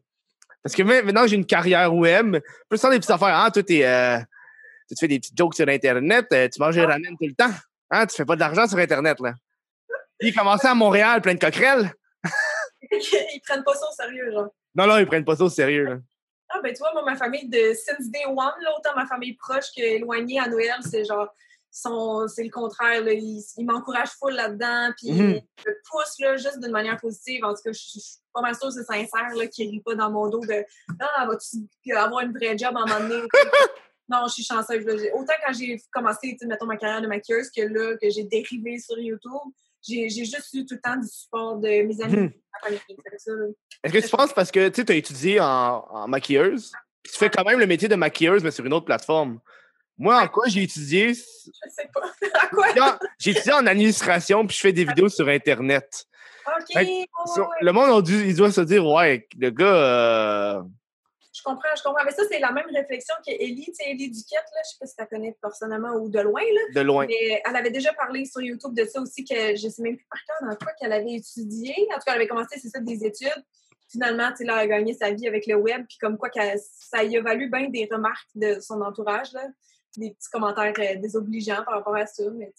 Parce 0.61 0.75
que 0.75 0.83
ma- 0.83 1.01
maintenant, 1.01 1.25
j'ai 1.25 1.35
une 1.35 1.47
carrière 1.47 1.95
web. 1.95 2.37
Plus 2.69 2.77
sans 2.77 2.91
des 2.91 2.97
petites 2.97 3.09
affaires. 3.09 3.33
Ah, 3.33 3.49
toi, 3.49 3.63
t'es, 3.63 3.83
euh, 3.85 4.19
tu 4.89 4.95
te 4.95 4.99
fais 4.99 5.07
des 5.07 5.19
petites 5.19 5.37
jokes 5.37 5.55
sur 5.55 5.67
Internet. 5.67 6.25
euh, 6.33 6.47
tu 6.49 6.59
manges 6.59 6.75
des 6.75 6.85
ramen 6.85 7.15
tout 7.17 7.27
le 7.27 7.35
temps. 7.35 7.53
Hein, 7.91 8.05
tu 8.07 8.15
fais 8.15 8.25
pas 8.25 8.35
d'argent 8.35 8.67
sur 8.67 8.77
Internet, 8.77 9.19
là. 9.19 9.33
Puis, 10.17 10.29
il 10.29 10.33
commençait 10.33 10.67
à 10.67 10.75
Montréal, 10.75 11.21
plein 11.21 11.35
de 11.35 11.39
coquerelles. 11.39 11.93
Ils 12.91 13.41
prennent 13.45 13.63
pas 13.63 13.75
ça 13.75 13.85
au 13.87 13.93
sérieux, 13.93 14.31
genre. 14.31 14.49
Non, 14.73 14.87
non, 14.87 14.97
ils 14.97 15.05
prennent 15.05 15.25
pas 15.25 15.35
ça 15.35 15.43
au 15.43 15.49
sérieux, 15.49 15.83
là. 15.83 15.97
Ah, 16.49 16.59
ben, 16.63 16.73
tu 16.73 16.79
vois, 16.79 16.91
moi, 16.93 17.03
ma 17.03 17.15
famille 17.15 17.47
de 17.47 17.73
since 17.73 18.09
day 18.09 18.25
one, 18.25 18.35
là, 18.37 18.75
autant 18.77 18.95
ma 18.95 19.05
famille 19.05 19.35
proche 19.35 19.71
qu'éloignée 19.75 20.39
à 20.39 20.47
Noël, 20.47 20.77
c'est 20.81 21.05
genre, 21.05 21.27
c'est 21.69 22.43
le 22.43 22.49
contraire. 22.49 23.03
Là. 23.03 23.13
Ils, 23.13 23.65
m'encouragent 23.65 24.13
full 24.17 24.33
là-dedans, 24.33 24.91
puis 24.97 25.11
mhm. 25.11 25.19
ils 25.19 25.67
me 25.67 25.81
poussent 25.91 26.19
là, 26.19 26.35
juste 26.37 26.59
d'une 26.59 26.71
manière 26.71 26.97
positive. 26.97 27.45
En 27.45 27.53
tout 27.53 27.61
cas, 27.63 27.71
je, 27.71 27.79
suis 27.79 28.01
pas 28.33 28.41
mal 28.41 28.55
sûre 28.55 28.71
c'est 28.71 28.83
sincère, 28.83 29.35
là, 29.35 29.45
qu'ils 29.45 29.69
rient 29.69 29.83
pas 29.85 29.93
dans 29.93 30.09
mon 30.09 30.27
dos 30.29 30.39
de 30.39 30.65
Ah, 30.99 31.27
vas-tu 31.27 31.95
avoir 31.95 32.21
une 32.21 32.33
vraie 32.33 32.57
job 32.57 32.75
à 32.75 32.81
un 32.81 32.85
moment 32.85 33.07
donné? 33.07 33.27
non, 34.09 34.25
je 34.27 34.33
suis 34.33 34.43
chanceuse. 34.43 34.85
Autant 35.13 35.33
quand 35.45 35.53
j'ai 35.53 35.81
commencé, 35.91 36.37
mettons, 36.43 36.65
ma 36.65 36.77
carrière 36.77 37.01
de 37.01 37.07
maquilleuse 37.07 37.49
que 37.49 37.61
là, 37.61 37.95
que 38.01 38.09
j'ai 38.09 38.23
dérivé 38.23 38.79
sur 38.79 38.97
YouTube, 38.97 39.53
j'ai 39.87 40.09
juste 40.09 40.53
eu 40.53 40.65
tout 40.65 40.75
le 40.75 40.81
temps 40.81 40.97
du 40.97 41.07
support 41.07 41.57
de 41.57 41.67
mes 41.67 42.01
amis. 42.01 42.17
Mhm. 42.17 42.33
Est-ce 43.83 43.93
que 43.93 43.99
tu 43.99 44.09
penses 44.09 44.33
parce 44.33 44.51
que 44.51 44.67
tu 44.69 44.83
as 44.91 44.95
étudié 44.95 45.39
en, 45.39 45.85
en 45.89 46.07
maquilleuse, 46.07 46.71
tu 47.03 47.17
fais 47.17 47.29
quand 47.29 47.45
même 47.45 47.59
le 47.59 47.67
métier 47.67 47.87
de 47.87 47.95
maquilleuse, 47.95 48.43
mais 48.43 48.51
sur 48.51 48.65
une 48.65 48.73
autre 48.73 48.85
plateforme? 48.85 49.39
Moi, 49.97 50.21
en 50.21 50.27
quoi 50.27 50.47
j'ai 50.47 50.63
étudié? 50.63 51.13
Je 51.13 51.69
sais 51.69 51.89
pas. 51.93 52.11
à 52.41 52.47
quoi? 52.47 52.99
J'ai 53.19 53.31
étudié 53.31 53.53
en 53.53 53.65
administration, 53.67 54.47
puis 54.47 54.55
je 54.55 54.61
fais 54.61 54.73
des 54.73 54.85
vidéos 54.85 55.09
sur 55.09 55.27
Internet. 55.27 56.05
OK. 56.47 56.83
Le 57.61 57.71
monde, 57.71 58.07
il 58.07 58.35
doit 58.35 58.51
se 58.51 58.61
dire, 58.61 58.85
ouais, 58.85 59.27
le 59.37 59.49
gars. 59.49 59.65
Euh, 59.65 60.61
je 61.39 61.43
comprends, 61.43 61.69
je 61.75 61.83
comprends. 61.83 62.03
Mais 62.05 62.11
ça, 62.11 62.23
c'est 62.29 62.39
la 62.39 62.51
même 62.51 62.67
réflexion 62.73 63.15
qu'Elie, 63.25 63.65
tu 63.65 63.73
sais, 63.73 63.91
Ellie 63.91 64.09
Duquette, 64.09 64.45
là, 64.53 64.61
je 64.63 64.69
sais 64.71 64.77
pas 64.79 64.85
si 64.85 64.95
tu 64.95 65.01
la 65.01 65.07
connais 65.07 65.35
personnellement 65.41 65.93
ou 65.93 66.09
de 66.09 66.19
loin, 66.19 66.41
là. 66.41 66.61
De 66.75 66.81
loin. 66.81 67.05
Mais 67.07 67.41
elle 67.45 67.55
avait 67.55 67.71
déjà 67.71 67.93
parlé 67.93 68.25
sur 68.25 68.41
YouTube 68.41 68.73
de 68.73 68.85
ça 68.85 69.01
aussi, 69.01 69.23
que 69.23 69.55
je 69.55 69.69
sais 69.69 69.81
même 69.81 69.97
plus 69.97 70.07
par 70.09 70.23
cœur 70.25 70.49
dans 70.49 70.55
quoi 70.55 70.73
qu'elle 70.79 70.93
avait 70.93 71.13
étudié. 71.13 71.73
En 71.91 71.95
tout 71.95 72.03
cas, 72.05 72.13
elle 72.13 72.15
avait 72.15 72.27
commencé, 72.27 72.59
c'est 72.59 72.69
ça, 72.69 72.79
des 72.79 73.05
études. 73.05 73.43
Finalement, 73.89 74.29
tu 74.31 74.37
sais, 74.37 74.43
là, 74.43 74.63
elle 74.63 74.71
a 74.71 74.77
gagné 74.77 74.93
sa 74.93 75.11
vie 75.11 75.27
avec 75.27 75.47
le 75.47 75.55
web, 75.55 75.85
puis 75.87 75.97
comme 75.99 76.17
quoi, 76.17 76.29
ça 76.61 77.03
y 77.03 77.17
a 77.17 77.21
valu 77.21 77.49
bien 77.49 77.69
des 77.69 77.87
remarques 77.91 78.29
de 78.35 78.59
son 78.59 78.81
entourage, 78.81 79.33
là 79.33 79.47
des 79.97 80.11
petits 80.11 80.29
commentaires 80.31 80.73
euh, 80.77 80.99
désobligeants 80.99 81.63
par 81.65 81.75
rapport 81.75 81.95
à 81.95 82.05
ça, 82.05 82.23
mais 82.31 82.53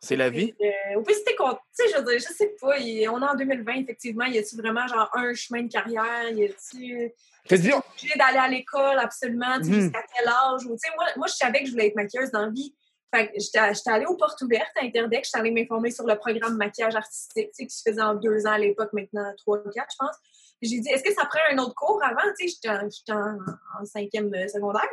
c'est 0.00 0.16
la 0.16 0.30
vie? 0.30 0.54
Euh, 0.60 0.98
au 0.98 1.02
plus, 1.02 1.14
c'était 1.14 1.34
tu 1.36 1.44
sais, 1.72 1.84
je 1.92 1.98
veux 1.98 2.04
dire, 2.04 2.20
je 2.20 2.32
sais 2.32 2.54
pas, 2.60 2.76
on 2.78 2.78
est 2.78 3.08
en 3.08 3.34
2020, 3.34 3.74
effectivement, 3.74 4.26
y 4.26 4.38
a-tu 4.38 4.56
vraiment 4.56 4.86
genre 4.86 5.10
un 5.12 5.34
chemin 5.34 5.62
de 5.62 5.72
carrière? 5.72 6.30
Y 6.30 6.44
a-tu. 6.44 7.12
T'es 7.48 7.72
obligé 7.72 8.14
d'aller 8.16 8.38
à 8.38 8.48
l'école, 8.48 8.98
absolument, 8.98 9.58
mmh. 9.58 9.64
jusqu'à 9.64 10.02
quel 10.14 10.28
âge? 10.28 10.66
Ou, 10.66 10.76
moi, 10.96 11.06
moi, 11.16 11.26
je 11.26 11.34
savais 11.34 11.60
que 11.60 11.66
je 11.66 11.72
voulais 11.72 11.88
être 11.88 11.96
maquilleuse 11.96 12.30
dans 12.30 12.46
la 12.46 12.50
vie. 12.50 12.74
Fait 13.14 13.28
que 13.28 13.32
j'étais 13.38 13.90
allée 13.90 14.04
aux 14.04 14.16
portes 14.16 14.40
ouvertes 14.42 14.72
à 14.78 14.84
Interdex, 14.84 15.28
j'étais 15.28 15.38
allée 15.38 15.50
m'informer 15.50 15.90
sur 15.90 16.06
le 16.06 16.16
programme 16.16 16.56
maquillage 16.56 16.94
artistique, 16.94 17.50
qui 17.52 17.70
se 17.70 17.82
faisait 17.88 18.02
en 18.02 18.14
deux 18.14 18.46
ans 18.46 18.52
à 18.52 18.58
l'époque, 18.58 18.92
maintenant 18.92 19.32
trois 19.38 19.58
ou 19.58 19.70
quatre, 19.70 19.90
je 19.92 19.96
pense. 19.98 20.16
J'ai 20.60 20.80
dit, 20.80 20.88
est-ce 20.88 21.04
que 21.04 21.14
ça 21.14 21.24
prend 21.24 21.40
un 21.50 21.58
autre 21.58 21.74
cours 21.74 22.02
avant? 22.04 22.30
Tu 22.38 22.48
sais, 22.48 22.58
j'étais 22.60 23.12
en, 23.12 23.38
en, 23.80 23.84
cinquième 23.84 24.34
euh, 24.34 24.48
secondaire. 24.48 24.88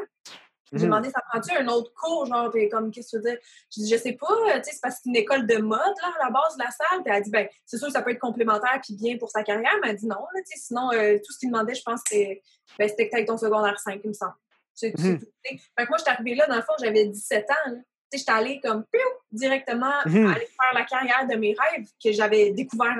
J'ai 0.71 0.79
mhm. 0.79 0.85
demandé, 0.85 1.09
ça 1.09 1.21
prend-tu 1.29 1.55
un 1.55 1.67
autre 1.67 1.93
cours, 1.93 2.25
genre, 2.25 2.51
comme, 2.71 2.91
qu'est-ce 2.91 3.11
que 3.11 3.17
tu 3.17 3.23
veux 3.23 3.31
dire? 3.31 3.39
Je 3.71 3.81
dis, 3.81 3.89
je 3.89 3.97
sais 3.97 4.13
pas, 4.13 4.27
tu 4.27 4.63
sais, 4.63 4.71
c'est 4.71 4.81
parce 4.81 4.95
que 4.95 5.01
c'est 5.03 5.09
une 5.09 5.15
école 5.15 5.45
de 5.45 5.57
mode, 5.57 5.79
là, 5.79 6.13
à 6.19 6.25
la 6.25 6.31
base 6.31 6.57
de 6.57 6.63
la 6.63 6.71
salle. 6.71 7.03
Puis 7.03 7.05
elle 7.05 7.13
a 7.13 7.21
dit, 7.21 7.29
ben, 7.29 7.47
c'est 7.65 7.77
sûr 7.77 7.87
que 7.87 7.93
ça 7.93 8.01
peut 8.01 8.11
être 8.11 8.19
complémentaire 8.19 8.79
puis 8.83 8.95
bien 8.95 9.17
pour 9.17 9.29
sa 9.29 9.43
carrière. 9.43 9.73
Mais 9.81 9.89
elle 9.89 9.95
a 9.95 9.97
dit 9.97 10.07
non, 10.07 10.17
tu 10.35 10.41
sais, 10.45 10.59
sinon, 10.59 10.91
euh, 10.91 11.17
tout 11.23 11.31
ce 11.33 11.39
qu'il 11.39 11.51
demandait, 11.51 11.75
je 11.75 11.83
pense, 11.83 12.01
c'était, 12.07 12.41
ben, 12.79 12.89
c'était 12.89 13.09
que 13.09 13.25
ton 13.25 13.37
secondaire 13.37 13.79
5, 13.79 14.01
il 14.03 14.07
me 14.07 14.13
semble. 14.13 14.33
C'est, 14.73 14.97
mhm. 14.97 15.19
tout, 15.19 15.27
fait 15.43 15.55
que 15.55 15.89
moi, 15.89 15.97
je 15.97 16.03
suis 16.03 16.11
arrivée 16.11 16.35
là, 16.35 16.47
dans 16.47 16.55
le 16.55 16.61
fond, 16.61 16.73
j'avais 16.81 17.05
17 17.05 17.49
ans, 17.49 17.71
Tu 17.71 17.77
sais, 18.11 18.17
j'étais 18.17 18.31
allée 18.31 18.59
comme, 18.61 18.83
piou, 18.91 19.01
directement 19.31 19.93
mhm. 20.05 20.27
aller 20.27 20.47
faire 20.47 20.73
la 20.73 20.83
carrière 20.83 21.27
de 21.27 21.35
mes 21.35 21.55
rêves 21.57 21.87
que 22.03 22.11
j'avais 22.11 22.51
découvert 22.51 22.97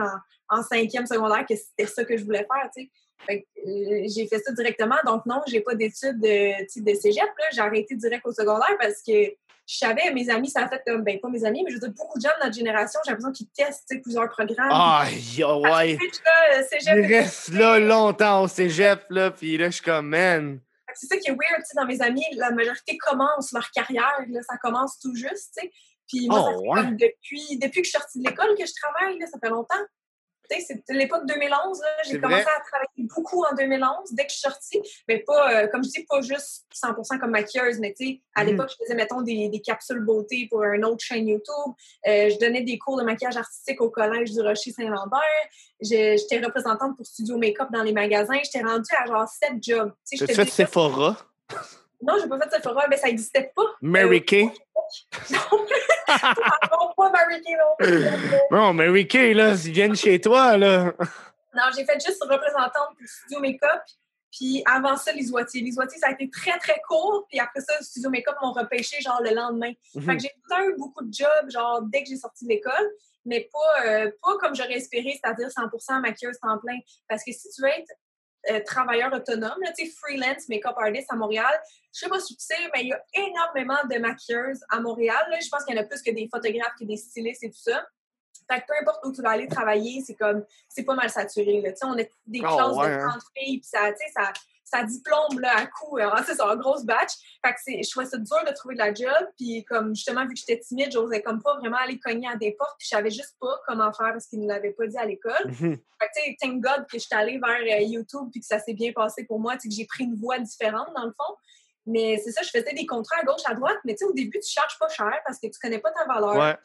en, 0.49 0.57
en 0.57 0.63
cinquième 0.63 1.07
secondaire, 1.07 1.45
que 1.47 1.55
c'était 1.55 1.87
ça 1.87 2.05
que 2.05 2.15
je 2.15 2.23
voulais 2.23 2.45
faire, 2.45 2.69
tu 2.75 2.83
sais. 2.83 2.91
Euh, 3.29 4.03
j'ai 4.13 4.27
fait 4.27 4.39
ça 4.39 4.51
directement. 4.51 4.95
Donc, 5.05 5.25
non, 5.25 5.41
j'ai 5.47 5.61
pas 5.61 5.75
d'études 5.75 6.19
de, 6.19 6.81
de 6.81 6.93
cégep. 6.95 7.25
J'ai 7.51 7.61
arrêté 7.61 7.95
direct 7.95 8.25
au 8.25 8.31
secondaire 8.31 8.77
parce 8.79 9.01
que 9.05 9.33
je 9.67 9.77
savais, 9.77 10.13
mes 10.13 10.29
amis, 10.29 10.49
ça 10.49 10.63
a 10.63 10.69
fait 10.69 10.81
comme, 10.85 11.03
ben, 11.03 11.19
pas 11.19 11.29
mes 11.29 11.43
amis, 11.43 11.63
mais 11.63 11.71
je 11.71 11.75
veux 11.75 11.79
dire, 11.81 11.91
beaucoup 11.91 12.19
de 12.19 12.23
gens 12.23 12.33
de 12.39 12.45
notre 12.45 12.55
génération, 12.55 12.99
j'ai 13.03 13.11
l'impression 13.11 13.31
qu'ils 13.31 13.47
testent 13.47 13.99
plusieurs 14.03 14.29
programmes. 14.29 14.69
Ah, 14.71 15.05
ouais. 15.07 15.97
Ils 16.85 17.05
restent 17.07 17.53
là 17.53 17.79
longtemps 17.79 18.43
au 18.43 18.47
cégep, 18.47 19.05
là, 19.09 19.31
puis 19.31 19.57
là, 19.57 19.67
je 19.67 19.75
suis 19.75 19.83
comme, 19.83 20.09
man. 20.09 20.59
C'est 20.93 21.07
ça 21.07 21.17
qui 21.17 21.29
est 21.29 21.33
weird, 21.33 21.61
tu 21.61 21.65
sais, 21.65 21.75
dans 21.75 21.85
mes 21.85 22.01
amis, 22.01 22.23
la 22.35 22.51
majorité 22.51 22.95
commence 22.97 23.51
leur 23.51 23.69
carrière, 23.71 24.23
là, 24.29 24.41
ça 24.47 24.55
commence 24.57 24.99
tout 24.99 25.15
juste, 25.15 25.53
tu 25.57 25.63
sais. 25.63 25.71
Puis 26.07 26.27
moi, 26.27 26.43
ça 26.43 26.51
oh, 26.55 26.73
comme 26.75 26.95
depuis, 26.95 27.57
depuis 27.57 27.81
que 27.81 27.87
je 27.87 27.89
suis 27.89 27.99
sortie 27.99 28.19
de 28.21 28.29
l'école 28.29 28.55
que 28.55 28.65
je 28.65 28.73
travaille, 28.79 29.17
là, 29.17 29.25
ça 29.25 29.39
fait 29.41 29.49
longtemps 29.49 29.83
c'est 30.49 30.84
l'époque 30.89 31.26
2011. 31.26 31.81
J'ai 32.05 32.19
commencé 32.19 32.41
à 32.41 32.61
travailler 32.61 33.07
beaucoup 33.15 33.43
en 33.43 33.55
2011, 33.55 34.11
dès 34.11 34.26
que 34.26 34.31
je 34.31 34.38
suis 34.38 34.41
sortie. 34.41 34.81
Mais 35.07 35.19
pas, 35.19 35.63
euh, 35.63 35.67
comme 35.67 35.84
je 35.84 35.89
dis, 35.89 36.05
pas 36.05 36.22
juste 36.22 36.65
100% 36.73 37.19
comme 37.19 37.31
maquilleuse, 37.31 37.80
mais 37.80 37.93
tu 37.93 38.05
sais, 38.05 38.22
à 38.34 38.43
mm-hmm. 38.43 38.47
l'époque, 38.47 38.69
je 38.72 38.84
faisais, 38.84 38.95
mettons, 38.95 39.22
des, 39.22 39.49
des, 39.49 39.61
capsules 39.61 39.99
beauté 39.99 40.47
pour 40.49 40.63
une 40.63 40.85
autre 40.85 41.03
chaîne 41.03 41.27
YouTube. 41.27 41.73
Euh, 42.07 42.30
je 42.30 42.39
donnais 42.39 42.61
des 42.61 42.77
cours 42.77 42.97
de 42.97 43.03
maquillage 43.03 43.38
artistique 43.38 43.81
au 43.81 43.89
Collège 43.89 44.31
du 44.31 44.41
Rocher-Saint-Lambert. 44.41 45.22
J'étais 45.81 46.39
représentante 46.39 46.95
pour 46.95 47.05
Studio 47.05 47.38
Makeup 47.38 47.72
dans 47.72 47.84
les 47.84 47.93
magasins. 47.93 48.39
J'étais 48.43 48.65
rendue 48.65 48.84
à 48.97 49.05
genre 49.05 49.27
sept 49.27 49.61
jobs. 49.61 49.91
Tu 50.09 50.23
as 50.23 50.27
fait 50.27 50.45
Sephora? 50.45 51.17
Non, 52.01 52.15
j'ai 52.22 52.27
pas 52.27 52.39
fait 52.39 52.55
Sephora, 52.55 52.85
mais 52.89 52.97
ça 52.97 53.07
n'existait 53.07 53.51
pas. 53.55 53.63
Mary 53.81 54.17
euh, 54.17 54.19
Kay? 54.22 54.43
Non, 55.31 55.39
pas 56.97 57.11
Mary 57.11 57.41
Kay 57.41 57.55
non 57.55 58.38
Non, 58.51 58.73
Mary 58.73 59.07
Kay, 59.07 59.34
là, 59.34 59.53
ils 59.53 59.72
viennent 59.72 59.95
chez 59.95 60.19
toi, 60.19 60.57
là. 60.57 60.93
Non, 61.55 61.63
j'ai 61.76 61.85
fait 61.85 61.99
juste 62.05 62.22
représentante 62.23 62.97
pour 62.97 63.07
Studio 63.07 63.39
Makeup. 63.39 63.81
Puis 64.31 64.61
avant 64.65 64.97
ça, 64.97 65.13
les 65.13 65.31
Oitiers. 65.31 65.61
Les 65.61 65.77
Oitiers, 65.77 65.97
ça 65.97 66.07
a 66.07 66.11
été 66.11 66.30
très, 66.30 66.57
très 66.59 66.81
court. 66.88 67.26
Puis 67.30 67.39
après 67.39 67.61
ça, 67.61 67.73
Studio 67.81 68.09
Makeup 68.09 68.35
m'ont 68.41 68.51
repêché 68.51 69.01
genre 69.01 69.22
le 69.23 69.34
lendemain. 69.34 69.72
Fait 69.93 70.17
que 70.17 70.23
j'ai 70.23 70.65
eu 70.67 70.76
beaucoup 70.77 71.03
de 71.05 71.13
jobs, 71.13 71.49
genre 71.49 71.81
dès 71.84 72.03
que 72.03 72.09
j'ai 72.09 72.17
sorti 72.17 72.43
de 72.43 72.49
l'école, 72.49 72.91
mais 73.26 73.49
pas, 73.51 73.85
euh, 73.88 74.11
pas 74.22 74.38
comme 74.39 74.53
j'aurais 74.53 74.73
espéré, 74.73 75.17
c'est-à-dire 75.22 75.47
100% 75.47 76.01
maquilleuse 76.01 76.38
temps 76.39 76.57
plein. 76.57 76.77
Parce 77.07 77.23
que 77.23 77.31
si 77.31 77.49
tu 77.49 77.61
veux 77.61 77.69
être 77.69 77.91
euh, 78.51 78.59
travailleur 78.65 79.13
autonome, 79.13 79.57
tu 79.77 79.85
sais, 79.85 79.91
freelance 79.91 80.47
make-up 80.49 80.76
artist 80.77 81.11
à 81.11 81.15
Montréal. 81.15 81.59
Je 81.93 81.99
sais 81.99 82.09
pas 82.09 82.19
si 82.19 82.35
tu 82.35 82.45
sais, 82.45 82.57
mais 82.73 82.84
il 82.84 82.88
y 82.89 82.93
a 82.93 83.01
énormément 83.13 83.77
de 83.89 83.97
maquilleuses 83.97 84.63
à 84.69 84.80
Montréal. 84.80 85.23
Je 85.41 85.49
pense 85.49 85.63
qu'il 85.63 85.76
y 85.76 85.80
en 85.80 85.81
a 85.81 85.85
plus 85.85 86.01
que 86.01 86.11
des 86.11 86.27
photographes, 86.31 86.73
que 86.80 86.85
des 86.85 86.97
stylistes 86.97 87.43
et 87.43 87.49
tout 87.49 87.61
ça. 87.61 87.85
Fait 88.51 88.61
que 88.61 88.65
peu 88.67 88.73
importe 88.80 89.05
où 89.05 89.11
tu 89.11 89.22
vas 89.22 89.31
aller 89.31 89.47
travailler, 89.47 90.03
c'est 90.05 90.13
comme, 90.13 90.45
c'est 90.69 90.84
pas 90.84 90.93
mal 90.93 91.09
saturé, 91.09 91.61
là. 91.61 91.72
On 91.84 91.93
a 91.93 92.03
des 92.27 92.41
ah 92.43 92.47
classes 92.47 92.77
de 92.77 92.99
30 92.99 93.13
hein. 93.15 93.19
filles, 93.35 93.59
puis 93.59 93.67
ça, 93.67 93.91
tu 93.91 93.97
sais, 93.97 94.11
ça, 94.15 94.31
ça 94.65 94.83
diplôme 94.83 95.39
là, 95.39 95.57
à 95.57 95.67
coup. 95.67 95.97
Hein, 96.01 96.23
c'est 96.25 96.41
un 96.41 96.55
gros 96.55 96.83
batch. 96.83 97.11
Fait 97.45 97.53
que 97.53 97.83
je 97.83 97.89
trouvais 97.89 98.07
ça 98.07 98.17
dur 98.17 98.43
de 98.45 98.51
trouver 98.51 98.73
de 98.73 98.79
la 98.79 98.93
job. 98.93 99.29
Puis 99.37 99.63
comme 99.65 99.95
justement, 99.95 100.23
vu 100.23 100.33
que 100.33 100.39
j'étais 100.39 100.59
timide, 100.59 100.91
j'osais 100.91 101.21
comme 101.21 101.41
pas 101.41 101.55
vraiment 101.59 101.77
aller 101.77 101.99
cogner 101.99 102.27
à 102.27 102.35
des 102.35 102.51
portes. 102.53 102.75
Puis 102.79 102.87
je 102.91 102.95
savais 102.95 103.11
juste 103.11 103.35
pas 103.39 103.59
comment 103.67 103.93
faire 103.93 104.11
parce 104.11 104.25
qu'ils 104.25 104.41
ne 104.41 104.47
l'avaient 104.47 104.73
pas 104.73 104.87
dit 104.87 104.97
à 104.97 105.05
l'école. 105.05 105.45
Mhm. 105.45 105.77
Fait 105.99 106.07
que 106.07 106.11
tu 106.15 106.23
sais, 106.23 106.37
thank 106.41 106.61
God 106.61 106.87
que 106.91 106.97
j'étais 106.97 107.15
allée 107.15 107.39
vers 107.39 107.79
euh, 107.79 107.83
YouTube 107.83 108.29
puis 108.31 108.41
que 108.41 108.47
ça 108.47 108.59
s'est 108.59 108.73
bien 108.73 108.91
passé 108.91 109.23
pour 109.25 109.39
moi. 109.39 109.53
Tu 109.53 109.61
sais, 109.61 109.69
que 109.69 109.75
j'ai 109.75 109.85
pris 109.85 110.03
une 110.03 110.15
voie 110.15 110.39
différente 110.39 110.89
dans 110.95 111.05
le 111.05 111.11
fond. 111.11 111.35
Mais 111.85 112.19
c'est 112.23 112.31
ça, 112.31 112.41
je 112.41 112.49
faisais 112.49 112.73
des 112.73 112.87
contrats 112.87 113.17
à 113.21 113.23
gauche, 113.23 113.43
à 113.45 113.53
droite. 113.53 113.77
Mais 113.85 113.93
tu 113.93 113.99
sais, 113.99 114.05
au 114.05 114.13
début, 114.13 114.39
tu 114.39 114.51
charges 114.51 114.79
pas 114.79 114.89
cher 114.89 115.13
parce 115.25 115.39
que 115.39 115.45
tu 115.45 115.59
connais 115.61 115.79
pas 115.79 115.91
ta 115.91 116.05
valeur. 116.05 116.57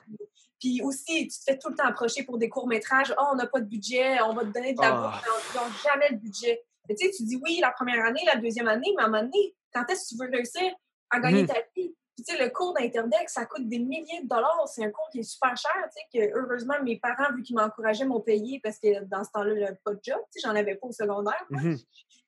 Puis 0.59 0.81
aussi, 0.83 1.29
tu 1.29 1.39
te 1.39 1.45
fais 1.45 1.59
tout 1.59 1.69
le 1.69 1.75
temps 1.75 1.87
approcher 1.87 2.23
pour 2.23 2.39
des 2.39 2.49
courts-métrages. 2.49 3.15
Oh, 3.19 3.29
on 3.33 3.35
n'a 3.35 3.47
pas 3.47 3.61
de 3.61 3.67
budget, 3.67 4.21
on 4.23 4.35
va 4.35 4.43
te 4.43 4.49
donner 4.49 4.73
de 4.73 4.81
la 4.81 4.95
oh. 4.95 5.11
mais 5.55 5.61
on 5.61 5.69
ne 5.69 5.75
jamais 5.83 6.09
le 6.11 6.17
budget 6.17 6.63
tu 6.95 7.07
sais, 7.07 7.11
tu 7.11 7.25
dis 7.25 7.41
oui 7.43 7.59
la 7.61 7.73
première 7.73 8.05
année, 8.05 8.23
la 8.27 8.37
deuxième 8.37 8.69
année, 8.69 8.93
mais 8.97 9.03
à 9.03 9.07
un 9.07 9.09
moment 9.11 9.23
donné, 9.23 9.55
quand 9.73 9.85
est-ce 9.89 10.05
que 10.05 10.17
tu 10.17 10.25
veux 10.25 10.31
réussir 10.31 10.73
à 11.11 11.21
gagner 11.21 11.43
mhm. 11.43 11.49
ta 11.49 11.61
vie? 11.77 11.95
tu 12.25 12.35
sais, 12.35 12.43
le 12.43 12.51
cours 12.51 12.75
d'Interdex, 12.75 13.33
ça 13.33 13.47
coûte 13.47 13.69
des 13.69 13.79
milliers 13.79 14.23
de 14.23 14.29
dollars. 14.29 14.69
C'est 14.69 14.85
un 14.85 14.91
cours 14.91 15.09
qui 15.11 15.21
est 15.21 15.25
super 15.25 15.57
cher, 15.57 15.73
tu 15.85 16.19
sais, 16.21 16.29
que 16.29 16.39
heureusement, 16.39 16.75
mes 16.83 16.99
parents, 16.99 17.35
vu 17.35 17.43
qu'ils 17.43 17.57
m'encourageaient, 17.57 18.05
m'ont 18.05 18.21
payé 18.21 18.61
parce 18.63 18.79
que 18.79 19.05
dans 19.05 19.25
ce 19.25 19.31
temps-là, 19.33 19.55
j'avais 19.59 19.79
pas 19.85 19.93
de 19.93 20.01
job, 20.03 20.19
tu 20.33 20.41
sais, 20.41 20.49
j'en 20.49 20.55
avais 20.55 20.75
pas 20.75 20.87
au 20.87 20.93
secondaire. 20.93 21.45
Mhm. 21.51 21.79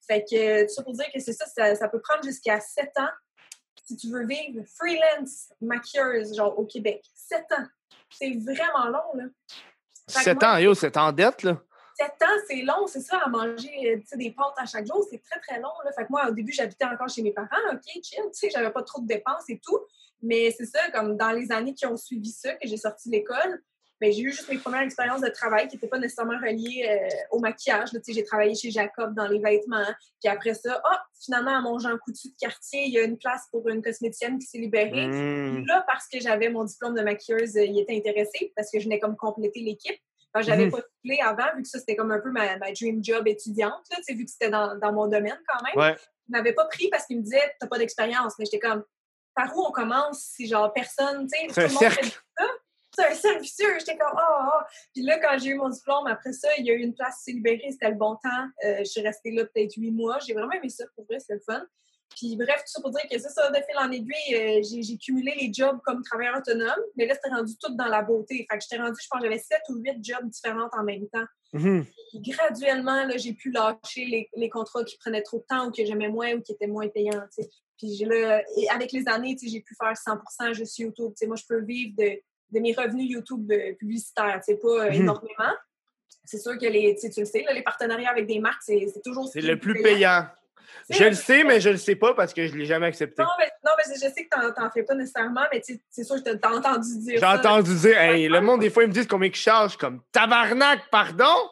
Fait 0.07 0.25
que, 0.25 0.63
tout 0.63 0.75
ça 0.75 0.83
pour 0.83 0.95
dire 0.95 1.07
que 1.13 1.21
c'est 1.21 1.33
ça, 1.33 1.75
ça, 1.75 1.89
peut 1.89 2.01
prendre 2.01 2.25
jusqu'à 2.25 2.61
7 2.61 2.91
ans 2.99 3.09
si 3.85 3.97
tu 3.97 4.11
veux 4.11 4.27
vivre 4.27 4.65
freelance 4.77 5.53
maquilleuse, 5.61 6.35
genre 6.37 6.59
au 6.59 6.67
Québec. 6.67 7.05
7 7.15 7.45
ans. 7.59 7.67
C'est 8.11 8.33
vraiment 8.43 8.87
long, 8.87 9.15
là. 9.15 9.25
7 10.09 10.43
ans, 10.43 10.57
yo, 10.59 10.75
c'est 10.75 10.97
en 10.97 11.13
dette, 11.13 11.43
là. 11.43 11.61
7 12.03 12.11
ans, 12.23 12.43
c'est 12.49 12.63
long, 12.63 12.87
c'est 12.87 13.01
ça, 13.01 13.19
à 13.19 13.29
manger 13.29 13.95
euh, 13.95 14.17
des 14.17 14.33
pâtes 14.33 14.55
à 14.57 14.67
chaque 14.67 14.87
jour, 14.87 15.07
c'est 15.09 15.23
très, 15.23 15.39
très 15.41 15.61
long. 15.61 15.71
Là. 15.85 15.93
Fait 15.93 16.05
que 16.05 16.09
moi, 16.11 16.29
au 16.29 16.33
début, 16.33 16.53
j'habitais 16.53 16.85
encore 16.85 17.09
chez 17.09 17.23
mes 17.23 17.33
parents, 17.33 17.49
OK, 17.73 17.83
chill, 17.85 18.03
tu 18.03 18.31
sais, 18.33 18.51
j'avais 18.51 18.71
pas 18.71 18.83
trop 18.83 19.01
de 19.01 19.07
dépenses 19.07 19.49
et 19.49 19.61
tout. 19.65 19.79
Mais 20.21 20.51
c'est 20.57 20.67
ça, 20.67 20.79
comme 20.93 21.17
dans 21.17 21.33
les 21.33 21.53
années 21.53 21.75
qui 21.75 21.87
ont 21.87 21.97
suivi 21.97 22.31
ça, 22.31 22.55
que 22.55 22.67
j'ai 22.67 22.77
sorti 22.77 23.09
de 23.09 23.17
l'école, 23.17 23.63
ben, 24.01 24.13
j'ai 24.13 24.23
eu 24.23 24.33
juste 24.33 24.49
mes 24.49 24.59
premières 24.59 24.83
expériences 24.83 25.21
de 25.21 25.29
travail 25.29 25.69
qui 25.69 25.77
n'étaient 25.77 25.87
pas 25.87 25.99
nécessairement 25.99 26.39
reliées 26.39 26.89
euh, 26.89 27.09
au 27.31 27.39
maquillage. 27.39 27.91
J'ai 28.09 28.25
travaillé 28.25 28.57
chez 28.57 28.73
Jacob 28.73 29.15
dans 29.15 29.29
les 29.29 29.39
vêtements. 29.39 29.87
Puis 30.21 30.29
après 30.29 30.55
ça, 30.55 30.83
oh, 30.85 30.97
finalement, 31.25 31.57
à 31.57 31.61
mon 31.61 31.79
Jean 31.79 31.97
Coutu 31.99 32.29
de 32.29 32.35
quartier, 32.37 32.87
il 32.87 32.93
y 32.93 32.99
a 32.99 33.05
une 33.05 33.17
place 33.17 33.47
pour 33.53 33.69
une 33.69 33.81
cosméticienne 33.81 34.41
qui 34.41 34.47
s'est 34.47 34.59
libérée. 34.59 35.07
Mmh. 35.07 35.67
Là, 35.67 35.85
parce 35.87 36.09
que 36.09 36.19
j'avais 36.19 36.49
mon 36.49 36.65
diplôme 36.65 36.97
de 36.97 37.03
maquilleuse, 37.03 37.55
il 37.55 37.79
était 37.79 37.97
intéressé 37.97 38.53
parce 38.57 38.73
que 38.73 38.81
je 38.81 38.85
venais 38.85 38.99
comme 38.99 39.17
compléter 39.17 39.61
l'équipe. 39.61 40.01
Enfin, 40.35 40.43
j'avais 40.47 40.67
Mhm. 40.67 40.71
postulé 40.71 41.21
avant, 41.23 41.55
vu 41.57 41.63
que 41.63 41.69
ça, 41.69 41.79
c'était 41.79 41.97
comme 41.97 42.11
un 42.11 42.21
peu 42.21 42.31
ma, 42.31 42.57
ma 42.57 42.73
dream 42.73 43.05
job 43.05 43.27
étudiante, 43.29 43.83
là, 43.91 43.99
vu 44.09 44.25
que 44.25 44.31
c'était 44.31 44.51
dans, 44.51 44.77
dans 44.79 44.93
mon 44.93 45.07
domaine 45.07 45.39
quand 45.47 45.63
même. 45.63 45.77
Ouais. 45.77 45.97
Ils 46.29 46.33
m'avaient 46.33 46.55
pas 46.55 46.65
pris 46.67 46.89
parce 46.89 47.05
qu'ils 47.07 47.19
me 47.19 47.23
disaient, 47.23 47.55
t'as 47.61 47.67
pas 47.67 47.79
d'expérience. 47.79 48.35
Mais 48.39 48.45
j'étais 48.47 48.61
comme, 48.61 48.85
par 49.35 49.55
où 49.57 49.67
on 49.67 49.73
commence 49.73 50.21
si, 50.23 50.47
genre, 50.47 50.73
personne, 50.73 51.27
tu 51.27 51.39
sais, 51.39 51.47
tout 51.49 51.61
le 51.61 51.75
monde 51.75 51.93
fait 51.93 52.05
ça? 52.05 52.45
C'est 52.95 53.07
un 53.07 53.15
cercle 53.15 53.41
vicieux. 53.41 53.79
J'étais 53.79 53.97
comme, 53.97 54.13
ah, 54.17 54.51
ah. 54.53 54.67
Puis 54.95 55.03
là, 55.03 55.19
quand 55.19 55.39
j'ai 55.39 55.51
eu 55.51 55.55
mon 55.55 55.71
diplôme, 55.71 56.07
après 56.09 56.33
ça, 56.35 56.49
il 56.59 56.67
y 56.67 56.71
a 56.71 56.75
eu 56.75 56.81
une 56.81 56.95
place 56.95 57.17
qui 57.19 57.23
s'est 57.25 57.33
libérée. 57.33 57.69
C'était 57.71 57.89
le 57.89 57.95
bon 57.97 58.17
temps. 58.17 58.49
Euh, 58.67 58.79
je 58.81 58.85
suis 58.85 59.01
restée 59.01 59.31
là 59.31 59.45
peut-être 59.47 59.75
huit 59.77 59.91
mois. 59.91 60.19
J'ai 60.19 60.35
vraiment 60.35 60.53
aimé 60.53 60.69
ça. 60.69 60.85
Pour 60.95 61.07
vrai, 61.07 61.19
c'était 61.19 61.35
le 61.35 61.41
fun. 61.41 61.65
Puis 62.17 62.37
bref, 62.37 62.57
tout 62.59 62.67
ça 62.67 62.81
pour 62.81 62.91
dire 62.91 63.03
que 63.11 63.19
c'est 63.19 63.29
ça, 63.29 63.51
de 63.51 63.57
fil 63.57 63.79
en 63.79 63.91
aiguille, 63.91 64.35
euh, 64.35 64.61
j'ai 64.69 64.83
j'ai 64.83 64.97
cumulé 64.97 65.35
les 65.41 65.53
jobs 65.53 65.79
comme 65.85 66.03
travailleur 66.03 66.37
autonome, 66.39 66.81
mais 66.97 67.07
là, 67.07 67.15
c'était 67.15 67.35
rendu 67.35 67.55
tout 67.61 67.75
dans 67.75 67.87
la 67.87 68.03
beauté. 68.03 68.47
Fait 68.51 68.59
que 68.59 68.63
j'étais 68.63 68.83
rendue, 68.83 69.01
je 69.03 69.09
pense, 69.11 69.23
j'avais 69.23 69.39
sept 69.39 69.63
ou 69.69 69.77
huit 69.77 69.99
jobs 70.03 70.29
différents 70.29 70.69
en 70.79 70.85
même 70.85 71.09
temps. 71.09 71.25
Mhm. 71.53 71.85
Puis 72.11 72.21
graduellement, 72.33 73.05
là, 73.07 73.17
j'ai 73.17 73.33
pu 73.35 73.51
lâcher 73.51 74.05
les, 74.07 74.29
les 74.35 74.49
contrats 74.49 74.85
qui 74.85 74.97
prenaient 74.99 75.23
trop 75.23 75.39
de 75.39 75.45
temps 75.49 75.69
ou 75.69 75.71
que 75.71 75.85
j'aimais 75.85 76.09
moins 76.09 76.35
ou 76.35 76.41
qui 76.43 76.53
étaient 76.53 76.67
moins 76.67 76.89
payants. 76.89 77.23
Puis 77.79 77.95
j'ai 77.97 78.05
là, 78.05 78.43
et 78.57 78.69
avec 78.71 78.93
les 78.93 79.09
années, 79.09 79.37
j'ai 79.43 79.61
pu 79.61 79.75
faire 79.75 79.97
100 79.97 80.53
juste 80.53 80.79
YouTube. 80.79 81.13
Moi, 81.27 81.37
je 81.37 81.45
peux 81.49 81.61
vivre 81.63 81.95
de, 81.99 82.19
de 82.53 82.61
mes 82.61 82.73
revenus 82.73 83.11
YouTube 83.11 83.51
euh, 83.51 83.75
publicitaires, 83.75 84.41
c'est 84.45 84.61
pas 84.61 84.69
euh, 84.87 84.89
Mhm. 84.91 85.03
énormément. 85.03 85.53
C'est 86.25 86.39
sûr 86.39 86.57
que 86.57 86.67
les, 86.67 86.95
tu 86.97 87.09
le 87.21 87.27
sais, 87.27 87.43
là, 87.43 87.53
les 87.53 87.63
partenariats 87.63 88.11
avec 88.11 88.27
des 88.27 88.39
marques, 88.39 88.63
c'est 88.63 88.87
c'est 88.93 89.03
toujours 89.03 89.27
ce 89.27 89.33
C'est 89.41 89.41
le 89.47 89.59
plus 89.59 89.83
payant. 89.83 90.27
Je 90.91 91.05
le 91.05 91.15
sais, 91.15 91.45
mais 91.45 91.61
je 91.61 91.71
le 91.71 91.77
sais 91.77 91.97
pas 91.97 92.15
parce 92.15 92.33
que 92.35 92.47
je 92.47 92.55
l'ai 92.55 92.65
jamais 92.67 92.87
accepté. 92.87 93.23
Non, 93.23 93.29
mais, 93.39 93.51
non, 93.65 93.73
mais 93.77 93.95
je 93.95 94.01
sais 94.01 94.27
que 94.27 94.53
t'en- 94.53 94.71
fais 94.71 94.83
pas 94.83 94.95
nécessairement, 94.95 95.45
mais 95.53 95.63
c'est 95.91 96.05
sûr 96.05 96.23
que 96.23 96.31
t'as 96.31 96.51
entendu 96.51 96.99
dire 97.01 97.19
J'ai 97.21 97.27
entendu 97.27 97.75
dire, 97.77 97.99
hey, 97.99 98.29
le 98.29 98.41
monde, 98.41 98.61
des 98.61 98.71
fois, 98.71 98.83
ils 98.85 98.89
me 98.89 98.93
disent 98.93 99.07
combien 99.09 99.29
ils 99.29 99.35
chargent. 99.35 99.77
Comme 99.77 100.01
tabarnak, 100.13 100.89
pardon? 100.91 101.51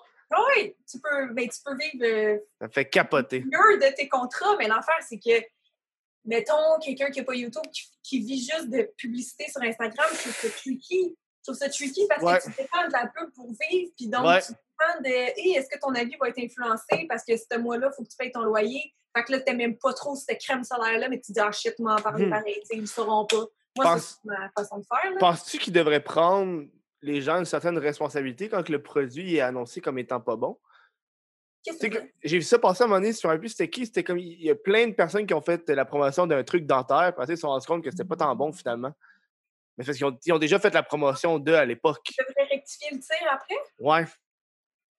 Oui, 0.57 0.77
tu 0.91 0.99
peux, 1.01 1.33
ben, 1.33 1.49
tu 1.49 1.59
peux 1.65 1.77
vivre 1.77 2.05
euh, 2.05 2.39
Ça 2.61 2.69
fait 2.69 2.85
capoter. 2.85 3.41
mieux 3.41 3.79
de 3.79 3.95
tes 3.95 4.09
contrats, 4.09 4.57
mais 4.59 4.69
l'affaire, 4.69 4.99
c'est 5.09 5.19
que, 5.19 5.45
mettons, 6.25 6.79
quelqu'un 6.85 7.11
qui 7.11 7.19
n'a 7.21 7.25
pas 7.25 7.35
YouTube, 7.35 7.63
qui, 7.73 7.83
qui 8.03 8.19
vit 8.21 8.39
juste 8.41 8.69
de 8.71 8.83
publicité 8.97 9.47
sur 9.51 9.63
Instagram, 9.63 10.07
je 10.13 10.19
trouve 10.21 10.33
ça 10.35 10.49
tricky. 10.51 11.17
Je 11.39 11.53
trouve 11.53 11.57
ça 11.59 11.69
tricky 11.71 12.07
parce 12.09 12.23
Ouais. 12.23 12.39
que 12.39 12.45
tu 12.45 12.51
dépends 12.63 12.87
de 12.87 12.93
la 12.93 13.07
pub 13.07 13.33
pour 13.35 13.47
vivre, 13.49 13.91
puis 13.97 14.07
donc 14.09 14.25
Ouais. 14.27 14.41
tu 14.43 14.53
dépends 14.53 15.01
de 15.03 15.39
Hey, 15.41 15.57
est-ce 15.57 15.69
que 15.69 15.79
ton 15.81 15.95
avis 15.95 16.15
va 16.21 16.29
être 16.29 16.39
influencé 16.39 17.07
parce 17.09 17.25
que 17.25 17.35
ce 17.37 17.59
mois-là, 17.59 17.89
il 17.91 17.97
faut 17.97 18.03
que 18.05 18.09
tu 18.09 18.17
payes 18.17 18.31
ton 18.31 18.43
loyer? 18.43 18.93
Fait 19.17 19.25
que 19.25 19.33
là, 19.33 19.41
tu 19.41 19.55
même 19.57 19.77
pas 19.77 19.93
trop 19.93 20.15
cette 20.15 20.41
crème 20.41 20.63
solaire-là, 20.65 21.09
mais 21.09 21.21
tu 21.21 21.33
dis, 21.33 21.41
ah 21.41 21.51
shit, 21.53 21.79
m'en 21.79 21.97
parler 21.97 22.27
Hmm. 22.27 22.31
pareil, 22.31 22.63
ils 22.71 22.81
ne 22.83 22.87
sauront 22.87 23.27
pas. 23.27 23.45
Moi, 23.77 23.85
Pense- 23.85 24.21
c'est 24.23 24.29
ma 24.31 24.51
façon 24.57 24.79
de 24.79 24.85
faire. 24.85 25.13
Penses-tu 25.19 25.59
qu'ils 25.59 25.73
devraient 25.73 26.03
prendre 26.03 26.65
les 27.03 27.21
gens 27.23 27.39
une 27.39 27.45
certaine 27.45 27.79
responsabilité 27.79 28.49
quand 28.49 28.69
le 28.69 28.83
produit 28.83 29.37
est 29.37 29.41
annoncé 29.41 29.81
comme 29.81 29.99
étant 29.99 30.21
pas 30.21 30.37
bon? 30.37 30.59
J'ai 32.25 32.39
vu 32.39 32.43
ça 32.43 32.59
passer 32.59 32.83
à 32.83 32.87
un 32.87 32.89
moment 32.89 33.01
donné 33.01 33.13
sur 33.13 33.29
un 33.31 33.37
but, 33.37 33.49
c'était 33.51 33.69
qui? 33.69 33.85
C'était 33.85 34.03
comme 34.03 34.19
il 34.19 34.41
y 34.43 34.51
a 34.51 34.55
plein 34.55 34.87
de 34.89 34.95
personnes 34.95 35.27
qui 35.27 35.35
ont 35.35 35.43
fait 35.43 35.69
la 35.69 35.85
promotion 35.85 36.27
d'un 36.27 36.43
truc 36.43 36.65
dentaire, 36.67 37.15
puis 37.15 37.25
ils 37.29 37.37
se 37.37 37.43
sont 37.43 37.49
rendus 37.49 37.67
compte 37.67 37.85
que 37.85 37.91
c'était 37.91 38.05
pas 38.05 38.17
tant 38.17 38.35
bon 38.35 38.51
finalement. 38.53 38.93
Mais 39.77 39.85
c'est 39.85 39.89
parce 39.91 39.99
qu'ils 39.99 40.07
ont, 40.07 40.19
ils 40.25 40.33
ont 40.33 40.39
déjà 40.39 40.59
fait 40.59 40.73
la 40.73 40.83
promotion 40.83 41.39
d'eux 41.39 41.55
à 41.55 41.65
l'époque. 41.67 41.99
tu 42.05 42.15
devrais 42.27 42.45
rectifier 42.51 42.89
le 42.93 43.01
tir 43.01 43.17
après? 43.31 43.57
Ouais. 43.79 44.05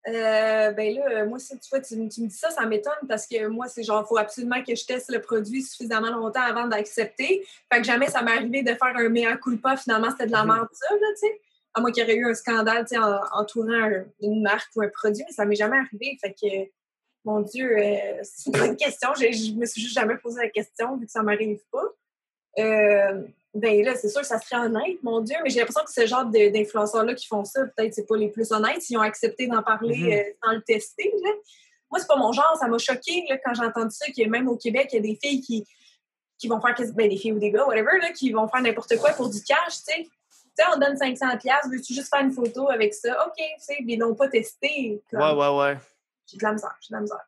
Euh, 0.07 0.71
ben 0.71 0.95
là, 0.95 1.01
euh, 1.11 1.25
moi, 1.27 1.37
si 1.37 1.57
tu 1.59 1.69
vois, 1.69 1.79
tu, 1.79 1.95
me- 1.95 2.09
tu 2.09 2.21
me 2.21 2.27
dis 2.27 2.35
ça, 2.35 2.49
ça 2.49 2.65
m'étonne 2.65 2.93
parce 3.07 3.27
que 3.27 3.45
moi, 3.47 3.67
c'est 3.67 3.83
genre, 3.83 4.03
il 4.03 4.07
faut 4.07 4.17
absolument 4.17 4.63
que 4.63 4.73
je 4.73 4.83
teste 4.85 5.11
le 5.11 5.21
produit 5.21 5.61
suffisamment 5.61 6.09
longtemps 6.09 6.41
avant 6.41 6.67
d'accepter. 6.67 7.45
Fait 7.71 7.79
que 7.81 7.83
jamais 7.85 8.07
ça 8.07 8.23
m'est 8.23 8.31
arrivé 8.31 8.63
de 8.63 8.69
faire 8.73 8.95
un 8.95 9.09
mea 9.09 9.37
culpa, 9.37 9.77
finalement, 9.77 10.09
c'était 10.09 10.25
de 10.25 10.31
la 10.31 10.43
Mhm. 10.43 10.53
merde, 10.53 10.67
ça, 10.73 10.93
là, 10.95 11.07
tu 11.13 11.27
sais. 11.27 11.41
À 11.75 11.81
moins 11.81 11.91
qu'il 11.91 12.01
y 12.01 12.05
aurait 12.05 12.15
eu 12.15 12.25
un 12.29 12.33
scandale, 12.33 12.83
tu 12.85 12.95
sais, 12.95 12.97
en- 12.97 13.21
entourant 13.33 13.71
un- 13.71 14.05
une 14.21 14.41
marque 14.41 14.69
ou 14.75 14.81
un 14.81 14.89
produit, 14.89 15.23
mais 15.27 15.33
ça 15.33 15.45
m'est 15.45 15.55
jamais 15.55 15.77
arrivé. 15.77 16.17
Fait 16.19 16.33
que, 16.33 16.69
mon 17.23 17.41
Dieu, 17.41 17.77
euh, 17.77 18.19
c'est 18.23 18.47
une 18.47 18.59
bonne 18.59 18.75
question. 18.75 19.09
Je, 19.13 19.31
je 19.31 19.53
me 19.53 19.65
suis 19.67 19.81
juste 19.83 19.93
jamais 19.93 20.17
posé 20.17 20.41
la 20.41 20.49
question 20.49 20.97
vu 20.97 21.05
que 21.05 21.11
ça 21.11 21.21
m'arrive 21.21 21.59
pas. 21.71 21.85
Euh, 22.59 23.21
ben 23.53 23.83
là, 23.83 23.95
c'est 23.95 24.07
sûr 24.09 24.21
que 24.21 24.27
ça 24.27 24.39
serait 24.39 24.65
honnête, 24.65 25.01
mon 25.03 25.19
Dieu, 25.21 25.35
mais 25.43 25.49
j'ai 25.49 25.59
l'impression 25.59 25.83
que 25.83 25.91
ce 25.91 26.05
genre 26.05 26.25
d'influenceurs-là 26.25 27.13
qui 27.15 27.27
font 27.27 27.43
ça, 27.43 27.65
peut-être 27.65 27.93
c'est 27.93 28.07
pas 28.07 28.15
les 28.17 28.29
plus 28.29 28.51
honnêtes 28.53 28.81
s'ils 28.81 28.97
ont 28.97 29.01
accepté 29.01 29.47
d'en 29.47 29.61
parler 29.61 29.97
Mhm. 29.97 30.11
euh, 30.13 30.23
sans 30.43 30.51
le 30.53 30.61
tester. 30.61 31.11
Là. 31.23 31.29
Moi, 31.89 31.99
c'est 31.99 32.07
pas 32.07 32.15
mon 32.15 32.31
genre, 32.31 32.55
ça 32.57 32.67
m'a 32.67 32.77
choqué 32.77 33.25
quand 33.43 33.53
j'ai 33.53 33.63
entendu 33.65 33.91
ça, 33.93 34.05
que 34.07 34.27
même 34.29 34.47
au 34.47 34.55
Québec, 34.55 34.87
il 34.93 34.95
y 34.95 34.99
a 34.99 35.01
des 35.01 35.19
filles 35.21 35.41
qui, 35.41 35.65
qui 36.37 36.47
vont 36.47 36.61
faire, 36.61 36.75
ben, 36.95 37.09
des 37.09 37.17
filles 37.17 37.33
ou 37.33 37.39
des 37.39 37.51
gars, 37.51 37.65
whatever, 37.65 37.97
là, 38.01 38.11
qui 38.13 38.31
vont 38.31 38.47
faire 38.47 38.61
n'importe 38.61 38.95
quoi 38.97 39.11
pour 39.11 39.29
du 39.29 39.41
cash, 39.43 39.83
tu 39.85 39.93
sais. 39.93 40.03
Tu 40.03 40.63
sais, 40.63 40.63
on 40.73 40.79
donne 40.79 40.95
500 40.97 41.37
pièces, 41.37 41.67
veux-tu 41.69 41.93
juste 41.93 42.09
faire 42.09 42.23
une 42.23 42.31
photo 42.31 42.69
avec 42.69 42.93
ça? 42.93 43.25
OK, 43.27 43.33
tu 43.35 43.43
sais, 43.59 43.77
mais 43.85 43.93
ils 43.93 43.99
l'ont 43.99 44.15
pas 44.15 44.27
testé. 44.29 45.01
Comme, 45.11 45.19
Ouais, 45.21 45.33
ouais, 45.33 45.57
ouais. 45.59 45.77
J'ai 46.27 46.37
de 46.37 46.43
la 46.43 46.53
misère, 46.53 46.75
j'ai 46.81 46.89
de 46.89 46.95
la 46.95 47.01
misère. 47.01 47.25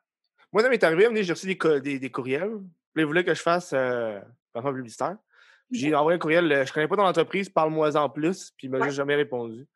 Moi, 0.52 0.62
ça 0.62 0.68
m'est 0.68 0.82
arrivé, 0.84 1.22
j'ai 1.22 1.32
reçu 1.32 1.46
des, 1.46 1.80
des, 1.80 1.98
des 1.98 2.10
courriels. 2.10 2.52
Ils 2.96 3.04
voulaient 3.04 3.24
que 3.24 3.34
je 3.34 3.42
fasse 3.42 3.72
euh, 3.74 4.20
publicitaire? 4.54 5.16
J'ai 5.70 5.94
envoyé 5.94 6.16
un 6.16 6.18
courriel, 6.18 6.50
euh, 6.52 6.64
je 6.66 6.72
connais 6.72 6.86
pas 6.88 6.96
ton 6.96 7.06
entreprise, 7.06 7.48
parle-moi 7.48 7.96
en 7.96 8.08
plus, 8.08 8.52
puis 8.56 8.66
il 8.66 8.70
m'a 8.70 8.78
Ouais. 8.78 8.84
juste 8.84 8.96
jamais 8.96 9.14
répondu. 9.16 9.66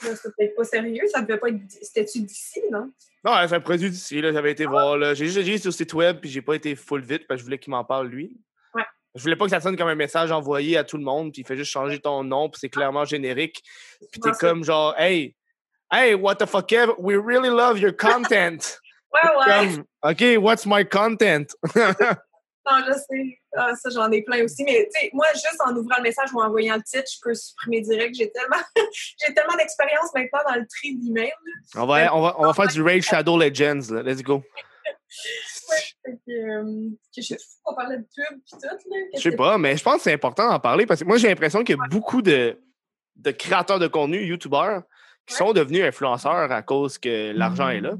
Peut-être 0.00 0.56
pas 0.56 0.64
sérieux, 0.64 1.04
ça 1.06 1.22
devait 1.22 1.38
pas 1.38 1.48
être. 1.50 1.60
C'était-tu 1.68 2.22
d'ici, 2.22 2.60
non? 2.70 2.90
Non, 3.24 3.32
c'est 3.48 3.54
un 3.54 3.60
produit 3.60 3.90
d'ici, 3.90 4.20
j'avais 4.20 4.50
été 4.52 4.66
voir. 4.66 4.96
là. 4.98 5.14
J'ai 5.14 5.28
juste 5.28 5.58
sur 5.62 5.68
le 5.68 5.72
site 5.72 5.94
web, 5.94 6.18
puis 6.20 6.28
j'ai 6.28 6.42
pas 6.42 6.54
été 6.54 6.74
full 6.74 7.02
vite, 7.02 7.26
parce 7.28 7.38
que 7.38 7.40
je 7.40 7.44
voulais 7.44 7.58
qu'il 7.58 7.70
m'en 7.70 7.84
parle, 7.84 8.08
lui. 8.08 8.32
Ouais. 8.74 8.82
Je 9.14 9.22
voulais 9.22 9.36
pas 9.36 9.44
que 9.44 9.50
ça 9.52 9.60
sonne 9.60 9.76
comme 9.76 9.86
un 9.88 9.94
message 9.94 10.32
envoyé 10.32 10.76
à 10.76 10.82
tout 10.84 10.96
le 10.96 11.04
monde, 11.04 11.32
puis 11.32 11.42
il 11.42 11.46
fait 11.46 11.56
juste 11.56 11.70
changer 11.70 12.00
ton 12.00 12.24
nom, 12.24 12.50
puis 12.50 12.58
c'est 12.58 12.68
clairement 12.70 13.04
générique. 13.04 13.62
Puis 14.10 14.20
t'es 14.20 14.32
comme 14.32 14.64
genre, 14.64 14.94
hey, 14.98 15.36
hey, 15.92 16.14
what 16.14 16.34
the 16.36 16.46
fuck, 16.46 16.66
Kev, 16.66 16.90
we 16.98 17.16
really 17.16 17.50
love 17.50 17.78
your 17.78 17.92
content. 17.96 18.78
Ouais, 19.14 19.20
ouais. 19.38 19.68
Comme, 19.76 19.84
OK, 20.10 20.42
what's 20.44 20.66
my 20.66 20.84
content? 20.84 21.46
Non, 22.66 22.82
je 22.86 22.92
sais. 22.94 23.38
Ah, 23.56 23.74
ça, 23.76 23.90
j'en 23.90 24.10
ai 24.10 24.22
plein 24.22 24.42
aussi. 24.44 24.64
Mais, 24.64 24.88
tu 24.92 25.00
sais, 25.00 25.10
moi, 25.12 25.26
juste 25.34 25.60
en 25.66 25.74
ouvrant 25.76 25.96
le 25.98 26.02
message 26.04 26.32
ou 26.32 26.40
en 26.40 26.46
envoyant 26.46 26.76
le 26.76 26.82
titre, 26.82 27.08
je 27.12 27.18
peux 27.22 27.34
supprimer 27.34 27.82
direct. 27.82 28.14
J'ai 28.14 28.30
tellement, 28.32 28.56
j'ai 29.26 29.34
tellement 29.34 29.56
d'expérience 29.56 30.12
maintenant 30.14 30.40
dans 30.48 30.54
le 30.54 30.66
tri 30.66 30.96
d'emails. 30.96 31.32
là. 31.74 31.82
on, 31.82 31.86
va, 31.86 32.14
on, 32.16 32.22
va, 32.22 32.34
on 32.38 32.46
va 32.46 32.54
faire 32.54 32.68
du 32.68 32.82
Raid 32.82 33.02
Shadow 33.02 33.38
Legends, 33.38 33.92
là. 33.92 34.02
let's 34.02 34.22
go. 34.22 34.42
Fait 36.04 36.12
que, 36.26 36.32
euh, 36.32 36.90
que 37.14 37.16
je 37.16 37.22
suis 37.22 37.34
fou 37.36 37.60
qu'on 37.62 37.74
parlait 37.74 37.96
de 37.98 38.02
pub 38.02 38.38
pis 38.44 38.50
tout, 38.50 38.58
là. 38.62 38.76
Je 39.14 39.20
sais 39.20 39.34
pas, 39.36 39.56
mais 39.56 39.76
je 39.76 39.82
pense 39.82 39.96
que 39.96 40.02
c'est 40.02 40.12
important 40.12 40.48
d'en 40.50 40.60
parler 40.60 40.84
parce 40.86 41.00
que 41.00 41.06
moi, 41.06 41.16
j'ai 41.16 41.28
l'impression 41.28 41.64
qu'il 41.64 41.76
y 41.76 41.78
a 41.80 41.88
beaucoup 41.88 42.20
de, 42.20 42.58
de 43.16 43.30
créateurs 43.30 43.78
de 43.78 43.86
contenu, 43.86 44.22
YouTubeurs, 44.24 44.82
qui 45.26 45.32
Ouais. 45.34 45.38
sont 45.38 45.52
devenus 45.54 45.82
influenceurs 45.84 46.52
à 46.52 46.62
cause 46.62 46.98
que 46.98 47.32
l'argent 47.32 47.68
est 47.70 47.80
là. 47.80 47.94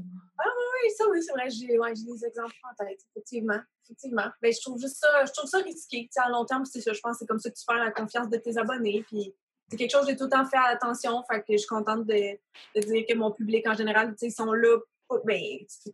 Oui, 0.85 0.91
ça, 0.97 1.05
oui, 1.09 1.21
c'est 1.23 1.31
vrai. 1.31 1.49
J'ai 1.49 1.79
ouais, 1.79 1.93
des 1.93 2.25
exemples 2.25 2.53
en 2.63 2.85
tête, 2.85 2.99
effectivement. 3.11 3.59
Effectivement. 3.83 4.27
Ben, 4.41 4.53
je 4.53 4.59
trouve 4.61 4.79
juste 4.79 4.97
ça, 4.97 5.25
je 5.25 5.31
trouve 5.31 5.49
ça 5.49 5.57
risqué. 5.59 6.01
Tu 6.03 6.07
sais, 6.11 6.19
à 6.21 6.29
long 6.29 6.45
terme, 6.45 6.65
c'est 6.65 6.81
ça. 6.81 6.93
Je 6.93 6.99
pense 6.99 7.13
que 7.13 7.19
c'est 7.19 7.25
comme 7.27 7.39
ça 7.39 7.49
que 7.49 7.55
tu 7.55 7.65
perds 7.65 7.83
la 7.83 7.91
confiance 7.91 8.29
de 8.29 8.37
tes 8.37 8.57
abonnés. 8.57 9.03
Puis 9.07 9.33
c'est 9.69 9.77
quelque 9.77 9.91
chose 9.91 10.05
que 10.05 10.11
j'ai 10.11 10.17
tout 10.17 10.25
le 10.25 10.29
temps 10.29 10.45
fait 10.45 10.57
attention. 10.57 11.23
Fait 11.31 11.39
que 11.41 11.53
je 11.53 11.57
suis 11.57 11.67
contente 11.67 12.05
de, 12.05 12.13
de 12.75 12.81
dire 12.81 13.05
que 13.07 13.13
mon 13.15 13.31
public, 13.31 13.67
en 13.67 13.73
général, 13.73 14.09
tu 14.11 14.17
sais, 14.19 14.27
ils 14.27 14.31
sont 14.31 14.51
là. 14.53 14.77
Ben, 15.23 15.39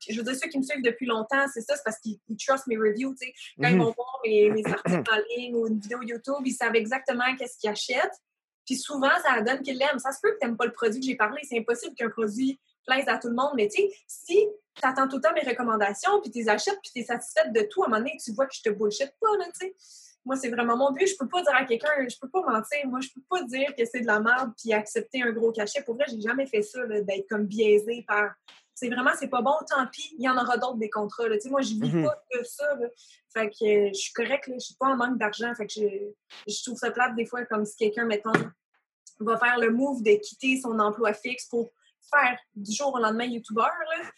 je 0.09 0.18
veux 0.18 0.23
dire, 0.23 0.35
ceux 0.35 0.47
qui 0.49 0.57
me 0.57 0.63
suivent 0.63 0.81
depuis 0.84 1.05
longtemps, 1.05 1.45
c'est 1.53 1.59
ça, 1.61 1.76
c'est 1.76 1.84
parce 1.84 1.99
qu'ils 1.99 2.18
ils 2.30 2.38
trust 2.38 2.65
mes 2.68 2.77
reviews. 2.77 3.13
tu 3.19 3.27
sais. 3.27 3.34
Quand 3.61 3.68
ils 3.68 3.76
Mhm. 3.76 3.84
vont 3.84 3.91
voir 3.93 4.19
mes, 4.26 4.49
mes 4.51 4.65
articles 4.65 5.03
en 5.11 5.35
ligne 5.35 5.55
ou 5.55 5.68
une 5.68 5.80
vidéo 5.80 6.01
YouTube, 6.01 6.41
ils 6.45 6.53
savent 6.53 6.76
exactement 6.76 7.26
qu'est-ce 7.38 7.57
qu'ils 7.57 7.69
achètent. 7.69 8.15
Puis 8.65 8.77
souvent, 8.77 9.09
ça 9.22 9.41
donne 9.41 9.61
qu'ils 9.63 9.77
l'aiment. 9.77 9.99
Ça 9.99 10.11
se 10.13 10.19
peut 10.22 10.31
que 10.31 10.38
tu 10.39 10.45
n'aimes 10.47 10.55
pas 10.55 10.65
le 10.65 10.72
produit 10.72 11.01
que 11.01 11.05
j'ai 11.05 11.15
parlé. 11.18 11.41
C'est 11.43 11.57
impossible 11.57 11.93
qu'un 11.95 12.09
produit 12.09 12.57
plaise 12.88 13.03
à 13.07 13.18
tout 13.18 13.27
le 13.27 13.34
monde. 13.35 13.51
Mais 13.55 13.68
tu 13.68 13.81
sais, 13.81 13.89
si 14.07 14.47
tu 14.76 14.88
attends 14.88 15.07
tout 15.07 15.18
le 15.18 15.22
temps 15.22 15.34
mes 15.34 15.41
recommandations, 15.48 16.22
puis 16.22 16.31
tu 16.31 16.39
les 16.39 16.49
achètes, 16.49 16.80
puis 16.81 16.91
tu 16.93 16.99
es 17.02 17.03
satisfaite 17.03 17.52
de 17.53 17.61
tout, 17.69 17.84
à 17.84 17.88
un 17.88 17.89
moment 17.89 17.99
donné, 18.02 18.18
tu 18.23 18.31
vois 18.34 18.45
que 18.45 18.56
je 18.56 18.61
te 18.61 18.69
bullshit 18.69 19.11
pas, 19.19 19.38
là, 19.38 19.45
tu 19.45 19.68
sais. 19.68 19.76
Moi, 20.23 20.35
c'est 20.35 20.49
vraiment 20.52 20.77
mon 20.77 20.91
but. 20.91 21.07
Je 21.07 21.15
peux 21.18 21.27
pas 21.27 21.41
dire 21.41 21.56
à 21.56 21.65
quelqu'un, 21.65 21.89
je 22.07 22.15
peux 22.22 22.30
pas 22.30 22.41
mentir. 22.43 22.77
Moi, 22.85 22.99
je 23.02 23.10
peux 23.10 23.23
pas 23.27 23.41
dire 23.43 23.73
que 23.76 23.84
c'est 23.85 24.02
de 24.02 24.06
la 24.06 24.19
merde 24.19 24.52
puis 24.56 24.72
accepter 24.72 25.23
un 25.23 25.31
gros 25.31 25.52
cachet. 25.52 25.81
Pour 25.81 25.95
vrai, 25.95 26.06
j'ai 26.10 26.22
jamais 26.22 26.45
fait 26.45 26.61
ça, 26.61 26.85
d'être 26.85 27.27
comme 27.27 27.45
biaisé 27.48 28.06
par. 28.07 28.30
C'est 28.76 28.88
vraiment, 28.89 29.10
c'est 29.19 29.30
pas 29.30 29.41
bon, 29.41 29.56
tant 29.68 29.88
pis, 29.91 30.15
il 30.19 30.23
y 30.23 30.30
en 30.30 30.38
aura 30.38 30.57
d'autres 30.57 30.77
des 30.77 30.91
contrats. 30.91 31.27
Là. 31.27 31.38
Tu 31.38 31.41
sais, 31.43 31.49
Moi, 31.49 31.61
je 31.61 31.73
vis 31.73 31.91
Mhm. 31.91 32.03
pas 32.06 32.23
de 32.35 32.43
ça. 32.43 32.76
là. 32.76 32.88
Fait 33.34 33.49
que 33.49 33.65
euh, 33.65 33.89
je 33.93 33.99
suis 33.99 34.14
correcte, 34.14 34.48
je 34.53 34.60
suis 34.60 34.76
pas 34.76 34.88
en 34.89 34.95
manque 34.95 35.18
d'argent. 35.18 35.52
Fait 35.56 35.65
que 35.65 35.73
je, 35.73 35.88
je 36.48 36.64
trouve 36.64 36.77
ça 36.77 36.91
plate 36.91 37.15
des 37.15 37.26
fois 37.26 37.43
comme 37.45 37.65
si 37.65 37.76
quelqu'un, 37.76 38.06
mettons, 38.06 38.31
va 39.22 39.38
faire 39.39 39.57
le 39.60 39.72
move 39.72 40.03
de 40.03 40.11
quitter 40.22 40.60
son 40.61 40.77
emploi 40.80 41.14
fixe 41.14 41.48
pour 41.48 41.72
faire 42.14 42.38
du 42.56 42.72
jour 42.73 42.94
au 42.94 42.99
lendemain 42.99 43.26
youtubeur, 43.26 43.65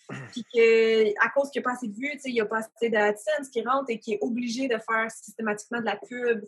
là, 0.10 0.18
puis 0.32 0.44
que 0.54 1.26
à 1.26 1.30
cause 1.30 1.50
qu'il 1.52 1.62
n'y 1.62 1.66
a 1.66 1.70
pas 1.70 1.76
assez 1.76 1.88
de 1.88 1.96
vues, 1.96 2.12
tu 2.22 2.30
il 2.30 2.34
n'y 2.34 2.42
a 2.42 2.46
pas 2.46 2.60
assez 2.60 2.90
d'AdSense 2.90 3.50
qui 3.52 3.62
rentre 3.64 3.86
et 3.90 4.00
qui 4.00 4.14
est 4.14 4.20
obligé 4.22 4.68
de 4.68 4.78
faire 4.78 5.10
systématiquement 5.12 5.80
de 5.80 5.86
la 5.86 5.98
pub. 5.98 6.44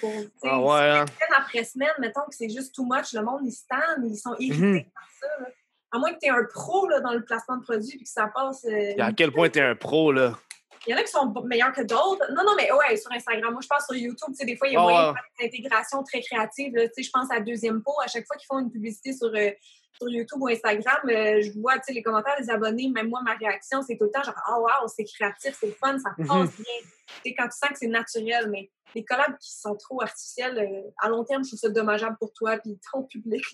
Pour, 0.00 0.12
tu 0.12 0.28
Ah 0.44 0.60
ouais, 0.60 0.90
hein? 0.90 1.06
semaine 1.06 1.38
après 1.38 1.64
semaine, 1.64 1.88
mettons 1.98 2.20
que 2.28 2.34
c'est 2.36 2.48
juste 2.50 2.74
too 2.74 2.84
much, 2.84 3.12
le 3.14 3.22
monde, 3.22 3.40
ils 3.44 3.52
se 3.52 3.64
tannent, 3.68 4.06
ils 4.06 4.16
sont 4.18 4.34
irrités 4.38 4.62
Mhm. 4.64 4.84
par 4.92 5.08
ça. 5.20 5.26
là. 5.42 5.48
À 5.90 5.98
moins 5.98 6.12
que 6.12 6.18
tu 6.20 6.26
aies 6.26 6.30
un 6.30 6.44
pro 6.52 6.86
là, 6.88 7.00
dans 7.00 7.12
le 7.14 7.24
placement 7.24 7.56
de 7.56 7.62
produits 7.62 7.96
puis 7.96 8.04
que 8.04 8.10
ça 8.10 8.30
passe. 8.34 8.64
euh, 8.66 8.92
à 8.98 9.12
quel 9.12 9.32
point 9.32 9.48
t'es 9.48 9.62
un 9.62 9.74
pro, 9.74 10.12
là? 10.12 10.38
Il 10.86 10.90
y 10.90 10.94
en 10.94 10.98
a 10.98 11.02
qui 11.02 11.10
sont 11.10 11.32
meilleurs 11.44 11.72
que 11.72 11.82
d'autres. 11.82 12.24
Non, 12.32 12.44
non, 12.44 12.52
mais 12.56 12.70
ouais, 12.72 12.96
sur 12.96 13.10
Instagram. 13.12 13.52
Moi, 13.52 13.60
je 13.62 13.66
pense 13.68 13.84
sur 13.86 13.94
YouTube, 13.96 14.28
tu 14.30 14.34
sais, 14.36 14.44
des 14.46 14.56
fois, 14.56 14.68
il 14.68 14.74
y 14.74 14.76
a 14.76 14.80
Ah 14.80 14.82
moyen 14.82 15.00
ouais. 15.00 15.08
de 15.08 15.12
faire 15.14 15.24
des 15.40 15.46
intégrations 15.46 16.02
très 16.02 16.20
créatives. 16.20 16.72
Tu 16.72 16.88
sais, 16.94 17.02
je 17.02 17.10
pense 17.12 17.30
à 17.30 17.40
Deuxième 17.40 17.82
Pot. 17.82 17.94
À 18.02 18.06
chaque 18.06 18.26
fois 18.26 18.36
qu'ils 18.36 18.46
font 18.46 18.58
une 18.60 18.70
publicité 18.70 19.12
sur, 19.12 19.28
euh, 19.28 19.50
sur 19.96 20.08
YouTube 20.08 20.40
ou 20.40 20.48
Instagram, 20.48 20.98
euh, 21.08 21.40
je 21.42 21.58
vois, 21.60 21.74
tu 21.74 21.84
sais, 21.86 21.92
les 21.92 22.02
commentaires 22.02 22.36
des 22.40 22.48
abonnés, 22.50 22.88
même 22.88 23.08
moi, 23.08 23.20
ma 23.24 23.34
réaction, 23.34 23.82
c'est 23.82 23.96
tout 23.96 24.04
le 24.04 24.10
temps 24.12 24.22
genre, 24.22 24.34
oh 24.50 24.60
wow, 24.62 24.88
c'est 24.88 25.04
créatif, 25.04 25.56
c'est 25.60 25.72
fun, 25.78 25.98
ça 25.98 26.10
passe 26.16 26.28
Mhm. 26.28 26.46
bien. 26.46 26.64
Tu 27.06 27.14
sais, 27.30 27.34
quand 27.34 27.44
tu 27.48 27.58
sens 27.58 27.70
que 27.70 27.78
c'est 27.78 27.86
naturel, 27.88 28.48
mais 28.50 28.70
les 28.94 29.04
collabs 29.04 29.36
qui 29.38 29.52
sont 29.52 29.74
trop 29.76 30.00
artificiels, 30.02 30.58
euh, 30.58 30.90
à 31.02 31.08
long 31.08 31.24
terme, 31.24 31.42
je 31.44 31.50
trouve 31.50 31.58
ça 31.58 31.68
dommageable 31.68 32.16
pour 32.20 32.32
toi 32.32 32.54
et 32.54 32.78
ton 32.92 33.02
public. 33.02 33.44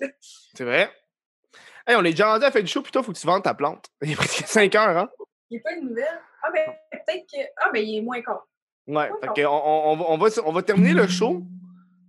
C'est 0.54 0.64
vrai? 0.64 0.92
Hey, 1.86 1.96
on 1.96 2.04
est 2.04 2.10
déjà 2.12 2.32
rendu 2.32 2.44
à 2.44 2.50
faire 2.50 2.62
du 2.62 2.68
show, 2.68 2.82
puis 2.82 2.92
toi, 2.92 3.02
faut 3.02 3.12
que 3.12 3.18
tu 3.18 3.26
vendes 3.26 3.42
ta 3.42 3.54
plante. 3.54 3.86
Il 4.02 4.12
est 4.12 4.16
presque 4.16 4.46
5 4.46 4.74
heures, 4.74 4.96
hein? 4.98 5.08
A 5.56 5.60
pas 5.62 5.76
de 5.76 5.80
nouvelles. 5.88 6.20
Ah, 6.42 6.50
ben, 6.52 6.72
peut-être 6.90 7.24
que. 7.32 7.40
Ah, 7.56 7.70
ben, 7.72 7.82
il 7.82 7.98
est 7.98 8.02
moins 8.02 8.22
con. 8.22 8.38
Ouais, 8.86 9.10
fait 9.22 9.28
que 9.42 9.46
on, 9.46 9.52
on- 9.52 10.12
on 10.12 10.18
va, 10.18 10.28
on, 10.44 10.52
va, 10.52 10.62
terminer 10.62 10.92
le 10.92 11.08
show. 11.08 11.42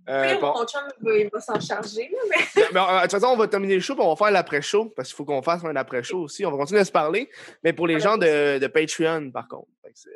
Euh, 0.08 0.34
Oui, 0.34 0.40
bon, 0.40 0.52
mon 0.54 0.66
chum, 0.66 0.82
il 1.04 1.28
va, 1.32 1.40
s'en 1.40 1.58
charger, 1.58 2.08
là, 2.12 2.18
mais. 2.30 2.36
mais, 2.72 2.80
euh, 2.80 2.96
de 2.98 3.02
toute 3.02 3.10
façon, 3.12 3.26
on 3.28 3.36
va 3.36 3.48
terminer 3.48 3.74
le 3.74 3.80
show, 3.80 3.94
puis 3.94 4.04
on 4.04 4.10
va 4.10 4.16
faire 4.16 4.30
l'après-show, 4.30 4.92
parce 4.94 5.08
qu'il 5.08 5.16
faut 5.16 5.24
qu'on 5.24 5.42
fasse 5.42 5.64
un 5.64 5.74
après-show 5.74 6.20
aussi. 6.20 6.44
On 6.46 6.50
va 6.52 6.58
continuer 6.58 6.80
à 6.80 6.84
se 6.84 6.92
parler, 6.92 7.28
mais 7.64 7.72
pour 7.72 7.86
les 7.88 7.98
gens 7.98 8.16
de, 8.16 8.58
de 8.58 8.66
Patreon, 8.68 9.30
par 9.32 9.48
contre. 9.48 9.66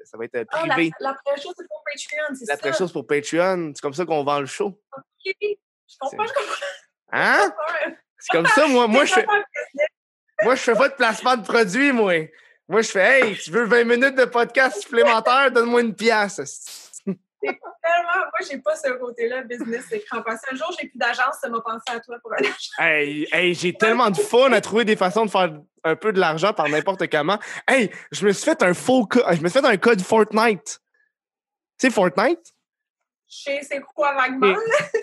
Ça 0.05 0.19
va 0.19 0.27
être 0.27 0.35
euh, 0.37 0.45
Ah, 0.53 0.59
privé. 0.69 0.91
l'après-show, 1.01 1.51
c'est 1.57 1.67
pour 1.67 1.83
Patreon, 1.85 2.35
c'est 2.39 2.45
ça? 2.45 2.53
L'après-show, 2.53 2.87
c'est 2.87 2.93
pour 2.93 3.07
Patreon. 3.07 3.73
C'est 3.75 3.81
comme 3.81 3.95
ça 3.95 4.05
qu'on 4.05 4.23
vend 4.23 4.41
le 4.41 4.47
show. 4.47 4.79
Ok. 4.97 5.35
Je 5.41 5.97
comprends, 5.99 6.27
je 6.27 6.33
comprends. 6.35 6.55
Hein? 7.13 7.53
C'est 8.23 8.33
comme 8.37 8.47
ça, 8.49 8.69
moi. 8.69 8.87
Moi, 8.87 9.07
je 9.07 9.15
fais, 9.15 9.27
moi, 10.43 10.55
je 10.55 10.61
fais 10.61 10.75
pas 10.75 10.91
de 10.91 10.95
placement 10.95 11.37
de 11.39 11.43
produit, 11.43 11.91
moi. 11.91 12.13
Moi, 12.71 12.83
je 12.83 12.89
fais, 12.93 13.21
hey, 13.31 13.37
tu 13.37 13.51
veux 13.51 13.65
20 13.65 13.83
minutes 13.83 14.15
de 14.17 14.27
podcast 14.27 14.81
supplémentaire, 14.83 15.51
donne-moi 15.51 15.81
une 15.81 15.93
pièce. 15.93 17.03
Tellement, 17.05 17.57
moi, 18.15 18.49
j'ai 18.49 18.59
pas 18.59 18.77
ce 18.77 18.93
côté-là, 18.93 19.43
business, 19.43 19.91
écran 19.91 20.23
passé. 20.23 20.47
Un 20.53 20.55
jour, 20.55 20.73
j'ai 20.81 20.87
plus 20.89 20.97
d'agence, 20.99 21.35
ça 21.41 21.49
m'a 21.49 21.61
pensé 21.61 21.83
à 21.89 21.99
toi 21.99 22.17
pour 22.23 22.33
un 22.33 22.37
agent. 22.37 22.71
Hey, 22.79 23.27
hey, 23.33 23.55
j'ai 23.55 23.73
tellement 23.75 24.09
de 24.11 24.17
fun 24.19 24.53
à 24.53 24.61
trouver 24.61 24.85
des 24.85 24.95
façons 24.95 25.25
de 25.27 25.31
faire 25.33 25.51
un 25.83 25.97
peu 25.97 26.13
de 26.13 26.21
l'argent 26.21 26.53
par 26.53 26.69
n'importe 26.69 27.11
comment. 27.11 27.41
Hey, 27.67 27.91
je 28.13 28.25
me 28.25 28.31
suis 28.31 28.45
fait 28.45 28.63
un 28.63 28.73
faux 28.73 29.05
co- 29.05 29.19
je 29.33 29.41
me 29.41 29.49
suis 29.49 29.61
fait 29.61 29.67
un 29.67 29.77
code 29.77 30.01
Fortnite. 30.01 30.79
Tu 31.77 31.89
sais, 31.89 31.91
Fortnite? 31.91 32.55
Je 33.29 33.37
sais 33.37 33.61
c'est 33.69 33.81
quoi 33.81 34.15
vaguement. 34.15 34.55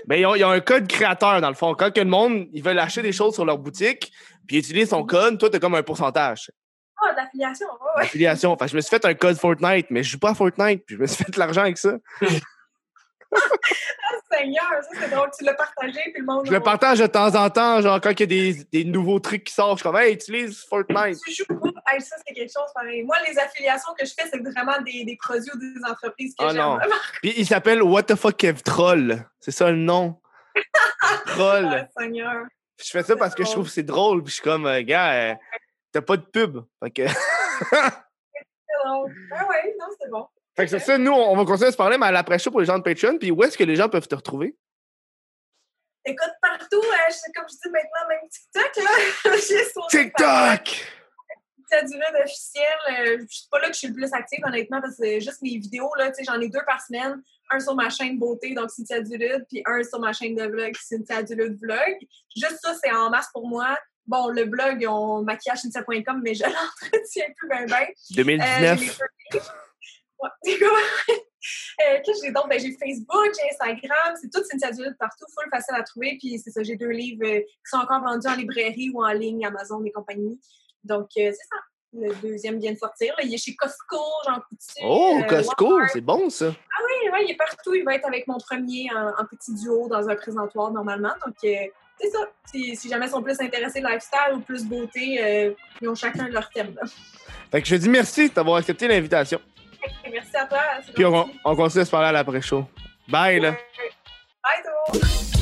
Il 0.10 0.20
y, 0.20 0.24
a- 0.26 0.36
il 0.38 0.40
y 0.40 0.44
a 0.44 0.48
un 0.48 0.60
code 0.62 0.88
créateur, 0.88 1.42
dans 1.42 1.50
le 1.50 1.56
fond. 1.56 1.74
Quand 1.76 1.92
que 1.94 2.00
le 2.00 2.06
monde, 2.10 2.48
ils 2.54 2.64
veulent 2.64 2.80
acheter 2.80 3.02
des 3.02 3.12
choses 3.12 3.34
sur 3.34 3.44
leur 3.44 3.58
boutique, 3.58 4.10
puis 4.48 4.56
ils 4.58 4.60
utilisent 4.60 4.90
son 4.92 5.04
code, 5.06 5.38
toi, 5.38 5.50
t'as 5.50 5.60
comme 5.60 5.76
un 5.76 5.84
pourcentage 5.84 6.50
Ah, 7.02 7.14
d'affiliation, 7.14 7.68
ouais, 7.68 7.88
ouais. 7.96 8.02
d'affiliation. 8.04 8.58
Fait 8.58 8.66
que 8.66 8.72
je 8.72 8.76
me 8.76 8.82
suis 8.82 8.90
fait 8.90 9.06
un 9.06 9.14
code 9.14 9.38
Fortnite, 9.38 9.88
mais 9.90 10.04
je 10.04 10.12
joue 10.12 10.20
pas 10.20 10.32
à 10.32 10.36
Fortnite, 10.36 10.84
puis 10.86 10.96
je 10.96 11.02
me 11.02 11.08
suis 11.08 11.24
fait 11.24 11.32
de 11.32 11.40
l'argent 11.40 11.62
avec 11.62 11.78
ça. 11.78 11.94
Ah, 13.36 13.40
Seigneur, 14.32 14.64
ça, 14.82 15.00
c'est 15.00 15.10
drôle. 15.10 15.30
Tu 15.38 15.44
l'as 15.44 15.54
partagé, 15.54 16.00
puis 16.14 16.22
le 16.22 16.26
monde. 16.26 16.46
Je 16.46 16.52
le 16.52 16.60
partage 16.60 17.00
de 17.00 17.08
temps 17.08 17.36
en 17.36 17.50
temps, 17.50 17.82
genre 17.82 18.00
quand 18.00 18.12
il 18.12 18.20
y 18.20 18.24
a 18.24 18.26
des, 18.26 18.64
des 18.72 18.84
nouveaux 18.86 19.20
trucs 19.20 19.44
qui 19.44 19.54
sortent, 19.54 19.80
je 19.80 19.84
suis 19.84 19.90
comme, 19.90 20.02
hey, 20.02 20.14
utilise 20.14 20.64
Fortnite. 20.70 21.20
Tu 21.26 21.34
joues 21.34 21.46
pas? 21.46 21.70
Hey, 21.92 22.02
ça, 22.02 22.16
c'est 22.26 22.34
quelque 22.34 22.52
chose 22.52 22.72
pareil. 22.74 23.04
Moi, 23.04 23.16
les 23.28 23.38
affiliations 23.38 23.94
que 23.98 24.06
je 24.06 24.14
fais, 24.14 24.28
c'est 24.32 24.40
vraiment 24.40 24.82
des, 24.82 25.04
des 25.04 25.18
produits 25.18 25.52
ou 25.54 25.60
des 25.60 25.84
entreprises 25.90 26.36
que 26.38 26.46
Ah, 26.46 26.54
j'aime. 26.54 26.90
Puis 27.22 27.34
il 27.38 27.46
s'appelle 27.46 27.82
What 27.84 28.04
the 28.04 28.16
fuck 28.16 28.38
Kev 28.38 28.62
Troll. 28.64 29.26
C'est 29.40 29.52
ça 29.52 29.70
le 29.72 29.78
nom. 29.78 30.20
Troll. 31.28 31.70
Ah, 31.72 32.02
Seigneur. 32.02 32.46
Je 32.84 32.90
fais 32.92 33.04
ça 33.04 33.16
parce 33.16 33.34
que 33.34 33.44
je 33.44 33.52
trouve 33.52 33.66
que 33.66 33.72
c'est 33.72 33.84
drôle. 33.84 34.24
Puis 34.24 34.30
je 34.30 34.36
suis 34.36 34.44
comme, 34.44 34.68
euh, 34.68 34.82
gars, 34.84 35.12
euh, 35.14 35.36
t'as 35.92 36.02
pas 36.02 36.18
de 36.18 36.24
pub. 36.26 36.60
Fait 36.84 36.92
que. 36.92 37.02
Ah, 38.86 39.04
ouais, 39.04 39.76
non, 39.80 39.86
c'est 40.00 40.10
bon. 40.10 40.28
fait 40.56 40.66
que 40.66 40.72
c'est 40.72 40.80
ça, 40.80 40.98
nous, 40.98 41.12
on 41.12 41.36
va 41.36 41.46
continuer 41.46 41.70
à 41.70 41.72
se 41.72 41.78
parler, 41.78 41.98
mais 41.98 42.06
à 42.08 42.12
l'après-show 42.12 42.52
pour 42.52 42.60
les 42.60 42.66
gens 42.66 42.78
de 42.78 42.84
Patreon. 42.84 43.18
Puis 43.18 43.32
où 43.32 43.44
est-ce 43.44 43.58
que 43.58 43.64
les 43.64 43.76
gens 43.76 43.90
peuvent 43.90 44.08
te 44.08 44.16
retrouver? 44.16 44.56
Écoute, 46.06 46.32
partout, 46.42 46.82
euh, 46.82 47.10
je- 47.10 47.32
comme 47.36 47.46
je 47.50 47.56
dis 47.56 47.70
maintenant, 47.70 48.08
même 48.08 48.30
TikTok, 48.30 48.84
là. 48.84 48.92
TikTok! 49.90 50.94
Cynthia 51.70 51.84
Durud 52.00 52.24
officielle. 52.24 52.64
Euh, 52.92 53.18
je 53.30 53.36
suis 53.36 53.48
pas 53.52 53.60
là 53.60 53.68
que 53.68 53.74
je 53.74 53.80
suis 53.80 53.88
le 53.90 53.94
plus 53.94 54.14
active, 54.14 54.40
honnêtement, 54.46 54.80
parce 54.80 54.96
que 54.96 55.04
c'est 55.04 55.20
juste 55.20 55.42
mes 55.42 55.58
vidéos, 55.58 55.94
là. 55.98 56.08
Tu 56.12 56.16
sais, 56.16 56.24
j'en 56.24 56.40
ai 56.40 56.48
deux 56.48 56.64
par 56.66 56.80
semaine. 56.82 57.22
Un 57.50 57.60
sur 57.60 57.76
ma 57.76 57.90
chaîne 57.90 58.18
beauté, 58.18 58.54
donc 58.54 58.70
Cynthia 58.72 59.02
Durud, 59.02 59.46
puis 59.50 59.62
un 59.66 59.84
sur 59.84 60.00
ma 60.00 60.14
chaîne 60.14 60.36
de 60.36 60.46
vlog, 60.46 60.74
Cynthia 60.82 61.24
Durud 61.24 61.58
Vlog. 61.62 61.98
Juste 62.38 62.60
ça, 62.62 62.74
c'est 62.82 62.92
en 62.92 63.10
masse 63.10 63.28
pour 63.34 63.46
moi. 63.48 63.78
Bon, 64.08 64.30
le 64.30 64.46
blog, 64.46 64.86
on 64.90 65.22
maquillage 65.22 65.60
mais 66.24 66.34
je 66.34 66.44
l'entretiens 66.44 67.26
plus 67.36 67.50
bien 67.50 67.66
bien. 67.66 67.82
Euh, 67.82 67.86
j'ai 68.10 68.16
2019. 68.24 68.80
les 68.80 68.88
photos. 68.88 69.52
Ouais, 70.20 70.30
c'est 70.44 70.60
quoi? 70.60 70.70
Euh, 71.80 72.00
Qu'est-ce 72.04 72.22
que 72.22 72.28
j'ai 72.28 72.34
d'autre? 72.34 72.48
Ben, 72.50 72.60
j'ai 72.60 72.76
Facebook, 72.76 73.32
j'ai 73.34 73.50
Instagram, 73.52 74.16
c'est 74.20 74.30
tout 74.30 74.44
Cynthia 74.44 74.72
Durud 74.72 74.98
partout, 75.00 75.26
full 75.34 75.48
facile 75.50 75.76
à 75.76 75.84
trouver. 75.84 76.18
Puis 76.20 76.40
c'est 76.40 76.50
ça, 76.52 76.62
j'ai 76.64 76.76
deux 76.76 76.90
livres 76.90 77.24
euh, 77.26 77.40
qui 77.40 77.56
sont 77.66 77.78
encore 77.78 78.02
vendus 78.02 78.28
en 78.28 78.36
librairie 78.36 78.90
ou 78.94 79.02
en 79.06 79.12
ligne, 79.14 79.46
Amazon 79.46 79.82
et 79.86 79.92
compagnie. 79.92 80.42
Donc, 80.84 81.10
euh, 81.18 81.32
c'est 81.32 81.34
ça. 81.34 81.58
Le 81.94 82.14
deuxième 82.16 82.60
vient 82.60 82.74
de 82.74 82.78
sortir. 82.78 83.14
là. 83.18 83.24
Il 83.24 83.34
est 83.34 83.38
chez 83.38 83.56
Costco, 83.56 83.98
Jean 84.26 84.42
Coutu. 84.42 84.84
Oh, 84.84 85.20
euh, 85.22 85.24
Costco, 85.24 85.80
c'est 85.94 86.02
bon 86.02 86.30
ça. 86.30 86.48
Oui, 86.48 87.10
ouais, 87.12 87.26
il 87.26 87.32
est 87.32 87.38
partout. 87.38 87.74
Il 87.76 87.86
va 87.86 87.96
être 87.96 88.08
avec 88.08 88.28
mon 88.28 88.38
premier 88.40 88.90
en, 88.94 89.10
en 89.10 89.26
petit 89.26 89.54
duo 89.54 89.88
dans 89.88 90.10
un 90.10 90.16
présentoir 90.16 90.72
normalement. 90.72 91.14
Donc, 91.26 91.36
euh, 91.46 91.68
c'est 92.00 92.10
ça. 92.10 92.20
Si, 92.46 92.76
si 92.76 92.90
jamais 92.90 93.08
ils 93.08 93.12
sont 93.12 93.22
plus 93.22 93.40
intéressés 93.42 93.82
lifestyle 93.82 94.36
ou 94.36 94.40
plus 94.40 94.64
beauté, 94.66 95.20
euh, 95.22 95.52
ils 95.82 95.90
ont 95.90 95.96
chacun 95.96 96.28
leur 96.30 96.50
thème. 96.50 96.74
là. 96.76 96.88
Fait 97.52 97.62
que 97.62 97.68
je 97.68 97.76
dis 97.76 97.90
merci 97.90 98.30
d'avoir 98.30 98.58
accepté 98.58 98.88
l'invitation. 98.88 99.40
Merci 100.12 100.36
à 100.36 100.46
toi. 100.46 100.60
Puis 100.94 101.06
on, 101.06 101.30
on 101.44 101.56
continue 101.56 101.82
à 101.82 101.86
se 101.86 101.92
parler 101.92 102.08
à 102.08 102.12
l'après-show. 102.12 102.66
Bye, 103.08 103.40
là. 103.40 103.52
Bye, 103.52 105.02
monde. 105.02 105.37